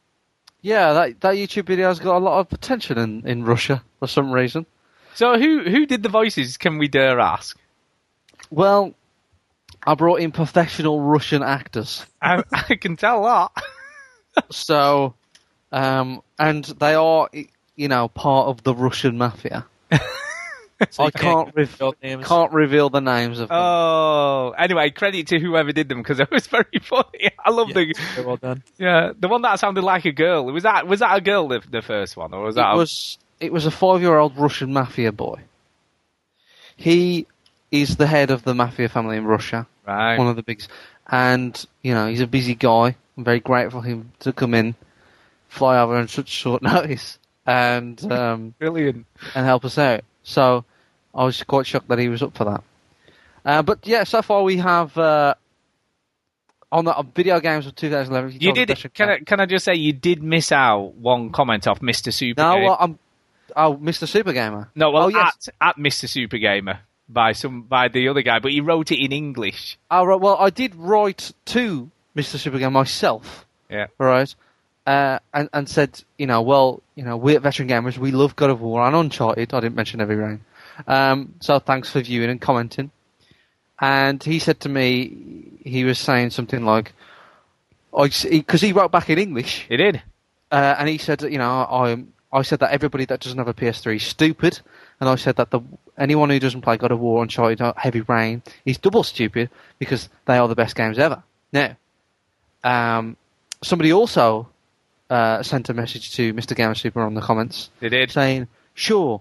yeah, 0.61 0.93
that 0.93 1.21
that 1.21 1.35
YouTube 1.35 1.67
video 1.67 1.89
has 1.89 1.99
got 1.99 2.17
a 2.17 2.19
lot 2.19 2.41
of 2.41 2.53
attention 2.53 2.99
in, 2.99 3.27
in 3.27 3.45
Russia 3.45 3.83
for 3.99 4.07
some 4.07 4.33
reason. 4.33 4.67
So 5.15 5.39
who 5.39 5.65
who 5.65 5.87
did 5.87 6.03
the 6.03 6.09
voices? 6.09 6.57
Can 6.57 6.79
we 6.79 6.89
dare 6.89 7.21
ask? 7.21 7.59
Well, 8.51 8.95
I 9.85 9.95
brought 9.95 10.21
in 10.21 10.31
professional 10.33 11.01
Russian 11.01 11.43
actors. 11.43 12.07
I, 12.21 12.43
I 12.53 12.77
can 12.77 12.97
tell 12.97 13.25
that. 13.25 13.51
So, 14.51 15.15
um, 15.73 16.23
and 16.39 16.65
they 16.65 16.95
are, 16.95 17.29
you 17.77 17.89
know, 17.89 18.09
part 18.09 18.49
of 18.49 18.63
the 18.63 18.75
Russian 18.75 19.19
mafia. 19.19 19.67
So 20.91 21.03
I 21.05 21.07
you 21.07 21.13
can't 21.13 21.55
rev- 21.55 21.71
reveal 21.81 21.95
names. 22.03 22.27
can't 22.29 22.53
reveal 22.53 22.91
the 22.91 23.01
names 23.01 23.39
of 23.39 23.49
them. 23.49 23.59
Oh, 23.61 24.55
anyway, 24.59 24.91
credit 24.91 25.27
to 25.29 25.39
whoever 25.39 25.73
did 25.73 25.89
them 25.89 25.99
because 25.99 26.21
it 26.21 26.31
was 26.33 26.47
very 26.47 26.79
funny. 26.83 27.31
I 27.45 27.51
love 27.51 27.69
Yeah, 27.69 27.75
the 27.75 27.95
very 28.15 28.27
well 28.27 28.37
done. 28.37 28.63
yeah 28.79 29.13
the 29.19 29.29
one 29.29 29.43
that 29.43 29.59
sounded 29.59 29.83
like 29.85 30.05
a 30.05 30.13
girl. 30.13 30.47
Was 30.47 30.63
that 30.65 30.87
was 30.87 31.01
that 31.01 31.17
a 31.17 31.21
girl 31.21 31.49
the, 31.49 31.61
the 31.71 31.83
first 31.83 32.17
one 32.17 32.33
or 32.35 32.43
was 32.45 32.55
that 32.57 32.71
it 32.71 32.75
a- 32.75 32.77
was 32.77 33.19
it 33.41 33.53
was 33.53 33.67
a 33.67 33.71
five 33.71 34.01
year 34.03 34.17
old 34.19 34.37
Russian 34.37 34.73
mafia 34.73 35.13
boy. 35.13 35.41
He 36.77 37.27
is 37.71 37.97
the 37.97 38.07
head 38.07 38.31
of 38.31 38.43
the 38.45 38.55
mafia 38.55 38.89
family 38.89 39.17
in 39.17 39.25
Russia, 39.25 39.67
right? 39.87 40.17
one 40.19 40.29
of 40.29 40.37
the 40.37 40.43
biggest, 40.43 40.71
and 41.11 41.65
you 41.83 41.95
know 41.95 42.07
he's 42.09 42.21
a 42.21 42.27
busy 42.27 42.55
guy. 42.55 42.97
I'm 43.17 43.25
very 43.25 43.41
grateful 43.41 43.83
for 43.83 43.87
him 43.87 44.13
to 44.21 44.33
come 44.33 44.55
in, 44.55 44.75
fly 45.49 45.79
over 45.79 45.97
on 45.97 46.09
such 46.09 46.29
short 46.29 46.63
notice, 46.73 47.19
and 47.47 48.03
um, 48.11 48.55
Brilliant. 48.59 49.07
and 49.35 49.45
help 49.47 49.65
us 49.65 49.79
out. 49.79 50.03
So 50.23 50.65
I 51.15 51.25
was 51.25 51.43
quite 51.43 51.67
shocked 51.67 51.89
that 51.89 51.99
he 51.99 52.09
was 52.09 52.23
up 52.23 52.37
for 52.37 52.45
that. 52.45 52.65
Uh, 53.45 53.63
but 53.63 53.87
yeah, 53.87 54.05
so 54.05 54.23
far 54.23 54.43
we 54.43 54.57
have 54.59 54.97
uh, 54.97 55.35
on 56.71 56.85
the 56.85 56.95
on 56.95 57.13
video 57.15 57.41
games 57.41 57.67
of 57.67 57.75
2011. 57.75 58.39
You 58.41 58.53
did. 58.53 58.93
Can 58.95 59.09
I, 59.11 59.19
can 59.21 59.41
I 59.41 59.47
just 59.47 59.65
say 59.65 59.75
you 59.75 59.93
did 59.93 60.23
miss 60.23 60.53
out 60.53 60.95
one 60.95 61.31
comment 61.31 61.67
off 61.67 61.83
Mister 61.83 62.11
Super? 62.13 62.41
No, 62.41 62.59
well, 62.59 62.77
I'm. 62.79 62.99
Oh, 63.55 63.77
Mr. 63.77 64.09
Super 64.09 64.33
Gamer. 64.33 64.71
no, 64.75 64.91
well, 64.91 65.05
oh, 65.05 65.09
yes. 65.09 65.49
at 65.61 65.69
at 65.69 65.79
Mister 65.79 66.07
Super 66.07 66.39
Gamer 66.39 66.81
by 67.09 67.33
some 67.33 67.63
by 67.63 67.89
the 67.89 68.09
other 68.09 68.23
guy, 68.23 68.39
but 68.39 68.51
he 68.53 68.61
wrote 68.63 68.91
it 68.91 69.05
in 69.05 69.13
English. 69.13 69.79
Oh, 69.91 70.05
right, 70.05 70.19
well, 70.19 70.37
I 70.39 70.49
did 70.49 70.75
write 70.75 71.33
to 71.47 71.91
Mr. 72.17 72.39
Super 72.39 72.59
Gamer 72.59 72.71
myself, 72.71 73.45
Yeah. 73.69 73.89
right, 73.99 74.35
uh, 74.87 75.19
and 75.35 75.51
and 75.53 75.69
said, 75.69 76.03
you 76.17 76.27
know, 76.27 76.41
well, 76.41 76.83
you 76.95 77.05
know, 77.05 77.19
we 77.19 77.37
at 77.37 77.43
Veteran 77.43 77.69
Gamers 77.69 77.99
we 77.99 78.11
love 78.11 78.37
God 78.37 78.49
of 78.49 78.63
War 78.63 78.81
and 78.87 78.97
Uncharted. 78.97 79.53
I 79.53 79.61
didn't 79.61 79.75
mention 79.77 80.01
Heavy 80.01 80.15
Rain, 80.15 80.41
um, 80.87 81.35
so 81.41 81.59
thanks 81.59 81.91
for 81.91 82.01
viewing 82.01 82.31
and 82.31 82.41
commenting. 82.41 82.91
And 83.81 84.23
he 84.23 84.39
said 84.39 84.61
to 84.61 84.69
me, 84.69 85.51
he 85.65 85.85
was 85.85 85.99
saying 85.99 86.31
something 86.31 86.65
like, 86.65 86.93
I 87.97 88.09
because 88.31 88.61
he, 88.61 88.73
wrote 88.73 88.93
back 88.93 89.11
in 89.11 89.19
English, 89.19 89.67
He 89.69 89.77
did. 89.77 90.03
uh, 90.51 90.77
and 90.79 90.89
he 90.89 90.99
said, 90.99 91.23
you 91.23 91.39
know, 91.39 91.51
I 91.51 92.05
I 92.33 92.43
said 92.43 92.61
that 92.61 92.71
everybody 92.71 93.05
that 93.07 93.21
doesn't 93.21 93.37
have 93.39 93.49
a 93.49 93.53
PS3 93.55 93.97
is 93.97 94.03
stupid, 94.05 94.61
and 95.01 95.09
I 95.11 95.17
said 95.17 95.37
that 95.37 95.51
the 95.51 95.61
anyone 95.99 96.31
who 96.31 96.39
doesn't 96.39 96.63
play 96.63 96.79
God 96.79 96.91
of 96.93 97.01
War, 97.01 97.23
Uncharted, 97.23 97.61
Heavy 97.77 98.01
Rain 98.03 98.43
is 98.65 98.79
double 98.79 99.03
stupid 99.03 99.51
because 99.79 100.09
they 100.25 100.39
are 100.39 100.49
the 100.49 100.55
best 100.55 100.75
games 100.75 100.99
ever. 100.99 101.23
Now, 101.53 101.77
um, 102.65 103.17
somebody 103.63 103.93
also 103.93 104.49
uh, 105.11 105.43
sent 105.43 105.69
a 105.69 105.75
message 105.75 106.15
to 106.15 106.33
Mr. 106.33 106.57
Gamer 106.57 106.75
Super 106.75 107.03
on 107.03 107.13
the 107.15 107.21
comments 107.21 107.69
They 107.81 107.91
did. 107.91 108.11
saying, 108.11 108.49
"Sure, 108.73 109.21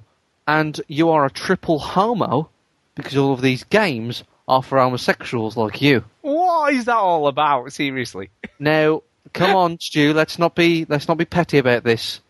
and 0.51 0.81
you 0.87 1.09
are 1.09 1.25
a 1.25 1.31
triple 1.31 1.79
homo 1.79 2.49
because 2.95 3.15
all 3.17 3.33
of 3.33 3.41
these 3.41 3.63
games 3.63 4.23
are 4.47 4.61
for 4.61 4.79
homosexuals 4.79 5.57
like 5.57 5.81
you." 5.81 6.03
What 6.21 6.73
is 6.73 6.85
that 6.85 6.97
all 6.97 7.27
about? 7.27 7.71
Seriously. 7.73 8.29
Now, 8.59 9.01
come 9.33 9.55
on, 9.55 9.79
Stu. 9.79 10.13
Let's 10.13 10.37
not 10.37 10.53
be 10.53 10.85
let's 10.87 11.07
not 11.07 11.17
be 11.17 11.25
petty 11.25 11.57
about 11.57 11.83
this. 11.83 12.21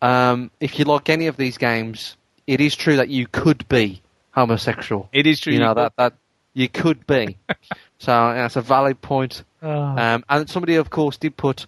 Um, 0.00 0.50
if 0.60 0.78
you 0.78 0.84
like 0.84 1.08
any 1.08 1.26
of 1.26 1.36
these 1.36 1.58
games, 1.58 2.16
it 2.46 2.60
is 2.60 2.76
true 2.76 2.96
that 2.96 3.08
you 3.08 3.26
could 3.26 3.66
be 3.68 4.00
homosexual. 4.30 5.08
It 5.12 5.26
is 5.26 5.40
true. 5.40 5.52
You 5.52 5.58
know 5.58 5.70
you 5.70 5.74
that 5.74 5.96
that 5.96 6.12
you 6.54 6.68
could 6.68 7.06
be. 7.06 7.36
so 7.98 8.12
yeah, 8.12 8.42
that's 8.42 8.56
a 8.56 8.60
valid 8.62 9.00
point. 9.00 9.42
Um, 9.62 10.24
and 10.28 10.48
somebody, 10.48 10.76
of 10.76 10.90
course, 10.90 11.16
did 11.16 11.36
put. 11.36 11.66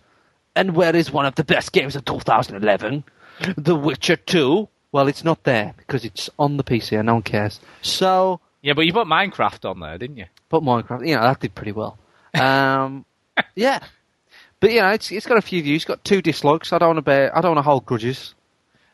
And 0.56 0.76
where 0.76 0.94
is 0.94 1.10
one 1.10 1.26
of 1.26 1.34
the 1.34 1.44
best 1.44 1.72
games 1.72 1.96
of 1.96 2.04
2011? 2.04 3.04
The 3.56 3.74
Witcher 3.74 4.16
2. 4.16 4.68
Well, 4.94 5.08
it's 5.08 5.24
not 5.24 5.42
there 5.42 5.74
because 5.76 6.04
it's 6.04 6.30
on 6.38 6.56
the 6.56 6.62
PC 6.62 6.96
and 6.96 7.06
no 7.06 7.14
one 7.14 7.22
cares. 7.24 7.58
So, 7.82 8.38
Yeah, 8.62 8.74
but 8.74 8.86
you 8.86 8.92
put 8.92 9.08
Minecraft 9.08 9.68
on 9.68 9.80
there, 9.80 9.98
didn't 9.98 10.18
you? 10.18 10.26
Put 10.48 10.62
Minecraft, 10.62 11.04
you 11.04 11.16
know, 11.16 11.22
that 11.22 11.40
did 11.40 11.52
pretty 11.52 11.72
well. 11.72 11.98
Um, 12.32 13.04
yeah, 13.56 13.80
but 14.60 14.70
you 14.70 14.80
know, 14.80 14.90
it's 14.90 15.10
it's 15.10 15.26
got 15.26 15.36
a 15.36 15.42
few 15.42 15.64
views, 15.64 15.78
It's 15.82 15.84
got 15.84 16.04
two 16.04 16.22
dislikes. 16.22 16.72
I 16.72 16.78
don't 16.78 16.90
want 16.90 16.98
to 16.98 17.02
bear, 17.02 17.36
I 17.36 17.40
don't 17.40 17.56
want 17.56 17.64
to 17.64 17.68
hold 17.68 17.84
grudges. 17.86 18.34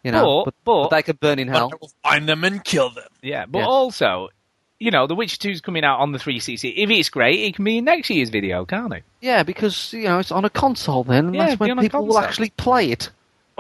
You 0.03 0.13
know, 0.13 0.45
But- 0.47 0.55
but- 0.65 0.89
they 0.89 1.03
could 1.03 1.21
burn 1.21 1.39
in 1.39 1.49
hell. 1.49 1.69
But 1.69 1.77
I 1.77 1.79
will 1.83 1.93
find 2.03 2.27
them 2.27 2.45
and 2.45 2.65
kill 2.65 2.89
them. 2.89 3.09
Yeah, 3.21 3.45
but 3.45 3.59
Yeah. 3.59 3.67
also, 3.67 4.31
you 4.79 4.91
know, 4.91 5.07
The 5.07 5.15
Witcher 5.15 5.37
2's 5.37 5.61
coming 5.61 5.85
out 5.85 6.01
on 6.01 6.13
the 6.13 6.19
360. 6.19 6.71
If 6.71 6.89
it's 6.89 7.11
great, 7.11 7.41
it 7.41 7.57
can 7.57 7.67
be 7.67 7.83
next 7.83 8.09
year's 8.09 8.31
video, 8.31 8.65
can't 8.65 8.95
it? 8.95 9.03
Yeah, 9.21 9.43
because 9.43 9.93
you 9.93 10.05
know 10.05 10.19
it's 10.19 10.33
on 10.33 10.47
a 10.47 10.51
console 10.51 11.05
then, 11.05 11.27
and 11.27 11.35
Yeah, 11.35 11.47
that's 11.49 11.61
when 11.61 11.73
on 11.73 11.79
a 11.79 11.83
people 11.83 12.07
will 12.07 12.19
actually 12.19 12.49
play 12.57 12.91
it, 12.91 13.11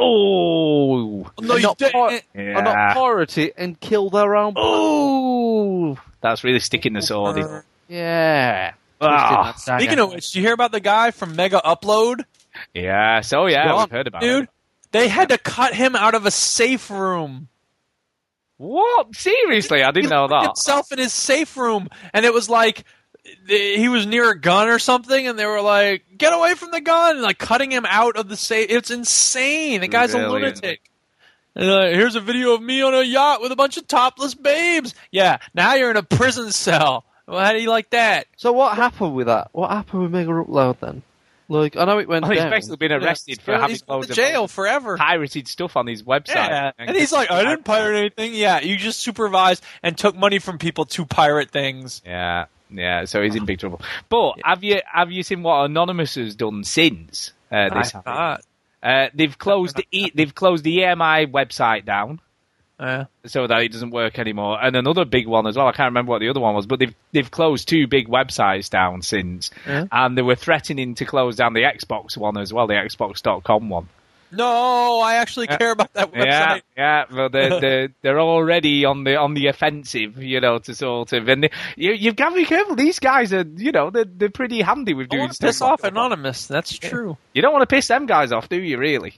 Oh, 0.01 1.31
No, 1.41 1.55
and 1.55 1.63
you 1.63 1.67
not, 1.69 1.79
didn't. 1.79 1.93
pir- 1.93 2.21
and 2.35 2.65
not 2.65 2.95
pirate 2.95 3.39
it 3.39 3.55
and 3.57 3.79
kill 3.79 4.11
their 4.11 4.35
own. 4.37 4.55
Oh, 4.57 5.99
that's 6.21 6.43
really 6.45 6.61
sticking 6.61 6.95
the 6.95 7.03
sword 7.03 7.39
in. 7.39 7.63
Yeah. 7.89 8.73
Ah, 9.01 9.55
Speaking 9.57 9.99
of 9.99 10.13
which, 10.13 10.31
did 10.33 10.37
you 10.39 10.43
hear 10.43 10.53
about 10.53 10.73
the 10.73 10.81
guy 10.81 11.11
from 11.11 11.35
Mega 11.37 11.61
Upload? 11.65 12.25
Yeah, 12.75 13.21
so 13.23 13.47
yeah, 13.47 13.67
Gone. 13.69 13.79
we've 13.85 13.91
heard 13.91 14.07
about 14.07 14.21
Dude, 14.23 14.45
it. 14.45 14.51
they 14.93 15.09
had 15.09 15.31
to 15.31 15.39
cut 15.39 15.75
him 15.75 15.97
out 15.97 16.15
of 16.15 16.27
a 16.27 16.31
safe 16.31 16.91
room. 16.91 17.49
What? 18.59 19.15
Seriously, 19.17 19.83
I 19.83 19.91
didn't 19.91 20.11
know 20.11 20.27
He 20.27 20.33
locked 20.33 20.45
that. 20.45 20.49
Himself 20.51 20.93
in 20.93 20.99
his 20.99 21.15
safe 21.15 21.57
room, 21.57 21.89
and 22.13 22.27
it 22.27 22.35
was 22.35 22.51
like 22.51 22.75
th- 22.77 22.85
he 23.47 23.89
was 23.89 24.07
near 24.07 24.31
a 24.31 24.39
gun 24.39 24.69
or 24.69 24.79
something, 24.79 25.27
and 25.27 25.39
they 25.39 25.47
were 25.47 25.61
like, 25.61 26.05
"Get 26.17 26.33
away 26.33 26.55
from 26.55 26.71
the 26.71 26.81
gun!" 26.81 27.17
and 27.17 27.23
like 27.23 27.39
cutting 27.39 27.71
him 27.71 27.87
out 27.89 28.17
of 28.17 28.29
the 28.29 28.37
safe. 28.37 28.69
It's 28.71 28.91
insane. 28.91 29.81
The 29.81 29.89
guy's 29.89 30.15
a 30.15 30.29
lunatic. 30.29 30.81
And 31.57 31.69
uh, 31.69 31.83
here's 31.89 32.15
a 32.15 32.21
video 32.21 32.55
of 32.55 32.63
me 32.63 32.81
on 32.83 32.95
a 32.95 33.03
yacht 33.03 33.41
with 33.43 33.51
a 33.51 33.57
bunch 33.57 33.77
of 33.77 33.87
topless 33.89 34.35
babes. 34.35 34.95
Yeah, 35.11 35.39
now 35.53 35.75
you're 35.75 35.91
in 35.91 35.97
a 35.97 36.03
prison 36.03 36.53
cell. 36.53 37.05
Well, 37.27 37.45
how 37.45 37.53
do 37.53 37.61
you 37.61 37.69
like 37.71 37.91
that? 37.91 38.27
So 38.37 38.53
what 38.53 38.77
happened 38.77 39.15
with 39.15 39.27
that? 39.27 39.49
What 39.53 39.71
happened 39.71 40.03
with 40.03 40.13
Mega 40.13 40.31
Upload 40.31 40.79
then? 40.81 41.03
Like 41.49 41.77
I 41.77 41.85
know 41.85 41.99
it 41.99 42.09
went 42.09 42.23
Well, 42.23 42.31
he's 42.31 42.41
down. 42.41 42.51
basically 42.51 42.77
been 42.77 42.93
arrested 42.93 43.43
for 43.43 43.51
Yeah, 43.51 43.57
having 43.59 43.71
he's 43.75 43.83
going 43.83 43.97
loads 43.97 44.07
to 44.07 44.13
of 44.13 44.17
jail 44.17 44.47
forever. 44.47 44.97
pirated 44.97 45.49
stuff 45.49 45.77
on 45.77 45.89
his 45.89 46.05
website. 46.05 46.37
Yeah, 46.37 46.71
and 46.79 46.97
he's 46.97 47.11
like, 47.11 47.29
I 47.33 47.43
didn't 47.43 47.65
pirate 47.65 47.99
anything. 47.99 48.35
Yeah, 48.35 48.61
you 48.61 48.77
just 48.77 49.01
supervised 49.01 49.65
and 49.83 49.99
took 49.99 50.15
money 50.15 50.39
from 50.39 50.59
people 50.59 50.85
to 50.87 51.05
pirate 51.05 51.51
things. 51.51 52.03
Yeah, 52.07 52.45
yeah. 52.73 53.05
So 53.05 53.23
he's 53.23 53.35
in 53.37 53.45
big 53.45 53.59
trouble. 53.59 53.81
But 54.09 54.35
have 54.45 54.63
you 54.65 54.81
have 54.93 55.11
you 55.11 55.23
seen 55.23 55.43
what 55.43 55.65
Anonymous 55.65 56.15
has 56.17 56.35
done 56.35 56.65
since 56.65 57.33
uh, 57.51 57.69
this 57.75 57.93
happened? 57.93 58.43
Uh, 58.83 59.09
they've 59.15 59.37
closed 59.37 59.77
the 59.77 59.87
e- 59.91 60.11
they've 60.15 60.35
closed 60.35 60.65
the 60.65 60.79
EMI 60.79 61.31
website 61.31 61.85
down. 61.85 62.21
Yeah. 62.79 63.05
so 63.27 63.47
that 63.47 63.61
it 63.61 63.73
doesn't 63.73 63.91
work 63.91 64.19
anymore. 64.19 64.59
And 64.59 64.75
another 64.75 65.05
big 65.05 65.27
one 65.27 65.47
as 65.47 65.55
well. 65.55 65.67
I 65.67 65.73
can't 65.73 65.89
remember 65.91 66.13
what 66.13 66.21
the 66.21 66.31
other 66.31 66.41
one 66.41 66.55
was, 66.55 66.65
but 66.67 66.79
they've 66.79 66.95
they've 67.13 67.31
closed 67.31 67.69
two 67.69 67.87
big 67.87 68.09
websites 68.09 68.71
down 68.71 69.03
since, 69.03 69.51
Yeah. 69.67 69.85
and 69.93 70.17
they 70.17 70.23
were 70.23 70.35
threatening 70.35 70.95
to 70.95 71.05
close 71.05 71.37
down 71.37 71.53
the 71.53 71.65
Xbox 71.65 72.17
one 72.17 72.39
as 72.39 72.55
well, 72.55 72.67
the 72.67 72.73
Xbox.com 72.73 73.69
one. 73.69 73.91
No, 74.33 75.01
I 75.01 75.15
actually 75.17 75.47
care 75.49 75.73
about 75.73 75.93
that 75.95 76.11
Yeah, 76.15 76.57
website. 76.59 76.63
yeah, 76.77 77.05
but 77.11 77.33
they're, 77.33 77.61
they're 77.61 77.89
they're 78.03 78.21
already 78.21 78.85
on 78.85 79.05
the 79.05 79.17
on 79.17 79.35
the 79.35 79.49
offensive, 79.49 80.23
you 80.23 80.41
know, 80.41 80.59
to 80.59 80.75
sort 80.75 81.13
of. 81.13 81.29
And 81.29 81.45
they, 81.45 81.51
you 81.77 81.93
you've 81.93 82.17
got 82.17 82.31
to 82.31 82.37
be 82.37 82.45
careful. 82.45 82.77
These 82.77 82.99
guys 83.01 83.33
are, 83.33 83.45
you 83.57 83.73
know, 83.73 83.91
they're 83.91 84.05
they're 84.05 84.31
pretty 84.31 84.61
handy 84.61 84.95
with 84.95 85.07
I 85.07 85.09
doing 85.09 85.21
want 85.23 85.31
to 85.33 85.37
stuff. 85.37 85.49
piss 85.49 85.63
off. 85.63 85.85
Anonymous. 85.85 86.47
That's 86.47 86.77
true. 86.79 87.17
You 87.33 87.43
don't 87.43 87.53
want 87.53 87.63
to 87.69 87.75
piss 87.75 87.89
them 87.89 88.07
guys 88.07 88.31
off, 88.33 88.49
do 88.49 88.61
you? 88.61 88.79
Really? 88.79 89.15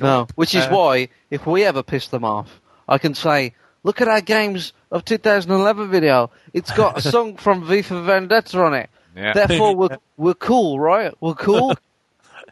No, 0.00 0.26
which 0.34 0.54
is 0.54 0.64
Uh, 0.64 0.70
why 0.70 1.08
if 1.30 1.46
we 1.46 1.64
ever 1.64 1.82
piss 1.82 2.08
them 2.08 2.24
off, 2.24 2.60
I 2.88 2.98
can 2.98 3.14
say, 3.14 3.54
"Look 3.82 4.00
at 4.00 4.08
our 4.08 4.20
games 4.22 4.72
of 4.90 5.04
2011 5.04 5.90
video. 5.90 6.30
It's 6.52 6.70
got 6.72 6.96
a 6.98 7.02
song 7.12 7.36
from 7.36 7.66
V 7.66 7.82
for 7.82 8.00
Vendetta 8.00 8.62
on 8.62 8.74
it. 8.74 8.88
Yeah. 9.16 9.32
Therefore, 9.34 9.76
we're 9.76 9.98
we're 10.16 10.34
cool, 10.34 10.80
right? 10.80 11.12
We're 11.20 11.34
cool." 11.34 11.74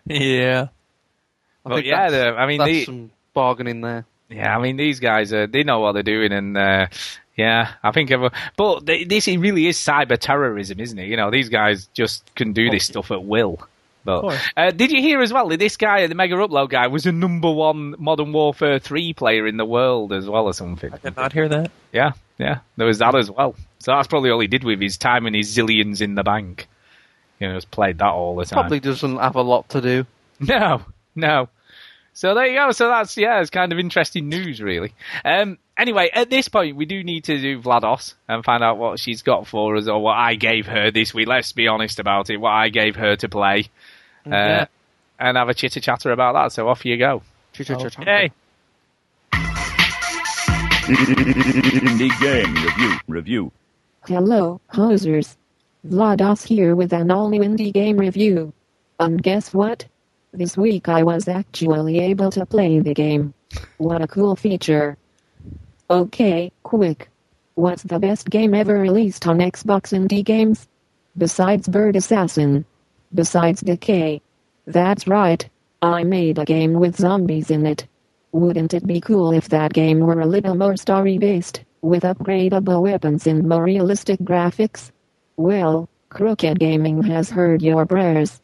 Yeah. 0.05 0.69
I 1.65 1.69
But 1.69 1.75
think 1.77 1.87
yeah, 1.87 2.11
that's, 2.11 2.13
the- 2.13 2.41
I 2.41 2.47
mean, 2.47 2.59
that's 2.59 2.71
the- 2.71 2.85
some 2.85 3.11
bargaining 3.35 3.81
there. 3.81 4.05
Yeah, 4.29 4.57
I 4.57 4.61
mean 4.63 4.77
these 4.79 4.99
guys, 4.99 5.31
uh, 5.33 5.47
they 5.51 5.63
know 5.63 5.81
what 5.81 5.93
they're 5.93 6.03
doing, 6.03 6.33
and 6.33 6.57
uh, 6.57 6.87
yeah, 7.37 7.73
I 7.83 7.91
think. 7.93 8.11
Everyone, 8.11 8.33
but 8.57 8.87
th- 8.87 9.07
this 9.07 9.29
it 9.29 9.37
really 9.39 9.67
is 9.67 9.77
cyber 9.77 10.17
terrorism, 10.19 10.81
isn't 10.81 10.99
it? 10.99 11.07
You 11.09 11.19
know, 11.19 11.31
these 11.31 11.51
guys 11.51 11.89
just 11.93 12.35
can 12.35 12.55
do 12.55 12.71
this 12.71 12.85
stuff 12.87 13.11
at 13.11 13.23
will. 13.25 13.59
But 14.05 14.41
uh, 14.57 14.71
did 14.71 14.91
you 14.91 15.01
hear 15.03 15.21
as 15.21 15.33
well 15.35 15.49
that 15.49 15.59
this 15.59 15.77
guy, 15.77 16.07
the 16.07 16.15
Mega 16.15 16.35
Upload 16.35 16.71
guy, 16.71 16.87
was 16.89 17.05
the 17.05 17.13
number 17.13 17.51
one 17.53 17.95
Modern 17.99 18.33
Warfare 18.33 18.79
three 18.79 19.13
player 19.13 19.47
in 19.47 19.59
the 19.59 19.65
world 19.67 20.13
as 20.15 20.27
well, 20.29 20.47
or 20.47 20.55
something? 20.55 20.93
I 20.93 20.97
did 20.97 21.15
not 21.17 21.33
hear 21.35 21.49
that. 21.51 21.71
Yeah, 21.93 22.13
yeah, 22.39 22.61
there 22.79 22.87
was 22.87 22.99
that 22.99 23.15
as 23.15 23.31
well. 23.31 23.55
So 23.81 23.93
that's 23.93 24.09
probably 24.09 24.31
all 24.31 24.41
he 24.41 24.47
did 24.49 24.65
with 24.65 24.81
his 24.81 24.97
time 24.97 25.27
and 25.27 25.37
his 25.37 25.55
zillions 25.55 26.01
in 26.01 26.15
the 26.15 26.23
bank. 26.25 26.69
You 27.39 27.49
know, 27.49 27.55
just 27.55 27.71
played 27.71 27.99
that 27.99 28.11
all 28.13 28.35
the 28.35 28.45
time. 28.47 28.63
Probably 28.63 28.81
doesn't 28.81 29.19
have 29.19 29.37
a 29.37 29.43
lot 29.43 29.69
to 29.71 29.81
do. 29.83 30.07
No, 30.41 30.83
no. 31.15 31.49
So 32.15 32.35
there 32.35 32.47
you 32.47 32.57
go. 32.59 32.73
So 32.73 32.89
that's 32.89 33.17
yeah, 33.17 33.41
it's 33.41 33.49
kind 33.51 33.73
of 33.73 33.79
interesting 33.79 34.29
news, 34.29 34.61
really. 34.61 34.93
Um, 35.25 35.57
anyway, 35.79 36.11
at 36.13 36.29
this 36.29 36.49
point, 36.49 36.77
we 36.77 36.85
do 36.85 37.03
need 37.03 37.25
to 37.25 37.41
do 37.41 37.61
VlaDOS 37.63 38.15
and 38.29 38.45
find 38.45 38.63
out 38.63 38.77
what 38.77 39.01
she's 39.01 39.23
got 39.23 39.47
for 39.47 39.77
us, 39.77 39.89
or 39.89 40.03
what 40.03 40.19
I 40.19 40.35
gave 40.35 40.67
her 40.67 40.91
this 40.91 41.15
week. 41.15 41.27
Let's 41.27 41.53
be 41.53 41.69
honest 41.69 41.99
about 41.99 42.29
it. 42.29 42.37
What 42.37 42.51
I 42.53 42.69
gave 42.69 42.97
her 42.97 43.17
to 43.17 43.29
play, 43.31 43.71
uh, 44.27 44.31
Yeah. 44.31 44.67
and 45.19 45.37
have 45.39 45.49
a 45.49 45.55
chitter 45.55 45.81
chatter 45.81 46.11
about 46.11 46.35
that. 46.35 46.53
So 46.53 46.69
off 46.69 46.85
you 46.85 46.99
go. 46.99 47.23
Okay. 47.59 48.31
Indie 50.83 52.21
game 52.21 52.55
review. 52.55 52.99
Review. 53.09 53.53
Hello, 54.07 54.61
hosers. 54.75 55.37
VlaDOS 55.87 56.45
here 56.47 56.75
with 56.77 56.93
an 56.93 57.11
all 57.11 57.29
new 57.29 57.41
indie 57.41 57.73
game 57.73 57.97
review. 57.97 58.53
And 59.01 59.23
guess 59.23 59.55
what? 59.55 59.87
This 60.35 60.57
week 60.57 60.89
I 60.89 61.03
was 61.03 61.29
actually 61.29 61.99
able 61.99 62.31
to 62.31 62.47
play 62.47 62.81
the 62.81 62.95
game. 62.95 63.35
What 63.77 64.01
a 64.01 64.07
cool 64.07 64.35
feature. 64.35 64.97
Okay, 65.91 66.51
quick. 66.63 67.11
What's 67.55 67.83
the 67.83 67.99
best 67.99 68.31
game 68.31 68.55
ever 68.55 68.79
released 68.79 69.27
on 69.27 69.41
Xbox 69.41 69.93
Indie 69.93 70.25
Games? 70.25 70.69
Besides 71.19 71.69
Bird 71.69 71.97
Assassin. 71.97 72.65
Besides 73.13 73.61
Decay. 73.61 74.23
That's 74.67 75.07
right. 75.07 75.47
I 75.83 76.03
made 76.05 76.39
a 76.39 76.47
game 76.47 76.73
with 76.81 76.97
zombies 76.97 77.51
in 77.51 77.67
it. 77.67 77.87
Wouldn't 78.33 78.73
it 78.73 78.87
be 78.87 79.03
cool 79.03 79.33
if 79.33 79.51
that 79.51 79.75
game 79.75 80.01
were 80.01 80.23
a 80.23 80.27
little 80.27 80.55
more 80.55 80.79
story 80.79 81.19
based, 81.19 81.63
with 81.83 82.05
upgradable 82.05 82.81
weapons 82.81 83.27
and 83.27 83.47
more 83.47 83.65
realistic 83.65 84.19
graphics? 84.21 84.93
Well, 85.37 85.91
Crooked 86.09 86.59
Gaming 86.59 87.03
has 87.03 87.29
heard 87.29 87.61
your 87.61 87.85
prayers. 87.85 88.41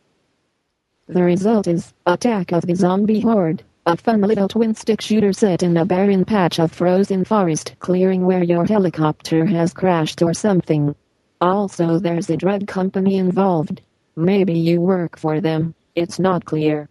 The 1.09 1.25
result 1.25 1.69
is 1.69 1.95
Attack 2.05 2.53
of 2.53 2.67
the 2.67 2.75
Zombie 2.75 3.21
Horde, 3.21 3.63
a 3.87 3.97
fun 3.97 4.21
little 4.21 4.47
twin 4.47 4.75
stick 4.75 5.01
shooter 5.01 5.33
set 5.33 5.63
in 5.63 5.75
a 5.79 5.87
barren 5.87 6.23
patch 6.27 6.61
of 6.61 6.71
frozen 6.71 7.25
forest 7.25 7.75
clearing 7.79 8.27
where 8.27 8.45
your 8.45 8.67
helicopter 8.67 9.47
has 9.47 9.73
crashed 9.73 10.21
or 10.21 10.35
something. 10.35 10.95
Also, 11.41 11.99
there's 11.99 12.29
a 12.29 12.37
drug 12.37 12.67
company 12.67 13.17
involved. 13.17 13.81
Maybe 14.17 14.53
you 14.53 14.83
work 14.83 15.19
for 15.19 15.41
them, 15.41 15.75
it's 15.95 16.19
not 16.19 16.45
clear. 16.45 16.91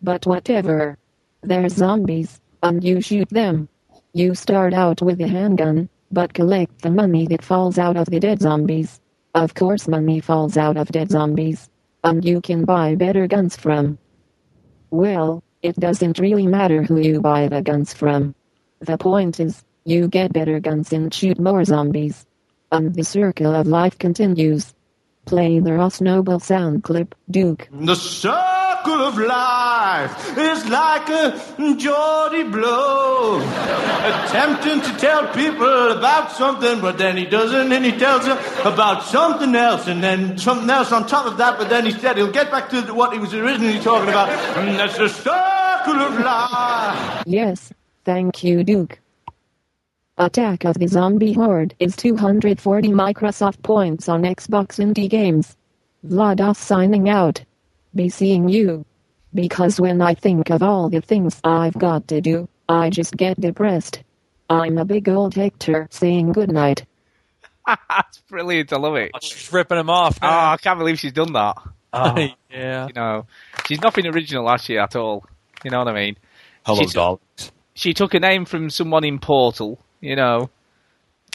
But 0.00 0.24
whatever. 0.24 0.96
They're 1.42 1.68
zombies, 1.68 2.40
and 2.62 2.84
you 2.84 3.00
shoot 3.00 3.28
them. 3.30 3.68
You 4.12 4.36
start 4.36 4.72
out 4.72 5.02
with 5.02 5.20
a 5.20 5.26
handgun, 5.26 5.88
but 6.12 6.32
collect 6.32 6.80
the 6.80 6.92
money 6.92 7.26
that 7.26 7.42
falls 7.42 7.76
out 7.76 7.96
of 7.96 8.06
the 8.06 8.20
dead 8.20 8.40
zombies. 8.40 9.00
Of 9.34 9.52
course, 9.54 9.88
money 9.88 10.20
falls 10.20 10.56
out 10.56 10.76
of 10.76 10.92
dead 10.92 11.10
zombies, 11.10 11.68
and 12.06 12.24
you 12.24 12.40
can 12.40 12.64
buy 12.64 12.94
better 12.94 13.26
guns 13.26 13.56
from. 13.56 13.98
Well, 14.90 15.42
it 15.62 15.74
doesn't 15.76 16.20
really 16.20 16.46
matter 16.46 16.84
who 16.84 16.98
you 16.98 17.20
buy 17.20 17.48
the 17.48 17.62
guns 17.62 17.92
from. 17.92 18.34
The 18.80 18.96
point 18.96 19.40
is, 19.40 19.64
you 19.84 20.08
get 20.08 20.32
better 20.32 20.60
guns 20.60 20.92
and 20.92 21.12
shoot 21.12 21.40
more 21.40 21.64
zombies. 21.64 22.24
And 22.70 22.94
the 22.94 23.04
circle 23.04 23.54
of 23.54 23.66
life 23.66 23.98
continues. 23.98 24.72
Play 25.24 25.58
the 25.58 25.72
Ross 25.74 26.00
Noble 26.00 26.38
sound 26.38 26.84
clip, 26.84 27.14
Duke. 27.28 27.68
The 27.72 27.96
circle 28.86 29.02
of 29.02 29.18
life 29.18 30.38
is 30.38 30.68
like 30.68 31.08
a 31.08 31.76
Geordie 31.76 32.44
blow. 32.44 33.40
Attempting 33.40 34.80
to 34.80 34.96
tell 34.98 35.26
people 35.34 35.90
about 35.92 36.30
something, 36.30 36.80
but 36.80 36.96
then 36.96 37.16
he 37.16 37.26
doesn't, 37.26 37.72
and 37.72 37.84
he 37.84 37.92
tells 37.92 38.24
them 38.24 38.38
about 38.64 39.02
something 39.02 39.54
else, 39.54 39.88
and 39.88 40.02
then 40.02 40.38
something 40.38 40.70
else 40.70 40.92
on 40.92 41.06
top 41.06 41.26
of 41.26 41.36
that, 41.38 41.58
but 41.58 41.68
then 41.68 41.84
he 41.84 41.90
said 41.90 42.16
he'll 42.16 42.30
get 42.30 42.50
back 42.50 42.70
to 42.70 42.80
what 42.92 43.12
he 43.12 43.18
was 43.18 43.34
originally 43.34 43.80
talking 43.80 44.08
about, 44.08 44.28
and 44.56 44.78
that's 44.78 44.98
the 44.98 45.08
circle 45.08 46.00
of 46.00 46.20
life. 46.20 47.24
Yes, 47.26 47.72
thank 48.04 48.44
you, 48.44 48.62
Duke. 48.62 49.00
Attack 50.18 50.64
of 50.64 50.78
the 50.78 50.86
Zombie 50.86 51.32
Horde 51.32 51.74
is 51.78 51.96
240 51.96 52.88
Microsoft 52.88 53.62
points 53.62 54.08
on 54.08 54.22
Xbox 54.22 54.78
Indie 54.78 55.10
Games. 55.10 55.56
VlaDOS 56.06 56.56
signing 56.56 57.08
out. 57.08 57.42
Be 57.96 58.08
seeing 58.10 58.48
you. 58.48 58.84
Because 59.34 59.80
when 59.80 60.00
I 60.00 60.14
think 60.14 60.50
of 60.50 60.62
all 60.62 60.88
the 60.88 61.00
things 61.00 61.40
I've 61.42 61.74
got 61.74 62.08
to 62.08 62.20
do, 62.20 62.48
I 62.68 62.90
just 62.90 63.16
get 63.16 63.40
depressed. 63.40 64.02
I'm 64.48 64.78
a 64.78 64.84
big 64.84 65.08
old 65.08 65.34
Hector 65.34 65.88
saying 65.90 66.32
goodnight. 66.32 66.84
That's 67.66 68.18
brilliant. 68.28 68.72
I 68.72 68.76
love 68.76 68.96
it. 68.96 69.10
Oh, 69.14 69.18
she's 69.20 69.52
ripping 69.52 69.78
him 69.78 69.90
off. 69.90 70.18
Oh, 70.22 70.28
I 70.28 70.56
can't 70.56 70.78
believe 70.78 70.98
she's 71.00 71.12
done 71.12 71.32
that. 71.32 71.56
Oh, 71.92 72.14
yeah. 72.50 72.86
You 72.86 72.92
know, 72.94 73.26
she's 73.66 73.80
nothing 73.80 74.06
original 74.06 74.48
actually 74.48 74.78
at 74.78 74.94
all. 74.94 75.26
You 75.64 75.70
know 75.70 75.78
what 75.78 75.88
I 75.88 75.94
mean? 75.94 76.16
Hello, 76.64 76.78
She's- 76.78 76.92
doll. 76.92 77.20
She 77.74 77.92
took 77.92 78.14
a 78.14 78.20
name 78.20 78.46
from 78.46 78.70
someone 78.70 79.04
in 79.04 79.18
Portal. 79.18 79.78
You 80.00 80.16
know, 80.16 80.48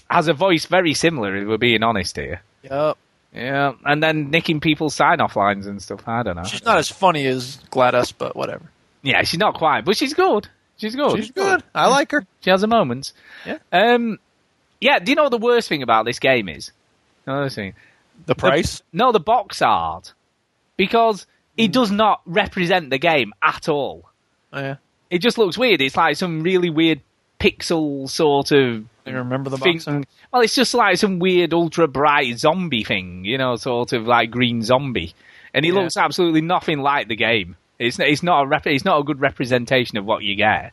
has 0.10 0.27
a 0.27 0.34
voice 0.34 0.65
very 0.65 0.94
similar. 0.95 1.35
If 1.35 1.48
we're 1.48 1.57
being 1.57 1.84
honest 1.84 2.15
here. 2.15 2.41
Yep. 2.64 2.98
Yeah, 3.34 3.74
and 3.86 4.03
then 4.03 4.30
nicking 4.30 4.60
people's 4.60 4.94
sign-off 4.94 5.36
lines 5.36 5.66
and 5.66 5.82
stuff. 5.82 6.08
I 6.08 6.24
don't 6.24 6.36
know. 6.36 6.44
She's 6.44 6.66
not 6.66 6.78
as 6.78 6.90
funny 6.90 7.26
as 7.28 7.58
GLaDOS, 7.72 8.14
but 8.18 8.36
whatever. 8.36 8.70
Yeah, 9.03 9.24
she's 9.24 9.40
not 9.40 9.56
quite, 9.56 9.86
but 9.86 9.95
she's 9.95 10.14
good. 10.14 10.49
She's 10.78 10.95
good. 10.95 11.18
She's 11.18 11.32
good. 11.32 11.64
I 11.74 11.88
like 11.88 12.12
her. 12.12 12.26
She 12.41 12.49
has 12.49 12.62
her 12.62 12.68
moments. 12.68 13.14
Yeah. 13.45 13.60
Um. 13.72 14.20
Yeah. 14.80 14.99
Do 14.99 15.12
you 15.12 15.16
know 15.16 15.24
what 15.24 15.30
the 15.30 15.38
worst 15.38 15.70
thing 15.70 15.84
about 15.84 16.06
this 16.06 16.20
game 16.20 16.49
is? 16.49 16.72
Another 17.26 17.49
thing. 17.49 17.74
The 18.26 18.36
price? 18.36 18.82
no, 18.91 19.12
the 19.12 19.20
box 19.20 19.62
art, 19.62 20.14
because 20.78 21.26
it 21.58 21.72
does 21.72 21.91
not 21.91 22.22
represent 22.26 22.90
the 22.90 22.98
game 22.98 23.34
at 23.41 23.70
all. 23.70 24.10
Oh, 24.53 24.60
yeah. 24.60 24.76
It 25.10 25.20
just 25.20 25.38
looks 25.38 25.58
weird. 25.58 25.82
It's 25.82 25.95
like 25.95 26.16
some 26.18 26.41
really 26.44 26.70
weird 26.70 27.02
pixel 27.41 28.09
sort 28.09 28.51
of. 28.51 28.85
You 29.05 29.15
remember 29.18 29.49
the 29.49 29.57
thing. 29.57 29.73
box 29.77 29.88
art? 29.88 30.05
Well, 30.31 30.41
it's 30.43 30.55
just 30.55 30.73
like 30.73 30.97
some 30.97 31.19
weird 31.19 31.53
ultra 31.53 31.88
bright 31.88 32.38
zombie 32.38 32.84
thing, 32.84 33.26
you 33.26 33.38
know, 33.38 33.55
sort 33.55 33.93
of 33.93 34.05
like 34.07 34.30
green 34.31 34.61
zombie, 34.61 35.13
and 35.53 35.65
he 35.65 35.72
Yeah. 35.72 35.80
looks 35.80 35.97
absolutely 35.97 36.41
nothing 36.41 36.80
like 36.80 37.07
the 37.07 37.15
game. 37.15 37.55
It's 37.80 37.99
it's 37.99 38.22
not 38.23 38.43
a 38.43 38.47
rep- 38.47 38.68
it's 38.68 38.85
not 38.85 38.99
a 38.99 39.03
good 39.03 39.19
representation 39.22 39.97
of 39.97 40.05
what 40.05 40.23
you 40.23 40.35
get. 40.35 40.72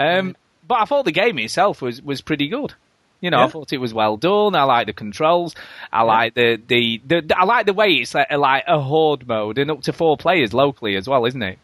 Um, 0.00 0.36
But 0.66 0.80
I 0.80 0.84
thought 0.86 1.04
the 1.04 1.12
game 1.12 1.38
itself 1.38 1.80
was 1.82 2.02
was 2.02 2.20
pretty 2.22 2.48
good. 2.48 2.72
You 3.20 3.30
know, 3.30 3.38
I 3.40 3.46
thought 3.48 3.72
it 3.72 3.78
was 3.80 3.94
well 3.94 4.16
done. 4.18 4.54
I 4.54 4.64
like 4.64 4.86
the 4.86 4.92
controls. 4.92 5.54
I 5.90 6.02
like 6.02 6.34
the, 6.34 6.60
the, 6.66 7.00
the 7.06 7.34
I 7.36 7.44
like 7.44 7.64
the 7.64 7.72
way 7.72 7.88
it's 7.94 8.14
like, 8.14 8.30
like 8.30 8.64
a 8.66 8.78
horde 8.78 9.26
mode 9.26 9.56
and 9.58 9.70
up 9.70 9.82
to 9.82 9.92
four 9.94 10.16
players 10.18 10.52
locally 10.52 10.96
as 10.96 11.08
well, 11.08 11.24
isn't 11.24 11.42
it? 11.42 11.58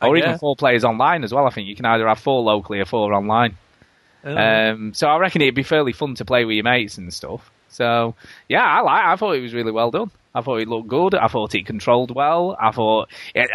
Or 0.00 0.16
even 0.16 0.38
four 0.38 0.56
players 0.56 0.82
online 0.84 1.22
as 1.22 1.34
well. 1.34 1.46
I 1.46 1.50
think 1.50 1.68
you 1.68 1.76
can 1.76 1.84
either 1.84 2.08
have 2.08 2.18
four 2.18 2.40
locally 2.42 2.80
or 2.80 2.86
four 2.86 3.12
online. 3.12 3.58
Um, 4.24 4.94
so 4.94 5.08
I 5.08 5.16
reckon 5.18 5.42
it'd 5.42 5.54
be 5.54 5.62
fairly 5.62 5.92
fun 5.92 6.14
to 6.16 6.24
play 6.24 6.44
with 6.44 6.54
your 6.54 6.64
mates 6.64 6.98
and 6.98 7.12
stuff. 7.12 7.50
So 7.68 8.14
yeah, 8.48 8.64
I 8.64 8.80
like. 8.80 9.04
I 9.04 9.16
thought 9.16 9.32
it 9.32 9.40
was 9.40 9.54
really 9.54 9.72
well 9.72 9.90
done. 9.90 10.10
I 10.34 10.42
thought 10.42 10.60
it 10.60 10.68
looked 10.68 10.88
good. 10.88 11.14
I 11.14 11.26
thought 11.26 11.54
it 11.54 11.66
controlled 11.66 12.14
well. 12.14 12.56
I 12.60 12.70
thought 12.70 13.08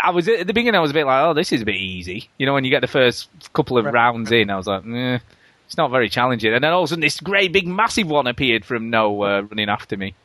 I 0.03 0.09
was 0.11 0.27
at 0.27 0.47
the 0.47 0.53
beginning. 0.53 0.77
I 0.77 0.81
was 0.81 0.91
a 0.91 0.93
bit 0.93 1.05
like, 1.05 1.23
oh, 1.23 1.33
this 1.33 1.53
is 1.53 1.61
a 1.61 1.65
bit 1.65 1.75
easy. 1.75 2.29
You 2.37 2.45
know, 2.45 2.53
when 2.53 2.65
you 2.65 2.69
get 2.69 2.81
the 2.81 2.87
first 2.87 3.29
couple 3.53 3.77
of 3.77 3.85
rounds 3.85 4.31
in, 4.31 4.49
I 4.49 4.57
was 4.57 4.67
like, 4.67 4.85
eh, 4.85 5.19
It's 5.67 5.77
not 5.77 5.89
very 5.91 6.09
challenging. 6.09 6.53
And 6.53 6.63
then 6.63 6.73
all 6.73 6.81
of 6.81 6.85
a 6.85 6.87
sudden, 6.89 7.01
this 7.01 7.19
great 7.21 7.53
big 7.53 7.67
massive 7.67 8.07
one 8.07 8.27
appeared 8.27 8.65
from 8.65 8.89
nowhere, 8.89 9.43
running 9.43 9.69
after 9.69 9.95
me. 9.95 10.15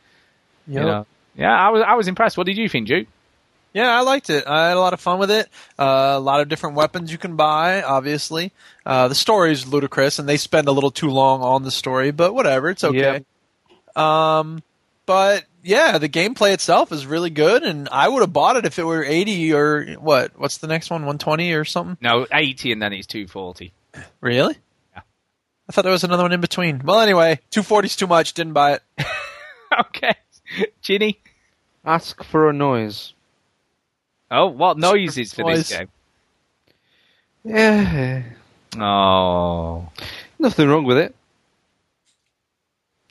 You 0.66 0.80
know? 0.86 1.06
Yeah, 1.36 1.56
I 1.56 1.68
was 1.70 1.82
I 1.82 1.94
was 1.94 2.08
impressed. 2.08 2.36
What 2.36 2.46
did 2.46 2.56
you 2.56 2.68
think, 2.68 2.88
Duke? 2.88 3.06
Yeah, 3.72 3.96
I 3.96 4.00
liked 4.02 4.30
it. 4.30 4.46
I 4.46 4.68
had 4.68 4.76
a 4.76 4.80
lot 4.80 4.92
of 4.92 5.00
fun 5.00 5.18
with 5.18 5.30
it. 5.30 5.48
Uh, 5.78 6.14
a 6.16 6.20
lot 6.20 6.40
of 6.40 6.48
different 6.48 6.76
weapons 6.76 7.12
you 7.12 7.18
can 7.18 7.36
buy. 7.36 7.82
Obviously, 7.82 8.52
uh, 8.84 9.08
the 9.08 9.14
story 9.14 9.52
is 9.52 9.66
ludicrous, 9.66 10.18
and 10.18 10.28
they 10.28 10.36
spend 10.36 10.66
a 10.66 10.72
little 10.72 10.90
too 10.90 11.10
long 11.10 11.42
on 11.42 11.62
the 11.62 11.70
story. 11.70 12.10
But 12.10 12.34
whatever, 12.34 12.70
it's 12.70 12.82
okay. 12.82 13.24
Um, 13.94 14.62
but 15.06 15.44
yeah, 15.62 15.98
the 15.98 16.08
gameplay 16.08 16.52
itself 16.52 16.90
is 16.92 17.06
really 17.06 17.30
good, 17.30 17.62
and 17.62 17.88
I 17.90 18.08
would 18.08 18.20
have 18.20 18.32
bought 18.32 18.56
it 18.56 18.66
if 18.66 18.78
it 18.78 18.84
were 18.84 19.04
eighty 19.04 19.52
or 19.52 19.94
what? 19.94 20.38
What's 20.38 20.58
the 20.58 20.66
next 20.66 20.90
one? 20.90 21.06
One 21.06 21.18
twenty 21.18 21.52
or 21.52 21.64
something? 21.64 21.96
No, 22.00 22.26
eighty, 22.32 22.72
and 22.72 22.82
then 22.82 22.92
it's 22.92 23.06
two 23.06 23.26
forty. 23.26 23.72
Really? 24.20 24.56
Yeah. 24.94 25.02
I 25.68 25.72
thought 25.72 25.82
there 25.82 25.92
was 25.92 26.04
another 26.04 26.22
one 26.22 26.32
in 26.32 26.40
between. 26.40 26.82
Well, 26.84 27.00
anyway, 27.00 27.40
two 27.50 27.62
forty 27.62 27.86
is 27.86 27.96
too 27.96 28.06
much. 28.06 28.34
Didn't 28.34 28.52
buy 28.52 28.74
it. 28.74 28.82
okay, 29.86 30.14
Chinny. 30.80 31.20
Ask 31.84 32.22
for 32.24 32.48
a 32.48 32.52
noise. 32.52 33.14
Oh, 34.30 34.46
what 34.46 34.78
noises 34.78 35.32
for 35.34 35.52
this 35.54 35.70
game? 35.76 35.88
Yeah. 37.44 38.22
Oh, 38.78 39.88
Nothing 40.38 40.68
wrong 40.68 40.84
with 40.84 40.98
it. 40.98 41.14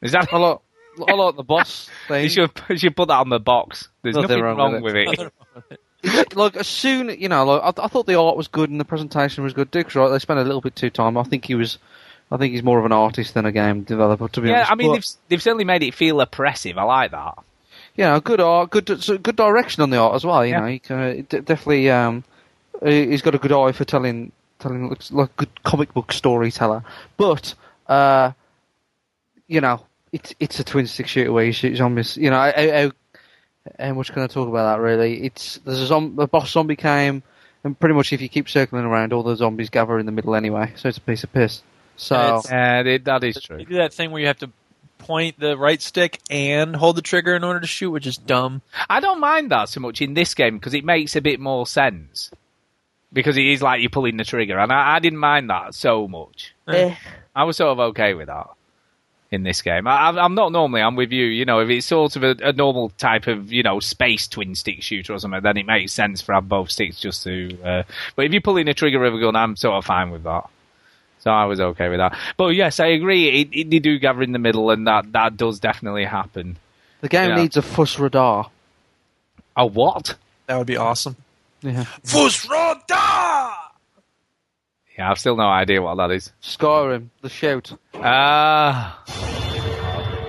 is 0.02 0.14
that 0.14 0.34
I 0.34 0.38
like, 0.38 0.60
I 1.08 1.14
like 1.14 1.36
the 1.36 1.44
boss 1.44 1.90
thing. 2.08 2.24
You 2.24 2.30
should 2.30 2.52
you 2.70 2.78
should 2.78 2.96
put 2.96 3.10
that 3.10 3.18
on 3.20 3.30
the 3.30 3.40
box. 3.40 3.90
There's 4.02 4.16
Nothing 4.16 4.30
nothing, 4.40 4.44
wrong 4.44 4.58
wrong, 4.58 4.82
with 4.82 4.96
with 4.96 5.20
it. 5.20 5.20
it. 5.22 5.34
Like 6.36 6.56
as 6.56 6.68
soon 6.68 7.10
you 7.20 7.28
know, 7.28 7.44
like 7.44 7.78
I, 7.78 7.84
I 7.84 7.88
thought 7.90 8.06
the 8.06 8.18
art 8.18 8.38
was 8.38 8.48
good 8.48 8.70
and 8.70 8.80
the 8.80 8.86
presentation 8.86 9.44
was 9.44 9.52
good. 9.52 9.70
Duke's 9.70 9.96
right; 9.96 10.08
they 10.08 10.20
spent 10.20 10.40
a 10.40 10.44
little 10.44 10.62
bit 10.62 10.74
too 10.76 10.90
time. 10.90 11.18
I 11.18 11.24
think 11.24 11.44
he 11.44 11.56
was, 11.56 11.78
I 12.32 12.38
think 12.38 12.54
he's 12.54 12.64
more 12.64 12.80
of 12.80 12.86
an 12.86 12.94
artist 12.94 13.34
than 13.34 13.46
a 13.46 13.52
game 13.52 13.84
developer. 13.84 14.30
To 14.30 14.40
be 14.41 14.48
yeah, 14.48 14.54
honest, 14.54 14.70
yeah, 14.70 14.72
I 14.72 14.76
mean 14.76 14.88
But, 14.88 14.94
they've 14.94 15.06
they've 15.28 15.41
certainly 15.44 15.66
made 15.66 15.84
it 15.84 15.94
feel 15.94 16.22
oppressive. 16.22 16.78
I 16.78 16.84
like 16.84 17.12
that. 17.12 17.40
Yeah, 18.00 18.18
good 18.24 18.40
art, 18.40 18.70
good, 18.70 18.86
good 19.22 19.36
direction 19.36 19.84
on 19.84 19.90
the 19.90 19.98
art 19.98 20.16
as 20.16 20.26
well. 20.26 20.46
You 20.46 20.54
Yeah. 20.54 20.60
know, 20.62 20.66
he 20.68 20.80
can, 20.80 20.98
uh, 21.00 21.14
d- 21.28 21.42
definitely, 21.42 21.92
um, 21.92 22.24
he- 22.82 23.08
he's 23.08 23.22
got 23.22 23.36
a 23.36 23.38
good 23.38 23.52
eye 23.52 23.74
for 23.74 23.84
telling, 23.84 24.32
telling 24.60 24.88
looks 24.90 25.12
like 25.12 25.30
a 25.30 25.34
good 25.36 25.64
comic 25.64 25.94
book 25.94 26.14
storyteller. 26.14 26.82
But, 27.18 27.54
uh, 27.88 28.32
you 29.48 29.60
know, 29.60 29.82
it's 30.14 30.34
it's 30.40 30.60
a 30.60 30.64
twin 30.64 30.88
stick 30.88 31.08
shooter 31.08 31.32
where 31.34 31.44
you 31.46 31.52
shoot 31.52 31.76
zombies. 31.76 32.16
You 32.18 32.30
know, 32.30 32.38
how, 32.40 32.52
how, 32.72 32.92
how 33.88 33.94
much 33.94 34.14
can 34.14 34.24
I 34.24 34.28
talk 34.28 34.48
about 34.48 34.76
that? 34.78 34.82
Really, 34.82 35.24
it's 35.24 35.60
there's 35.66 35.82
a, 35.82 35.86
zom- 35.88 36.18
a 36.20 36.28
boss 36.28 36.52
zombie 36.52 36.76
came, 36.78 37.22
and 37.64 37.78
pretty 37.80 37.96
much 37.96 38.14
if 38.14 38.22
you 38.22 38.30
keep 38.30 38.48
circling 38.50 38.86
around, 38.86 39.12
all 39.14 39.24
the 39.24 39.36
zombies 39.36 39.70
gather 39.70 40.00
in 40.00 40.06
the 40.06 40.12
middle 40.14 40.36
anyway. 40.36 40.72
So 40.78 40.88
it's 40.90 40.98
a 40.98 41.02
piece 41.02 41.24
of 41.26 41.34
piss. 41.34 41.62
So 41.98 42.16
It's- 42.16 42.48
Yeah, 42.50 42.80
it, 42.82 43.06
that 43.06 43.24
is 43.26 43.42
true. 43.42 43.58
You 43.60 43.66
do 43.66 43.76
that 43.76 43.94
thing 43.94 44.12
where 44.12 44.22
you 44.22 44.28
have 44.28 44.40
to 44.40 44.50
point 45.00 45.40
the 45.40 45.58
right 45.58 45.82
stick 45.82 46.20
and 46.30 46.76
hold 46.76 46.96
the 46.98 47.02
trigger 47.02 47.36
in 47.36 47.44
order 47.44 47.60
to 47.60 47.68
shoot, 47.68 47.90
which 47.90 48.06
is 48.06 48.18
dumb. 48.18 48.62
I 48.90 49.00
don't 49.00 49.20
mind 49.20 49.50
that 49.52 49.70
so 49.70 49.80
much 49.80 50.02
in 50.02 50.14
this 50.14 50.36
game 50.36 50.58
because 50.58 50.76
it 50.76 50.86
makes 50.86 51.16
a 51.16 51.22
bit 51.22 51.40
more 51.40 51.66
sense. 51.66 52.30
Because 53.12 53.38
it 53.38 53.46
is 53.48 53.64
like 53.64 53.82
you're 53.82 53.90
pulling 53.90 54.18
the 54.18 54.24
trigger, 54.24 54.60
and 54.60 54.72
I, 54.72 54.98
I 54.98 55.00
didn't 55.00 55.18
mind 55.18 55.50
that 55.50 55.74
so 55.74 56.08
much. 56.08 56.54
Eh. 56.68 56.94
I 57.36 57.44
was 57.46 57.58
sort 57.58 57.72
of 57.72 57.80
okay 57.80 58.14
with 58.14 58.28
that 58.28 58.48
in 59.32 59.42
this 59.42 59.64
game. 59.64 59.88
I, 59.88 59.96
I'm- 59.96 60.20
I'm 60.20 60.36
not 60.36 60.52
normally. 60.52 60.82
I'm 60.82 60.96
with 60.96 61.12
you. 61.12 61.26
You 61.26 61.44
know, 61.46 61.60
if 61.60 61.70
it's 61.70 61.88
sort 61.88 62.16
of 62.16 62.24
a, 62.24 62.36
a 62.44 62.54
normal 62.54 62.90
type 63.00 63.26
of 63.26 63.52
you 63.52 63.64
know 63.64 63.80
space 63.80 64.28
twin 64.28 64.54
stick 64.54 64.84
shooter 64.84 65.14
or 65.14 65.18
something, 65.20 65.42
then 65.42 65.58
it 65.58 65.66
makes 65.66 65.92
sense 65.92 66.22
for 66.22 66.36
have 66.36 66.48
both 66.48 66.70
sticks 66.70 67.00
just 67.00 67.24
to. 67.24 67.58
Uh, 67.64 67.84
but 68.16 68.26
if 68.26 68.32
you're 68.32 68.42
pulling 68.42 68.68
the 68.68 68.76
trigger 68.76 69.04
of 69.04 69.16
a 69.16 69.20
gun, 69.20 69.36
I'm 69.36 69.56
sort 69.56 69.76
of 69.78 69.86
fine 69.86 70.12
with 70.12 70.22
that. 70.26 70.44
So 71.20 71.32
I 71.32 71.46
was 71.46 71.60
okay 71.60 71.90
with 71.90 72.00
that. 72.00 72.18
But 72.38 72.50
yes, 72.50 72.80
I 72.80 72.88
agree. 72.88 73.41
It, 73.41 73.50
it, 73.52 73.70
they 73.70 73.80
do 73.80 74.00
gather 74.00 74.22
in 74.24 74.32
the 74.32 74.40
middle, 74.40 74.70
and 74.72 74.88
that 74.88 75.12
that 75.12 75.36
does 75.38 75.60
definitely 75.60 76.06
happen. 76.06 76.58
the 77.02 77.10
game 77.10 77.30
Yeah. 77.32 77.36
needs 77.36 77.58
a 77.58 77.62
Fus 77.62 78.00
Ro 78.00 78.10
Dah. 78.10 78.46
A 79.56 79.66
what? 79.66 80.16
That 80.48 80.58
would 80.58 80.68
be 80.68 80.78
awesome. 80.78 81.16
Yeah. 81.62 81.84
radar. 82.50 83.54
Yeah, 84.98 85.12
I've 85.12 85.20
still 85.20 85.36
no 85.36 85.48
idea 85.48 85.82
what 85.82 85.96
that 85.96 86.12
is. 86.12 86.32
Skyrim, 86.41 87.08
the 87.22 87.30
shout. 87.30 87.72
Ah, 87.96 89.02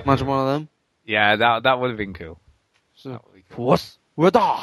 Imagine 0.05 0.27
one 0.27 0.39
of 0.39 0.47
them. 0.53 0.69
yeah, 1.05 1.35
that 1.35 1.63
that 1.63 1.79
would 1.79 1.89
have 1.89 1.97
been 1.97 2.13
cool. 2.13 2.37
Fuss 3.49 3.97
radar. 4.17 4.59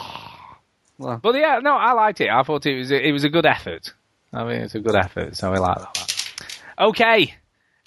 Well, 0.99 1.19
But 1.23 1.35
yeah, 1.37 1.61
no, 1.63 1.75
I 1.77 1.93
liked 1.93 2.21
it. 2.21 2.29
I 2.31 2.43
thought 2.43 2.67
it 2.67 2.77
was 2.79 2.91
a, 2.91 3.09
it 3.09 3.13
was 3.13 3.25
a 3.25 3.29
good 3.29 3.47
effort. 3.47 3.93
I 4.33 4.45
mean, 4.45 4.57
it's 4.63 4.75
a 4.75 4.81
good 4.81 4.97
effort, 4.97 5.37
so 5.37 5.53
I 5.53 5.59
like 5.59 5.79
that. 5.79 6.18
Okay, 6.79 7.35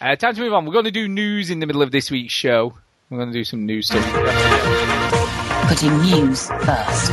uh, 0.01 0.15
time 0.18 0.35
to 0.35 0.41
move 0.41 0.53
on. 0.53 0.65
We're 0.65 0.73
going 0.73 0.85
to 0.85 0.91
do 0.91 1.07
news 1.07 1.49
in 1.49 1.59
the 1.59 1.65
middle 1.65 1.81
of 1.81 1.91
this 1.91 2.11
week's 2.11 2.34
show. 2.34 2.73
We're 3.09 3.19
going 3.19 3.31
to 3.31 3.38
do 3.39 3.43
some 3.45 3.65
news 3.65 3.88
stuff. 3.88 4.03
Putting 5.69 5.97
news 6.01 6.47
first. 6.49 7.11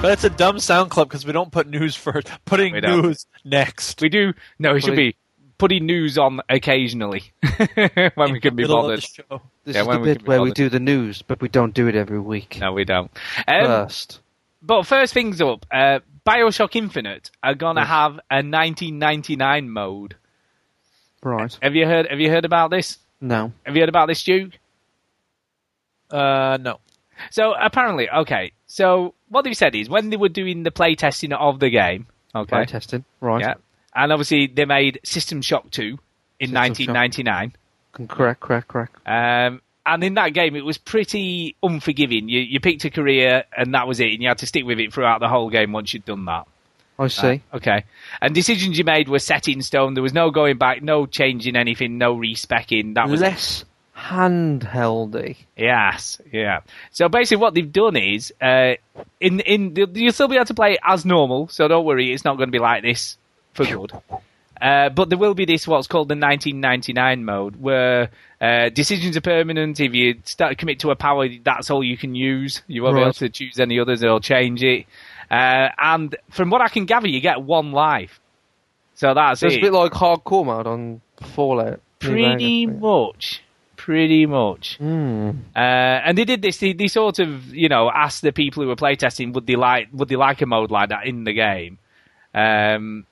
But 0.00 0.12
it's 0.12 0.24
a 0.24 0.30
dumb 0.30 0.58
sound 0.58 0.90
clip 0.90 1.08
because 1.08 1.26
we 1.26 1.32
don't 1.32 1.52
put 1.52 1.68
news 1.68 1.96
first. 1.96 2.30
Putting 2.46 2.72
We 2.72 2.80
don't. 2.80 3.02
news 3.02 3.26
next. 3.44 4.00
We 4.00 4.08
do. 4.08 4.32
No, 4.58 4.76
it 4.76 4.80
should 4.84 4.96
be 4.96 5.16
putting 5.58 5.84
news 5.84 6.16
on 6.16 6.40
occasionally 6.48 7.24
when 8.14 8.32
we 8.32 8.40
can 8.40 8.56
be 8.56 8.64
bothered. 8.66 9.02
show. 9.02 9.42
this 9.64 9.74
Yeah, 9.74 9.82
is 9.82 9.88
the 9.88 9.98
bit 9.98 10.16
can 10.18 10.24
be 10.24 10.28
where 10.28 10.40
we 10.40 10.52
do 10.52 10.68
the 10.70 10.80
news, 10.80 11.20
but 11.20 11.42
we 11.42 11.48
don't 11.48 11.74
do 11.74 11.88
it 11.88 11.94
every 11.96 12.20
week. 12.20 12.58
No, 12.60 12.72
we 12.72 12.84
don't. 12.86 13.10
Um, 13.46 13.66
First, 13.66 14.20
But 14.62 14.84
first 14.86 15.12
things 15.12 15.40
up, 15.42 15.66
uh, 15.70 15.98
Bioshock 16.26 16.74
Infinite 16.76 17.30
are 17.42 17.54
gonna 17.54 17.84
have 17.84 18.12
a 18.30 18.36
1999 18.36 19.68
mode. 19.68 20.14
Right? 21.22 21.56
Have 21.62 21.74
you 21.74 21.86
heard? 21.86 22.06
Have 22.08 22.20
you 22.20 22.30
heard 22.30 22.44
about 22.44 22.70
this? 22.70 22.98
No. 23.20 23.52
Have 23.64 23.74
you 23.74 23.82
heard 23.82 23.88
about 23.88 24.08
this, 24.08 24.22
Duke? 24.22 24.58
Uh, 26.10 26.58
no. 26.60 26.78
So 27.30 27.54
apparently, 27.60 28.08
okay. 28.08 28.52
So 28.66 29.14
what 29.28 29.42
they've 29.42 29.56
said 29.56 29.74
is 29.74 29.88
when 29.88 30.10
they 30.10 30.16
were 30.16 30.28
doing 30.28 30.62
the 30.62 30.70
playtesting 30.70 31.32
of 31.32 31.58
the 31.60 31.70
game, 31.70 32.06
okay, 32.34 32.48
Play 32.48 32.64
testing. 32.66 33.04
Right. 33.20 33.40
yeah, 33.40 33.54
and 33.94 34.12
obviously 34.12 34.46
they 34.46 34.64
made 34.64 35.00
System 35.04 35.42
Shock 35.42 35.70
2 35.70 35.98
in 36.40 36.48
System 36.50 36.94
1999. 36.94 37.52
Correct. 38.08 38.40
Correct. 38.40 38.68
Correct. 38.68 38.94
Um, 39.06 39.60
and 39.84 40.04
in 40.04 40.14
that 40.14 40.34
game, 40.34 40.54
it 40.54 40.64
was 40.64 40.76
pretty 40.78 41.56
unforgiving. 41.62 42.28
You, 42.28 42.40
you 42.40 42.60
picked 42.60 42.84
a 42.84 42.90
career, 42.90 43.44
and 43.56 43.74
that 43.74 43.88
was 43.88 44.00
it, 44.00 44.12
and 44.12 44.22
you 44.22 44.28
had 44.28 44.38
to 44.38 44.46
stick 44.46 44.64
with 44.64 44.78
it 44.78 44.92
throughout 44.92 45.20
the 45.20 45.28
whole 45.28 45.48
game 45.50 45.72
once 45.72 45.92
you'd 45.94 46.04
done 46.04 46.26
that. 46.26 46.46
I 46.98 47.06
see. 47.08 47.42
Uh, 47.52 47.56
okay. 47.56 47.84
And 48.20 48.34
decisions 48.34 48.78
you 48.78 48.84
made 48.84 49.08
were 49.08 49.18
set 49.20 49.48
in 49.48 49.62
stone. 49.62 49.94
There 49.94 50.02
was 50.02 50.12
no 50.12 50.30
going 50.30 50.58
back, 50.58 50.82
no 50.82 51.06
changing 51.06 51.56
anything, 51.56 51.98
no 51.98 52.14
respecking. 52.14 52.94
That 52.94 53.08
was. 53.08 53.20
Less 53.20 53.64
handheldy. 53.98 55.36
Yes, 55.56 56.20
yeah. 56.32 56.60
So 56.92 57.08
basically, 57.08 57.40
what 57.40 57.54
they've 57.54 57.70
done 57.70 57.96
is, 57.96 58.32
uh, 58.40 58.74
in 59.20 59.40
in 59.40 59.74
you'll 59.94 60.12
still 60.12 60.28
be 60.28 60.36
able 60.36 60.46
to 60.46 60.54
play 60.54 60.74
it 60.74 60.80
as 60.86 61.04
normal. 61.04 61.48
So 61.48 61.68
don't 61.68 61.84
worry, 61.84 62.12
it's 62.12 62.24
not 62.24 62.36
going 62.36 62.48
to 62.48 62.52
be 62.52 62.58
like 62.58 62.82
this 62.82 63.16
for 63.54 63.64
good. 63.64 63.92
Uh, 64.60 64.88
but 64.88 65.08
there 65.08 65.18
will 65.18 65.34
be 65.34 65.44
this 65.44 65.68
what's 65.68 65.86
called 65.86 66.08
the 66.08 66.16
1999 66.16 67.24
mode, 67.24 67.56
where 67.56 68.10
uh, 68.40 68.68
decisions 68.70 69.16
are 69.16 69.20
permanent. 69.20 69.78
If 69.78 69.94
you 69.94 70.16
start 70.24 70.50
to 70.50 70.56
commit 70.56 70.80
to 70.80 70.90
a 70.90 70.96
power, 70.96 71.28
that's 71.44 71.70
all 71.70 71.84
you 71.84 71.96
can 71.96 72.14
use. 72.14 72.62
You 72.66 72.82
won't 72.82 72.96
be 72.96 73.02
able 73.02 73.12
to 73.14 73.28
choose 73.28 73.60
any 73.60 73.78
others. 73.78 74.00
They'll 74.00 74.20
change 74.20 74.62
it. 74.62 74.86
Uh, 75.30 75.68
and 75.78 76.16
from 76.30 76.50
what 76.50 76.60
I 76.62 76.68
can 76.68 76.84
gather, 76.86 77.08
you 77.08 77.20
get 77.20 77.42
one 77.42 77.72
life. 77.72 78.20
So 78.94 79.14
that's 79.14 79.40
So 79.40 79.46
it's 79.46 79.56
it. 79.56 79.58
a 79.58 79.62
bit 79.62 79.72
like 79.72 79.92
hardcore 79.92 80.44
mode 80.46 80.66
on 80.66 81.00
Fallout. 81.22 81.80
Pretty 82.00 82.66
much. 82.66 83.42
Pretty 83.76 84.26
much. 84.26 84.76
Hmm. 84.78 85.30
Uh, 85.54 85.58
and 85.58 86.18
they 86.18 86.24
did 86.24 86.42
this. 86.42 86.58
They, 86.58 86.72
they 86.72 86.88
sort 86.88 87.18
of, 87.20 87.54
you 87.54 87.68
know, 87.68 87.90
asked 87.90 88.22
the 88.22 88.32
people 88.32 88.62
who 88.62 88.68
were 88.68 88.76
playtesting 88.76 89.32
would 89.34 89.46
they 89.46 89.56
like 89.56 89.88
would 89.92 90.08
they 90.08 90.16
like 90.16 90.42
a 90.42 90.46
mode 90.46 90.70
like 90.70 90.88
that 90.90 91.06
in 91.06 91.24
the 91.24 91.32
game, 91.32 91.78
um, 92.34 93.06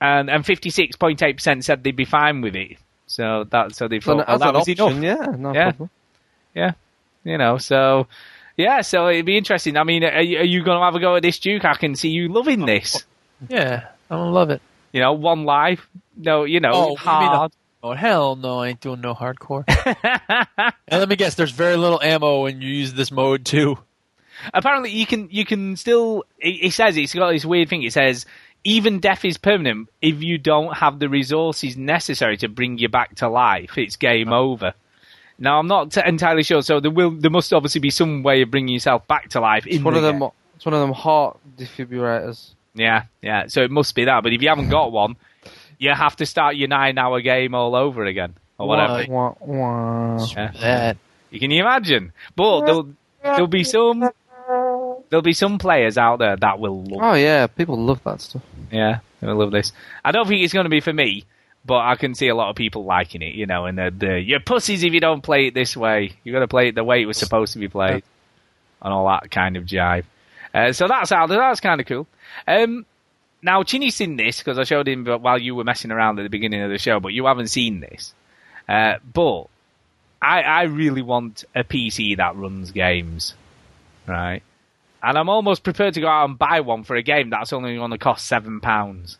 and 0.00 0.28
and 0.30 0.44
fifty 0.44 0.70
six 0.70 0.96
point 0.96 1.22
eight 1.22 1.36
percent 1.36 1.64
said 1.64 1.82
they'd 1.84 1.96
be 1.96 2.04
fine 2.04 2.40
with 2.40 2.54
it. 2.56 2.76
So 3.06 3.44
that 3.50 3.74
so 3.74 3.86
they 3.88 4.00
thought 4.00 4.16
well, 4.16 4.24
as 4.28 4.40
that 4.40 4.52
was 4.54 4.68
option, 4.68 5.04
enough. 5.04 5.18
yeah, 5.20 5.36
no 5.36 5.54
Yeah. 5.54 5.70
problem. 5.70 5.90
Yeah, 6.54 6.72
you 7.22 7.38
know. 7.38 7.58
So 7.58 8.06
yeah, 8.56 8.80
so 8.82 9.08
it'd 9.08 9.26
be 9.26 9.36
interesting. 9.36 9.76
I 9.76 9.84
mean, 9.84 10.04
are 10.04 10.22
you, 10.22 10.38
are 10.38 10.44
you 10.44 10.62
going 10.62 10.78
to 10.78 10.84
have 10.84 10.94
a 10.94 11.00
go 11.00 11.16
at 11.16 11.22
this, 11.22 11.38
Duke? 11.38 11.64
I 11.64 11.74
can 11.74 11.94
see 11.96 12.10
you 12.10 12.28
loving 12.28 12.66
this. 12.66 13.04
Yeah, 13.48 13.88
I 14.10 14.16
love 14.16 14.50
it. 14.50 14.62
You 14.92 15.00
know, 15.00 15.12
one 15.12 15.44
life. 15.44 15.86
No, 16.16 16.44
you 16.44 16.60
know, 16.60 16.70
Oh, 16.72 16.88
you 16.90 16.94
the- 16.96 17.00
hard. 17.02 17.52
Oh 17.82 17.92
hell 17.92 18.34
no, 18.34 18.60
I 18.60 18.68
ain't 18.68 18.80
doing 18.80 19.02
no 19.02 19.14
hardcore. 19.14 19.64
and 20.88 21.00
let 21.00 21.06
me 21.06 21.16
guess, 21.16 21.34
there's 21.34 21.50
very 21.50 21.76
little 21.76 22.00
ammo 22.00 22.42
when 22.44 22.62
you 22.62 22.68
use 22.68 22.94
this 22.94 23.10
mode 23.10 23.44
too. 23.44 23.76
apparently 24.54 24.90
you 24.90 25.04
can 25.06 25.28
you 25.30 25.44
can 25.44 25.76
still 25.76 26.24
it, 26.38 26.66
it 26.66 26.72
says 26.72 26.96
it's 26.96 27.14
got 27.14 27.30
this 27.32 27.44
weird 27.44 27.68
thing 27.68 27.82
it 27.82 27.92
says 27.92 28.26
even 28.64 29.00
death 29.00 29.24
is 29.24 29.36
permanent 29.38 29.88
if 30.02 30.22
you 30.22 30.38
don't 30.38 30.76
have 30.76 30.98
the 30.98 31.08
resources 31.08 31.76
necessary 31.76 32.36
to 32.36 32.48
bring 32.48 32.78
you 32.78 32.88
back 32.88 33.14
to 33.14 33.28
life 33.28 33.76
it's 33.78 33.96
game 33.96 34.32
oh. 34.32 34.52
over 34.52 34.74
now 35.38 35.58
i'm 35.58 35.66
not 35.66 35.90
t- 35.92 36.00
entirely 36.04 36.42
sure 36.42 36.62
so 36.62 36.80
there 36.80 36.90
will 36.90 37.10
there 37.10 37.30
must 37.30 37.52
obviously 37.52 37.80
be 37.80 37.90
some 37.90 38.22
way 38.22 38.42
of 38.42 38.50
bringing 38.50 38.72
yourself 38.74 39.06
back 39.08 39.28
to 39.30 39.40
life 39.40 39.66
It's 39.66 39.76
in 39.76 39.84
one 39.84 39.94
the 39.94 39.98
of 39.98 40.04
them. 40.04 40.18
game. 40.20 40.30
It's 40.56 40.64
one 40.64 40.74
of 40.74 40.80
them 40.80 40.92
heart 40.92 41.38
defibrillators. 41.56 42.50
yeah 42.74 43.04
yeah 43.22 43.46
so 43.48 43.62
it 43.62 43.70
must 43.70 43.94
be 43.94 44.04
that 44.04 44.22
but 44.22 44.32
if 44.32 44.42
you 44.42 44.48
haven't 44.48 44.68
got 44.68 44.92
one 44.92 45.16
you 45.78 45.90
have 45.92 46.14
to 46.16 46.24
start 46.26 46.54
your 46.56 46.68
nine-hour 46.68 47.20
game 47.20 47.54
all 47.54 47.74
over 47.74 48.04
again 48.04 48.34
or 48.58 48.68
whatever. 48.68 49.04
Wah, 49.12 49.34
wah. 49.40 50.24
Yeah. 50.36 50.92
You 51.30 51.40
can 51.40 51.50
you 51.50 51.60
imagine? 51.62 52.12
But 52.36 52.64
there'll, 52.66 52.88
there'll 53.22 53.46
be 53.48 53.64
some 53.64 54.08
there'll 55.10 55.22
be 55.22 55.32
some 55.32 55.58
players 55.58 55.98
out 55.98 56.20
there 56.20 56.36
that 56.36 56.60
will 56.60 56.84
love. 56.84 57.00
Oh 57.02 57.14
yeah, 57.14 57.48
people 57.48 57.76
love 57.76 58.00
that 58.04 58.20
stuff. 58.20 58.42
Yeah, 58.70 59.00
I 59.20 59.26
love 59.32 59.50
this. 59.50 59.72
I 60.04 60.12
don't 60.12 60.28
think 60.28 60.42
it's 60.42 60.52
going 60.52 60.64
to 60.64 60.70
be 60.70 60.80
for 60.80 60.92
me, 60.92 61.24
but 61.64 61.78
I 61.78 61.96
can 61.96 62.14
see 62.14 62.28
a 62.28 62.34
lot 62.34 62.50
of 62.50 62.56
people 62.56 62.84
liking 62.84 63.22
it. 63.22 63.34
You 63.34 63.46
know, 63.46 63.66
and 63.66 63.78
the, 63.78 63.92
the 63.96 64.20
you're 64.20 64.40
pussies 64.40 64.84
if 64.84 64.92
you 64.92 65.00
don't 65.00 65.22
play 65.22 65.48
it 65.48 65.54
this 65.54 65.76
way. 65.76 66.12
you've 66.22 66.34
got 66.34 66.40
to 66.40 66.48
play 66.48 66.68
it 66.68 66.74
the 66.74 66.84
way 66.84 67.02
it 67.02 67.06
was 67.06 67.16
supposed 67.16 67.52
to 67.54 67.58
be 67.58 67.68
played, 67.68 68.02
and 68.82 68.92
all 68.92 69.06
that 69.08 69.30
kind 69.30 69.56
of 69.56 69.64
jive. 69.64 70.04
Uh, 70.52 70.72
so 70.72 70.86
that's 70.86 71.10
how 71.10 71.26
that's 71.26 71.60
kind 71.60 71.80
of 71.80 71.86
cool. 71.86 72.06
Um, 72.46 72.86
now 73.42 73.62
Chinny's 73.62 73.94
seen 73.94 74.16
this 74.16 74.38
because 74.38 74.58
I 74.58 74.64
showed 74.64 74.88
him 74.88 75.06
while 75.06 75.38
you 75.38 75.54
were 75.54 75.64
messing 75.64 75.90
around 75.90 76.18
at 76.18 76.22
the 76.22 76.28
beginning 76.30 76.62
of 76.62 76.70
the 76.70 76.78
show, 76.78 77.00
but 77.00 77.12
you 77.12 77.26
haven't 77.26 77.48
seen 77.48 77.80
this. 77.80 78.14
Uh, 78.68 78.94
but 79.12 79.44
I, 80.22 80.40
I 80.40 80.62
really 80.62 81.02
want 81.02 81.44
a 81.54 81.62
PC 81.64 82.16
that 82.16 82.36
runs 82.36 82.70
games, 82.70 83.34
right? 84.06 84.42
And 85.02 85.18
I'm 85.18 85.28
almost 85.28 85.62
prepared 85.62 85.94
to 85.94 86.00
go 86.00 86.08
out 86.08 86.24
and 86.24 86.38
buy 86.38 86.60
one 86.60 86.84
for 86.84 86.96
a 86.96 87.02
game 87.02 87.28
that's 87.28 87.52
only 87.52 87.76
going 87.76 87.90
to 87.90 87.98
cost 87.98 88.26
seven 88.26 88.60
pounds. 88.60 89.18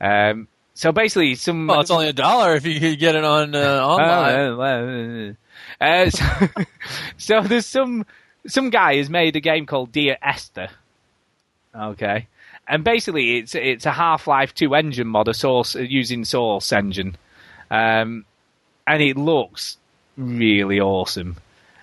Um, 0.00 0.48
so 0.76 0.92
basically, 0.92 1.36
some 1.36 1.66
Well, 1.66 1.80
it's 1.80 1.90
only 1.90 2.08
a 2.08 2.12
dollar 2.12 2.54
if 2.54 2.66
you 2.66 2.78
could 2.78 2.98
get 2.98 3.14
it 3.14 3.24
on 3.24 3.54
uh, 3.54 3.80
online. 3.82 5.36
uh, 5.80 6.10
so, 6.10 6.24
so 7.16 7.40
there's 7.40 7.64
some 7.64 8.04
some 8.46 8.68
guy 8.68 8.96
has 8.96 9.08
made 9.08 9.36
a 9.36 9.40
game 9.40 9.64
called 9.64 9.90
Dear 9.90 10.18
Esther. 10.22 10.68
Okay, 11.74 12.28
and 12.68 12.84
basically 12.84 13.38
it's 13.38 13.54
it's 13.54 13.86
a 13.86 13.90
Half 13.90 14.26
Life 14.26 14.54
Two 14.54 14.74
engine 14.74 15.06
mod, 15.06 15.28
a 15.28 15.34
source 15.34 15.74
using 15.76 16.26
Source 16.26 16.70
engine, 16.72 17.16
um, 17.70 18.26
and 18.86 19.02
it 19.02 19.16
looks 19.16 19.78
really 20.18 20.78
awesome. 20.78 21.36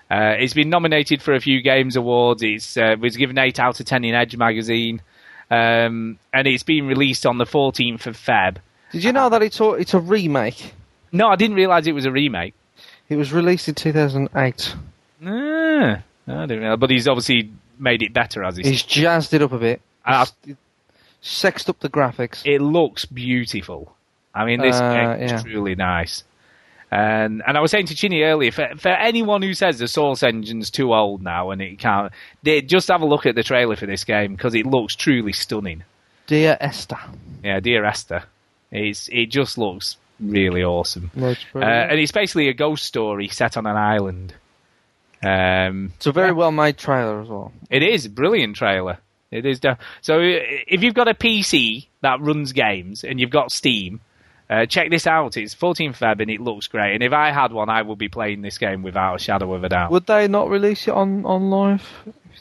Uh, 0.08 0.36
it's 0.38 0.54
been 0.54 0.70
nominated 0.70 1.20
for 1.20 1.34
a 1.34 1.40
few 1.40 1.62
games 1.62 1.96
awards. 1.96 2.44
It's 2.44 2.76
uh, 2.76 2.94
was 3.00 3.16
given 3.16 3.38
eight 3.38 3.58
out 3.58 3.80
of 3.80 3.86
ten 3.86 4.04
in 4.04 4.14
Edge 4.14 4.36
magazine, 4.36 5.02
um, 5.50 6.16
and 6.32 6.46
it's 6.46 6.62
been 6.62 6.86
released 6.86 7.26
on 7.26 7.38
the 7.38 7.44
14th 7.44 8.06
of 8.06 8.16
Feb. 8.16 8.58
Did 8.94 9.02
you 9.04 9.12
know 9.12 9.28
that 9.28 9.42
it's 9.42 9.58
a, 9.58 9.70
it's 9.72 9.92
a 9.92 9.98
remake? 9.98 10.72
No, 11.10 11.26
I 11.28 11.34
didn't 11.36 11.56
realise 11.56 11.86
it 11.88 11.92
was 11.92 12.06
a 12.06 12.12
remake. 12.12 12.54
It 13.08 13.16
was 13.16 13.32
released 13.32 13.68
in 13.68 13.74
2008. 13.74 14.74
Ah, 15.26 16.00
I 16.28 16.46
didn't 16.46 16.62
know, 16.62 16.76
but 16.76 16.90
he's 16.90 17.08
obviously 17.08 17.50
made 17.78 18.02
it 18.02 18.12
better 18.12 18.44
as 18.44 18.56
He's 18.56 18.82
jazzed 18.84 19.34
it 19.34 19.42
up 19.42 19.50
a 19.52 19.58
bit. 19.58 19.80
Uh, 20.04 20.26
He's 20.44 20.56
sexed 21.20 21.68
up 21.68 21.80
the 21.80 21.88
graphics. 21.88 22.42
It 22.46 22.60
looks 22.60 23.04
beautiful. 23.04 23.94
I 24.34 24.44
mean, 24.44 24.60
this 24.60 24.76
Uh, 24.76 24.92
game 25.16 25.22
is 25.24 25.30
yeah. 25.32 25.42
truly 25.42 25.74
nice. 25.74 26.22
And 26.90 27.42
and 27.44 27.56
I 27.56 27.60
was 27.60 27.72
saying 27.72 27.86
to 27.86 27.94
Chinny 27.96 28.22
earlier, 28.22 28.52
for, 28.52 28.68
for 28.76 28.88
anyone 28.90 29.42
who 29.42 29.54
says 29.54 29.78
the 29.80 29.88
Source 29.88 30.22
Engine's 30.22 30.70
too 30.70 30.94
old 30.94 31.22
now 31.22 31.50
and 31.50 31.60
it 31.60 31.78
can't, 31.80 32.12
they 32.44 32.62
just 32.62 32.86
have 32.88 33.02
a 33.02 33.06
look 33.06 33.26
at 33.26 33.34
the 33.34 33.42
trailer 33.42 33.74
for 33.74 33.86
this 33.86 34.04
game 34.04 34.36
because 34.36 34.54
it 34.54 34.66
looks 34.66 34.94
truly 34.94 35.32
stunning. 35.32 35.82
Dear 36.28 36.56
Esther. 36.60 36.98
Yeah, 37.42 37.58
dear 37.60 37.84
Esther, 37.84 38.22
it's 38.74 39.08
it 39.12 39.26
just 39.26 39.56
looks 39.58 39.96
really 40.20 40.62
awesome. 40.62 41.10
Looks 41.14 41.44
Uh, 41.54 41.60
and 41.60 41.98
it's 41.98 42.12
basically 42.12 42.48
a 42.48 42.54
ghost 42.54 42.84
story 42.84 43.28
set 43.28 43.56
on 43.56 43.66
an 43.66 43.76
island. 43.76 44.34
Um, 45.22 45.92
It's 45.96 46.06
a 46.06 46.12
very 46.12 46.32
well 46.32 46.52
made 46.52 46.76
trailer 46.76 47.20
as 47.20 47.28
well. 47.28 47.52
it 47.70 47.82
is 47.82 48.06
a 48.06 48.10
brilliant 48.10 48.56
trailer. 48.56 48.98
It 49.30 49.46
is. 49.46 49.60
So 50.02 50.20
if 50.20 50.82
you've 50.82 50.94
got 50.94 51.08
a 51.08 51.14
PC 51.14 51.86
that 52.02 52.20
runs 52.20 52.52
games 52.52 53.02
and 53.02 53.18
you've 53.18 53.30
got 53.30 53.50
Steam, 53.50 54.00
uh, 54.48 54.66
check 54.66 54.90
this 54.90 55.06
out. 55.08 55.36
It's 55.36 55.54
14 55.54 55.92
Feb 55.94 56.20
and 56.20 56.30
it 56.30 56.40
looks 56.40 56.68
great. 56.68 56.94
And 56.94 57.02
if 57.02 57.12
I 57.12 57.32
had 57.32 57.50
one, 57.52 57.68
I 57.68 57.82
would 57.82 57.98
be 57.98 58.08
playing 58.08 58.42
this 58.42 58.58
game 58.58 58.82
without 58.82 59.16
a 59.16 59.18
shadow 59.18 59.52
of 59.54 59.64
a 59.64 59.68
doubt. 59.70 59.90
Would 59.90 60.06
they 60.06 60.28
not 60.28 60.50
release 60.50 60.86
it 60.86 60.94
on, 60.94 61.22
OnLive? 61.24 61.82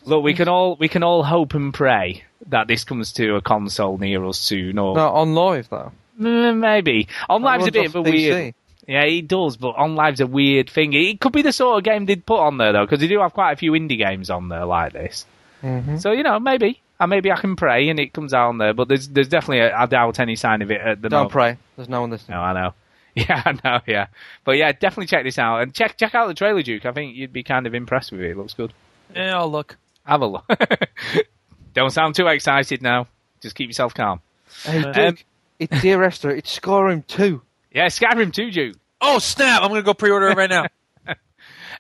Look, 0.06 0.24
we 0.24 0.34
can 0.34 0.48
all 0.48 0.76
we 0.76 0.88
can 0.88 1.02
all 1.04 1.24
hope 1.24 1.54
and 1.56 1.74
pray 1.74 2.26
that 2.50 2.68
this 2.68 2.84
comes 2.84 3.14
to 3.14 3.36
a 3.36 3.42
console 3.42 3.98
near 3.98 4.24
us 4.26 4.38
soon. 4.38 4.78
Or 4.78 4.96
No, 4.96 5.10
OnLive 5.14 5.70
though. 5.70 5.92
Mm, 6.20 6.58
maybe 6.60 7.08
OnLive's 7.30 7.68
a 7.68 7.72
bit 7.72 7.86
of 7.88 7.96
a 7.96 8.04
PC. 8.04 8.12
weird. 8.12 8.56
Yeah, 8.88 9.06
he 9.06 9.22
does, 9.22 9.56
but 9.58 9.76
OnLive's 9.76 10.20
a 10.20 10.28
weird 10.28 10.70
thing. 10.70 10.94
It 10.94 11.20
could 11.22 11.32
be 11.32 11.42
the 11.42 11.54
sort 11.54 11.78
of 11.78 11.84
game 11.84 12.06
they'd 12.06 12.26
put 12.26 12.40
on 12.40 12.58
there 12.58 12.74
though, 12.74 12.86
because 12.86 13.00
they 13.00 13.08
do 13.08 13.20
have 13.22 13.34
quite 13.34 13.54
a 13.54 13.56
few 13.56 13.72
indie 13.72 13.98
games 13.98 14.30
on 14.30 14.50
there 14.50 14.66
like 14.66 14.94
this. 14.94 15.26
Mm-hmm. 15.64 15.98
So 15.98 16.12
you 16.12 16.24
know, 16.24 16.40
maybe, 16.40 16.82
and 17.00 17.10
maybe 17.10 17.32
I 17.32 17.38
can 17.38 17.56
pray 17.56 17.88
and 17.90 18.00
it 18.00 18.12
comes 18.14 18.34
out 18.34 18.50
on 18.50 18.58
there. 18.58 18.74
But 18.74 18.90
there's 18.90 19.08
there's 19.08 19.30
definitely 19.30 19.60
a, 19.60 19.74
I 19.76 19.86
doubt 19.86 20.20
any 20.20 20.36
sign 20.36 20.62
of 20.62 20.70
it 20.72 20.82
at 20.82 21.02
the 21.02 21.10
moment. 21.10 21.12
Don't 21.12 21.12
moment. 21.20 21.32
pray. 21.32 21.58
There's 21.78 21.90
no 21.90 22.02
one 22.02 22.10
listening. 22.12 22.38
No, 22.38 22.44
I 22.44 22.54
know. 22.54 22.74
Yeah, 23.16 23.44
I 23.46 23.52
know. 23.64 23.80
Yeah, 23.86 24.08
but 24.44 24.58
yeah, 24.58 24.72
definitely 24.72 25.06
check 25.06 25.24
this 25.24 25.38
out 25.38 25.60
and 25.62 25.72
check 25.72 25.98
check 25.98 26.16
out 26.16 26.26
the 26.28 26.34
trailer, 26.34 26.64
Duke. 26.64 26.84
I 26.88 26.92
think 26.94 27.16
you'd 27.16 27.32
be 27.32 27.44
kind 27.44 27.68
of 27.68 27.76
impressed 27.76 28.12
with 28.12 28.22
it. 28.22 28.32
It 28.32 28.38
looks 28.38 28.56
good. 28.56 28.74
Yeah, 29.16 29.38
I'll 29.38 29.52
look. 29.52 29.78
Have 30.04 30.22
a 30.22 30.26
look. 30.26 30.46
Don't 31.76 31.92
sound 31.92 32.16
too 32.16 32.26
excited 32.28 32.82
now. 32.82 33.08
Just 33.40 33.56
keep 33.56 33.70
yourself 33.70 33.94
calm. 33.94 34.20
Hey, 34.64 34.84
Um, 34.84 34.92
Duke, 34.94 35.24
it's 35.72 35.82
Dear 35.82 36.04
Esther. 36.04 36.32
It's 36.32 36.60
Skyrim 36.60 37.06
2. 37.08 37.42
Yeah, 37.74 37.88
Skyrim 37.88 38.34
2, 38.34 38.52
Duke. 38.52 38.78
Oh 39.02 39.20
snap! 39.20 39.62
I'm 39.62 39.70
gonna 39.70 39.82
go 39.82 39.94
pre-order 39.94 40.28
it 40.30 40.38
right 40.38 40.50
now. 40.50 40.68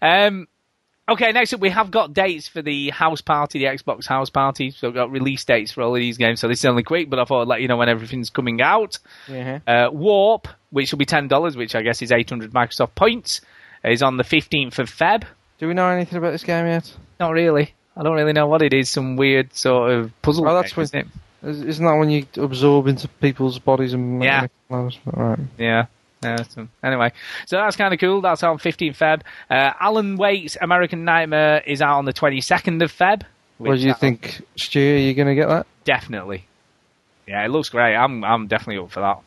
Um, 0.01 0.47
okay, 1.07 1.31
next 1.31 1.53
up 1.53 1.61
we 1.61 1.69
have 1.69 1.89
got 1.91 2.13
dates 2.13 2.47
for 2.47 2.61
the 2.61 2.89
house 2.89 3.21
party, 3.21 3.59
the 3.59 3.65
Xbox 3.65 4.05
house 4.05 4.29
party. 4.29 4.71
So 4.71 4.87
we've 4.89 4.95
got 4.95 5.11
release 5.11 5.45
dates 5.45 5.71
for 5.71 5.81
all 5.81 5.95
of 5.95 5.99
these 5.99 6.17
games. 6.17 6.41
So 6.41 6.47
this 6.49 6.59
is 6.59 6.65
only 6.65 6.83
quick, 6.83 7.09
but 7.09 7.19
I 7.19 7.25
thought 7.25 7.43
I'd 7.43 7.47
let 7.47 7.61
you 7.61 7.67
know 7.69 7.77
when 7.77 7.87
everything's 7.87 8.29
coming 8.29 8.61
out. 8.61 8.99
Yeah. 9.29 9.59
Uh, 9.65 9.89
Warp, 9.93 10.47
which 10.71 10.91
will 10.91 10.97
be 10.97 11.05
ten 11.05 11.27
dollars, 11.29 11.55
which 11.55 11.75
I 11.75 11.83
guess 11.83 12.01
is 12.01 12.11
eight 12.11 12.29
hundred 12.29 12.51
Microsoft 12.51 12.95
points, 12.95 13.39
is 13.85 14.03
on 14.03 14.17
the 14.17 14.23
fifteenth 14.25 14.79
of 14.79 14.89
Feb. 14.89 15.23
Do 15.59 15.67
we 15.67 15.73
know 15.73 15.87
anything 15.87 16.17
about 16.17 16.31
this 16.31 16.43
game 16.43 16.65
yet? 16.65 16.91
Not 17.19 17.31
really. 17.31 17.73
I 17.95 18.03
don't 18.03 18.15
really 18.15 18.33
know 18.33 18.47
what 18.47 18.61
it 18.61 18.73
is. 18.73 18.89
Some 18.89 19.15
weird 19.15 19.55
sort 19.55 19.91
of 19.91 20.21
puzzle. 20.21 20.49
Oh, 20.49 20.55
that's 20.55 20.73
game, 20.73 20.83
isn't 20.83 20.99
it? 20.99 21.05
Is- 21.05 21.11
Isn't 21.43 21.85
that 21.85 21.95
when 21.95 22.09
you 22.09 22.25
absorb 22.37 22.87
into 22.87 23.07
people's 23.07 23.59
bodies 23.59 23.93
and 23.93 24.19
make 24.19 24.27
Yeah. 24.27 24.41
them 24.41 24.49
close? 24.69 24.97
Right. 25.05 25.39
Yeah. 25.57 25.85
Yeah, 26.23 26.41
so, 26.43 26.69
anyway, 26.81 27.11
so 27.45 27.57
that's 27.57 27.75
kind 27.75 27.93
of 27.93 27.99
cool. 27.99 28.21
That's 28.21 28.43
on 28.43 28.57
15th 28.57 28.97
Feb. 28.97 29.21
Uh, 29.49 29.73
Alan 29.77 30.15
Wake's 30.15 30.55
American 30.61 31.03
Nightmare 31.03 31.61
is 31.65 31.81
out 31.81 31.97
on 31.97 32.05
the 32.05 32.13
22nd 32.13 32.81
of 32.81 32.93
Feb. 32.93 33.23
What 33.57 33.75
do 33.75 33.81
you 33.81 33.87
that- 33.89 33.99
think, 33.99 34.41
Stu? 34.55 34.79
Are 34.79 34.97
you 34.99 35.13
going 35.15 35.27
to 35.27 35.35
get 35.35 35.49
that? 35.49 35.67
Definitely. 35.83 36.45
Yeah, 37.27 37.43
it 37.43 37.49
looks 37.49 37.67
great. 37.69 37.95
I'm 37.95 38.23
I'm 38.23 38.47
definitely 38.47 38.81
up 38.83 38.91
for 38.91 39.01
that. 39.01 39.19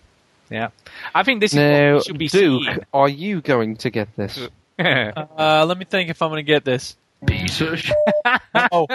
Yeah, 0.49 0.69
I 1.15 1.23
think 1.23 1.41
this 1.41 1.53
is 1.53 1.57
Now, 1.59 1.95
what 1.95 1.99
we 1.99 2.03
should 2.05 2.19
be 2.19 2.29
Duke, 2.29 2.63
seeing. 2.65 2.79
are 2.95 3.09
you 3.11 3.41
going 3.43 3.77
to 3.77 3.91
get 3.91 4.09
this? 4.17 4.49
Uh, 4.79 5.65
let 5.67 5.79
me 5.79 5.85
think 5.87 6.11
if 6.11 6.21
I'm 6.21 6.29
gonna 6.31 6.43
get 6.43 6.63
this. 6.65 6.97
Piece 7.27 7.61
of 7.63 7.79
sh- 7.81 7.93
Oh, 8.73 8.87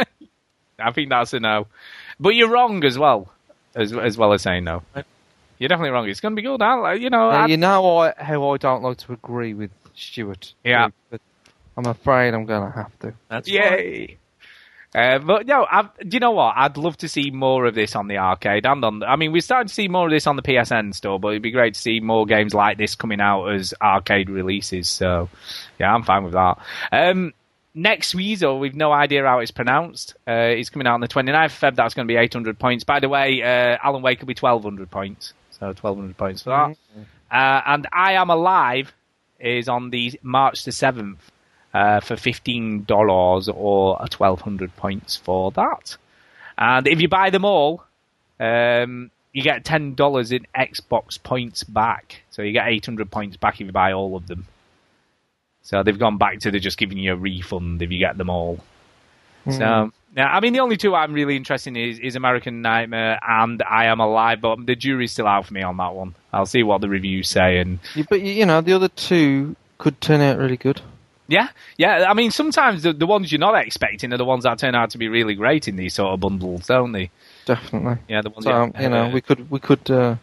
I 0.80 0.92
think 0.92 1.10
that's 1.10 1.34
a 1.34 1.40
no. 1.40 1.66
But 2.22 2.36
you're 2.36 2.50
wrong 2.50 2.84
as 2.86 2.98
well, 2.98 3.30
as 3.76 3.92
as 3.92 4.18
well 4.18 4.32
as 4.34 4.44
saying 4.44 4.64
no. 4.64 4.84
You're 5.58 5.68
definitely 5.68 5.92
wrong. 5.92 6.08
It's 6.08 6.20
going 6.22 6.36
to 6.36 6.42
be 6.42 6.48
good. 6.48 6.62
I, 6.62 6.94
you 6.94 7.10
know, 7.10 7.30
Now, 7.32 7.44
I- 7.44 7.48
you 7.48 7.58
know 7.58 7.98
I, 7.98 8.14
how 8.18 8.50
I 8.52 8.58
don't 8.58 8.82
like 8.84 8.98
to 9.00 9.14
agree 9.14 9.54
with 9.54 9.72
Stuart. 9.96 10.54
Yeah. 10.64 10.90
But 11.10 11.22
I'm 11.78 11.86
afraid 11.86 12.34
I'm 12.34 12.46
going 12.46 12.72
to 12.72 12.76
have 12.78 12.98
to. 13.00 13.14
that's 13.28 13.48
Yay! 13.48 14.18
Uh, 14.94 15.20
but 15.20 15.48
no, 15.48 15.66
i 15.72 15.84
do 15.84 16.16
you 16.16 16.20
know 16.20 16.32
what? 16.32 16.54
I'd 16.58 16.76
love 16.78 16.98
to 16.98 17.08
see 17.08 17.32
more 17.32 17.66
of 17.66 17.76
this 17.76 17.96
on 17.96 18.08
the 18.08 18.18
arcade 18.18 18.66
and 18.66 18.84
on. 18.84 19.00
The, 19.00 19.06
I 19.06 19.16
mean, 19.16 19.32
we're 19.32 19.40
starting 19.42 19.68
to 19.70 19.74
see 19.74 19.88
more 19.88 20.06
of 20.08 20.12
this 20.12 20.28
on 20.28 20.36
the 20.36 20.42
PSN 20.42 20.94
store, 20.94 21.18
but 21.20 21.30
it'd 21.30 21.42
be 21.42 21.52
great 21.52 21.76
to 21.76 21.80
see 21.80 22.02
more 22.02 22.26
games 22.26 22.54
like 22.54 22.78
this 22.78 22.96
coming 22.96 23.22
out 23.22 23.48
as 23.48 23.74
arcade 23.82 24.30
releases. 24.30 24.90
So, 24.90 25.30
yeah, 25.80 25.94
I'm 25.94 26.04
fine 26.04 26.24
with 26.26 26.34
that. 26.34 26.58
Um, 26.92 27.34
next 27.74 28.16
Weasel, 28.16 28.60
we've 28.60 28.76
no 28.76 28.92
idea 28.92 29.24
how 29.24 29.40
it's 29.40 29.52
pronounced. 29.52 30.16
Uh, 30.28 30.54
it's 30.56 30.70
coming 30.70 30.88
out 30.88 30.96
on 30.96 31.02
the 31.02 31.08
29th 31.08 31.46
of 31.46 31.52
Feb. 31.54 31.76
That's 31.76 31.94
going 31.94 32.08
to 32.08 32.12
be 32.12 32.18
800 32.18 32.60
points. 32.60 32.84
By 32.84 33.00
the 33.00 33.10
way, 33.10 33.42
uh, 33.42 33.78
Alan 33.82 34.02
Wake 34.02 34.20
will 34.20 34.28
be 34.28 34.36
1200 34.40 34.90
points. 34.90 35.34
So 35.52 35.68
1200 35.68 36.18
points 36.18 36.44
for 36.44 36.50
that. 36.50 36.78
Uh, 37.32 37.62
and 37.66 37.88
I 37.92 38.14
Am 38.14 38.30
Alive 38.30 38.92
is 39.40 39.70
on 39.70 39.90
the 39.90 40.20
March 40.22 40.66
the 40.66 40.72
7th 40.72 41.18
uh, 41.74 42.00
for 42.02 42.16
$15 42.16 43.56
or 43.56 43.96
a 43.96 44.08
1200 44.08 44.76
points 44.76 45.18
for 45.18 45.52
that. 45.52 45.98
And 46.58 46.88
if 46.88 47.02
you 47.02 47.08
buy 47.08 47.30
them 47.30 47.46
all, 47.46 47.84
um, 48.40 49.12
you 49.34 49.44
get 49.44 49.64
$10 49.64 50.32
in 50.32 50.46
Xbox 50.56 51.22
points 51.22 51.64
back. 51.64 52.24
So 52.32 52.42
you 52.42 52.52
get 52.52 52.68
800 52.68 53.10
points 53.10 53.38
back 53.38 53.56
if 53.56 53.68
you 53.68 53.72
buy 53.72 53.94
all 53.94 54.16
of 54.16 54.28
them. 54.28 54.46
So 55.64 55.84
they've 55.84 55.98
gone 55.98 56.18
back 56.18 56.40
to 56.40 56.52
the 56.52 56.60
just 56.60 56.78
giving 56.78 56.98
you 56.98 57.14
a 57.14 57.16
refund 57.16 57.82
if 57.82 57.92
you 57.92 58.00
get 58.00 58.18
them 58.18 58.30
all. 58.30 58.60
So, 59.50 59.92
yeah, 60.16 60.28
I 60.28 60.40
mean, 60.40 60.54
the 60.54 60.60
only 60.60 60.78
two 60.78 60.94
I'm 60.94 61.14
really 61.14 61.36
interested 61.36 61.70
in 61.72 61.78
is, 61.78 61.98
is 61.98 62.16
American 62.16 62.62
Nightmare 62.62 63.20
and 63.28 63.62
I 63.64 63.86
Am 63.86 64.00
Alive, 64.00 64.40
but 64.40 64.64
the 64.68 64.76
jury's 64.76 65.12
still 65.14 65.26
out 65.28 65.48
for 65.48 65.54
me 65.56 65.64
on 65.64 65.78
that 65.78 65.96
one. 65.96 66.14
I'll 66.32 66.46
see 66.46 66.62
what 66.62 66.82
the 66.82 66.90
reviews 66.90 67.28
say 67.30 67.58
and 67.58 67.80
You- 67.96 68.06
But, 68.08 68.22
you 68.22 68.46
know, 68.46 68.62
the 68.62 68.74
other 68.74 68.88
two 68.90 69.56
could 69.80 70.00
turn 70.00 70.22
out 70.22 70.38
really 70.38 70.58
good. 70.58 70.82
Yeah, 71.28 71.48
yeah. 71.78 72.06
I 72.08 72.14
mean, 72.14 72.30
sometimes 72.30 72.84
the, 72.84 72.94
the 72.94 73.08
ones 73.08 73.32
you're 73.32 73.40
not 73.40 73.56
expecting 73.56 74.14
are 74.14 74.18
the 74.18 74.26
ones 74.26 74.44
that 74.44 74.60
turn 74.60 74.76
out 74.76 74.92
to 74.92 74.98
be 75.00 75.08
really 75.08 75.34
great 75.34 75.68
in 75.68 75.76
these 75.76 75.94
sort 75.96 76.14
of 76.14 76.20
bundles, 76.20 76.68
don't 76.68 76.92
they? 76.92 77.10
Definitely. 77.46 77.98
Yeah, 78.08 78.22
the 78.22 78.30
ones. 78.30 78.44
So, 78.46 78.52
um, 78.52 78.74
you 78.80 78.90
know, 78.90 79.10
we 79.10 79.22
could, 79.22 79.50
we 79.50 79.60
could, 79.60 79.90
uh, 79.90 80.16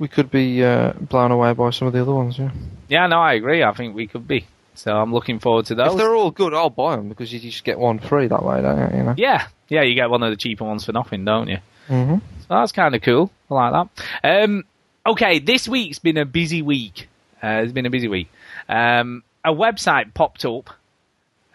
we 0.00 0.08
could 0.08 0.30
be 0.30 0.64
uh, 0.64 0.94
blown 0.94 1.30
away 1.30 1.52
by 1.52 1.70
some 1.70 1.86
of 1.86 1.92
the 1.94 2.00
other 2.02 2.12
ones. 2.14 2.38
Yeah. 2.38 2.50
Yeah, 2.88 3.06
no, 3.06 3.20
I 3.20 3.34
agree. 3.34 3.62
I 3.62 3.72
think 3.72 3.94
we 3.94 4.08
could 4.08 4.26
be. 4.26 4.46
So 4.74 4.96
I'm 4.96 5.12
looking 5.12 5.38
forward 5.40 5.66
to 5.66 5.74
those. 5.74 5.92
If 5.92 5.98
they're 5.98 6.14
all 6.14 6.30
good, 6.30 6.54
I'll 6.54 6.70
buy 6.70 6.96
them 6.96 7.08
because 7.10 7.32
you 7.32 7.38
just 7.38 7.62
get 7.64 7.78
one 7.78 7.98
free 7.98 8.26
that 8.28 8.42
way, 8.42 8.62
don't 8.62 8.78
you? 8.92 8.98
you 8.98 9.04
know. 9.04 9.14
Yeah, 9.16 9.46
yeah, 9.68 9.82
you 9.82 9.94
get 9.94 10.08
one 10.08 10.22
of 10.22 10.30
the 10.30 10.36
cheaper 10.36 10.64
ones 10.64 10.84
for 10.86 10.92
nothing, 10.92 11.24
don't 11.24 11.48
you? 11.48 11.58
hmm 11.86 12.14
So 12.14 12.46
that's 12.48 12.72
kind 12.72 12.94
of 12.94 13.02
cool. 13.02 13.30
I 13.50 13.54
like 13.54 13.88
that. 14.22 14.42
Um, 14.44 14.64
okay, 15.06 15.38
this 15.38 15.68
week's 15.68 15.98
been 15.98 16.16
a 16.16 16.24
busy 16.24 16.62
week. 16.62 17.08
Uh, 17.42 17.60
it's 17.62 17.72
been 17.72 17.86
a 17.86 17.90
busy 17.90 18.08
week. 18.08 18.30
Um, 18.68 19.22
a 19.44 19.52
website 19.52 20.14
popped 20.14 20.44
up, 20.46 20.70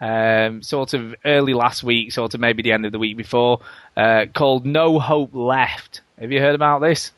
um, 0.00 0.62
sort 0.62 0.94
of 0.94 1.14
early 1.24 1.54
last 1.54 1.82
week, 1.82 2.12
sort 2.12 2.34
of 2.34 2.40
maybe 2.40 2.62
the 2.62 2.72
end 2.72 2.86
of 2.86 2.92
the 2.92 2.98
week 2.98 3.16
before, 3.16 3.60
uh, 3.96 4.26
called 4.32 4.64
No 4.66 5.00
Hope 5.00 5.34
Left. 5.34 6.00
Have 6.20 6.30
you 6.30 6.40
heard 6.40 6.54
about 6.54 6.80
this? 6.80 7.10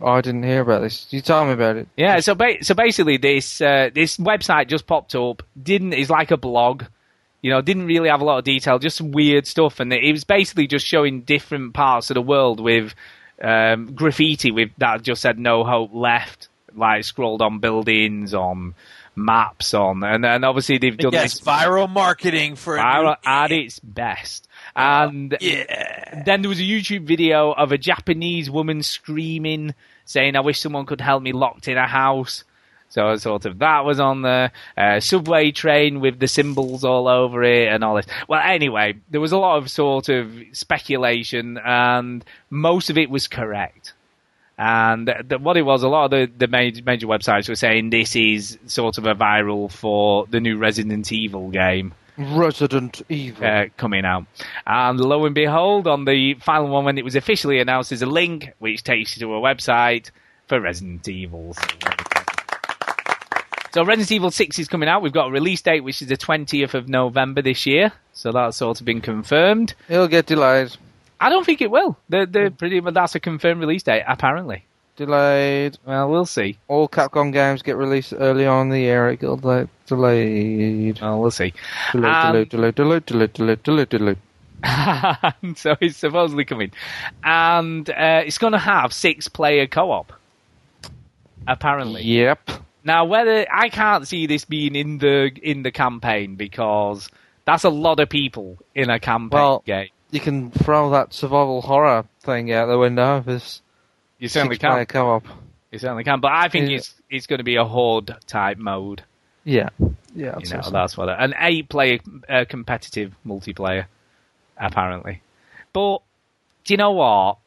Oh, 0.00 0.08
I 0.08 0.20
didn't 0.20 0.42
hear 0.42 0.60
about 0.60 0.82
this. 0.82 1.06
You 1.10 1.20
tell 1.20 1.44
me 1.46 1.52
about 1.52 1.76
it. 1.76 1.88
Yeah, 1.96 2.20
so 2.20 2.34
ba- 2.34 2.62
so 2.62 2.74
basically, 2.74 3.16
this 3.16 3.60
uh, 3.60 3.90
this 3.94 4.18
website 4.18 4.68
just 4.68 4.86
popped 4.86 5.14
up. 5.14 5.42
Didn't 5.60 5.94
is 5.94 6.10
like 6.10 6.30
a 6.30 6.36
blog, 6.36 6.84
you 7.40 7.50
know. 7.50 7.62
Didn't 7.62 7.86
really 7.86 8.08
have 8.08 8.20
a 8.20 8.24
lot 8.24 8.38
of 8.38 8.44
detail, 8.44 8.78
just 8.78 8.96
some 8.98 9.12
weird 9.12 9.46
stuff, 9.46 9.80
and 9.80 9.92
it 9.92 10.12
was 10.12 10.24
basically 10.24 10.66
just 10.66 10.86
showing 10.86 11.22
different 11.22 11.72
parts 11.72 12.10
of 12.10 12.14
the 12.14 12.22
world 12.22 12.60
with 12.60 12.94
um, 13.40 13.94
graffiti 13.94 14.50
with 14.50 14.70
that 14.78 15.02
just 15.02 15.22
said 15.22 15.38
"No 15.38 15.64
Hope 15.64 15.90
Left," 15.94 16.48
like 16.76 17.04
scrolled 17.04 17.42
on 17.42 17.58
buildings, 17.58 18.34
on 18.34 18.74
maps, 19.14 19.74
on, 19.74 20.04
and 20.04 20.24
and 20.24 20.44
obviously 20.44 20.78
they've 20.78 20.96
done 20.96 21.12
Yes, 21.12 21.34
this 21.34 21.40
viral 21.40 21.88
marketing 21.88 22.56
for 22.56 22.76
viral 22.76 23.16
at 23.24 23.50
its 23.52 23.78
best. 23.80 24.48
And 24.74 25.30
then 25.40 26.42
there 26.42 26.48
was 26.48 26.60
a 26.60 26.64
YouTube 26.64 27.04
video 27.04 27.52
of 27.52 27.72
a 27.72 27.78
Japanese 27.78 28.50
woman 28.50 28.82
screaming, 28.82 29.74
saying, 30.04 30.36
"I 30.36 30.40
wish 30.40 30.60
someone 30.60 30.86
could 30.86 31.00
help 31.00 31.22
me 31.22 31.32
locked 31.32 31.68
in 31.68 31.78
a 31.78 31.86
house." 31.86 32.44
So 32.88 33.16
sort 33.16 33.46
of 33.46 33.58
that 33.58 33.84
was 33.84 33.98
on 33.98 34.22
the 34.22 34.52
uh, 34.76 35.00
subway 35.00 35.50
train 35.50 36.00
with 36.00 36.18
the 36.20 36.28
symbols 36.28 36.84
all 36.84 37.08
over 37.08 37.42
it 37.42 37.68
and 37.68 37.82
all 37.82 37.96
this. 37.96 38.06
Well, 38.28 38.40
anyway, 38.42 38.94
there 39.10 39.20
was 39.20 39.32
a 39.32 39.38
lot 39.38 39.58
of 39.58 39.70
sort 39.70 40.08
of 40.08 40.30
speculation, 40.52 41.58
and 41.58 42.24
most 42.48 42.90
of 42.90 42.96
it 42.96 43.10
was 43.10 43.26
correct. 43.28 43.85
And 44.58 45.12
what 45.40 45.56
it 45.56 45.62
was, 45.62 45.82
a 45.82 45.88
lot 45.88 46.06
of 46.06 46.10
the, 46.12 46.32
the 46.38 46.48
major, 46.48 46.82
major 46.84 47.06
websites 47.06 47.48
were 47.48 47.56
saying 47.56 47.90
this 47.90 48.16
is 48.16 48.58
sort 48.66 48.96
of 48.96 49.06
a 49.06 49.14
viral 49.14 49.70
for 49.70 50.26
the 50.26 50.40
new 50.40 50.56
Resident 50.56 51.12
Evil 51.12 51.50
game 51.50 51.92
Resident 52.18 53.02
Evil. 53.08 53.46
uh, 53.46 53.66
coming 53.76 54.04
out. 54.04 54.24
And 54.66 54.98
lo 54.98 55.26
and 55.26 55.34
behold, 55.34 55.86
on 55.86 56.04
the 56.04 56.34
final 56.34 56.68
one, 56.68 56.84
when 56.84 56.98
it 56.98 57.04
was 57.04 57.16
officially 57.16 57.60
announced, 57.60 57.90
there's 57.90 58.02
a 58.02 58.06
link 58.06 58.52
which 58.58 58.82
takes 58.82 59.16
you 59.16 59.26
to 59.26 59.34
a 59.34 59.40
website 59.40 60.10
for 60.46 60.60
Resident 60.60 61.06
Evil. 61.08 61.54
So 63.72 63.84
Resident 63.84 64.12
Evil 64.12 64.30
6 64.30 64.58
is 64.58 64.68
coming 64.68 64.88
out. 64.88 65.02
We've 65.02 65.12
got 65.12 65.28
a 65.28 65.30
release 65.30 65.60
date, 65.60 65.80
which 65.82 66.00
is 66.00 66.08
the 66.08 66.16
20th 66.16 66.72
of 66.72 66.88
November 66.88 67.42
this 67.42 67.66
year. 67.66 67.92
So 68.14 68.32
that's 68.32 68.56
sort 68.56 68.80
of 68.80 68.86
been 68.86 69.02
confirmed. 69.02 69.74
It'll 69.90 70.08
get 70.08 70.24
delayed. 70.24 70.74
I 71.20 71.28
don't 71.30 71.44
think 71.44 71.60
it 71.62 71.70
will. 71.70 71.96
They're, 72.08 72.26
they're 72.26 72.50
pretty, 72.50 72.80
but 72.80 72.94
that's 72.94 73.14
a 73.14 73.20
confirmed 73.20 73.60
release 73.60 73.82
date, 73.82 74.04
apparently. 74.06 74.64
Delayed. 74.96 75.78
Well, 75.84 76.10
we'll 76.10 76.26
see. 76.26 76.58
All 76.68 76.88
Capcom 76.88 77.32
games 77.32 77.62
get 77.62 77.76
released 77.76 78.14
early 78.16 78.46
on 78.46 78.62
in 78.66 78.68
the 78.70 78.80
year. 78.80 79.08
It 79.10 79.20
got 79.20 79.40
de- 79.42 79.68
delayed. 79.86 81.00
Well, 81.00 81.20
we'll 81.20 81.30
see. 81.30 81.52
Delayed, 81.92 82.10
Um, 82.12 82.32
delayed, 82.32 82.48
delayed, 82.48 82.74
delayed, 82.74 83.06
delayed, 83.06 83.32
delayed, 83.34 83.62
delayed, 83.62 83.88
delayed. 83.90 84.18
so 85.56 85.76
it's 85.80 85.98
supposedly 85.98 86.44
coming, 86.46 86.72
and 87.22 87.88
uh, 87.90 88.22
it's 88.24 88.38
going 88.38 88.54
to 88.54 88.58
have 88.58 88.92
six-player 88.92 89.66
co-op. 89.66 90.12
Apparently, 91.46 92.02
Yep. 92.02 92.50
Now, 92.82 93.04
whether 93.04 93.46
I 93.52 93.68
can't 93.68 94.06
see 94.06 94.26
this 94.26 94.44
being 94.44 94.74
in 94.76 94.98
the 94.98 95.30
in 95.42 95.62
the 95.62 95.72
campaign 95.72 96.36
because 96.36 97.08
that's 97.44 97.64
a 97.64 97.68
lot 97.68 97.98
of 98.00 98.08
people 98.08 98.58
in 98.76 98.90
a 98.90 98.98
campaign 99.00 99.38
Well, 99.40 99.62
game. 99.66 99.88
You 100.10 100.20
can 100.20 100.50
throw 100.50 100.90
that 100.90 101.12
survival 101.12 101.60
horror 101.62 102.04
thing 102.20 102.52
out 102.52 102.66
the 102.66 102.78
window. 102.78 103.20
This 103.20 103.60
You 104.18 104.28
certainly 104.28 104.56
can. 104.58 104.86
co-op. 104.86 105.24
You 105.72 105.78
certainly 105.78 106.04
can, 106.04 106.20
but 106.20 106.32
I 106.32 106.48
think 106.48 106.70
Yeah. 106.70 106.76
it's 106.78 106.94
it's 107.10 107.26
going 107.26 107.38
to 107.38 107.44
be 107.44 107.56
a 107.56 107.64
horde 107.64 108.14
type 108.26 108.58
mode. 108.58 109.02
Yeah. 109.44 109.68
Yeah. 110.14 110.38
You 110.38 110.50
know, 110.54 110.60
so. 110.62 110.70
that's 110.70 110.96
what 110.96 111.08
an 111.08 111.34
eight-player 111.38 111.98
uh, 112.28 112.44
competitive 112.48 113.14
multiplayer, 113.26 113.86
apparently. 114.56 115.22
But 115.72 115.98
do 116.64 116.72
you 116.74 116.78
know 116.78 116.92
what? 116.92 117.38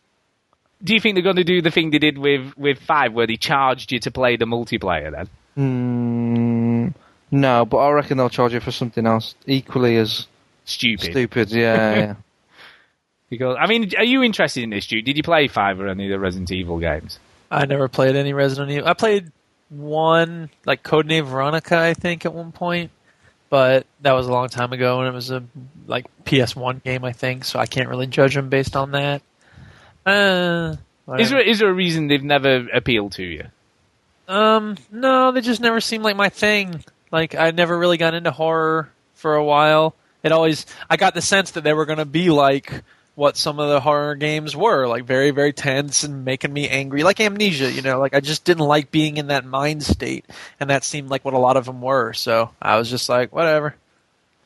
Do 0.82 0.94
you 0.94 1.00
think 1.02 1.16
they're 1.16 1.24
going 1.24 1.36
to 1.38 1.44
do 1.44 1.62
the 1.62 1.72
thing 1.72 1.90
they 1.90 1.98
did 2.00 2.18
with 2.18 2.58
with 2.58 2.80
five, 2.80 3.12
where 3.14 3.28
they 3.28 3.36
charged 3.36 3.92
you 3.92 4.00
to 4.00 4.12
play 4.12 4.38
the 4.38 4.46
multiplayer? 4.46 5.12
Then 5.12 5.30
Mm, 5.58 6.94
no, 7.32 7.66
but 7.66 7.78
I 7.78 7.92
reckon 7.92 8.18
they'll 8.18 8.30
charge 8.30 8.54
you 8.54 8.60
for 8.62 8.72
something 8.72 9.06
else 9.06 9.36
equally 9.46 9.98
as 9.98 10.28
stupid. 10.66 11.12
stupid. 11.12 11.52
Yeah. 11.52 11.96
yeah. 11.96 12.16
Because 13.30 13.58
I 13.60 13.68
mean, 13.68 13.92
are 13.98 14.04
you 14.04 14.24
interested 14.24 14.64
in 14.64 14.70
this, 14.72 14.88
Duke? 14.88 15.06
Did 15.06 15.18
you 15.18 15.24
play 15.24 15.48
five 15.48 15.80
or 15.80 15.88
any 15.88 16.06
of 16.06 16.12
the 16.12 16.20
Resident 16.20 16.52
Evil 16.52 16.80
games? 16.80 17.20
I 17.52 17.66
never 17.66 17.88
played 17.88 18.16
any 18.16 18.34
Resident 18.34 18.72
Evil. 18.72 18.88
I 18.88 18.94
played 18.94 19.32
one, 19.70 20.50
like 20.66 20.84
Codename 20.84 21.26
Veronica, 21.26 21.78
I 21.78 21.94
think, 21.94 22.26
at 22.26 22.34
one 22.34 22.52
point, 22.52 22.92
but 23.50 23.86
that 24.02 24.14
was 24.14 24.28
a 24.28 24.32
long 24.32 24.50
time 24.50 24.74
ago, 24.74 25.00
and 25.00 25.08
it 25.08 25.14
was 25.14 25.30
a 25.32 25.44
like 25.88 26.06
PS1 26.26 26.84
game, 26.84 27.06
I 27.06 27.12
think. 27.12 27.46
So 27.46 27.60
I 27.60 27.66
can't 27.66 27.90
really 27.90 28.08
judge 28.08 28.34
them 28.36 28.50
based 28.50 28.76
on 28.76 28.92
that. 28.92 29.22
Uh, 30.06 30.76
Is 31.20 31.30
there 31.30 31.40
is 31.40 31.60
there 31.60 31.70
a 31.70 31.74
reason 31.74 32.08
they've 32.08 32.24
never 32.24 32.68
appealed 32.74 33.12
to 33.14 33.24
you? 33.24 33.46
Um, 34.28 34.78
no, 34.92 35.32
they 35.32 35.42
just 35.42 35.62
never 35.62 35.82
seemed 35.82 36.04
like 36.04 36.16
my 36.16 36.30
thing. 36.30 36.84
Like 37.12 37.36
I 37.36 37.52
never 37.52 37.78
really 37.78 37.98
got 37.98 38.14
into 38.14 38.32
horror 38.32 38.90
for 39.16 39.36
a 39.36 39.44
while. 39.44 39.96
It 40.24 40.32
always 40.32 40.66
I 40.90 40.98
got 40.98 41.14
the 41.14 41.22
sense 41.22 41.52
that 41.52 41.64
they 41.64 41.74
were 41.74 41.86
going 41.86 41.98
to 42.00 42.06
be 42.06 42.30
like 42.30 42.84
what 43.20 43.36
some 43.36 43.60
of 43.60 43.68
the 43.68 43.82
horror 43.82 44.16
games 44.16 44.56
were, 44.56 44.88
like 44.88 45.04
very 45.04 45.32
very 45.32 45.52
tense 45.52 46.04
and 46.06 46.24
making 46.24 46.54
me 46.54 46.70
angry, 46.70 47.04
like 47.04 47.20
Amnesia, 47.20 47.70
you 47.70 47.82
know, 47.82 48.00
like 48.00 48.16
I 48.16 48.22
just 48.22 48.46
didn't 48.46 48.66
like 48.66 48.92
being 48.92 49.18
in 49.18 49.28
that 49.28 49.46
mind 49.46 49.84
state, 49.84 50.26
and 50.60 50.70
that 50.70 50.86
seemed 50.86 51.10
like 51.10 51.26
what 51.26 51.34
a 51.34 51.38
lot 51.38 51.58
of 51.58 51.66
them 51.66 51.82
were. 51.82 52.14
So, 52.14 52.52
I 52.62 52.78
was 52.78 52.90
just 52.90 53.10
like, 53.10 53.36
whatever. 53.36 53.76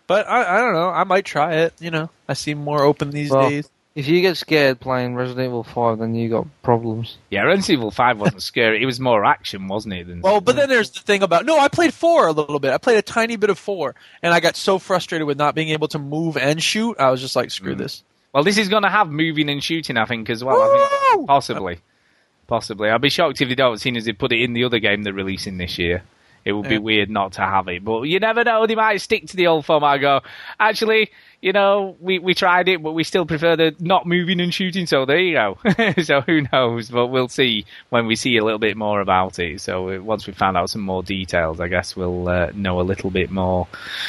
But 0.07 0.27
I 0.27 0.57
I 0.57 0.59
don't 0.59 0.73
know, 0.73 0.89
I 0.89 1.03
might 1.03 1.23
try 1.23 1.53
it, 1.57 1.73
you 1.79 1.91
know. 1.91 2.09
I 2.27 2.33
seem 2.33 2.57
more 2.57 2.81
open 2.81 3.11
these 3.11 3.29
Well, 3.29 3.47
days. 3.47 3.69
If 3.95 4.07
you 4.07 4.21
get 4.21 4.37
scared 4.37 4.79
playing 4.79 5.13
Resident 5.13 5.45
Evil 5.45 5.63
5, 5.63 5.99
then 5.99 6.15
you 6.15 6.27
got 6.27 6.47
problems. 6.63 7.17
Yeah, 7.29 7.43
Resident 7.43 7.69
Evil 7.69 7.91
Five 7.91 8.19
wasn't 8.19 8.41
scary. 8.51 8.81
It 8.81 8.87
was 8.87 8.99
more 8.99 9.23
action, 9.23 9.67
wasn't 9.67 9.93
it? 9.93 10.07
Than 10.07 10.21
Well, 10.21 10.41
but 10.41 10.55
then 10.55 10.67
there's 10.67 10.89
the 10.89 11.01
thing 11.01 11.21
about 11.21 11.45
no, 11.45 11.59
I 11.59 11.67
played 11.67 11.93
four 11.93 12.25
a 12.25 12.31
little 12.31 12.59
bit. 12.59 12.73
I 12.73 12.79
played 12.79 12.97
a 12.97 13.03
tiny 13.03 13.35
bit 13.35 13.51
of 13.51 13.59
four, 13.59 13.93
and 14.23 14.33
I 14.33 14.39
got 14.39 14.55
so 14.55 14.79
frustrated 14.79 15.27
with 15.27 15.37
not 15.37 15.53
being 15.53 15.69
able 15.69 15.89
to 15.89 15.99
move 15.99 16.37
and 16.37 16.61
shoot. 16.61 16.99
I 16.99 17.11
was 17.11 17.21
just 17.21 17.35
like, 17.35 17.51
screw 17.51 17.75
mm. 17.75 17.77
this. 17.77 18.01
Well, 18.33 18.43
this 18.43 18.57
is 18.57 18.67
going 18.67 18.83
to 18.83 18.89
have 18.89 19.09
moving 19.09 19.49
and 19.49 19.63
shooting, 19.63 19.97
I 19.97 20.05
think, 20.05 20.29
as 20.29 20.43
well. 20.43 20.59
I 20.59 21.11
think 21.15 21.27
possibly, 21.27 21.79
possibly. 22.47 22.89
I'd 22.89 23.01
be 23.01 23.09
shocked 23.09 23.41
if 23.41 23.49
they 23.49 23.55
don't, 23.55 23.79
seeing 23.79 23.95
as 23.95 24.05
they 24.05 24.13
put 24.13 24.31
it 24.31 24.41
in 24.41 24.53
the 24.53 24.63
other 24.63 24.79
game 24.79 25.03
they're 25.03 25.13
releasing 25.13 25.57
this 25.57 25.77
year. 25.77 26.03
It 26.45 26.51
would 26.51 26.67
be 26.67 26.77
weird 26.77 27.09
not 27.09 27.33
to 27.33 27.41
have 27.41 27.69
it, 27.69 27.85
but 27.85 28.01
you 28.01 28.19
never 28.19 28.43
know. 28.43 28.67
They 28.67 28.75
might 28.75 28.97
stick 28.97 29.27
to 29.27 29.37
the 29.37 29.47
old 29.47 29.65
format. 29.65 29.93
and 29.93 30.01
Go, 30.01 30.21
actually, 30.59 31.09
you 31.41 31.53
know, 31.53 31.95
we 32.01 32.19
we 32.19 32.33
tried 32.33 32.67
it, 32.67 32.83
but 32.83 32.91
we 32.91 33.05
still 33.05 33.25
prefer 33.25 33.55
the 33.55 33.73
not 33.79 34.05
moving 34.05 34.41
and 34.41 34.53
shooting. 34.53 34.85
So 34.85 35.05
there 35.05 35.19
you 35.19 35.35
go. 35.35 35.57
so 36.03 36.19
who 36.19 36.41
knows? 36.51 36.89
But 36.89 37.07
we'll 37.07 37.29
see 37.29 37.65
when 37.91 38.07
we 38.07 38.17
see 38.17 38.35
a 38.35 38.43
little 38.43 38.59
bit 38.59 38.75
more 38.75 38.99
about 38.99 39.39
it. 39.39 39.61
So 39.61 39.89
uh, 39.89 40.01
once 40.01 40.27
we 40.27 40.33
found 40.33 40.57
out 40.57 40.69
some 40.69 40.81
more 40.81 41.01
details, 41.01 41.61
I 41.61 41.69
guess 41.69 41.95
we'll 41.95 42.27
uh, 42.27 42.51
know 42.53 42.81
a 42.81 42.83
little 42.83 43.09
bit 43.09 43.31
more. 43.31 43.67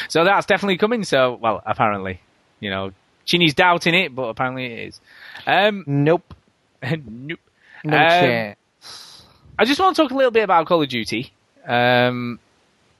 So 0.09 0.25
that's 0.25 0.45
definitely 0.45 0.77
coming. 0.77 1.05
So 1.05 1.35
well, 1.35 1.63
apparently, 1.65 2.19
you 2.59 2.69
know, 2.69 2.91
Chinny's 3.25 3.53
doubting 3.53 3.93
it, 3.95 4.13
but 4.15 4.23
apparently 4.23 4.65
it 4.65 4.87
is. 4.87 5.01
Um, 5.47 5.83
nope. 5.87 6.33
nope. 6.83 7.39
No 7.83 7.97
Um, 7.97 8.03
chance. 8.09 9.23
I 9.57 9.65
just 9.65 9.79
want 9.79 9.95
to 9.95 10.01
talk 10.03 10.11
a 10.11 10.15
little 10.15 10.31
bit 10.31 10.43
about 10.43 10.65
Call 10.67 10.81
of 10.81 10.89
Duty. 10.89 11.31
Um, 11.67 12.39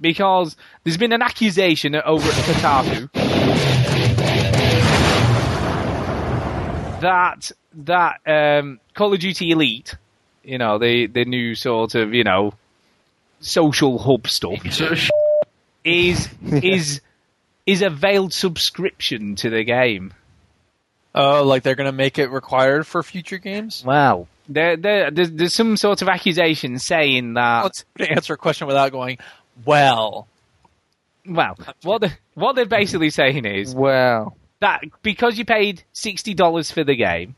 because 0.02 0.56
there's 0.84 0.98
been 0.98 1.14
an 1.14 1.22
accusation 1.22 1.96
over 1.96 2.28
at 2.28 2.34
Kotaku 2.36 3.10
that 7.02 7.52
that 7.86 8.20
um, 8.26 8.80
Call 8.94 9.14
of 9.14 9.20
Duty 9.20 9.52
Elite, 9.52 9.96
you 10.44 10.58
know, 10.58 10.78
the 10.78 11.08
the 11.08 11.26
new 11.26 11.56
sort 11.56 11.96
of 11.96 12.14
you 12.14 12.24
know 12.24 12.54
social 13.40 13.98
hub 14.00 14.28
stuff, 14.28 14.60
is 15.84 16.30
is 16.52 17.02
is 17.66 17.82
a 17.82 17.90
veiled 17.90 18.34
subscription 18.34 19.36
to 19.36 19.50
the 19.50 19.64
game. 19.64 20.14
Oh, 21.14 21.44
like 21.44 21.64
they're 21.64 21.76
going 21.76 21.86
to 21.86 21.92
make 21.92 22.20
it 22.20 22.30
required 22.30 22.86
for 22.86 23.02
future 23.02 23.38
games? 23.38 23.84
Wow. 23.86 24.28
there, 24.50 24.76
there, 24.76 25.12
there's, 25.12 25.32
there's 25.32 25.54
some 25.54 25.78
sort 25.78 26.02
of 26.02 26.10
accusation 26.10 26.78
saying 26.78 27.36
that. 27.36 27.64
Let's 27.64 27.86
answer 28.00 28.34
a 28.34 28.38
question 28.38 28.68
without 28.68 28.92
going, 28.92 29.18
well. 29.64 30.28
Well, 31.28 31.58
what 31.82 32.02
the, 32.02 32.12
what 32.36 32.56
they're 32.56 32.66
basically 32.68 33.10
saying 33.10 33.46
is 33.46 33.74
well 33.74 34.38
that 34.60 34.84
because 35.02 35.40
you 35.40 35.44
paid 35.46 35.82
sixty 35.92 36.36
dollars 36.36 36.70
for 36.70 36.84
the 36.84 36.96
game, 36.96 37.36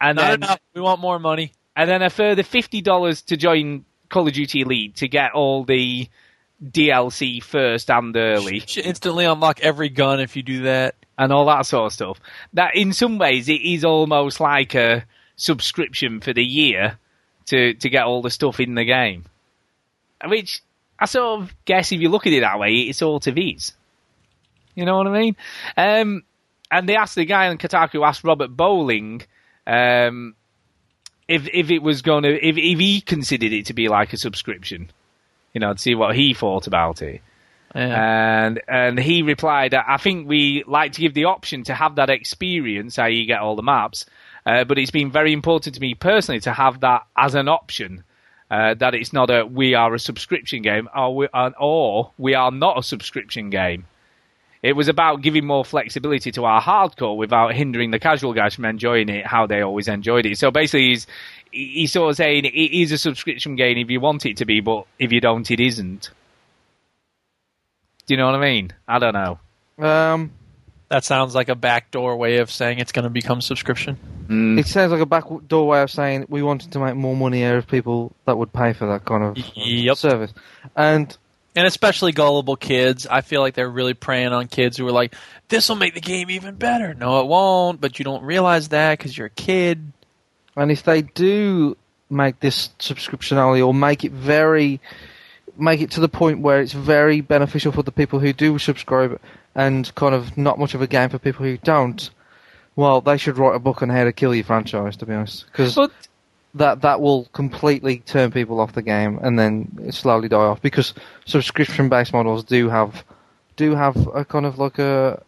and 0.00 0.16
Not 0.16 0.22
then 0.22 0.34
enough. 0.42 0.60
We 0.72 0.80
want 0.80 1.02
more 1.02 1.18
money. 1.18 1.52
and 1.76 1.90
then 1.90 2.00
a 2.00 2.08
further 2.08 2.42
fifty 2.42 2.80
dollars 2.80 3.20
to 3.22 3.36
join 3.36 3.84
Call 4.08 4.26
of 4.26 4.32
Duty 4.32 4.62
Elite 4.62 4.96
to 4.96 5.08
get 5.08 5.32
all 5.32 5.64
the 5.64 6.08
DLC 6.64 7.42
first 7.42 7.90
and 7.90 8.16
early. 8.16 8.56
You 8.56 8.62
should 8.66 8.86
instantly 8.86 9.24
unlock 9.24 9.60
every 9.60 9.88
gun 9.88 10.20
if 10.20 10.36
you 10.36 10.42
do 10.42 10.62
that. 10.62 10.94
and 11.18 11.32
all 11.32 11.46
that 11.46 11.66
sort 11.66 11.86
of 11.86 11.92
stuff. 11.92 12.20
That 12.54 12.74
in 12.76 12.92
some 12.94 13.18
ways 13.18 13.48
it 13.48 13.60
is 13.60 13.84
almost 13.84 14.40
like 14.40 14.74
a 14.74 15.04
subscription 15.36 16.20
for 16.20 16.32
the 16.32 16.44
year 16.44 16.98
to 17.46 17.74
to 17.74 17.88
get 17.90 18.04
all 18.04 18.22
the 18.22 18.30
stuff 18.30 18.58
in 18.58 18.74
the 18.74 18.84
game. 18.84 19.24
Which 20.26 20.62
I 20.98 21.06
sort 21.06 21.42
of 21.42 21.54
guess 21.64 21.92
if 21.92 22.00
you 22.00 22.08
look 22.08 22.26
at 22.26 22.32
it 22.32 22.40
that 22.40 22.58
way, 22.58 22.74
it 22.74 22.96
sort 22.96 23.26
of 23.26 23.36
is. 23.38 23.72
You 24.74 24.84
know 24.84 24.96
what 24.96 25.08
I 25.08 25.20
mean? 25.20 25.36
Um, 25.76 26.22
and 26.70 26.88
they 26.88 26.96
asked 26.96 27.16
the 27.16 27.24
guy 27.24 27.48
on 27.48 27.58
Kotaku 27.58 28.06
asked 28.06 28.24
Robert 28.24 28.56
Bowling 28.56 29.22
um, 29.66 30.34
if 31.28 31.48
if 31.52 31.70
it 31.70 31.82
was 31.82 32.02
going 32.02 32.22
to 32.22 32.32
if 32.34 32.56
if 32.56 32.78
he 32.78 33.00
considered 33.00 33.52
it 33.52 33.66
to 33.66 33.74
be 33.74 33.88
like 33.88 34.12
a 34.12 34.16
subscription. 34.16 34.90
You 35.52 35.60
know, 35.60 35.72
to 35.74 35.78
see 35.78 35.94
what 35.94 36.14
he 36.14 36.34
thought 36.34 36.66
about 36.66 37.02
it. 37.02 37.22
And 37.74 38.60
and 38.66 38.98
he 38.98 39.22
replied, 39.22 39.72
that 39.72 39.84
I 39.88 39.96
think 39.96 40.28
we 40.28 40.64
like 40.66 40.92
to 40.92 41.00
give 41.00 41.14
the 41.14 41.26
option 41.26 41.64
to 41.64 41.74
have 41.74 41.96
that 41.96 42.10
experience, 42.10 42.96
how 42.96 43.06
you 43.06 43.26
get 43.26 43.40
all 43.40 43.56
the 43.56 43.62
maps. 43.62 44.06
Uh, 44.44 44.64
but 44.64 44.78
it's 44.78 44.90
been 44.90 45.10
very 45.10 45.32
important 45.32 45.74
to 45.76 45.80
me 45.80 45.94
personally 45.94 46.40
to 46.40 46.52
have 46.52 46.80
that 46.80 47.06
as 47.16 47.34
an 47.34 47.48
option. 47.48 48.04
Uh, 48.50 48.74
that 48.74 48.94
it's 48.94 49.12
not 49.12 49.30
a 49.30 49.46
we 49.46 49.74
are 49.74 49.94
a 49.94 49.98
subscription 49.98 50.62
game, 50.62 50.88
or 50.96 51.14
we, 51.14 51.28
uh, 51.32 51.50
or 51.60 52.10
we 52.18 52.34
are 52.34 52.50
not 52.50 52.76
a 52.78 52.82
subscription 52.82 53.50
game. 53.50 53.86
It 54.62 54.74
was 54.74 54.88
about 54.88 55.22
giving 55.22 55.46
more 55.46 55.64
flexibility 55.64 56.30
to 56.32 56.44
our 56.44 56.60
hardcore 56.60 57.16
without 57.16 57.54
hindering 57.54 57.90
the 57.92 57.98
casual 57.98 58.34
guys 58.34 58.54
from 58.54 58.66
enjoying 58.66 59.08
it 59.08 59.26
how 59.26 59.46
they 59.46 59.62
always 59.62 59.88
enjoyed 59.88 60.26
it. 60.26 60.36
So 60.38 60.50
basically, 60.50 60.88
he's 60.88 61.06
he's 61.50 61.92
sort 61.92 62.10
of 62.10 62.16
saying 62.16 62.44
it 62.44 62.50
is 62.50 62.92
a 62.92 62.98
subscription 62.98 63.56
game 63.56 63.78
if 63.78 63.90
you 63.90 64.00
want 64.00 64.26
it 64.26 64.36
to 64.38 64.44
be, 64.44 64.60
but 64.60 64.86
if 64.98 65.12
you 65.12 65.20
don't, 65.20 65.50
it 65.50 65.60
isn't. 65.60 66.10
Do 68.06 68.14
you 68.14 68.18
know 68.18 68.26
what 68.26 68.34
I 68.34 68.40
mean? 68.40 68.72
I 68.86 68.98
don't 68.98 69.14
know. 69.14 69.38
Um, 69.86 70.32
That 70.88 71.04
sounds 71.04 71.34
like 71.34 71.48
a 71.48 71.54
backdoor 71.54 72.16
way 72.16 72.38
of 72.38 72.50
saying 72.50 72.80
it's 72.80 72.92
going 72.92 73.04
to 73.04 73.10
become 73.10 73.40
subscription. 73.40 73.96
It 74.58 74.66
sounds 74.66 74.92
like 74.92 75.00
a 75.00 75.06
backdoor 75.06 75.66
way 75.66 75.82
of 75.82 75.90
saying 75.90 76.26
we 76.28 76.42
wanted 76.42 76.72
to 76.72 76.80
make 76.80 76.96
more 76.96 77.16
money 77.16 77.44
out 77.44 77.54
of 77.56 77.66
people 77.66 78.12
that 78.26 78.36
would 78.36 78.52
pay 78.52 78.72
for 78.72 78.86
that 78.88 79.04
kind 79.04 79.22
of 79.24 79.36
um, 79.38 79.94
service. 79.96 80.32
And 80.76 81.16
And 81.56 81.66
especially 81.66 82.12
gullible 82.12 82.56
kids. 82.56 83.06
I 83.06 83.22
feel 83.22 83.40
like 83.40 83.54
they're 83.54 83.68
really 83.68 83.94
preying 83.94 84.32
on 84.32 84.46
kids 84.46 84.76
who 84.76 84.86
are 84.86 84.92
like, 84.92 85.14
this 85.48 85.68
will 85.68 85.76
make 85.76 85.94
the 85.94 86.00
game 86.00 86.30
even 86.30 86.54
better. 86.54 86.94
No, 86.94 87.20
it 87.20 87.26
won't, 87.26 87.80
but 87.80 87.98
you 87.98 88.04
don't 88.04 88.22
realize 88.22 88.68
that 88.68 88.98
because 88.98 89.16
you're 89.18 89.26
a 89.26 89.30
kid. 89.30 89.92
And 90.56 90.70
if 90.70 90.84
they 90.84 91.02
do 91.02 91.76
make 92.08 92.40
this 92.40 92.70
subscription 92.78 93.38
only 93.38 93.60
or 93.60 93.72
make 93.72 94.04
it 94.04 94.12
very 94.12 94.80
make 95.56 95.80
it 95.80 95.90
to 95.92 96.00
the 96.00 96.08
point 96.08 96.40
where 96.40 96.60
it's 96.60 96.72
very 96.72 97.20
beneficial 97.20 97.72
for 97.72 97.82
the 97.82 97.92
people 97.92 98.18
who 98.18 98.32
do 98.32 98.58
subscribe 98.58 99.20
and 99.54 99.94
kind 99.94 100.14
of 100.14 100.36
not 100.36 100.58
much 100.58 100.74
of 100.74 100.82
a 100.82 100.86
game 100.86 101.10
for 101.10 101.18
people 101.18 101.44
who 101.44 101.56
don't, 101.58 102.10
well, 102.76 103.00
they 103.00 103.16
should 103.16 103.36
write 103.36 103.54
a 103.54 103.58
book 103.58 103.82
on 103.82 103.88
how 103.88 104.04
to 104.04 104.12
kill 104.12 104.34
your 104.34 104.44
franchise, 104.44 104.96
to 104.96 105.06
be 105.06 105.12
honest. 105.12 105.46
Because 105.46 105.78
that, 106.54 106.82
that 106.82 107.00
will 107.00 107.26
completely 107.26 107.98
turn 107.98 108.30
people 108.30 108.60
off 108.60 108.72
the 108.72 108.82
game 108.82 109.18
and 109.22 109.38
then 109.38 109.92
slowly 109.92 110.28
die 110.28 110.36
off. 110.36 110.60
Because 110.62 110.94
subscription 111.24 111.88
based 111.88 112.12
models 112.12 112.44
do 112.44 112.68
have 112.68 113.04
do 113.56 113.74
have 113.74 113.96
a 114.14 114.24
kind 114.24 114.46
of 114.46 114.58
like 114.58 114.78
a 114.78 115.22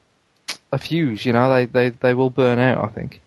a 0.72 0.78
fuse, 0.78 1.26
you 1.26 1.32
know, 1.32 1.52
they, 1.52 1.66
they, 1.66 1.90
they 1.90 2.14
will 2.14 2.30
burn 2.30 2.58
out, 2.58 2.82
I 2.82 2.88
think. 2.88 3.20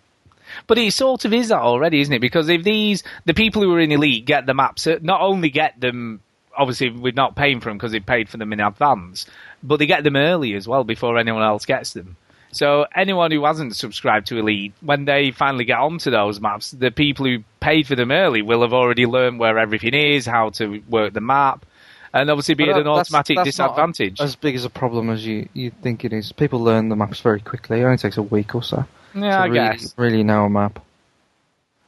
But 0.66 0.78
it 0.78 0.92
sort 0.92 1.24
of 1.24 1.32
is 1.32 1.48
that 1.48 1.60
already, 1.60 2.00
isn't 2.00 2.12
it? 2.12 2.20
Because 2.20 2.48
if 2.48 2.64
these 2.64 3.02
the 3.24 3.34
people 3.34 3.62
who 3.62 3.72
are 3.74 3.80
in 3.80 3.92
elite 3.92 4.24
get 4.24 4.46
the 4.46 4.54
maps, 4.54 4.86
uh, 4.86 4.98
not 5.02 5.20
only 5.20 5.50
get 5.50 5.80
them 5.80 6.20
obviously 6.56 6.90
we're 6.90 7.12
not 7.12 7.36
paying 7.36 7.60
for 7.60 7.68
them 7.68 7.76
because 7.76 7.92
they 7.92 8.00
paid 8.00 8.28
for 8.28 8.36
them 8.38 8.52
in 8.52 8.60
advance, 8.60 9.26
but 9.62 9.76
they 9.76 9.86
get 9.86 10.04
them 10.04 10.16
early 10.16 10.54
as 10.54 10.66
well 10.66 10.84
before 10.84 11.18
anyone 11.18 11.42
else 11.42 11.66
gets 11.66 11.92
them. 11.92 12.16
So 12.56 12.86
anyone 12.94 13.30
who 13.30 13.44
hasn't 13.44 13.76
subscribed 13.76 14.28
to 14.28 14.38
Elite, 14.38 14.72
when 14.80 15.04
they 15.04 15.30
finally 15.30 15.64
get 15.64 15.78
onto 15.78 16.10
those 16.10 16.40
maps, 16.40 16.70
the 16.70 16.90
people 16.90 17.26
who 17.26 17.44
paid 17.60 17.86
for 17.86 17.94
them 17.94 18.10
early 18.10 18.40
will 18.40 18.62
have 18.62 18.72
already 18.72 19.04
learned 19.04 19.38
where 19.38 19.58
everything 19.58 19.92
is, 19.92 20.24
how 20.24 20.50
to 20.50 20.82
work 20.88 21.12
the 21.12 21.20
map, 21.20 21.66
and 22.14 22.30
obviously 22.30 22.54
be 22.54 22.70
at 22.70 22.78
an 22.78 22.86
automatic 22.86 23.36
that's 23.36 23.58
not 23.58 23.76
disadvantage. 23.76 24.20
as 24.20 24.36
big 24.36 24.54
as 24.54 24.64
a 24.64 24.70
problem 24.70 25.10
as 25.10 25.26
you, 25.26 25.48
you 25.52 25.70
think 25.70 26.04
it 26.04 26.14
is. 26.14 26.32
People 26.32 26.60
learn 26.60 26.88
the 26.88 26.96
maps 26.96 27.20
very 27.20 27.40
quickly. 27.40 27.80
It 27.80 27.84
only 27.84 27.98
takes 27.98 28.16
a 28.16 28.22
week 28.22 28.54
or 28.54 28.62
so. 28.62 28.86
Yeah, 29.14 29.42
I 29.42 29.46
really, 29.46 29.54
guess. 29.58 29.94
Really 29.98 30.22
know 30.22 30.46
a 30.46 30.50
map. 30.50 30.82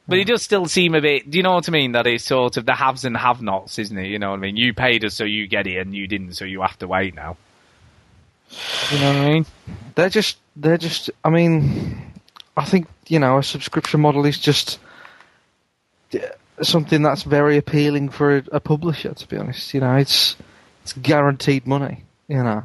But 0.07 0.19
it 0.19 0.25
does 0.25 0.41
still 0.41 0.65
seem 0.65 0.95
a 0.95 1.01
bit. 1.01 1.29
Do 1.29 1.37
you 1.37 1.43
know 1.43 1.53
what 1.53 1.67
I 1.67 1.71
mean? 1.71 1.91
That 1.91 2.07
it's 2.07 2.23
sort 2.25 2.57
of 2.57 2.65
the 2.65 2.73
haves 2.73 3.05
and 3.05 3.15
have-nots, 3.15 3.77
isn't 3.77 3.97
it? 3.97 4.07
You 4.07 4.19
know 4.19 4.31
what 4.31 4.37
I 4.37 4.39
mean? 4.39 4.57
You 4.57 4.73
paid 4.73 5.05
us, 5.05 5.13
so 5.13 5.23
you 5.23 5.47
get 5.47 5.67
it, 5.67 5.77
and 5.77 5.93
you 5.93 6.07
didn't, 6.07 6.33
so 6.33 6.45
you 6.45 6.61
have 6.61 6.77
to 6.79 6.87
wait 6.87 7.15
now. 7.15 7.37
You 8.91 8.99
know 8.99 9.13
what 9.13 9.21
I 9.21 9.29
mean? 9.29 9.45
They're 9.95 10.09
just, 10.09 10.37
they're 10.55 10.77
just. 10.77 11.09
I 11.23 11.29
mean, 11.29 12.11
I 12.57 12.65
think 12.65 12.87
you 13.07 13.19
know 13.19 13.37
a 13.37 13.43
subscription 13.43 14.01
model 14.01 14.25
is 14.25 14.37
just 14.37 14.79
uh, 16.13 16.19
something 16.61 17.01
that's 17.01 17.23
very 17.23 17.57
appealing 17.57 18.09
for 18.09 18.37
a, 18.37 18.43
a 18.53 18.59
publisher. 18.59 19.13
To 19.13 19.27
be 19.27 19.37
honest, 19.37 19.73
you 19.73 19.79
know, 19.79 19.95
it's 19.95 20.35
it's 20.83 20.93
guaranteed 20.93 21.67
money. 21.67 22.03
You 22.27 22.43
know, 22.43 22.63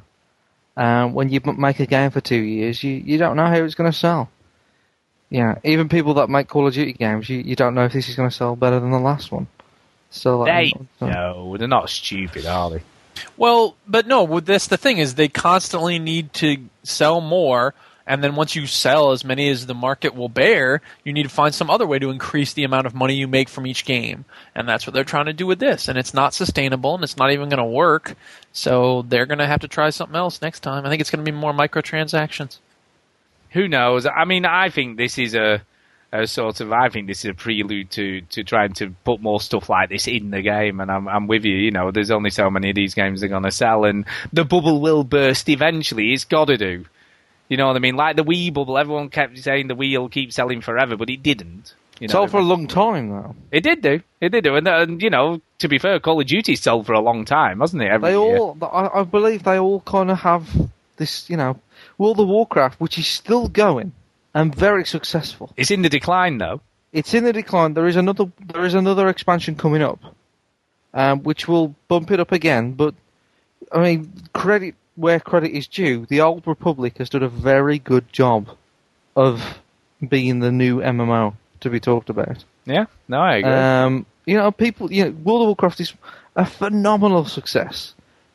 um, 0.77 1.15
when 1.15 1.29
you 1.29 1.41
make 1.45 1.81
a 1.81 1.87
game 1.87 2.11
for 2.11 2.21
two 2.21 2.41
years, 2.41 2.83
you 2.83 2.93
you 2.93 3.19
don't 3.19 3.37
know 3.37 3.47
how 3.47 3.63
it's 3.63 3.75
going 3.75 3.91
to 3.91 3.97
sell. 3.97 4.31
Yeah, 5.31 5.59
even 5.65 5.89
people 5.89 6.15
that 6.15 6.31
make 6.31 6.49
Call 6.49 6.67
of 6.67 6.75
Duty 6.75 6.93
games, 6.93 7.29
you, 7.29 7.39
you 7.39 7.57
don't 7.57 7.75
know 7.75 7.87
if 7.87 7.93
this 7.93 8.09
is 8.09 8.15
going 8.15 8.29
to 8.29 8.35
sell 8.35 8.55
better 8.55 8.79
than 8.79 8.91
the 8.91 9.01
last 9.01 9.33
one. 9.33 9.49
So 10.11 10.39
like, 10.41 10.75
They 11.01 11.07
no, 11.07 11.57
they're 11.57 11.67
not 11.67 11.91
stupid, 11.91 12.47
are 12.47 12.71
they? 12.71 12.83
Well, 13.37 13.77
but 13.87 14.07
no, 14.07 14.41
that's 14.41 14.69
the 14.69 14.77
thing 14.77 14.99
is 14.99 15.15
they 15.15 15.29
constantly 15.29 15.99
need 15.99 16.33
to 16.35 16.59
sell 16.83 17.21
more, 17.21 17.75
and 18.07 18.23
then 18.23 18.37
once 18.37 18.55
you 18.55 18.67
sell 18.67 19.13
as 19.13 19.25
many 19.25 19.49
as 19.49 19.67
the 19.67 19.75
market 19.75 20.15
will 20.15 20.29
bear, 20.29 20.83
you 21.05 21.13
need 21.13 21.23
to 21.23 21.29
find 21.29 21.55
some 21.55 21.71
other 21.71 21.87
way 21.87 21.99
to 21.99 22.11
increase 22.11 22.53
the 22.53 22.65
amount 22.65 22.87
of 22.87 22.95
money 22.95 23.15
you 23.15 23.27
make 23.27 23.49
from 23.49 23.67
each 23.67 23.85
game, 23.85 24.25
and 24.55 24.69
that's 24.69 24.87
what 24.87 24.93
they're 24.93 25.05
trying 25.05 25.27
to 25.27 25.33
do 25.33 25.47
with 25.47 25.59
this. 25.59 25.89
And 25.89 25.99
it's 25.99 26.15
not 26.15 26.35
sustainable, 26.35 26.95
and 26.95 27.05
it's 27.05 27.17
not 27.17 27.33
even 27.33 27.49
going 27.49 27.59
to 27.59 27.65
work. 27.65 28.15
So 28.53 29.03
they're 29.09 29.27
going 29.27 29.39
to 29.39 29.47
have 29.47 29.61
to 29.61 29.69
try 29.69 29.91
something 29.91 30.17
else 30.17 30.43
next 30.43 30.61
time. 30.61 30.85
I 30.85 30.91
think 30.91 31.01
it's 31.01 31.11
going 31.11 31.25
to 31.25 31.31
be 31.31 31.37
more 31.37 31.53
microtransactions. 31.53 32.59
Who 33.51 33.69
knows? 33.69 34.07
I 34.07 34.25
mean, 34.25 34.45
I 34.45 34.69
think 34.69 34.97
this 34.97 35.17
is 35.19 35.35
a, 35.35 35.63
a 36.15 36.27
sort 36.27 36.61
of. 36.61 36.73
I 36.73 36.89
think 36.89 37.07
this 37.09 37.25
is 37.25 37.31
a 37.31 37.35
prelude 37.35 37.91
to, 37.93 38.21
to 38.23 38.45
trying 38.45 38.73
to 38.75 38.91
put 39.05 39.21
more 39.21 39.41
stuff 39.41 39.69
like 39.69 39.89
this 39.89 40.07
in 40.07 40.31
the 40.31 40.43
game. 40.43 40.81
And 40.81 40.91
I'm 40.91 41.09
I'm 41.09 41.27
with 41.27 41.45
you. 41.45 41.57
You 41.57 41.71
know, 41.71 41.91
there's 41.91 42.11
only 42.11 42.31
so 42.31 42.49
many 42.51 42.71
of 42.71 42.77
these 42.77 42.95
games 42.95 43.21
they're 43.21 43.29
going 43.29 43.43
to 43.43 43.51
sell, 43.51 43.85
and 43.85 44.05
the 44.33 44.45
bubble 44.45 44.81
will 44.81 45.05
burst 45.05 45.49
eventually. 45.49 46.13
It's 46.13 46.25
got 46.25 46.47
to 46.47 46.57
do. 46.57 46.85
You 47.49 47.57
know 47.57 47.67
what 47.67 47.77
I 47.77 47.81
mean? 47.81 47.97
Like 47.97 48.17
the 48.17 48.25
Wii 48.25 48.55
bubble, 48.55 48.79
everyone 48.79 49.11
kept 49.11 49.39
saying 49.39 49.69
the 49.69 49.77
Wii 49.77 49.99
will 49.99 50.09
keep 50.09 50.33
selling 50.33 50.61
forever, 50.63 50.97
but 50.97 51.11
it 51.11 51.23
didn't. 51.23 51.75
You 52.01 52.09
know, 52.09 52.13
sold 52.13 52.31
for 52.31 52.39
a 52.39 52.43
long 52.43 52.67
time 52.67 53.11
though. 53.11 53.37
it 53.53 53.63
did 53.63 53.81
do. 53.83 54.01
It 54.21 54.31
did 54.31 54.43
do. 54.45 54.57
And, 54.57 54.67
uh, 54.67 54.79
and 54.81 55.01
you 55.03 55.11
know, 55.11 55.41
to 55.59 55.69
be 55.69 55.79
fair, 55.79 56.01
Call 56.01 56.21
of 56.21 56.27
Duty 56.27 56.57
sold 56.57 56.87
for 56.87 56.93
a 56.95 57.01
long 57.01 57.25
time, 57.25 57.61
hasn't 57.61 57.83
it? 57.83 57.91
Every 57.91 58.11
They 58.11 58.17
year. 58.17 58.39
all, 58.39 58.57
I, 58.63 59.01
I 59.01 59.03
believe, 59.05 59.45
they 59.45 59.59
all 59.59 59.81
kind 59.81 60.11
of 60.11 60.19
have 60.21 60.49
this, 60.97 61.29
you 61.31 61.37
know, 61.37 61.61
World 61.99 62.19
of 62.19 62.27
Warcraft, 62.29 62.81
which 62.81 62.99
is 62.99 63.07
still 63.07 63.47
going 63.49 63.93
and 64.35 64.55
very 64.55 64.85
successful. 64.85 65.53
It's 65.57 65.71
in 65.71 65.83
the 65.83 65.89
decline 65.89 66.39
though. 66.39 66.61
It's 66.93 67.15
in 67.15 67.25
the 67.25 67.33
decline. 67.33 67.75
There 67.75 67.87
is 67.87 67.97
another, 67.97 68.27
there 68.53 68.65
is 68.65 68.75
another 68.75 69.09
expansion 69.09 69.57
coming 69.57 69.83
up, 69.83 70.01
um, 70.93 71.23
which 71.23 71.49
will 71.49 71.75
bump 71.89 72.11
it 72.11 72.21
up 72.21 72.33
again. 72.33 72.73
But 72.73 72.95
I 73.73 73.81
mean, 73.81 74.13
credit 74.33 74.75
where 74.97 75.19
credit 75.19 75.51
is 75.51 75.67
due. 75.67 76.07
The 76.07 76.21
Old 76.21 76.47
Republic 76.47 76.99
has 76.99 77.11
done 77.11 77.23
a 77.23 77.29
very 77.29 77.79
good 77.79 78.13
job 78.13 78.49
of 79.17 79.59
being 80.09 80.41
the 80.41 80.53
new 80.53 80.81
MMO 80.81 81.35
to 81.61 81.71
be 81.71 81.81
talked 81.81 82.11
about. 82.11 82.45
Yeah, 82.67 82.87
no, 83.09 83.21
I 83.21 83.37
agree. 83.37 83.53
Um, 83.53 84.07
you 84.27 84.37
know, 84.37 84.51
people, 84.53 84.93
you 84.93 85.05
know, 85.05 85.11
World 85.11 85.43
of 85.43 85.47
Warcraft 85.49 85.81
is 85.81 85.95
a 86.37 86.47
phenomenal 86.47 87.25
success, 87.25 87.95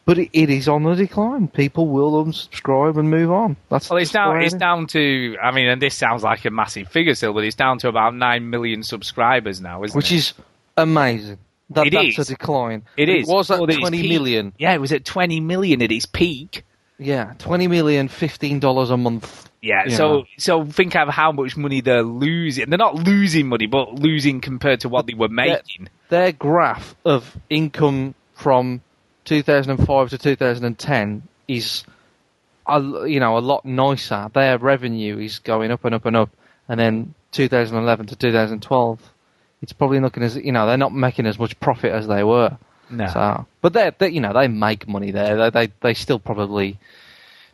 but 0.09 0.17
it, 0.17 0.29
it 0.33 0.49
is 0.49 0.67
on 0.67 0.81
the 0.81 0.95
decline. 0.95 1.47
People 1.47 1.87
will 1.87 2.25
unsubscribe 2.25 2.97
and 2.97 3.11
move 3.11 3.29
on. 3.29 3.55
That's 3.69 3.91
Well, 3.91 3.99
it's 3.99 4.11
down. 4.11 4.41
It's 4.41 4.55
down 4.55 4.87
to. 4.87 5.37
I 5.39 5.51
mean, 5.51 5.67
and 5.67 5.79
this 5.79 5.93
sounds 5.93 6.23
like 6.23 6.45
a 6.45 6.49
massive 6.49 6.87
figure 6.87 7.13
still, 7.13 7.31
but 7.31 7.43
it's 7.43 7.55
down 7.55 7.77
to 7.77 7.89
about 7.89 8.15
nine 8.15 8.49
million 8.49 8.81
subscribers 8.81 9.61
now, 9.61 9.83
isn't 9.83 9.95
it? 9.95 9.95
which 9.95 10.11
is 10.11 10.33
amazing. 10.75 11.37
That, 11.69 11.85
It 11.85 11.93
that's 11.93 12.17
is. 12.17 12.27
a 12.27 12.33
decline. 12.33 12.81
It 12.97 13.07
is. 13.07 13.27
was 13.27 13.51
at 13.51 13.59
Well, 13.59 13.67
twenty 13.67 14.09
million. 14.09 14.51
Yeah, 14.57 14.73
it 14.73 14.81
was 14.81 14.91
at 14.91 15.05
twenty 15.05 15.39
million 15.39 15.79
at 15.83 15.91
its 15.91 16.07
peak. 16.07 16.63
Yeah, 16.97 17.33
twenty 17.37 17.67
million, 17.67 18.07
fifteen 18.07 18.59
dollars 18.59 18.89
a 18.89 18.97
month. 18.97 19.47
Yeah. 19.61 19.89
so 19.89 20.07
know. 20.07 20.23
so 20.39 20.65
think 20.65 20.95
of 20.95 21.09
how 21.09 21.31
much 21.31 21.55
money 21.55 21.81
they're 21.81 22.01
losing. 22.01 22.67
They're 22.71 22.79
not 22.79 22.95
losing 22.95 23.47
money, 23.47 23.67
but 23.67 23.93
losing 23.93 24.41
compared 24.41 24.79
to 24.79 24.89
what 24.89 25.05
they 25.05 25.13
were 25.13 25.29
making. 25.29 25.87
their 26.09 26.31
graph 26.31 26.95
of 27.05 27.37
income 27.47 28.15
from 28.33 28.81
2005 29.29 30.09
to 30.09 30.17
2010 30.17 31.23
is, 31.47 31.83
a, 32.67 32.81
you 33.07 33.19
know, 33.19 33.37
a 33.37 33.39
lot 33.39 33.63
nicer. 33.63 34.29
Their 34.33 34.57
revenue 34.57 35.19
is 35.19 35.39
going 35.39 35.71
up 35.71 35.85
and 35.85 35.95
up 35.95 36.05
and 36.05 36.15
up, 36.15 36.29
and 36.67 36.79
then 36.79 37.13
2011 37.31 38.07
to 38.07 38.15
2012 38.15 38.99
it's 39.61 39.73
probably 39.73 39.99
looking 39.99 40.23
as 40.23 40.35
you 40.35 40.51
know 40.51 40.65
they're 40.65 40.77
not 40.77 40.93
making 40.93 41.25
as 41.25 41.37
much 41.37 41.59
profit 41.59 41.91
as 41.91 42.07
they 42.07 42.23
were. 42.23 42.57
No. 42.89 43.07
So, 43.07 43.45
but 43.61 43.73
they, 43.73 43.91
they, 43.97 44.09
you 44.09 44.21
know, 44.21 44.33
they 44.33 44.47
make 44.47 44.87
money 44.87 45.11
there. 45.11 45.37
They, 45.37 45.49
they, 45.67 45.73
they 45.81 45.93
still 45.93 46.17
probably 46.17 46.79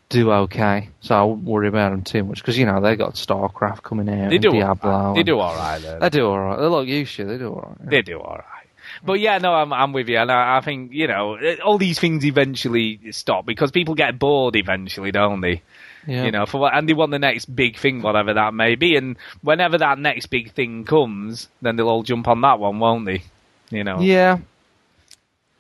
do 0.08 0.32
okay. 0.32 0.90
So 1.02 1.16
I 1.16 1.24
wouldn't 1.24 1.46
worry 1.46 1.68
about 1.68 1.92
them 1.92 2.04
too 2.04 2.24
much 2.24 2.42
because 2.42 2.58
you 2.58 2.66
know 2.66 2.80
they 2.80 2.96
got 2.96 3.16
StarCraft 3.16 3.82
coming 3.82 4.08
out. 4.08 4.30
They 4.30 4.36
and 4.36 4.44
do. 4.44 4.52
Diablo. 4.52 4.92
All 4.92 5.08
right. 5.08 5.16
They 5.16 5.24
do 5.24 5.40
all 5.40 5.56
right. 5.56 5.82
Though. 5.82 6.00
They 6.00 6.10
do 6.10 6.28
all 6.28 6.40
right. 6.40 6.60
They 6.60 6.66
look 6.68 6.88
used 6.88 7.16
to. 7.18 7.26
They 7.26 7.38
do 7.38 7.50
all 7.50 7.76
right. 7.80 7.90
They 7.90 8.02
do 8.02 8.20
all 8.20 8.38
right. 8.38 8.55
But 9.04 9.20
yeah, 9.20 9.38
no, 9.38 9.54
I'm 9.54 9.74
I'm 9.74 9.94
with 9.94 10.08
you, 10.10 10.18
and 10.18 10.32
I, 10.32 10.58
I 10.58 10.62
think 10.62 10.92
you 10.94 11.08
know 11.08 11.38
all 11.64 11.78
these 11.78 12.00
things 12.00 12.26
eventually 12.26 13.12
stop 13.12 13.46
because 13.46 13.72
people 13.72 13.96
get 13.96 14.20
bored 14.20 14.56
eventually, 14.56 15.12
don't 15.12 15.42
they? 15.42 15.62
Yeah. 16.08 16.26
You 16.26 16.32
know, 16.32 16.46
for 16.46 16.60
what, 16.60 16.76
and 16.76 16.88
they 16.88 16.94
want 16.94 17.12
the 17.12 17.20
next 17.20 17.46
big 17.46 17.78
thing, 17.78 18.02
whatever 18.02 18.34
that 18.36 18.54
may 18.54 18.76
be, 18.76 18.96
and 18.96 19.18
whenever 19.42 19.80
that 19.80 19.98
next 19.98 20.28
big 20.28 20.52
thing 20.52 20.86
comes, 20.86 21.48
then 21.62 21.76
they'll 21.76 21.90
all 21.90 22.04
jump 22.04 22.28
on 22.28 22.42
that 22.42 22.60
one, 22.60 22.80
won't 22.80 23.06
they? 23.06 23.24
You 23.72 23.84
know. 23.84 24.00
Yeah. 24.00 24.38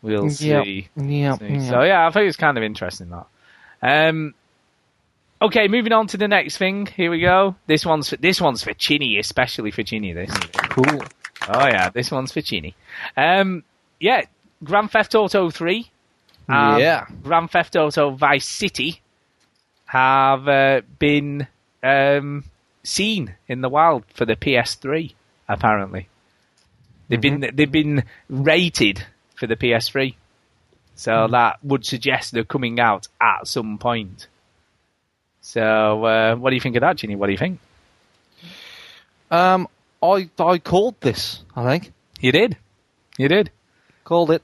We'll 0.01 0.29
see. 0.29 0.87
yeah. 0.95 1.35
See. 1.37 1.59
So 1.61 1.81
yeah, 1.81 2.05
I 2.05 2.11
think 2.11 2.27
it's 2.27 2.37
kind 2.37 2.57
of 2.57 2.63
interesting 2.63 3.09
that. 3.09 3.25
Um, 3.81 4.35
okay, 5.41 5.67
moving 5.67 5.93
on 5.93 6.07
to 6.07 6.17
the 6.17 6.27
next 6.27 6.57
thing. 6.57 6.85
Here 6.85 7.09
we 7.09 7.21
go. 7.21 7.55
This 7.65 7.85
one's 7.85 8.09
for, 8.09 8.17
this 8.17 8.39
one's 8.39 8.63
for 8.63 8.73
Chinny, 8.73 9.17
especially 9.17 9.71
for 9.71 9.81
Chinny. 9.81 10.13
This. 10.13 10.29
Cool. 10.69 11.03
Oh 11.47 11.67
yeah, 11.67 11.89
this 11.89 12.11
one's 12.11 12.31
for 12.31 12.41
Chinny. 12.41 12.75
Um, 13.15 13.63
yeah, 13.99 14.23
Grand 14.63 14.91
Theft 14.91 15.15
Auto 15.15 15.49
Three. 15.49 15.89
and 16.47 16.79
Yeah. 16.79 17.05
Grand 17.23 17.51
Theft 17.51 17.75
Auto 17.75 18.11
Vice 18.11 18.47
City 18.47 19.01
have 19.85 20.47
uh, 20.47 20.81
been 20.99 21.47
um, 21.83 22.43
seen 22.83 23.35
in 23.47 23.61
the 23.61 23.69
wild 23.69 24.03
for 24.13 24.25
the 24.25 24.35
PS3. 24.35 25.13
Apparently, 25.47 26.07
they've 27.07 27.21
been 27.21 27.51
they've 27.53 27.71
been 27.71 28.03
rated 28.29 29.05
for 29.35 29.45
the 29.47 29.55
PS3, 29.55 30.15
so 30.95 31.27
that 31.27 31.63
would 31.63 31.85
suggest 31.85 32.31
they're 32.31 32.43
coming 32.43 32.79
out 32.79 33.07
at 33.21 33.47
some 33.47 33.77
point. 33.77 34.27
So, 35.41 36.03
uh, 36.05 36.35
what 36.35 36.49
do 36.49 36.55
you 36.55 36.61
think 36.61 36.75
of 36.75 36.81
that, 36.81 36.97
Chinny? 36.97 37.15
What 37.15 37.27
do 37.27 37.33
you 37.33 37.37
think? 37.37 37.59
Um, 39.29 39.67
I 40.01 40.29
I 40.39 40.57
called 40.59 40.95
this. 41.01 41.43
I 41.55 41.63
think 41.63 41.91
You 42.19 42.31
did. 42.31 42.57
You 43.17 43.27
did. 43.27 43.51
called 44.03 44.31
it. 44.31 44.41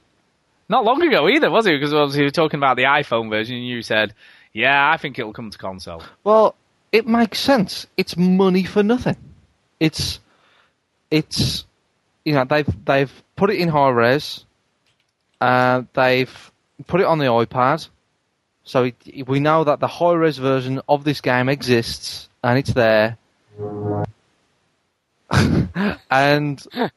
Not 0.68 0.84
long 0.84 1.02
ago 1.02 1.28
either, 1.28 1.50
was 1.50 1.66
it? 1.66 1.72
Because 1.72 1.92
obviously 1.92 2.22
we 2.22 2.26
were 2.26 2.30
talking 2.30 2.58
about 2.58 2.76
the 2.76 2.84
iPhone 2.84 3.28
version, 3.28 3.56
and 3.56 3.66
you 3.66 3.82
said, 3.82 4.14
"Yeah, 4.52 4.90
I 4.90 4.96
think 4.96 5.18
it'll 5.18 5.32
come 5.34 5.50
to 5.50 5.58
console." 5.58 6.02
Well, 6.24 6.54
it 6.90 7.06
makes 7.06 7.38
sense. 7.40 7.86
It's 7.96 8.16
money 8.16 8.64
for 8.64 8.82
nothing. 8.82 9.16
It's 9.78 10.20
it's 11.10 11.64
you 12.24 12.32
know 12.34 12.44
they've 12.44 12.84
they've 12.86 13.12
put 13.36 13.50
it 13.50 13.58
in 13.58 13.68
high 13.68 13.90
res. 13.90 14.44
Uh, 15.40 15.82
they've 15.92 16.52
put 16.86 17.00
it 17.00 17.06
on 17.06 17.18
the 17.18 17.26
iPad, 17.26 17.88
so 18.64 18.84
it, 18.84 19.28
we 19.28 19.40
know 19.40 19.64
that 19.64 19.80
the 19.80 19.88
high 19.88 20.12
res 20.14 20.38
version 20.38 20.80
of 20.88 21.04
this 21.04 21.20
game 21.20 21.48
exists 21.48 22.28
and 22.42 22.58
it's 22.58 22.72
there. 22.72 23.18
and 26.10 26.64
uh, 26.74 26.88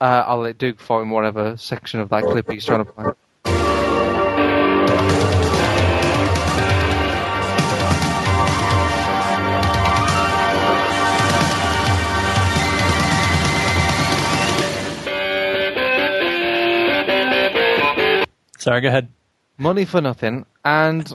I'll 0.00 0.40
let 0.40 0.58
Duke 0.58 0.80
find 0.80 1.10
whatever 1.10 1.56
section 1.56 2.00
of 2.00 2.08
that 2.10 2.24
clip 2.24 2.50
he's 2.50 2.64
trying 2.64 2.84
to 2.84 2.92
play. 2.92 3.12
Sorry, 18.58 18.82
go 18.82 18.88
ahead. 18.88 19.08
Money 19.56 19.86
for 19.86 20.00
nothing, 20.02 20.44
and 20.64 21.10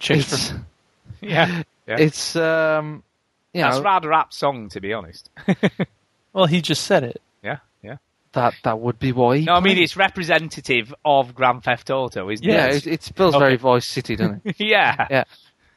it's, 0.00 0.48
for- 0.50 0.64
Yeah, 1.20 1.62
yeah. 1.86 1.96
it's 1.98 2.36
um, 2.36 3.02
you 3.58 3.64
That's 3.64 3.76
know, 3.76 3.82
a 3.82 3.84
rather 3.84 4.12
apt 4.12 4.34
song, 4.34 4.68
to 4.70 4.80
be 4.80 4.92
honest. 4.92 5.30
Well, 6.32 6.46
he 6.46 6.60
just 6.60 6.84
said 6.84 7.04
it. 7.04 7.20
yeah, 7.42 7.58
yeah. 7.82 7.96
that 8.32 8.54
that 8.62 8.78
would 8.78 8.98
be 8.98 9.12
why. 9.12 9.38
he 9.38 9.44
No, 9.46 9.54
I 9.54 9.60
mean 9.60 9.74
played 9.76 9.82
it's 9.84 9.96
representative 9.96 10.94
of 11.04 11.34
Grand 11.34 11.64
Theft 11.64 11.90
Auto, 11.90 12.28
isn't 12.30 12.46
Yeah, 12.46 12.66
it? 12.66 12.86
it, 12.86 12.92
it 13.08 13.12
feels 13.16 13.34
Okay. 13.34 13.42
very 13.44 13.56
Vice 13.56 13.86
City, 13.86 14.14
doesn't 14.14 14.42
it? 14.44 14.56
yeah. 14.60 15.06
yeah. 15.10 15.24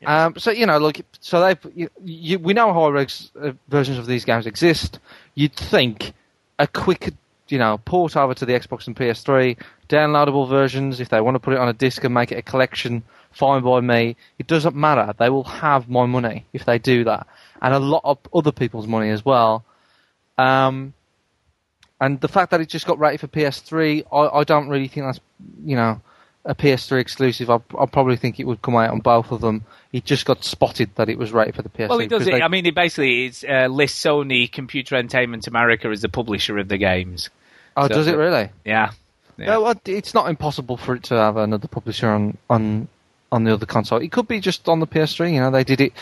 Um, 0.06 0.36
so 0.38 0.52
you 0.52 0.66
know, 0.66 0.78
look, 0.78 0.98
so 1.20 1.42
they, 1.42 1.56
you, 1.74 1.90
you, 2.04 2.38
we 2.40 2.54
know 2.54 2.74
high 2.74 2.90
res 2.90 3.32
uh, 3.42 3.54
versions 3.70 3.98
of 3.98 4.06
these 4.08 4.26
games 4.26 4.46
exist. 4.46 5.00
You'd 5.36 5.56
think 5.56 6.14
a 6.60 6.68
quick, 6.68 7.14
you 7.48 7.58
know, 7.58 7.80
port 7.86 8.16
over 8.18 8.34
to 8.34 8.46
the 8.46 8.54
Xbox 8.54 8.88
and 8.88 8.96
PS3, 8.96 9.58
downloadable 9.90 10.48
versions. 10.50 11.00
If 11.00 11.10
they 11.10 11.22
want 11.22 11.36
to 11.36 11.40
put 11.40 11.54
it 11.54 11.60
on 11.60 11.70
a 11.70 11.74
disc 11.74 12.04
and 12.04 12.14
make 12.14 12.32
it 12.32 12.38
a 12.38 12.42
collection, 12.42 13.04
fine 13.32 13.64
by 13.64 13.80
me. 13.80 14.16
It 14.38 14.48
doesn't 14.48 14.76
matter. 14.76 15.14
They 15.18 15.30
will 15.30 15.46
have 15.46 15.88
my 15.90 16.06
money 16.06 16.46
if 16.54 16.66
they 16.66 16.78
do 16.78 17.04
that, 17.06 17.26
and 17.62 17.74
a 17.74 17.80
lot 17.80 18.02
of 18.04 18.18
other 18.34 18.52
people's 18.52 18.88
money 18.88 19.10
as 19.10 19.24
well. 19.24 19.64
Um, 20.38 20.94
and 22.00 22.20
the 22.20 22.28
fact 22.28 22.52
that 22.52 22.62
it 22.62 22.70
just 22.70 22.88
got 22.88 23.00
rated 23.00 23.20
for 23.20 23.28
PS3, 23.28 24.06
I, 24.12 24.40
I 24.40 24.44
don't 24.44 24.70
really 24.70 24.88
think 24.88 25.06
that's, 25.06 25.20
you 25.64 25.76
know, 25.76 26.02
a 26.44 26.56
PS3 26.56 27.00
exclusive. 27.00 27.50
I, 27.52 27.60
I 27.80 27.86
probably 27.86 28.16
think 28.18 28.40
it 28.40 28.48
would 28.48 28.62
come 28.64 28.76
out 28.76 28.90
on 28.90 29.00
both 29.00 29.32
of 29.32 29.42
them. 29.42 29.64
It 29.94 30.06
just 30.06 30.26
got 30.26 30.44
spotted 30.44 30.90
that 30.96 31.10
it 31.10 31.20
was 31.20 31.32
rated 31.32 31.56
for 31.56 31.62
the 31.62 31.70
PS3. 31.70 31.90
Well, 31.90 32.00
it 32.00 32.10
does 32.10 32.26
it. 32.28 32.32
they- 32.32 32.42
I 32.42 32.48
mean, 32.48 32.66
it 32.66 32.74
basically 32.74 33.26
it's, 33.26 33.44
uh, 33.44 33.68
lists 33.70 34.04
Sony 34.04 34.52
Computer 34.52 34.96
Entertainment 34.96 35.46
America 35.48 35.90
as 35.90 36.02
the 36.02 36.10
publisher 36.10 36.58
of 36.58 36.68
the 36.68 36.78
games. 36.78 37.30
oh, 37.78 37.88
So- 37.88 37.94
does 37.94 38.08
it 38.08 38.18
really? 38.18 38.50
Yeah. 38.66 38.92
Yeah. 39.38 39.46
No, 39.58 39.74
it's 39.86 40.14
not 40.14 40.30
impossible 40.30 40.78
for 40.78 40.96
it 40.96 41.04
to 41.04 41.16
have 41.16 41.38
another 41.38 41.68
publisher 41.68 42.10
on, 42.10 42.38
on 42.50 42.88
on 43.32 43.44
the 43.46 43.54
other 43.54 43.66
console. 43.66 44.00
It 44.00 44.12
could 44.12 44.28
be 44.28 44.40
just 44.40 44.68
on 44.68 44.80
the 44.82 44.86
PS3. 44.86 45.34
You 45.34 45.40
know, 45.40 45.52
they 45.52 45.64
did 45.64 45.80
it 45.82 45.94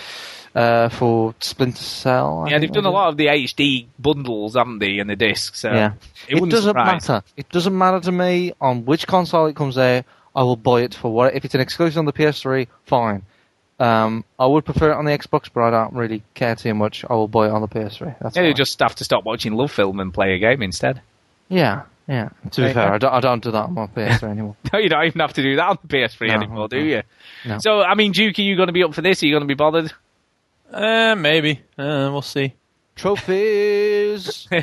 uh, 0.55 0.89
for 0.89 1.35
Splinter 1.39 1.83
Cell. 1.83 2.45
I 2.45 2.51
yeah, 2.51 2.59
they've 2.59 2.71
done 2.71 2.85
a 2.85 2.91
lot 2.91 3.09
of 3.09 3.17
the 3.17 3.27
HD 3.27 3.87
bundles, 3.97 4.55
haven't 4.55 4.79
they, 4.79 4.99
and 4.99 5.09
the 5.09 5.15
discs? 5.15 5.59
So 5.61 5.71
yeah, 5.71 5.93
it, 6.27 6.35
wouldn't 6.35 6.51
doesn't 6.51 6.69
surprise. 6.69 7.07
matter. 7.07 7.23
It 7.37 7.49
doesn't 7.49 7.77
matter 7.77 7.99
to 8.01 8.11
me 8.11 8.53
on 8.59 8.85
which 8.85 9.07
console 9.07 9.45
it 9.47 9.55
comes 9.55 9.77
out. 9.77 10.05
I 10.35 10.43
will 10.43 10.55
buy 10.55 10.81
it 10.81 10.93
for 10.93 11.11
what 11.11 11.35
if 11.35 11.45
it's 11.45 11.55
an 11.55 11.61
exclusive 11.61 11.97
on 11.99 12.05
the 12.05 12.13
PS3. 12.13 12.67
Fine. 12.85 13.23
Um, 13.79 14.25
I 14.37 14.45
would 14.45 14.65
prefer 14.65 14.91
it 14.91 14.95
on 14.95 15.05
the 15.05 15.17
Xbox, 15.17 15.49
but 15.53 15.61
I 15.63 15.69
don't 15.71 15.93
really 15.93 16.21
care 16.33 16.55
too 16.55 16.73
much. 16.73 17.05
I 17.09 17.13
will 17.13 17.29
buy 17.29 17.47
it 17.47 17.51
on 17.51 17.61
the 17.61 17.67
PS3. 17.67 18.17
That's 18.19 18.35
Yeah, 18.35 18.43
you 18.43 18.53
just 18.53 18.77
have 18.79 18.95
to 18.95 19.05
stop 19.05 19.23
watching 19.23 19.53
Love 19.53 19.71
Film 19.71 19.99
and 20.01 20.13
play 20.13 20.33
a 20.33 20.37
game 20.37 20.61
instead. 20.61 21.01
yeah, 21.47 21.83
yeah. 22.07 22.29
To 22.51 22.61
be 22.61 22.73
fair, 22.73 22.91
I 22.93 22.97
don't, 22.97 23.13
I 23.13 23.19
don't 23.21 23.41
do 23.41 23.51
that 23.51 23.65
on 23.65 23.73
my 23.75 23.85
PS3 23.87 24.23
anymore. 24.23 24.55
No, 24.73 24.79
you 24.79 24.89
don't 24.89 25.05
even 25.05 25.21
have 25.21 25.33
to 25.33 25.43
do 25.43 25.55
that 25.55 25.65
on 25.65 25.77
the 25.81 25.87
PS3 25.87 26.27
No, 26.27 26.33
anymore, 26.33 26.67
do 26.67 26.79
you? 26.79 27.03
No. 27.45 27.59
So, 27.59 27.81
I 27.81 27.95
mean, 27.95 28.11
Duke, 28.11 28.37
are 28.39 28.41
you 28.41 28.55
going 28.55 28.67
to 28.67 28.73
be 28.73 28.83
up 28.83 28.93
for 28.93 29.01
this? 29.01 29.23
Are 29.23 29.27
you 29.27 29.33
going 29.33 29.43
to 29.43 29.47
be 29.47 29.53
bothered? 29.53 29.93
Uh, 30.71 31.15
maybe. 31.15 31.61
Uh, 31.77 32.09
we'll 32.11 32.21
see. 32.21 32.53
Trophies. 32.95 34.47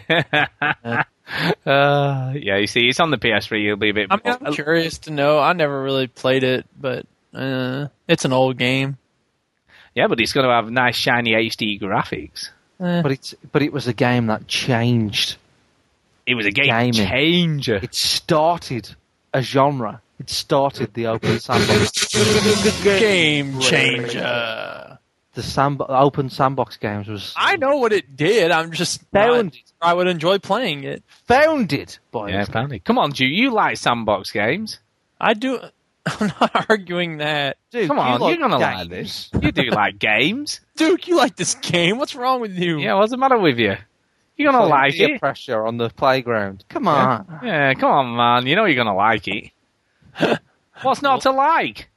Uh, 1.66 2.32
yeah, 2.36 2.56
you 2.56 2.68
see, 2.68 2.88
it's 2.88 3.00
on 3.00 3.10
the 3.10 3.16
PS3. 3.18 3.60
You'll 3.60 3.76
be 3.76 3.90
a 3.90 3.94
bit. 3.94 4.06
I 4.10 4.14
mean, 4.16 4.36
I'm 4.46 4.52
curious 4.54 4.98
to 4.98 5.10
know. 5.10 5.40
I 5.40 5.54
never 5.54 5.82
really 5.82 6.06
played 6.06 6.44
it, 6.44 6.64
but 6.80 7.04
uh, 7.34 7.88
it's 8.06 8.24
an 8.24 8.32
old 8.32 8.56
game. 8.58 8.96
yeah, 9.92 10.06
but 10.06 10.20
it's 10.20 10.32
going 10.32 10.46
to 10.46 10.52
have 10.52 10.70
nice, 10.70 10.94
shiny 10.94 11.32
HD 11.32 11.80
graphics. 11.80 12.50
Eh. 12.78 13.02
but 13.02 13.10
it's 13.10 13.34
but 13.50 13.62
it 13.62 13.72
was 13.72 13.88
a 13.88 13.92
game 13.92 14.26
that 14.26 14.46
changed. 14.46 15.36
It 16.26 16.36
was 16.36 16.46
a 16.46 16.52
game 16.52 16.66
Gaming. 16.66 16.92
changer. 16.92 17.80
It 17.82 17.94
started 17.96 18.94
a 19.34 19.42
genre. 19.42 20.00
It 20.20 20.30
started 20.30 20.94
the 20.94 21.08
open 21.08 21.40
sandbox. 21.40 22.14
Game 22.84 23.58
changer. 23.58 24.85
The 25.36 25.42
sand, 25.42 25.82
open 25.86 26.30
sandbox 26.30 26.78
games 26.78 27.08
was 27.08 27.34
I 27.36 27.56
know 27.56 27.76
what 27.76 27.92
it 27.92 28.16
did. 28.16 28.50
I'm 28.50 28.72
just 28.72 29.02
Found 29.12 29.52
not- 29.80 29.90
I 29.90 29.92
would 29.92 30.06
enjoy 30.06 30.38
playing 30.38 30.84
it. 30.84 31.02
Found 31.28 31.68
founded 31.70 31.98
by 32.10 32.30
Yeah, 32.30 32.46
it. 32.70 32.84
Come 32.86 32.98
on, 32.98 33.10
Duke, 33.10 33.30
you 33.30 33.50
like 33.52 33.76
sandbox 33.76 34.32
games. 34.32 34.78
I 35.20 35.34
do. 35.34 35.60
I'm 36.06 36.32
not 36.40 36.66
arguing 36.70 37.18
that. 37.18 37.58
Dude, 37.70 37.88
Come 37.88 37.98
on, 37.98 38.18
like 38.20 38.30
you're 38.38 38.48
going 38.48 38.58
to 38.58 38.64
like 38.66 38.88
this. 38.88 39.28
You 39.42 39.52
do 39.52 39.64
like 39.70 39.98
games. 40.00 40.60
Duke, 40.76 41.06
you 41.06 41.16
like 41.16 41.36
this 41.36 41.54
game? 41.56 41.98
What's 41.98 42.14
wrong 42.14 42.40
with 42.40 42.52
you? 42.58 42.78
Yeah, 42.78 42.94
what's 42.94 43.10
the 43.10 43.16
matter 43.18 43.36
with 43.38 43.58
you? 43.58 43.76
You're 44.38 44.52
going 44.52 44.62
to 44.62 44.68
Playing 44.68 44.70
like 44.70 44.94
peer 44.94 45.14
it. 45.16 45.20
pressure 45.20 45.66
on 45.66 45.76
the 45.76 45.90
playground. 45.90 46.64
Come 46.70 46.88
on. 46.88 47.40
Yeah, 47.42 47.74
come 47.74 47.90
on, 47.90 48.16
man. 48.16 48.46
You 48.46 48.56
know 48.56 48.64
you're 48.64 48.74
going 48.74 48.86
to 48.86 48.92
like 48.94 49.28
it. 49.28 49.50
What's 50.82 51.02
not 51.02 51.22
to 51.22 51.30
like? 51.32 51.88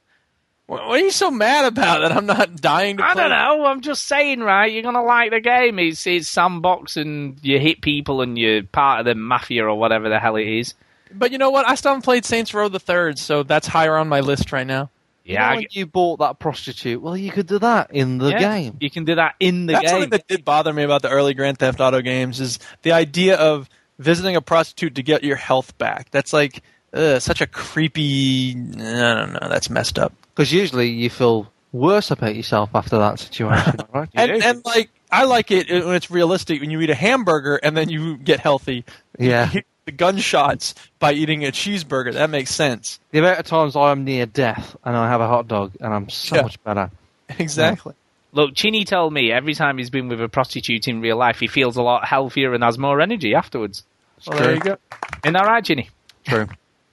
What 0.70 0.86
what 0.86 1.00
are 1.00 1.04
you 1.04 1.10
so 1.10 1.32
mad 1.32 1.64
about 1.64 1.98
that 2.00 2.12
I'm 2.12 2.26
not 2.26 2.54
dying 2.60 2.98
to 2.98 3.04
I 3.04 3.14
play? 3.14 3.22
don't 3.22 3.30
know. 3.30 3.66
I'm 3.66 3.80
just 3.80 4.04
saying, 4.06 4.38
right? 4.38 4.70
You're 4.72 4.84
gonna 4.84 5.02
like 5.02 5.32
the 5.32 5.40
game. 5.40 5.80
It's 5.80 6.06
it's 6.06 6.28
sandbox, 6.28 6.96
and 6.96 7.36
you 7.42 7.58
hit 7.58 7.80
people, 7.80 8.20
and 8.22 8.38
you're 8.38 8.62
part 8.62 9.00
of 9.00 9.06
the 9.06 9.16
mafia 9.16 9.66
or 9.66 9.74
whatever 9.76 10.08
the 10.08 10.20
hell 10.20 10.36
it 10.36 10.46
is. 10.46 10.74
But 11.12 11.32
you 11.32 11.38
know 11.38 11.50
what? 11.50 11.68
I 11.68 11.74
still 11.74 11.90
haven't 11.90 12.02
played 12.04 12.24
Saints 12.24 12.54
Row 12.54 12.68
the 12.68 12.78
Third, 12.78 13.18
so 13.18 13.42
that's 13.42 13.66
higher 13.66 13.96
on 13.96 14.06
my 14.08 14.20
list 14.20 14.52
right 14.52 14.66
now. 14.66 14.90
Yeah, 15.24 15.48
I 15.48 15.56
when 15.56 15.66
you 15.72 15.86
bought 15.86 16.20
that 16.20 16.38
prostitute, 16.38 17.02
well, 17.02 17.16
you 17.16 17.32
could 17.32 17.48
do 17.48 17.58
that 17.58 17.90
in 17.90 18.18
the 18.18 18.30
Yeah. 18.30 18.38
game. 18.38 18.76
You 18.80 18.90
can 18.90 19.04
do 19.04 19.16
that 19.16 19.34
in 19.40 19.66
the 19.66 19.72
That's 19.72 19.86
game. 19.86 19.90
something 19.90 20.10
that 20.10 20.28
did 20.28 20.44
bother 20.44 20.72
me 20.72 20.84
about 20.84 21.02
the 21.02 21.08
early 21.10 21.34
Grand 21.34 21.58
Theft 21.58 21.80
Auto 21.80 22.00
games 22.00 22.40
is 22.40 22.60
the 22.82 22.92
idea 22.92 23.36
of 23.36 23.68
visiting 23.98 24.36
a 24.36 24.40
prostitute 24.40 24.94
to 24.94 25.02
get 25.02 25.24
your 25.24 25.36
health 25.36 25.76
back. 25.78 26.10
That's 26.12 26.32
like 26.32 26.62
ugh, 26.94 27.20
such 27.20 27.40
a 27.40 27.46
creepy. 27.48 28.52
I 28.52 29.14
don't 29.14 29.32
know. 29.32 29.48
That's 29.48 29.68
messed 29.68 29.98
up. 29.98 30.12
Because 30.40 30.52
usually 30.54 30.88
you 30.88 31.10
feel 31.10 31.52
worse 31.70 32.10
about 32.10 32.34
yourself 32.34 32.70
after 32.74 32.96
that 32.98 33.18
situation, 33.18 33.74
right? 33.94 34.08
And 34.14 34.42
and 34.42 34.64
like 34.64 34.88
I 35.12 35.24
like 35.24 35.50
it 35.50 35.68
when 35.68 35.94
it's 35.94 36.10
realistic 36.10 36.62
when 36.62 36.70
you 36.70 36.80
eat 36.80 36.88
a 36.88 36.94
hamburger 36.94 37.56
and 37.56 37.76
then 37.76 37.90
you 37.90 38.16
get 38.16 38.40
healthy. 38.40 38.86
Yeah. 39.18 39.44
You 39.44 39.50
hit 39.50 39.66
the 39.84 39.92
gunshots 39.92 40.74
by 40.98 41.12
eating 41.12 41.44
a 41.44 41.48
cheeseburger. 41.48 42.14
That 42.14 42.30
makes 42.30 42.54
sense. 42.54 43.00
The 43.10 43.18
amount 43.18 43.38
of 43.38 43.44
times 43.44 43.76
I 43.76 43.90
am 43.92 44.04
near 44.04 44.24
death 44.24 44.74
and 44.82 44.96
I 44.96 45.08
have 45.10 45.20
a 45.20 45.28
hot 45.28 45.46
dog 45.46 45.72
and 45.78 45.92
I'm 45.92 46.08
so 46.08 46.36
Yeah. 46.36 46.42
much 46.42 46.62
better. 46.64 46.90
Exactly. 47.38 47.92
Look, 48.32 48.54
Chinny 48.54 48.84
told 48.86 49.12
me 49.12 49.30
every 49.30 49.52
time 49.52 49.76
he's 49.76 49.90
been 49.90 50.08
with 50.08 50.22
a 50.22 50.28
prostitute 50.30 50.88
in 50.88 51.02
real 51.02 51.18
life, 51.18 51.38
he 51.38 51.48
feels 51.48 51.76
a 51.76 51.82
lot 51.82 52.06
healthier 52.06 52.54
and 52.54 52.64
has 52.64 52.78
more 52.78 53.00
energy 53.02 53.34
afterwards. 53.34 53.84
Well, 54.26 54.38
there 54.38 54.54
you 54.54 54.60
go. 54.60 54.76
Isn't 55.22 55.34
that 55.34 55.44
right, 55.44 55.62
Chinny? 55.62 55.90
True. 56.24 56.48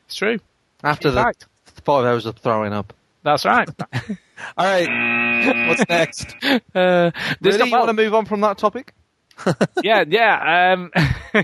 It's 0.05 0.15
true. 0.15 0.39
After 0.83 1.11
the 1.11 1.23
Fact. 1.23 1.45
five 1.85 2.03
hours 2.05 2.25
of 2.25 2.35
throwing 2.39 2.73
up. 2.73 2.91
That's 3.23 3.45
right. 3.45 3.69
All 4.57 4.65
right. 4.65 5.67
What's 5.67 5.87
next? 5.89 6.35
Uh, 6.75 7.11
there's 7.41 7.57
Really? 7.57 7.57
no- 7.59 7.65
you 7.65 7.71
want 7.71 7.87
to 7.89 7.93
move 7.93 8.13
on 8.13 8.25
from 8.25 8.41
that 8.41 8.57
topic? 8.57 8.93
yeah, 9.83 10.03
yeah, 10.07 10.71
um, 10.73 10.91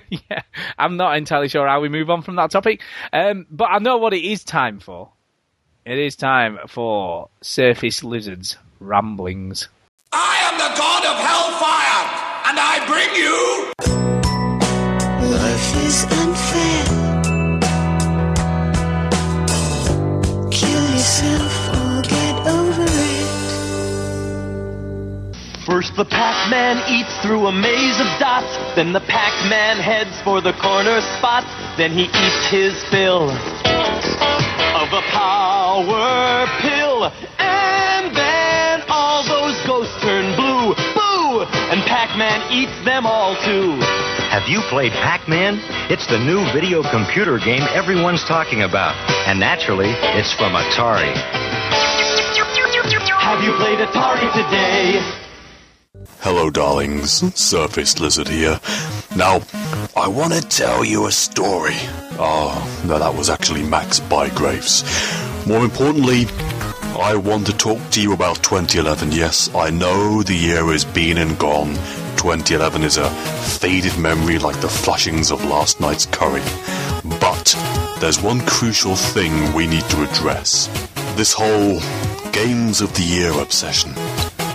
yeah. 0.09 0.41
I'm 0.79 0.97
not 0.97 1.15
entirely 1.17 1.47
sure 1.47 1.67
how 1.67 1.79
we 1.81 1.89
move 1.89 2.09
on 2.09 2.21
from 2.23 2.35
that 2.37 2.49
topic, 2.51 2.81
um, 3.11 3.45
but 3.51 3.65
I 3.65 3.77
know 3.79 3.97
what 3.97 4.13
it 4.13 4.23
is 4.23 4.43
time 4.43 4.79
for. 4.79 5.09
It 5.85 5.99
is 5.99 6.15
time 6.15 6.57
for 6.67 7.29
Surface 7.41 8.03
Lizards 8.03 8.57
ramblings. 8.79 9.67
I 10.11 10.37
am 10.51 10.57
the 10.57 10.75
god 10.75 11.05
of 11.05 11.17
hellfire, 11.19 12.05
and 12.49 12.59
I 12.59 12.85
bring 12.87 13.15
you. 13.15 13.71
Life 15.37 15.75
is 15.85 16.03
unfair. 16.05 16.32
The 25.95 26.05
Pac-Man 26.05 26.81
eats 26.89 27.13
through 27.21 27.45
a 27.45 27.51
maze 27.51 28.01
of 28.01 28.09
dots, 28.17 28.49
then 28.75 28.93
the 28.93 29.01
Pac-Man 29.01 29.77
heads 29.77 30.09
for 30.23 30.41
the 30.41 30.53
corner 30.57 31.01
spot, 31.17 31.45
then 31.77 31.91
he 31.91 32.09
eats 32.09 32.45
his 32.49 32.73
fill 32.89 33.29
of 34.73 34.89
a 34.89 35.03
power 35.13 36.49
pill, 36.65 37.13
and 37.37 38.09
then 38.09 38.81
all 38.89 39.21
those 39.21 39.53
ghosts 39.69 39.93
turn 40.01 40.33
blue, 40.33 40.73
boo, 40.97 41.45
and 41.69 41.85
Pac-Man 41.85 42.41
eats 42.49 42.73
them 42.85 43.05
all 43.05 43.37
too. 43.45 43.77
Have 44.33 44.49
you 44.49 44.61
played 44.73 44.93
Pac-Man? 44.93 45.61
It's 45.93 46.07
the 46.07 46.17
new 46.17 46.41
video 46.57 46.81
computer 46.89 47.37
game 47.37 47.61
everyone's 47.69 48.25
talking 48.25 48.63
about. 48.63 48.97
And 49.29 49.39
naturally, 49.39 49.93
it's 50.17 50.33
from 50.33 50.53
Atari. 50.53 51.13
Have 53.21 53.43
you 53.43 53.53
played 53.61 53.77
Atari 53.77 54.25
today? 54.33 55.21
Hello, 56.23 56.49
darlings. 56.49 57.21
Surface 57.37 57.99
Lizard 57.99 58.29
here. 58.29 58.57
Now, 59.13 59.41
I 59.93 60.07
want 60.07 60.31
to 60.31 60.39
tell 60.39 60.85
you 60.85 61.05
a 61.05 61.11
story. 61.11 61.75
Ah, 62.17 62.55
oh, 62.55 62.85
no, 62.87 62.97
that 62.97 63.13
was 63.13 63.29
actually 63.29 63.61
Max 63.61 63.99
Bygraves. 63.99 64.85
More 65.45 65.65
importantly, 65.65 66.27
I 66.97 67.17
want 67.17 67.45
to 67.47 67.57
talk 67.57 67.77
to 67.91 68.01
you 68.01 68.13
about 68.13 68.41
2011. 68.41 69.11
Yes, 69.11 69.53
I 69.53 69.69
know 69.69 70.23
the 70.23 70.33
year 70.33 70.71
is 70.71 70.85
been 70.85 71.17
and 71.17 71.37
gone. 71.37 71.73
2011 72.15 72.83
is 72.83 72.95
a 72.95 73.09
faded 73.59 73.99
memory 73.99 74.39
like 74.39 74.61
the 74.61 74.69
flushings 74.69 75.29
of 75.29 75.43
last 75.43 75.81
night's 75.81 76.05
curry. 76.05 76.41
But 77.19 77.53
there's 77.99 78.21
one 78.21 78.39
crucial 78.45 78.95
thing 78.95 79.53
we 79.53 79.67
need 79.67 79.83
to 79.89 80.09
address. 80.09 80.67
This 81.17 81.33
whole 81.33 81.81
Games 82.31 82.79
of 82.79 82.93
the 82.93 83.03
Year 83.03 83.33
obsession. 83.41 83.91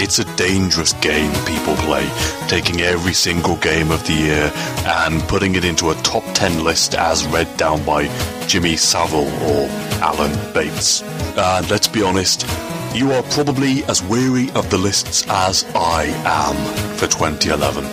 It's 0.01 0.21
a 0.21 0.37
dangerous 0.37 0.93
game 0.95 1.33
people 1.45 1.75
play, 1.77 2.09
taking 2.47 2.81
every 2.81 3.13
single 3.13 3.57
game 3.57 3.91
of 3.91 4.07
the 4.07 4.13
year 4.13 4.53
and 4.87 5.21
putting 5.23 5.57
it 5.57 5.65
into 5.65 5.91
a 5.91 5.95
top 5.97 6.23
10 6.35 6.63
list 6.63 6.95
as 6.95 7.27
read 7.27 7.57
down 7.57 7.85
by 7.85 8.07
Jimmy 8.47 8.77
Savile 8.77 9.27
or 9.43 9.69
Alan 10.01 10.53
Bates. 10.55 11.03
And 11.37 11.69
let's 11.69 11.89
be 11.89 12.03
honest, 12.03 12.47
you 12.95 13.13
are 13.13 13.23
probably 13.25 13.85
as 13.85 14.03
weary 14.03 14.51
of 14.53 14.69
the 14.71 14.79
lists 14.79 15.25
as 15.29 15.65
I 15.75 16.05
am 16.25 16.57
for 16.97 17.07
2011. 17.07 17.85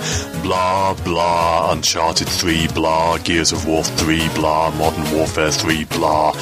Blah, 0.42 0.94
blah, 1.04 1.72
Uncharted 1.72 2.28
3, 2.28 2.68
blah, 2.70 3.18
Gears 3.18 3.52
of 3.52 3.68
War 3.68 3.84
3, 3.84 4.30
blah, 4.36 4.72
Modern 4.72 5.16
Warfare 5.16 5.52
3, 5.52 5.86
blah, 5.86 6.34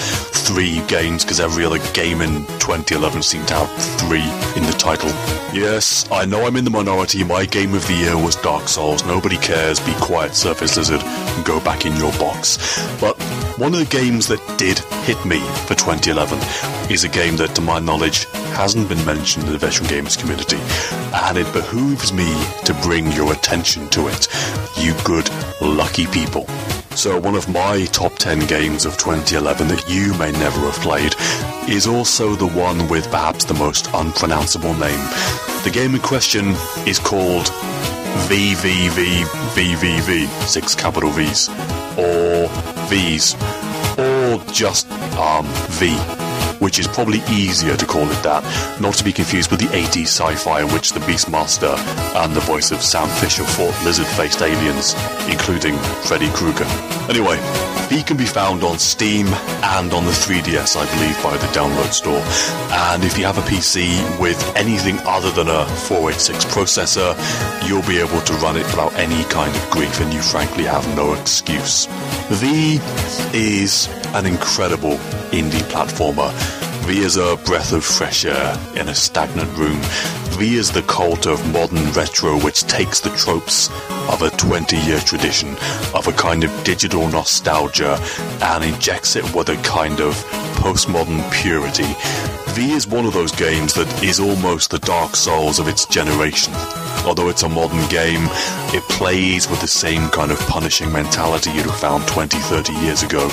three 0.44 0.86
games 0.88 1.24
because 1.24 1.40
every 1.40 1.64
other 1.64 1.80
game 1.94 2.22
in 2.22 2.46
2011 2.60 3.24
seemed 3.24 3.48
to 3.48 3.54
have 3.54 3.70
three 4.00 4.24
in 4.60 4.66
the 4.70 4.76
title. 4.78 5.10
Yes, 5.54 6.06
I 6.12 6.26
know 6.26 6.46
I'm 6.46 6.58
in 6.58 6.66
the 6.66 6.72
minority. 6.72 7.24
My 7.24 7.46
game 7.46 7.74
of 7.74 7.88
the 7.88 7.94
year 7.94 8.18
was 8.18 8.36
Dark 8.38 8.68
Souls. 8.68 9.06
Nobody 9.06 9.38
cares. 9.38 9.80
Be 9.80 9.94
quiet, 9.96 10.36
Surface 10.36 10.76
Lizard, 10.78 11.02
go 11.46 11.60
back 11.62 11.86
in 11.86 11.96
your 11.96 12.12
box. 12.14 12.58
But 13.00 13.18
one 13.58 13.74
of 13.74 13.80
the 13.80 13.86
games 13.86 14.28
that 14.28 14.42
did 14.58 14.80
hit 15.06 15.24
me 15.26 15.40
for 15.68 15.76
2011 15.76 16.40
is 16.92 17.04
a 17.04 17.10
game 17.10 17.38
that, 17.38 17.54
to 17.56 17.62
my 17.62 17.80
knowledge, 17.80 18.26
hasn't 18.56 18.90
been 18.90 19.04
mentioned 19.06 19.46
in 19.46 19.52
the 19.52 19.60
veteran 19.60 19.88
gamers 19.88 20.20
community, 20.20 20.58
and 21.28 21.38
it 21.38 21.52
behooves 21.54 22.12
me 22.12 22.30
to 22.66 22.74
bring 22.82 23.12
your 23.12 23.32
attention 23.32 23.88
to 23.90 24.08
it, 24.08 24.28
you 24.78 24.94
good, 25.04 25.30
lucky 25.62 26.08
people. 26.08 26.48
So, 26.95 27.20
one 27.20 27.36
of 27.36 27.49
my 27.49 27.86
top 27.86 28.15
10 28.18 28.45
games 28.48 28.86
of 28.86 28.98
2011 28.98 29.68
that 29.68 29.90
you 29.90 30.14
may 30.18 30.32
never 30.32 30.60
have 30.60 30.76
played 30.76 31.15
is 31.68 31.88
also 31.88 32.36
the 32.36 32.48
one 32.48 32.88
with 32.88 33.10
perhaps 33.10 33.45
the 33.45 33.56
most 33.56 33.88
unpronounceable 33.94 34.74
name. 34.76 34.99
The 35.64 35.72
game 35.74 35.95
in 35.95 36.02
question 36.02 36.49
is 36.88 36.99
called 36.99 37.48
VVVVVV, 38.30 40.28
six 40.48 40.76
capital 40.76 41.10
V's, 41.10 41.49
or 41.98 42.48
V's, 42.88 43.34
or 43.98 44.38
just 44.53 44.90
um, 45.18 45.45
V, 45.72 45.98
which 46.64 46.80
is 46.80 46.88
probably 46.88 47.22
easier 47.30 47.76
to 47.76 47.85
call 47.85 48.10
it 48.10 48.23
that, 48.23 48.41
not 48.80 48.94
to 48.95 49.03
be 49.03 49.11
confused 49.11 49.52
with 49.52 49.60
the 49.60 49.68
80s 49.68 50.07
sci-fi 50.07 50.61
in 50.61 50.72
which 50.72 50.94
the 50.94 50.99
Beastmaster 51.02 51.77
and 52.23 52.34
the 52.34 52.40
voice 52.40 52.72
of 52.72 52.81
Sam 52.81 53.10
Fisher 53.19 53.44
fought 53.44 53.76
lizard-faced 53.84 54.41
aliens, 54.41 54.95
including 55.27 55.77
Freddy 56.07 56.30
Krueger. 56.30 56.65
Anyway, 57.10 57.38
he 57.94 58.02
can 58.02 58.18
be 58.18 58.26
found 58.26 58.64
on 58.64 58.80
Steam 58.80 59.28
and 59.78 59.94
on 59.94 60.03
the 60.06 60.11
3DS, 60.11 60.76
I 60.76 60.86
believe, 60.95 61.22
by 61.22 61.38
the 61.38 61.45
download 61.53 61.94
store. 61.94 62.24
And 62.90 63.03
if 63.03 63.18
you 63.20 63.26
have 63.26 63.38
a 63.38 63.41
PC 63.41 64.20
with 64.20 64.41
anything 64.56 64.98
other 65.06 65.30
than 65.30 65.48
a 65.48 65.65
486 65.88 66.45
processor, 66.45 67.14
you'll 67.68 67.88
be 67.88 67.99
able 67.99 68.20
to 68.22 68.34
run 68.41 68.57
it 68.57 68.65
without 68.65 68.94
any 68.95 69.24
kind 69.26 69.56
of 69.56 69.70
grief, 69.70 70.02
and 70.02 70.11
you 70.11 70.22
frankly 70.22 70.64
have 70.64 70.88
no 70.95 71.14
excuse. 71.14 71.86
V 72.30 72.80
is 73.32 73.88
an 74.15 74.26
incredible 74.26 74.98
indie 75.32 75.64
platformer. 75.70 76.32
V 76.86 76.99
is 76.99 77.18
a 77.18 77.38
breath 77.45 77.74
of 77.74 77.86
fresh 77.86 78.26
air 78.26 78.57
in 78.76 78.90
a 78.90 78.95
stagnant 78.95 79.56
room. 79.56 79.80
V 80.38 80.56
is 80.56 80.72
the 80.72 80.82
cult 80.84 81.28
of 81.28 81.53
modern 81.53 81.91
retro 81.91 82.40
which 82.40 82.64
takes 82.64 82.99
the 82.99 83.11
tropes 83.11 83.70
of 84.10 84.22
a 84.22 84.30
20 84.32 84.78
year 84.78 85.00
tradition, 85.00 85.50
of 85.94 86.08
a 86.08 86.14
kind 86.14 86.44
of 86.44 86.64
digital 86.64 87.08
nostalgia, 87.08 88.00
and 88.42 88.64
injects 88.64 89.16
it 89.16 89.24
with 89.36 89.50
a 89.50 89.56
kind 89.64 90.00
of 90.00 90.16
postmodern 90.56 91.22
purity. 91.32 91.94
V 92.54 92.74
is 92.74 92.88
one 92.88 93.06
of 93.06 93.14
those 93.14 93.32
games 93.32 93.74
that 93.74 94.04
is 94.04 94.20
almost 94.20 94.70
the 94.70 94.78
Dark 94.78 95.16
Souls 95.16 95.58
of 95.58 95.68
its 95.68 95.88
generation. 95.88 96.54
Although 97.04 97.30
it's 97.30 97.42
a 97.42 97.50
modern 97.50 97.86
game, 97.90 98.28
it 98.76 98.84
plays 98.84 99.50
with 99.50 99.60
the 99.60 99.68
same 99.68 100.08
kind 100.10 100.32
of 100.32 100.40
punishing 100.42 100.92
mentality 100.92 101.50
you'd 101.50 101.66
have 101.66 101.80
found 101.80 102.08
20, 102.08 102.38
30 102.38 102.74
years 102.74 103.02
ago, 103.02 103.28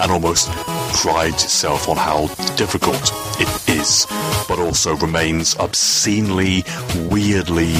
and 0.00 0.10
almost 0.10 0.50
prides 0.92 1.44
itself 1.44 1.88
on 1.88 1.96
how 1.96 2.26
difficult 2.56 3.12
it 3.38 3.68
is, 3.68 4.06
but 4.48 4.58
also 4.58 4.96
remains 4.96 5.56
obscenely, 5.58 6.64
weirdly, 7.10 7.74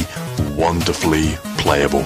wonderfully 0.56 1.36
playable. 1.58 2.04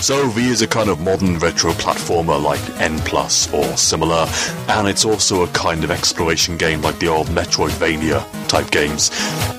So 0.00 0.28
V 0.30 0.48
is 0.48 0.62
a 0.62 0.66
kind 0.66 0.88
of 0.88 1.00
modern 1.00 1.38
retro 1.38 1.72
platformer 1.72 2.42
like 2.42 2.60
N 2.80 2.98
Plus 3.00 3.52
or 3.52 3.76
similar, 3.76 4.26
and 4.68 4.88
it's 4.88 5.04
also 5.04 5.44
a 5.44 5.48
kind 5.48 5.84
of 5.84 5.90
exploration 5.90 6.56
game 6.56 6.80
like 6.80 6.98
the 6.98 7.08
old 7.08 7.28
Metroidvania 7.28 8.24
type 8.48 8.70
games. 8.70 9.10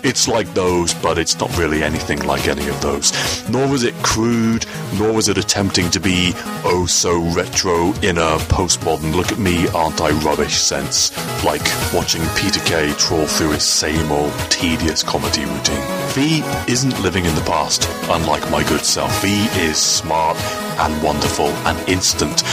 It's 0.04 0.28
like 0.28 0.52
those, 0.54 0.94
but 0.96 1.20
it's 1.20 1.40
not 1.40 1.56
really 1.58 1.84
anything 1.84 2.24
like 2.24 2.48
any 2.48 2.68
of 2.68 2.82
those. 2.82 3.14
Nor 3.50 3.68
was 3.68 3.84
it 3.84 3.94
crude, 4.04 4.66
nor 4.98 5.14
was 5.14 5.30
it 5.30 5.38
attempting 5.38 5.90
to 5.92 6.00
be 6.00 6.34
oh 6.66 6.86
so 6.86 7.20
retro 7.34 7.94
in 8.02 8.18
a 8.18 8.38
postmodern 8.50 9.16
look 9.16 9.32
at 9.32 9.38
me, 9.38 9.68
aren't 9.70 10.02
I 10.02 10.10
rubbish 10.26 10.56
sense, 10.56 11.12
like 11.46 11.62
watching 11.94 12.24
Peter 12.36 12.60
Kay 12.62 12.92
trawl 12.94 13.28
through 13.28 13.52
his 13.52 13.64
same 13.64 14.12
old 14.12 14.34
tedious 14.50 15.04
comedy 15.04 15.46
routine. 15.46 15.86
V 16.10 16.42
isn't 16.68 17.00
living 17.02 17.26
in 17.26 17.36
the 17.36 17.42
past, 17.42 17.88
unlike 18.10 18.50
my 18.50 18.68
good 18.68 18.84
self. 18.84 19.22
V 19.22 19.46
is 19.62 19.78
smart 19.78 20.31
and 20.38 21.04
wonderful 21.04 21.48
and 21.68 21.90
instant. 21.90 22.44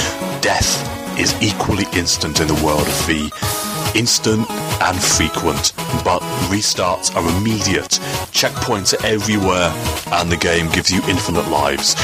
Death 0.40 0.78
is 1.18 1.34
equally 1.42 1.84
instant 1.92 2.40
in 2.40 2.46
the 2.46 2.62
world 2.64 2.86
of 2.86 3.06
V. 3.06 3.30
Instant 3.98 4.48
and 4.82 5.00
frequent, 5.00 5.72
but 6.04 6.20
restarts 6.50 7.14
are 7.16 7.26
immediate. 7.38 7.98
Checkpoints 8.32 8.94
are 8.94 9.06
everywhere, 9.06 9.72
and 10.12 10.30
the 10.30 10.36
game 10.36 10.70
gives 10.70 10.90
you 10.90 11.00
infinite 11.08 11.48
lives. 11.48 11.94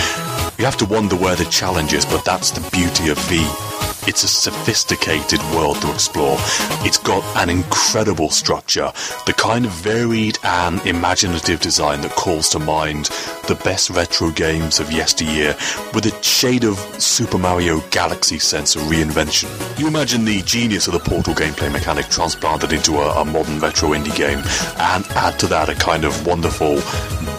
You 0.58 0.64
have 0.64 0.76
to 0.78 0.86
wonder 0.86 1.16
where 1.16 1.36
the 1.36 1.44
challenge 1.46 1.92
is, 1.92 2.04
but 2.04 2.24
that's 2.24 2.50
the 2.50 2.68
beauty 2.70 3.10
of 3.10 3.18
V. 3.28 3.73
It's 4.06 4.22
a 4.22 4.28
sophisticated 4.28 5.40
world 5.54 5.80
to 5.80 5.90
explore. 5.90 6.36
It's 6.84 6.98
got 6.98 7.24
an 7.36 7.48
incredible 7.48 8.28
structure, 8.28 8.92
the 9.24 9.32
kind 9.32 9.64
of 9.64 9.70
varied 9.70 10.38
and 10.44 10.84
imaginative 10.86 11.60
design 11.60 12.02
that 12.02 12.10
calls 12.10 12.50
to 12.50 12.58
mind 12.58 13.06
the 13.46 13.58
best 13.64 13.88
retro 13.88 14.30
games 14.30 14.78
of 14.78 14.92
yesteryear 14.92 15.56
with 15.94 16.04
a 16.04 16.22
shade 16.22 16.64
of 16.64 16.78
Super 17.02 17.38
Mario 17.38 17.80
Galaxy 17.90 18.38
sense 18.38 18.76
of 18.76 18.82
reinvention. 18.82 19.48
You 19.78 19.88
imagine 19.88 20.26
the 20.26 20.42
genius 20.42 20.86
of 20.86 20.92
the 20.92 21.00
Portal 21.00 21.34
gameplay 21.34 21.72
mechanic 21.72 22.06
transplanted 22.08 22.72
into 22.72 22.96
a, 22.96 23.22
a 23.22 23.24
modern 23.24 23.58
retro 23.58 23.90
indie 23.90 24.14
game 24.14 24.38
and 24.78 25.06
add 25.16 25.38
to 25.38 25.46
that 25.46 25.70
a 25.70 25.74
kind 25.74 26.04
of 26.04 26.26
wonderful, 26.26 26.76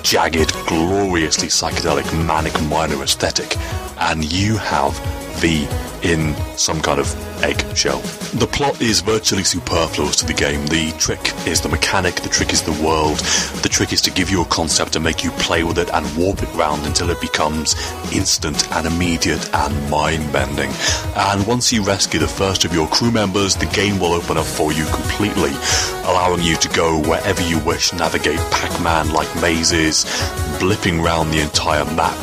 jagged, 0.02 0.52
gloriously 0.68 1.48
psychedelic 1.48 2.06
Manic 2.26 2.60
Miner 2.64 3.04
aesthetic, 3.04 3.56
and 4.00 4.32
you 4.34 4.58
have 4.58 5.00
V 5.38 5.68
in 6.04 6.36
some 6.58 6.82
kind 6.82 7.00
of 7.00 7.14
eggshell. 7.44 8.00
The 8.38 8.48
plot 8.48 8.82
is 8.82 9.02
virtually 9.02 9.44
superfluous 9.44 10.18
to 10.18 10.26
the 10.26 10.34
game. 10.34 10.66
The 10.68 10.92
trick 11.00 11.34
is 11.48 11.62
the 11.62 11.70
mechanic, 11.70 12.16
the 12.16 12.30
trick 12.30 12.54
is 12.54 12.62
the 12.62 12.84
world. 12.84 13.18
The 13.64 13.70
trick 13.70 13.92
is 13.92 14.02
to 14.02 14.12
give 14.12 14.30
you 14.30 14.42
a 14.42 14.46
concept 14.46 14.96
and 14.96 15.04
make 15.04 15.24
you 15.24 15.32
play 15.32 15.64
with 15.64 15.80
it 15.80 15.90
and 15.94 16.06
warp 16.16 16.44
it 16.44 16.54
round 16.54 16.86
until 16.86 17.10
it 17.10 17.20
becomes 17.22 17.76
instant 18.14 18.72
and 18.74 18.86
immediate 18.86 19.54
and 19.54 19.90
mind 19.90 20.32
bending. 20.32 20.72
And 21.16 21.46
once 21.48 21.74
you 21.74 21.84
rescue 21.84 22.20
the 22.20 22.28
first 22.28 22.66
of 22.66 22.74
your 22.74 22.88
crew 22.88 23.12
members, 23.12 23.56
the 23.56 23.66
game 23.68 24.00
will 24.00 24.14
open 24.14 24.38
up 24.38 24.46
for 24.46 24.72
you 24.72 24.86
completely, 24.86 25.52
allowing 26.06 26.44
you 26.44 26.56
to 26.58 26.70
go 26.70 27.00
wherever 27.02 27.42
you 27.42 27.60
wish, 27.60 27.94
navigate 27.94 28.40
Pac 28.52 28.80
Man 28.82 29.12
like 29.12 29.34
mazes, 29.42 30.06
blipping 30.60 31.04
round 31.04 31.34
the 31.34 31.40
entire 31.42 31.86
map, 31.96 32.18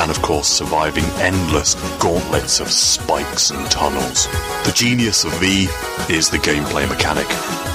and 0.00 0.10
of 0.10 0.22
course 0.22 0.48
surviving 0.48 1.04
endless 1.18 1.74
gauntlets 1.98 2.53
of 2.60 2.70
spikes 2.70 3.50
and 3.50 3.70
tunnels. 3.70 4.26
The 4.64 4.72
genius 4.74 5.24
of 5.24 5.32
V 5.40 5.68
is 6.08 6.28
the 6.30 6.38
gameplay 6.38 6.88
mechanic. 6.88 7.26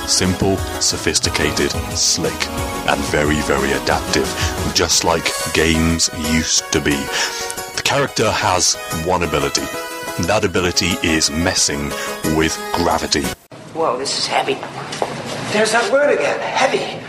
Simple, 0.08 0.58
sophisticated, 0.80 1.72
slick, 1.96 2.48
and 2.88 3.00
very, 3.06 3.40
very 3.42 3.72
adaptive, 3.74 4.28
just 4.74 5.04
like 5.04 5.26
games 5.54 6.10
used 6.34 6.72
to 6.72 6.80
be. 6.80 6.96
The 7.76 7.82
character 7.84 8.32
has 8.32 8.76
one 9.06 9.24
ability. 9.24 9.66
That 10.28 10.44
ability 10.44 10.92
is 11.04 11.32
messing 11.32 11.90
with 12.38 12.58
gravity. 12.74 13.24
Whoa, 13.74 13.98
this 13.98 14.18
is 14.18 14.28
heavy. 14.28 14.56
There's 15.54 15.72
that 15.72 15.92
word 15.92 16.14
again, 16.14 16.40
heavy. 16.40 17.04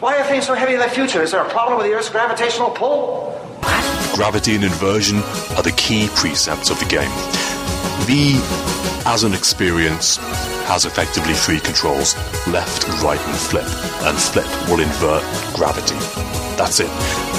Why 0.00 0.18
are 0.18 0.24
things 0.24 0.46
so 0.46 0.54
heavy 0.54 0.74
in 0.74 0.80
the 0.80 0.88
future? 0.88 1.22
Is 1.22 1.30
there 1.30 1.42
a 1.42 1.48
problem 1.48 1.78
with 1.78 1.86
the 1.86 1.92
Earth's 1.92 2.08
gravitational 2.08 2.70
pull? 2.70 3.38
Gravity 4.12 4.54
and 4.54 4.64
inversion 4.64 5.18
are 5.56 5.62
the 5.62 5.72
key 5.76 6.08
precepts 6.14 6.70
of 6.70 6.78
the 6.78 6.84
game. 6.84 7.10
V, 8.04 8.34
as 9.06 9.24
an 9.24 9.32
experience, 9.32 10.18
has 10.66 10.84
effectively 10.84 11.32
three 11.32 11.58
controls 11.58 12.14
left, 12.46 12.86
right, 13.02 13.18
and 13.18 13.36
flip. 13.36 13.66
And 14.04 14.18
flip 14.18 14.46
will 14.68 14.80
invert 14.80 15.22
gravity. 15.54 15.98
That's 16.56 16.80
it. 16.80 16.90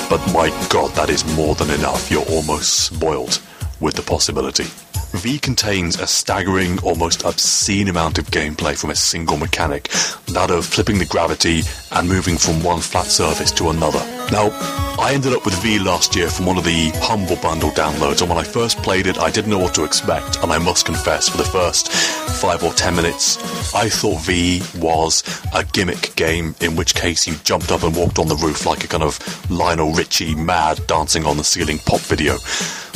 But 0.09 0.25
my 0.33 0.49
god, 0.69 0.91
that 0.95 1.09
is 1.11 1.23
more 1.35 1.53
than 1.53 1.69
enough. 1.69 2.09
You're 2.09 2.25
almost 2.25 2.85
spoiled 2.85 3.39
with 3.83 3.95
the 3.95 4.01
possibility. 4.01 4.65
V 5.13 5.37
contains 5.37 5.99
a 5.99 6.07
staggering, 6.07 6.79
almost 6.79 7.23
obscene 7.23 7.87
amount 7.87 8.17
of 8.17 8.25
gameplay 8.31 8.75
from 8.75 8.89
a 8.89 8.95
single 8.95 9.37
mechanic, 9.37 9.89
that 10.29 10.49
of 10.49 10.65
flipping 10.65 10.97
the 10.97 11.05
gravity 11.05 11.61
and 11.91 12.09
moving 12.09 12.35
from 12.35 12.63
one 12.63 12.79
flat 12.79 13.05
surface 13.05 13.51
to 13.51 13.69
another. 13.69 13.99
Now, 14.31 14.49
I 14.97 15.11
ended 15.13 15.33
up 15.33 15.45
with 15.45 15.61
V 15.61 15.77
last 15.77 16.15
year 16.15 16.29
from 16.29 16.47
one 16.47 16.57
of 16.57 16.63
the 16.63 16.89
Humble 16.95 17.35
Bundle 17.35 17.69
downloads, 17.71 18.21
and 18.21 18.29
when 18.29 18.39
I 18.39 18.43
first 18.43 18.77
played 18.79 19.05
it, 19.05 19.19
I 19.19 19.29
didn't 19.29 19.51
know 19.51 19.59
what 19.59 19.75
to 19.75 19.83
expect, 19.83 20.41
and 20.41 20.51
I 20.51 20.57
must 20.57 20.85
confess, 20.85 21.29
for 21.29 21.37
the 21.37 21.43
first 21.43 21.91
five 21.91 22.63
or 22.63 22.73
ten 22.73 22.95
minutes, 22.95 23.37
I 23.75 23.89
thought 23.89 24.21
V 24.21 24.63
was 24.79 25.23
a 25.53 25.63
gimmick 25.63 26.15
game, 26.15 26.55
in 26.59 26.75
which 26.75 26.95
case 26.95 27.27
you 27.27 27.35
jumped 27.43 27.71
up 27.71 27.83
and 27.83 27.95
walked 27.95 28.17
on 28.17 28.27
the 28.27 28.35
roof 28.35 28.65
like 28.65 28.83
a 28.83 28.87
kind 28.87 29.03
of 29.03 29.19
Lionel 29.51 29.91
Richie 29.91 30.33
mad 30.33 30.81
dancing 30.87 31.25
on 31.25 31.37
the 31.37 31.43
ceiling 31.43 31.77
pop 31.79 31.99
video. 31.99 32.37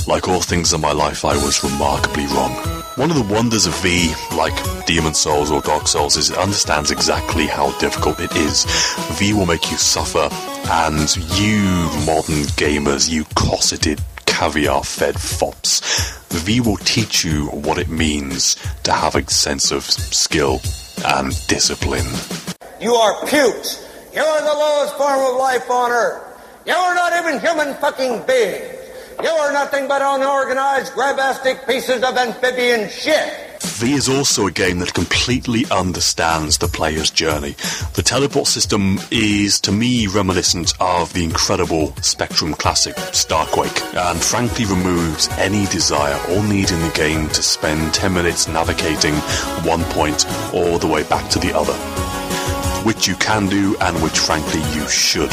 Like 0.08 0.30
all 0.30 0.42
things 0.42 0.72
in 0.72 0.80
my 0.80 0.94
life, 0.94 1.26
I 1.26 1.36
was 1.36 1.64
remarkably 1.64 2.26
wrong. 2.28 2.54
One 2.96 3.12
of 3.12 3.18
the 3.18 3.34
wonders 3.34 3.66
of 3.66 3.76
V, 3.82 4.14
like 4.38 4.56
Demon 4.86 5.14
Souls 5.14 5.52
or 5.52 5.62
Dark 5.62 5.86
Souls, 5.86 6.16
is 6.16 6.32
it 6.32 6.38
understands 6.38 6.92
exactly 6.92 7.46
how 7.46 7.78
difficult 7.78 8.22
it 8.22 8.34
is. 8.38 8.66
V 9.20 9.34
will 9.34 9.46
make 9.46 9.70
you 9.70 9.78
suffer, 9.78 10.30
and 10.72 11.16
you 11.38 11.60
modern 12.06 12.48
gamers, 12.56 13.10
you 13.10 13.26
cosseted 13.36 14.00
caviar 14.26 14.84
fed 14.84 15.20
fops, 15.20 15.82
V 16.30 16.62
will 16.62 16.78
teach 16.78 17.26
you 17.26 17.48
what 17.48 17.78
it 17.78 17.90
means 17.90 18.56
to 18.84 18.94
have 18.94 19.16
a 19.16 19.30
sense 19.30 19.72
of 19.72 19.84
skill 19.84 20.62
and 21.06 21.34
discipline. 21.48 22.08
You 22.80 22.94
are 22.94 23.26
pukes. 23.26 23.84
You 24.14 24.22
are 24.22 24.42
the 24.42 24.54
lowest 24.54 24.96
form 24.96 25.20
of 25.20 25.38
life 25.38 25.70
on 25.70 25.92
earth. 25.92 26.24
You 26.66 26.74
are 26.74 26.96
not 26.96 27.14
even 27.14 27.40
human 27.42 27.74
fucking 27.82 28.26
beings. 28.26 28.77
You 29.22 29.30
are 29.30 29.52
nothing 29.52 29.88
but 29.88 30.02
unorganized, 30.02 30.94
grabastic 30.94 31.66
pieces 31.66 32.04
of 32.04 32.16
amphibian 32.16 32.88
shit. 32.90 33.48
V 33.62 33.94
is 33.94 34.10
also 34.10 34.48
a 34.48 34.52
game 34.52 34.80
that 34.80 34.94
completely 34.94 35.66
understands 35.72 36.58
the 36.58 36.68
player's 36.68 37.10
journey. 37.10 37.56
The 37.96 38.04
teleport 38.04 38.48
system 38.48 39.00
is, 39.10 39.60
to 39.62 39.72
me, 39.72 40.08
reminiscent 40.08 40.74
of 40.80 41.14
the 41.14 41.24
incredible 41.24 41.96
Spectrum 42.02 42.54
classic 42.54 42.96
Starquake, 42.96 43.96
and 43.96 44.20
frankly 44.20 44.66
removes 44.66 45.30
any 45.38 45.66
desire 45.68 46.20
or 46.32 46.44
need 46.44 46.70
in 46.70 46.80
the 46.82 46.92
game 46.94 47.28
to 47.30 47.42
spend 47.42 47.94
10 47.94 48.14
minutes 48.14 48.48
navigating 48.48 49.16
one 49.64 49.84
point 49.86 50.26
all 50.54 50.78
the 50.78 50.88
way 50.88 51.04
back 51.04 51.30
to 51.32 51.40
the 51.40 51.56
other. 51.56 52.07
Which 52.84 53.08
you 53.08 53.16
can 53.16 53.48
do, 53.48 53.76
and 53.82 54.02
which 54.02 54.18
frankly 54.18 54.62
you 54.74 54.88
should, 54.88 55.32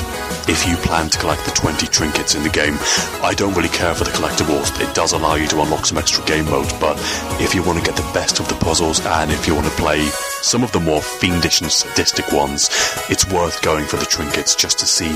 if 0.48 0.66
you 0.68 0.76
plan 0.76 1.08
to 1.10 1.18
collect 1.18 1.44
the 1.44 1.52
20 1.52 1.86
trinkets 1.86 2.34
in 2.34 2.42
the 2.42 2.48
game. 2.48 2.76
I 3.22 3.34
don't 3.36 3.54
really 3.54 3.68
care 3.68 3.94
for 3.94 4.04
the 4.04 4.10
collectibles, 4.10 4.80
it 4.80 4.92
does 4.94 5.12
allow 5.12 5.36
you 5.36 5.46
to 5.48 5.60
unlock 5.60 5.86
some 5.86 5.98
extra 5.98 6.24
game 6.24 6.46
modes, 6.46 6.72
but 6.74 6.98
if 7.40 7.54
you 7.54 7.62
want 7.62 7.78
to 7.78 7.84
get 7.84 7.96
the 7.96 8.10
best 8.12 8.40
of 8.40 8.48
the 8.48 8.56
puzzles, 8.56 9.00
and 9.06 9.30
if 9.30 9.46
you 9.46 9.54
want 9.54 9.66
to 9.66 9.72
play 9.72 10.08
some 10.44 10.62
of 10.62 10.70
the 10.72 10.80
more 10.80 11.00
fiendish 11.00 11.62
and 11.62 11.72
sadistic 11.72 12.30
ones, 12.30 12.68
it's 13.08 13.26
worth 13.28 13.62
going 13.62 13.86
for 13.86 13.96
the 13.96 14.04
trinkets 14.04 14.54
just 14.54 14.78
to 14.78 14.86
see 14.86 15.10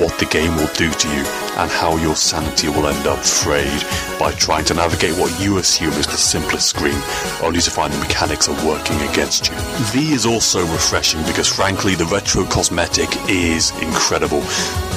what 0.00 0.18
the 0.18 0.24
game 0.24 0.56
will 0.56 0.72
do 0.72 0.90
to 0.90 1.08
you 1.08 1.22
and 1.58 1.70
how 1.70 1.98
your 1.98 2.16
sanity 2.16 2.68
will 2.68 2.88
end 2.88 3.06
up 3.06 3.18
frayed 3.18 3.84
by 4.18 4.32
trying 4.32 4.64
to 4.64 4.72
navigate 4.72 5.12
what 5.18 5.38
you 5.38 5.58
assume 5.58 5.92
is 5.92 6.06
the 6.06 6.12
simplest 6.12 6.68
screen, 6.68 6.98
only 7.42 7.60
to 7.60 7.70
find 7.70 7.92
the 7.92 7.98
mechanics 7.98 8.48
are 8.48 8.66
working 8.66 8.98
against 9.10 9.48
you. 9.48 9.54
V 9.92 10.14
is 10.14 10.24
also 10.24 10.62
refreshing 10.72 11.22
because 11.24 11.54
frankly 11.54 11.94
the 11.94 12.06
retro 12.06 12.46
cosmetic 12.46 13.10
is 13.28 13.72
incredible. 13.82 14.42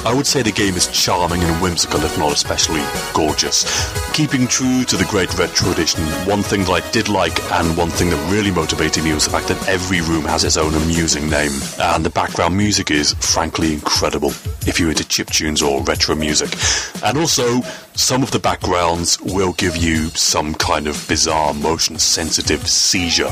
I 0.06 0.14
would 0.14 0.26
say 0.26 0.40
the 0.40 0.52
game 0.52 0.76
is 0.76 0.86
charming 0.86 1.42
and 1.42 1.60
whimsical, 1.60 2.00
if 2.02 2.16
not 2.16 2.32
especially 2.32 2.82
gorgeous. 3.12 3.66
Keeping 4.12 4.46
true 4.46 4.84
to 4.84 4.96
the 4.96 5.04
great 5.04 5.36
retro 5.36 5.72
edition, 5.72 6.00
one 6.24 6.42
thing 6.42 6.60
that 6.62 6.70
I 6.70 6.90
did 6.92 7.08
like 7.08 7.42
and 7.52 7.76
one 7.76 7.90
thing 7.90 8.10
that 8.10 8.32
really 8.32 8.52
motivated 8.52 9.04
me 9.04 9.12
was 9.12 9.24
the 9.24 9.32
fact 9.32 9.48
that 9.48 9.65
every 9.66 10.00
room 10.00 10.24
has 10.24 10.44
its 10.44 10.56
own 10.56 10.74
amusing 10.74 11.28
name, 11.28 11.52
and 11.80 12.04
the 12.04 12.10
background 12.10 12.56
music 12.56 12.90
is 12.90 13.14
frankly 13.14 13.72
incredible 13.74 14.30
if 14.66 14.78
you're 14.78 14.90
into 14.90 15.06
chip 15.06 15.28
tunes 15.28 15.62
or 15.62 15.82
retro 15.82 16.14
music. 16.14 16.50
And 17.04 17.18
also, 17.18 17.60
some 17.94 18.22
of 18.22 18.30
the 18.30 18.38
backgrounds 18.38 19.20
will 19.20 19.52
give 19.54 19.76
you 19.76 20.08
some 20.10 20.54
kind 20.54 20.86
of 20.86 21.04
bizarre 21.08 21.54
motion 21.54 21.98
sensitive 21.98 22.66
seizure. 22.68 23.30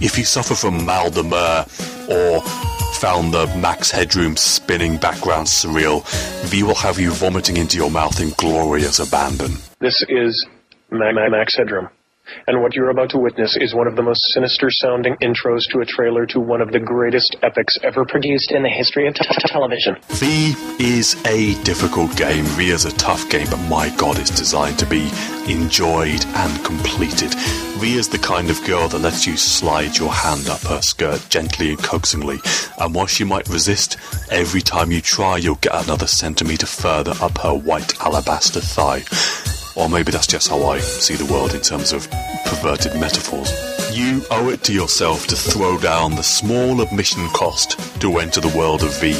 If 0.00 0.16
you 0.18 0.24
suffer 0.24 0.54
from 0.54 0.84
mal 0.84 1.10
de 1.10 1.22
mer 1.22 1.66
or 2.10 2.40
found 2.94 3.34
the 3.34 3.46
max 3.58 3.90
headroom 3.90 4.36
spinning 4.36 4.96
background 4.96 5.46
surreal, 5.46 6.04
V 6.46 6.62
will 6.62 6.74
have 6.74 6.98
you 6.98 7.10
vomiting 7.10 7.56
into 7.56 7.76
your 7.76 7.90
mouth 7.90 8.20
in 8.20 8.30
glorious 8.38 8.98
abandon. 8.98 9.52
This 9.80 10.02
is 10.08 10.46
Ma- 10.90 11.12
Max 11.12 11.56
Headroom. 11.56 11.88
And 12.46 12.62
what 12.62 12.74
you're 12.74 12.90
about 12.90 13.10
to 13.10 13.18
witness 13.18 13.56
is 13.56 13.74
one 13.74 13.86
of 13.86 13.96
the 13.96 14.02
most 14.02 14.22
sinister 14.32 14.70
sounding 14.70 15.16
intros 15.16 15.68
to 15.70 15.80
a 15.80 15.86
trailer 15.86 16.26
to 16.26 16.40
one 16.40 16.60
of 16.60 16.72
the 16.72 16.80
greatest 16.80 17.36
epics 17.42 17.76
ever 17.82 18.04
produced 18.04 18.52
in 18.52 18.62
the 18.62 18.68
history 18.68 19.06
of 19.06 19.14
t- 19.14 19.24
t- 19.24 19.34
television. 19.46 19.96
V 20.08 20.54
is 20.78 21.16
a 21.26 21.54
difficult 21.64 22.16
game. 22.16 22.44
V 22.44 22.70
is 22.70 22.84
a 22.84 22.92
tough 22.92 23.28
game, 23.30 23.46
but 23.50 23.60
my 23.68 23.94
god, 23.96 24.18
it's 24.18 24.30
designed 24.30 24.78
to 24.78 24.86
be 24.86 25.10
enjoyed 25.48 26.24
and 26.24 26.64
completed. 26.64 27.34
V 27.78 27.96
is 27.96 28.08
the 28.08 28.18
kind 28.18 28.50
of 28.50 28.64
girl 28.64 28.88
that 28.88 29.00
lets 29.00 29.26
you 29.26 29.36
slide 29.36 29.96
your 29.96 30.12
hand 30.12 30.48
up 30.48 30.60
her 30.62 30.80
skirt 30.80 31.26
gently 31.28 31.70
and 31.70 31.78
coaxingly, 31.78 32.38
and 32.78 32.94
while 32.94 33.06
she 33.06 33.24
might 33.24 33.48
resist, 33.48 33.96
every 34.30 34.60
time 34.60 34.90
you 34.90 35.00
try, 35.00 35.36
you'll 35.36 35.56
get 35.56 35.74
another 35.84 36.06
centimetre 36.06 36.66
further 36.66 37.14
up 37.20 37.38
her 37.38 37.54
white 37.54 37.98
alabaster 38.00 38.60
thigh. 38.60 39.02
Or 39.76 39.88
maybe 39.88 40.12
that's 40.12 40.26
just 40.26 40.48
how 40.48 40.62
I 40.64 40.78
see 40.78 41.14
the 41.14 41.30
world 41.32 41.54
in 41.54 41.60
terms 41.60 41.92
of 41.92 42.08
perverted 42.44 42.94
metaphors. 43.00 43.73
You 43.94 44.24
owe 44.28 44.48
it 44.48 44.64
to 44.64 44.72
yourself 44.72 45.28
to 45.28 45.36
throw 45.36 45.78
down 45.78 46.16
the 46.16 46.22
small 46.24 46.80
admission 46.80 47.28
cost 47.28 47.78
to 48.00 48.18
enter 48.18 48.40
the 48.40 48.58
world 48.58 48.82
of 48.82 48.92
V. 49.00 49.14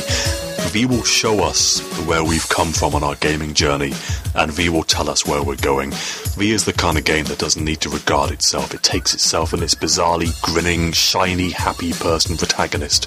V 0.73 0.85
will 0.87 1.05
show 1.05 1.45
us 1.45 1.79
where 2.09 2.25
we've 2.25 2.49
come 2.49 2.73
from 2.73 2.93
on 2.93 3.05
our 3.05 3.15
gaming 3.15 3.55
journey, 3.55 3.93
and 4.35 4.51
V 4.51 4.71
will 4.71 4.83
tell 4.83 5.09
us 5.09 5.25
where 5.25 5.45
we're 5.45 5.55
going. 5.55 5.93
V 5.93 6.51
is 6.51 6.65
the 6.65 6.73
kind 6.73 6.99
of 6.99 7.05
game 7.05 7.25
that 7.27 7.39
doesn't 7.39 7.65
need 7.65 7.83
to 7.83 7.89
regard 7.89 8.33
itself. 8.33 8.75
It 8.75 8.83
takes 8.83 9.15
itself 9.15 9.53
and 9.53 9.63
its 9.63 9.77
bizarrely 9.77 10.33
grinning, 10.43 10.91
shiny, 10.91 11.51
happy 11.51 11.93
person 11.93 12.37
protagonist 12.37 13.07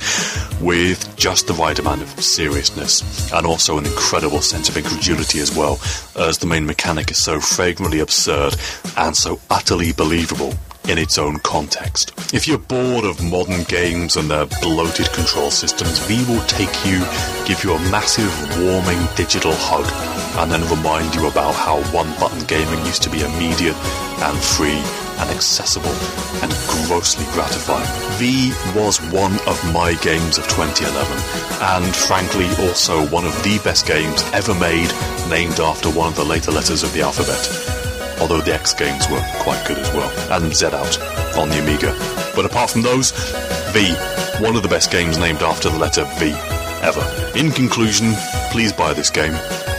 with 0.62 1.18
just 1.18 1.48
the 1.48 1.54
right 1.54 1.78
amount 1.78 2.02
of 2.02 2.24
seriousness 2.24 3.30
and 3.34 3.46
also 3.46 3.78
an 3.78 3.86
incredible 3.86 4.40
sense 4.40 4.70
of 4.70 4.78
incredulity 4.78 5.40
as 5.42 5.54
well, 5.54 5.82
as 6.16 6.38
the 6.38 6.48
main 6.48 6.66
mechanic 6.66 7.12
is 7.12 7.22
so 7.22 7.42
fragrantly 7.42 8.00
absurd 8.00 8.56
and 8.96 9.18
so 9.18 9.38
utterly 9.50 9.92
believable 9.92 10.54
in 10.88 10.98
its 10.98 11.18
own 11.18 11.38
context. 11.40 12.14
If 12.34 12.48
you're 12.48 12.58
bored 12.58 13.04
of 13.04 13.24
modern 13.24 13.64
games 13.64 14.16
and 14.16 14.30
their 14.30 14.46
bloated 14.62 15.12
control 15.12 15.52
systems, 15.52 16.00
V 16.08 16.24
will 16.32 16.44
take 16.48 16.74
you, 16.86 17.00
give 17.46 17.64
you 17.64 17.74
a 17.74 17.92
massive, 17.92 18.32
warming 18.60 19.00
digital 19.16 19.54
hug, 19.56 19.86
and 20.40 20.52
then 20.52 20.64
remind 20.70 21.14
you 21.16 21.28
about 21.28 21.56
how 21.56 21.82
one 21.94 22.10
button 22.20 22.46
gaming 22.48 22.80
used 22.86 23.04
to 23.04 23.10
be 23.10 23.22
immediate 23.22 23.76
and 24.24 24.38
free 24.38 24.82
and 25.20 25.30
accessible 25.30 25.96
and 26.42 26.52
grossly 26.88 27.26
gratifying. 27.34 27.88
V 28.18 28.54
was 28.76 29.00
one 29.12 29.34
of 29.48 29.58
my 29.74 29.94
games 30.02 30.38
of 30.38 30.48
2011, 30.48 31.12
and 31.78 31.96
frankly, 31.96 32.48
also 32.66 33.06
one 33.08 33.26
of 33.26 33.34
the 33.44 33.60
best 33.64 33.86
games 33.86 34.24
ever 34.34 34.54
made, 34.56 34.92
named 35.30 35.60
after 35.60 35.90
one 35.90 36.08
of 36.10 36.16
the 36.16 36.24
later 36.24 36.52
letters 36.52 36.84
of 36.84 36.94
the 36.94 37.02
alphabet 37.02 37.77
although 38.20 38.42
the 38.42 38.54
X 38.54 38.74
games 38.74 39.10
were 39.10 39.24
quite 39.40 39.66
good 39.68 39.78
as 39.78 39.92
well, 39.94 40.12
and 40.32 40.54
Z 40.54 40.68
Out 40.68 41.00
on 41.38 41.50
the 41.50 41.60
Amiga. 41.60 41.96
But 42.36 42.46
apart 42.46 42.70
from 42.70 42.82
those, 42.82 43.12
V, 43.72 43.94
one 44.44 44.56
of 44.56 44.64
the 44.64 44.70
best 44.70 44.92
games 44.92 45.18
named 45.18 45.42
after 45.42 45.70
the 45.70 45.78
letter 45.78 46.06
V 46.18 46.34
ever. 46.82 47.04
In 47.38 47.52
conclusion, 47.52 48.14
please 48.52 48.72
buy 48.72 48.94
this 48.94 49.10
game, 49.10 49.34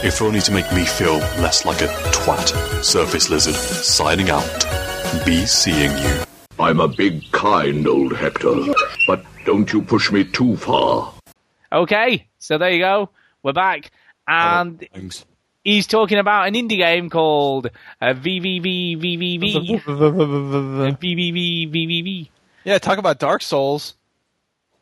if 0.05 0.21
only 0.21 0.41
to 0.41 0.53
make 0.53 0.71
me 0.73 0.85
feel 0.85 1.19
less 1.41 1.65
like 1.65 1.81
a 1.81 1.89
twat. 2.13 2.85
Surface 2.85 3.31
Lizard, 3.31 3.55
signing 3.55 4.31
out. 4.31 4.67
Be 5.25 5.47
seeing 5.47 5.97
you. 5.99 6.23
I'm 6.59 6.81
a 6.81 6.89
big, 6.89 7.31
kind 7.33 7.87
old 7.87 8.17
Hector, 8.17 8.55
but 9.07 9.25
don't 9.45 9.73
you 9.73 9.81
push 9.81 10.11
me 10.11 10.25
too 10.25 10.57
far. 10.57 11.13
Okay, 11.73 12.27
so 12.39 12.59
there 12.59 12.71
you 12.71 12.81
go. 12.81 13.11
We're 13.43 13.53
back, 13.53 13.91
and 14.27 14.85
he's 15.69 15.87
talking 15.87 16.19
about 16.19 16.49
an 16.49 16.55
indie 16.55 16.79
game 16.79 17.11
called 17.11 17.67
uh, 18.01 18.15
VVVVVV. 18.15 19.83
VVVVVV. 21.01 22.29
Yeah, 22.65 22.79
talk 22.79 22.99
about 22.99 23.19
Dark 23.19 23.43
Souls. 23.43 23.95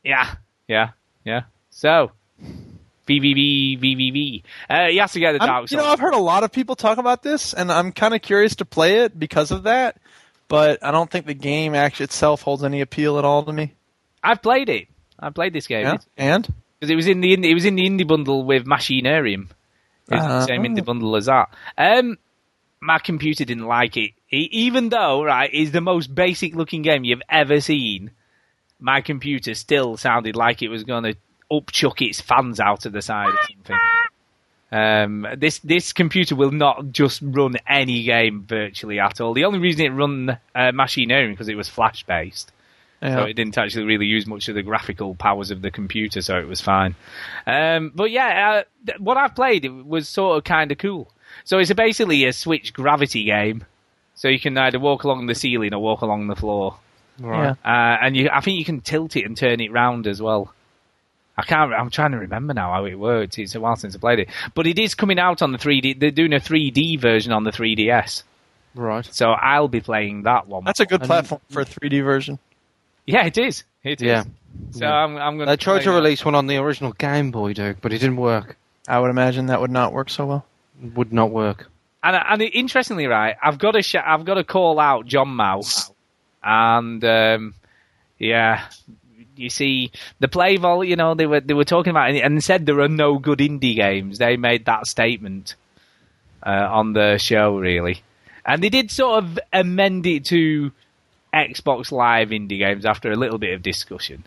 Yeah, 0.04 0.34
yeah, 0.68 0.90
yeah. 1.24 1.42
So, 1.70 2.12
VVVVVV. 3.08 4.42
Uh, 4.70 4.86
he 4.86 4.96
has 4.98 5.12
to 5.12 5.20
get 5.20 5.32
the 5.32 5.40
I'm- 5.40 5.48
Dark 5.48 5.70
you 5.70 5.76
know, 5.76 5.84
I've 5.84 6.00
heard 6.00 6.14
a 6.14 6.18
lot 6.18 6.44
of 6.44 6.52
people 6.52 6.76
talk 6.76 6.98
about 6.98 7.22
this, 7.22 7.52
and 7.52 7.70
I'm 7.70 7.92
kind 7.92 8.14
of 8.14 8.22
curious 8.22 8.56
to 8.56 8.64
play 8.64 9.00
it 9.00 9.18
because 9.18 9.50
of 9.50 9.64
that. 9.64 9.96
But 10.48 10.84
I 10.84 10.92
don't 10.92 11.10
think 11.10 11.26
the 11.26 11.34
game 11.34 11.74
actually 11.74 12.04
itself 12.04 12.42
holds 12.42 12.62
any 12.62 12.80
appeal 12.80 13.18
at 13.18 13.24
all 13.24 13.42
to 13.42 13.52
me. 13.52 13.74
I've 14.22 14.40
played 14.40 14.68
it. 14.68 14.86
I 15.18 15.30
played 15.30 15.52
this 15.52 15.66
game. 15.66 15.84
Yeah, 15.84 15.96
and 16.16 16.46
because 16.78 16.90
it 16.90 16.94
was 16.94 17.08
in 17.08 17.20
the 17.20 17.32
it 17.32 17.54
was 17.54 17.64
in 17.64 17.74
the 17.74 17.82
indie 17.82 18.06
bundle 18.06 18.44
with 18.44 18.64
Machinarium. 18.64 19.48
It's 20.10 20.22
Uh, 20.24 20.40
the 20.40 20.46
same 20.46 20.62
indie 20.62 20.84
bundle 20.84 21.16
as 21.16 21.26
that. 21.26 21.48
Um, 21.76 22.18
my 22.80 22.98
computer 22.98 23.44
didn't 23.44 23.66
like 23.66 23.96
it. 23.96 24.12
E- 24.30 24.48
even 24.52 24.88
though 24.88 25.22
right, 25.24 25.50
it's 25.52 25.70
the 25.70 25.80
most 25.80 26.14
basic 26.14 26.54
looking 26.54 26.82
game 26.82 27.04
you've 27.04 27.22
ever 27.28 27.60
seen. 27.60 28.10
My 28.78 29.00
computer 29.00 29.54
still 29.54 29.96
sounded 29.96 30.36
like 30.36 30.62
it 30.62 30.68
was 30.68 30.84
going 30.84 31.04
to 31.04 31.14
upchuck 31.50 32.06
its 32.06 32.20
fans 32.20 32.60
out 32.60 32.86
of 32.86 32.92
the 32.92 33.00
side 33.02 33.28
or 33.30 33.38
something. 33.50 33.76
Um, 34.72 35.26
this 35.36 35.60
this 35.60 35.92
computer 35.92 36.34
will 36.34 36.50
not 36.50 36.90
just 36.90 37.20
run 37.22 37.54
any 37.68 38.02
game 38.02 38.44
virtually 38.46 38.98
at 38.98 39.20
all. 39.20 39.32
The 39.32 39.44
only 39.44 39.60
reason 39.60 39.86
it 39.86 39.90
run 39.90 40.30
uh, 40.30 40.72
Machinarium 40.72 41.30
because 41.30 41.48
it 41.48 41.56
was 41.56 41.68
flash 41.68 42.02
based. 42.04 42.52
So 43.02 43.22
it 43.24 43.34
didn't 43.34 43.56
actually 43.58 43.84
really 43.84 44.06
use 44.06 44.26
much 44.26 44.48
of 44.48 44.54
the 44.54 44.62
graphical 44.62 45.14
powers 45.14 45.50
of 45.50 45.62
the 45.62 45.70
computer, 45.70 46.22
so 46.22 46.38
it 46.38 46.48
was 46.48 46.60
fine. 46.60 46.94
Um, 47.46 47.92
but 47.94 48.10
yeah, 48.10 48.64
uh, 48.88 48.92
what 48.98 49.16
I've 49.16 49.34
played 49.34 49.64
was 49.84 50.08
sort 50.08 50.38
of 50.38 50.44
kind 50.44 50.72
of 50.72 50.78
cool. 50.78 51.10
So 51.44 51.58
it's 51.58 51.72
basically 51.72 52.24
a 52.24 52.32
Switch 52.32 52.72
gravity 52.72 53.24
game. 53.24 53.64
So 54.14 54.28
you 54.28 54.40
can 54.40 54.56
either 54.56 54.78
walk 54.78 55.04
along 55.04 55.26
the 55.26 55.34
ceiling 55.34 55.74
or 55.74 55.78
walk 55.80 56.00
along 56.00 56.26
the 56.28 56.36
floor. 56.36 56.78
Right. 57.20 57.50
Uh, 57.50 57.56
and 58.02 58.16
you, 58.16 58.30
I 58.32 58.40
think 58.40 58.58
you 58.58 58.64
can 58.64 58.80
tilt 58.80 59.14
it 59.14 59.24
and 59.26 59.36
turn 59.36 59.60
it 59.60 59.70
round 59.72 60.06
as 60.06 60.20
well. 60.22 60.52
I 61.36 61.42
can't. 61.42 61.72
I'm 61.74 61.90
trying 61.90 62.12
to 62.12 62.18
remember 62.18 62.54
now 62.54 62.72
how 62.72 62.86
it 62.86 62.94
works. 62.94 63.36
It's 63.36 63.54
a 63.54 63.60
while 63.60 63.76
since 63.76 63.94
I 63.94 63.98
played 63.98 64.20
it, 64.20 64.28
but 64.54 64.66
it 64.66 64.78
is 64.78 64.94
coming 64.94 65.18
out 65.18 65.42
on 65.42 65.52
the 65.52 65.58
3D. 65.58 66.00
They're 66.00 66.10
doing 66.10 66.32
a 66.32 66.40
3D 66.40 66.98
version 66.98 67.30
on 67.32 67.44
the 67.44 67.50
3DS. 67.52 68.22
Right. 68.74 69.06
So 69.12 69.30
I'll 69.32 69.68
be 69.68 69.80
playing 69.80 70.22
that 70.22 70.48
one. 70.48 70.64
That's 70.64 70.80
a 70.80 70.86
good 70.86 71.02
And- 71.02 71.08
platform 71.08 71.42
for 71.50 71.60
a 71.60 71.66
3D 71.66 72.02
version. 72.02 72.38
Yeah, 73.06 73.24
it 73.26 73.38
is. 73.38 73.64
It 73.82 74.02
is. 74.02 74.06
Yeah. 74.06 74.24
So 74.72 74.86
I'm, 74.86 75.16
I'm 75.16 75.36
going 75.36 75.48
They 75.48 75.56
tried 75.56 75.82
to 75.82 75.92
release 75.92 76.24
one 76.24 76.34
on 76.34 76.46
the 76.46 76.56
original 76.56 76.92
Game 76.92 77.30
Boy, 77.30 77.52
Duke, 77.52 77.78
but 77.80 77.92
it 77.92 77.98
didn't 77.98 78.16
work. 78.16 78.56
I 78.88 78.98
would 78.98 79.10
imagine 79.10 79.46
that 79.46 79.60
would 79.60 79.70
not 79.70 79.92
work 79.92 80.10
so 80.10 80.26
well. 80.26 80.46
Would 80.94 81.12
not 81.12 81.30
work. 81.30 81.70
And, 82.02 82.16
and 82.16 82.42
interestingly, 82.42 83.06
right, 83.06 83.36
I've 83.42 83.58
got 83.58 83.72
to 83.72 83.82
sh- 83.82 83.96
I've 83.96 84.24
got 84.24 84.34
to 84.34 84.44
call 84.44 84.78
out 84.78 85.06
John 85.06 85.28
Mouse, 85.28 85.90
and 86.42 87.02
um, 87.04 87.54
yeah, 88.18 88.66
you 89.34 89.50
see 89.50 89.90
the 90.20 90.28
Play 90.28 90.56
Vault. 90.56 90.86
You 90.86 90.96
know 90.96 91.14
they 91.14 91.26
were 91.26 91.40
they 91.40 91.54
were 91.54 91.64
talking 91.64 91.90
about 91.90 92.10
it 92.14 92.20
and 92.20 92.42
said 92.44 92.66
there 92.66 92.80
are 92.80 92.88
no 92.88 93.18
good 93.18 93.38
indie 93.40 93.74
games. 93.74 94.18
They 94.18 94.36
made 94.36 94.66
that 94.66 94.86
statement 94.86 95.56
uh, 96.44 96.68
on 96.70 96.92
the 96.92 97.18
show, 97.18 97.58
really, 97.58 98.02
and 98.44 98.62
they 98.62 98.68
did 98.68 98.90
sort 98.90 99.24
of 99.24 99.38
amend 99.52 100.06
it 100.06 100.26
to 100.26 100.70
Xbox 101.34 101.92
Live 101.92 102.30
indie 102.30 102.58
games 102.58 102.84
after 102.86 103.10
a 103.12 103.16
little 103.16 103.38
bit 103.38 103.54
of 103.54 103.62
discussion. 103.62 104.24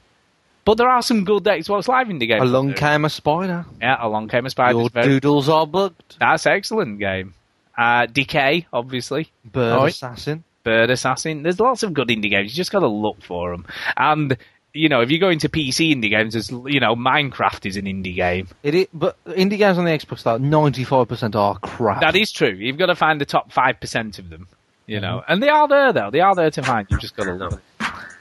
But 0.65 0.75
there 0.77 0.89
are 0.89 1.01
some 1.01 1.23
good 1.23 1.43
Xbox 1.43 1.87
Live 1.87 2.07
indie 2.07 2.27
games. 2.27 2.43
Along 2.43 2.73
came 2.73 3.05
a 3.05 3.09
spider. 3.09 3.65
Yeah, 3.81 3.97
along 3.99 4.27
came 4.27 4.45
a 4.45 4.49
spider. 4.49 4.77
Your 4.77 4.89
doodles 4.89 5.49
are 5.49 5.65
bugged. 5.65 6.17
That's 6.19 6.45
excellent 6.45 6.99
game. 6.99 7.33
Uh, 7.77 8.05
Decay, 8.05 8.67
obviously. 8.73 9.31
Bird 9.45 9.77
Oh, 9.79 9.85
Assassin. 9.85 10.43
Bird 10.63 10.89
Assassin. 10.91 11.43
There's 11.43 11.59
lots 11.59 11.81
of 11.83 11.93
good 11.93 12.09
indie 12.09 12.29
games. 12.29 12.51
You 12.51 12.57
just 12.57 12.71
got 12.71 12.81
to 12.81 12.87
look 12.87 13.23
for 13.23 13.51
them. 13.51 13.65
And 13.97 14.37
you 14.73 14.89
know, 14.89 15.01
if 15.01 15.09
you 15.09 15.17
go 15.19 15.29
into 15.29 15.49
PC 15.49 15.95
indie 15.95 16.09
games, 16.11 16.33
there's 16.33 16.51
you 16.51 16.79
know, 16.79 16.95
Minecraft 16.95 17.65
is 17.65 17.77
an 17.77 17.85
indie 17.85 18.15
game. 18.15 18.47
It 18.61 18.75
is, 18.75 18.87
but 18.93 19.17
indie 19.25 19.57
games 19.57 19.77
on 19.79 19.85
the 19.85 19.91
Xbox, 19.91 20.21
though, 20.23 20.37
95% 20.37 21.35
are 21.35 21.57
crap. 21.57 22.01
That 22.01 22.15
is 22.15 22.31
true. 22.31 22.49
You've 22.49 22.77
got 22.77 22.87
to 22.87 22.95
find 22.95 23.19
the 23.19 23.25
top 23.25 23.51
five 23.51 23.79
percent 23.79 24.19
of 24.19 24.29
them. 24.29 24.47
You 24.89 24.97
Mm-hmm. 24.97 25.01
know, 25.05 25.23
and 25.27 25.43
they 25.43 25.49
are 25.49 25.67
there 25.67 25.93
though. 25.93 26.09
They 26.09 26.19
are 26.21 26.33
there 26.33 26.49
to 26.51 26.63
find. 26.63 26.87
You've 26.89 26.99
just 26.99 27.15
got 27.15 27.25
to 27.25 27.33
look. 27.33 27.61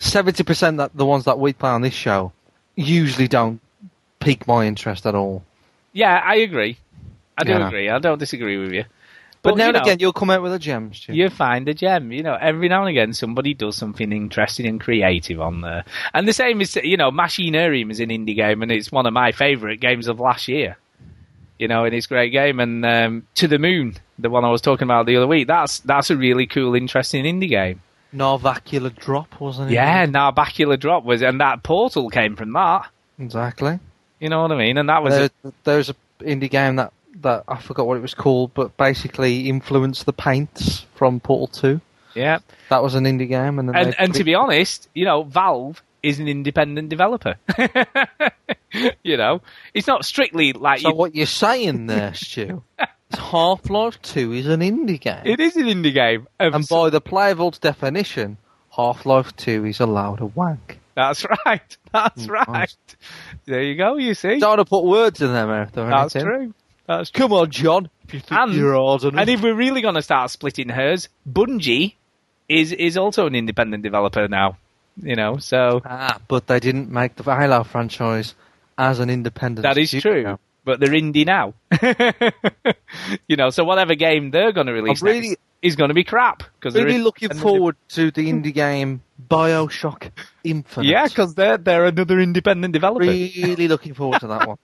70% 0.00 0.76
that 0.76 0.90
the 0.94 1.06
ones 1.06 1.24
that 1.24 1.38
we 1.38 1.52
play 1.52 1.70
on 1.70 1.82
this 1.82 1.94
show 1.94 2.32
usually 2.76 3.26
don't 3.28 3.60
pique 4.20 4.46
my 4.46 4.66
interest 4.66 5.06
at 5.06 5.14
all. 5.14 5.42
Yeah, 5.92 6.20
I 6.24 6.36
agree. 6.36 6.78
I 7.36 7.44
do 7.44 7.52
Yeah. 7.52 7.66
agree. 7.68 7.88
I 7.88 7.98
don't 7.98 8.18
disagree 8.18 8.58
with 8.58 8.72
you. 8.72 8.84
But, 9.42 9.56
now 9.56 9.64
you 9.64 9.68
and 9.68 9.76
know, 9.76 9.82
again, 9.82 9.98
you'll 10.00 10.12
come 10.12 10.30
out 10.30 10.42
with 10.42 10.52
a 10.52 10.58
gem, 10.58 10.92
Stu. 10.92 11.14
you 11.14 11.30
find 11.30 11.68
a 11.68 11.74
gem. 11.74 12.10
You 12.12 12.22
know, 12.24 12.36
every 12.38 12.68
now 12.68 12.80
and 12.80 12.90
again, 12.90 13.12
somebody 13.12 13.54
does 13.54 13.76
something 13.76 14.10
interesting 14.12 14.66
and 14.66 14.80
creative 14.80 15.40
on 15.40 15.60
there. 15.60 15.84
And 16.12 16.26
the 16.28 16.32
same 16.32 16.60
is, 16.60 16.74
you 16.76 16.96
know, 16.96 17.10
Machinarium 17.12 17.90
is 17.90 18.00
an 18.00 18.08
indie 18.10 18.34
game, 18.36 18.62
and 18.62 18.70
it's 18.72 18.90
one 18.92 19.06
of 19.06 19.12
my 19.12 19.30
favourite 19.32 19.80
games 19.80 20.08
of 20.08 20.18
last 20.20 20.48
year. 20.48 20.76
You 21.58 21.68
know, 21.68 21.84
and 21.84 21.94
it's 21.94 22.06
a 22.06 22.08
great 22.08 22.30
game. 22.30 22.60
And 22.60 22.84
um, 22.86 23.26
To 23.36 23.48
the 23.48 23.58
Moon, 23.58 23.96
the 24.18 24.30
one 24.30 24.44
I 24.44 24.50
was 24.50 24.60
talking 24.60 24.84
about 24.86 25.06
the 25.06 25.16
other 25.16 25.26
week, 25.26 25.46
that's 25.48 25.80
that's 25.80 26.10
a 26.10 26.16
really 26.16 26.46
cool, 26.46 26.74
interesting 26.74 27.24
indie 27.24 27.48
game. 27.48 27.82
Narbacular 28.14 28.94
Drop, 28.94 29.40
wasn't 29.40 29.70
it? 29.70 29.74
Yeah, 29.74 30.06
Narbacular 30.06 30.78
Drop 30.78 31.04
was, 31.04 31.22
and 31.22 31.40
that 31.40 31.62
Portal 31.62 32.08
came 32.08 32.36
from 32.36 32.52
that. 32.54 32.88
Exactly. 33.18 33.78
You 34.20 34.28
know 34.28 34.42
what 34.42 34.52
I 34.52 34.56
mean? 34.56 34.78
And 34.78 34.88
that 34.88 35.02
was 35.02 35.14
There, 35.14 35.30
a, 35.44 35.52
there's 35.64 35.90
a 35.90 35.94
indie 36.20 36.50
game 36.50 36.76
that 36.76 36.92
that 37.20 37.44
I 37.48 37.58
forgot 37.58 37.86
what 37.86 37.96
it 37.96 38.02
was 38.02 38.14
called, 38.14 38.54
but 38.54 38.76
basically 38.76 39.48
influenced 39.48 40.06
the 40.06 40.12
paints 40.12 40.86
from 40.94 41.20
Portal 41.20 41.48
Two. 41.48 41.80
Yeah, 42.14 42.38
that 42.70 42.82
was 42.82 42.94
an 42.94 43.04
indie 43.04 43.28
game, 43.28 43.58
and 43.58 43.74
And 43.76 43.94
and 43.98 44.14
to 44.14 44.24
be 44.24 44.34
honest, 44.34 44.88
you 44.94 45.04
know, 45.04 45.22
Valve 45.24 45.82
is 46.02 46.18
an 46.20 46.28
independent 46.28 46.88
developer. 46.88 47.36
you 49.02 49.16
know, 49.16 49.40
it's 49.74 49.86
not 49.86 50.04
strictly 50.04 50.52
like 50.52 50.80
So 50.80 50.88
you- 50.90 50.94
what 50.94 51.14
you're 51.14 51.26
saying 51.26 51.86
there, 51.86 52.14
Stu? 52.14 52.62
Half 53.18 53.70
Life 53.70 54.00
Two 54.02 54.32
is 54.32 54.46
an 54.46 54.60
indie 54.60 55.00
game. 55.00 55.22
It 55.24 55.40
is 55.40 55.56
an 55.56 55.64
indie 55.64 55.94
game, 55.94 56.28
and 56.38 56.66
by 56.68 56.90
the 56.90 57.00
Play 57.00 57.32
Vault's 57.32 57.58
definition, 57.58 58.36
Half 58.76 59.06
Life 59.06 59.34
Two 59.36 59.64
is 59.64 59.80
allowed 59.80 60.20
a 60.20 60.26
wank. 60.26 60.78
That's 60.94 61.24
right. 61.46 61.76
That's 61.92 62.26
Mm, 62.26 62.30
right. 62.30 62.48
nice. 62.48 62.76
There 63.46 63.62
you 63.62 63.76
go. 63.76 63.96
You 63.96 64.14
see, 64.14 64.38
Don't 64.40 64.50
want 64.50 64.58
to 64.60 64.64
put 64.66 64.84
words 64.84 65.22
in 65.22 65.32
their 65.32 65.46
mouth 65.46 65.72
That's 65.72 66.16
anything. 66.16 66.22
true. 66.30 66.54
That's 66.86 67.10
Come 67.10 67.32
on, 67.32 67.50
John. 67.50 67.88
If 68.04 68.14
you 68.14 68.20
think 68.20 68.40
and, 68.40 68.52
you're 68.54 68.74
hard 68.74 69.02
enough. 69.04 69.20
and 69.20 69.30
if 69.30 69.42
we're 69.42 69.54
really 69.54 69.80
going 69.80 69.94
to 69.94 70.02
start 70.02 70.30
splitting 70.30 70.68
hairs, 70.68 71.08
Bungie 71.30 71.94
is 72.48 72.72
is 72.72 72.96
also 72.96 73.26
an 73.26 73.34
independent 73.34 73.82
developer 73.84 74.26
now. 74.28 74.58
You 75.00 75.14
know, 75.16 75.36
so 75.38 75.80
Ah, 75.84 76.18
but 76.28 76.46
they 76.46 76.60
didn't 76.60 76.90
make 76.90 77.16
the 77.16 77.22
Halo 77.22 77.62
franchise 77.64 78.34
as 78.76 78.98
an 79.00 79.10
independent. 79.10 79.62
that 79.62 79.78
is 79.78 79.88
studio. 79.90 80.22
true. 80.22 80.38
But 80.64 80.80
they're 80.80 80.90
indie 80.90 81.24
now. 81.24 81.54
you 83.28 83.36
know, 83.36 83.50
so 83.50 83.64
whatever 83.64 83.94
game 83.94 84.30
they're 84.30 84.52
going 84.52 84.66
to 84.66 84.72
release 84.72 85.00
really- 85.02 85.28
next 85.30 85.40
is 85.60 85.74
going 85.76 85.88
to 85.88 85.94
be 85.94 86.04
crap 86.04 86.44
because 86.54 86.74
Really 86.76 86.98
looking 86.98 87.30
forward 87.34 87.74
to 87.90 88.10
the 88.12 88.28
indie 88.30 88.54
game 88.54 89.02
Bioshock 89.28 90.10
Infinite. 90.44 90.86
Yeah, 90.88 91.08
because 91.08 91.34
they're 91.34 91.56
they're 91.58 91.86
another 91.86 92.20
independent 92.20 92.72
developer. 92.72 93.06
really 93.06 93.66
looking 93.74 93.94
forward 93.94 94.20
to 94.20 94.28
that 94.28 94.46
one. 94.46 94.58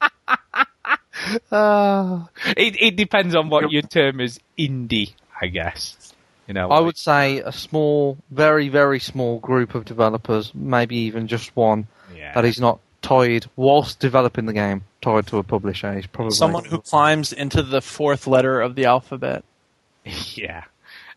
Ah. 1.50 2.28
it 2.56 2.76
it 2.80 2.96
depends 2.96 3.34
on 3.34 3.48
what 3.48 3.70
your 3.72 3.82
term 3.82 4.20
is 4.20 4.38
indie, 4.58 5.14
I 5.40 5.46
guess. 5.48 6.13
You 6.46 6.54
know, 6.54 6.70
I 6.70 6.80
would 6.80 6.98
say 6.98 7.38
a 7.38 7.52
small, 7.52 8.18
very, 8.30 8.68
very 8.68 9.00
small 9.00 9.38
group 9.38 9.74
of 9.74 9.84
developers, 9.84 10.52
maybe 10.54 10.96
even 10.96 11.26
just 11.26 11.54
one, 11.56 11.86
that 12.34 12.44
is 12.44 12.60
not 12.60 12.80
tied, 13.02 13.46
whilst 13.56 14.00
developing 14.00 14.46
the 14.46 14.52
game, 14.52 14.82
tied 15.00 15.26
to 15.28 15.38
a 15.38 15.42
publisher. 15.42 15.96
Is 15.96 16.06
probably 16.06 16.32
Someone 16.32 16.64
who 16.64 16.78
climbs 16.80 17.32
into 17.32 17.62
the 17.62 17.80
fourth 17.80 18.26
letter 18.26 18.60
of 18.60 18.74
the 18.74 18.86
alphabet. 18.86 19.44
yeah, 20.34 20.64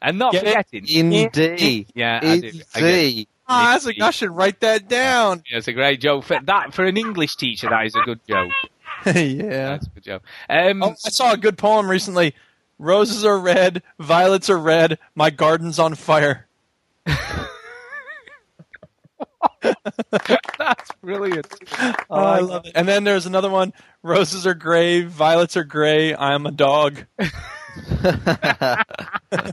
and 0.02 0.18
not 0.18 0.32
Get 0.34 0.46
it? 0.48 0.66
forgetting 0.70 1.12
Indie. 1.12 1.88
Yeah, 1.94 2.20
I 2.22 2.40
do. 2.40 2.52
I 2.76 2.80
get 2.80 2.96
it. 2.96 3.28
Ah, 3.50 3.72
that's 3.74 3.88
a, 3.88 4.04
I 4.04 4.12
should 4.12 4.32
write 4.32 4.60
that 4.60 4.90
down. 4.90 5.44
Yeah, 5.50 5.58
it's 5.58 5.70
a 5.70 5.74
great 5.74 6.02
joke 6.02 6.26
for 6.26 6.38
that 6.42 6.74
for 6.74 6.86
an 6.86 6.98
English 6.98 7.36
teacher. 7.38 7.70
That 7.70 7.86
is 7.86 7.96
a 7.96 8.02
good 8.02 8.20
joke. 8.28 8.52
yeah. 9.06 9.70
That's 9.70 9.88
a 9.88 9.90
good 9.92 10.04
joke. 10.04 10.24
Um, 10.50 10.84
Oh, 10.84 10.96
I 11.06 11.10
saw 11.10 11.32
a 11.32 11.38
good 11.38 11.58
poem 11.58 11.90
recently. 11.90 12.36
Roses 12.80 13.26
are 13.26 13.40
red, 13.40 13.84
violets 14.00 14.50
are 14.50 14.58
red, 14.58 15.00
my 15.16 15.30
garden's 15.30 15.80
on 15.80 15.96
fire. 15.96 16.48
That's 19.62 20.92
brilliant. 21.02 21.48
Oh, 22.10 22.24
I 22.24 22.40
love 22.40 22.66
it. 22.66 22.72
And 22.74 22.88
then 22.88 23.04
there's 23.04 23.26
another 23.26 23.50
one. 23.50 23.74
Roses 24.02 24.48
are 24.48 24.54
gray, 24.54 25.04
violets 25.04 25.58
are 25.58 25.66
gray. 25.66 26.14
I 26.14 26.34
am 26.34 26.46
a 26.46 26.52
dog. 26.52 27.04
I 27.20 27.30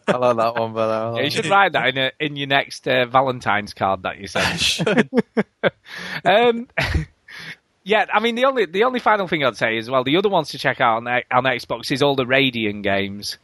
love 0.09 0.37
that 0.37 0.55
one 0.57 0.73
better. 0.73 0.93
I 0.93 1.17
Yeah, 1.17 1.23
you 1.25 1.31
should 1.31 1.47
write 1.47 1.73
that 1.73 1.89
in 1.89 1.99
a, 1.99 2.13
in 2.21 2.37
your 2.37 2.47
next 2.47 2.87
uh, 2.87 3.07
Valentine's 3.07 3.75
card 3.75 4.03
that 4.05 4.19
you 4.19 4.29
send. 4.29 5.11
um, 6.25 6.69
yeah, 7.85 8.07
I 8.13 8.21
mean 8.21 8.35
the 8.35 8.47
only 8.47 8.65
the 8.67 8.85
only 8.85 8.99
final 9.01 9.29
thing 9.29 9.45
I'd 9.45 9.57
say 9.57 9.77
is 9.77 9.89
well 9.91 10.03
the 10.05 10.17
other 10.17 10.29
ones 10.29 10.49
to 10.51 10.59
check 10.59 10.81
out 10.81 10.97
on, 10.99 11.07
on 11.09 11.45
Xbox 11.45 11.91
is 11.93 12.03
all 12.03 12.17
the 12.17 12.25
Radiangames 12.25 13.37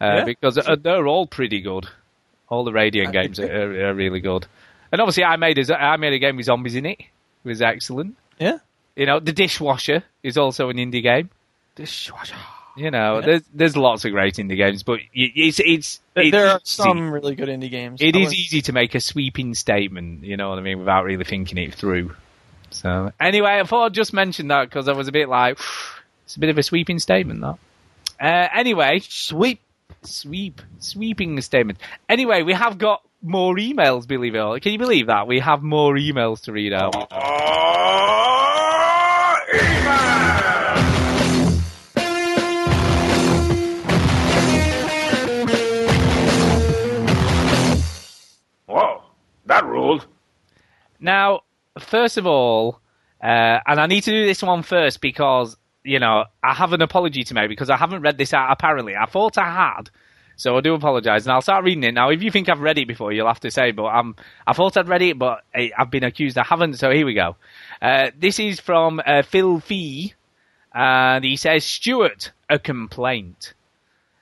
uh, 0.00 0.04
Yeah. 0.04 0.24
because 0.24 0.58
uh, 0.58 0.76
they're 0.80 1.06
all 1.06 1.26
pretty 1.26 1.60
good. 1.60 1.86
All 2.48 2.64
the 2.64 2.72
Radiangames 2.72 3.38
are, 3.38 3.50
are, 3.50 3.88
are 3.90 3.94
really 3.94 4.20
good, 4.20 4.46
and 4.92 5.00
obviously 5.00 5.24
I 5.24 5.36
made 5.36 5.58
a 5.58 5.74
I 5.80 5.96
made 5.96 6.12
a 6.12 6.18
game 6.18 6.36
with 6.36 6.46
zombies 6.46 6.74
in 6.76 6.86
it. 6.86 7.00
It 7.00 7.48
was 7.48 7.62
excellent. 7.62 8.16
Yeah. 8.38 8.58
You 8.96 9.06
know, 9.06 9.20
the 9.20 9.32
dishwasher 9.32 10.04
is 10.22 10.36
also 10.38 10.68
an 10.70 10.76
indie 10.78 11.02
game. 11.02 11.30
Dishwasher. 11.74 12.34
You 12.76 12.90
know, 12.90 13.20
there's 13.22 13.42
there's 13.54 13.76
lots 13.76 14.04
of 14.04 14.12
great 14.12 14.34
indie 14.34 14.56
games, 14.56 14.82
but 14.82 15.00
it's 15.14 15.58
it's, 15.60 16.00
it's 16.14 16.30
there 16.32 16.48
are 16.48 16.56
easy. 16.56 16.82
some 16.82 17.10
really 17.10 17.34
good 17.34 17.48
indie 17.48 17.70
games. 17.70 18.00
It 18.02 18.14
I 18.14 18.18
is 18.20 18.26
would- 18.28 18.34
easy 18.34 18.60
to 18.62 18.72
make 18.72 18.94
a 18.94 19.00
sweeping 19.00 19.54
statement, 19.54 20.24
you 20.24 20.36
know 20.36 20.50
what 20.50 20.58
I 20.58 20.62
mean, 20.62 20.78
without 20.80 21.04
really 21.04 21.24
thinking 21.24 21.56
it 21.58 21.74
through. 21.74 22.14
So 22.70 23.12
anyway, 23.20 23.60
I 23.60 23.64
thought 23.64 23.86
I'd 23.86 23.94
just 23.94 24.12
mention 24.12 24.48
that 24.48 24.64
because 24.68 24.88
I 24.88 24.92
was 24.92 25.08
a 25.08 25.12
bit 25.12 25.28
like, 25.28 25.58
it's 26.24 26.36
a 26.36 26.40
bit 26.40 26.50
of 26.50 26.58
a 26.58 26.62
sweeping 26.62 26.98
statement, 26.98 27.40
that. 27.40 27.58
Uh, 28.18 28.48
anyway, 28.54 29.00
sweep, 29.02 29.60
sweep, 30.02 30.62
sweeping 30.78 31.40
statement. 31.40 31.78
Anyway, 32.08 32.42
we 32.42 32.52
have 32.54 32.78
got 32.78 33.02
more 33.22 33.54
emails. 33.56 34.06
Believe 34.06 34.34
it 34.34 34.38
or 34.38 34.54
not, 34.54 34.62
can 34.62 34.72
you 34.72 34.78
believe 34.78 35.06
that 35.08 35.26
we 35.26 35.40
have 35.40 35.62
more 35.62 35.94
emails 35.94 36.42
to 36.42 36.52
read 36.52 36.72
out? 36.72 36.94
Whoa, 48.66 49.02
that 49.46 49.64
ruled. 49.64 50.06
Now, 50.98 51.42
first 51.78 52.18
of 52.18 52.26
all, 52.26 52.80
uh, 53.22 53.58
and 53.66 53.80
I 53.80 53.86
need 53.86 54.02
to 54.02 54.10
do 54.10 54.26
this 54.26 54.42
one 54.42 54.62
first 54.62 55.00
because, 55.00 55.56
you 55.84 55.98
know, 55.98 56.24
I 56.42 56.54
have 56.54 56.72
an 56.72 56.82
apology 56.82 57.24
to 57.24 57.34
make 57.34 57.48
because 57.48 57.70
I 57.70 57.76
haven't 57.76 58.02
read 58.02 58.18
this 58.18 58.34
out 58.34 58.50
apparently. 58.50 58.94
I 58.96 59.06
thought 59.06 59.38
I 59.38 59.50
had, 59.50 59.90
so 60.36 60.56
I 60.56 60.60
do 60.60 60.74
apologise. 60.74 61.24
And 61.24 61.32
I'll 61.32 61.40
start 61.40 61.64
reading 61.64 61.84
it. 61.84 61.94
Now, 61.94 62.10
if 62.10 62.22
you 62.22 62.30
think 62.30 62.48
I've 62.48 62.60
read 62.60 62.78
it 62.78 62.86
before, 62.88 63.12
you'll 63.12 63.26
have 63.26 63.40
to 63.40 63.50
say, 63.50 63.72
but 63.72 63.86
um, 63.86 64.16
I 64.46 64.52
thought 64.52 64.76
I'd 64.76 64.88
read 64.88 65.02
it, 65.02 65.18
but 65.18 65.44
I, 65.54 65.72
I've 65.76 65.90
been 65.90 66.04
accused 66.04 66.36
I 66.38 66.44
haven't, 66.44 66.74
so 66.74 66.90
here 66.90 67.06
we 67.06 67.14
go. 67.14 67.36
Uh, 67.80 68.10
this 68.18 68.38
is 68.38 68.60
from 68.60 69.00
uh, 69.04 69.22
Phil 69.22 69.60
Fee, 69.60 70.14
and 70.74 71.24
he 71.24 71.36
says, 71.36 71.64
Stuart, 71.64 72.32
a 72.50 72.58
complaint. 72.58 73.54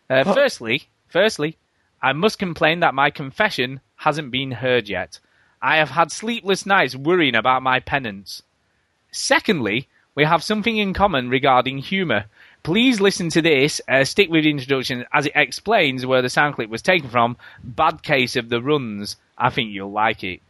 Uh, 0.08 0.22
Firstly, 0.34 0.84
firstly, 1.08 1.56
I 2.00 2.12
must 2.12 2.38
complain 2.38 2.80
that 2.80 2.94
my 2.94 3.10
confession 3.10 3.80
hasn't 3.96 4.30
been 4.30 4.52
heard 4.52 4.88
yet. 4.88 5.18
I 5.64 5.76
have 5.76 5.90
had 5.90 6.12
sleepless 6.12 6.66
nights 6.66 6.94
worrying 6.94 7.34
about 7.34 7.62
my 7.62 7.80
penance. 7.80 8.42
Secondly, 9.12 9.88
we 10.14 10.24
have 10.24 10.42
something 10.42 10.76
in 10.76 10.92
common 10.92 11.28
regarding 11.30 11.78
humour. 11.78 12.26
Please 12.62 13.00
listen 13.00 13.28
to 13.30 13.42
this, 13.42 13.80
uh, 13.88 14.04
stick 14.04 14.30
with 14.30 14.44
the 14.44 14.50
introduction 14.50 15.04
as 15.12 15.26
it 15.26 15.32
explains 15.34 16.04
where 16.06 16.22
the 16.22 16.28
sound 16.30 16.54
clip 16.54 16.70
was 16.70 16.82
taken 16.82 17.08
from. 17.10 17.36
Bad 17.62 18.02
case 18.02 18.36
of 18.36 18.48
the 18.48 18.60
runs. 18.62 19.16
I 19.36 19.50
think 19.50 19.70
you'll 19.72 19.90
like 19.92 20.24
it. 20.24 20.40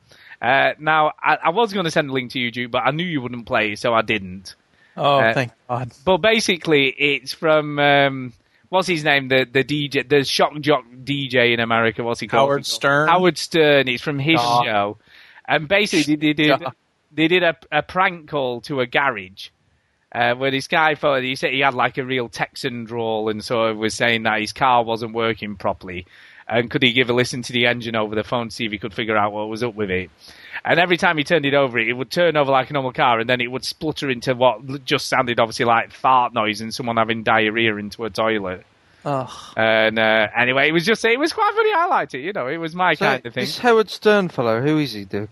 Uh, 0.43 0.73
now, 0.78 1.12
I, 1.23 1.36
I 1.45 1.49
was 1.51 1.73
going 1.73 1.85
to 1.85 1.91
send 1.91 2.11
a 2.11 2.12
link 2.12 2.32
to 2.32 2.39
you, 2.41 2.51
Duke, 2.51 2.70
but 2.70 2.82
I 2.85 2.91
knew 2.91 3.05
you 3.05 3.20
wouldn't 3.20 3.47
play 3.47 3.77
so 3.77 3.95
I 3.95 4.03
didn't. 4.03 4.55
Oh, 4.97 5.19
Uh, 5.19 5.35
thank 5.35 5.53
God. 5.69 5.91
But 6.05 6.19
basically, 6.19 6.89
it's 6.89 7.32
from 7.32 7.78
um, 7.78 8.32
what's 8.69 8.86
his 8.89 9.03
name? 9.05 9.28
The 9.28 9.47
the 9.51 9.65
DJ, 9.65 10.09
the 10.09 10.23
shock 10.24 10.53
jock 10.61 10.85
DJ 11.05 11.53
in 11.55 11.61
America. 11.61 12.03
What's 12.05 12.20
he 12.20 12.28
called? 12.28 12.49
Howard 12.51 12.66
Stern? 12.66 13.09
Howard 13.09 13.39
Stern. 13.39 13.89
It's 13.89 14.03
from 14.03 14.19
his 14.20 14.39
Stop. 14.41 14.65
show, 14.65 14.99
and 15.47 15.69
basically 15.69 16.16
they 16.16 16.33
did 16.33 16.62
they 17.12 17.29
did 17.29 17.43
a, 17.43 17.57
a 17.71 17.83
prank 17.83 18.29
call 18.29 18.61
to 18.62 18.81
a 18.81 18.87
garage. 18.87 19.49
Uh, 20.12 20.33
where 20.37 20.53
this 20.53 20.69
guy 20.69 20.95
thought 20.95 21.25
he 21.25 21.35
said 21.35 21.51
he 21.53 21.59
had 21.59 21.75
like 21.75 21.99
a 21.99 22.05
real 22.05 22.29
Texan 22.29 22.85
drawl, 22.85 23.29
and 23.29 23.45
so 23.45 23.75
was 23.75 23.95
saying 23.95 24.23
that 24.23 24.41
his 24.41 24.53
car 24.53 24.85
wasn't 24.85 25.12
working 25.12 25.57
properly, 25.57 26.07
and 26.47 26.71
could 26.71 26.85
he 26.85 26.93
give 26.93 27.11
a 27.11 27.12
listen 27.12 27.43
to 27.43 27.53
the 27.53 27.66
engine 27.66 27.97
over 27.97 28.15
the 28.15 28.23
phone 28.23 28.49
to 28.49 28.55
see 28.55 28.65
if 28.65 28.71
he 28.71 28.79
could 28.79 28.95
figure 28.95 29.16
out 29.16 29.33
what 29.33 29.49
was 29.49 29.65
up 29.65 29.75
with 29.75 29.91
it? 29.91 30.11
And 30.65 30.79
every 30.79 30.99
time 30.99 31.19
he 31.19 31.25
turned 31.25 31.47
it 31.47 31.55
over, 31.55 31.81
it 31.81 31.93
would 31.93 32.12
turn 32.12 32.37
over 32.37 32.53
like 32.53 32.71
a 32.71 32.75
normal 32.75 32.93
car, 32.93 33.19
and 33.19 33.29
then 33.29 33.41
it 33.41 33.51
would 33.51 33.65
splutter 33.65 34.09
into 34.09 34.37
what 34.37 34.85
just 34.85 35.09
sounded 35.09 35.41
obviously 35.41 35.65
like 35.65 35.91
fart 35.91 36.33
noise 36.33 36.61
and 36.61 36.73
someone 36.73 36.97
having 36.97 37.25
diarrhea 37.25 37.75
into 37.75 38.05
a 38.05 38.11
toilet. 38.11 38.65
Ugh. 39.05 39.31
And 39.56 39.98
uh, 39.98 40.28
anyway, 40.36 40.68
it 40.68 40.72
was 40.72 40.85
just 40.85 41.05
it 41.05 41.18
was 41.18 41.32
quite 41.32 41.52
funny. 41.55 41.72
I 41.74 41.86
liked 41.86 42.14
it. 42.14 42.20
You 42.20 42.32
know, 42.32 42.47
it 42.48 42.56
was 42.59 42.74
my 42.74 42.94
So, 42.94 43.05
kind 43.06 43.26
of 43.26 43.35
thing. 43.35 43.43
This 43.43 43.59
Howard 43.59 43.90
Stern 43.90 44.28
fellow, 44.28 44.60
who 44.60 44.78
is 44.78 44.93
he, 44.93 45.05
Duke? 45.05 45.31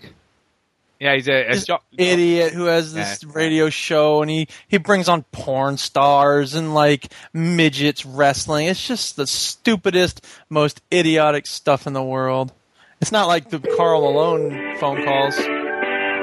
Yeah, 1.00 1.14
he's 1.16 1.26
a, 1.28 1.46
a 1.48 1.52
This 1.54 1.64
jock- 1.64 1.82
idiot 1.98 2.52
who 2.52 2.66
has 2.66 2.94
this 2.94 3.24
radio 3.24 3.70
show 3.70 4.22
and 4.22 4.30
he, 4.30 4.46
he 4.68 4.76
brings 4.78 5.08
on 5.08 5.24
porn 5.32 5.76
stars 5.76 6.54
and 6.54 6.74
like 6.74 7.12
midgets 7.32 8.06
wrestling. 8.06 8.68
It's 8.68 8.86
just 8.86 9.16
the 9.16 9.26
stupidest, 9.26 10.24
most 10.48 10.80
idiotic 10.92 11.48
stuff 11.48 11.88
in 11.88 11.92
the 11.92 12.02
world. 12.04 12.52
It's 13.00 13.10
not 13.10 13.26
like 13.26 13.50
the 13.50 13.58
Karl 13.58 14.00
Malone 14.02 14.76
phone 14.78 15.04
calls. 15.04 15.36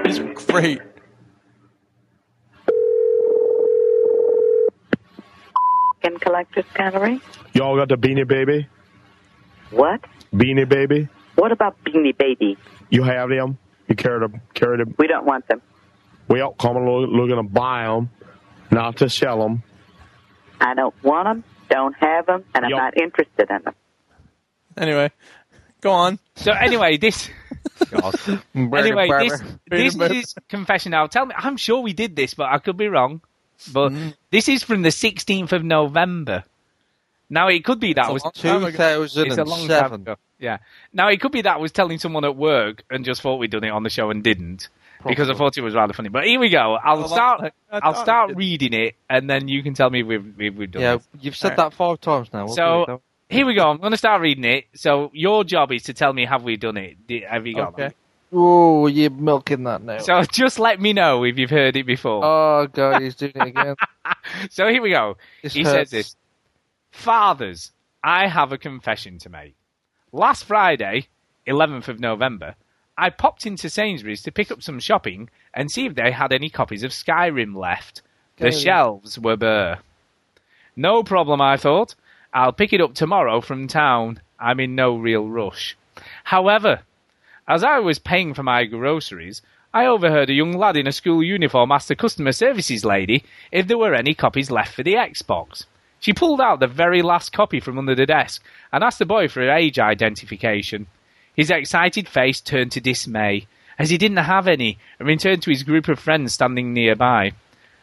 These 0.05 0.19
are 0.19 0.33
great. 0.33 0.79
And 6.03 6.19
Collectors 6.19 6.65
Gallery. 6.73 7.21
Y'all 7.53 7.75
got 7.77 7.89
the 7.89 7.95
Beanie 7.95 8.27
Baby? 8.27 8.67
What? 9.71 10.01
Beanie 10.33 10.67
Baby? 10.67 11.07
What 11.35 11.51
about 11.51 11.75
Beanie 11.83 12.17
Baby? 12.17 12.57
You 12.89 13.03
have 13.03 13.29
them? 13.29 13.57
You 13.87 13.95
carry 13.95 14.19
them? 14.19 14.41
Carry 14.53 14.77
them? 14.77 14.95
We 14.97 15.07
don't 15.07 15.25
want 15.25 15.47
them. 15.47 15.61
Well, 16.27 16.51
come 16.53 16.77
and 16.77 16.85
look, 16.85 17.09
looking 17.09 17.35
to 17.37 17.43
buy 17.43 17.85
them, 17.85 18.09
not 18.71 18.97
to 18.97 19.09
sell 19.09 19.39
them. 19.39 19.63
I 20.61 20.75
don't 20.75 20.93
want 21.03 21.25
them, 21.27 21.43
don't 21.69 21.95
have 21.99 22.27
them, 22.27 22.43
and 22.53 22.65
I'm 22.65 22.71
not 22.71 22.97
interested 22.97 23.49
in 23.49 23.63
them. 23.63 23.73
Anyway, 24.77 25.11
go 25.81 25.91
on. 25.91 26.19
So 26.35 26.51
anyway, 26.51 26.97
this. 26.97 27.29
Anyway, 28.55 29.09
this, 29.69 29.95
this 29.95 29.95
is 29.95 30.35
confession 30.49 30.91
now. 30.91 31.07
Tell 31.07 31.25
me, 31.25 31.33
I'm 31.35 31.57
sure 31.57 31.79
we 31.79 31.93
did 31.93 32.15
this, 32.15 32.33
but 32.33 32.47
I 32.49 32.59
could 32.59 32.77
be 32.77 32.87
wrong. 32.87 33.21
But 33.73 33.89
Mm-hmm. 33.91 34.09
this 34.31 34.47
is 34.47 34.63
from 34.63 34.81
the 34.83 34.89
16th 34.89 35.51
of 35.51 35.63
November. 35.63 36.43
Now 37.29 37.47
it 37.47 37.63
could 37.63 37.79
be 37.79 37.93
that 37.93 38.05
It's 38.05 38.13
was 38.13 38.23
long 38.23 38.31
time 38.33 38.63
ago. 38.63 39.03
It's 39.03 39.15
a 39.15 39.43
long 39.43 39.67
time 39.67 39.93
ago. 39.93 40.15
Yeah. 40.39 40.57
Now 40.93 41.09
it 41.09 41.19
could 41.21 41.31
be 41.31 41.41
that 41.41 41.55
I 41.55 41.57
was 41.59 41.71
telling 41.71 41.99
someone 41.99 42.25
at 42.25 42.35
work 42.35 42.83
and 42.89 43.05
just 43.05 43.21
thought 43.21 43.35
we'd 43.35 43.51
done 43.51 43.63
it 43.63 43.69
on 43.69 43.83
the 43.83 43.89
show 43.89 44.09
and 44.09 44.23
didn't 44.23 44.69
because 45.05 45.29
I 45.29 45.33
thought 45.33 45.57
it 45.57 45.61
was 45.61 45.75
rather 45.75 45.93
funny. 45.93 46.09
But 46.09 46.25
here 46.25 46.39
we 46.39 46.49
go. 46.49 46.75
I'll 46.83 46.99
Well, 46.99 47.07
start. 47.07 47.41
I- 47.41 47.51
I 47.77 47.79
I'll 47.83 47.93
thought 47.93 48.03
start 48.03 48.35
reading 48.35 48.73
it 48.73 48.95
and 49.09 49.29
then 49.29 49.47
you 49.47 49.61
can 49.61 49.73
tell 49.73 49.89
me 49.89 50.01
if 50.01 50.07
we've, 50.07 50.41
if 50.41 50.55
we've 50.55 50.71
done 50.71 50.81
it. 50.81 50.85
Yeah, 50.85 50.93
it. 50.95 51.01
you've 51.21 51.35
said 51.35 51.55
that 51.57 51.73
five 51.73 52.01
times 52.01 52.29
now. 52.33 52.45
We'll 52.45 52.55
So 52.55 53.01
here 53.29 53.45
we 53.45 53.53
go. 53.53 53.69
I'm 53.69 53.77
going 53.77 53.91
to 53.91 53.97
start 53.97 54.21
reading 54.21 54.43
it. 54.45 54.65
So 54.73 55.11
your 55.13 55.43
job 55.43 55.71
is 55.71 55.83
to 55.83 55.93
tell 55.93 56.11
me 56.13 56.25
have 56.25 56.43
we 56.43 56.57
done 56.57 56.77
it? 56.77 56.97
Have 57.29 57.45
you 57.45 57.55
got 57.55 57.73
Okay. 57.73 57.91
Oh, 58.31 58.87
you're 58.87 59.09
milking 59.09 59.63
that 59.63 59.81
now. 59.81 59.97
So 59.99 60.21
just 60.23 60.59
let 60.59 60.79
me 60.79 60.93
know 60.93 61.23
if 61.23 61.37
you've 61.37 61.49
heard 61.49 61.75
it 61.75 61.85
before. 61.85 62.23
oh 62.23 62.67
god, 62.67 63.01
he's 63.01 63.15
doing 63.15 63.33
it 63.35 63.47
again. 63.47 63.75
So 64.51 64.67
here 64.67 64.81
we 64.81 64.91
go. 64.91 65.17
This 65.43 65.53
he 65.53 65.63
hurts. 65.63 65.89
says 65.89 65.89
this. 65.91 66.15
Fathers, 66.91 67.71
I 68.03 68.27
have 68.27 68.51
a 68.51 68.57
confession 68.57 69.17
to 69.19 69.29
make. 69.29 69.55
Last 70.11 70.45
Friday, 70.45 71.07
11th 71.47 71.87
of 71.87 71.99
November, 71.99 72.55
I 72.97 73.09
popped 73.11 73.45
into 73.45 73.69
Sainsbury's 73.69 74.21
to 74.23 74.31
pick 74.31 74.51
up 74.51 74.61
some 74.61 74.79
shopping 74.79 75.29
and 75.53 75.71
see 75.71 75.85
if 75.85 75.95
they 75.95 76.11
had 76.11 76.31
any 76.33 76.49
copies 76.49 76.83
of 76.83 76.91
Skyrim 76.91 77.55
left. 77.55 78.01
The 78.37 78.51
shelves 78.51 79.17
were 79.19 79.37
bare. 79.37 79.79
No 80.75 81.03
problem, 81.03 81.41
I 81.41 81.57
thought. 81.57 81.95
I'll 82.33 82.53
pick 82.53 82.73
it 82.73 82.81
up 82.81 82.93
tomorrow 82.93 83.41
from 83.41 83.67
town. 83.67 84.21
I'm 84.39 84.59
in 84.59 84.75
no 84.75 84.95
real 84.95 85.27
rush. 85.27 85.77
However, 86.23 86.81
as 87.49 87.63
I 87.63 87.79
was 87.79 87.97
paying 87.97 88.35
for 88.35 88.43
my 88.43 88.65
groceries, 88.65 89.41
I 89.73 89.87
overheard 89.87 90.29
a 90.29 90.33
young 90.33 90.53
lad 90.53 90.77
in 90.77 90.87
a 90.87 90.91
school 90.91 91.23
uniform 91.23 91.71
ask 91.71 91.87
the 91.87 91.95
customer 91.95 92.31
services 92.31 92.85
lady 92.85 93.23
if 93.51 93.67
there 93.67 93.77
were 93.77 93.95
any 93.95 94.13
copies 94.13 94.51
left 94.51 94.75
for 94.75 94.83
the 94.83 94.93
Xbox. 94.93 95.65
She 95.99 96.13
pulled 96.13 96.39
out 96.39 96.59
the 96.59 96.67
very 96.67 97.01
last 97.01 97.33
copy 97.33 97.59
from 97.59 97.79
under 97.79 97.95
the 97.95 98.05
desk 98.05 98.43
and 98.71 98.83
asked 98.83 98.99
the 98.99 99.05
boy 99.05 99.27
for 99.27 99.41
age 99.49 99.79
identification. 99.79 100.85
His 101.35 101.49
excited 101.49 102.07
face 102.07 102.39
turned 102.39 102.71
to 102.73 102.81
dismay, 102.81 103.47
as 103.79 103.89
he 103.89 103.97
didn't 103.97 104.17
have 104.17 104.47
any, 104.47 104.77
and 104.99 105.07
returned 105.07 105.41
to 105.43 105.49
his 105.49 105.63
group 105.63 105.87
of 105.87 105.99
friends 105.99 106.33
standing 106.33 106.71
nearby. 106.73 107.31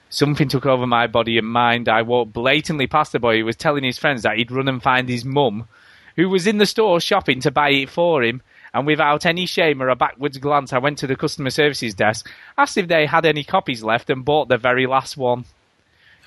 Something 0.09 0.47
took 0.47 0.65
over 0.65 0.87
my 0.87 1.09
body 1.09 1.39
and 1.39 1.49
mind. 1.49 1.89
I 1.89 2.03
walked 2.03 2.33
blatantly 2.33 2.87
past 2.87 3.11
the 3.11 3.19
boy 3.19 3.39
who 3.39 3.45
was 3.45 3.57
telling 3.57 3.83
his 3.83 3.99
friends 3.99 4.23
that 4.23 4.37
he'd 4.37 4.53
run 4.53 4.69
and 4.69 4.81
find 4.81 5.09
his 5.09 5.25
mum, 5.25 5.67
who 6.15 6.29
was 6.29 6.47
in 6.47 6.59
the 6.59 6.67
store 6.67 7.01
shopping 7.01 7.41
to 7.41 7.51
buy 7.51 7.71
it 7.71 7.91
for 7.91 8.23
him, 8.23 8.43
and 8.77 8.87
without 8.87 9.25
any 9.25 9.47
shame 9.47 9.81
or 9.81 9.89
a 9.89 9.97
backwards 9.97 10.37
glance, 10.37 10.71
I 10.71 10.79
went 10.79 10.99
to 10.99 11.07
the 11.07 11.17
customer 11.17 11.49
services 11.49 11.95
desk, 11.95 12.31
asked 12.59 12.77
if 12.77 12.89
they 12.89 13.07
had 13.07 13.25
any 13.25 13.43
copies 13.43 13.83
left, 13.83 14.11
and 14.11 14.23
bought 14.23 14.49
the 14.49 14.59
very 14.59 14.87
last 14.87 15.17
one. 15.17 15.47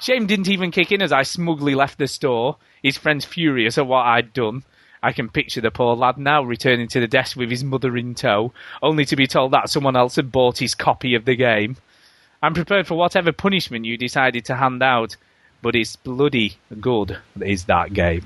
Shame 0.01 0.25
didn't 0.25 0.49
even 0.49 0.71
kick 0.71 0.91
in 0.91 1.03
as 1.03 1.11
I 1.11 1.21
smugly 1.21 1.75
left 1.75 1.99
the 1.99 2.07
store, 2.07 2.57
his 2.81 2.97
friends 2.97 3.23
furious 3.23 3.77
at 3.77 3.85
what 3.85 4.07
I'd 4.07 4.33
done. 4.33 4.63
I 5.03 5.11
can 5.11 5.29
picture 5.29 5.61
the 5.61 5.69
poor 5.69 5.95
lad 5.95 6.17
now 6.17 6.41
returning 6.41 6.87
to 6.87 6.99
the 6.99 7.07
desk 7.07 7.37
with 7.37 7.51
his 7.51 7.63
mother 7.63 7.95
in 7.95 8.15
tow, 8.15 8.51
only 8.81 9.05
to 9.05 9.15
be 9.15 9.27
told 9.27 9.51
that 9.51 9.69
someone 9.69 9.95
else 9.95 10.15
had 10.15 10.31
bought 10.31 10.57
his 10.57 10.73
copy 10.73 11.13
of 11.13 11.25
the 11.25 11.35
game. 11.35 11.77
I'm 12.41 12.55
prepared 12.55 12.87
for 12.87 12.97
whatever 12.97 13.31
punishment 13.31 13.85
you 13.85 13.95
decided 13.95 14.45
to 14.45 14.55
hand 14.55 14.81
out, 14.81 15.17
but 15.61 15.75
it's 15.75 15.97
bloody 15.97 16.57
good, 16.81 17.19
is 17.39 17.65
that 17.65 17.93
game. 17.93 18.25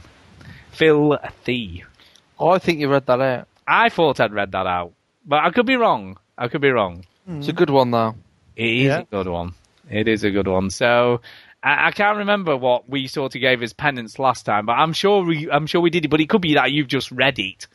Phil 0.71 1.19
Thee. 1.43 1.83
Oh, 2.39 2.51
I 2.51 2.59
think 2.59 2.79
you 2.79 2.89
read 2.89 3.05
that 3.07 3.19
out. 3.19 3.47
I 3.67 3.89
thought 3.89 4.19
I'd 4.19 4.33
read 4.33 4.51
that 4.51 4.67
out, 4.67 4.93
but 5.25 5.43
I 5.43 5.51
could 5.51 5.65
be 5.65 5.75
wrong. 5.75 6.17
I 6.37 6.47
could 6.47 6.61
be 6.61 6.69
wrong. 6.69 7.05
It's 7.27 7.47
a 7.47 7.53
good 7.53 7.69
one 7.69 7.91
though. 7.91 8.15
It 8.55 8.65
is 8.69 8.83
Yeah. 8.85 8.99
a 8.99 9.03
good 9.05 9.27
one. 9.27 9.53
It 9.89 10.07
is 10.07 10.23
a 10.23 10.31
good 10.31 10.47
one. 10.47 10.69
So 10.69 11.21
I, 11.63 11.87
I 11.87 11.91
can't 11.91 12.17
remember 12.17 12.57
what 12.57 12.89
we 12.89 13.07
sort 13.07 13.33
of 13.35 13.41
gave 13.41 13.63
as 13.63 13.73
penance 13.73 14.19
last 14.19 14.43
time, 14.43 14.65
but 14.65 14.73
I'm 14.73 14.93
sure 14.93 15.23
we, 15.23 15.49
I'm 15.49 15.65
sure 15.67 15.81
we 15.81 15.89
did 15.89 16.05
it. 16.05 16.09
But 16.09 16.19
it 16.21 16.29
could 16.29 16.41
be 16.41 16.55
that 16.55 16.71
you've 16.71 16.87
just 16.87 17.11
read 17.11 17.39
it 17.39 17.67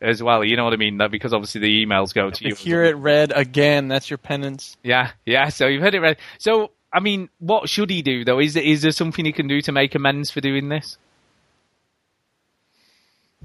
as 0.00 0.22
well. 0.22 0.44
You 0.44 0.56
know 0.56 0.64
what 0.64 0.72
I 0.72 0.76
mean? 0.76 0.98
That 0.98 1.10
because 1.10 1.32
obviously 1.32 1.60
the 1.60 1.86
emails 1.86 2.12
go 2.12 2.30
to 2.30 2.42
To 2.42 2.48
you. 2.48 2.54
hear 2.54 2.84
it 2.84 2.96
read 2.96 3.32
again, 3.34 3.88
that's 3.88 4.10
your 4.10 4.18
penance. 4.18 4.76
Yeah, 4.82 5.10
yeah. 5.24 5.48
So 5.50 5.66
you've 5.66 5.82
heard 5.82 5.94
it 5.94 6.00
read. 6.00 6.16
So 6.38 6.72
I 6.92 7.00
mean, 7.00 7.28
what 7.38 7.68
should 7.68 7.90
he 7.90 8.02
do 8.02 8.24
though? 8.24 8.38
Is 8.40 8.54
there, 8.54 8.62
is 8.64 8.82
there 8.82 8.90
something 8.92 9.24
he 9.24 9.32
can 9.32 9.48
do 9.48 9.60
to 9.62 9.72
make 9.72 9.94
amends 9.94 10.30
for 10.30 10.40
doing 10.40 10.68
this? 10.68 10.98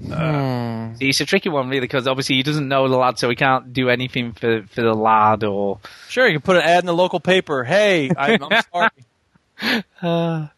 Hmm. 0.04 0.94
See, 0.96 1.08
It's 1.08 1.20
a 1.20 1.26
tricky 1.26 1.48
one, 1.48 1.68
really, 1.68 1.80
because 1.80 2.06
obviously 2.06 2.36
he 2.36 2.42
doesn't 2.42 2.66
know 2.68 2.88
the 2.88 2.96
lad, 2.96 3.18
so 3.18 3.28
he 3.28 3.36
can't 3.36 3.72
do 3.72 3.88
anything 3.88 4.32
for, 4.32 4.62
for 4.64 4.80
the 4.82 4.94
lad 4.94 5.44
or. 5.44 5.78
Sure, 6.08 6.26
you 6.26 6.34
can 6.34 6.42
put 6.42 6.56
an 6.56 6.62
ad 6.62 6.80
in 6.80 6.86
the 6.86 6.94
local 6.94 7.20
paper. 7.20 7.64
Hey, 7.64 8.10
I, 8.16 8.38
I'm 8.40 8.62
sorry. 8.72 9.84
Uh, 10.00 10.48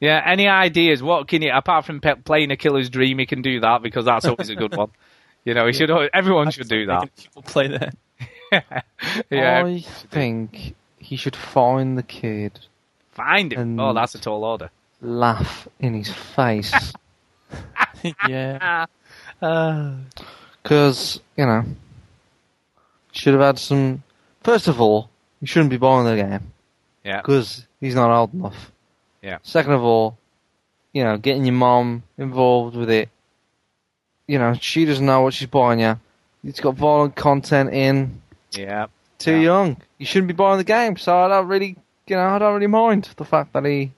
yeah, 0.00 0.22
any 0.24 0.48
ideas? 0.48 1.02
What 1.02 1.28
can 1.28 1.42
he, 1.42 1.48
apart 1.48 1.84
from 1.84 2.00
pe- 2.00 2.16
playing 2.16 2.50
a 2.50 2.56
killer's 2.56 2.90
dream, 2.90 3.18
he 3.18 3.26
can 3.26 3.42
do 3.42 3.60
that 3.60 3.82
because 3.82 4.04
that's 4.04 4.24
always 4.24 4.48
a 4.50 4.54
good 4.56 4.76
one. 4.76 4.90
You 5.44 5.54
know, 5.54 5.66
he 5.66 5.72
should. 5.72 5.90
al- 5.90 6.08
Everyone 6.12 6.50
should 6.50 6.68
do 6.68 6.86
that. 6.86 7.14
People 7.16 7.42
play 7.42 7.68
that. 7.68 7.94
Yeah, 9.30 9.62
I 9.66 9.80
think 10.10 10.74
he 10.98 11.16
should 11.16 11.36
find 11.36 11.98
the 11.98 12.02
kid, 12.02 12.58
find 13.12 13.52
him. 13.52 13.78
Oh, 13.78 13.92
that's 13.92 14.14
a 14.14 14.18
tall 14.18 14.42
order. 14.42 14.70
laugh 15.02 15.68
in 15.78 15.92
his 15.92 16.10
face, 16.10 16.72
yeah. 18.28 18.86
Uh, 19.40 19.94
because 20.60 21.20
you 21.36 21.46
know, 21.46 21.64
should 23.12 23.34
have 23.34 23.42
had 23.42 23.58
some. 23.58 24.02
First 24.42 24.66
of 24.66 24.80
all, 24.80 25.08
you 25.40 25.46
shouldn't 25.46 25.70
be 25.70 25.76
buying 25.76 26.04
the 26.04 26.16
game 26.16 26.52
yeah. 27.04 27.20
because 27.20 27.66
he's 27.80 27.94
not 27.94 28.10
old 28.10 28.34
enough. 28.34 28.72
Yeah. 29.22 29.38
Second 29.42 29.72
of 29.72 29.82
all, 29.82 30.16
you 30.92 31.04
know, 31.04 31.16
getting 31.16 31.44
your 31.44 31.54
mom 31.54 32.02
involved 32.16 32.76
with 32.76 32.90
it. 32.90 33.08
You 34.26 34.38
know, 34.38 34.54
she 34.60 34.84
doesn't 34.84 35.04
know 35.04 35.22
what 35.22 35.34
she's 35.34 35.48
buying 35.48 35.80
you. 35.80 35.98
It's 36.44 36.60
got 36.60 36.74
violent 36.74 37.16
content 37.16 37.72
in. 37.72 38.20
Yeah. 38.52 38.86
Too 39.18 39.36
young. 39.36 39.76
You 39.98 40.06
shouldn't 40.06 40.28
be 40.28 40.34
buying 40.34 40.58
the 40.58 40.64
game. 40.64 40.96
So 40.96 41.16
I 41.18 41.28
don't 41.28 41.48
really, 41.48 41.76
you 42.06 42.16
know, 42.16 42.28
I 42.28 42.38
don't 42.38 42.54
really 42.54 42.66
mind 42.66 43.08
the 43.16 43.24
fact 43.24 43.52
that 43.54 43.64
he 43.64 43.90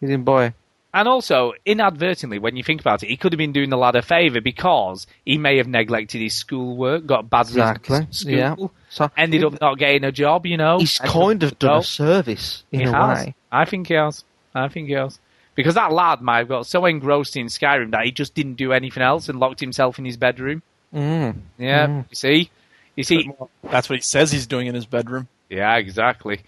he 0.00 0.06
didn't 0.06 0.24
buy 0.24 0.46
it. 0.46 0.54
And 0.92 1.06
also, 1.06 1.52
inadvertently, 1.64 2.40
when 2.40 2.56
you 2.56 2.64
think 2.64 2.80
about 2.80 3.02
it, 3.04 3.08
he 3.10 3.16
could 3.16 3.32
have 3.32 3.38
been 3.38 3.52
doing 3.52 3.70
the 3.70 3.76
lad 3.76 3.94
a 3.94 4.02
favour 4.02 4.40
because 4.40 5.06
he 5.24 5.38
may 5.38 5.56
have 5.58 5.68
neglected 5.68 6.20
his 6.20 6.34
schoolwork, 6.34 7.06
got 7.06 7.30
bad 7.30 7.46
Exactly, 7.46 7.98
results 7.98 8.24
yeah. 8.24 8.54
school, 8.54 8.72
So 8.88 9.10
ended 9.16 9.44
up 9.44 9.60
not 9.60 9.78
getting 9.78 10.02
a 10.02 10.10
job. 10.10 10.46
You 10.46 10.56
know, 10.56 10.78
he's 10.80 10.98
kind 10.98 11.42
of 11.44 11.58
done 11.60 11.78
a 11.78 11.82
service 11.84 12.64
in 12.72 12.80
he 12.80 12.86
a 12.86 12.92
has. 12.92 13.26
way. 13.26 13.34
I 13.52 13.64
think 13.66 13.86
he 13.86 13.94
has. 13.94 14.24
I 14.54 14.66
think 14.68 14.88
he 14.88 14.94
has. 14.94 15.20
Because 15.54 15.74
that 15.74 15.92
lad 15.92 16.22
might 16.22 16.38
have 16.38 16.48
got 16.48 16.66
so 16.66 16.84
engrossed 16.86 17.36
in 17.36 17.46
Skyrim 17.46 17.90
that 17.92 18.04
he 18.04 18.10
just 18.10 18.34
didn't 18.34 18.54
do 18.54 18.72
anything 18.72 19.02
else 19.02 19.28
and 19.28 19.38
locked 19.38 19.60
himself 19.60 19.98
in 19.98 20.04
his 20.04 20.16
bedroom. 20.16 20.62
Mm. 20.94 21.36
Yeah, 21.58 21.86
Mm. 21.86 22.04
you 22.10 22.14
see, 22.16 22.50
you 22.96 23.04
see. 23.04 23.30
That's 23.62 23.88
what 23.88 23.96
he 23.96 24.02
says 24.02 24.32
he's 24.32 24.46
doing 24.48 24.66
in 24.66 24.74
his 24.74 24.86
bedroom. 24.86 25.28
Yeah, 25.48 25.76
exactly. 25.76 26.40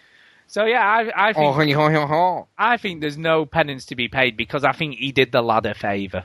So 0.52 0.66
yeah, 0.66 0.86
I, 0.86 1.28
I 1.28 1.30
oh, 1.30 1.32
think 1.32 1.46
Oh, 1.46 1.52
honey, 1.52 1.72
honey, 1.72 1.94
honey. 1.98 2.42
I 2.58 2.76
think 2.76 3.00
there's 3.00 3.16
no 3.16 3.46
penance 3.46 3.86
to 3.86 3.96
be 3.96 4.08
paid 4.08 4.36
because 4.36 4.64
I 4.64 4.72
think 4.72 4.96
he 4.96 5.10
did 5.10 5.32
the 5.32 5.40
lad 5.40 5.64
a 5.64 5.72
favour. 5.72 6.24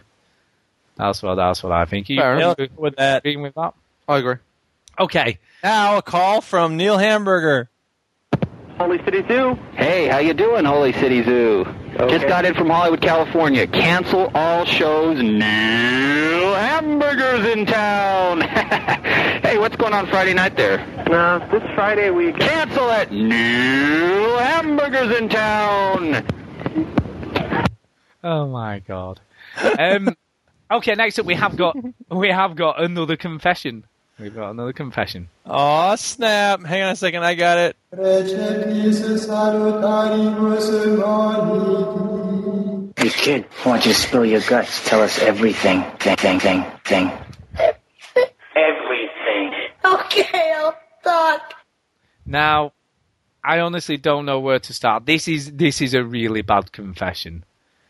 That's 0.97 1.23
what 1.23 1.35
that's 1.35 1.63
what 1.63 1.71
I 1.71 1.85
think. 1.85 2.09
You 2.09 2.19
Fair 2.19 2.53
With 2.75 2.97
that. 2.97 3.19
agreeing 3.19 3.41
with 3.41 3.55
that? 3.55 3.73
I 4.05 4.17
agree. 4.17 4.35
Okay. 4.99 5.39
Now 5.63 5.99
a 5.99 6.01
call 6.01 6.41
from 6.41 6.75
Neil 6.75 6.97
Hamburger. 6.97 7.69
Holy 8.77 9.01
City 9.05 9.23
Zoo. 9.29 9.57
Hey, 9.75 10.07
how 10.09 10.17
you 10.17 10.33
doing, 10.33 10.65
Holy 10.65 10.91
City 10.91 11.23
Zoo? 11.23 11.65
Just 12.09 12.27
got 12.27 12.43
in 12.43 12.53
from 12.53 12.69
Hollywood, 12.69 13.01
California. 13.01 13.65
Cancel 13.65 14.29
all 14.35 14.65
shows 14.65 15.23
now. 15.23 16.53
Hamburgers 16.53 17.45
in 17.45 17.65
town. 17.65 18.41
hey, 19.68 19.76
what's 19.76 19.81
going 19.81 19.94
on 19.94 20.07
Friday 20.07 20.34
night 20.34 20.56
there? 20.56 20.77
No, 21.10 21.39
this 21.52 21.64
Friday 21.76 22.10
we 22.10 22.31
cancel 22.31 22.89
it. 22.91 23.11
New 23.11 24.38
hamburgers 24.38 25.18
in 25.18 25.30
town. 25.30 26.26
Oh 28.23 28.48
my 28.48 28.80
god. 28.80 29.19
Um, 29.77 30.15
okay, 30.72 30.95
next 30.95 31.19
up 31.19 31.26
we 31.26 31.35
have 31.35 31.57
got 31.57 31.76
we 32.10 32.30
have 32.30 32.56
got 32.56 32.81
another 32.81 33.18
confession. 33.18 33.84
We've 34.19 34.34
got 34.34 34.52
another 34.52 34.73
confession. 34.73 35.30
Oh 35.45 35.95
snap! 35.95 36.64
Hang 36.64 36.81
on 36.84 36.89
a 36.91 36.95
second, 36.95 37.23
I 37.23 37.35
got 37.35 37.57
it. 37.57 37.76
Hey 42.98 43.10
kid, 43.10 43.45
I 43.64 43.69
want 43.69 43.85
you 43.85 43.94
to 43.94 43.98
spill 43.98 44.26
your 44.26 44.41
guts. 44.41 44.88
Tell 44.88 45.02
us 45.02 45.19
everything. 45.19 45.84
Thing, 45.99 46.15
thing, 46.15 46.39
thing, 46.39 46.65
thing. 46.84 47.11
Everything. 50.11 50.25
Okay, 50.25 50.53
I'll 50.55 50.77
talk. 51.03 51.53
Now, 52.25 52.73
I 53.43 53.59
honestly 53.59 53.97
don't 53.97 54.25
know 54.25 54.39
where 54.39 54.59
to 54.59 54.73
start. 54.73 55.05
This 55.05 55.27
is 55.27 55.53
this 55.53 55.81
is 55.81 55.93
a 55.93 56.03
really 56.03 56.41
bad 56.41 56.71
confession. 56.71 57.45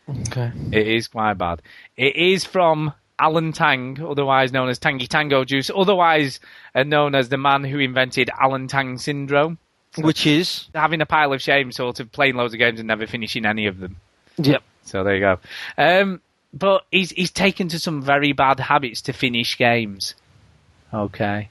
Okay. 0.08 0.52
It 0.72 0.86
is 0.86 1.08
quite 1.08 1.34
bad. 1.34 1.60
It 1.96 2.16
is 2.16 2.44
from 2.44 2.94
Alan 3.18 3.52
Tang, 3.52 3.98
otherwise 4.00 4.52
known 4.52 4.68
as 4.68 4.78
Tangy 4.78 5.06
Tango 5.06 5.44
Juice, 5.44 5.70
otherwise 5.74 6.40
uh, 6.74 6.84
known 6.84 7.14
as 7.14 7.28
the 7.28 7.36
man 7.36 7.64
who 7.64 7.78
invented 7.78 8.30
Alan 8.38 8.68
Tang 8.68 8.98
syndrome. 8.98 9.58
Which 9.96 10.26
is 10.26 10.68
having 10.74 11.00
a 11.00 11.06
pile 11.06 11.32
of 11.32 11.42
shame, 11.42 11.72
sort 11.72 11.98
of 11.98 12.12
playing 12.12 12.36
loads 12.36 12.54
of 12.54 12.58
games 12.58 12.78
and 12.78 12.86
never 12.86 13.06
finishing 13.06 13.44
any 13.44 13.66
of 13.66 13.78
them. 13.78 13.96
Yep. 14.36 14.62
So 14.84 15.02
there 15.02 15.16
you 15.16 15.20
go. 15.20 15.38
Um, 15.76 16.20
but 16.52 16.84
he's 16.92 17.10
he's 17.10 17.30
taken 17.30 17.68
to 17.68 17.78
some 17.78 18.02
very 18.02 18.32
bad 18.32 18.60
habits 18.60 19.02
to 19.02 19.12
finish 19.12 19.58
games. 19.58 20.14
Okay. 20.92 21.50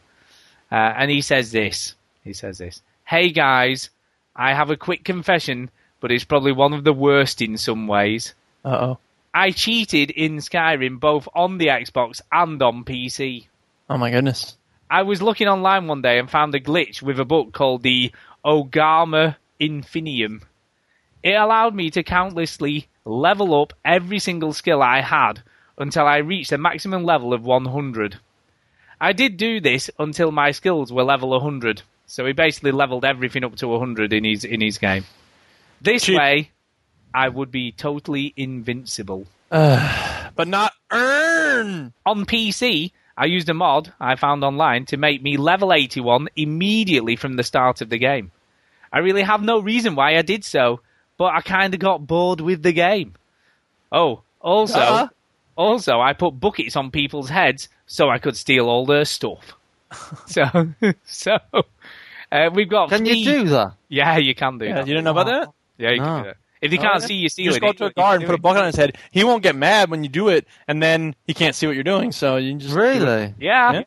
Uh, 0.72 0.76
and 0.76 1.10
he 1.10 1.22
says 1.22 1.52
this. 1.52 1.96
He 2.24 2.34
says 2.34 2.58
this. 2.58 2.82
Hey 3.06 3.30
guys, 3.30 3.90
I 4.36 4.54
have 4.54 4.70
a 4.70 4.78
quick 4.78 5.04
confession, 5.04 5.70
but 6.02 6.12
it's 6.12 6.26
probably 6.26 6.52
one 6.52 6.74
of 6.74 6.84
the 6.84 6.94
worst 6.94 7.42
in 7.42 7.58
some 7.58 7.88
ways. 7.88 8.34
Uh 8.66 8.78
oh. 8.82 8.98
I 9.34 9.52
cheated 9.52 10.12
in 10.12 10.38
Skyrim 10.38 11.00
both 11.00 11.28
on 11.34 11.58
the 11.58 11.68
Xbox 11.68 12.22
and 12.32 12.62
on 12.62 12.84
PC. 12.84 13.46
Oh 13.90 13.98
my 13.98 14.12
goodness. 14.12 14.58
I 14.90 15.04
was 15.04 15.22
looking 15.22 15.48
online 15.48 15.88
one 15.88 16.02
day 16.02 16.18
and 16.18 16.30
found 16.30 16.56
a 16.56 16.60
glitch 16.60 17.02
with 17.02 17.20
a 17.20 17.26
book 17.26 17.54
called 17.54 17.84
the 17.84 18.12
Oghma 18.44 19.36
Infinium. 19.60 20.42
It 21.24 21.34
allowed 21.34 21.76
me 21.76 21.90
to 21.92 22.04
countlessly 22.04 22.88
level 23.04 23.62
up 23.62 23.74
every 23.84 24.20
single 24.20 24.54
skill 24.54 24.82
I 24.82 25.02
had 25.02 25.42
until 25.78 26.06
I 26.06 26.18
reached 26.18 26.52
a 26.52 26.58
maximum 26.58 27.04
level 27.04 27.34
of 27.34 27.44
100. 27.44 28.20
I 29.00 29.14
did 29.14 29.38
do 29.38 29.60
this 29.60 29.90
until 30.00 30.32
my 30.32 30.52
skills 30.52 30.92
were 30.92 31.04
level 31.04 31.30
100, 31.30 31.82
so 32.08 32.26
he 32.26 32.34
basically 32.34 32.72
leveled 32.72 33.06
everything 33.06 33.44
up 33.44 33.56
to 33.58 33.68
100 33.68 34.12
in 34.14 34.24
his 34.24 34.44
in 34.44 34.62
his 34.62 34.78
game. 34.78 35.06
This 35.82 36.08
way, 36.10 36.50
I 37.14 37.30
would 37.30 37.52
be 37.52 37.72
totally 37.72 38.34
invincible. 38.36 39.28
but 39.50 40.48
not 40.48 40.74
earn. 40.92 41.94
On 42.06 42.26
PC, 42.26 42.92
I 43.16 43.26
used 43.26 43.50
a 43.50 43.54
mod 43.54 43.94
I 44.00 44.16
found 44.16 44.44
online 44.44 44.86
to 44.88 44.98
make 44.98 45.22
me 45.22 45.38
level 45.38 45.72
81 45.74 46.30
immediately 46.36 47.16
from 47.16 47.36
the 47.36 47.44
start 47.44 47.82
of 47.82 47.90
the 47.90 47.98
game. 47.98 48.32
I 48.92 49.00
really 49.00 49.24
have 49.24 49.42
no 49.42 49.60
reason 49.60 49.96
why 49.96 50.18
I 50.18 50.22
did 50.22 50.44
so, 50.44 50.82
but 51.18 51.34
I 51.34 51.42
kind 51.42 51.74
of 51.74 51.80
got 51.80 52.08
bored 52.08 52.42
with 52.42 52.64
the 52.64 52.72
game. 52.74 53.14
Oh, 53.92 54.22
also, 54.42 54.80
Uh-huh. 54.80 55.08
also 55.56 56.00
I 56.02 56.14
put 56.14 56.40
buckets 56.40 56.76
on 56.76 56.92
people's 56.92 57.30
heads 57.30 57.70
so 57.88 58.10
I 58.10 58.20
could 58.20 58.38
steal 58.38 58.68
all 58.70 58.86
their 58.86 59.06
stuff. 59.06 59.54
so, 60.28 60.46
so 61.06 61.38
uh, 62.32 62.50
we've 62.54 62.70
got. 62.70 62.90
Can 62.90 63.00
three- 63.06 63.14
you 63.16 63.26
do 63.44 63.50
that? 63.50 63.74
Yeah, 63.90 64.18
you 64.18 64.36
can 64.36 64.58
do. 64.60 64.66
Yeah, 64.66 64.76
that. 64.76 64.88
you 64.88 64.94
don't 64.94 65.04
know 65.04 65.12
about 65.12 65.26
that? 65.28 65.50
Yeah, 65.78 65.92
you 65.92 65.98
No. 66.00 66.06
can 66.06 66.18
do 66.24 66.30
that. 66.30 66.38
If 66.60 66.72
he 66.72 66.78
Oh, 66.80 66.82
can't 66.82 67.02
yeah. 67.02 67.08
see 67.08 67.14
you 67.16 67.22
You 67.24 67.30
stealing 67.30 67.52
just 67.52 67.62
go 67.62 67.70
it, 67.70 67.78
to 67.78 67.84
a 67.86 67.88
you 67.88 67.94
guard 67.94 68.22
and 68.22 68.26
put 68.26 68.34
a 68.36 68.42
bucket 68.42 68.62
on 68.62 68.66
his 68.66 68.76
head. 68.76 68.98
He 69.12 69.24
won't 69.24 69.44
get 69.44 69.56
mad 69.56 69.92
when 69.92 70.04
you 70.04 70.10
do 70.10 70.30
it, 70.30 70.48
and 70.68 70.82
then 70.82 71.16
he 71.28 71.34
can't 71.36 71.54
see 71.56 71.68
what 71.68 71.76
you're 71.76 71.84
doing. 71.84 72.12
So 72.12 72.38
you 72.38 72.56
just 72.56 72.74
Really? 72.74 73.34
Yeah. 73.40 73.74
Yeah. 73.74 73.84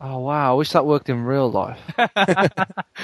Oh 0.00 0.18
wow! 0.18 0.52
I 0.52 0.54
wish 0.56 0.72
that 0.72 0.84
worked 0.86 1.08
in 1.08 1.22
real 1.24 1.50
life. 1.50 1.78
It 1.98 2.50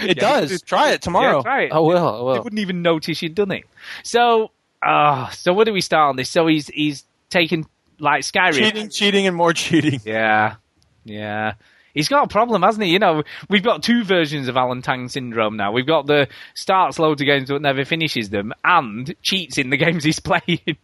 Yeah, 0.03 0.13
does. 0.15 0.49
just- 0.51 0.67
Try 0.67 0.91
it 0.93 1.03
tomorrow. 1.03 1.37
Yeah, 1.39 1.43
try 1.43 1.63
it. 1.65 1.73
I 1.73 1.79
will. 1.79 1.97
I 2.09 2.17
They 2.17 2.23
will. 2.39 2.43
wouldn't 2.45 2.59
even 2.61 2.83
notice 2.83 3.21
you'd 3.23 3.35
done 3.35 3.51
it. 3.53 3.65
So, 4.03 4.51
uh, 4.83 5.29
so 5.31 5.53
where 5.53 5.65
do 5.65 5.73
we 5.73 5.81
start 5.83 6.09
on 6.11 6.17
this? 6.17 6.31
So 6.31 6.47
he's 6.47 6.69
he's 6.69 7.05
taken 7.29 7.67
like 8.01 8.23
Skyrim. 8.23 8.55
Cheating, 8.55 8.89
cheating, 8.91 9.27
and 9.27 9.37
more 9.37 9.53
cheating. 9.55 10.01
Yeah, 10.05 10.57
yeah. 11.05 11.55
He's 11.93 12.09
got 12.09 12.25
a 12.25 12.29
problem, 12.29 12.63
hasn't 12.63 12.85
he? 12.85 12.93
You 12.93 13.01
know, 13.01 13.25
we've 13.49 13.65
got 13.65 13.83
two 13.83 14.05
versions 14.05 14.47
of 14.47 14.57
Alan 14.57 14.81
Tang 14.81 15.09
syndrome 15.09 15.57
now. 15.57 15.73
We've 15.73 15.87
got 15.87 16.07
the 16.07 16.29
starts 16.55 17.01
loads 17.01 17.21
of 17.21 17.27
games 17.27 17.49
but 17.51 17.61
never 17.63 17.85
finishes 17.85 18.31
them, 18.31 18.53
and 18.65 19.13
cheats 19.23 19.59
in 19.59 19.71
the 19.71 19.77
games 19.85 20.05
he's 20.05 20.21
playing. 20.21 20.77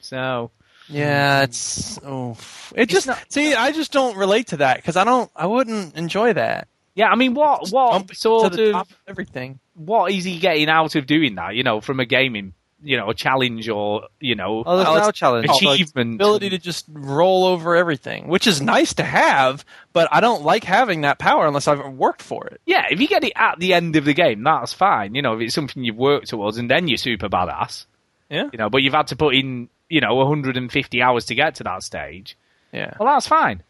so, 0.00 0.50
Yeah, 0.88 1.42
it's 1.42 1.98
oh, 2.04 2.36
it 2.74 2.88
just 2.90 3.08
see. 3.30 3.54
I 3.54 3.72
just 3.72 3.92
don't 3.92 4.16
relate 4.16 4.48
to 4.48 4.58
that 4.58 4.76
because 4.76 4.96
I 4.96 5.04
don't. 5.04 5.30
I 5.34 5.46
wouldn't 5.46 5.96
enjoy 5.96 6.34
that. 6.34 6.68
yeah. 6.94 7.08
I 7.08 7.14
mean, 7.16 7.32
what 7.34 7.68
what 7.70 8.08
to 8.08 8.14
sort 8.14 8.52
the 8.52 8.66
of 8.66 8.72
top 8.72 8.90
of 8.90 8.96
everything. 9.08 9.58
what 9.74 10.12
is 10.12 10.24
he 10.24 10.38
getting 10.38 10.68
out 10.68 10.96
of 10.96 11.06
doing 11.06 11.36
that? 11.36 11.54
You 11.54 11.62
know, 11.62 11.80
from 11.80 11.98
a 12.00 12.04
gaming, 12.04 12.52
you 12.82 12.96
know, 12.96 13.10
a 13.10 13.14
challenge 13.14 13.68
or 13.68 14.08
you 14.20 14.34
know, 14.34 14.62
Oh, 14.66 14.76
there's 14.76 14.88
Well, 14.88 15.04
no 15.04 15.10
challenge. 15.12 15.48
achievement. 15.48 16.14
ability 16.16 16.50
to 16.50 16.58
just 16.58 16.84
roll 16.92 17.44
over 17.44 17.76
everything, 17.76 18.28
which 18.28 18.46
is 18.46 18.60
nice 18.60 18.94
to 18.94 19.04
have, 19.04 19.64
but 19.92 20.08
I 20.10 20.20
don't 20.20 20.42
like 20.42 20.64
having 20.64 21.02
that 21.02 21.18
power 21.18 21.46
unless 21.46 21.68
I've 21.68 21.84
worked 21.94 22.22
for 22.22 22.46
it. 22.48 22.60
Yeah, 22.66 22.86
if 22.90 23.00
you 23.00 23.08
get 23.08 23.24
it 23.24 23.32
at 23.36 23.58
the 23.58 23.74
end 23.74 23.96
of 23.96 24.04
the 24.04 24.14
game, 24.14 24.42
that's 24.42 24.72
fine. 24.72 25.14
You 25.14 25.22
know, 25.22 25.34
if 25.34 25.40
it's 25.42 25.54
something 25.54 25.84
you've 25.84 25.96
worked 25.96 26.28
towards, 26.28 26.58
and 26.58 26.70
then 26.70 26.88
you're 26.88 26.96
super 26.98 27.28
badass. 27.28 27.86
Yeah. 28.30 28.48
You 28.52 28.58
know, 28.58 28.68
but 28.70 28.82
you've 28.82 28.94
had 28.94 29.08
to 29.08 29.16
put 29.16 29.34
in, 29.34 29.68
you 29.88 30.00
know, 30.00 30.14
150 30.16 31.02
hours 31.02 31.26
to 31.26 31.34
get 31.34 31.56
to 31.56 31.64
that 31.64 31.82
stage. 31.82 32.36
Yeah. 32.72 32.94
Well, 32.98 33.12
that's 33.14 33.26
fine. 33.28 33.62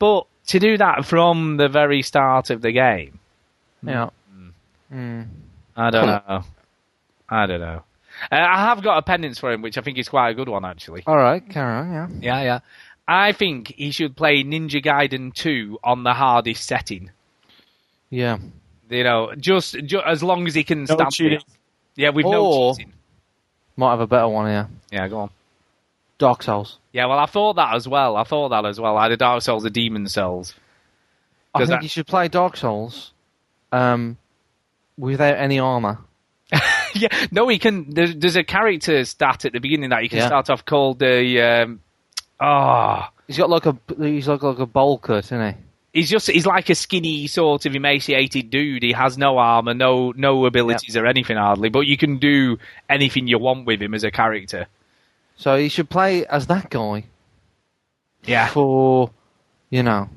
But 0.00 0.26
to 0.48 0.58
do 0.58 0.76
that 0.78 1.04
from 1.04 1.56
the 1.56 1.68
very 1.68 2.02
start 2.02 2.50
of 2.50 2.60
the 2.62 2.72
game, 2.72 3.18
Yeah. 3.82 4.10
Hmm. 4.90 5.22
I 5.76 5.90
don't 5.90 6.06
know. 6.06 6.42
I 7.28 7.46
don't 7.46 7.60
know. 7.60 7.84
Uh, 8.30 8.34
I 8.36 8.66
have 8.66 8.82
got 8.82 8.98
a 8.98 9.02
penance 9.02 9.38
for 9.38 9.50
him, 9.52 9.62
which 9.62 9.78
I 9.78 9.80
think 9.82 9.98
is 9.98 10.08
quite 10.08 10.30
a 10.30 10.34
good 10.34 10.48
one, 10.48 10.64
actually. 10.64 11.02
All 11.06 11.16
right, 11.16 11.46
carry 11.48 11.72
on. 11.72 11.92
Yeah. 11.92 12.08
Yeah, 12.20 12.42
yeah. 12.42 12.58
I 13.08 13.32
think 13.32 13.74
he 13.76 13.90
should 13.90 14.16
play 14.16 14.44
Ninja 14.44 14.82
Gaiden 14.84 15.34
2 15.34 15.78
on 15.82 16.04
the 16.04 16.12
hardest 16.14 16.64
setting. 16.64 17.10
Yeah. 18.10 18.38
You 18.88 19.04
know, 19.04 19.32
just, 19.36 19.74
ju- 19.84 20.02
as 20.04 20.22
long 20.22 20.46
as 20.46 20.54
he 20.54 20.64
can 20.64 20.80
No 20.84 20.94
stamp 20.94 21.10
cheating. 21.12 21.38
it. 21.38 21.44
Yeah, 21.96 22.10
with 22.10 22.26
no 22.26 22.44
Or- 22.46 22.74
cheating. 22.74 22.92
Might 23.76 23.90
have 23.90 24.00
a 24.00 24.06
better 24.06 24.28
one 24.28 24.46
here. 24.50 24.68
Yeah, 24.92 25.08
go 25.08 25.18
on. 25.20 25.30
Dark 26.18 26.42
Souls. 26.42 26.78
Yeah, 26.92 27.06
well, 27.06 27.18
I 27.18 27.26
thought 27.26 27.54
that 27.56 27.74
as 27.74 27.88
well. 27.88 28.16
I 28.16 28.24
thought 28.24 28.50
that 28.50 28.66
as 28.66 28.78
well. 28.78 28.96
Either 28.98 29.16
Dark 29.16 29.42
Souls 29.42 29.64
or 29.64 29.70
Demon 29.70 30.06
Souls. 30.06 30.54
I 31.54 31.60
'Cause 31.60 31.68
think 31.68 31.80
I- 31.80 31.82
you 31.84 31.88
should 31.88 32.06
play 32.06 32.28
Dark 32.28 32.56
Souls, 32.58 33.12
um, 33.72 34.18
without 34.98 35.36
any 35.38 35.58
armor. 35.58 35.98
yeah, 36.94 37.08
no, 37.30 37.48
he 37.48 37.58
can. 37.58 37.90
There's, 37.90 38.14
there's 38.16 38.36
a 38.36 38.44
character 38.44 39.04
stat 39.04 39.44
at 39.44 39.52
the 39.52 39.58
beginning 39.60 39.90
that 39.90 40.02
you 40.02 40.08
can 40.08 40.18
Yeah. 40.18 40.26
start 40.26 40.50
off 40.50 40.64
called 40.64 40.98
the. 40.98 41.40
Um, 41.40 41.80
oh, 42.40 43.08
He's 43.26 43.38
got 43.38 43.48
like 43.50 43.66
a 43.66 43.76
he's 43.98 44.26
like 44.28 44.42
like 44.42 44.58
a 44.58 44.66
bowl 44.66 44.98
cut, 44.98 45.24
isn't 45.26 45.54
he? 45.54 45.60
he's 45.92 46.08
just 46.10 46.28
he's 46.30 46.46
like 46.46 46.68
a 46.70 46.74
skinny 46.74 47.26
sort 47.26 47.66
of 47.66 47.74
emaciated 47.74 48.48
dude. 48.50 48.82
He 48.82 48.92
has 48.92 49.16
no 49.18 49.38
armor, 49.38 49.74
no 49.74 50.12
no 50.16 50.46
abilities 50.46 50.96
or 50.96 51.06
anything 51.06 51.36
hardly. 51.36 51.68
But 51.68 51.86
you 51.86 51.96
can 51.96 52.18
do 52.18 52.58
anything 52.88 53.26
you 53.28 53.38
want 53.38 53.66
with 53.66 53.80
him 53.82 53.94
as 53.94 54.04
a 54.04 54.10
character. 54.10 54.66
So 55.36 55.56
he 55.56 55.68
should 55.68 55.88
play 55.88 56.26
as 56.26 56.46
that 56.48 56.70
guy 56.70 57.04
Yeah, 58.24 58.48
for, 58.48 59.10
you 59.70 59.82
know, 59.82 60.08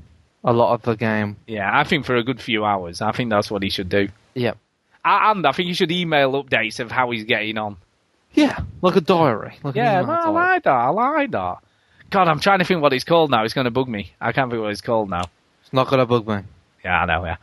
a 0.43 0.51
lot 0.53 0.73
of 0.73 0.81
the 0.81 0.95
game. 0.95 1.37
yeah. 1.47 1.69
I 1.71 1.83
think 1.85 2.05
for 2.05 2.15
a 2.15 2.23
good 2.23 2.41
few 2.41 2.65
hours, 2.65 3.01
I 3.01 3.11
think 3.13 3.29
that's 3.29 3.49
what 3.49 3.63
he 3.63 3.69
should 3.69 3.89
do. 3.89 4.09
Yep. 4.33 4.57
A- 5.05 5.31
And 5.31 5.45
I 5.45 5.51
think 5.51 5.67
you 5.67 5.73
should 5.73 5.91
email 5.91 6.31
updates 6.43 6.79
of 6.79 6.91
how 6.91 7.11
he's 7.11 7.23
getting 7.25 7.57
on. 7.57 7.77
Yeah, 8.33 8.59
like 8.81 8.95
a 8.95 9.01
diary. 9.01 9.57
Like 9.63 9.75
an 9.75 9.83
Yeah, 9.83 10.01
email 10.01 10.15
no, 10.15 10.21
I 10.21 10.29
like 10.29 10.63
that. 10.63 10.71
I 10.71 10.87
like 10.89 11.31
that. 11.31 11.57
God, 12.09 12.27
I'm 12.27 12.39
trying 12.39 12.59
to 12.59 12.65
think 12.65 12.81
what 12.81 12.93
it's 12.93 13.03
called 13.03 13.29
now. 13.31 13.43
It's 13.43 13.53
going 13.53 13.65
to 13.65 13.71
bug 13.71 13.87
me. 13.87 14.13
I 14.21 14.31
can't 14.31 14.49
think 14.51 14.61
what 14.61 14.71
it's 14.71 14.81
called 14.81 15.09
now. 15.09 15.23
It's 15.63 15.73
not 15.73 15.87
gonna 15.89 16.05
bug 16.05 16.27
me. 16.27 16.39
Yeah, 16.83 17.01
I 17.01 17.05
know. 17.05 17.25
Yeah. 17.25 17.37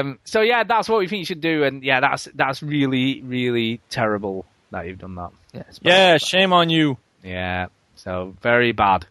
Um, 0.00 0.18
so 0.24 0.40
yeah, 0.40 0.64
that's 0.64 0.88
what 0.88 0.98
we 1.00 1.08
think 1.08 1.20
you 1.20 1.24
should 1.26 1.40
do, 1.42 1.64
and 1.64 1.82
yeah, 1.82 2.00
that's 2.00 2.28
that's 2.34 2.62
really 2.62 3.20
really 3.22 3.80
terrible 3.90 4.46
that 4.70 4.86
you've 4.86 4.98
done 4.98 5.14
that. 5.16 5.30
Yeah. 5.52 5.62
It's 5.68 5.78
bad. 5.78 5.90
Yeah, 5.90 6.16
shame 6.18 6.52
on 6.54 6.70
you. 6.70 6.96
Yeah. 7.22 7.66
So 7.96 8.34
very 8.40 8.72
bad. 8.72 9.06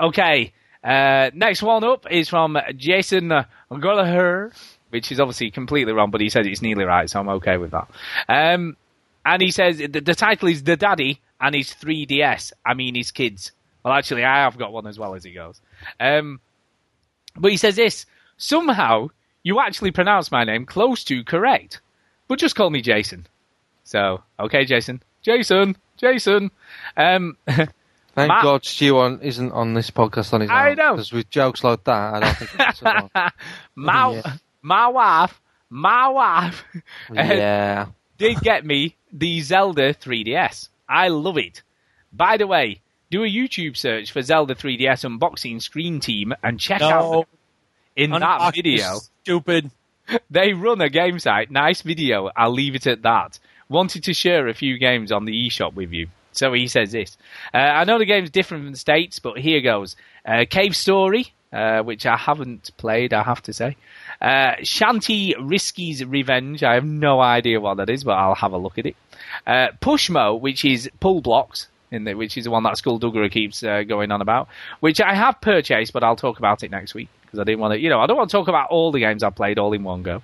Okay. 0.00 0.52
Uh, 0.84 1.30
next 1.34 1.62
one 1.62 1.82
up 1.84 2.06
is 2.10 2.28
from 2.28 2.58
Jason 2.76 3.28
Gallagher, 3.70 4.52
which 4.96 5.12
is 5.12 5.20
obviously 5.20 5.50
completely 5.50 5.92
wrong, 5.92 6.10
but 6.10 6.22
he 6.22 6.30
says 6.30 6.46
it's 6.46 6.62
nearly 6.62 6.84
right, 6.84 7.10
so 7.10 7.20
I'm 7.20 7.28
okay 7.28 7.58
with 7.58 7.72
that. 7.72 7.86
Um, 8.30 8.78
and 9.26 9.42
he 9.42 9.50
says 9.50 9.76
the, 9.76 9.88
the 9.88 10.14
title 10.14 10.48
is 10.48 10.62
The 10.62 10.74
Daddy 10.74 11.20
and 11.38 11.54
his 11.54 11.68
3DS. 11.74 12.52
I 12.64 12.72
mean, 12.72 12.94
his 12.94 13.10
kids. 13.10 13.52
Well, 13.84 13.92
actually, 13.92 14.24
I 14.24 14.38
have 14.44 14.56
got 14.56 14.72
one 14.72 14.86
as 14.86 14.98
well 14.98 15.14
as 15.14 15.22
he 15.22 15.32
goes. 15.32 15.60
Um, 16.00 16.40
but 17.36 17.50
he 17.50 17.58
says 17.58 17.76
this 17.76 18.06
somehow 18.38 19.08
you 19.42 19.60
actually 19.60 19.90
pronounce 19.90 20.30
my 20.32 20.44
name 20.44 20.64
close 20.64 21.04
to 21.04 21.22
correct, 21.24 21.80
but 22.26 22.38
just 22.38 22.56
call 22.56 22.70
me 22.70 22.80
Jason. 22.80 23.26
So, 23.84 24.22
okay, 24.40 24.64
Jason. 24.64 25.02
Jason! 25.22 25.76
Jason! 25.98 26.50
Um, 26.96 27.36
Thank 27.46 28.28
Matt- 28.28 28.42
God 28.44 28.64
Stu 28.64 28.96
on, 28.96 29.20
isn't 29.20 29.52
on 29.52 29.74
this 29.74 29.90
podcast 29.90 30.32
on 30.32 30.40
his 30.40 30.48
I 30.48 30.70
own. 30.70 30.76
know. 30.76 30.92
Because 30.94 31.12
with 31.12 31.28
jokes 31.28 31.62
like 31.62 31.84
that, 31.84 32.14
I 32.14 32.20
don't 32.20 32.36
think 32.38 32.50
it's 32.58 32.82
a 32.82 33.32
my, 33.74 34.12
Yeah. 34.24 34.36
My 34.66 34.88
wife, 34.88 35.40
my 35.70 36.08
wife 36.08 36.64
Yeah. 37.12 37.86
did 38.18 38.40
get 38.40 38.66
me 38.66 38.96
the 39.12 39.40
Zelda 39.40 39.94
3DS. 39.94 40.68
I 40.88 41.08
love 41.08 41.38
it. 41.38 41.62
By 42.12 42.36
the 42.36 42.46
way, 42.48 42.80
do 43.10 43.22
a 43.22 43.28
YouTube 43.28 43.76
search 43.76 44.10
for 44.10 44.22
Zelda 44.22 44.54
3DS 44.56 45.04
unboxing 45.08 45.62
screen 45.62 46.00
team 46.00 46.34
and 46.42 46.58
check 46.58 46.80
out 46.82 47.12
No. 47.12 47.26
the, 47.94 48.02
in 48.02 48.10
that 48.10 48.54
video. 48.54 48.98
Stupid. 49.22 49.70
They 50.30 50.52
run 50.52 50.80
a 50.80 50.88
game 50.88 51.18
site. 51.18 51.50
Nice 51.50 51.82
video. 51.82 52.30
I'll 52.36 52.52
leave 52.52 52.76
it 52.76 52.86
at 52.86 53.02
that. 53.02 53.40
Wanted 53.68 54.04
to 54.04 54.14
share 54.14 54.46
a 54.46 54.54
few 54.54 54.78
games 54.78 55.10
on 55.10 55.24
the 55.24 55.32
eShop 55.32 55.74
with 55.74 55.90
you. 55.92 56.06
So 56.30 56.52
he 56.52 56.68
says 56.68 56.92
this. 56.92 57.18
Uh, 57.52 57.56
I 57.58 57.82
know 57.82 57.98
the 57.98 58.04
game's 58.04 58.30
different 58.30 58.62
from 58.62 58.70
the 58.72 58.78
States, 58.78 59.18
but 59.18 59.36
here 59.36 59.60
goes. 59.60 59.96
Uh, 60.24 60.44
Cave 60.48 60.76
Story, 60.76 61.32
uh, 61.52 61.80
which 61.82 62.06
I 62.06 62.16
haven't 62.16 62.70
played, 62.76 63.12
I 63.12 63.24
have 63.24 63.42
to 63.42 63.52
say. 63.52 63.76
Uh, 64.20 64.56
Shantae 64.62 65.34
Risky's 65.36 66.04
Revenge. 66.04 66.62
I 66.62 66.74
have 66.74 66.84
no 66.84 67.20
idea 67.20 67.60
what 67.60 67.76
that 67.78 67.90
is, 67.90 68.04
but 68.04 68.12
I'll 68.12 68.34
have 68.34 68.52
a 68.52 68.58
look 68.58 68.78
at 68.78 68.86
it. 68.86 68.96
Uh, 69.46 69.68
Pushmo, 69.80 70.40
which 70.40 70.64
is 70.64 70.90
pull 71.00 71.20
blocks, 71.20 71.68
the, 71.90 72.14
which 72.14 72.36
is 72.36 72.44
the 72.44 72.50
one 72.50 72.62
that 72.64 72.76
School 72.76 72.98
Skullduggery 72.98 73.30
keeps 73.30 73.62
uh, 73.62 73.82
going 73.82 74.10
on 74.10 74.20
about, 74.20 74.48
which 74.80 75.00
I 75.00 75.14
have 75.14 75.40
purchased, 75.40 75.92
but 75.92 76.02
I'll 76.02 76.16
talk 76.16 76.38
about 76.38 76.62
it 76.62 76.70
next 76.70 76.94
week 76.94 77.08
because 77.22 77.38
I 77.38 77.44
didn't 77.44 77.60
want 77.60 77.74
to, 77.74 77.80
you 77.80 77.88
know, 77.88 78.00
I 78.00 78.06
don't 78.06 78.16
want 78.16 78.30
to 78.30 78.36
talk 78.36 78.48
about 78.48 78.70
all 78.70 78.92
the 78.92 79.00
games 79.00 79.22
I've 79.22 79.34
played 79.34 79.58
all 79.58 79.72
in 79.72 79.84
one 79.84 80.02
go. 80.02 80.22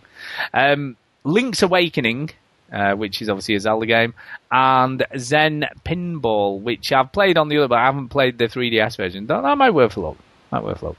Um, 0.53 0.97
Link's 1.25 1.63
Awakening, 1.63 2.31
uh, 2.73 2.95
which 2.95 3.23
is 3.23 3.29
obviously 3.29 3.55
a 3.55 3.61
Zelda 3.61 3.87
game, 3.87 4.15
and 4.51 5.05
Zen 5.17 5.67
Pinball, 5.85 6.61
which 6.61 6.93
I've 6.93 7.13
played 7.13 7.39
on 7.39 7.49
the 7.49 7.59
other, 7.59 7.69
but 7.69 7.79
I 7.79 7.87
haven't 7.87 8.09
played 8.09 8.39
the 8.39 8.47
3DS 8.47 8.97
version. 8.97 9.27
That, 9.27 9.43
that 9.43 9.59
might 9.59 9.71
worth 9.71 9.97
a 9.97 10.01
look. 10.01 10.19
Worth 10.61 10.83
a. 10.83 10.95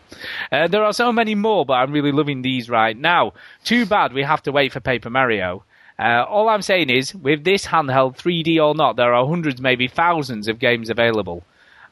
Uh, 0.51 0.67
there 0.67 0.83
are 0.83 0.93
so 0.93 1.11
many 1.11 1.35
more, 1.35 1.65
but 1.65 1.73
I'm 1.73 1.91
really 1.91 2.11
loving 2.11 2.41
these 2.41 2.69
right 2.69 2.97
now. 2.97 3.33
Too 3.63 3.85
bad 3.85 4.13
we 4.13 4.23
have 4.23 4.41
to 4.43 4.51
wait 4.51 4.73
for 4.73 4.79
Paper 4.79 5.09
Mario. 5.11 5.63
Uh, 5.99 6.25
all 6.27 6.49
I'm 6.49 6.63
saying 6.63 6.89
is, 6.89 7.13
with 7.13 7.43
this 7.43 7.67
handheld, 7.67 8.17
3D 8.17 8.63
or 8.63 8.73
not, 8.73 8.95
there 8.95 9.13
are 9.13 9.27
hundreds, 9.27 9.61
maybe 9.61 9.87
thousands 9.87 10.47
of 10.47 10.57
games 10.57 10.89
available. 10.89 11.43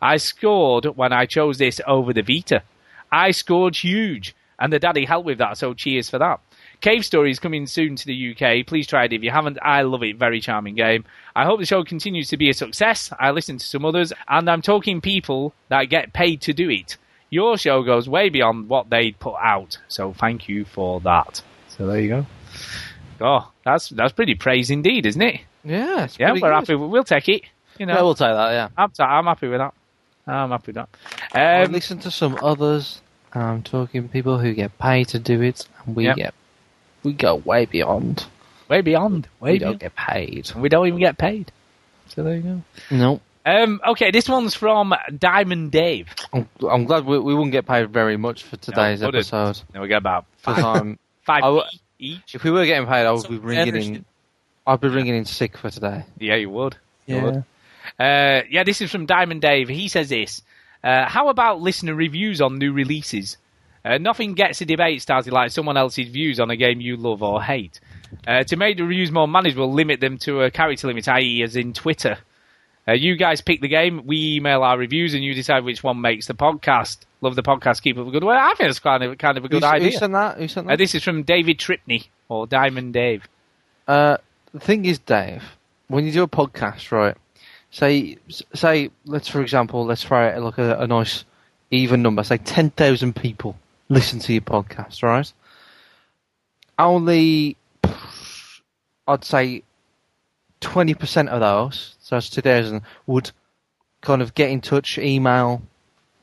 I 0.02 0.18
scored 0.18 0.86
when 0.86 1.14
I 1.14 1.28
chose 1.28 1.60
this 1.60 1.80
over 1.86 2.12
the 2.12 2.24
Vita. 2.24 2.64
I 3.12 3.30
scored 3.32 3.76
huge, 3.76 4.36
and 4.58 4.74
the 4.74 4.80
daddy 4.80 5.06
helped 5.06 5.28
with 5.28 5.38
that, 5.38 5.58
so 5.58 5.76
cheers 5.76 6.10
for 6.10 6.18
that. 6.18 6.40
Cave 6.82 7.06
Story 7.06 7.30
is 7.30 7.38
coming 7.38 7.68
soon 7.68 7.96
to 7.96 8.06
the 8.08 8.32
UK. 8.32 8.66
Please 8.66 8.88
try 8.88 9.06
it 9.06 9.14
if 9.14 9.22
you 9.22 9.30
haven't. 9.30 9.60
I 9.62 9.84
love 9.84 10.02
it. 10.02 10.18
Very 10.18 10.42
charming 10.42 10.74
game. 10.74 11.06
I 11.36 11.46
hope 11.46 11.60
the 11.60 11.66
show 11.68 11.84
continues 11.84 12.30
to 12.30 12.38
be 12.38 12.50
a 12.50 12.56
success. 12.56 13.14
I 13.20 13.30
listen 13.30 13.60
to 13.60 13.66
some 13.66 13.86
others, 13.86 14.12
and 14.28 14.50
I'm 14.50 14.64
talking 14.64 15.00
people 15.00 15.54
that 15.70 15.86
get 15.86 16.12
paid 16.12 16.42
to 16.42 16.54
do 16.54 16.72
it. 16.72 16.98
Your 17.32 17.58
show 17.58 17.82
goes 17.82 18.08
way 18.08 18.30
beyond 18.30 18.70
what 18.70 18.90
they 18.90 19.12
put 19.12 19.36
out, 19.42 19.78
so 19.88 20.14
thank 20.14 20.48
you 20.50 20.66
for 20.66 21.00
that. 21.02 21.42
So 21.70 21.88
there 21.88 22.00
you 22.02 22.10
go. 22.10 22.26
Oh, 23.22 23.52
that's 23.66 23.90
that's 23.90 24.12
pretty 24.14 24.36
praise 24.36 24.70
indeed, 24.70 25.06
isn't 25.06 25.22
it? 25.22 25.42
Yeah, 25.64 26.04
it's 26.04 26.20
yeah, 26.20 26.28
pretty 26.32 26.42
we're 26.44 26.50
good. 26.50 26.56
happy. 26.56 26.76
We'll 26.76 27.04
take 27.06 27.30
it. 27.30 27.44
You 27.80 27.86
know, 27.86 27.96
Yeah, 27.96 28.02
we'll 28.02 28.16
take 28.16 28.34
that. 28.34 28.52
Yeah. 28.52 28.68
I'm, 28.78 28.92
I'm 29.00 29.26
happy 29.26 29.48
with 29.48 29.60
that. 29.60 29.74
I'm 30.28 30.50
happy 30.50 30.74
with 30.74 30.76
that. 30.76 30.90
I 31.34 31.64
Um, 31.64 31.72
listen 31.72 32.00
to 32.00 32.12
some 32.12 32.38
others. 32.44 33.02
I'm 33.34 33.64
talking 33.64 34.10
people 34.10 34.38
who 34.40 34.54
get 34.54 34.78
paid 34.78 35.08
to 35.10 35.20
do 35.20 35.42
it, 35.42 35.66
and 35.86 35.96
we 35.96 36.06
Yep. 36.06 36.16
get 36.18 36.34
we 37.04 37.14
go 37.14 37.36
way 37.36 37.66
beyond. 37.66 38.26
way 38.68 38.82
beyond. 38.82 39.28
Way 39.40 39.54
we 39.54 39.60
beyond. 39.60 39.80
don't 39.80 39.82
get 39.82 39.96
paid. 39.96 40.52
We 40.56 40.68
don't 40.68 40.86
even 40.88 41.00
get 41.00 41.18
paid. 41.18 41.52
So 42.10 42.24
there 42.24 42.36
you 42.36 42.42
go. 42.42 42.62
No, 42.92 43.22
Um, 43.46 43.82
okay, 43.88 44.12
this 44.12 44.30
one's 44.30 44.54
from 44.54 44.94
Diamond 45.18 45.72
Dave. 45.72 46.08
I'm, 46.32 46.48
I'm 46.70 46.86
glad 46.86 47.06
we, 47.06 47.18
we 47.20 47.34
wouldn't 47.34 47.52
get 47.52 47.66
paid 47.66 47.90
very 47.90 48.18
much 48.18 48.44
for 48.44 48.58
today's 48.58 49.02
No, 49.02 49.08
wouldn't. 49.08 49.26
episode. 49.34 49.64
No, 49.74 49.82
we 49.82 49.88
get 49.88 49.98
about 49.98 50.26
Because 50.46 50.64
I'm 50.64 51.00
five 51.24 51.44
I 51.44 51.48
w- 51.48 51.64
each. 52.00 52.36
If 52.36 52.44
we 52.44 52.52
were 52.52 52.66
getting 52.66 52.88
paid, 52.88 53.06
I 53.06 53.12
would 53.12 53.28
be 53.28 53.38
ringing 53.40 53.68
energy. 53.70 53.88
in. 53.96 54.06
I'd 54.68 54.80
be 54.80 54.90
ringing 54.90 55.16
in 55.16 55.26
sick 55.26 55.58
for 55.58 55.70
today. 55.72 56.04
Yeah, 56.20 56.36
you 56.36 56.50
would. 56.52 56.78
You 57.08 57.16
Yeah. 57.16 57.24
would. 57.24 57.36
Uh, 58.00 58.42
yeah, 58.50 58.64
this 58.64 58.80
is 58.82 58.92
from 58.92 59.08
Diamond 59.08 59.42
Dave. 59.42 59.68
He 59.70 59.88
says 59.88 60.10
this. 60.10 60.44
Uh, 60.84 61.08
how 61.08 61.30
about 61.30 61.62
listener 61.62 61.96
reviews 61.96 62.42
on 62.42 62.58
new 62.60 62.72
releases? 62.72 63.38
Uh, 63.84 63.98
nothing 63.98 64.34
gets 64.36 64.62
a 64.62 64.66
debate 64.66 65.02
started 65.02 65.34
like 65.34 65.50
someone 65.50 65.78
else's 65.78 66.08
views 66.10 66.40
on 66.40 66.52
a 66.52 66.56
game 66.56 66.80
you 66.80 66.96
love 66.96 67.24
or 67.24 67.42
hate. 67.42 67.80
Uh, 68.28 68.44
to 68.44 68.56
make 68.56 68.78
the 68.78 68.84
reviews 68.84 69.12
more 69.12 69.28
manageable, 69.28 69.72
limit 69.74 70.00
them 70.00 70.20
to 70.20 70.42
a 70.42 70.52
character 70.52 70.86
limit, 70.88 71.08
i.e., 71.08 71.42
as 71.42 71.56
in 71.56 71.74
Twitter. 71.74 72.18
Uh, 72.88 72.94
you 72.94 73.16
guys 73.16 73.42
pick 73.42 73.62
the 73.62 73.68
game, 73.68 74.06
we 74.08 74.36
email 74.36 74.64
our 74.64 74.78
reviews, 74.78 75.14
and 75.14 75.24
you 75.24 75.34
decide 75.34 75.64
which 75.64 75.84
one 75.84 76.02
makes 76.02 76.26
the 76.28 76.34
podcast. 76.34 76.98
Love 77.22 77.36
the 77.36 77.44
podcast, 77.44 77.82
keep 77.84 77.98
up 77.98 78.06
the 78.06 78.12
good 78.12 78.24
work. 78.24 78.40
I 78.40 78.54
think 78.56 78.70
it's 78.70 78.80
kind 78.80 79.04
of 79.04 79.18
kind 79.20 79.38
of 79.38 79.46
a 79.46 79.48
good 79.48 79.62
who, 79.64 79.70
idea. 79.70 79.92
Who 79.92 79.98
sent 79.98 80.14
that? 80.14 80.38
Who 80.38 80.48
sent 80.48 80.68
Uh, 80.68 80.72
that? 80.72 80.78
this 80.80 80.96
is 80.96 81.04
from 81.04 81.22
David 81.24 81.60
Tripney 81.60 82.08
or 82.30 82.48
Diamond 82.48 82.94
Dave. 82.94 83.28
Uh, 83.88 84.18
the 84.54 84.60
thing 84.60 84.86
is, 84.86 84.98
Dave, 84.98 85.44
when 85.88 86.06
you 86.06 86.12
do 86.12 86.24
a 86.24 86.28
podcast, 86.28 86.92
right? 86.92 87.16
Say, 87.70 88.18
say, 88.54 88.90
let's 89.06 89.28
for 89.28 89.42
example, 89.42 89.86
let's 89.86 90.04
throw 90.04 90.28
out 90.30 90.42
like 90.42 90.58
a, 90.58 90.80
a 90.80 90.88
nice 90.88 91.24
even 91.70 92.02
number. 92.02 92.24
Say 92.24 92.38
ten 92.38 92.72
thousand 92.72 93.16
people 93.16 93.56
listen 93.90 94.20
to 94.20 94.34
your 94.34 94.42
podcast, 94.42 95.04
right? 95.04 95.32
Only, 96.80 97.58
I'd 99.08 99.24
say, 99.24 99.64
twenty 100.62 100.94
percent 100.94 101.30
of 101.30 101.42
those, 101.42 101.96
so 102.00 102.16
that's 102.16 102.30
two 102.30 102.42
thousand, 102.42 102.84
would 103.06 103.32
kind 104.00 104.22
of 104.22 104.34
get 104.34 104.50
in 104.50 104.62
touch, 104.62 104.98
email, 104.98 105.62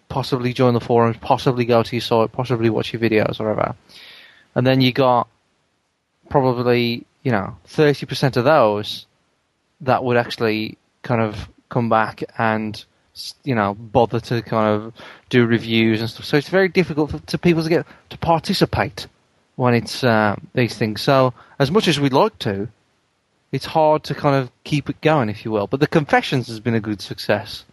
possibly 0.08 0.52
join 0.52 0.74
the 0.74 0.80
forums, 0.80 1.16
possibly 1.20 1.64
go 1.64 1.82
to 1.82 1.96
your 1.96 2.00
site, 2.00 2.32
possibly 2.32 2.70
watch 2.70 2.92
your 2.92 3.02
videos, 3.02 3.38
whatever. 3.38 3.74
And 4.54 4.66
then 4.66 4.80
you 4.80 4.92
got 4.92 5.28
probably 6.30 7.04
you 7.22 7.32
know 7.32 7.56
thirty 7.64 8.06
percent 8.06 8.36
of 8.36 8.44
those 8.44 9.06
that 9.82 10.02
would 10.02 10.16
actually 10.16 10.78
kind 11.02 11.20
of 11.20 11.48
come 11.68 11.88
back 11.88 12.24
and 12.38 12.84
you 13.44 13.54
know 13.54 13.74
bother 13.74 14.20
to 14.20 14.42
kind 14.42 14.74
of 14.74 14.94
do 15.28 15.46
reviews 15.46 16.00
and 16.00 16.08
stuff. 16.08 16.24
So 16.24 16.36
it's 16.36 16.48
very 16.48 16.68
difficult 16.68 17.10
for 17.10 17.18
to 17.18 17.38
people 17.38 17.62
to 17.62 17.68
get 17.68 17.86
to 18.10 18.18
participate 18.18 19.06
when 19.56 19.74
it's 19.74 20.04
uh, 20.04 20.36
these 20.54 20.76
things. 20.76 21.02
So 21.02 21.34
as 21.58 21.70
much 21.70 21.88
as 21.88 21.98
we'd 21.98 22.12
like 22.12 22.38
to, 22.40 22.68
it's 23.52 23.66
hard 23.66 24.04
to 24.04 24.14
kind 24.14 24.36
of 24.36 24.50
keep 24.64 24.90
it 24.90 25.00
going, 25.00 25.28
if 25.28 25.44
you 25.44 25.50
will. 25.50 25.66
But 25.66 25.80
the 25.80 25.86
confessions 25.86 26.48
has 26.48 26.60
been 26.60 26.74
a 26.74 26.80
good 26.80 27.00
success, 27.00 27.64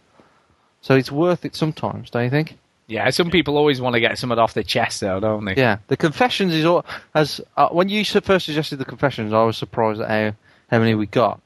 so 0.80 0.94
it's 0.94 1.12
worth 1.12 1.44
it 1.44 1.54
sometimes, 1.54 2.10
don't 2.10 2.24
you 2.24 2.30
think? 2.30 2.56
Yeah, 2.88 3.10
some 3.10 3.30
people 3.30 3.56
always 3.56 3.80
want 3.80 3.94
to 3.94 4.00
get 4.00 4.16
something 4.16 4.38
off 4.38 4.54
their 4.54 4.62
chest, 4.62 5.00
though, 5.00 5.18
don't 5.18 5.44
they? 5.44 5.56
Yeah, 5.56 5.78
the 5.88 5.96
confessions 5.96 6.54
is 6.54 6.64
all 6.64 6.84
as 7.14 7.40
uh, 7.56 7.68
when 7.68 7.88
you 7.88 8.04
first 8.04 8.46
suggested 8.46 8.76
the 8.76 8.84
confessions, 8.84 9.32
I 9.32 9.42
was 9.42 9.56
surprised 9.56 10.00
at 10.00 10.08
how 10.08 10.36
how 10.70 10.78
many 10.78 10.94
we 10.94 11.06
got. 11.06 11.40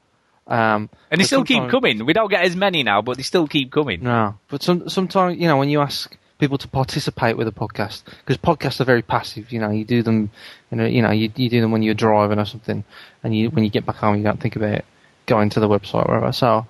Um, 0.46 0.90
And 1.10 1.20
they 1.20 1.24
still 1.24 1.44
keep 1.44 1.68
coming. 1.70 2.04
We 2.04 2.12
don't 2.12 2.30
get 2.30 2.44
as 2.44 2.56
many 2.56 2.82
now, 2.82 3.02
but 3.02 3.16
they 3.16 3.22
still 3.22 3.46
keep 3.46 3.70
coming. 3.70 4.02
No, 4.02 4.34
but 4.48 4.62
some 4.62 4.88
sometimes 4.88 5.38
you 5.38 5.46
know 5.46 5.56
when 5.56 5.70
you 5.70 5.80
ask 5.80 6.16
people 6.38 6.58
to 6.58 6.66
participate 6.66 7.36
with 7.36 7.46
a 7.46 7.52
podcast 7.52 8.02
because 8.24 8.36
podcasts 8.36 8.80
are 8.80 8.84
very 8.84 9.02
passive. 9.02 9.52
You 9.52 9.60
know, 9.60 9.70
you 9.70 9.84
do 9.84 10.02
them, 10.02 10.30
you 10.70 10.76
know, 10.78 10.86
you 10.86 11.02
know, 11.02 11.10
you, 11.10 11.30
you 11.36 11.48
do 11.48 11.60
them 11.60 11.70
when 11.70 11.82
you're 11.82 11.94
driving 11.94 12.38
or 12.38 12.46
something, 12.46 12.82
and 13.22 13.36
you 13.36 13.50
when 13.50 13.64
you 13.64 13.70
get 13.70 13.86
back 13.86 13.96
home, 13.96 14.16
you 14.16 14.24
don't 14.24 14.40
think 14.40 14.56
about 14.56 14.82
going 15.26 15.50
to 15.50 15.60
the 15.60 15.68
website 15.68 16.08
or 16.08 16.14
whatever. 16.14 16.32
So, 16.32 16.66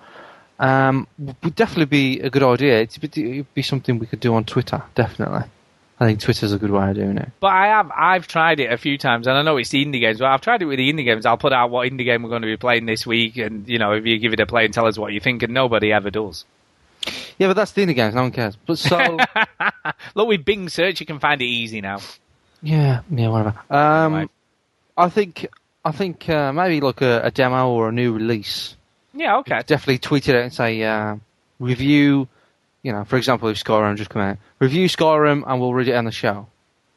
um, 0.59 1.07
would 1.17 1.55
definitely 1.55 1.85
be 1.85 2.19
a 2.19 2.29
good 2.29 2.43
idea. 2.43 2.81
It'd 2.81 3.53
be, 3.53 3.61
something 3.61 3.99
we 3.99 4.05
could 4.05 4.19
do 4.19 4.33
on 4.35 4.45
Twitter. 4.45 4.83
Definitely, 4.95 5.43
I 5.99 6.05
think 6.05 6.19
Twitter's 6.19 6.53
a 6.53 6.59
good 6.59 6.71
way 6.71 6.89
of 6.89 6.95
doing 6.95 7.17
it. 7.17 7.29
But 7.39 7.47
I 7.47 7.67
have 7.67 7.91
I've 7.95 8.27
tried 8.27 8.59
it 8.59 8.71
a 8.71 8.77
few 8.77 8.97
times, 8.97 9.27
and 9.27 9.37
I 9.37 9.41
know 9.41 9.57
it's 9.57 9.69
the 9.69 9.85
indie 9.85 9.99
games. 9.99 10.19
But 10.19 10.27
I've 10.27 10.41
tried 10.41 10.61
it 10.61 10.65
with 10.65 10.77
the 10.77 10.91
indie 10.91 11.05
games. 11.05 11.25
I'll 11.25 11.37
put 11.37 11.53
out 11.53 11.71
what 11.71 11.89
indie 11.89 12.05
game 12.05 12.23
we're 12.23 12.29
going 12.29 12.43
to 12.43 12.47
be 12.47 12.57
playing 12.57 12.85
this 12.85 13.05
week, 13.05 13.37
and 13.37 13.67
you 13.67 13.79
know 13.79 13.93
if 13.93 14.05
you 14.05 14.17
give 14.19 14.33
it 14.33 14.39
a 14.39 14.45
play 14.45 14.65
and 14.65 14.73
tell 14.73 14.87
us 14.87 14.97
what 14.97 15.13
you 15.13 15.19
think, 15.19 15.43
and 15.43 15.53
nobody 15.53 15.91
ever 15.91 16.11
does. 16.11 16.45
Yeah, 17.39 17.47
but 17.47 17.53
that's 17.53 17.71
the 17.71 17.83
indie 17.83 17.95
games. 17.95 18.13
No 18.13 18.23
one 18.23 18.31
cares. 18.31 18.55
But 18.55 18.77
so. 18.77 19.17
Look, 20.15 20.27
with 20.27 20.45
Bing 20.45 20.69
search, 20.69 20.99
you 20.99 21.07
can 21.07 21.19
find 21.19 21.41
it 21.41 21.45
easy 21.45 21.81
now. 21.81 21.99
Yeah, 22.61 23.01
yeah, 23.09 23.27
whatever. 23.29 23.55
Um, 23.69 24.29
I 24.95 25.09
think 25.09 25.47
I 25.83 25.91
think 25.91 26.29
uh, 26.29 26.53
maybe 26.53 26.79
like 26.81 27.01
a, 27.01 27.21
a 27.23 27.31
demo 27.31 27.69
or 27.71 27.89
a 27.89 27.91
new 27.91 28.13
release. 28.13 28.75
Yeah, 29.13 29.37
okay. 29.39 29.61
Definitely 29.65 29.97
tweet 29.99 30.29
it 30.29 30.35
out 30.35 30.43
and 30.43 30.53
say 30.53 30.81
uh, 30.83 31.15
review. 31.59 32.27
You 32.83 32.91
know, 32.93 33.03
for 33.03 33.17
example, 33.17 33.49
if 33.49 33.63
Skyrim 33.63 33.95
just 33.97 34.09
come 34.09 34.21
out, 34.21 34.37
review 34.59 34.87
Skyrim, 34.87 35.43
and 35.45 35.59
we'll 35.61 35.73
read 35.73 35.87
it 35.87 35.95
on 35.95 36.05
the 36.05 36.11
show. 36.11 36.47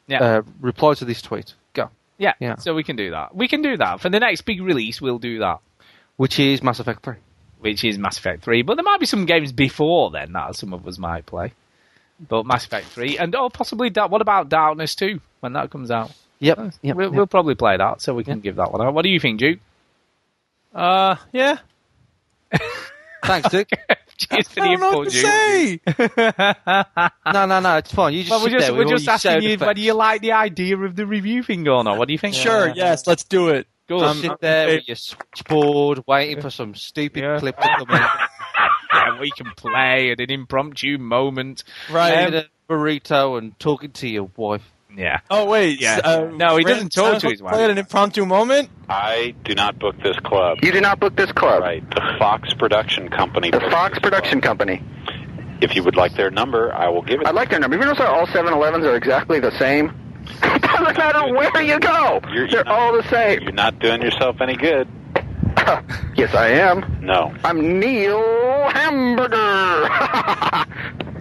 Yeah. 0.07 0.23
Uh, 0.23 0.41
reply 0.61 0.93
to 0.95 1.05
this 1.05 1.21
tweet. 1.21 1.53
Go. 1.73 1.89
Yeah, 2.17 2.33
Yeah. 2.39 2.55
so 2.55 2.73
we 2.73 2.83
can 2.83 2.95
do 2.95 3.11
that. 3.11 3.35
We 3.35 3.47
can 3.47 3.61
do 3.61 3.77
that 3.77 3.99
for 4.01 4.09
the 4.09 4.19
next 4.19 4.41
big 4.41 4.61
release. 4.61 5.01
We'll 5.01 5.19
do 5.19 5.39
that, 5.39 5.59
Which 6.17 6.39
is 6.39 6.61
Mass 6.63 6.79
Effect 6.79 7.03
Three. 7.03 7.15
which 7.59 7.83
is 7.83 7.97
Mass 7.97 8.17
Effect 8.17 8.43
Three. 8.43 8.61
But 8.61 8.75
there 8.75 8.83
might 8.83 8.99
be 8.99 9.05
some 9.07 9.25
games 9.25 9.51
before 9.51 10.11
then 10.11 10.31
that 10.33 10.55
some 10.55 10.73
of 10.73 10.87
us 10.87 10.97
might 10.97 11.25
play. 11.25 11.53
But 12.29 12.45
Mass 12.45 12.65
Effect 12.65 12.85
Three, 12.87 13.17
and 13.17 13.35
oh, 13.35 13.49
possibly 13.49 13.89
that. 13.89 14.09
What 14.09 14.21
about 14.21 14.47
Darkness 14.49 14.95
Two 14.95 15.19
when 15.41 15.53
that 15.53 15.69
comes 15.71 15.91
out? 15.91 16.11
Yep. 16.45 16.73
yep, 16.81 16.95
we'll, 16.95 17.07
yep. 17.07 17.13
we'll 17.15 17.27
probably 17.27 17.55
play 17.55 17.77
that, 17.77 18.01
so 18.01 18.13
we 18.13 18.23
can 18.23 18.39
give 18.39 18.55
that 18.57 18.71
one 18.71 18.81
out. 18.85 18.93
What 18.93 19.03
do 19.03 19.09
you 19.09 19.19
think, 19.19 19.39
Duke? 19.39 19.59
Uh, 20.73 21.15
yeah. 21.31 21.57
Thanks, 23.23 23.49
Dick. 23.49 23.69
Cheers 24.17 24.47
for 24.47 24.61
the 24.61 24.61
I 24.61 24.75
don't 24.75 24.79
know 24.79 24.87
info, 24.87 24.97
what 24.99 25.09
to 25.09 25.21
Duke. 25.21 26.29
say. 26.95 27.11
no, 27.33 27.45
no, 27.47 27.59
no. 27.59 27.77
It's 27.77 27.91
fine. 27.91 28.13
You 28.13 28.19
just 28.21 28.29
Well, 28.31 28.39
we're 28.39 28.49
sit 28.49 28.51
just, 28.59 28.67
there 28.67 28.73
we're 28.75 28.83
all 28.85 28.89
just 28.91 29.05
your 29.05 29.13
asking 29.13 29.31
sound 29.31 29.43
you 29.43 29.49
effects. 29.49 29.67
whether 29.67 29.79
you 29.79 29.93
like 29.93 30.21
the 30.21 30.31
idea 30.33 30.77
of 30.77 30.95
the 30.95 31.05
review 31.05 31.43
thing 31.43 31.67
or 31.67 31.83
not. 31.83 31.97
What 31.97 32.07
do 32.07 32.13
you 32.13 32.17
think? 32.19 32.35
Sure, 32.35 32.69
yes, 32.73 33.07
let's 33.07 33.23
do 33.25 33.49
it. 33.49 33.67
Go 33.87 33.99
Just 33.99 34.15
on. 34.15 34.21
sit 34.21 34.39
there 34.41 34.67
with 34.67 34.87
your 34.87 34.95
switchboard, 34.95 36.03
waiting 36.07 36.41
for 36.41 36.49
some 36.49 36.73
stupid 36.75 37.39
clip 37.39 37.57
to 37.57 37.67
come 37.77 37.89
in. 37.95 38.01
Yeah, 38.93 39.19
we 39.19 39.29
can 39.31 39.51
play 39.55 40.11
at 40.11 40.19
an 40.19 40.31
impromptu 40.31 40.97
moment. 40.97 41.63
Right. 41.91 42.27
Eating 42.27 42.39
a 42.39 42.45
burrito 42.71 43.37
and 43.37 43.57
talking 43.59 43.91
to 43.91 44.07
your 44.07 44.29
wife. 44.37 44.71
Yeah. 44.97 45.19
Oh 45.29 45.45
wait, 45.45 45.81
Yeah. 45.81 45.99
uh, 46.03 46.19
No, 46.33 46.57
he 46.57 46.63
Brand 46.63 46.89
doesn't 46.89 46.89
talk 46.93 47.13
to 47.15 47.19
sounds 47.21 47.23
his 47.23 47.41
like 47.41 47.53
Play 47.53 47.63
at 47.65 47.69
an 47.69 47.77
impromptu 47.77 48.25
moment. 48.25 48.69
I 48.89 49.33
do 49.43 49.53
not 49.55 49.77
book 49.79 49.95
this 50.03 50.15
club. 50.17 50.59
You 50.63 50.71
do 50.71 50.79
not 50.81 50.99
book 50.99 51.15
this 51.15 51.31
club. 51.31 51.61
Right. 51.61 51.87
The 51.91 52.01
Fox 52.19 52.53
Production 52.53 53.09
Company. 53.09 53.51
The 53.51 53.59
Fox 53.71 53.99
Production 53.99 54.41
Company. 54.41 54.81
If 55.61 55.75
you 55.75 55.83
would 55.83 55.95
like 55.95 56.15
their 56.15 56.29
number, 56.31 56.73
I 56.73 56.89
will 56.89 57.01
give 57.01 57.21
it. 57.21 57.27
I 57.27 57.31
like 57.31 57.49
their 57.49 57.59
number. 57.59 57.77
You 57.77 57.83
notice 57.83 57.97
how 57.99 58.13
all 58.13 58.27
7-Elevens 58.27 58.85
are 58.85 58.95
exactly 58.95 59.39
the 59.39 59.57
same? 59.57 59.93
it 60.43 60.61
doesn't 60.61 60.97
matter 60.97 61.33
where 61.33 61.61
you 61.61 61.79
go. 61.79 62.19
You're- 62.33 62.49
They're 62.51 62.67
all 62.67 62.93
the 62.93 63.07
same. 63.09 63.41
You're 63.43 63.51
not 63.53 63.79
doing 63.79 64.01
yourself 64.01 64.41
any 64.41 64.55
good. 64.55 64.87
Yes, 66.15 66.33
I 66.35 66.47
am. 66.49 66.99
No. 67.01 67.33
I'm 67.43 67.79
Neil 67.79 68.21
Hamburger. 68.69 69.89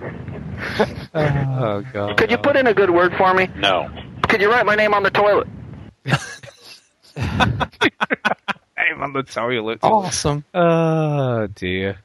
Oh 1.14 1.82
god. 1.92 2.16
Could 2.16 2.30
you 2.30 2.38
put 2.38 2.56
in 2.56 2.66
a 2.66 2.74
good 2.74 2.90
word 2.90 3.14
for 3.16 3.34
me? 3.34 3.48
No. 3.56 3.88
Could 4.28 4.40
you 4.40 4.50
write 4.50 4.66
my 4.66 4.74
name 4.74 4.94
on 4.94 5.02
the 5.02 5.10
toilet? 5.10 5.48
Name 7.16 9.00
on 9.00 9.12
the 9.12 9.22
toilet. 9.22 9.78
Awesome. 9.82 10.44
Oh 10.52 11.46
dear. 11.54 11.98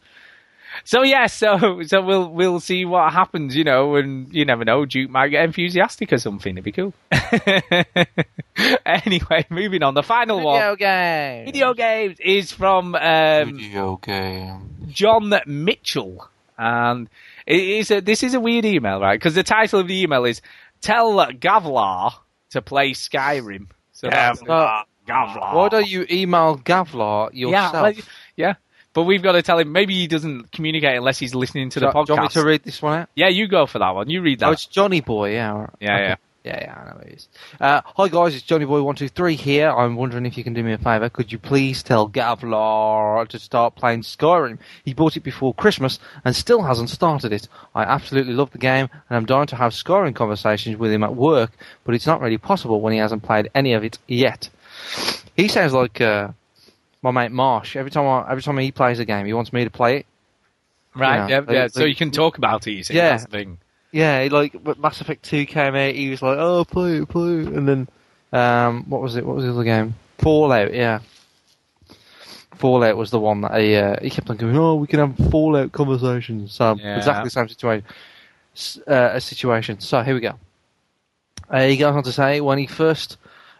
So 0.83 1.03
yeah, 1.03 1.27
so 1.27 1.81
so 1.83 2.01
we'll 2.01 2.29
we'll 2.29 2.59
see 2.59 2.85
what 2.85 3.11
happens, 3.11 3.55
you 3.55 3.63
know, 3.63 3.95
and 3.95 4.33
you 4.33 4.45
never 4.45 4.63
know, 4.63 4.85
Duke 4.85 5.09
might 5.09 5.29
get 5.29 5.43
enthusiastic 5.43 6.13
or 6.13 6.17
something. 6.17 6.53
It'd 6.53 6.63
be 6.63 6.71
cool. 6.71 6.93
anyway, 8.85 9.45
moving 9.49 9.83
on. 9.83 9.93
The 9.93 10.03
final 10.03 10.41
one, 10.41 10.59
Video 10.59 10.75
game. 10.75 11.45
video 11.45 11.73
games, 11.73 12.17
is 12.19 12.51
from 12.51 12.95
um, 12.95 13.57
Video 13.57 13.97
game. 13.97 14.69
John 14.87 15.33
Mitchell, 15.45 16.29
and 16.57 17.09
it 17.49 17.59
is 17.61 17.91
a, 17.91 17.99
this 17.99 18.23
is 18.23 18.33
a 18.35 18.39
weird 18.39 18.63
email, 18.65 19.01
right? 19.01 19.19
Because 19.19 19.35
the 19.35 19.43
title 19.43 19.79
of 19.81 19.87
the 19.87 20.01
email 20.01 20.23
is 20.25 20.41
"Tell 20.81 21.11
Gavlar 21.33 22.13
to 22.51 22.61
play 22.61 22.91
Skyrim." 22.91 23.67
So 23.91 24.09
Gavlar. 24.09 24.83
Gavlar. 25.07 25.53
Why 25.55 25.69
don't 25.69 25.89
you 25.89 26.05
email 26.09 26.57
Gavlar 26.57 27.31
yourself? 27.33 27.73
Yeah, 27.73 27.81
well, 27.81 27.93
yeah. 28.37 28.53
But 28.93 29.03
we've 29.03 29.21
got 29.21 29.33
to 29.33 29.41
tell 29.41 29.59
him. 29.59 29.71
Maybe 29.71 29.93
he 29.95 30.07
doesn't 30.07 30.51
communicate 30.51 30.95
unless 30.97 31.19
he's 31.19 31.35
listening 31.35 31.69
to 31.71 31.79
the 31.79 31.91
Do 31.91 31.97
you 31.97 32.05
podcast. 32.05 32.09
want 32.09 32.21
me 32.23 32.27
to 32.29 32.43
read 32.45 32.63
this 32.63 32.81
one 32.81 33.01
out? 33.01 33.09
Yeah, 33.15 33.27
you 33.29 33.47
go 33.47 33.65
for 33.65 33.79
that 33.79 33.91
one. 33.95 34.09
You 34.09 34.21
read 34.21 34.39
that. 34.39 34.49
Oh, 34.49 34.51
it's 34.51 34.65
Johnny 34.65 35.01
Boy, 35.01 35.33
yeah. 35.33 35.67
Yeah, 35.79 35.93
Okay. 35.95 36.03
yeah. 36.03 36.15
Yeah, 36.43 36.57
yeah, 36.61 36.81
I 36.81 36.85
know 36.89 37.01
it 37.01 37.13
is. 37.15 37.27
Uh, 37.59 37.81
hi 37.83 38.07
guys, 38.07 38.33
it's 38.33 38.43
Johnny 38.45 38.63
Boy 38.63 38.81
one 38.81 38.95
two 38.95 39.09
three 39.09 39.35
here. 39.35 39.69
I'm 39.69 39.97
wondering 39.97 40.25
if 40.25 40.37
you 40.37 40.43
can 40.45 40.53
do 40.53 40.63
me 40.63 40.71
a 40.71 40.77
favour. 40.77 41.09
Could 41.09 41.33
you 41.33 41.37
please 41.37 41.83
tell 41.83 42.07
Gavlar 42.09 43.27
to 43.27 43.39
start 43.39 43.75
playing 43.75 44.03
Skyrim? 44.03 44.57
He 44.85 44.93
bought 44.93 45.17
it 45.17 45.19
before 45.23 45.53
Christmas 45.53 45.99
and 46.23 46.33
still 46.33 46.63
hasn't 46.63 46.89
started 46.91 47.33
it. 47.33 47.49
I 47.75 47.83
absolutely 47.83 48.33
love 48.33 48.51
the 48.51 48.57
game 48.57 48.87
and 49.09 49.17
I'm 49.17 49.25
dying 49.25 49.47
to 49.47 49.57
have 49.57 49.73
Skyrim 49.73 50.15
conversations 50.15 50.77
with 50.77 50.93
him 50.93 51.03
at 51.03 51.13
work, 51.13 51.51
but 51.83 51.93
it's 51.93 52.07
not 52.07 52.21
really 52.21 52.37
possible 52.37 52.79
when 52.79 52.93
he 52.93 52.99
hasn't 52.99 53.23
played 53.23 53.49
any 53.53 53.73
of 53.73 53.83
it 53.83 53.99
yet. 54.07 54.49
He 55.35 55.49
sounds 55.49 55.73
like 55.73 55.99
uh, 55.99 56.29
my 57.01 57.11
mate 57.11 57.33
Marsh. 57.33 57.75
Every 57.75 57.91
time 57.91 58.05
I, 58.07 58.31
every 58.31 58.41
time 58.43 58.57
he 58.59 58.71
plays 58.71 58.99
a 58.99 59.05
game, 59.05 59.25
he 59.25 59.33
wants 59.33 59.51
me 59.51 59.65
to 59.65 59.69
play 59.69 59.97
it. 59.97 60.05
right? 60.95 61.29
Yeah, 61.29 61.41
Yeah, 61.49 61.51
yeah. 61.51 61.61
they- 61.63 61.67
so 61.81 61.83
you 61.83 61.95
can 61.95 62.11
talk 62.11 62.37
about 62.37 62.65
it. 62.65 62.71
You 62.71 62.83
see, 62.83 62.93
Yeah. 62.93 63.09
that's 63.09 63.25
the 63.25 63.31
thing. 63.31 63.57
Yeah, 63.91 64.27
like 64.31 64.55
Mass 64.77 65.01
Effect 65.01 65.23
Two 65.23 65.45
came 65.45 65.75
out, 65.75 65.95
he 65.95 66.09
was 66.09 66.21
like, 66.21 66.37
"Oh, 66.37 66.63
play 66.63 66.97
it, 66.97 67.09
play 67.09 67.39
it," 67.39 67.47
and 67.47 67.67
then 67.67 67.89
um, 68.31 68.83
what 68.89 69.01
was 69.01 69.15
it? 69.15 69.25
What 69.25 69.35
was 69.35 69.45
the 69.45 69.51
other 69.51 69.63
game? 69.63 69.95
Fallout. 70.19 70.73
Yeah, 70.73 70.99
Fallout 72.55 72.97
was 72.97 73.09
the 73.09 73.19
one 73.19 73.41
that 73.41 73.59
he 73.59 73.75
uh, 73.75 73.95
he 74.01 74.09
kept 74.09 74.29
on 74.29 74.37
going. 74.37 74.55
Oh, 74.57 74.75
we 74.75 74.87
can 74.87 74.99
have 74.99 75.31
Fallout 75.31 75.71
conversations. 75.71 76.53
So 76.53 76.75
Yeah. 76.75 76.97
exactly 76.97 77.23
the 77.25 77.29
same 77.31 77.47
situation. 77.47 77.85
Uh, 78.87 79.11
a 79.13 79.21
situation. 79.21 79.79
So 79.79 80.01
here 80.01 80.13
we 80.13 80.19
go. 80.19 80.33
Uh, 81.49 81.63
he 81.63 81.77
goes 81.77 81.95
on 81.95 82.03
to 82.03 82.11
say 82.11 82.41
when 82.41 82.57
he 82.57 82.67
first 82.67 83.17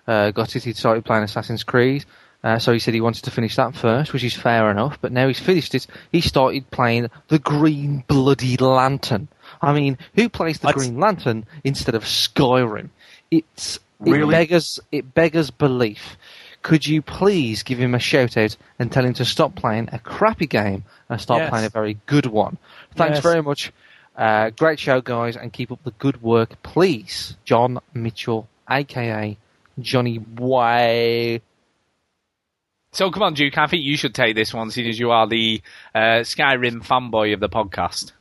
uh, 0.08 0.32
got 0.32 0.56
it, 0.56 0.64
he 0.64 0.74
started 0.74 1.06
playing 1.06 1.24
Assassin's 1.24 1.64
Creed. 1.64 2.06
Uh, 2.44 2.58
so 2.60 2.72
he 2.72 2.80
said 2.80 2.94
he 2.94 3.02
wanted 3.02 3.24
to 3.24 3.32
finish 3.32 3.56
that 3.56 3.76
first, 3.76 4.14
which 4.14 4.24
is 4.24 4.34
fair 4.34 4.70
enough. 4.72 4.98
But 5.02 5.12
now 5.12 5.28
he's 5.28 5.40
finished 5.40 5.76
it, 5.76 5.88
he 6.12 6.22
started 6.22 6.70
playing 6.72 7.10
the 7.28 7.40
Green 7.40 8.04
Bloody 8.08 8.58
Lantern. 8.58 9.28
I 9.61 9.73
mean, 9.73 9.98
who 10.15 10.30
plays 10.30 10.60
the 10.60 10.72
Green 10.72 10.99
Lantern 10.99 11.45
instead 11.64 11.95
of 11.95 12.03
Skyrim? 12.03 12.90
It's 13.31 13.80
it 14.06 14.30
beggars 14.30 14.80
it 14.91 15.14
beggars 15.14 15.52
belief. 15.52 16.18
Could 16.61 16.86
you 16.88 17.02
please 17.02 17.64
give 17.64 17.77
him 17.80 17.95
a 17.95 17.99
shout 17.99 18.36
out 18.38 18.56
and 18.80 18.91
tell 18.91 19.06
him 19.06 19.14
to 19.15 19.26
stop 19.26 19.56
playing 19.56 19.90
a 19.91 19.99
crappy 19.99 20.45
game 20.48 20.84
and 21.10 21.19
start 21.22 21.41
Yes. 21.41 21.49
playing 21.49 21.65
a 21.65 21.69
very 21.69 21.98
good 22.06 22.26
one? 22.26 22.57
Thanks 22.95 23.18
Yes. 23.18 23.23
very 23.23 23.41
much. 23.41 23.72
Uh, 24.18 24.49
great 24.49 24.80
show, 24.80 24.99
guys, 24.99 25.38
and 25.38 25.53
keep 25.53 25.72
up 25.72 25.81
the 25.84 25.91
good 25.91 26.22
work, 26.22 26.61
please. 26.64 27.38
John 27.45 27.80
Mitchell, 27.94 28.48
aka 28.69 29.38
Johnny 29.80 30.19
Way. 30.19 31.41
So 32.91 33.11
come 33.11 33.23
on, 33.23 33.34
Duke. 33.36 33.57
I 33.57 33.68
think 33.68 33.84
you 33.84 33.95
should 33.98 34.15
take 34.15 34.36
this 34.36 34.53
one, 34.53 34.72
seeing 34.72 34.90
as 34.90 34.99
you 34.99 35.11
are 35.11 35.27
the 35.27 35.61
uh, 35.94 36.23
Skyrim 36.23 36.84
fanboy 36.86 37.34
of 37.34 37.40
the 37.40 37.49
podcast. 37.49 38.11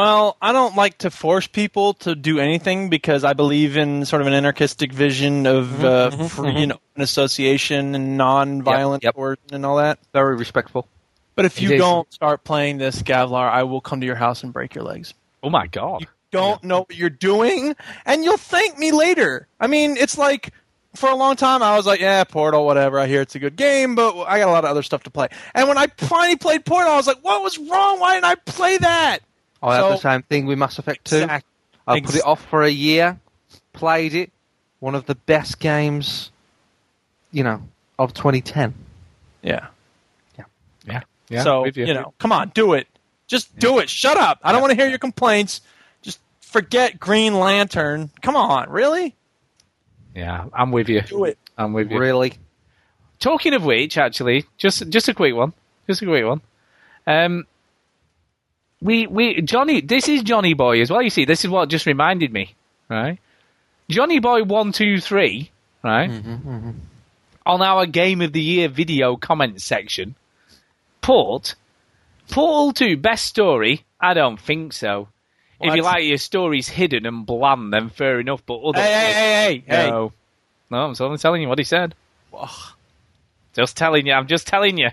Well, 0.00 0.38
I 0.40 0.52
don't 0.52 0.76
like 0.76 0.96
to 0.98 1.10
force 1.10 1.46
people 1.46 1.92
to 1.92 2.14
do 2.14 2.38
anything 2.38 2.88
because 2.88 3.22
I 3.22 3.34
believe 3.34 3.76
in 3.76 4.06
sort 4.06 4.22
of 4.22 4.28
an 4.28 4.32
anarchistic 4.32 4.94
vision 4.94 5.46
of 5.46 5.84
uh, 5.84 6.10
mhm, 6.10 6.30
free, 6.30 6.52
mhm. 6.52 6.60
you 6.60 6.66
know, 6.68 6.80
an 6.96 7.02
association 7.02 7.94
and 7.94 8.16
non-violent 8.16 9.04
coercion 9.04 9.52
and 9.52 9.66
all 9.66 9.76
that. 9.76 9.98
Very 10.14 10.36
respectful. 10.36 10.88
But 11.34 11.44
if 11.44 11.60
you 11.60 11.76
don't 11.76 12.10
start 12.10 12.44
playing 12.44 12.78
this 12.78 13.02
Gavlar, 13.02 13.46
I 13.50 13.64
will 13.64 13.82
come 13.82 14.00
to 14.00 14.06
your 14.06 14.16
house 14.16 14.42
and 14.42 14.54
break 14.54 14.74
your 14.74 14.84
legs. 14.84 15.12
Oh 15.42 15.50
my 15.50 15.66
god! 15.66 16.00
You 16.00 16.06
don't 16.30 16.64
know 16.64 16.78
what 16.78 16.96
you're 16.96 17.10
doing, 17.10 17.76
and 18.06 18.24
you'll 18.24 18.38
thank 18.38 18.78
me 18.78 18.92
later. 18.92 19.48
I 19.60 19.66
mean, 19.66 19.98
it's 19.98 20.16
like 20.16 20.54
for 20.94 21.10
a 21.10 21.14
long 21.14 21.36
time 21.36 21.62
I 21.62 21.76
was 21.76 21.84
like, 21.84 22.00
yeah, 22.00 22.24
Portal, 22.24 22.64
whatever. 22.64 22.98
I 22.98 23.06
hear 23.06 23.20
it's 23.20 23.34
a 23.34 23.38
good 23.38 23.56
game, 23.56 23.96
but 23.96 24.16
I 24.22 24.38
got 24.38 24.48
a 24.48 24.52
lot 24.52 24.64
of 24.64 24.70
other 24.70 24.82
stuff 24.82 25.02
to 25.02 25.10
play. 25.10 25.28
And 25.54 25.68
when 25.68 25.76
I 25.76 25.88
finally 25.98 26.36
played 26.36 26.64
Portal, 26.64 26.90
I 26.90 26.96
was 26.96 27.06
like, 27.06 27.22
what 27.22 27.42
was 27.42 27.58
wrong? 27.58 28.00
Why 28.00 28.14
didn't 28.14 28.24
I 28.24 28.34
play 28.36 28.78
that? 28.78 29.20
I 29.62 29.76
had 29.76 29.84
the 29.84 29.96
same 29.98 30.22
thing 30.22 30.46
with 30.46 30.58
Mass 30.58 30.78
Effect 30.78 31.04
2. 31.06 31.16
Exact- 31.16 31.46
I 31.86 32.00
put 32.00 32.10
ex- 32.10 32.16
it 32.16 32.24
off 32.24 32.44
for 32.46 32.62
a 32.62 32.70
year, 32.70 33.18
played 33.72 34.14
it. 34.14 34.30
One 34.78 34.94
of 34.94 35.06
the 35.06 35.14
best 35.14 35.58
games, 35.58 36.30
you 37.32 37.44
know, 37.44 37.62
of 37.98 38.14
2010. 38.14 38.74
Yeah. 39.42 39.66
Yeah. 40.86 41.02
Yeah. 41.28 41.42
so 41.42 41.62
with 41.62 41.76
you. 41.76 41.92
know, 41.92 42.14
come 42.18 42.32
on, 42.32 42.50
do 42.54 42.72
it. 42.74 42.86
Just 43.26 43.56
do 43.58 43.78
it. 43.78 43.88
Shut 43.88 44.16
up. 44.16 44.40
I 44.42 44.50
don't 44.52 44.60
want 44.60 44.72
to 44.72 44.76
hear 44.76 44.88
your 44.88 44.98
complaints. 44.98 45.60
Just 46.02 46.18
forget 46.40 46.98
Green 46.98 47.38
Lantern. 47.38 48.10
Come 48.22 48.34
on, 48.34 48.68
really? 48.70 49.14
Yeah, 50.14 50.46
I'm 50.52 50.72
with 50.72 50.88
you. 50.88 51.02
Do 51.02 51.24
it. 51.24 51.38
I'm 51.56 51.72
with 51.72 51.92
you. 51.92 51.98
Really? 51.98 52.32
Talking 53.20 53.54
of 53.54 53.64
which, 53.64 53.98
actually, 53.98 54.46
just 54.56 54.88
just 54.88 55.08
a 55.08 55.14
quick 55.14 55.34
one. 55.34 55.52
Just 55.86 56.02
a 56.02 56.06
quick 56.06 56.24
one. 56.24 56.40
Um, 57.06 57.46
we 58.80 59.06
we 59.06 59.42
Johnny. 59.42 59.80
This 59.80 60.08
is 60.08 60.22
Johnny 60.22 60.54
Boy 60.54 60.80
as 60.80 60.90
well. 60.90 61.02
You 61.02 61.10
see, 61.10 61.24
this 61.24 61.44
is 61.44 61.50
what 61.50 61.68
just 61.68 61.86
reminded 61.86 62.32
me, 62.32 62.54
right? 62.88 63.18
Johnny 63.88 64.18
Boy 64.20 64.42
one 64.44 64.72
two 64.72 65.00
three, 65.00 65.50
right? 65.82 66.10
Mm-hmm, 66.10 66.70
On 67.46 67.62
our 67.62 67.86
Game 67.86 68.20
of 68.20 68.32
the 68.32 68.40
Year 68.40 68.68
video 68.68 69.16
comment 69.16 69.60
section, 69.60 70.14
port 71.00 71.54
Portal 72.30 72.72
Two 72.72 72.96
best 72.96 73.26
story. 73.26 73.84
I 74.00 74.14
don't 74.14 74.40
think 74.40 74.72
so. 74.72 75.08
If 75.60 75.74
you 75.74 75.82
like 75.82 76.04
your 76.04 76.16
stories 76.16 76.68
hidden 76.68 77.04
and 77.04 77.26
bland, 77.26 77.72
then 77.72 77.90
fair 77.90 78.18
enough. 78.18 78.42
But 78.46 78.60
other 78.60 78.80
Hey, 78.80 78.92
hey, 78.92 79.12
hey, 79.12 79.64
hey, 79.66 79.82
hey. 79.84 79.90
no, 79.90 80.12
no, 80.70 80.78
I'm 80.86 80.94
only 80.98 81.18
telling 81.18 81.42
you 81.42 81.48
what 81.48 81.58
he 81.58 81.64
said. 81.64 81.94
Just 83.52 83.76
telling 83.76 84.06
you. 84.06 84.14
I'm 84.14 84.26
just 84.26 84.46
telling 84.46 84.78
you. 84.78 84.88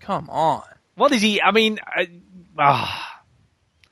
Come 0.00 0.28
on. 0.28 0.62
What 0.96 1.12
is 1.12 1.22
he? 1.22 1.40
I 1.40 1.52
mean, 1.52 1.78
I, 2.58 2.64
ah, 2.64 3.22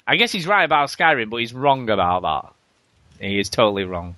I 0.06 0.16
guess 0.16 0.32
he's 0.32 0.46
right 0.46 0.64
about 0.64 0.88
Skyrim, 0.88 1.30
but 1.30 1.38
he's 1.38 1.54
wrong 1.54 1.88
about 1.90 2.22
that. 2.22 3.26
He 3.26 3.38
is 3.38 3.48
totally 3.48 3.84
wrong, 3.84 4.16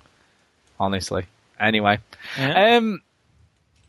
honestly. 0.79 1.25
Anyway, 1.59 1.99
Yeah. 2.37 2.77
um, 2.77 3.01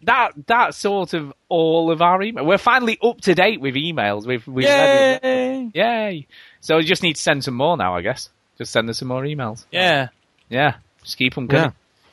that 0.02 0.32
that's 0.46 0.76
sort 0.76 1.12
of 1.14 1.32
all 1.48 1.90
of 1.90 2.00
our 2.02 2.22
email. 2.22 2.44
We're 2.44 2.58
finally 2.58 2.98
up 3.02 3.20
to 3.22 3.34
date 3.34 3.60
with 3.60 3.74
emails. 3.74 4.26
We've 4.26 4.46
we've 4.46 4.66
read- 4.66 5.20
Yay! 5.22 5.70
yay! 5.74 6.26
So 6.60 6.76
we 6.78 6.84
just 6.84 7.02
need 7.02 7.16
to 7.16 7.22
send 7.22 7.44
some 7.44 7.54
more 7.54 7.76
now, 7.76 7.96
I 7.96 8.02
guess. 8.02 8.28
Just 8.58 8.72
send 8.72 8.88
us 8.90 8.98
some 8.98 9.08
more 9.08 9.22
emails. 9.22 9.64
Yeah. 9.70 10.08
Yeah, 10.48 10.76
just 11.04 11.16
keep 11.16 11.34
them 11.34 11.46
coming. 11.48 11.62
Yeah. 11.64 11.70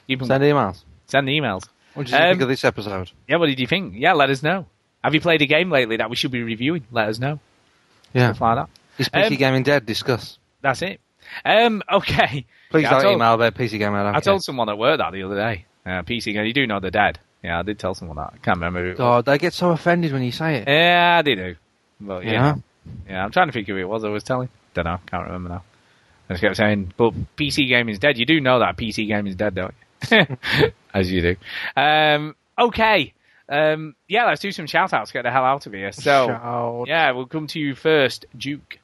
Keep 0.07 0.21
'em- 0.21 0.27
Send 0.27 0.43
emails. 0.43 0.83
Send 1.07 1.27
emails. 1.27 1.63
What 1.95 2.05
did 2.05 2.11
you 2.11 2.17
think 2.19 2.35
Um, 2.37 2.41
of 2.43 2.47
this 2.49 2.63
episode? 2.63 3.09
Yeah, 3.27 3.37
what 3.37 3.47
did 3.47 3.59
you 3.59 3.65
think? 3.67 3.95
Yeah, 3.97 4.13
let 4.13 4.29
us 4.29 4.43
know. 4.43 4.67
Have 5.03 5.15
you 5.15 5.21
played 5.21 5.41
a 5.41 5.47
game 5.47 5.71
lately 5.71 5.97
that 5.97 6.09
we 6.09 6.15
should 6.15 6.31
be 6.31 6.43
reviewing? 6.43 6.85
Let 6.91 7.09
us 7.09 7.17
know. 7.19 7.39
Yeah. 8.13 8.33
Stuff 8.33 8.41
like 8.41 8.55
that. 8.57 8.69
Is 8.97 9.09
PC 9.09 9.27
Um, 9.31 9.35
Gaming 9.35 9.63
dead? 9.63 9.85
Discuss. 9.85 10.37
That's 10.61 10.81
it. 10.81 10.99
Um, 11.45 11.83
okay. 11.91 12.45
Please 12.69 12.83
Yeah, 12.83 12.89
don't 12.91 13.01
told- 13.01 13.15
email 13.15 13.33
about 13.33 13.53
PC 13.55 13.77
Gaming. 13.77 13.99
I, 13.99 14.15
I 14.17 14.19
told 14.19 14.43
someone 14.43 14.69
at 14.69 14.77
work 14.77 14.97
that 14.99 15.11
the 15.11 15.23
other 15.23 15.35
day. 15.35 15.65
Uh, 15.85 16.01
PC 16.03 16.33
game, 16.33 16.45
you 16.45 16.53
do 16.53 16.67
know 16.67 16.79
they're 16.79 16.91
dead. 16.91 17.19
Yeah, 17.43 17.59
I 17.59 17.61
did 17.61 17.79
tell 17.79 17.93
someone 17.93 18.17
that. 18.17 18.33
I 18.33 18.37
can't 18.43 18.57
remember 18.57 18.91
who. 18.91 18.97
God, 18.97 19.25
they 19.25 19.37
get 19.37 19.53
so 19.53 19.69
offended 19.71 20.11
when 20.11 20.23
you 20.23 20.31
say 20.31 20.55
it. 20.57 20.67
Yeah, 20.67 21.21
they 21.21 21.35
do. 21.35 21.55
But 22.01 22.25
yeah. 22.25 22.31
Yeah. 22.31 22.55
yeah. 23.09 23.23
I'm 23.23 23.31
trying 23.31 23.47
to 23.47 23.53
think 23.53 23.67
who 23.67 23.77
it 23.77 23.87
was 23.87 24.03
I 24.03 24.09
was 24.09 24.23
telling. 24.23 24.49
Don't 24.73 24.85
know. 24.85 24.99
Can't 25.05 25.25
remember 25.25 25.49
now. 25.49 25.63
I 26.29 26.33
just 26.33 26.41
kept 26.41 26.57
saying, 26.57 26.93
but 26.97 27.13
PC 27.37 27.69
gaming 27.69 27.93
is 27.93 27.99
dead. 27.99 28.17
You 28.17 28.25
do 28.25 28.41
know 28.41 28.59
that 28.59 28.75
PC 28.75 29.07
gaming 29.07 29.27
is 29.27 29.35
dead, 29.35 29.55
don't 29.55 29.73
you? 30.11 30.27
As 30.93 31.09
you 31.11 31.21
do. 31.21 31.35
Um, 31.79 32.35
okay. 32.59 33.13
Um, 33.49 33.95
yeah, 34.07 34.25
let's 34.25 34.41
do 34.41 34.51
some 34.51 34.67
shout 34.67 34.93
outs. 34.93 35.11
Get 35.11 35.23
the 35.23 35.31
hell 35.31 35.45
out 35.45 35.65
of 35.65 35.73
here. 35.73 35.91
So, 35.91 36.27
Shout. 36.27 36.87
yeah, 36.87 37.11
we'll 37.11 37.25
come 37.27 37.47
to 37.47 37.59
you 37.59 37.75
first, 37.75 38.25
Duke. 38.37 38.79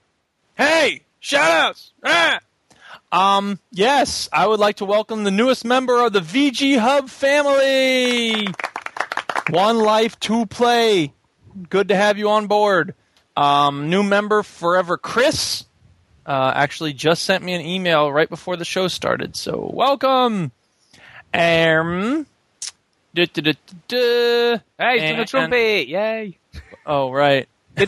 Hey, 0.56 1.02
shoutouts! 1.22 1.91
Ah! 2.03 2.40
Um, 3.11 3.60
yes, 3.72 4.30
I 4.31 4.48
would 4.48 4.60
like 4.60 4.77
to 4.77 4.85
welcome 4.85 5.23
the 5.23 5.31
newest 5.31 5.65
member 5.65 6.03
of 6.03 6.14
the 6.14 6.19
VG 6.22 6.80
Hub 6.80 7.10
family. 7.10 8.48
One 9.49 9.77
life, 9.77 10.19
two 10.19 10.45
play. 10.45 11.14
Good 11.69 11.90
to 11.90 11.95
have 11.95 12.18
you 12.18 12.30
on 12.30 12.48
board. 12.48 12.95
Um, 13.35 13.90
new 13.90 14.02
member 14.03 14.41
forever, 14.44 14.98
Chris. 14.98 15.65
Uh, 16.26 16.53
actually, 16.56 16.94
just 16.94 17.23
sent 17.26 17.44
me 17.44 17.53
an 17.53 17.61
email 17.61 18.11
right 18.11 18.30
before 18.30 18.56
the 18.56 18.65
show 18.65 18.88
started. 18.88 19.35
So 19.35 19.69
welcome. 19.73 20.52
Um, 21.34 22.26
duh, 23.14 23.26
duh, 23.34 23.41
duh, 23.41 23.53
duh. 23.88 24.57
Hey, 24.77 24.99
to 24.99 25.15
the 25.15 25.22
And- 25.22 25.27
trumpet! 25.27 25.88
Yay! 25.88 26.38
Oh, 26.85 27.11
right. 27.11 27.48
uh, 27.77 27.84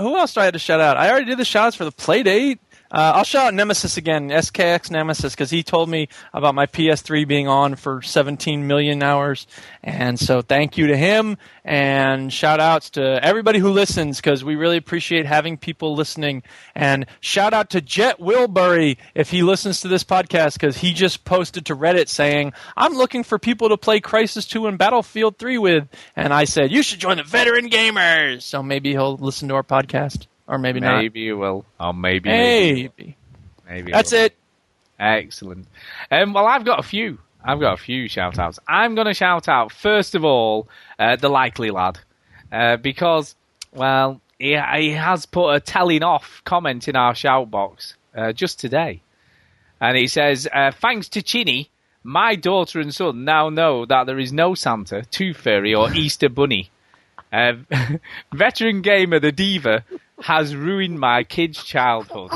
who 0.00 0.16
else 0.16 0.34
do 0.34 0.40
I 0.40 0.44
have 0.44 0.52
to 0.52 0.58
shout 0.58 0.80
out? 0.80 0.96
I 0.96 1.10
already 1.10 1.26
did 1.26 1.38
the 1.38 1.44
shout 1.44 1.66
outs 1.66 1.76
for 1.76 1.84
the 1.84 1.92
play 1.92 2.22
date. 2.22 2.60
Uh, 2.92 3.12
I'll 3.14 3.24
shout 3.24 3.46
out 3.46 3.54
Nemesis 3.54 3.96
again, 3.96 4.28
SKX 4.28 4.90
Nemesis, 4.90 5.32
because 5.32 5.48
he 5.48 5.62
told 5.62 5.88
me 5.88 6.08
about 6.34 6.54
my 6.54 6.66
PS3 6.66 7.26
being 7.26 7.48
on 7.48 7.74
for 7.74 8.02
17 8.02 8.66
million 8.66 9.02
hours. 9.02 9.46
And 9.82 10.20
so 10.20 10.42
thank 10.42 10.76
you 10.76 10.88
to 10.88 10.96
him. 10.96 11.38
And 11.64 12.30
shout 12.30 12.60
outs 12.60 12.90
to 12.90 13.24
everybody 13.24 13.60
who 13.60 13.70
listens, 13.70 14.18
because 14.18 14.44
we 14.44 14.56
really 14.56 14.76
appreciate 14.76 15.24
having 15.24 15.56
people 15.56 15.94
listening. 15.94 16.42
And 16.74 17.06
shout 17.20 17.54
out 17.54 17.70
to 17.70 17.80
Jet 17.80 18.20
Wilbury 18.20 18.98
if 19.14 19.30
he 19.30 19.42
listens 19.42 19.80
to 19.80 19.88
this 19.88 20.04
podcast, 20.04 20.54
because 20.54 20.76
he 20.76 20.92
just 20.92 21.24
posted 21.24 21.64
to 21.66 21.76
Reddit 21.76 22.08
saying, 22.08 22.52
I'm 22.76 22.92
looking 22.92 23.24
for 23.24 23.38
people 23.38 23.70
to 23.70 23.78
play 23.78 24.02
Crysis 24.02 24.46
2 24.46 24.66
and 24.66 24.76
Battlefield 24.76 25.38
3 25.38 25.56
with. 25.56 25.88
And 26.14 26.34
I 26.34 26.44
said, 26.44 26.70
You 26.70 26.82
should 26.82 27.00
join 27.00 27.16
the 27.16 27.22
veteran 27.22 27.70
gamers. 27.70 28.42
So 28.42 28.62
maybe 28.62 28.90
he'll 28.90 29.16
listen 29.16 29.48
to 29.48 29.54
our 29.54 29.62
podcast. 29.62 30.26
Or 30.46 30.58
maybe, 30.58 30.80
not. 30.80 30.98
Maybe 30.98 31.20
you 31.20 31.38
will. 31.38 31.64
Or 31.78 31.94
maybe. 31.94 32.28
Maybe. 32.28 32.90
Maybe. 32.96 33.16
maybe 33.68 33.92
That's 33.92 34.12
will. 34.12 34.20
it. 34.20 34.36
Excellent. 34.98 35.66
Um, 36.10 36.32
well, 36.32 36.46
I've 36.46 36.64
got 36.64 36.78
a 36.78 36.82
few. 36.82 37.18
I've 37.44 37.60
got 37.60 37.74
a 37.74 37.82
few 37.82 38.08
shout 38.08 38.38
outs. 38.38 38.58
I'm 38.68 38.94
going 38.94 39.08
to 39.08 39.14
shout 39.14 39.48
out, 39.48 39.72
first 39.72 40.14
of 40.14 40.24
all, 40.24 40.68
uh, 40.98 41.16
the 41.16 41.28
likely 41.28 41.70
lad. 41.70 41.98
Uh, 42.52 42.76
because, 42.76 43.34
well, 43.72 44.20
he, 44.38 44.56
he 44.76 44.90
has 44.90 45.26
put 45.26 45.50
a 45.50 45.60
telling 45.60 46.02
off 46.02 46.42
comment 46.44 46.86
in 46.86 46.94
our 46.94 47.14
shout 47.14 47.50
box 47.50 47.96
uh, 48.14 48.32
just 48.32 48.60
today. 48.60 49.02
And 49.80 49.96
he 49.96 50.06
says, 50.06 50.46
uh, 50.52 50.70
thanks 50.70 51.08
to 51.10 51.22
Chinny, 51.22 51.70
my 52.04 52.36
daughter 52.36 52.78
and 52.78 52.94
son 52.94 53.24
now 53.24 53.48
know 53.48 53.86
that 53.86 54.06
there 54.06 54.18
is 54.18 54.32
no 54.32 54.54
Santa, 54.54 55.02
Tooth 55.10 55.38
Fairy, 55.38 55.74
or 55.74 55.92
Easter 55.94 56.28
Bunny. 56.28 56.70
Uh, 57.32 57.54
veteran 58.32 58.82
gamer, 58.82 59.18
the 59.18 59.32
diva, 59.32 59.84
has 60.22 60.54
ruined 60.54 60.98
my 60.98 61.24
kid's 61.24 61.62
childhood. 61.62 62.30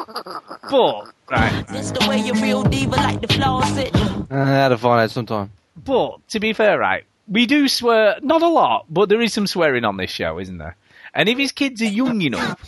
But, 0.70 1.04
right, 1.30 1.64
This 1.68 1.90
the 1.90 2.06
way 2.08 2.18
you 2.18 2.32
real 2.34 2.62
diva 2.62 2.96
like 2.96 3.20
the 3.20 3.28
floss 3.28 3.76
it. 3.76 3.94
Uh, 3.94 4.26
I 4.30 4.44
had 4.46 4.68
to 4.68 4.78
find 4.78 5.00
out 5.00 5.10
sometime. 5.10 5.50
But 5.76 6.26
to 6.28 6.40
be 6.40 6.52
fair, 6.52 6.78
right, 6.78 7.04
we 7.28 7.46
do 7.46 7.68
swear 7.68 8.16
not 8.22 8.42
a 8.42 8.48
lot, 8.48 8.86
but 8.90 9.08
there 9.08 9.20
is 9.20 9.32
some 9.32 9.46
swearing 9.46 9.84
on 9.84 9.96
this 9.96 10.10
show, 10.10 10.38
isn't 10.38 10.58
there? 10.58 10.76
And 11.14 11.28
if 11.28 11.38
his 11.38 11.52
kids 11.52 11.80
are 11.80 11.86
young 11.86 12.20
enough, 12.22 12.60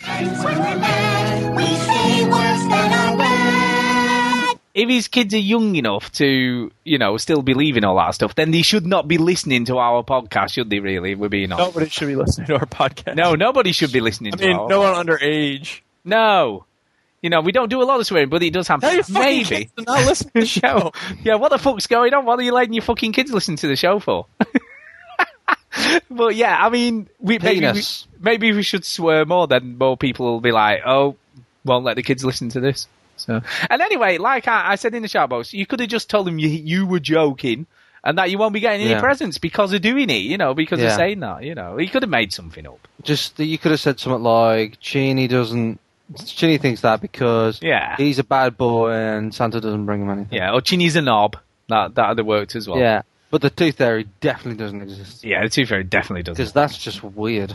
if 4.78 4.88
his 4.88 5.08
kids 5.08 5.34
are 5.34 5.38
young 5.38 5.74
enough 5.74 6.12
to, 6.12 6.70
you 6.84 6.98
know, 6.98 7.16
still 7.16 7.42
believe 7.42 7.76
in 7.76 7.84
all 7.84 7.96
that 7.96 8.14
stuff, 8.14 8.36
then 8.36 8.52
they 8.52 8.62
should 8.62 8.86
not 8.86 9.08
be 9.08 9.18
listening 9.18 9.64
to 9.64 9.78
our 9.78 10.04
podcast, 10.04 10.52
should 10.52 10.70
they? 10.70 10.78
Really, 10.78 11.12
if 11.12 11.18
we're 11.18 11.28
being 11.28 11.50
honest. 11.50 11.74
Nobody 11.74 11.90
should 11.90 12.06
be 12.06 12.14
listening 12.14 12.46
to 12.46 12.54
our 12.54 12.66
podcast. 12.66 13.16
No, 13.16 13.34
nobody 13.34 13.72
should 13.72 13.90
be 13.90 14.00
listening 14.00 14.34
I 14.34 14.36
to 14.36 14.46
mean, 14.46 14.56
our. 14.56 14.68
no 14.68 14.80
one 14.82 15.04
underage. 15.04 15.80
No. 16.04 16.64
You 17.20 17.30
know, 17.30 17.40
we 17.40 17.50
don't 17.50 17.68
do 17.68 17.82
a 17.82 17.84
lot 17.84 17.98
of 17.98 18.06
swearing, 18.06 18.28
but 18.28 18.40
it 18.44 18.52
does 18.52 18.68
happen. 18.68 18.94
Your 18.94 19.02
Maybe. 19.10 19.44
kids 19.44 19.72
to 19.76 19.82
not 19.82 20.06
listen 20.06 20.28
to 20.28 20.40
the 20.40 20.46
show. 20.60 20.92
yeah, 21.24 21.34
what 21.34 21.50
the 21.50 21.58
fuck's 21.58 21.88
going 21.88 22.14
on? 22.14 22.24
What 22.24 22.38
are 22.38 22.42
you 22.42 22.52
letting 22.52 22.72
your 22.72 22.82
fucking 22.82 23.12
kids 23.12 23.32
listen 23.32 23.56
to 23.56 23.66
the 23.66 23.74
show 23.74 23.98
for? 23.98 24.26
but 26.08 26.36
yeah, 26.36 26.56
I 26.56 26.68
mean, 26.68 27.08
we, 27.18 27.40
maybe, 27.40 27.66
we, 27.66 27.82
maybe 28.20 28.52
we 28.52 28.62
should 28.62 28.84
swear 28.84 29.24
more, 29.26 29.48
then 29.48 29.76
more 29.76 29.96
people 29.96 30.26
will 30.26 30.40
be 30.40 30.52
like, 30.52 30.82
oh, 30.86 31.16
won't 31.64 31.84
let 31.84 31.96
the 31.96 32.04
kids 32.04 32.24
listen 32.24 32.50
to 32.50 32.60
this. 32.60 32.86
So, 33.18 33.40
and 33.70 33.82
anyway, 33.82 34.18
like 34.18 34.48
I, 34.48 34.72
I 34.72 34.74
said 34.76 34.94
in 34.94 35.02
the 35.02 35.08
chat 35.08 35.28
box, 35.28 35.52
you 35.52 35.66
could 35.66 35.80
have 35.80 35.88
just 35.88 36.08
told 36.10 36.26
them 36.26 36.38
you, 36.38 36.48
you 36.48 36.86
were 36.86 37.00
joking 37.00 37.66
and 38.04 38.16
that 38.18 38.30
you 38.30 38.38
won't 38.38 38.52
be 38.54 38.60
getting 38.60 38.80
any 38.82 38.90
Yeah. 38.90 39.00
presents 39.00 39.38
because 39.38 39.72
of 39.72 39.82
doing 39.82 40.08
it, 40.08 40.22
you 40.22 40.38
know, 40.38 40.54
because 40.54 40.80
of 40.82 40.92
saying 40.92 41.20
that, 41.20 41.42
you 41.44 41.54
know. 41.54 41.78
You 41.78 41.88
could 41.88 42.02
have 42.02 42.10
made 42.10 42.32
something 42.32 42.66
up. 42.66 42.86
Just 43.02 43.36
that 43.38 43.44
you 43.46 43.58
could 43.58 43.72
have 43.72 43.80
said 43.80 43.98
something 44.00 44.22
like 44.22 44.78
Chinny 44.80 45.26
doesn't. 45.28 45.80
Chinny 46.24 46.56
thinks 46.58 46.80
that 46.82 47.00
because 47.00 47.60
Yeah. 47.60 47.96
he's 47.96 48.18
a 48.18 48.24
bad 48.24 48.56
boy 48.56 48.92
and 48.92 49.34
Santa 49.34 49.60
doesn't 49.60 49.84
bring 49.84 50.02
him 50.02 50.10
anything. 50.10 50.38
Yeah, 50.38 50.52
or 50.52 50.60
Chinny's 50.60 50.96
a 50.96 51.02
knob. 51.02 51.36
That 51.68 51.96
that 51.96 52.08
would 52.08 52.18
have 52.18 52.26
worked 52.26 52.56
as 52.56 52.66
well. 52.66 52.78
Yeah, 52.78 53.02
but 53.30 53.42
the 53.42 53.50
tooth 53.50 53.76
fairy 53.76 54.06
definitely 54.20 54.56
doesn't 54.64 54.80
exist 54.80 55.22
Yeah, 55.22 55.42
the 55.42 55.50
Tooth 55.50 55.68
Fairy 55.68 55.84
definitely 55.84 56.22
doesn't. 56.22 56.38
because 56.42 56.52
that's 56.54 56.78
just 56.78 57.02
weird. 57.04 57.52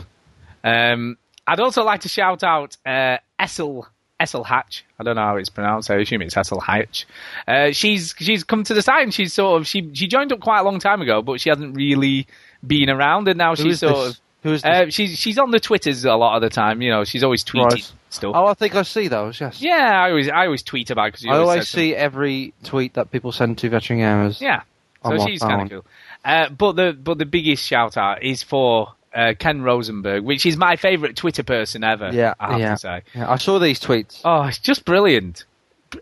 Um, 0.62 1.16
I'd 1.46 1.58
also 1.60 1.82
like 1.84 2.02
to 2.02 2.08
shout 2.08 2.44
out 2.44 2.76
uh, 2.86 3.18
Essel 3.40 3.86
Essel 4.20 4.46
Hatch. 4.46 4.84
I 4.98 5.02
don't 5.02 5.16
know 5.16 5.22
how 5.22 5.36
it's 5.36 5.48
pronounced. 5.48 5.90
I 5.90 5.96
assume 5.96 6.22
it's 6.22 6.34
Essel 6.34 6.62
Hatch. 6.62 7.06
Uh, 7.48 7.72
she's 7.72 8.14
she's 8.18 8.44
come 8.44 8.62
to 8.64 8.74
the 8.74 8.82
site 8.82 9.02
and 9.02 9.12
she's 9.12 9.32
sort 9.34 9.60
of 9.60 9.66
she 9.66 9.90
she 9.94 10.06
joined 10.06 10.32
up 10.32 10.40
quite 10.40 10.60
a 10.60 10.62
long 10.62 10.78
time 10.78 11.02
ago, 11.02 11.20
but 11.22 11.40
she 11.40 11.48
hasn't 11.50 11.76
really 11.76 12.26
been 12.66 12.88
around, 12.90 13.28
and 13.28 13.36
now 13.38 13.54
Who 13.56 13.62
she's 13.64 13.80
sort 13.80 13.94
this? 13.94 14.14
of. 14.16 14.20
Who 14.44 14.52
is 14.52 14.64
Uh, 14.64 14.90
she's 14.90 15.18
she's 15.18 15.38
on 15.38 15.50
the 15.50 15.58
twitters 15.60 16.04
a 16.04 16.14
lot 16.14 16.36
of 16.36 16.42
the 16.42 16.50
time. 16.50 16.80
You 16.82 16.90
know, 16.90 17.04
she's 17.04 17.24
always 17.24 17.44
tweeting 17.44 17.70
Right. 17.72 17.92
stuff. 18.10 18.32
Oh, 18.36 18.46
I 18.46 18.54
think 18.54 18.74
I 18.74 18.82
see 18.82 19.08
those. 19.08 19.40
Yes. 19.40 19.60
Yeah, 19.60 19.72
I 20.04 20.10
always 20.10 20.28
I 20.28 20.44
always 20.44 20.62
tweet 20.62 20.90
about 20.90 21.06
because 21.06 21.22
you 21.24 21.30
know 21.30 21.36
I 21.36 21.40
always 21.40 21.68
see 21.68 21.94
every 21.94 22.52
tweet 22.62 22.94
that 22.94 23.10
people 23.10 23.32
send 23.32 23.58
to 23.58 23.68
veteran 23.70 24.00
gamers. 24.00 24.40
Yeah, 24.40 24.60
so 25.02 25.18
she's 25.26 25.40
kind 25.40 25.62
of 25.62 25.70
cool. 25.70 25.86
Uh, 26.24 26.50
but 26.50 26.76
the 26.76 26.92
but 26.92 27.16
the 27.18 27.24
biggest 27.26 27.64
shout 27.66 27.96
out 27.96 28.22
is 28.22 28.42
for 28.42 28.92
uh, 29.14 29.34
Ken 29.38 29.62
Rosenberg, 29.62 30.24
which 30.24 30.44
is 30.44 30.56
my 30.56 30.76
favourite 30.76 31.16
Twitter 31.16 31.42
person 31.42 31.84
ever. 31.84 32.10
Yeah, 32.12 32.34
I 32.40 32.52
have 32.52 32.60
yeah. 32.60 32.70
to 32.70 32.78
say. 32.78 33.02
Yeah, 33.14 33.30
I 33.30 33.36
saw 33.36 33.58
these 33.58 33.80
tweets. 33.80 34.20
Oh, 34.24 34.42
it's 34.44 34.58
just 34.58 34.84
brilliant. 34.84 35.44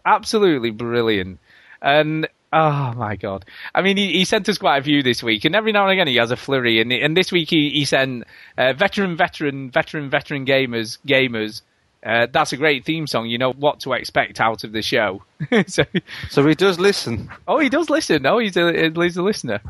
Absolutely 0.07 0.71
brilliant. 0.71 1.39
And 1.83 2.29
oh 2.53 2.93
my 2.97 3.17
god. 3.17 3.45
I 3.75 3.83
mean, 3.83 3.97
he, 3.97 4.13
he 4.13 4.25
sent 4.25 4.49
us 4.49 4.59
quite 4.59 4.79
a 4.79 4.83
few 4.83 5.03
this 5.03 5.23
week, 5.23 5.45
and 5.45 5.55
every 5.55 5.73
now 5.73 5.85
and 5.85 5.93
again 5.93 6.07
he 6.07 6.17
has 6.17 6.31
a 6.31 6.37
flurry. 6.37 6.81
And, 6.81 6.93
and 6.93 7.17
this 7.17 7.31
week 7.31 7.51
he, 7.51 7.71
he 7.71 7.85
sent 7.85 8.25
uh, 8.57 8.73
veteran, 8.73 9.17
veteran, 9.17 9.71
veteran, 9.71 10.09
veteran 10.09 10.47
gamers, 10.47 10.99
gamers. 11.07 11.63
Uh, 12.05 12.27
that's 12.33 12.53
a 12.53 12.57
great 12.57 12.85
theme 12.85 13.07
song. 13.07 13.27
You 13.29 13.39
know 13.39 13.53
what 13.53 13.81
to 13.81 13.93
expect 13.93 14.41
out 14.41 14.65
of 14.65 14.73
the 14.73 14.83
show. 14.83 15.23
so, 15.67 15.85
So 16.31 16.47
he 16.47 16.55
does 16.55 16.81
listen. 16.81 17.31
oh, 17.47 17.59
he 17.59 17.69
does 17.69 17.91
listen. 17.91 18.27
Oh, 18.27 18.39
he's 18.39 18.57
a 18.57 18.91
he's 18.91 19.17
a 19.17 19.23
listener. 19.23 19.61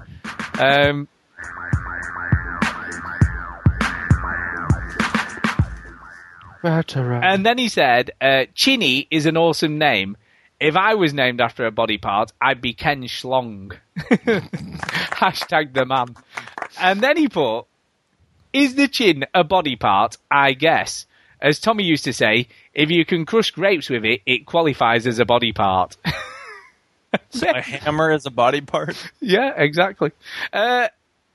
Um, 0.58 1.08
Veteran. 6.62 7.22
And 7.22 7.44
then 7.44 7.58
he 7.58 7.68
said, 7.68 8.12
uh, 8.20 8.44
Chinny 8.54 9.06
is 9.10 9.26
an 9.26 9.36
awesome 9.36 9.78
name. 9.78 10.16
If 10.60 10.76
I 10.76 10.94
was 10.94 11.12
named 11.12 11.40
after 11.40 11.66
a 11.66 11.72
body 11.72 11.98
part, 11.98 12.32
I'd 12.40 12.60
be 12.60 12.72
Ken 12.72 13.02
Schlong. 13.02 13.76
Hashtag 13.98 15.74
the 15.74 15.84
man. 15.84 16.14
And 16.80 17.00
then 17.00 17.16
he 17.16 17.28
put, 17.28 17.64
Is 18.52 18.76
the 18.76 18.86
chin 18.86 19.24
a 19.34 19.42
body 19.42 19.74
part? 19.74 20.16
I 20.30 20.52
guess. 20.52 21.06
As 21.40 21.58
Tommy 21.58 21.82
used 21.82 22.04
to 22.04 22.12
say, 22.12 22.46
if 22.72 22.90
you 22.90 23.04
can 23.04 23.26
crush 23.26 23.50
grapes 23.50 23.90
with 23.90 24.04
it, 24.04 24.22
it 24.24 24.46
qualifies 24.46 25.08
as 25.08 25.18
a 25.18 25.24
body 25.24 25.52
part. 25.52 25.96
So 27.30 27.46
a 27.46 27.60
hammer 27.60 28.10
is 28.12 28.24
a 28.24 28.30
body 28.30 28.62
part. 28.62 28.96
Yeah, 29.20 29.52
exactly. 29.54 30.12
Uh, 30.52 30.88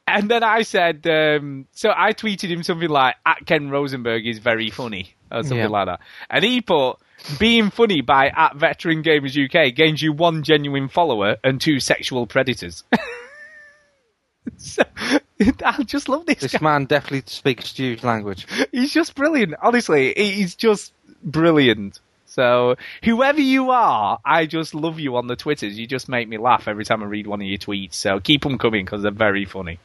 and 0.07 0.29
then 0.31 0.41
I 0.43 0.61
said, 0.63 1.05
um, 1.07 1.67
so 1.73 1.93
I 1.95 2.13
tweeted 2.13 2.49
him 2.49 2.63
something 2.63 2.89
like, 2.89 3.15
at 3.25 3.45
Ken 3.45 3.69
Rosenberg 3.69 4.25
is 4.25 4.39
very 4.39 4.69
funny, 4.69 5.13
or 5.31 5.43
something 5.43 5.57
Yeah. 5.57 5.67
like 5.67 5.87
that. 5.87 5.99
And 6.29 6.43
he 6.45 6.61
put, 6.61 6.97
being 7.39 7.69
funny 7.71 8.01
by 8.01 8.27
at 8.29 8.55
Veteran 8.55 9.03
Gamers 9.03 9.35
UK 9.37 9.73
gains 9.75 10.01
you 10.01 10.13
one 10.13 10.43
genuine 10.43 10.87
follower 10.87 11.37
and 11.43 11.59
two 11.59 11.79
sexual 11.79 12.25
predators. 12.27 12.83
so, 14.57 14.83
I 15.65 15.83
just 15.83 16.09
love 16.09 16.25
this, 16.25 16.39
This 16.39 16.51
guy. 16.53 16.59
man 16.61 16.85
definitely 16.85 17.23
speaks 17.27 17.73
Jewish 17.73 18.03
language. 18.03 18.47
He's 18.71 18.93
just 18.93 19.15
brilliant. 19.15 19.55
Honestly, 19.61 20.13
he's 20.15 20.55
just 20.55 20.93
brilliant. 21.23 21.99
So, 22.25 22.75
whoever 23.03 23.41
you 23.41 23.71
are, 23.71 24.19
I 24.23 24.45
just 24.45 24.75
love 24.75 24.99
you 24.99 25.15
on 25.15 25.27
the 25.27 25.35
Twitters. 25.35 25.79
You 25.79 25.87
just 25.87 26.07
make 26.09 26.27
me 26.27 26.37
laugh 26.37 26.67
every 26.67 26.85
time 26.85 27.01
I 27.01 27.05
read 27.07 27.25
one 27.25 27.41
of 27.41 27.47
your 27.47 27.57
tweets. 27.57 27.95
So, 27.95 28.19
keep 28.19 28.43
them 28.43 28.57
coming 28.57 28.85
because 28.85 29.01
they're 29.01 29.11
very 29.11 29.45
funny. 29.45 29.79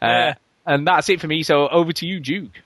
Uh, 0.00 0.06
Yeah. 0.06 0.34
and 0.66 0.86
that's 0.86 1.08
it 1.08 1.20
for 1.20 1.26
me. 1.26 1.42
So, 1.42 1.68
over 1.68 1.92
to 1.92 2.06
you, 2.06 2.20
Duke. 2.20 2.62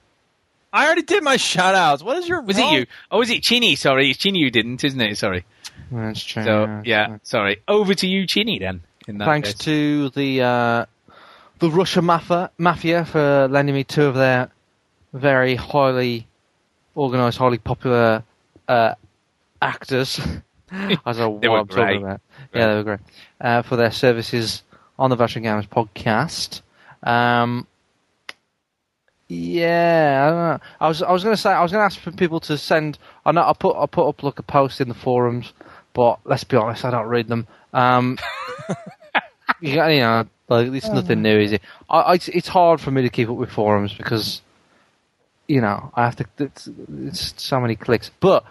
I 0.73 0.85
already 0.85 1.01
did 1.03 1.23
my 1.23 1.37
shout 1.37 1.75
outs. 1.75 2.03
What 2.03 2.17
is 2.17 2.27
your 2.27 2.41
Was 2.41 2.57
wrong- 2.57 2.73
it 2.73 2.79
you? 2.79 2.85
Oh, 3.09 3.19
was 3.19 3.29
it 3.29 3.41
Chinny? 3.41 3.75
Sorry, 3.75 4.09
it's 4.09 4.19
Chinny 4.19 4.39
you 4.39 4.51
didn't, 4.51 4.83
isn't 4.83 4.99
it? 4.99 5.17
Sorry. 5.17 5.45
That's 5.91 6.23
true. 6.23 6.43
So 6.43 6.81
yeah, 6.85 7.17
sorry. 7.23 7.61
Over 7.67 7.93
to 7.95 8.07
you, 8.07 8.27
Chinny. 8.27 8.59
Then. 8.59 8.81
In 9.07 9.17
that 9.19 9.25
Thanks 9.25 9.53
case. 9.53 9.59
to 9.59 10.09
the 10.09 10.41
uh, 10.41 10.85
the 11.59 11.71
Russia 11.71 12.01
mafia, 12.01 12.51
mafia 12.57 13.05
for 13.05 13.47
lending 13.47 13.73
me 13.75 13.85
two 13.85 14.03
of 14.05 14.15
their 14.15 14.49
very 15.13 15.55
highly 15.55 16.27
organised, 16.97 17.37
highly 17.37 17.57
popular 17.57 18.23
uh, 18.67 18.95
actors. 19.61 20.19
I 20.71 20.97
don't 21.13 21.41
know 21.41 21.51
what 21.51 21.59
I'm 21.61 21.67
talking 21.69 21.83
great. 21.83 21.97
about. 22.03 22.21
Yeah, 22.53 22.67
they 22.67 22.75
were 22.75 22.83
great 22.83 22.99
uh, 23.39 23.61
for 23.61 23.77
their 23.77 23.91
services 23.91 24.63
on 24.99 25.09
the 25.09 25.15
Veteran 25.15 25.45
Gamers 25.45 25.69
podcast. 25.69 26.61
Um, 27.07 27.65
yeah, 29.29 30.25
I 30.25 30.29
don't 30.29 30.39
know. 30.39 30.67
I 30.79 30.87
was 30.87 31.01
I 31.01 31.11
was 31.11 31.23
going 31.23 31.35
to 31.35 31.41
say 31.41 31.49
I 31.51 31.61
was 31.61 31.71
going 31.71 31.81
to 31.81 31.85
ask 31.85 31.99
for 31.99 32.11
people 32.11 32.39
to 32.41 32.57
send. 32.57 32.97
I 33.25 33.31
know 33.31 33.43
I 33.43 33.53
put 33.53 33.77
I 33.77 33.85
put 33.85 34.07
up 34.07 34.23
like 34.23 34.39
a 34.39 34.43
post 34.43 34.81
in 34.81 34.89
the 34.89 34.93
forums, 34.93 35.53
but 35.93 36.19
let's 36.25 36.43
be 36.43 36.57
honest, 36.57 36.83
I 36.83 36.91
don't 36.91 37.07
read 37.07 37.27
them. 37.27 37.47
Um, 37.73 38.17
you, 39.61 39.75
know, 39.75 40.27
like 40.49 40.67
it's 40.73 40.89
nothing 40.89 41.21
new, 41.21 41.37
is 41.39 41.53
it? 41.53 41.61
I, 41.89 41.99
I, 41.99 42.13
it's, 42.13 42.47
hard 42.47 42.81
for 42.81 42.91
me 42.91 43.01
to 43.01 43.09
keep 43.09 43.29
up 43.29 43.35
with 43.35 43.51
forums 43.51 43.93
because 43.93 44.41
you 45.47 45.61
know 45.61 45.91
I 45.93 46.05
have 46.05 46.17
to. 46.17 46.25
It's, 46.39 46.69
it's 47.05 47.41
so 47.41 47.59
many 47.59 47.75
clicks, 47.75 48.11
but. 48.19 48.43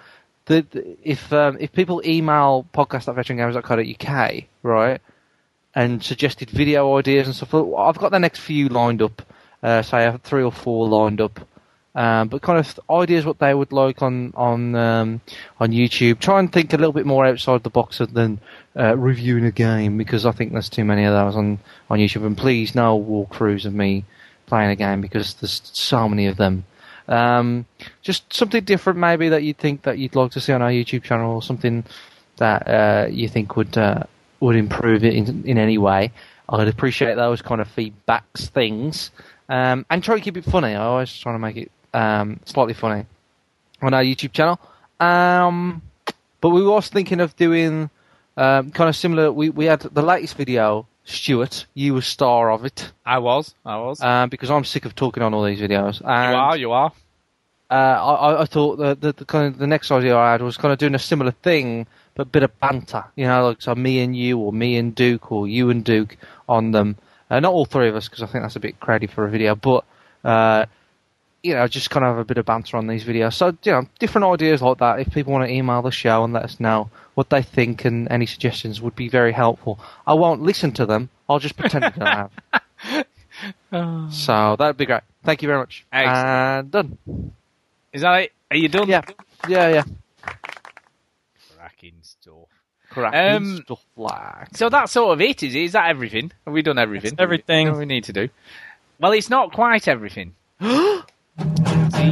The, 0.48 0.64
the, 0.70 0.96
if 1.02 1.32
um, 1.32 1.56
if 1.58 1.72
people 1.72 2.00
email 2.06 2.64
podcast 2.72 3.08
at 3.08 3.16
veterangamers.co.uk, 3.16 4.44
right, 4.62 5.00
and 5.76 6.02
suggested 6.02 6.48
video 6.50 6.96
ideas 6.96 7.26
and 7.26 7.36
stuff. 7.36 7.54
I've 7.54 7.98
got 7.98 8.10
the 8.10 8.18
next 8.18 8.40
few 8.40 8.68
lined 8.68 9.02
up. 9.02 9.22
Uh, 9.62 9.82
say 9.82 9.98
I 9.98 10.02
have 10.10 10.22
three 10.22 10.42
or 10.42 10.50
four 10.50 10.88
lined 10.88 11.20
up. 11.20 11.38
Um, 11.94 12.28
but 12.28 12.42
kind 12.42 12.58
of 12.58 12.80
ideas 12.90 13.24
what 13.24 13.38
they 13.38 13.54
would 13.54 13.72
like 13.72 14.02
on 14.02 14.32
on 14.34 14.74
um, 14.74 15.20
on 15.60 15.70
YouTube. 15.70 16.18
Try 16.18 16.40
and 16.40 16.52
think 16.52 16.72
a 16.72 16.76
little 16.76 16.92
bit 16.92 17.06
more 17.06 17.24
outside 17.24 17.62
the 17.62 17.70
box 17.70 17.98
than 17.98 18.40
uh, 18.76 18.96
reviewing 18.96 19.44
a 19.44 19.50
game 19.50 19.96
because 19.96 20.26
I 20.26 20.32
think 20.32 20.52
there's 20.52 20.68
too 20.68 20.84
many 20.84 21.04
of 21.04 21.12
those 21.12 21.36
on 21.36 21.58
on 21.88 21.98
YouTube. 21.98 22.26
And 22.26 22.36
please 22.36 22.74
no 22.74 22.98
walkthroughs 22.98 23.64
of 23.64 23.74
me 23.74 24.04
playing 24.46 24.70
a 24.70 24.76
game 24.76 25.00
because 25.00 25.34
there's 25.34 25.62
so 25.72 26.08
many 26.08 26.26
of 26.26 26.36
them. 26.36 26.64
Um, 27.08 27.66
just 28.02 28.32
something 28.32 28.64
different 28.64 28.98
maybe 28.98 29.28
that 29.28 29.42
you'd 29.42 29.58
think 29.58 29.82
that 29.82 29.98
you'd 29.98 30.16
like 30.16 30.32
to 30.32 30.40
see 30.40 30.52
on 30.52 30.60
our 30.60 30.70
YouTube 30.70 31.02
channel 31.02 31.34
or 31.34 31.42
something 31.42 31.84
that 32.36 32.68
uh, 32.68 33.06
you 33.08 33.28
think 33.28 33.56
would 33.56 33.78
uh, 33.78 34.04
would 34.40 34.56
improve 34.56 35.04
it 35.04 35.14
in, 35.14 35.44
in 35.46 35.58
any 35.58 35.78
way. 35.78 36.12
I'd 36.48 36.68
appreciate 36.68 37.16
those 37.16 37.42
kind 37.42 37.60
of 37.60 37.68
feedbacks 37.74 38.48
things. 38.48 39.10
Um, 39.48 39.86
and 39.90 40.02
try 40.02 40.16
to 40.16 40.20
keep 40.20 40.36
it 40.36 40.44
funny. 40.44 40.74
I 40.74 40.84
always 40.84 41.16
try 41.16 41.32
to 41.32 41.38
make 41.38 41.56
it 41.56 41.70
um, 41.94 42.40
slightly 42.44 42.74
funny 42.74 43.06
on 43.82 43.94
our 43.94 44.02
YouTube 44.02 44.32
channel. 44.32 44.60
Um, 45.00 45.82
but 46.40 46.50
we 46.50 46.62
were 46.62 46.72
also 46.72 46.92
thinking 46.92 47.20
of 47.20 47.36
doing 47.36 47.90
um, 48.36 48.70
kind 48.70 48.88
of 48.88 48.96
similar. 48.96 49.32
We, 49.32 49.50
we 49.50 49.64
had 49.66 49.80
the 49.80 50.02
latest 50.02 50.36
video, 50.36 50.86
Stuart. 51.04 51.66
You 51.74 51.94
were 51.94 52.02
star 52.02 52.50
of 52.50 52.64
it. 52.64 52.92
I 53.04 53.18
was. 53.18 53.54
I 53.64 53.78
was. 53.78 54.00
Um, 54.00 54.28
because 54.28 54.50
I'm 54.50 54.64
sick 54.64 54.84
of 54.84 54.94
talking 54.94 55.22
on 55.22 55.34
all 55.34 55.44
these 55.44 55.60
videos. 55.60 56.00
You 56.00 56.06
are. 56.06 56.56
You 56.56 56.72
are. 56.72 56.92
Uh, 57.70 57.74
I, 57.74 58.14
I- 58.32 58.42
I 58.42 58.44
thought 58.44 58.76
the, 58.76 58.94
the, 58.94 59.12
the 59.12 59.24
kind 59.24 59.46
of 59.46 59.58
the 59.58 59.66
next 59.66 59.90
idea 59.90 60.16
I 60.16 60.32
had 60.32 60.42
was 60.42 60.56
kind 60.56 60.72
of 60.72 60.78
doing 60.78 60.94
a 60.94 60.98
similar 60.98 61.30
thing, 61.32 61.86
but 62.14 62.22
a 62.22 62.30
bit 62.30 62.42
of 62.42 62.58
banter. 62.60 63.04
You 63.16 63.26
know, 63.26 63.48
like 63.48 63.62
so 63.62 63.74
me 63.74 64.00
and 64.00 64.16
you, 64.16 64.38
or 64.38 64.52
me 64.52 64.76
and 64.76 64.94
Duke, 64.94 65.30
or 65.32 65.46
you 65.48 65.70
and 65.70 65.84
Duke 65.84 66.16
on 66.48 66.70
them. 66.72 66.96
Uh, 67.30 67.40
not 67.40 67.52
all 67.52 67.64
three 67.64 67.88
of 67.88 67.96
us, 67.96 68.08
because 68.08 68.22
I 68.22 68.26
think 68.26 68.44
that's 68.44 68.56
a 68.56 68.60
bit 68.60 68.78
crowded 68.78 69.10
for 69.10 69.26
a 69.26 69.30
video. 69.30 69.54
But 69.56 69.84
uh, 70.24 70.66
you 71.42 71.54
know, 71.54 71.66
just 71.68 71.90
kind 71.90 72.04
of 72.04 72.10
have 72.16 72.18
a 72.18 72.24
bit 72.24 72.38
of 72.38 72.46
banter 72.46 72.76
on 72.76 72.86
these 72.86 73.04
videos. 73.04 73.34
So 73.34 73.56
you 73.64 73.72
know, 73.72 73.86
different 73.98 74.26
ideas 74.26 74.62
like 74.62 74.78
that. 74.78 75.00
If 75.00 75.12
people 75.12 75.32
want 75.32 75.48
to 75.48 75.52
email 75.52 75.82
the 75.82 75.90
show 75.90 76.22
and 76.24 76.32
let 76.32 76.44
us 76.44 76.60
know 76.60 76.88
what 77.14 77.30
they 77.30 77.42
think 77.42 77.84
and 77.84 78.06
any 78.10 78.26
suggestions 78.26 78.80
would 78.80 78.94
be 78.94 79.08
very 79.08 79.32
helpful. 79.32 79.80
I 80.06 80.14
won't 80.14 80.42
listen 80.42 80.70
to 80.72 80.86
them. 80.86 81.08
I'll 81.28 81.38
just 81.40 81.56
pretend 81.56 81.84
I 81.84 81.90
don't 81.90 82.06
have. 82.92 83.06
So 84.12 84.56
that'd 84.58 84.76
be 84.78 84.86
great. 84.86 85.02
Thank 85.24 85.42
you 85.42 85.48
very 85.48 85.58
much. 85.58 85.84
And 85.92 86.70
done. 86.70 86.98
Is 87.96 88.02
that 88.02 88.24
it? 88.24 88.32
Are 88.50 88.58
you 88.58 88.68
done? 88.68 88.88
Yeah. 88.88 89.00
Yeah, 89.48 89.68
yeah. 89.70 89.84
Cracking 91.56 91.94
stuff. 92.02 92.34
Cracking 92.90 93.36
Um, 93.36 93.56
stuff 93.64 93.82
like. 93.96 94.54
So 94.54 94.68
that's 94.68 94.92
sort 94.92 95.14
of 95.14 95.22
it, 95.22 95.42
is 95.42 95.54
it? 95.54 95.62
Is 95.62 95.72
that 95.72 95.88
everything? 95.88 96.30
Have 96.44 96.52
we 96.52 96.60
done 96.60 96.78
everything? 96.78 97.12
That's 97.12 97.22
everything. 97.22 97.70
What 97.70 97.78
we 97.78 97.86
need 97.86 98.04
to 98.04 98.12
do? 98.12 98.28
Well, 99.00 99.12
it's 99.12 99.30
not 99.30 99.54
quite 99.54 99.88
everything. 99.88 100.34
See? 100.60 101.00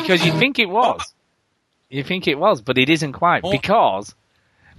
because 0.00 0.24
you 0.24 0.32
think 0.38 0.58
it 0.58 0.70
was. 0.70 1.12
You 1.90 2.02
think 2.02 2.26
it 2.26 2.38
was, 2.38 2.62
but 2.62 2.78
it 2.78 2.88
isn't 2.88 3.12
quite. 3.12 3.42
Because, 3.42 4.14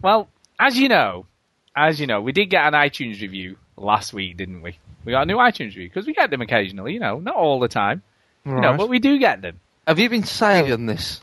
well, 0.02 0.28
as 0.60 0.76
you 0.76 0.90
know, 0.90 1.28
as 1.76 2.00
you 2.02 2.08
know, 2.08 2.20
we 2.20 2.32
did 2.32 2.48
get 2.48 2.66
an 2.66 2.74
iTunes 2.74 3.22
review 3.22 3.58
last 3.78 4.12
week, 4.12 4.38
didn't 4.38 4.64
we? 4.64 4.80
We 5.06 5.12
got 5.12 5.22
a 5.22 5.26
new 5.28 5.38
iTunes 5.38 5.76
review 5.76 5.88
because 5.88 6.08
we 6.08 6.14
get 6.16 6.32
them 6.32 6.42
occasionally, 6.42 6.94
you 6.94 7.00
know, 7.00 7.20
not 7.20 7.36
all 7.36 7.60
the 7.60 7.68
time. 7.68 8.02
You 8.46 8.60
know, 8.60 8.76
but 8.76 8.90
we 8.90 8.98
do 9.00 9.20
get 9.20 9.42
them. 9.44 9.60
Have 9.88 10.00
you 10.00 10.10
been 10.10 10.24
saving 10.24 10.86
this? 10.86 11.22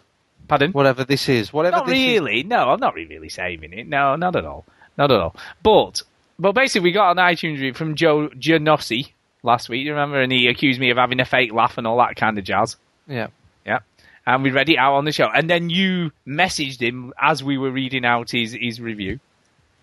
Pardon? 0.48 0.72
Whatever 0.72 1.05
this 1.05 1.28
is. 1.28 1.52
Whatever 1.52 1.78
Not 1.78 1.86
this 1.86 1.97
is. 1.97 2.06
really. 2.06 2.42
No, 2.42 2.70
I'm 2.70 2.80
not 2.80 2.94
really 2.94 3.28
saving 3.28 3.72
it. 3.72 3.86
No, 3.89 4.16
not 4.16 4.36
at 4.36 4.44
all. 4.44 4.64
Not 4.98 5.10
at 5.10 5.20
all. 5.20 5.34
But 5.62 6.02
but 6.39 6.52
basically, 6.52 6.89
we 6.89 6.92
got 6.92 7.12
an 7.12 7.18
iTunes 7.18 7.52
review 7.52 7.74
from 7.74 7.94
Joe 7.94 8.28
Gianossi 8.30 9.12
last 9.42 9.68
week. 9.68 9.84
You 9.84 9.92
remember? 9.92 10.20
And 10.20 10.32
he 10.32 10.48
accused 10.48 10.80
me 10.80 10.90
of 10.90 10.97
having 10.97 11.20
a 11.20 11.24
fake 11.24 11.52
laugh 11.52 11.78
and 11.78 11.86
all 11.86 11.98
that 11.98 12.16
kind 12.16 12.39
of 12.39 12.44
jazz. 12.44 12.76
Yeah. 13.06 13.28
Yeah. 13.64 13.80
And 14.26 14.42
we 14.42 14.50
read 14.50 14.68
it 14.68 14.76
out 14.76 14.94
on 14.94 15.05
the 15.05 15.12
show. 15.12 15.28
And 15.32 15.48
then 15.48 15.70
you 15.70 16.10
messaged 16.26 16.80
him 16.80 17.12
as 17.20 17.42
we 17.44 17.56
were 17.58 17.70
reading 17.70 18.05
out 18.05 18.30
his, 18.30 18.56
his 18.58 18.80
review. 18.80 19.20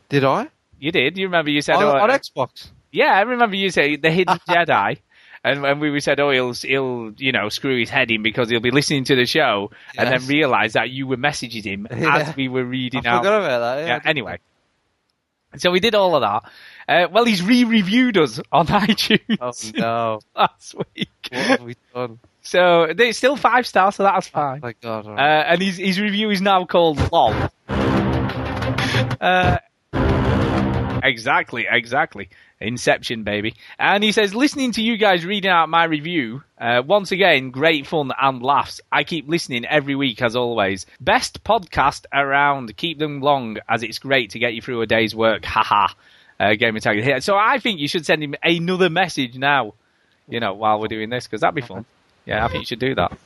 Did 0.10 0.24
I? 0.24 0.48
You 0.80 0.92
did. 0.92 1.18
You 1.18 1.26
remember 1.26 1.52
you 1.52 1.62
said 1.62 1.76
On, 1.76 1.84
oh, 1.84 1.98
on 1.98 2.12
uh, 2.12 2.18
Xbox. 2.18 2.70
yeah, 2.92 3.14
I 3.14 3.22
remember 3.22 3.56
you 3.56 3.70
saying 3.70 4.02
the 4.02 4.12
hidden 4.12 4.38
Jedi. 4.50 4.98
And 5.52 5.62
when 5.62 5.80
we 5.80 6.00
said, 6.00 6.20
oh, 6.20 6.32
he'll, 6.32 6.54
he'll, 6.54 7.12
you 7.18 7.32
know, 7.32 7.50
screw 7.50 7.80
his 7.80 7.90
head 7.90 8.12
in 8.12 8.24
because 8.24 8.50
he'll 8.50 8.60
be 8.60 8.72
listening 8.72 9.04
to 9.06 9.16
the 9.16 9.26
show, 9.26 9.72
and 9.98 10.10
then 10.12 10.26
realise 10.28 10.74
that 10.74 10.90
you 10.90 11.08
were 11.08 11.18
messaging 11.18 11.64
him 11.64 11.88
Yeah. 11.96 12.18
as 12.18 12.36
we 12.36 12.48
were 12.48 12.64
reading 12.66 13.06
I 13.06 13.10
out. 13.10 13.24
forgot 13.24 13.42
about 13.42 13.60
that. 13.60 13.80
Yeah. 13.82 13.88
Yeah, 13.88 14.00
anyway. 14.06 14.40
So 15.58 15.72
we 15.72 15.80
did 15.80 15.96
all 15.96 16.16
of 16.16 16.22
that. 16.22 16.52
Uh, 16.90 17.08
well, 17.12 17.26
he's 17.26 17.42
re-reviewed 17.42 18.18
us 18.18 18.40
on 18.52 18.68
iTunes 18.88 19.38
Oh 19.40 19.80
no. 19.80 20.20
last 20.36 20.76
week. 20.96 21.10
What 21.32 21.42
have 21.46 21.62
we 21.62 21.76
done? 21.94 22.20
So 22.42 22.94
they're 22.96 23.12
still 23.14 23.36
five 23.36 23.66
stars, 23.68 23.96
so 23.96 24.04
that's 24.04 24.28
fine. 24.28 24.60
My 24.62 24.74
God. 24.82 25.06
all 25.06 25.14
Uh, 25.18 25.22
and 25.22 25.62
his 25.62 25.78
his 25.78 26.00
review 26.00 26.30
is 26.30 26.42
now 26.42 26.66
called 26.66 26.98
LOL. 27.12 27.34
Uh, 29.20 29.58
exactly, 31.04 31.68
exactly. 31.70 32.30
Inception, 32.60 33.24
baby. 33.24 33.56
And 33.78 34.04
he 34.04 34.12
says, 34.12 34.34
listening 34.34 34.72
to 34.74 34.82
you 34.82 34.98
guys 34.98 35.26
reading 35.26 35.52
out 35.52 35.70
my 35.70 35.84
review, 35.84 36.42
uh, 36.58 36.82
once 36.86 37.12
again, 37.12 37.52
great 37.52 37.86
fun 37.86 38.12
and 38.20 38.42
laughs. 38.42 38.82
I 38.92 39.04
keep 39.04 39.28
listening 39.28 39.66
every 39.66 39.96
week, 39.96 40.22
as 40.22 40.36
always. 40.36 40.88
Best 41.00 41.44
podcast 41.44 42.06
around. 42.12 42.76
Keep 42.76 42.98
them 42.98 43.22
long, 43.22 43.58
as 43.70 43.84
it's 43.84 44.00
great 44.00 44.32
to 44.32 44.40
get 44.40 44.56
you 44.56 44.62
through 44.62 44.82
a 44.82 44.88
day's 44.88 45.16
work. 45.16 45.46
Haha. 45.46 45.94
Uh, 46.40 46.54
Gamer 46.54 46.80
Tag 46.80 47.02
here. 47.02 47.22
So 47.22 47.36
I 47.36 47.58
think 47.60 47.80
you 47.80 47.88
should 47.88 48.06
send 48.06 48.24
him 48.24 48.36
another 48.44 48.90
message 48.90 49.36
now, 49.36 49.74
you 50.28 50.40
know, 50.40 50.54
while 50.54 50.80
we're 50.80 50.88
doing 50.88 51.10
this, 51.10 51.26
because 51.26 51.42
that'd 51.42 51.56
be 51.56 51.62
fun. 51.62 51.86
Yeah, 52.26 52.46
I 52.46 52.48
think 52.48 52.62
you 52.62 52.66
should 52.66 52.80
do 52.80 52.94
that. 52.96 53.18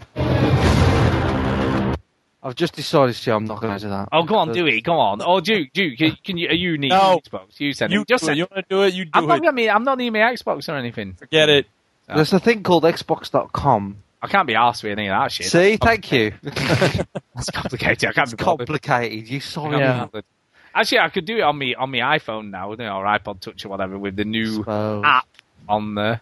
I've 2.43 2.55
just 2.55 2.73
decided, 2.73 3.13
Stu, 3.15 3.33
I'm 3.33 3.45
not 3.45 3.61
going 3.61 3.75
to 3.77 3.83
do 3.83 3.89
that. 3.89 4.09
Oh, 4.11 4.23
go 4.23 4.35
on, 4.35 4.51
do 4.51 4.65
it. 4.65 4.81
Go 4.81 4.93
on. 4.97 5.21
Oh, 5.23 5.39
Duke, 5.41 5.69
Duke, 5.73 5.97
can, 5.97 6.17
can 6.23 6.37
you? 6.37 6.47
Are 6.49 6.53
you 6.53 6.77
need 6.77 6.89
No. 6.89 7.19
Xbox? 7.23 7.59
You 7.59 7.71
send 7.73 7.93
You 7.93 8.01
it. 8.01 8.07
Just 8.07 8.23
do 8.23 8.25
it. 8.25 8.27
send- 8.29 8.37
You 8.39 8.47
want 8.49 8.67
to 8.67 8.75
do 8.75 8.81
it? 8.83 8.93
You 8.95 9.05
do 9.05 9.11
I'm 9.13 9.23
it. 9.25 9.27
not. 9.27 9.47
I 9.47 9.51
mean, 9.51 9.69
I'm 9.69 9.83
not 9.83 9.97
needing 9.99 10.13
my 10.13 10.19
Xbox 10.19 10.67
or 10.67 10.75
anything. 10.75 11.13
Forget 11.13 11.49
it. 11.49 11.67
There's 12.07 12.33
a 12.33 12.39
thing 12.39 12.63
called 12.63 12.83
Xbox.com. 12.83 13.97
I 14.23 14.27
can't 14.27 14.47
be 14.47 14.55
asked 14.55 14.83
with 14.83 14.91
any 14.97 15.07
of 15.07 15.19
that 15.19 15.31
shit. 15.31 15.47
See, 15.47 15.77
thank 15.77 16.11
you. 16.11 16.33
That's 16.43 17.49
complicated. 17.51 18.09
I 18.09 18.13
can't 18.13 18.25
it's 18.27 18.33
be 18.33 18.43
bothered. 18.43 18.67
complicated. 18.67 19.29
You 19.29 19.37
I 19.37 19.39
sorry. 19.39 19.77
Yeah. 19.79 19.99
bothered. 20.05 20.25
Actually, 20.73 20.99
I 20.99 21.09
could 21.09 21.25
do 21.25 21.37
it 21.37 21.41
on 21.41 21.57
me 21.57 21.75
on 21.75 21.89
my 21.91 21.99
iPhone 22.17 22.49
now, 22.49 22.71
you 22.71 22.77
know, 22.77 22.97
or 22.97 23.05
iPod 23.05 23.39
Touch 23.39 23.65
or 23.65 23.69
whatever, 23.69 23.97
with 23.97 24.15
the 24.15 24.25
new 24.25 24.45
Suppose. 24.55 25.03
app 25.05 25.27
on 25.69 25.95
there. 25.95 26.21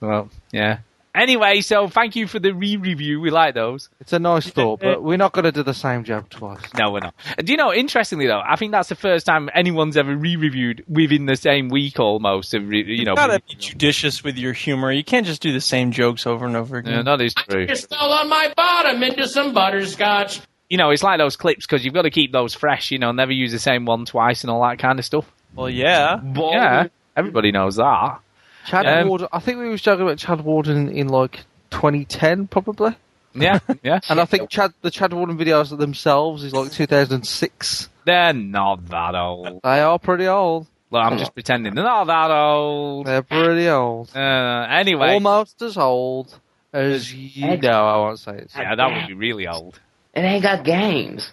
Well, 0.00 0.30
yeah. 0.52 0.78
Anyway, 1.14 1.60
so 1.60 1.86
thank 1.88 2.16
you 2.16 2.26
for 2.26 2.40
the 2.40 2.52
re-review. 2.52 3.20
We 3.20 3.30
like 3.30 3.54
those. 3.54 3.88
It's 4.00 4.12
a 4.12 4.18
nice 4.18 4.48
thought, 4.50 4.80
but 4.80 5.00
we're 5.02 5.16
not 5.16 5.32
going 5.32 5.44
to 5.44 5.52
do 5.52 5.62
the 5.62 5.72
same 5.72 6.02
job 6.02 6.28
twice. 6.28 6.58
No, 6.76 6.90
we're 6.90 7.00
not. 7.00 7.14
Do 7.38 7.52
you 7.52 7.56
know? 7.56 7.72
Interestingly, 7.72 8.26
though, 8.26 8.42
I 8.44 8.56
think 8.56 8.72
that's 8.72 8.88
the 8.88 8.96
first 8.96 9.24
time 9.24 9.48
anyone's 9.54 9.96
ever 9.96 10.16
re-reviewed 10.16 10.84
within 10.88 11.26
the 11.26 11.36
same 11.36 11.68
week 11.68 12.00
almost. 12.00 12.52
Of 12.54 12.66
re- 12.68 12.84
you 12.84 12.94
You 12.96 13.04
know, 13.04 13.14
gotta 13.14 13.40
be 13.48 13.54
judicious 13.54 14.24
with 14.24 14.36
your 14.36 14.52
humor. 14.52 14.90
You 14.90 15.04
can't 15.04 15.24
just 15.24 15.40
do 15.40 15.52
the 15.52 15.60
same 15.60 15.92
jokes 15.92 16.26
over 16.26 16.46
and 16.46 16.56
over 16.56 16.78
again. 16.78 16.94
yeah, 16.94 17.02
that 17.02 17.20
is 17.20 17.32
true. 17.34 17.66
Just 17.66 17.88
fell 17.90 18.10
on 18.12 18.28
my 18.28 18.52
bottom 18.56 19.02
into 19.04 19.28
some 19.28 19.54
butterscotch. 19.54 20.40
you 20.68 20.78
know, 20.78 20.90
it's 20.90 21.04
like 21.04 21.18
those 21.18 21.36
clips 21.36 21.64
because 21.64 21.84
you've 21.84 21.94
got 21.94 22.02
to 22.02 22.10
keep 22.10 22.32
those 22.32 22.54
fresh. 22.54 22.90
You 22.90 22.98
know, 22.98 23.12
never 23.12 23.30
use 23.32 23.52
the 23.52 23.58
same 23.60 23.84
one 23.84 24.04
twice 24.04 24.42
and 24.42 24.50
all 24.50 24.62
that 24.62 24.80
kind 24.80 24.98
of 24.98 25.04
stuff. 25.04 25.30
Well, 25.54 25.70
yeah. 25.70 26.20
Yeah, 26.34 26.88
everybody 27.16 27.52
knows 27.52 27.76
that. 27.76 28.18
Chad 28.66 28.86
Um, 28.86 29.08
Warden, 29.08 29.28
I 29.32 29.38
think 29.40 29.58
we 29.58 29.68
were 29.68 29.78
talking 29.78 30.02
about 30.02 30.18
Chad 30.18 30.40
Warden 30.40 30.88
in 30.88 31.08
like 31.08 31.44
2010 31.70 32.46
probably. 32.48 32.96
Yeah, 33.34 33.58
yeah. 33.82 34.00
And 34.08 34.20
I 34.20 34.24
think 34.26 34.48
Chad, 34.50 34.72
the 34.82 34.90
Chad 34.90 35.12
Warden 35.12 35.36
videos 35.36 35.76
themselves 35.76 36.44
is 36.44 36.52
like 36.52 36.70
2006. 36.72 37.88
They're 38.04 38.32
not 38.32 38.86
that 38.90 39.14
old. 39.14 39.60
They 39.62 39.80
are 39.80 39.98
pretty 39.98 40.26
old. 40.28 40.66
Well, 40.90 41.02
I'm 41.02 41.18
just 41.18 41.34
pretending 41.34 41.74
they're 41.74 41.82
not 41.82 42.04
that 42.04 42.30
old. 42.30 43.06
They're 43.06 43.22
pretty 43.22 43.68
old. 43.68 44.10
Uh, 44.14 44.66
anyway, 44.70 45.14
Almost 45.14 45.60
as 45.62 45.76
old 45.76 46.38
as 46.72 47.12
you 47.12 47.56
know. 47.56 47.86
I 47.88 47.96
won't 47.96 48.18
say 48.20 48.36
it. 48.38 48.50
yeah, 48.56 48.74
that 48.76 48.92
would 48.92 49.08
be 49.08 49.14
really 49.14 49.48
old. 49.48 49.80
It 50.14 50.20
ain't 50.20 50.42
got 50.44 50.64
games. 50.64 51.32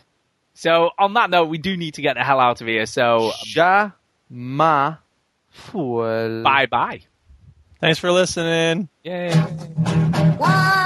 So 0.55 0.89
on 0.97 1.13
that 1.13 1.29
note, 1.29 1.45
we 1.49 1.59
do 1.59 1.77
need 1.77 1.93
to 1.95 2.01
get 2.01 2.15
the 2.15 2.23
hell 2.23 2.39
out 2.39 2.61
of 2.61 2.67
here. 2.67 2.87
So 2.87 3.31
Ja 3.45 3.91
ma 4.29 4.95
fool. 5.49 6.41
bye 6.43 6.65
bye. 6.65 7.01
Thanks 7.81 7.99
for 7.99 8.11
listening. 8.11 8.89
Yay. 9.03 9.33
Won't 10.39 10.80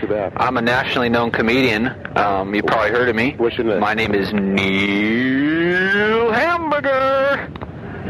go, 0.00 0.06
go! 0.06 0.14
Not 0.14 0.30
too 0.30 0.32
bad. 0.32 0.32
I'm 0.36 0.56
a 0.56 0.62
nationally 0.62 1.08
known 1.08 1.30
comedian. 1.30 1.88
Um, 2.16 2.54
you 2.54 2.62
probably 2.62 2.90
heard 2.90 3.08
of 3.08 3.16
me. 3.16 3.34
What's 3.36 3.56
your 3.58 3.66
name? 3.66 3.80
My 3.80 3.94
name 3.94 4.14
is 4.14 4.32
Neil 4.32 6.32
Hamburger. 6.32 7.50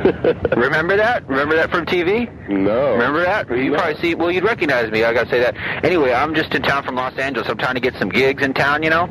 Remember 0.56 0.96
that? 0.96 1.28
Remember 1.28 1.56
that 1.56 1.70
from 1.70 1.84
TV? 1.84 2.30
No. 2.48 2.92
Remember 2.92 3.20
that? 3.20 3.48
You 3.50 3.72
probably 3.72 4.00
see. 4.00 4.14
Well, 4.14 4.30
you'd 4.30 4.44
recognize 4.44 4.90
me. 4.90 5.04
I 5.04 5.12
gotta 5.12 5.28
say 5.28 5.40
that. 5.40 5.56
Anyway, 5.84 6.12
I'm 6.12 6.34
just 6.34 6.54
in 6.54 6.62
town 6.62 6.84
from 6.84 6.94
Los 6.94 7.16
Angeles. 7.18 7.48
I'm 7.48 7.58
trying 7.58 7.74
to 7.74 7.80
get 7.80 7.94
some 7.96 8.08
gigs 8.08 8.42
in 8.42 8.54
town, 8.54 8.82
you 8.82 8.88
know, 8.90 9.04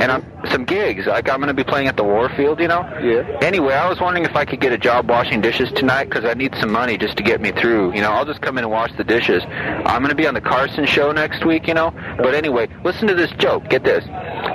and 0.00 0.10
I'm 0.10 0.26
some 0.50 0.64
gigs. 0.64 1.06
Like 1.06 1.30
I'm 1.30 1.38
gonna 1.38 1.54
be 1.54 1.62
playing 1.62 1.86
at 1.86 1.96
the 1.96 2.02
Warfield, 2.02 2.58
you 2.60 2.66
know. 2.66 2.82
Yeah. 3.00 3.38
Anyway, 3.40 3.74
I 3.74 3.88
was 3.88 4.00
wondering 4.00 4.24
if 4.24 4.34
I 4.34 4.44
could 4.44 4.60
get 4.60 4.72
a 4.72 4.78
job 4.78 5.08
washing 5.08 5.40
dishes 5.40 5.70
tonight 5.72 6.04
because 6.10 6.24
I 6.24 6.34
need 6.34 6.54
some 6.56 6.72
money 6.72 6.98
just 6.98 7.16
to 7.18 7.22
get 7.22 7.40
me 7.40 7.52
through. 7.52 7.94
You 7.94 8.00
know, 8.00 8.10
I'll 8.10 8.26
just 8.26 8.40
come 8.40 8.58
in 8.58 8.64
and 8.64 8.72
wash 8.72 8.90
the 8.96 9.04
dishes. 9.04 9.44
I'm 9.46 10.02
gonna 10.02 10.14
be 10.16 10.26
on 10.26 10.34
the 10.34 10.40
Carson 10.40 10.86
show 10.86 11.12
next 11.12 11.44
week, 11.44 11.68
you 11.68 11.74
know. 11.74 11.92
But 12.16 12.34
anyway, 12.34 12.68
listen 12.84 13.06
to 13.08 13.14
this 13.14 13.30
joke. 13.32 13.68
Get 13.68 13.84
this. 13.84 14.04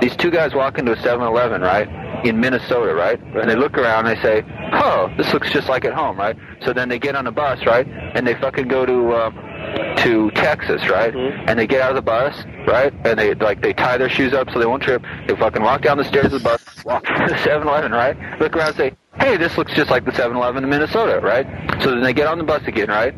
These 0.02 0.18
two 0.18 0.32
guys 0.32 0.54
walk 0.54 0.78
into 0.78 0.92
a 0.92 0.98
7-Eleven, 0.98 1.62
right? 1.62 1.88
In 2.24 2.40
Minnesota, 2.40 2.94
right? 2.94 3.20
And 3.20 3.50
they 3.50 3.56
look 3.56 3.78
around 3.78 4.08
and 4.08 4.18
they 4.18 4.22
say, 4.22 4.44
"Oh, 4.74 5.10
this 5.18 5.32
looks 5.34 5.52
just 5.52 5.70
like 5.70 5.86
at 5.86 5.94
home, 5.94 6.18
right?" 6.18 6.36
So 6.64 6.74
then 6.74 6.90
they 6.90 7.00
get 7.00 7.16
on 7.16 7.28
a 7.28 7.32
bus, 7.32 7.66
right? 7.66 7.88
And 7.88 8.26
they 8.26 8.34
fucking 8.36 8.68
go 8.68 8.86
to 8.86 9.12
uh, 9.12 9.96
to 10.04 10.32
Texas, 10.32 10.88
right? 10.90 11.16
And 11.16 11.58
they 11.58 11.68
get 11.68 11.82
out 11.82 11.90
of 11.92 11.96
the 11.96 12.02
bus, 12.02 12.36
right? 12.68 12.94
And 13.06 13.20
they 13.20 13.34
like 13.36 13.62
they 13.62 13.74
tie 13.74 13.98
their 13.98 14.10
shoes 14.10 14.34
up 14.34 14.50
so 14.52 14.60
they 14.60 14.66
won't 14.66 14.84
trip. 14.84 15.04
They 15.28 15.36
fucking 15.36 15.62
walk 15.62 15.82
down 15.82 15.98
the 15.98 16.06
stairs 16.06 16.26
of 16.26 16.32
the 16.32 16.40
bus, 16.40 16.86
walk 16.86 17.04
to 17.06 17.26
the 17.28 17.36
7-Eleven, 17.36 17.92
right? 17.92 18.18
Look 18.40 18.56
around 18.56 18.70
and 18.70 18.78
say, 18.78 18.92
"Hey, 19.20 19.38
this 19.38 19.58
looks 19.58 19.74
just 19.74 19.90
like 19.90 20.06
the 20.06 20.12
7-Eleven 20.12 20.64
in 20.64 20.70
Minnesota, 20.70 21.20
right?" 21.22 21.46
So 21.82 21.92
then 21.92 22.02
they 22.02 22.14
get 22.14 22.28
on 22.28 22.38
the 22.38 22.44
bus 22.44 22.64
again, 22.66 22.90
right? 22.90 23.14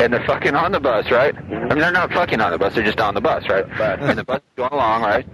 And 0.00 0.12
they're 0.12 0.26
fucking 0.26 0.54
on 0.54 0.72
the 0.72 0.80
bus, 0.80 1.10
right? 1.10 1.34
I 1.36 1.40
mean, 1.40 1.78
they're 1.78 1.92
not 1.92 2.12
fucking 2.12 2.40
on 2.40 2.50
the 2.50 2.58
bus; 2.58 2.74
they're 2.74 2.84
just 2.84 3.00
on 3.00 3.14
the 3.14 3.20
bus, 3.20 3.44
right? 3.48 3.66
And 4.00 4.18
the 4.18 4.24
bus 4.24 4.38
is 4.38 4.56
going 4.56 4.72
along, 4.72 5.02
right? 5.02 5.26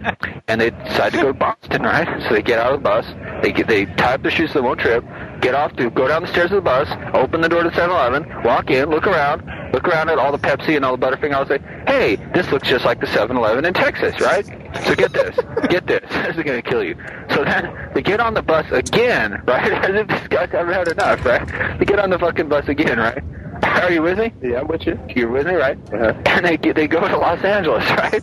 And 0.48 0.60
they 0.60 0.70
decide 0.70 1.12
to 1.12 1.18
go 1.18 1.26
to 1.28 1.34
Boston, 1.34 1.82
right? 1.82 2.22
So 2.24 2.34
they 2.34 2.42
get 2.42 2.58
out 2.58 2.72
of 2.72 2.80
the 2.80 2.84
bus, 2.84 3.06
they 3.42 3.52
get 3.52 3.66
they 3.66 3.86
tie 3.86 4.14
up 4.14 4.22
their 4.22 4.30
shoes 4.30 4.52
so 4.52 4.60
they 4.60 4.64
won't 4.66 4.80
trip, 4.80 5.04
get 5.40 5.54
off 5.54 5.74
to 5.76 5.90
go 5.90 6.08
down 6.08 6.22
the 6.22 6.28
stairs 6.28 6.50
of 6.52 6.56
the 6.56 6.62
bus, 6.62 6.88
open 7.14 7.40
the 7.40 7.48
door 7.52 7.62
to 7.62 7.70
7-Eleven, 7.70 8.42
walk 8.44 8.70
in, 8.70 8.88
look 8.88 9.06
around, 9.06 9.42
look 9.72 9.86
around 9.86 10.08
at 10.08 10.18
all 10.18 10.32
the 10.32 10.38
Pepsi 10.38 10.74
and 10.74 10.84
all 10.84 10.96
the 10.96 11.06
Butterfinger, 11.06 11.40
and 11.40 11.48
say, 11.48 11.58
"Hey, 11.86 12.16
this 12.34 12.50
looks 12.50 12.66
just 12.66 12.84
like 12.84 13.00
the 13.00 13.06
7-Eleven 13.06 13.64
in 13.64 13.74
Texas, 13.74 14.18
right?" 14.20 14.46
So 14.86 14.94
get 14.94 15.12
this, 15.12 15.36
get 15.68 15.86
this, 15.86 16.00
this 16.10 16.36
is 16.36 16.42
gonna 16.42 16.62
kill 16.62 16.82
you. 16.82 16.96
So 17.30 17.44
then 17.44 17.90
they 17.94 18.02
get 18.02 18.20
on 18.20 18.34
the 18.34 18.42
bus 18.42 18.70
again, 18.72 19.42
right? 19.46 19.70
As 19.70 19.94
if 19.94 20.08
this 20.08 20.28
guys 20.28 20.50
haven't 20.50 20.72
had 20.72 20.88
enough, 20.88 21.24
right? 21.24 21.78
They 21.78 21.84
get 21.84 21.98
on 21.98 22.10
the 22.10 22.18
fucking 22.18 22.48
bus 22.48 22.66
again, 22.68 22.98
right? 22.98 23.22
Are 23.62 23.92
you 23.92 24.02
with 24.02 24.18
me? 24.18 24.32
Yeah, 24.42 24.60
I'm 24.60 24.68
with 24.68 24.86
you. 24.86 24.98
You're 25.14 25.30
with 25.30 25.46
me, 25.46 25.54
right? 25.54 25.78
Uh-huh. 25.92 26.14
And 26.26 26.46
they 26.46 26.56
they 26.56 26.88
go 26.88 27.06
to 27.06 27.16
Los 27.16 27.44
Angeles, 27.44 27.84
right? 27.90 28.22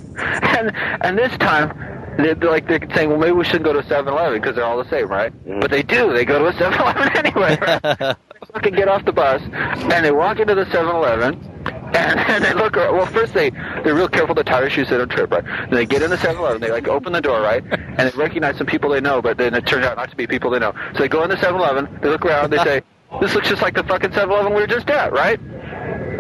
And 0.58 0.72
and 1.02 1.18
this 1.18 1.36
time, 1.38 1.70
they're 2.18 2.36
like 2.36 2.68
they're 2.68 2.80
saying, 2.96 3.10
well, 3.10 3.20
maybe 3.20 3.34
we 3.34 3.46
shouldn't 3.46 3.64
go 3.66 3.74
to 3.74 3.80
a 3.80 3.84
7-Eleven 3.84 4.42
because 4.42 4.56
they're 4.56 4.66
all 4.66 4.84
the 4.84 4.90
same, 4.90 5.08
right? 5.08 5.32
But 5.62 5.72
they 5.72 5.84
do. 5.84 6.14
They 6.14 6.26
go 6.26 6.40
to 6.40 6.48
a 6.48 6.54
7-Eleven 6.54 7.26
anyway, 7.26 7.58
right? 7.62 8.18
They 8.50 8.60
fucking 8.60 8.76
get 8.76 8.88
off 8.88 9.06
the 9.06 9.12
bus 9.12 9.42
and 9.52 10.06
they 10.06 10.12
walk 10.12 10.40
into 10.40 10.56
the 10.56 10.66
7-Eleven. 10.66 11.36
And, 11.66 11.96
and 11.96 12.44
they 12.44 12.54
look. 12.54 12.76
Well, 12.76 13.06
first 13.08 13.34
they 13.34 13.50
they're 13.50 13.96
real 13.96 14.08
careful 14.08 14.36
to 14.36 14.44
tie 14.44 14.62
their 14.62 14.70
shoes 14.70 14.88
so 14.88 14.94
they 14.94 15.00
don't 15.00 15.10
trip, 15.10 15.32
right? 15.32 15.44
Then 15.44 15.72
they 15.72 15.86
get 15.86 16.02
in 16.02 16.10
the 16.10 16.18
7-Eleven. 16.18 16.62
They 16.62 16.72
like 16.72 16.88
open 16.88 17.14
the 17.14 17.22
door, 17.22 17.42
right? 17.42 17.64
And 18.00 18.10
they 18.10 18.18
recognize 18.18 18.58
some 18.58 18.68
people 18.68 18.92
they 18.92 19.02
know, 19.02 19.22
but 19.22 19.38
then 19.38 19.54
it 19.54 19.66
turns 19.66 19.86
out 19.86 19.98
not 19.98 20.10
to 20.10 20.16
be 20.16 20.26
people 20.26 20.52
they 20.52 20.60
know. 20.60 20.74
So 20.94 21.00
they 21.00 21.10
go 21.10 21.22
in 21.24 21.30
the 21.30 21.36
7-Eleven. 21.36 22.00
They 22.02 22.08
look 22.08 22.26
around. 22.26 22.52
They 22.52 22.58
say, 22.64 22.82
"This 23.20 23.36
looks 23.36 23.50
just 23.50 23.62
like 23.62 23.76
the 23.76 23.84
fucking 23.84 24.12
7-Eleven 24.12 24.54
we 24.54 24.62
were 24.62 24.68
just 24.68 24.90
at, 24.90 25.12
right?" 25.12 25.38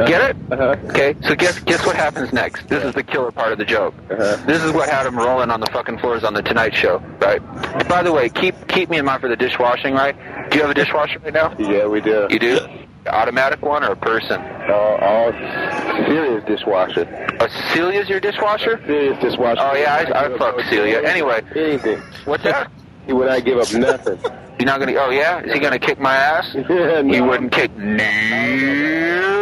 Get 0.08 0.30
it? 0.32 0.38
Uh-huh. 0.52 0.76
Okay, 0.90 1.16
so 1.22 1.36
guess 1.36 1.60
guess 1.60 1.86
what 1.86 1.96
happens 1.96 2.32
next? 2.32 2.68
This 2.70 2.84
is 2.86 2.94
the 2.94 3.04
killer 3.04 3.32
part 3.32 3.52
of 3.52 3.58
the 3.58 3.66
joke. 3.66 3.94
Uh-huh. 4.10 4.38
This 4.46 4.64
is 4.64 4.72
what 4.72 4.88
had 4.90 5.06
him 5.06 5.18
rolling 5.18 5.52
on 5.52 5.60
the 5.60 5.68
fucking 5.68 6.00
floors 6.00 6.24
on 6.24 6.34
the 6.34 6.42
Tonight 6.42 6.74
Show, 6.74 7.00
right? 7.20 7.40
By 7.90 8.02
the 8.04 8.14
way, 8.14 8.30
keep 8.30 8.56
keep 8.68 8.90
me 8.90 8.98
in 8.98 9.06
mind 9.06 9.22
for 9.22 9.28
the 9.28 9.36
dishwashing, 9.36 9.94
right? 9.96 10.16
Do 10.50 10.58
you 10.58 10.62
have 10.62 10.72
a 10.72 10.74
dishwasher 10.74 11.20
right 11.20 11.34
now? 11.34 11.54
Yeah, 11.60 11.88
we 11.88 12.00
do. 12.00 12.28
You 12.30 12.40
do? 12.40 12.60
Automatic 13.08 13.62
one 13.62 13.84
or 13.84 13.92
a 13.92 13.96
person? 13.96 14.40
All, 14.70 14.96
all 14.98 15.32
serious 16.06 16.44
dishwasher. 16.46 17.06
Celia's 17.74 18.08
your 18.08 18.20
dishwasher? 18.20 18.82
Serious 18.86 19.20
dishwasher. 19.22 19.62
Oh 19.62 19.76
yeah, 19.76 19.96
I, 20.14 20.26
I 20.26 20.38
fuck 20.38 20.60
Celia. 20.70 21.02
Anyway, 21.02 21.42
Anything. 21.56 22.00
what's 22.26 22.44
that? 22.44 22.72
He 23.06 23.14
would 23.14 23.28
not 23.28 23.44
give 23.44 23.58
up 23.58 23.74
nothing. 23.74 24.20
You're 24.60 24.66
not 24.66 24.80
gonna? 24.80 24.94
Oh 24.96 25.10
yeah, 25.10 25.40
is 25.42 25.54
he 25.54 25.60
gonna 25.60 25.80
kick 25.80 26.00
my 26.00 26.16
ass? 26.16 26.56
yeah, 26.70 27.02
He 27.04 27.20
wouldn't 27.22 27.52
kick 27.52 27.76
no 27.76 29.39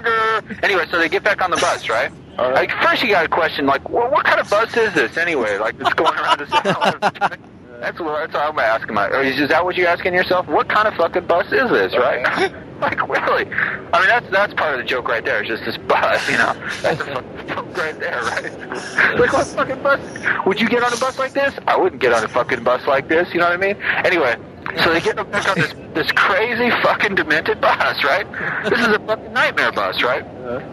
hamburger. 0.00 0.60
Anyway, 0.62 0.86
so 0.90 0.98
they 0.98 1.08
get 1.08 1.22
back 1.22 1.42
on 1.42 1.50
the 1.50 1.56
bus, 1.56 1.88
right? 1.88 2.10
All 2.38 2.50
right. 2.50 2.68
Like 2.68 2.82
first, 2.82 3.02
you 3.02 3.10
got 3.10 3.22
to 3.22 3.28
question, 3.28 3.66
like, 3.66 3.88
well, 3.88 4.10
what 4.10 4.24
kind 4.24 4.40
of 4.40 4.48
bus 4.50 4.76
is 4.76 4.92
this 4.94 5.16
anyway? 5.16 5.58
Like, 5.58 5.74
it's 5.78 5.94
going 5.94 6.14
around. 6.18 6.38
To 6.38 6.46
that's 7.80 7.98
what 8.00 8.18
that's 8.18 8.34
what 8.34 8.42
I'm 8.42 8.58
asking. 8.58 8.94
My, 8.94 9.08
is, 9.20 9.40
is 9.40 9.48
that 9.48 9.64
what 9.64 9.76
you're 9.76 9.88
asking 9.88 10.14
yourself? 10.14 10.46
What 10.46 10.68
kind 10.68 10.86
of 10.86 10.94
fucking 10.94 11.26
bus 11.26 11.46
is 11.46 11.70
this, 11.70 11.94
right? 11.94 12.52
like, 12.80 13.08
really? 13.08 13.46
I 13.54 14.00
mean, 14.00 14.08
that's 14.08 14.30
that's 14.30 14.52
part 14.54 14.74
of 14.74 14.80
the 14.80 14.84
joke 14.84 15.08
right 15.08 15.24
there. 15.24 15.40
It's 15.40 15.48
just 15.48 15.64
this 15.64 15.78
bus, 15.78 16.28
you 16.28 16.36
know. 16.36 16.54
That's 16.82 17.00
a 17.00 17.04
fucking 17.06 17.48
joke 17.48 17.76
right 17.76 17.98
there, 17.98 18.22
right? 18.22 19.18
like, 19.18 19.32
what 19.32 19.46
fucking 19.46 19.82
bus? 19.82 20.00
Would 20.44 20.60
you 20.60 20.68
get 20.68 20.82
on 20.82 20.92
a 20.92 20.96
bus 20.98 21.18
like 21.18 21.32
this? 21.32 21.54
I 21.66 21.78
wouldn't 21.78 22.02
get 22.02 22.12
on 22.12 22.22
a 22.22 22.28
fucking 22.28 22.64
bus 22.64 22.86
like 22.86 23.08
this. 23.08 23.32
You 23.32 23.40
know 23.40 23.46
what 23.48 23.64
I 23.64 23.72
mean? 23.72 23.76
Anyway. 24.04 24.36
So 24.82 24.92
they 24.92 25.00
get 25.00 25.16
back 25.30 25.48
on 25.48 25.58
this 25.58 25.72
this 25.94 26.12
crazy 26.12 26.70
fucking 26.82 27.14
demented 27.14 27.60
bus, 27.60 28.04
right? 28.04 28.26
This 28.68 28.80
is 28.80 28.88
a 28.88 28.98
fucking 28.98 29.32
nightmare 29.32 29.72
bus, 29.72 30.02
right? 30.02 30.24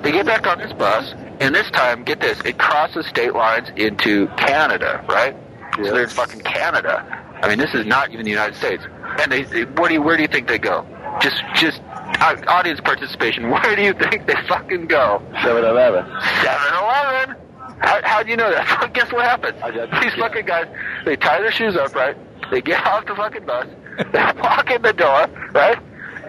They 0.04 0.12
get 0.12 0.26
back 0.26 0.46
on 0.46 0.58
this 0.58 0.74
bus, 0.74 1.14
and 1.40 1.56
this 1.56 1.70
time, 1.72 2.04
get 2.04 2.20
this, 2.20 2.40
it 2.46 2.58
crosses 2.58 3.06
state 3.08 3.34
lines 3.34 3.70
into 3.76 4.28
Canada, 4.38 5.04
right? 5.08 5.36
So 5.78 5.84
they're 5.84 6.04
in 6.04 6.10
fucking 6.10 6.42
Canada. 6.42 7.04
I 7.42 7.50
mean, 7.50 7.58
this 7.58 7.74
is 7.74 7.86
not 7.86 8.12
even 8.12 8.26
the 8.26 8.32
United 8.32 8.56
States. 8.56 8.84
And 9.20 9.32
they, 9.32 9.44
they 9.44 9.66
what 9.66 9.90
do 9.90 9.96
you, 9.96 10.02
where 10.02 10.16
do 10.16 10.22
you 10.22 10.28
think 10.28 10.48
they 10.48 10.60
go? 10.60 10.86
Just, 11.22 11.42
just 11.56 11.82
uh, 12.22 12.36
audience 12.48 12.80
participation. 12.80 13.50
Where 13.52 13.76
do 13.76 13.82
you 13.82 13.94
think 13.94 14.26
they 14.28 14.36
fucking 14.48 14.88
go? 14.88 15.22
7-Eleven. 15.34 16.06
7-Eleven. 16.06 17.36
How, 17.80 18.02
how 18.04 18.24
do 18.24 18.30
you 18.30 18.38
know 18.38 18.50
that? 18.52 18.92
Guess 18.94 19.12
what 19.12 19.26
happens? 19.26 19.62
These 20.02 20.14
fucking 20.16 20.46
guys, 20.46 20.68
they 21.06 21.16
tie 21.16 21.42
their 21.42 21.52
shoes 21.52 21.76
up, 21.76 21.94
right? 21.96 22.16
They 22.50 22.62
get 22.62 22.86
off 22.88 23.06
the 23.06 23.16
fucking 23.16 23.46
bus, 23.46 23.68
walk 24.42 24.72
in 24.72 24.82
the 24.82 24.94
door, 24.94 25.28
right? 25.54 25.78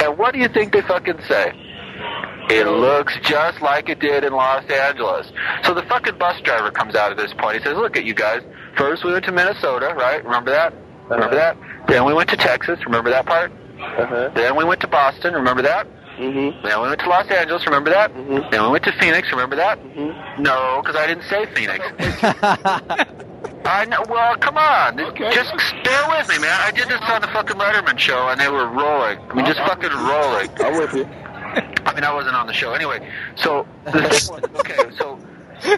And 0.02 0.18
what 0.18 0.32
do 0.34 0.40
you 0.40 0.48
think 0.48 0.72
they 0.72 0.82
fucking 0.82 1.20
say? 1.28 1.52
It 2.50 2.66
looks 2.66 3.16
just 3.22 3.62
like 3.62 3.88
it 3.88 4.00
did 4.00 4.22
in 4.24 4.32
Los 4.34 4.68
Angeles. 4.70 5.32
So 5.62 5.72
the 5.72 5.82
fucking 5.82 6.18
bus 6.18 6.40
driver 6.42 6.70
comes 6.70 6.94
out 6.94 7.10
at 7.10 7.16
this 7.16 7.32
point. 7.32 7.56
He 7.58 7.64
says, 7.64 7.76
look 7.76 7.96
at 7.96 8.04
you 8.04 8.14
guys. 8.14 8.42
First 8.76 9.04
we 9.04 9.12
went 9.12 9.24
to 9.24 9.32
Minnesota, 9.32 9.94
right? 9.96 10.22
Remember 10.24 10.50
that? 10.50 10.74
Remember 11.08 11.34
that? 11.36 11.56
Then 11.88 12.04
we 12.04 12.12
went 12.12 12.28
to 12.30 12.36
Texas. 12.36 12.78
Remember 12.84 13.10
that 13.10 13.24
part? 13.24 13.50
Uh-huh. 13.80 14.30
Then 14.34 14.56
we 14.56 14.64
went 14.64 14.80
to 14.82 14.88
Boston. 14.88 15.34
Remember 15.34 15.62
that? 15.62 15.86
Mm-hmm. 16.18 16.66
Then 16.66 16.80
we 16.82 16.88
went 16.88 17.00
to 17.00 17.08
Los 17.08 17.30
Angeles. 17.30 17.66
Remember 17.66 17.90
that? 17.90 18.12
Mhm. 18.14 18.50
Then 18.50 18.62
we 18.62 18.68
went 18.68 18.84
to 18.84 18.92
Phoenix. 18.92 19.30
Remember 19.30 19.56
that? 19.56 19.78
Mm-hmm. 19.82 20.42
No, 20.42 20.80
because 20.82 20.96
I 20.96 21.06
didn't 21.06 21.24
say 21.24 21.46
Phoenix. 21.54 21.84
I 23.64 23.84
know. 23.86 24.02
Well, 24.08 24.36
come 24.36 24.56
on. 24.56 24.98
Just 25.16 25.52
bear 25.84 26.08
with 26.08 26.28
me, 26.28 26.38
man. 26.38 26.60
I 26.60 26.70
did 26.70 26.88
this 26.88 27.00
on 27.02 27.20
the 27.20 27.28
fucking 27.28 27.56
Letterman 27.56 27.98
show, 27.98 28.28
and 28.28 28.40
they 28.40 28.48
were 28.48 28.66
rolling. 28.66 29.18
I 29.18 29.34
mean, 29.34 29.46
just 29.46 29.60
oh, 29.60 29.66
fucking 29.66 29.90
rolling. 29.90 30.50
I'm 30.60 30.78
with 30.78 30.94
you. 30.94 31.04
I 31.86 31.94
mean, 31.94 32.04
I 32.04 32.12
wasn't 32.12 32.34
on 32.34 32.46
the 32.46 32.52
show 32.52 32.72
anyway. 32.72 33.08
So 33.36 33.66
the 33.84 33.92
thing 33.92 34.34
was, 34.34 34.42
okay, 34.60 34.90
so 34.98 35.18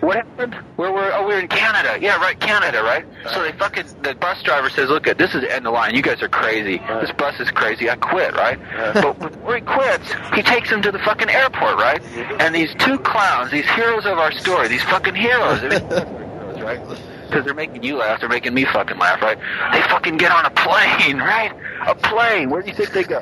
what 0.00 0.16
happened? 0.16 0.55
Where 0.76 0.90
were? 0.90 1.12
Oh, 1.12 1.26
we 1.26 1.34
were 1.34 1.40
in 1.40 1.48
Canada. 1.48 1.98
Yeah, 2.00 2.16
right, 2.16 2.39
Canada, 2.40 2.82
right? 2.82 3.05
So 3.32 3.42
they 3.42 3.52
fucking 3.52 3.86
the 4.02 4.15
bus 4.15 4.42
driver 4.42 4.68
says, 4.70 4.89
"Look, 4.89 5.06
at 5.06 5.18
this 5.18 5.34
is 5.34 5.42
the 5.42 5.50
end 5.50 5.58
of 5.58 5.65
the 5.65 5.70
line. 5.70 5.94
You 5.94 6.02
guys 6.02 6.23
are 6.23 6.28
crazy. 6.28 6.78
This 6.78 7.12
bus 7.12 7.39
is 7.40 7.50
crazy. 7.50 7.89
I 7.89 7.97
quit, 7.97 8.34
right?" 8.34 8.58
But 8.94 9.18
before 9.18 9.55
he 9.56 9.60
quits, 9.60 10.12
he 10.34 10.42
takes 10.42 10.70
him 10.70 10.82
to 10.82 10.90
the 10.90 10.98
fucking 11.00 11.28
airport, 11.28 11.76
right? 11.76 12.02
And 12.40 12.55
these 12.55 12.74
two 12.78 12.98
clowns, 12.98 13.50
these 13.50 13.68
heroes 13.70 14.06
of 14.06 14.18
our 14.18 14.32
story, 14.32 14.68
these 14.68 14.82
fucking 14.84 15.15
heroes, 15.15 15.62
I 15.62 15.68
mean, 15.68 15.89
heroes, 15.89 16.60
right? 16.62 17.16
Because 17.29 17.45
they're 17.45 17.55
making 17.55 17.83
you 17.83 17.97
laugh, 17.97 18.21
they're 18.21 18.29
making 18.29 18.55
me 18.55 18.65
fucking 18.65 18.99
laugh, 18.99 19.21
right? 19.23 19.39
They 19.73 19.83
fucking 19.83 20.17
get 20.17 20.33
on 20.33 20.45
a 20.47 20.51
plane, 20.51 21.19
right? 21.33 21.53
A 21.87 21.95
plane. 21.95 22.51
Where 22.51 22.63
do 22.63 22.69
you 22.69 22.75
think 22.75 22.91
they 22.93 23.05
go? 23.05 23.21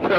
No, 0.00 0.10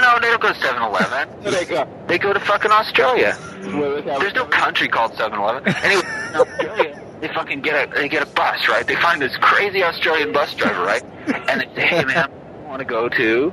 no, 0.00 0.18
they 0.20 0.28
don't 0.28 0.40
go 0.40 0.52
to 0.52 0.58
7-Eleven. 0.58 1.28
They 1.52 1.64
go? 1.66 1.86
They 2.06 2.18
go 2.18 2.32
to 2.32 2.40
fucking 2.40 2.70
Australia. 2.70 3.34
Where 3.34 4.00
they 4.00 4.10
have- 4.10 4.20
There's 4.20 4.34
no 4.34 4.46
country 4.46 4.88
called 4.88 5.12
7-Eleven. 5.12 5.66
Anyway, 5.84 6.02
Australia, 6.34 7.02
they 7.20 7.28
fucking 7.28 7.60
get 7.60 7.88
a 7.88 7.94
they 7.94 8.08
get 8.08 8.22
a 8.22 8.26
bus, 8.26 8.68
right? 8.68 8.86
They 8.86 8.94
find 8.96 9.20
this 9.20 9.36
crazy 9.38 9.82
Australian 9.82 10.32
bus 10.32 10.54
driver, 10.54 10.82
right? 10.84 11.02
And 11.48 11.60
they 11.60 11.66
say, 11.74 11.86
"Hey, 11.86 12.04
man, 12.04 12.30
I 12.30 12.68
want 12.68 12.78
to 12.78 12.84
go 12.84 13.08
to." 13.08 13.52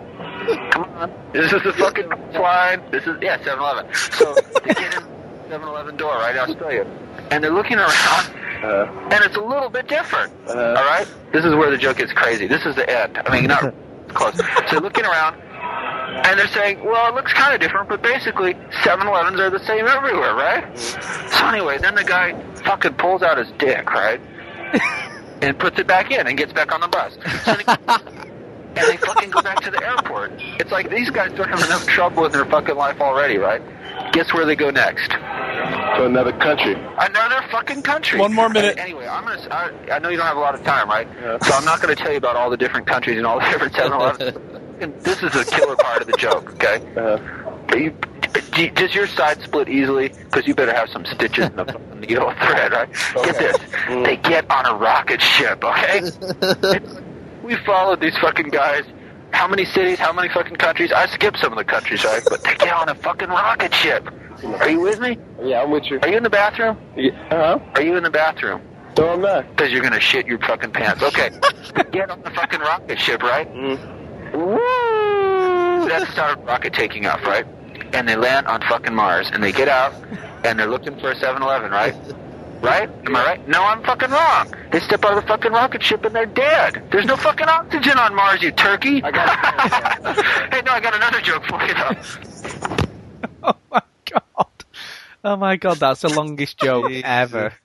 Come 0.72 0.84
on, 0.84 1.12
this 1.34 1.52
is 1.52 1.64
the 1.64 1.74
fucking 1.74 2.10
line. 2.34 2.82
This 2.92 3.06
is 3.08 3.18
yeah, 3.22 3.38
7-Eleven. 3.40 3.92
So 4.12 4.36
they 4.64 4.74
get 4.76 4.94
in 4.96 5.04
7-Eleven 5.50 5.98
door, 5.98 6.16
right, 6.16 6.36
Australia, 6.38 6.86
and 7.32 7.44
they're 7.44 7.52
looking 7.52 7.78
around, 7.78 7.92
uh-huh. 7.92 9.10
and 9.12 9.24
it's 9.24 9.36
a 9.36 9.42
little 9.42 9.70
bit 9.70 9.88
different. 9.88 10.34
Uh-huh. 10.48 10.60
all 10.78 10.86
right, 10.86 11.08
this 11.32 11.46
is 11.46 11.54
where 11.56 11.70
the 11.70 11.78
joke 11.78 11.98
gets 11.98 12.12
crazy. 12.14 12.48
This 12.48 12.66
is 12.66 12.76
the 12.76 12.90
end. 12.90 13.18
I 13.18 13.32
mean, 13.34 13.48
not 13.48 13.74
close. 14.10 14.36
So 14.38 14.44
they're 14.72 14.80
looking 14.80 15.06
around, 15.06 15.40
and 16.26 16.40
they're 16.40 16.48
saying, 16.48 16.84
well, 16.84 17.10
it 17.10 17.16
looks 17.16 17.34
kind 17.34 17.54
of 17.54 17.60
different, 17.62 17.90
but 17.90 18.02
basically, 18.02 18.54
7-Elevens 18.84 19.40
are 19.40 19.50
the 19.50 19.66
same 19.66 19.88
everywhere, 19.88 20.34
right? 20.36 20.78
So 20.80 21.48
anyway, 21.48 21.78
then 21.78 21.96
the 21.96 22.04
guy 22.04 22.40
fucking 22.64 22.94
pulls 22.96 23.22
out 23.22 23.38
his 23.38 23.52
dick, 23.60 23.92
right? 23.92 24.20
and 25.42 25.58
puts 25.60 25.78
it 25.80 25.88
back 25.88 26.12
in 26.12 26.26
and 26.28 26.38
gets 26.38 26.54
back 26.54 26.74
on 26.74 26.82
the 26.82 26.88
bus. 26.88 27.18
So 27.44 27.54
they- 27.54 27.66
and 28.78 28.88
they 28.88 28.98
fucking 28.98 29.30
go 29.30 29.42
back 29.42 29.62
to 29.62 29.72
the 29.72 29.82
airport. 29.86 30.34
It's 30.60 30.72
like 30.72 30.90
these 30.90 31.10
guys 31.10 31.32
don't 31.32 31.48
have 31.48 31.64
enough 31.64 31.86
trouble 31.88 32.26
in 32.26 32.32
their 32.32 32.46
fucking 32.46 32.76
life 32.76 33.00
already, 33.00 33.38
right? 33.38 33.62
Guess 34.14 34.34
where 34.34 34.46
they 34.46 34.56
go 34.56 34.70
next? 34.70 35.10
To 35.12 36.06
another 36.06 36.32
country. 36.34 36.74
Another 36.74 37.42
fucking 37.52 37.82
country. 37.82 38.20
One 38.20 38.34
more 38.34 38.50
minute. 38.50 38.78
Anyway, 38.78 39.06
I'm 39.08 39.24
gonna. 39.26 39.48
I, 39.52 39.94
I 39.96 40.00
know 40.00 40.10
you 40.10 40.18
don't 40.18 40.26
have 40.26 40.38
a 40.38 40.42
lot 40.42 40.56
of 40.56 40.64
time, 40.64 40.90
right? 40.90 41.08
Yeah. 41.22 41.38
So 41.42 41.54
I'm 41.54 41.66
not 41.66 41.82
gonna 41.82 41.96
tell 41.96 42.12
you 42.12 42.18
about 42.18 42.36
all 42.36 42.50
the 42.50 42.58
different 42.58 42.88
countries 42.88 43.18
and 43.18 43.26
all 43.26 43.40
the 43.40 43.46
different 43.50 43.74
7-Elevens. 43.74 45.04
this 45.04 45.24
is 45.24 45.32
the 45.34 45.44
killer 45.50 45.76
part 45.78 46.02
of 46.02 46.08
the 46.08 46.18
joke, 46.18 46.54
okay? 46.54 46.78
Uh-huh. 46.96 47.76
You, 47.76 47.96
do- 48.52 48.70
does 48.72 48.94
your 48.94 49.08
side 49.08 49.42
split 49.42 49.68
easily? 49.70 50.10
Because 50.10 50.46
you 50.48 50.54
better 50.56 50.74
have 50.74 50.90
some 50.90 51.06
stitches 51.06 51.46
in 51.48 51.56
the 51.56 51.64
needle 51.96 52.32
thread, 52.32 52.72
right? 52.72 52.90
Get 53.16 53.38
this. 53.38 53.58
They 53.88 54.18
get 54.18 54.50
on 54.52 54.66
a 54.66 54.76
rocket 54.78 55.22
ship, 55.22 55.64
okay? 55.64 56.02
we 57.44 57.56
followed 57.66 58.00
these 58.02 58.18
fucking 58.18 58.50
guys. 58.50 58.84
How 59.36 59.50
many 59.50 59.66
cities? 59.66 60.00
How 60.00 60.14
many 60.14 60.30
fucking 60.30 60.56
countries? 60.56 60.94
I 60.94 61.08
skipped 61.08 61.40
some 61.40 61.52
of 61.52 61.58
the 61.58 61.66
countries, 61.66 62.06
right? 62.06 62.24
But 62.30 62.42
they 62.44 62.56
get 62.56 62.74
on 62.74 62.88
a 62.88 62.96
fucking 62.96 63.28
rocket 63.28 63.74
ship. 63.76 64.08
Are 64.44 64.70
you 64.70 64.80
with 64.80 65.00
me? 65.02 65.18
Yeah, 65.44 65.62
I'm 65.62 65.72
with 65.72 65.84
you. 65.92 66.00
Are 66.02 66.08
you 66.08 66.16
in 66.16 66.24
the 66.24 66.30
bathroom? 66.30 66.78
Yeah, 66.96 67.12
uh-huh. 67.30 67.60
Are 67.76 67.82
you 67.82 67.98
in 67.98 68.04
the 68.04 68.10
bathroom? 68.10 68.62
No, 68.98 69.10
I'm 69.10 69.22
not. 69.22 69.50
Because 69.50 69.74
you're 69.74 69.82
gonna 69.84 70.00
shit 70.00 70.26
your 70.26 70.40
fucking 70.40 70.72
pants. 70.72 71.04
Okay. 71.04 71.32
Get 71.92 72.10
on 72.10 72.22
the 72.22 72.32
fucking 72.32 72.62
rocket 72.62 72.98
ship, 72.98 73.22
right? 73.22 73.54
Woo! 74.34 75.88
That's 75.88 76.06
the 76.06 76.12
start 76.14 76.40
rocket 76.46 76.74
taking 76.74 77.06
off, 77.06 77.22
right? 77.26 77.46
And 77.94 78.08
they 78.08 78.16
land 78.16 78.48
on 78.48 78.62
fucking 78.62 78.96
Mars, 78.96 79.30
and 79.34 79.44
they 79.44 79.52
get 79.52 79.68
out, 79.68 79.94
and 80.44 80.58
they're 80.58 80.70
looking 80.70 80.98
for 81.00 81.12
a 81.12 81.16
7-Eleven, 81.16 81.72
right? 81.72 81.94
Right? 82.66 82.90
Am 83.06 83.16
I 83.16 83.24
right? 83.24 83.48
No, 83.48 83.64
I'm 83.64 83.84
fucking 83.84 84.10
wrong. 84.10 84.52
They 84.72 84.80
step 84.80 85.06
out 85.06 85.16
of 85.16 85.22
the 85.24 85.28
fucking 85.28 85.52
rocket 85.52 85.84
ship 85.84 86.04
and 86.04 86.16
they're 86.16 86.26
dead. 86.26 86.84
There's 86.92 87.06
no 87.06 87.16
fucking 87.16 87.48
oxygen 87.48 88.00
on 88.00 88.16
Mars, 88.16 88.42
you 88.42 88.52
turkey. 88.52 89.04
I 89.04 89.12
got 89.12 90.16
hey, 90.52 90.62
no, 90.66 90.72
I 90.72 90.80
got 90.80 90.96
another 90.96 91.22
joke 91.22 91.46
for 91.46 91.62
you 91.64 91.74
though. 91.76 91.92
Oh 93.48 93.56
my 93.72 93.82
god, 94.10 94.48
Oh 95.24 95.36
my 95.36 95.56
god, 95.58 95.78
that's 95.78 96.02
the 96.02 96.10
longest 96.10 96.58
joke 96.58 96.92
ever. 96.92 97.54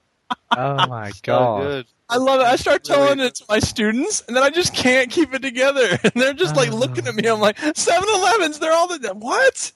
Oh 0.56 0.86
my 0.86 1.12
god. 1.22 1.86
I 2.08 2.16
love 2.16 2.40
it. 2.40 2.46
I 2.46 2.56
start 2.56 2.84
telling 2.84 3.20
it 3.20 3.36
to 3.36 3.44
my 3.48 3.60
students, 3.60 4.22
and 4.26 4.36
then 4.36 4.42
I 4.42 4.50
just 4.50 4.74
can't 4.74 5.10
keep 5.10 5.32
it 5.32 5.42
together. 5.42 5.98
And 6.02 6.12
they're 6.14 6.34
just 6.34 6.56
like 6.56 6.72
looking 6.72 7.06
at 7.06 7.14
me. 7.14 7.26
I'm 7.26 7.40
like, 7.40 7.56
7-Elevens, 7.56 8.58
they're 8.58 8.72
all 8.72 8.86
the 8.88 9.14
what? 9.14 9.72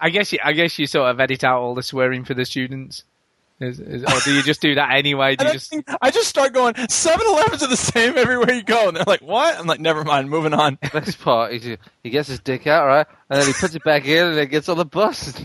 I 0.00 0.10
guess 0.10 0.32
you, 0.32 0.38
I 0.42 0.52
guess 0.52 0.78
you 0.78 0.86
sort 0.86 1.10
of 1.10 1.20
edit 1.20 1.44
out 1.44 1.60
all 1.60 1.74
the 1.74 1.82
swearing 1.82 2.24
for 2.24 2.34
the 2.34 2.44
students. 2.44 3.04
Is, 3.60 3.78
is, 3.78 4.02
or 4.04 4.20
do 4.24 4.34
you 4.34 4.42
just 4.42 4.62
do 4.62 4.74
that 4.76 4.92
anyway? 4.92 5.36
Do 5.36 5.44
And 5.44 5.48
you 5.48 5.50
I, 5.50 5.52
just 5.52 5.70
think- 5.70 5.84
I 6.00 6.10
just 6.10 6.28
start 6.28 6.54
going, 6.54 6.72
7-Elevens 6.74 7.62
are 7.62 7.68
the 7.68 7.76
same 7.76 8.16
everywhere 8.16 8.52
you 8.54 8.62
go. 8.62 8.88
And 8.88 8.96
they're 8.96 9.04
like, 9.06 9.20
what? 9.20 9.58
I'm 9.58 9.66
like, 9.66 9.80
never 9.80 10.02
mind, 10.02 10.30
moving 10.30 10.54
on. 10.54 10.78
Best 10.92 11.20
part 11.20 11.52
is 11.52 11.64
he, 11.64 11.76
he 12.02 12.08
gets 12.10 12.28
his 12.28 12.40
dick 12.40 12.66
out, 12.66 12.86
right? 12.86 13.06
And 13.28 13.38
then 13.40 13.46
he 13.46 13.52
puts 13.52 13.74
it 13.74 13.84
back 13.84 14.06
in 14.06 14.26
and 14.28 14.38
then 14.38 14.48
gets 14.48 14.68
on 14.70 14.78
the 14.78 14.84
bus. 14.86 15.34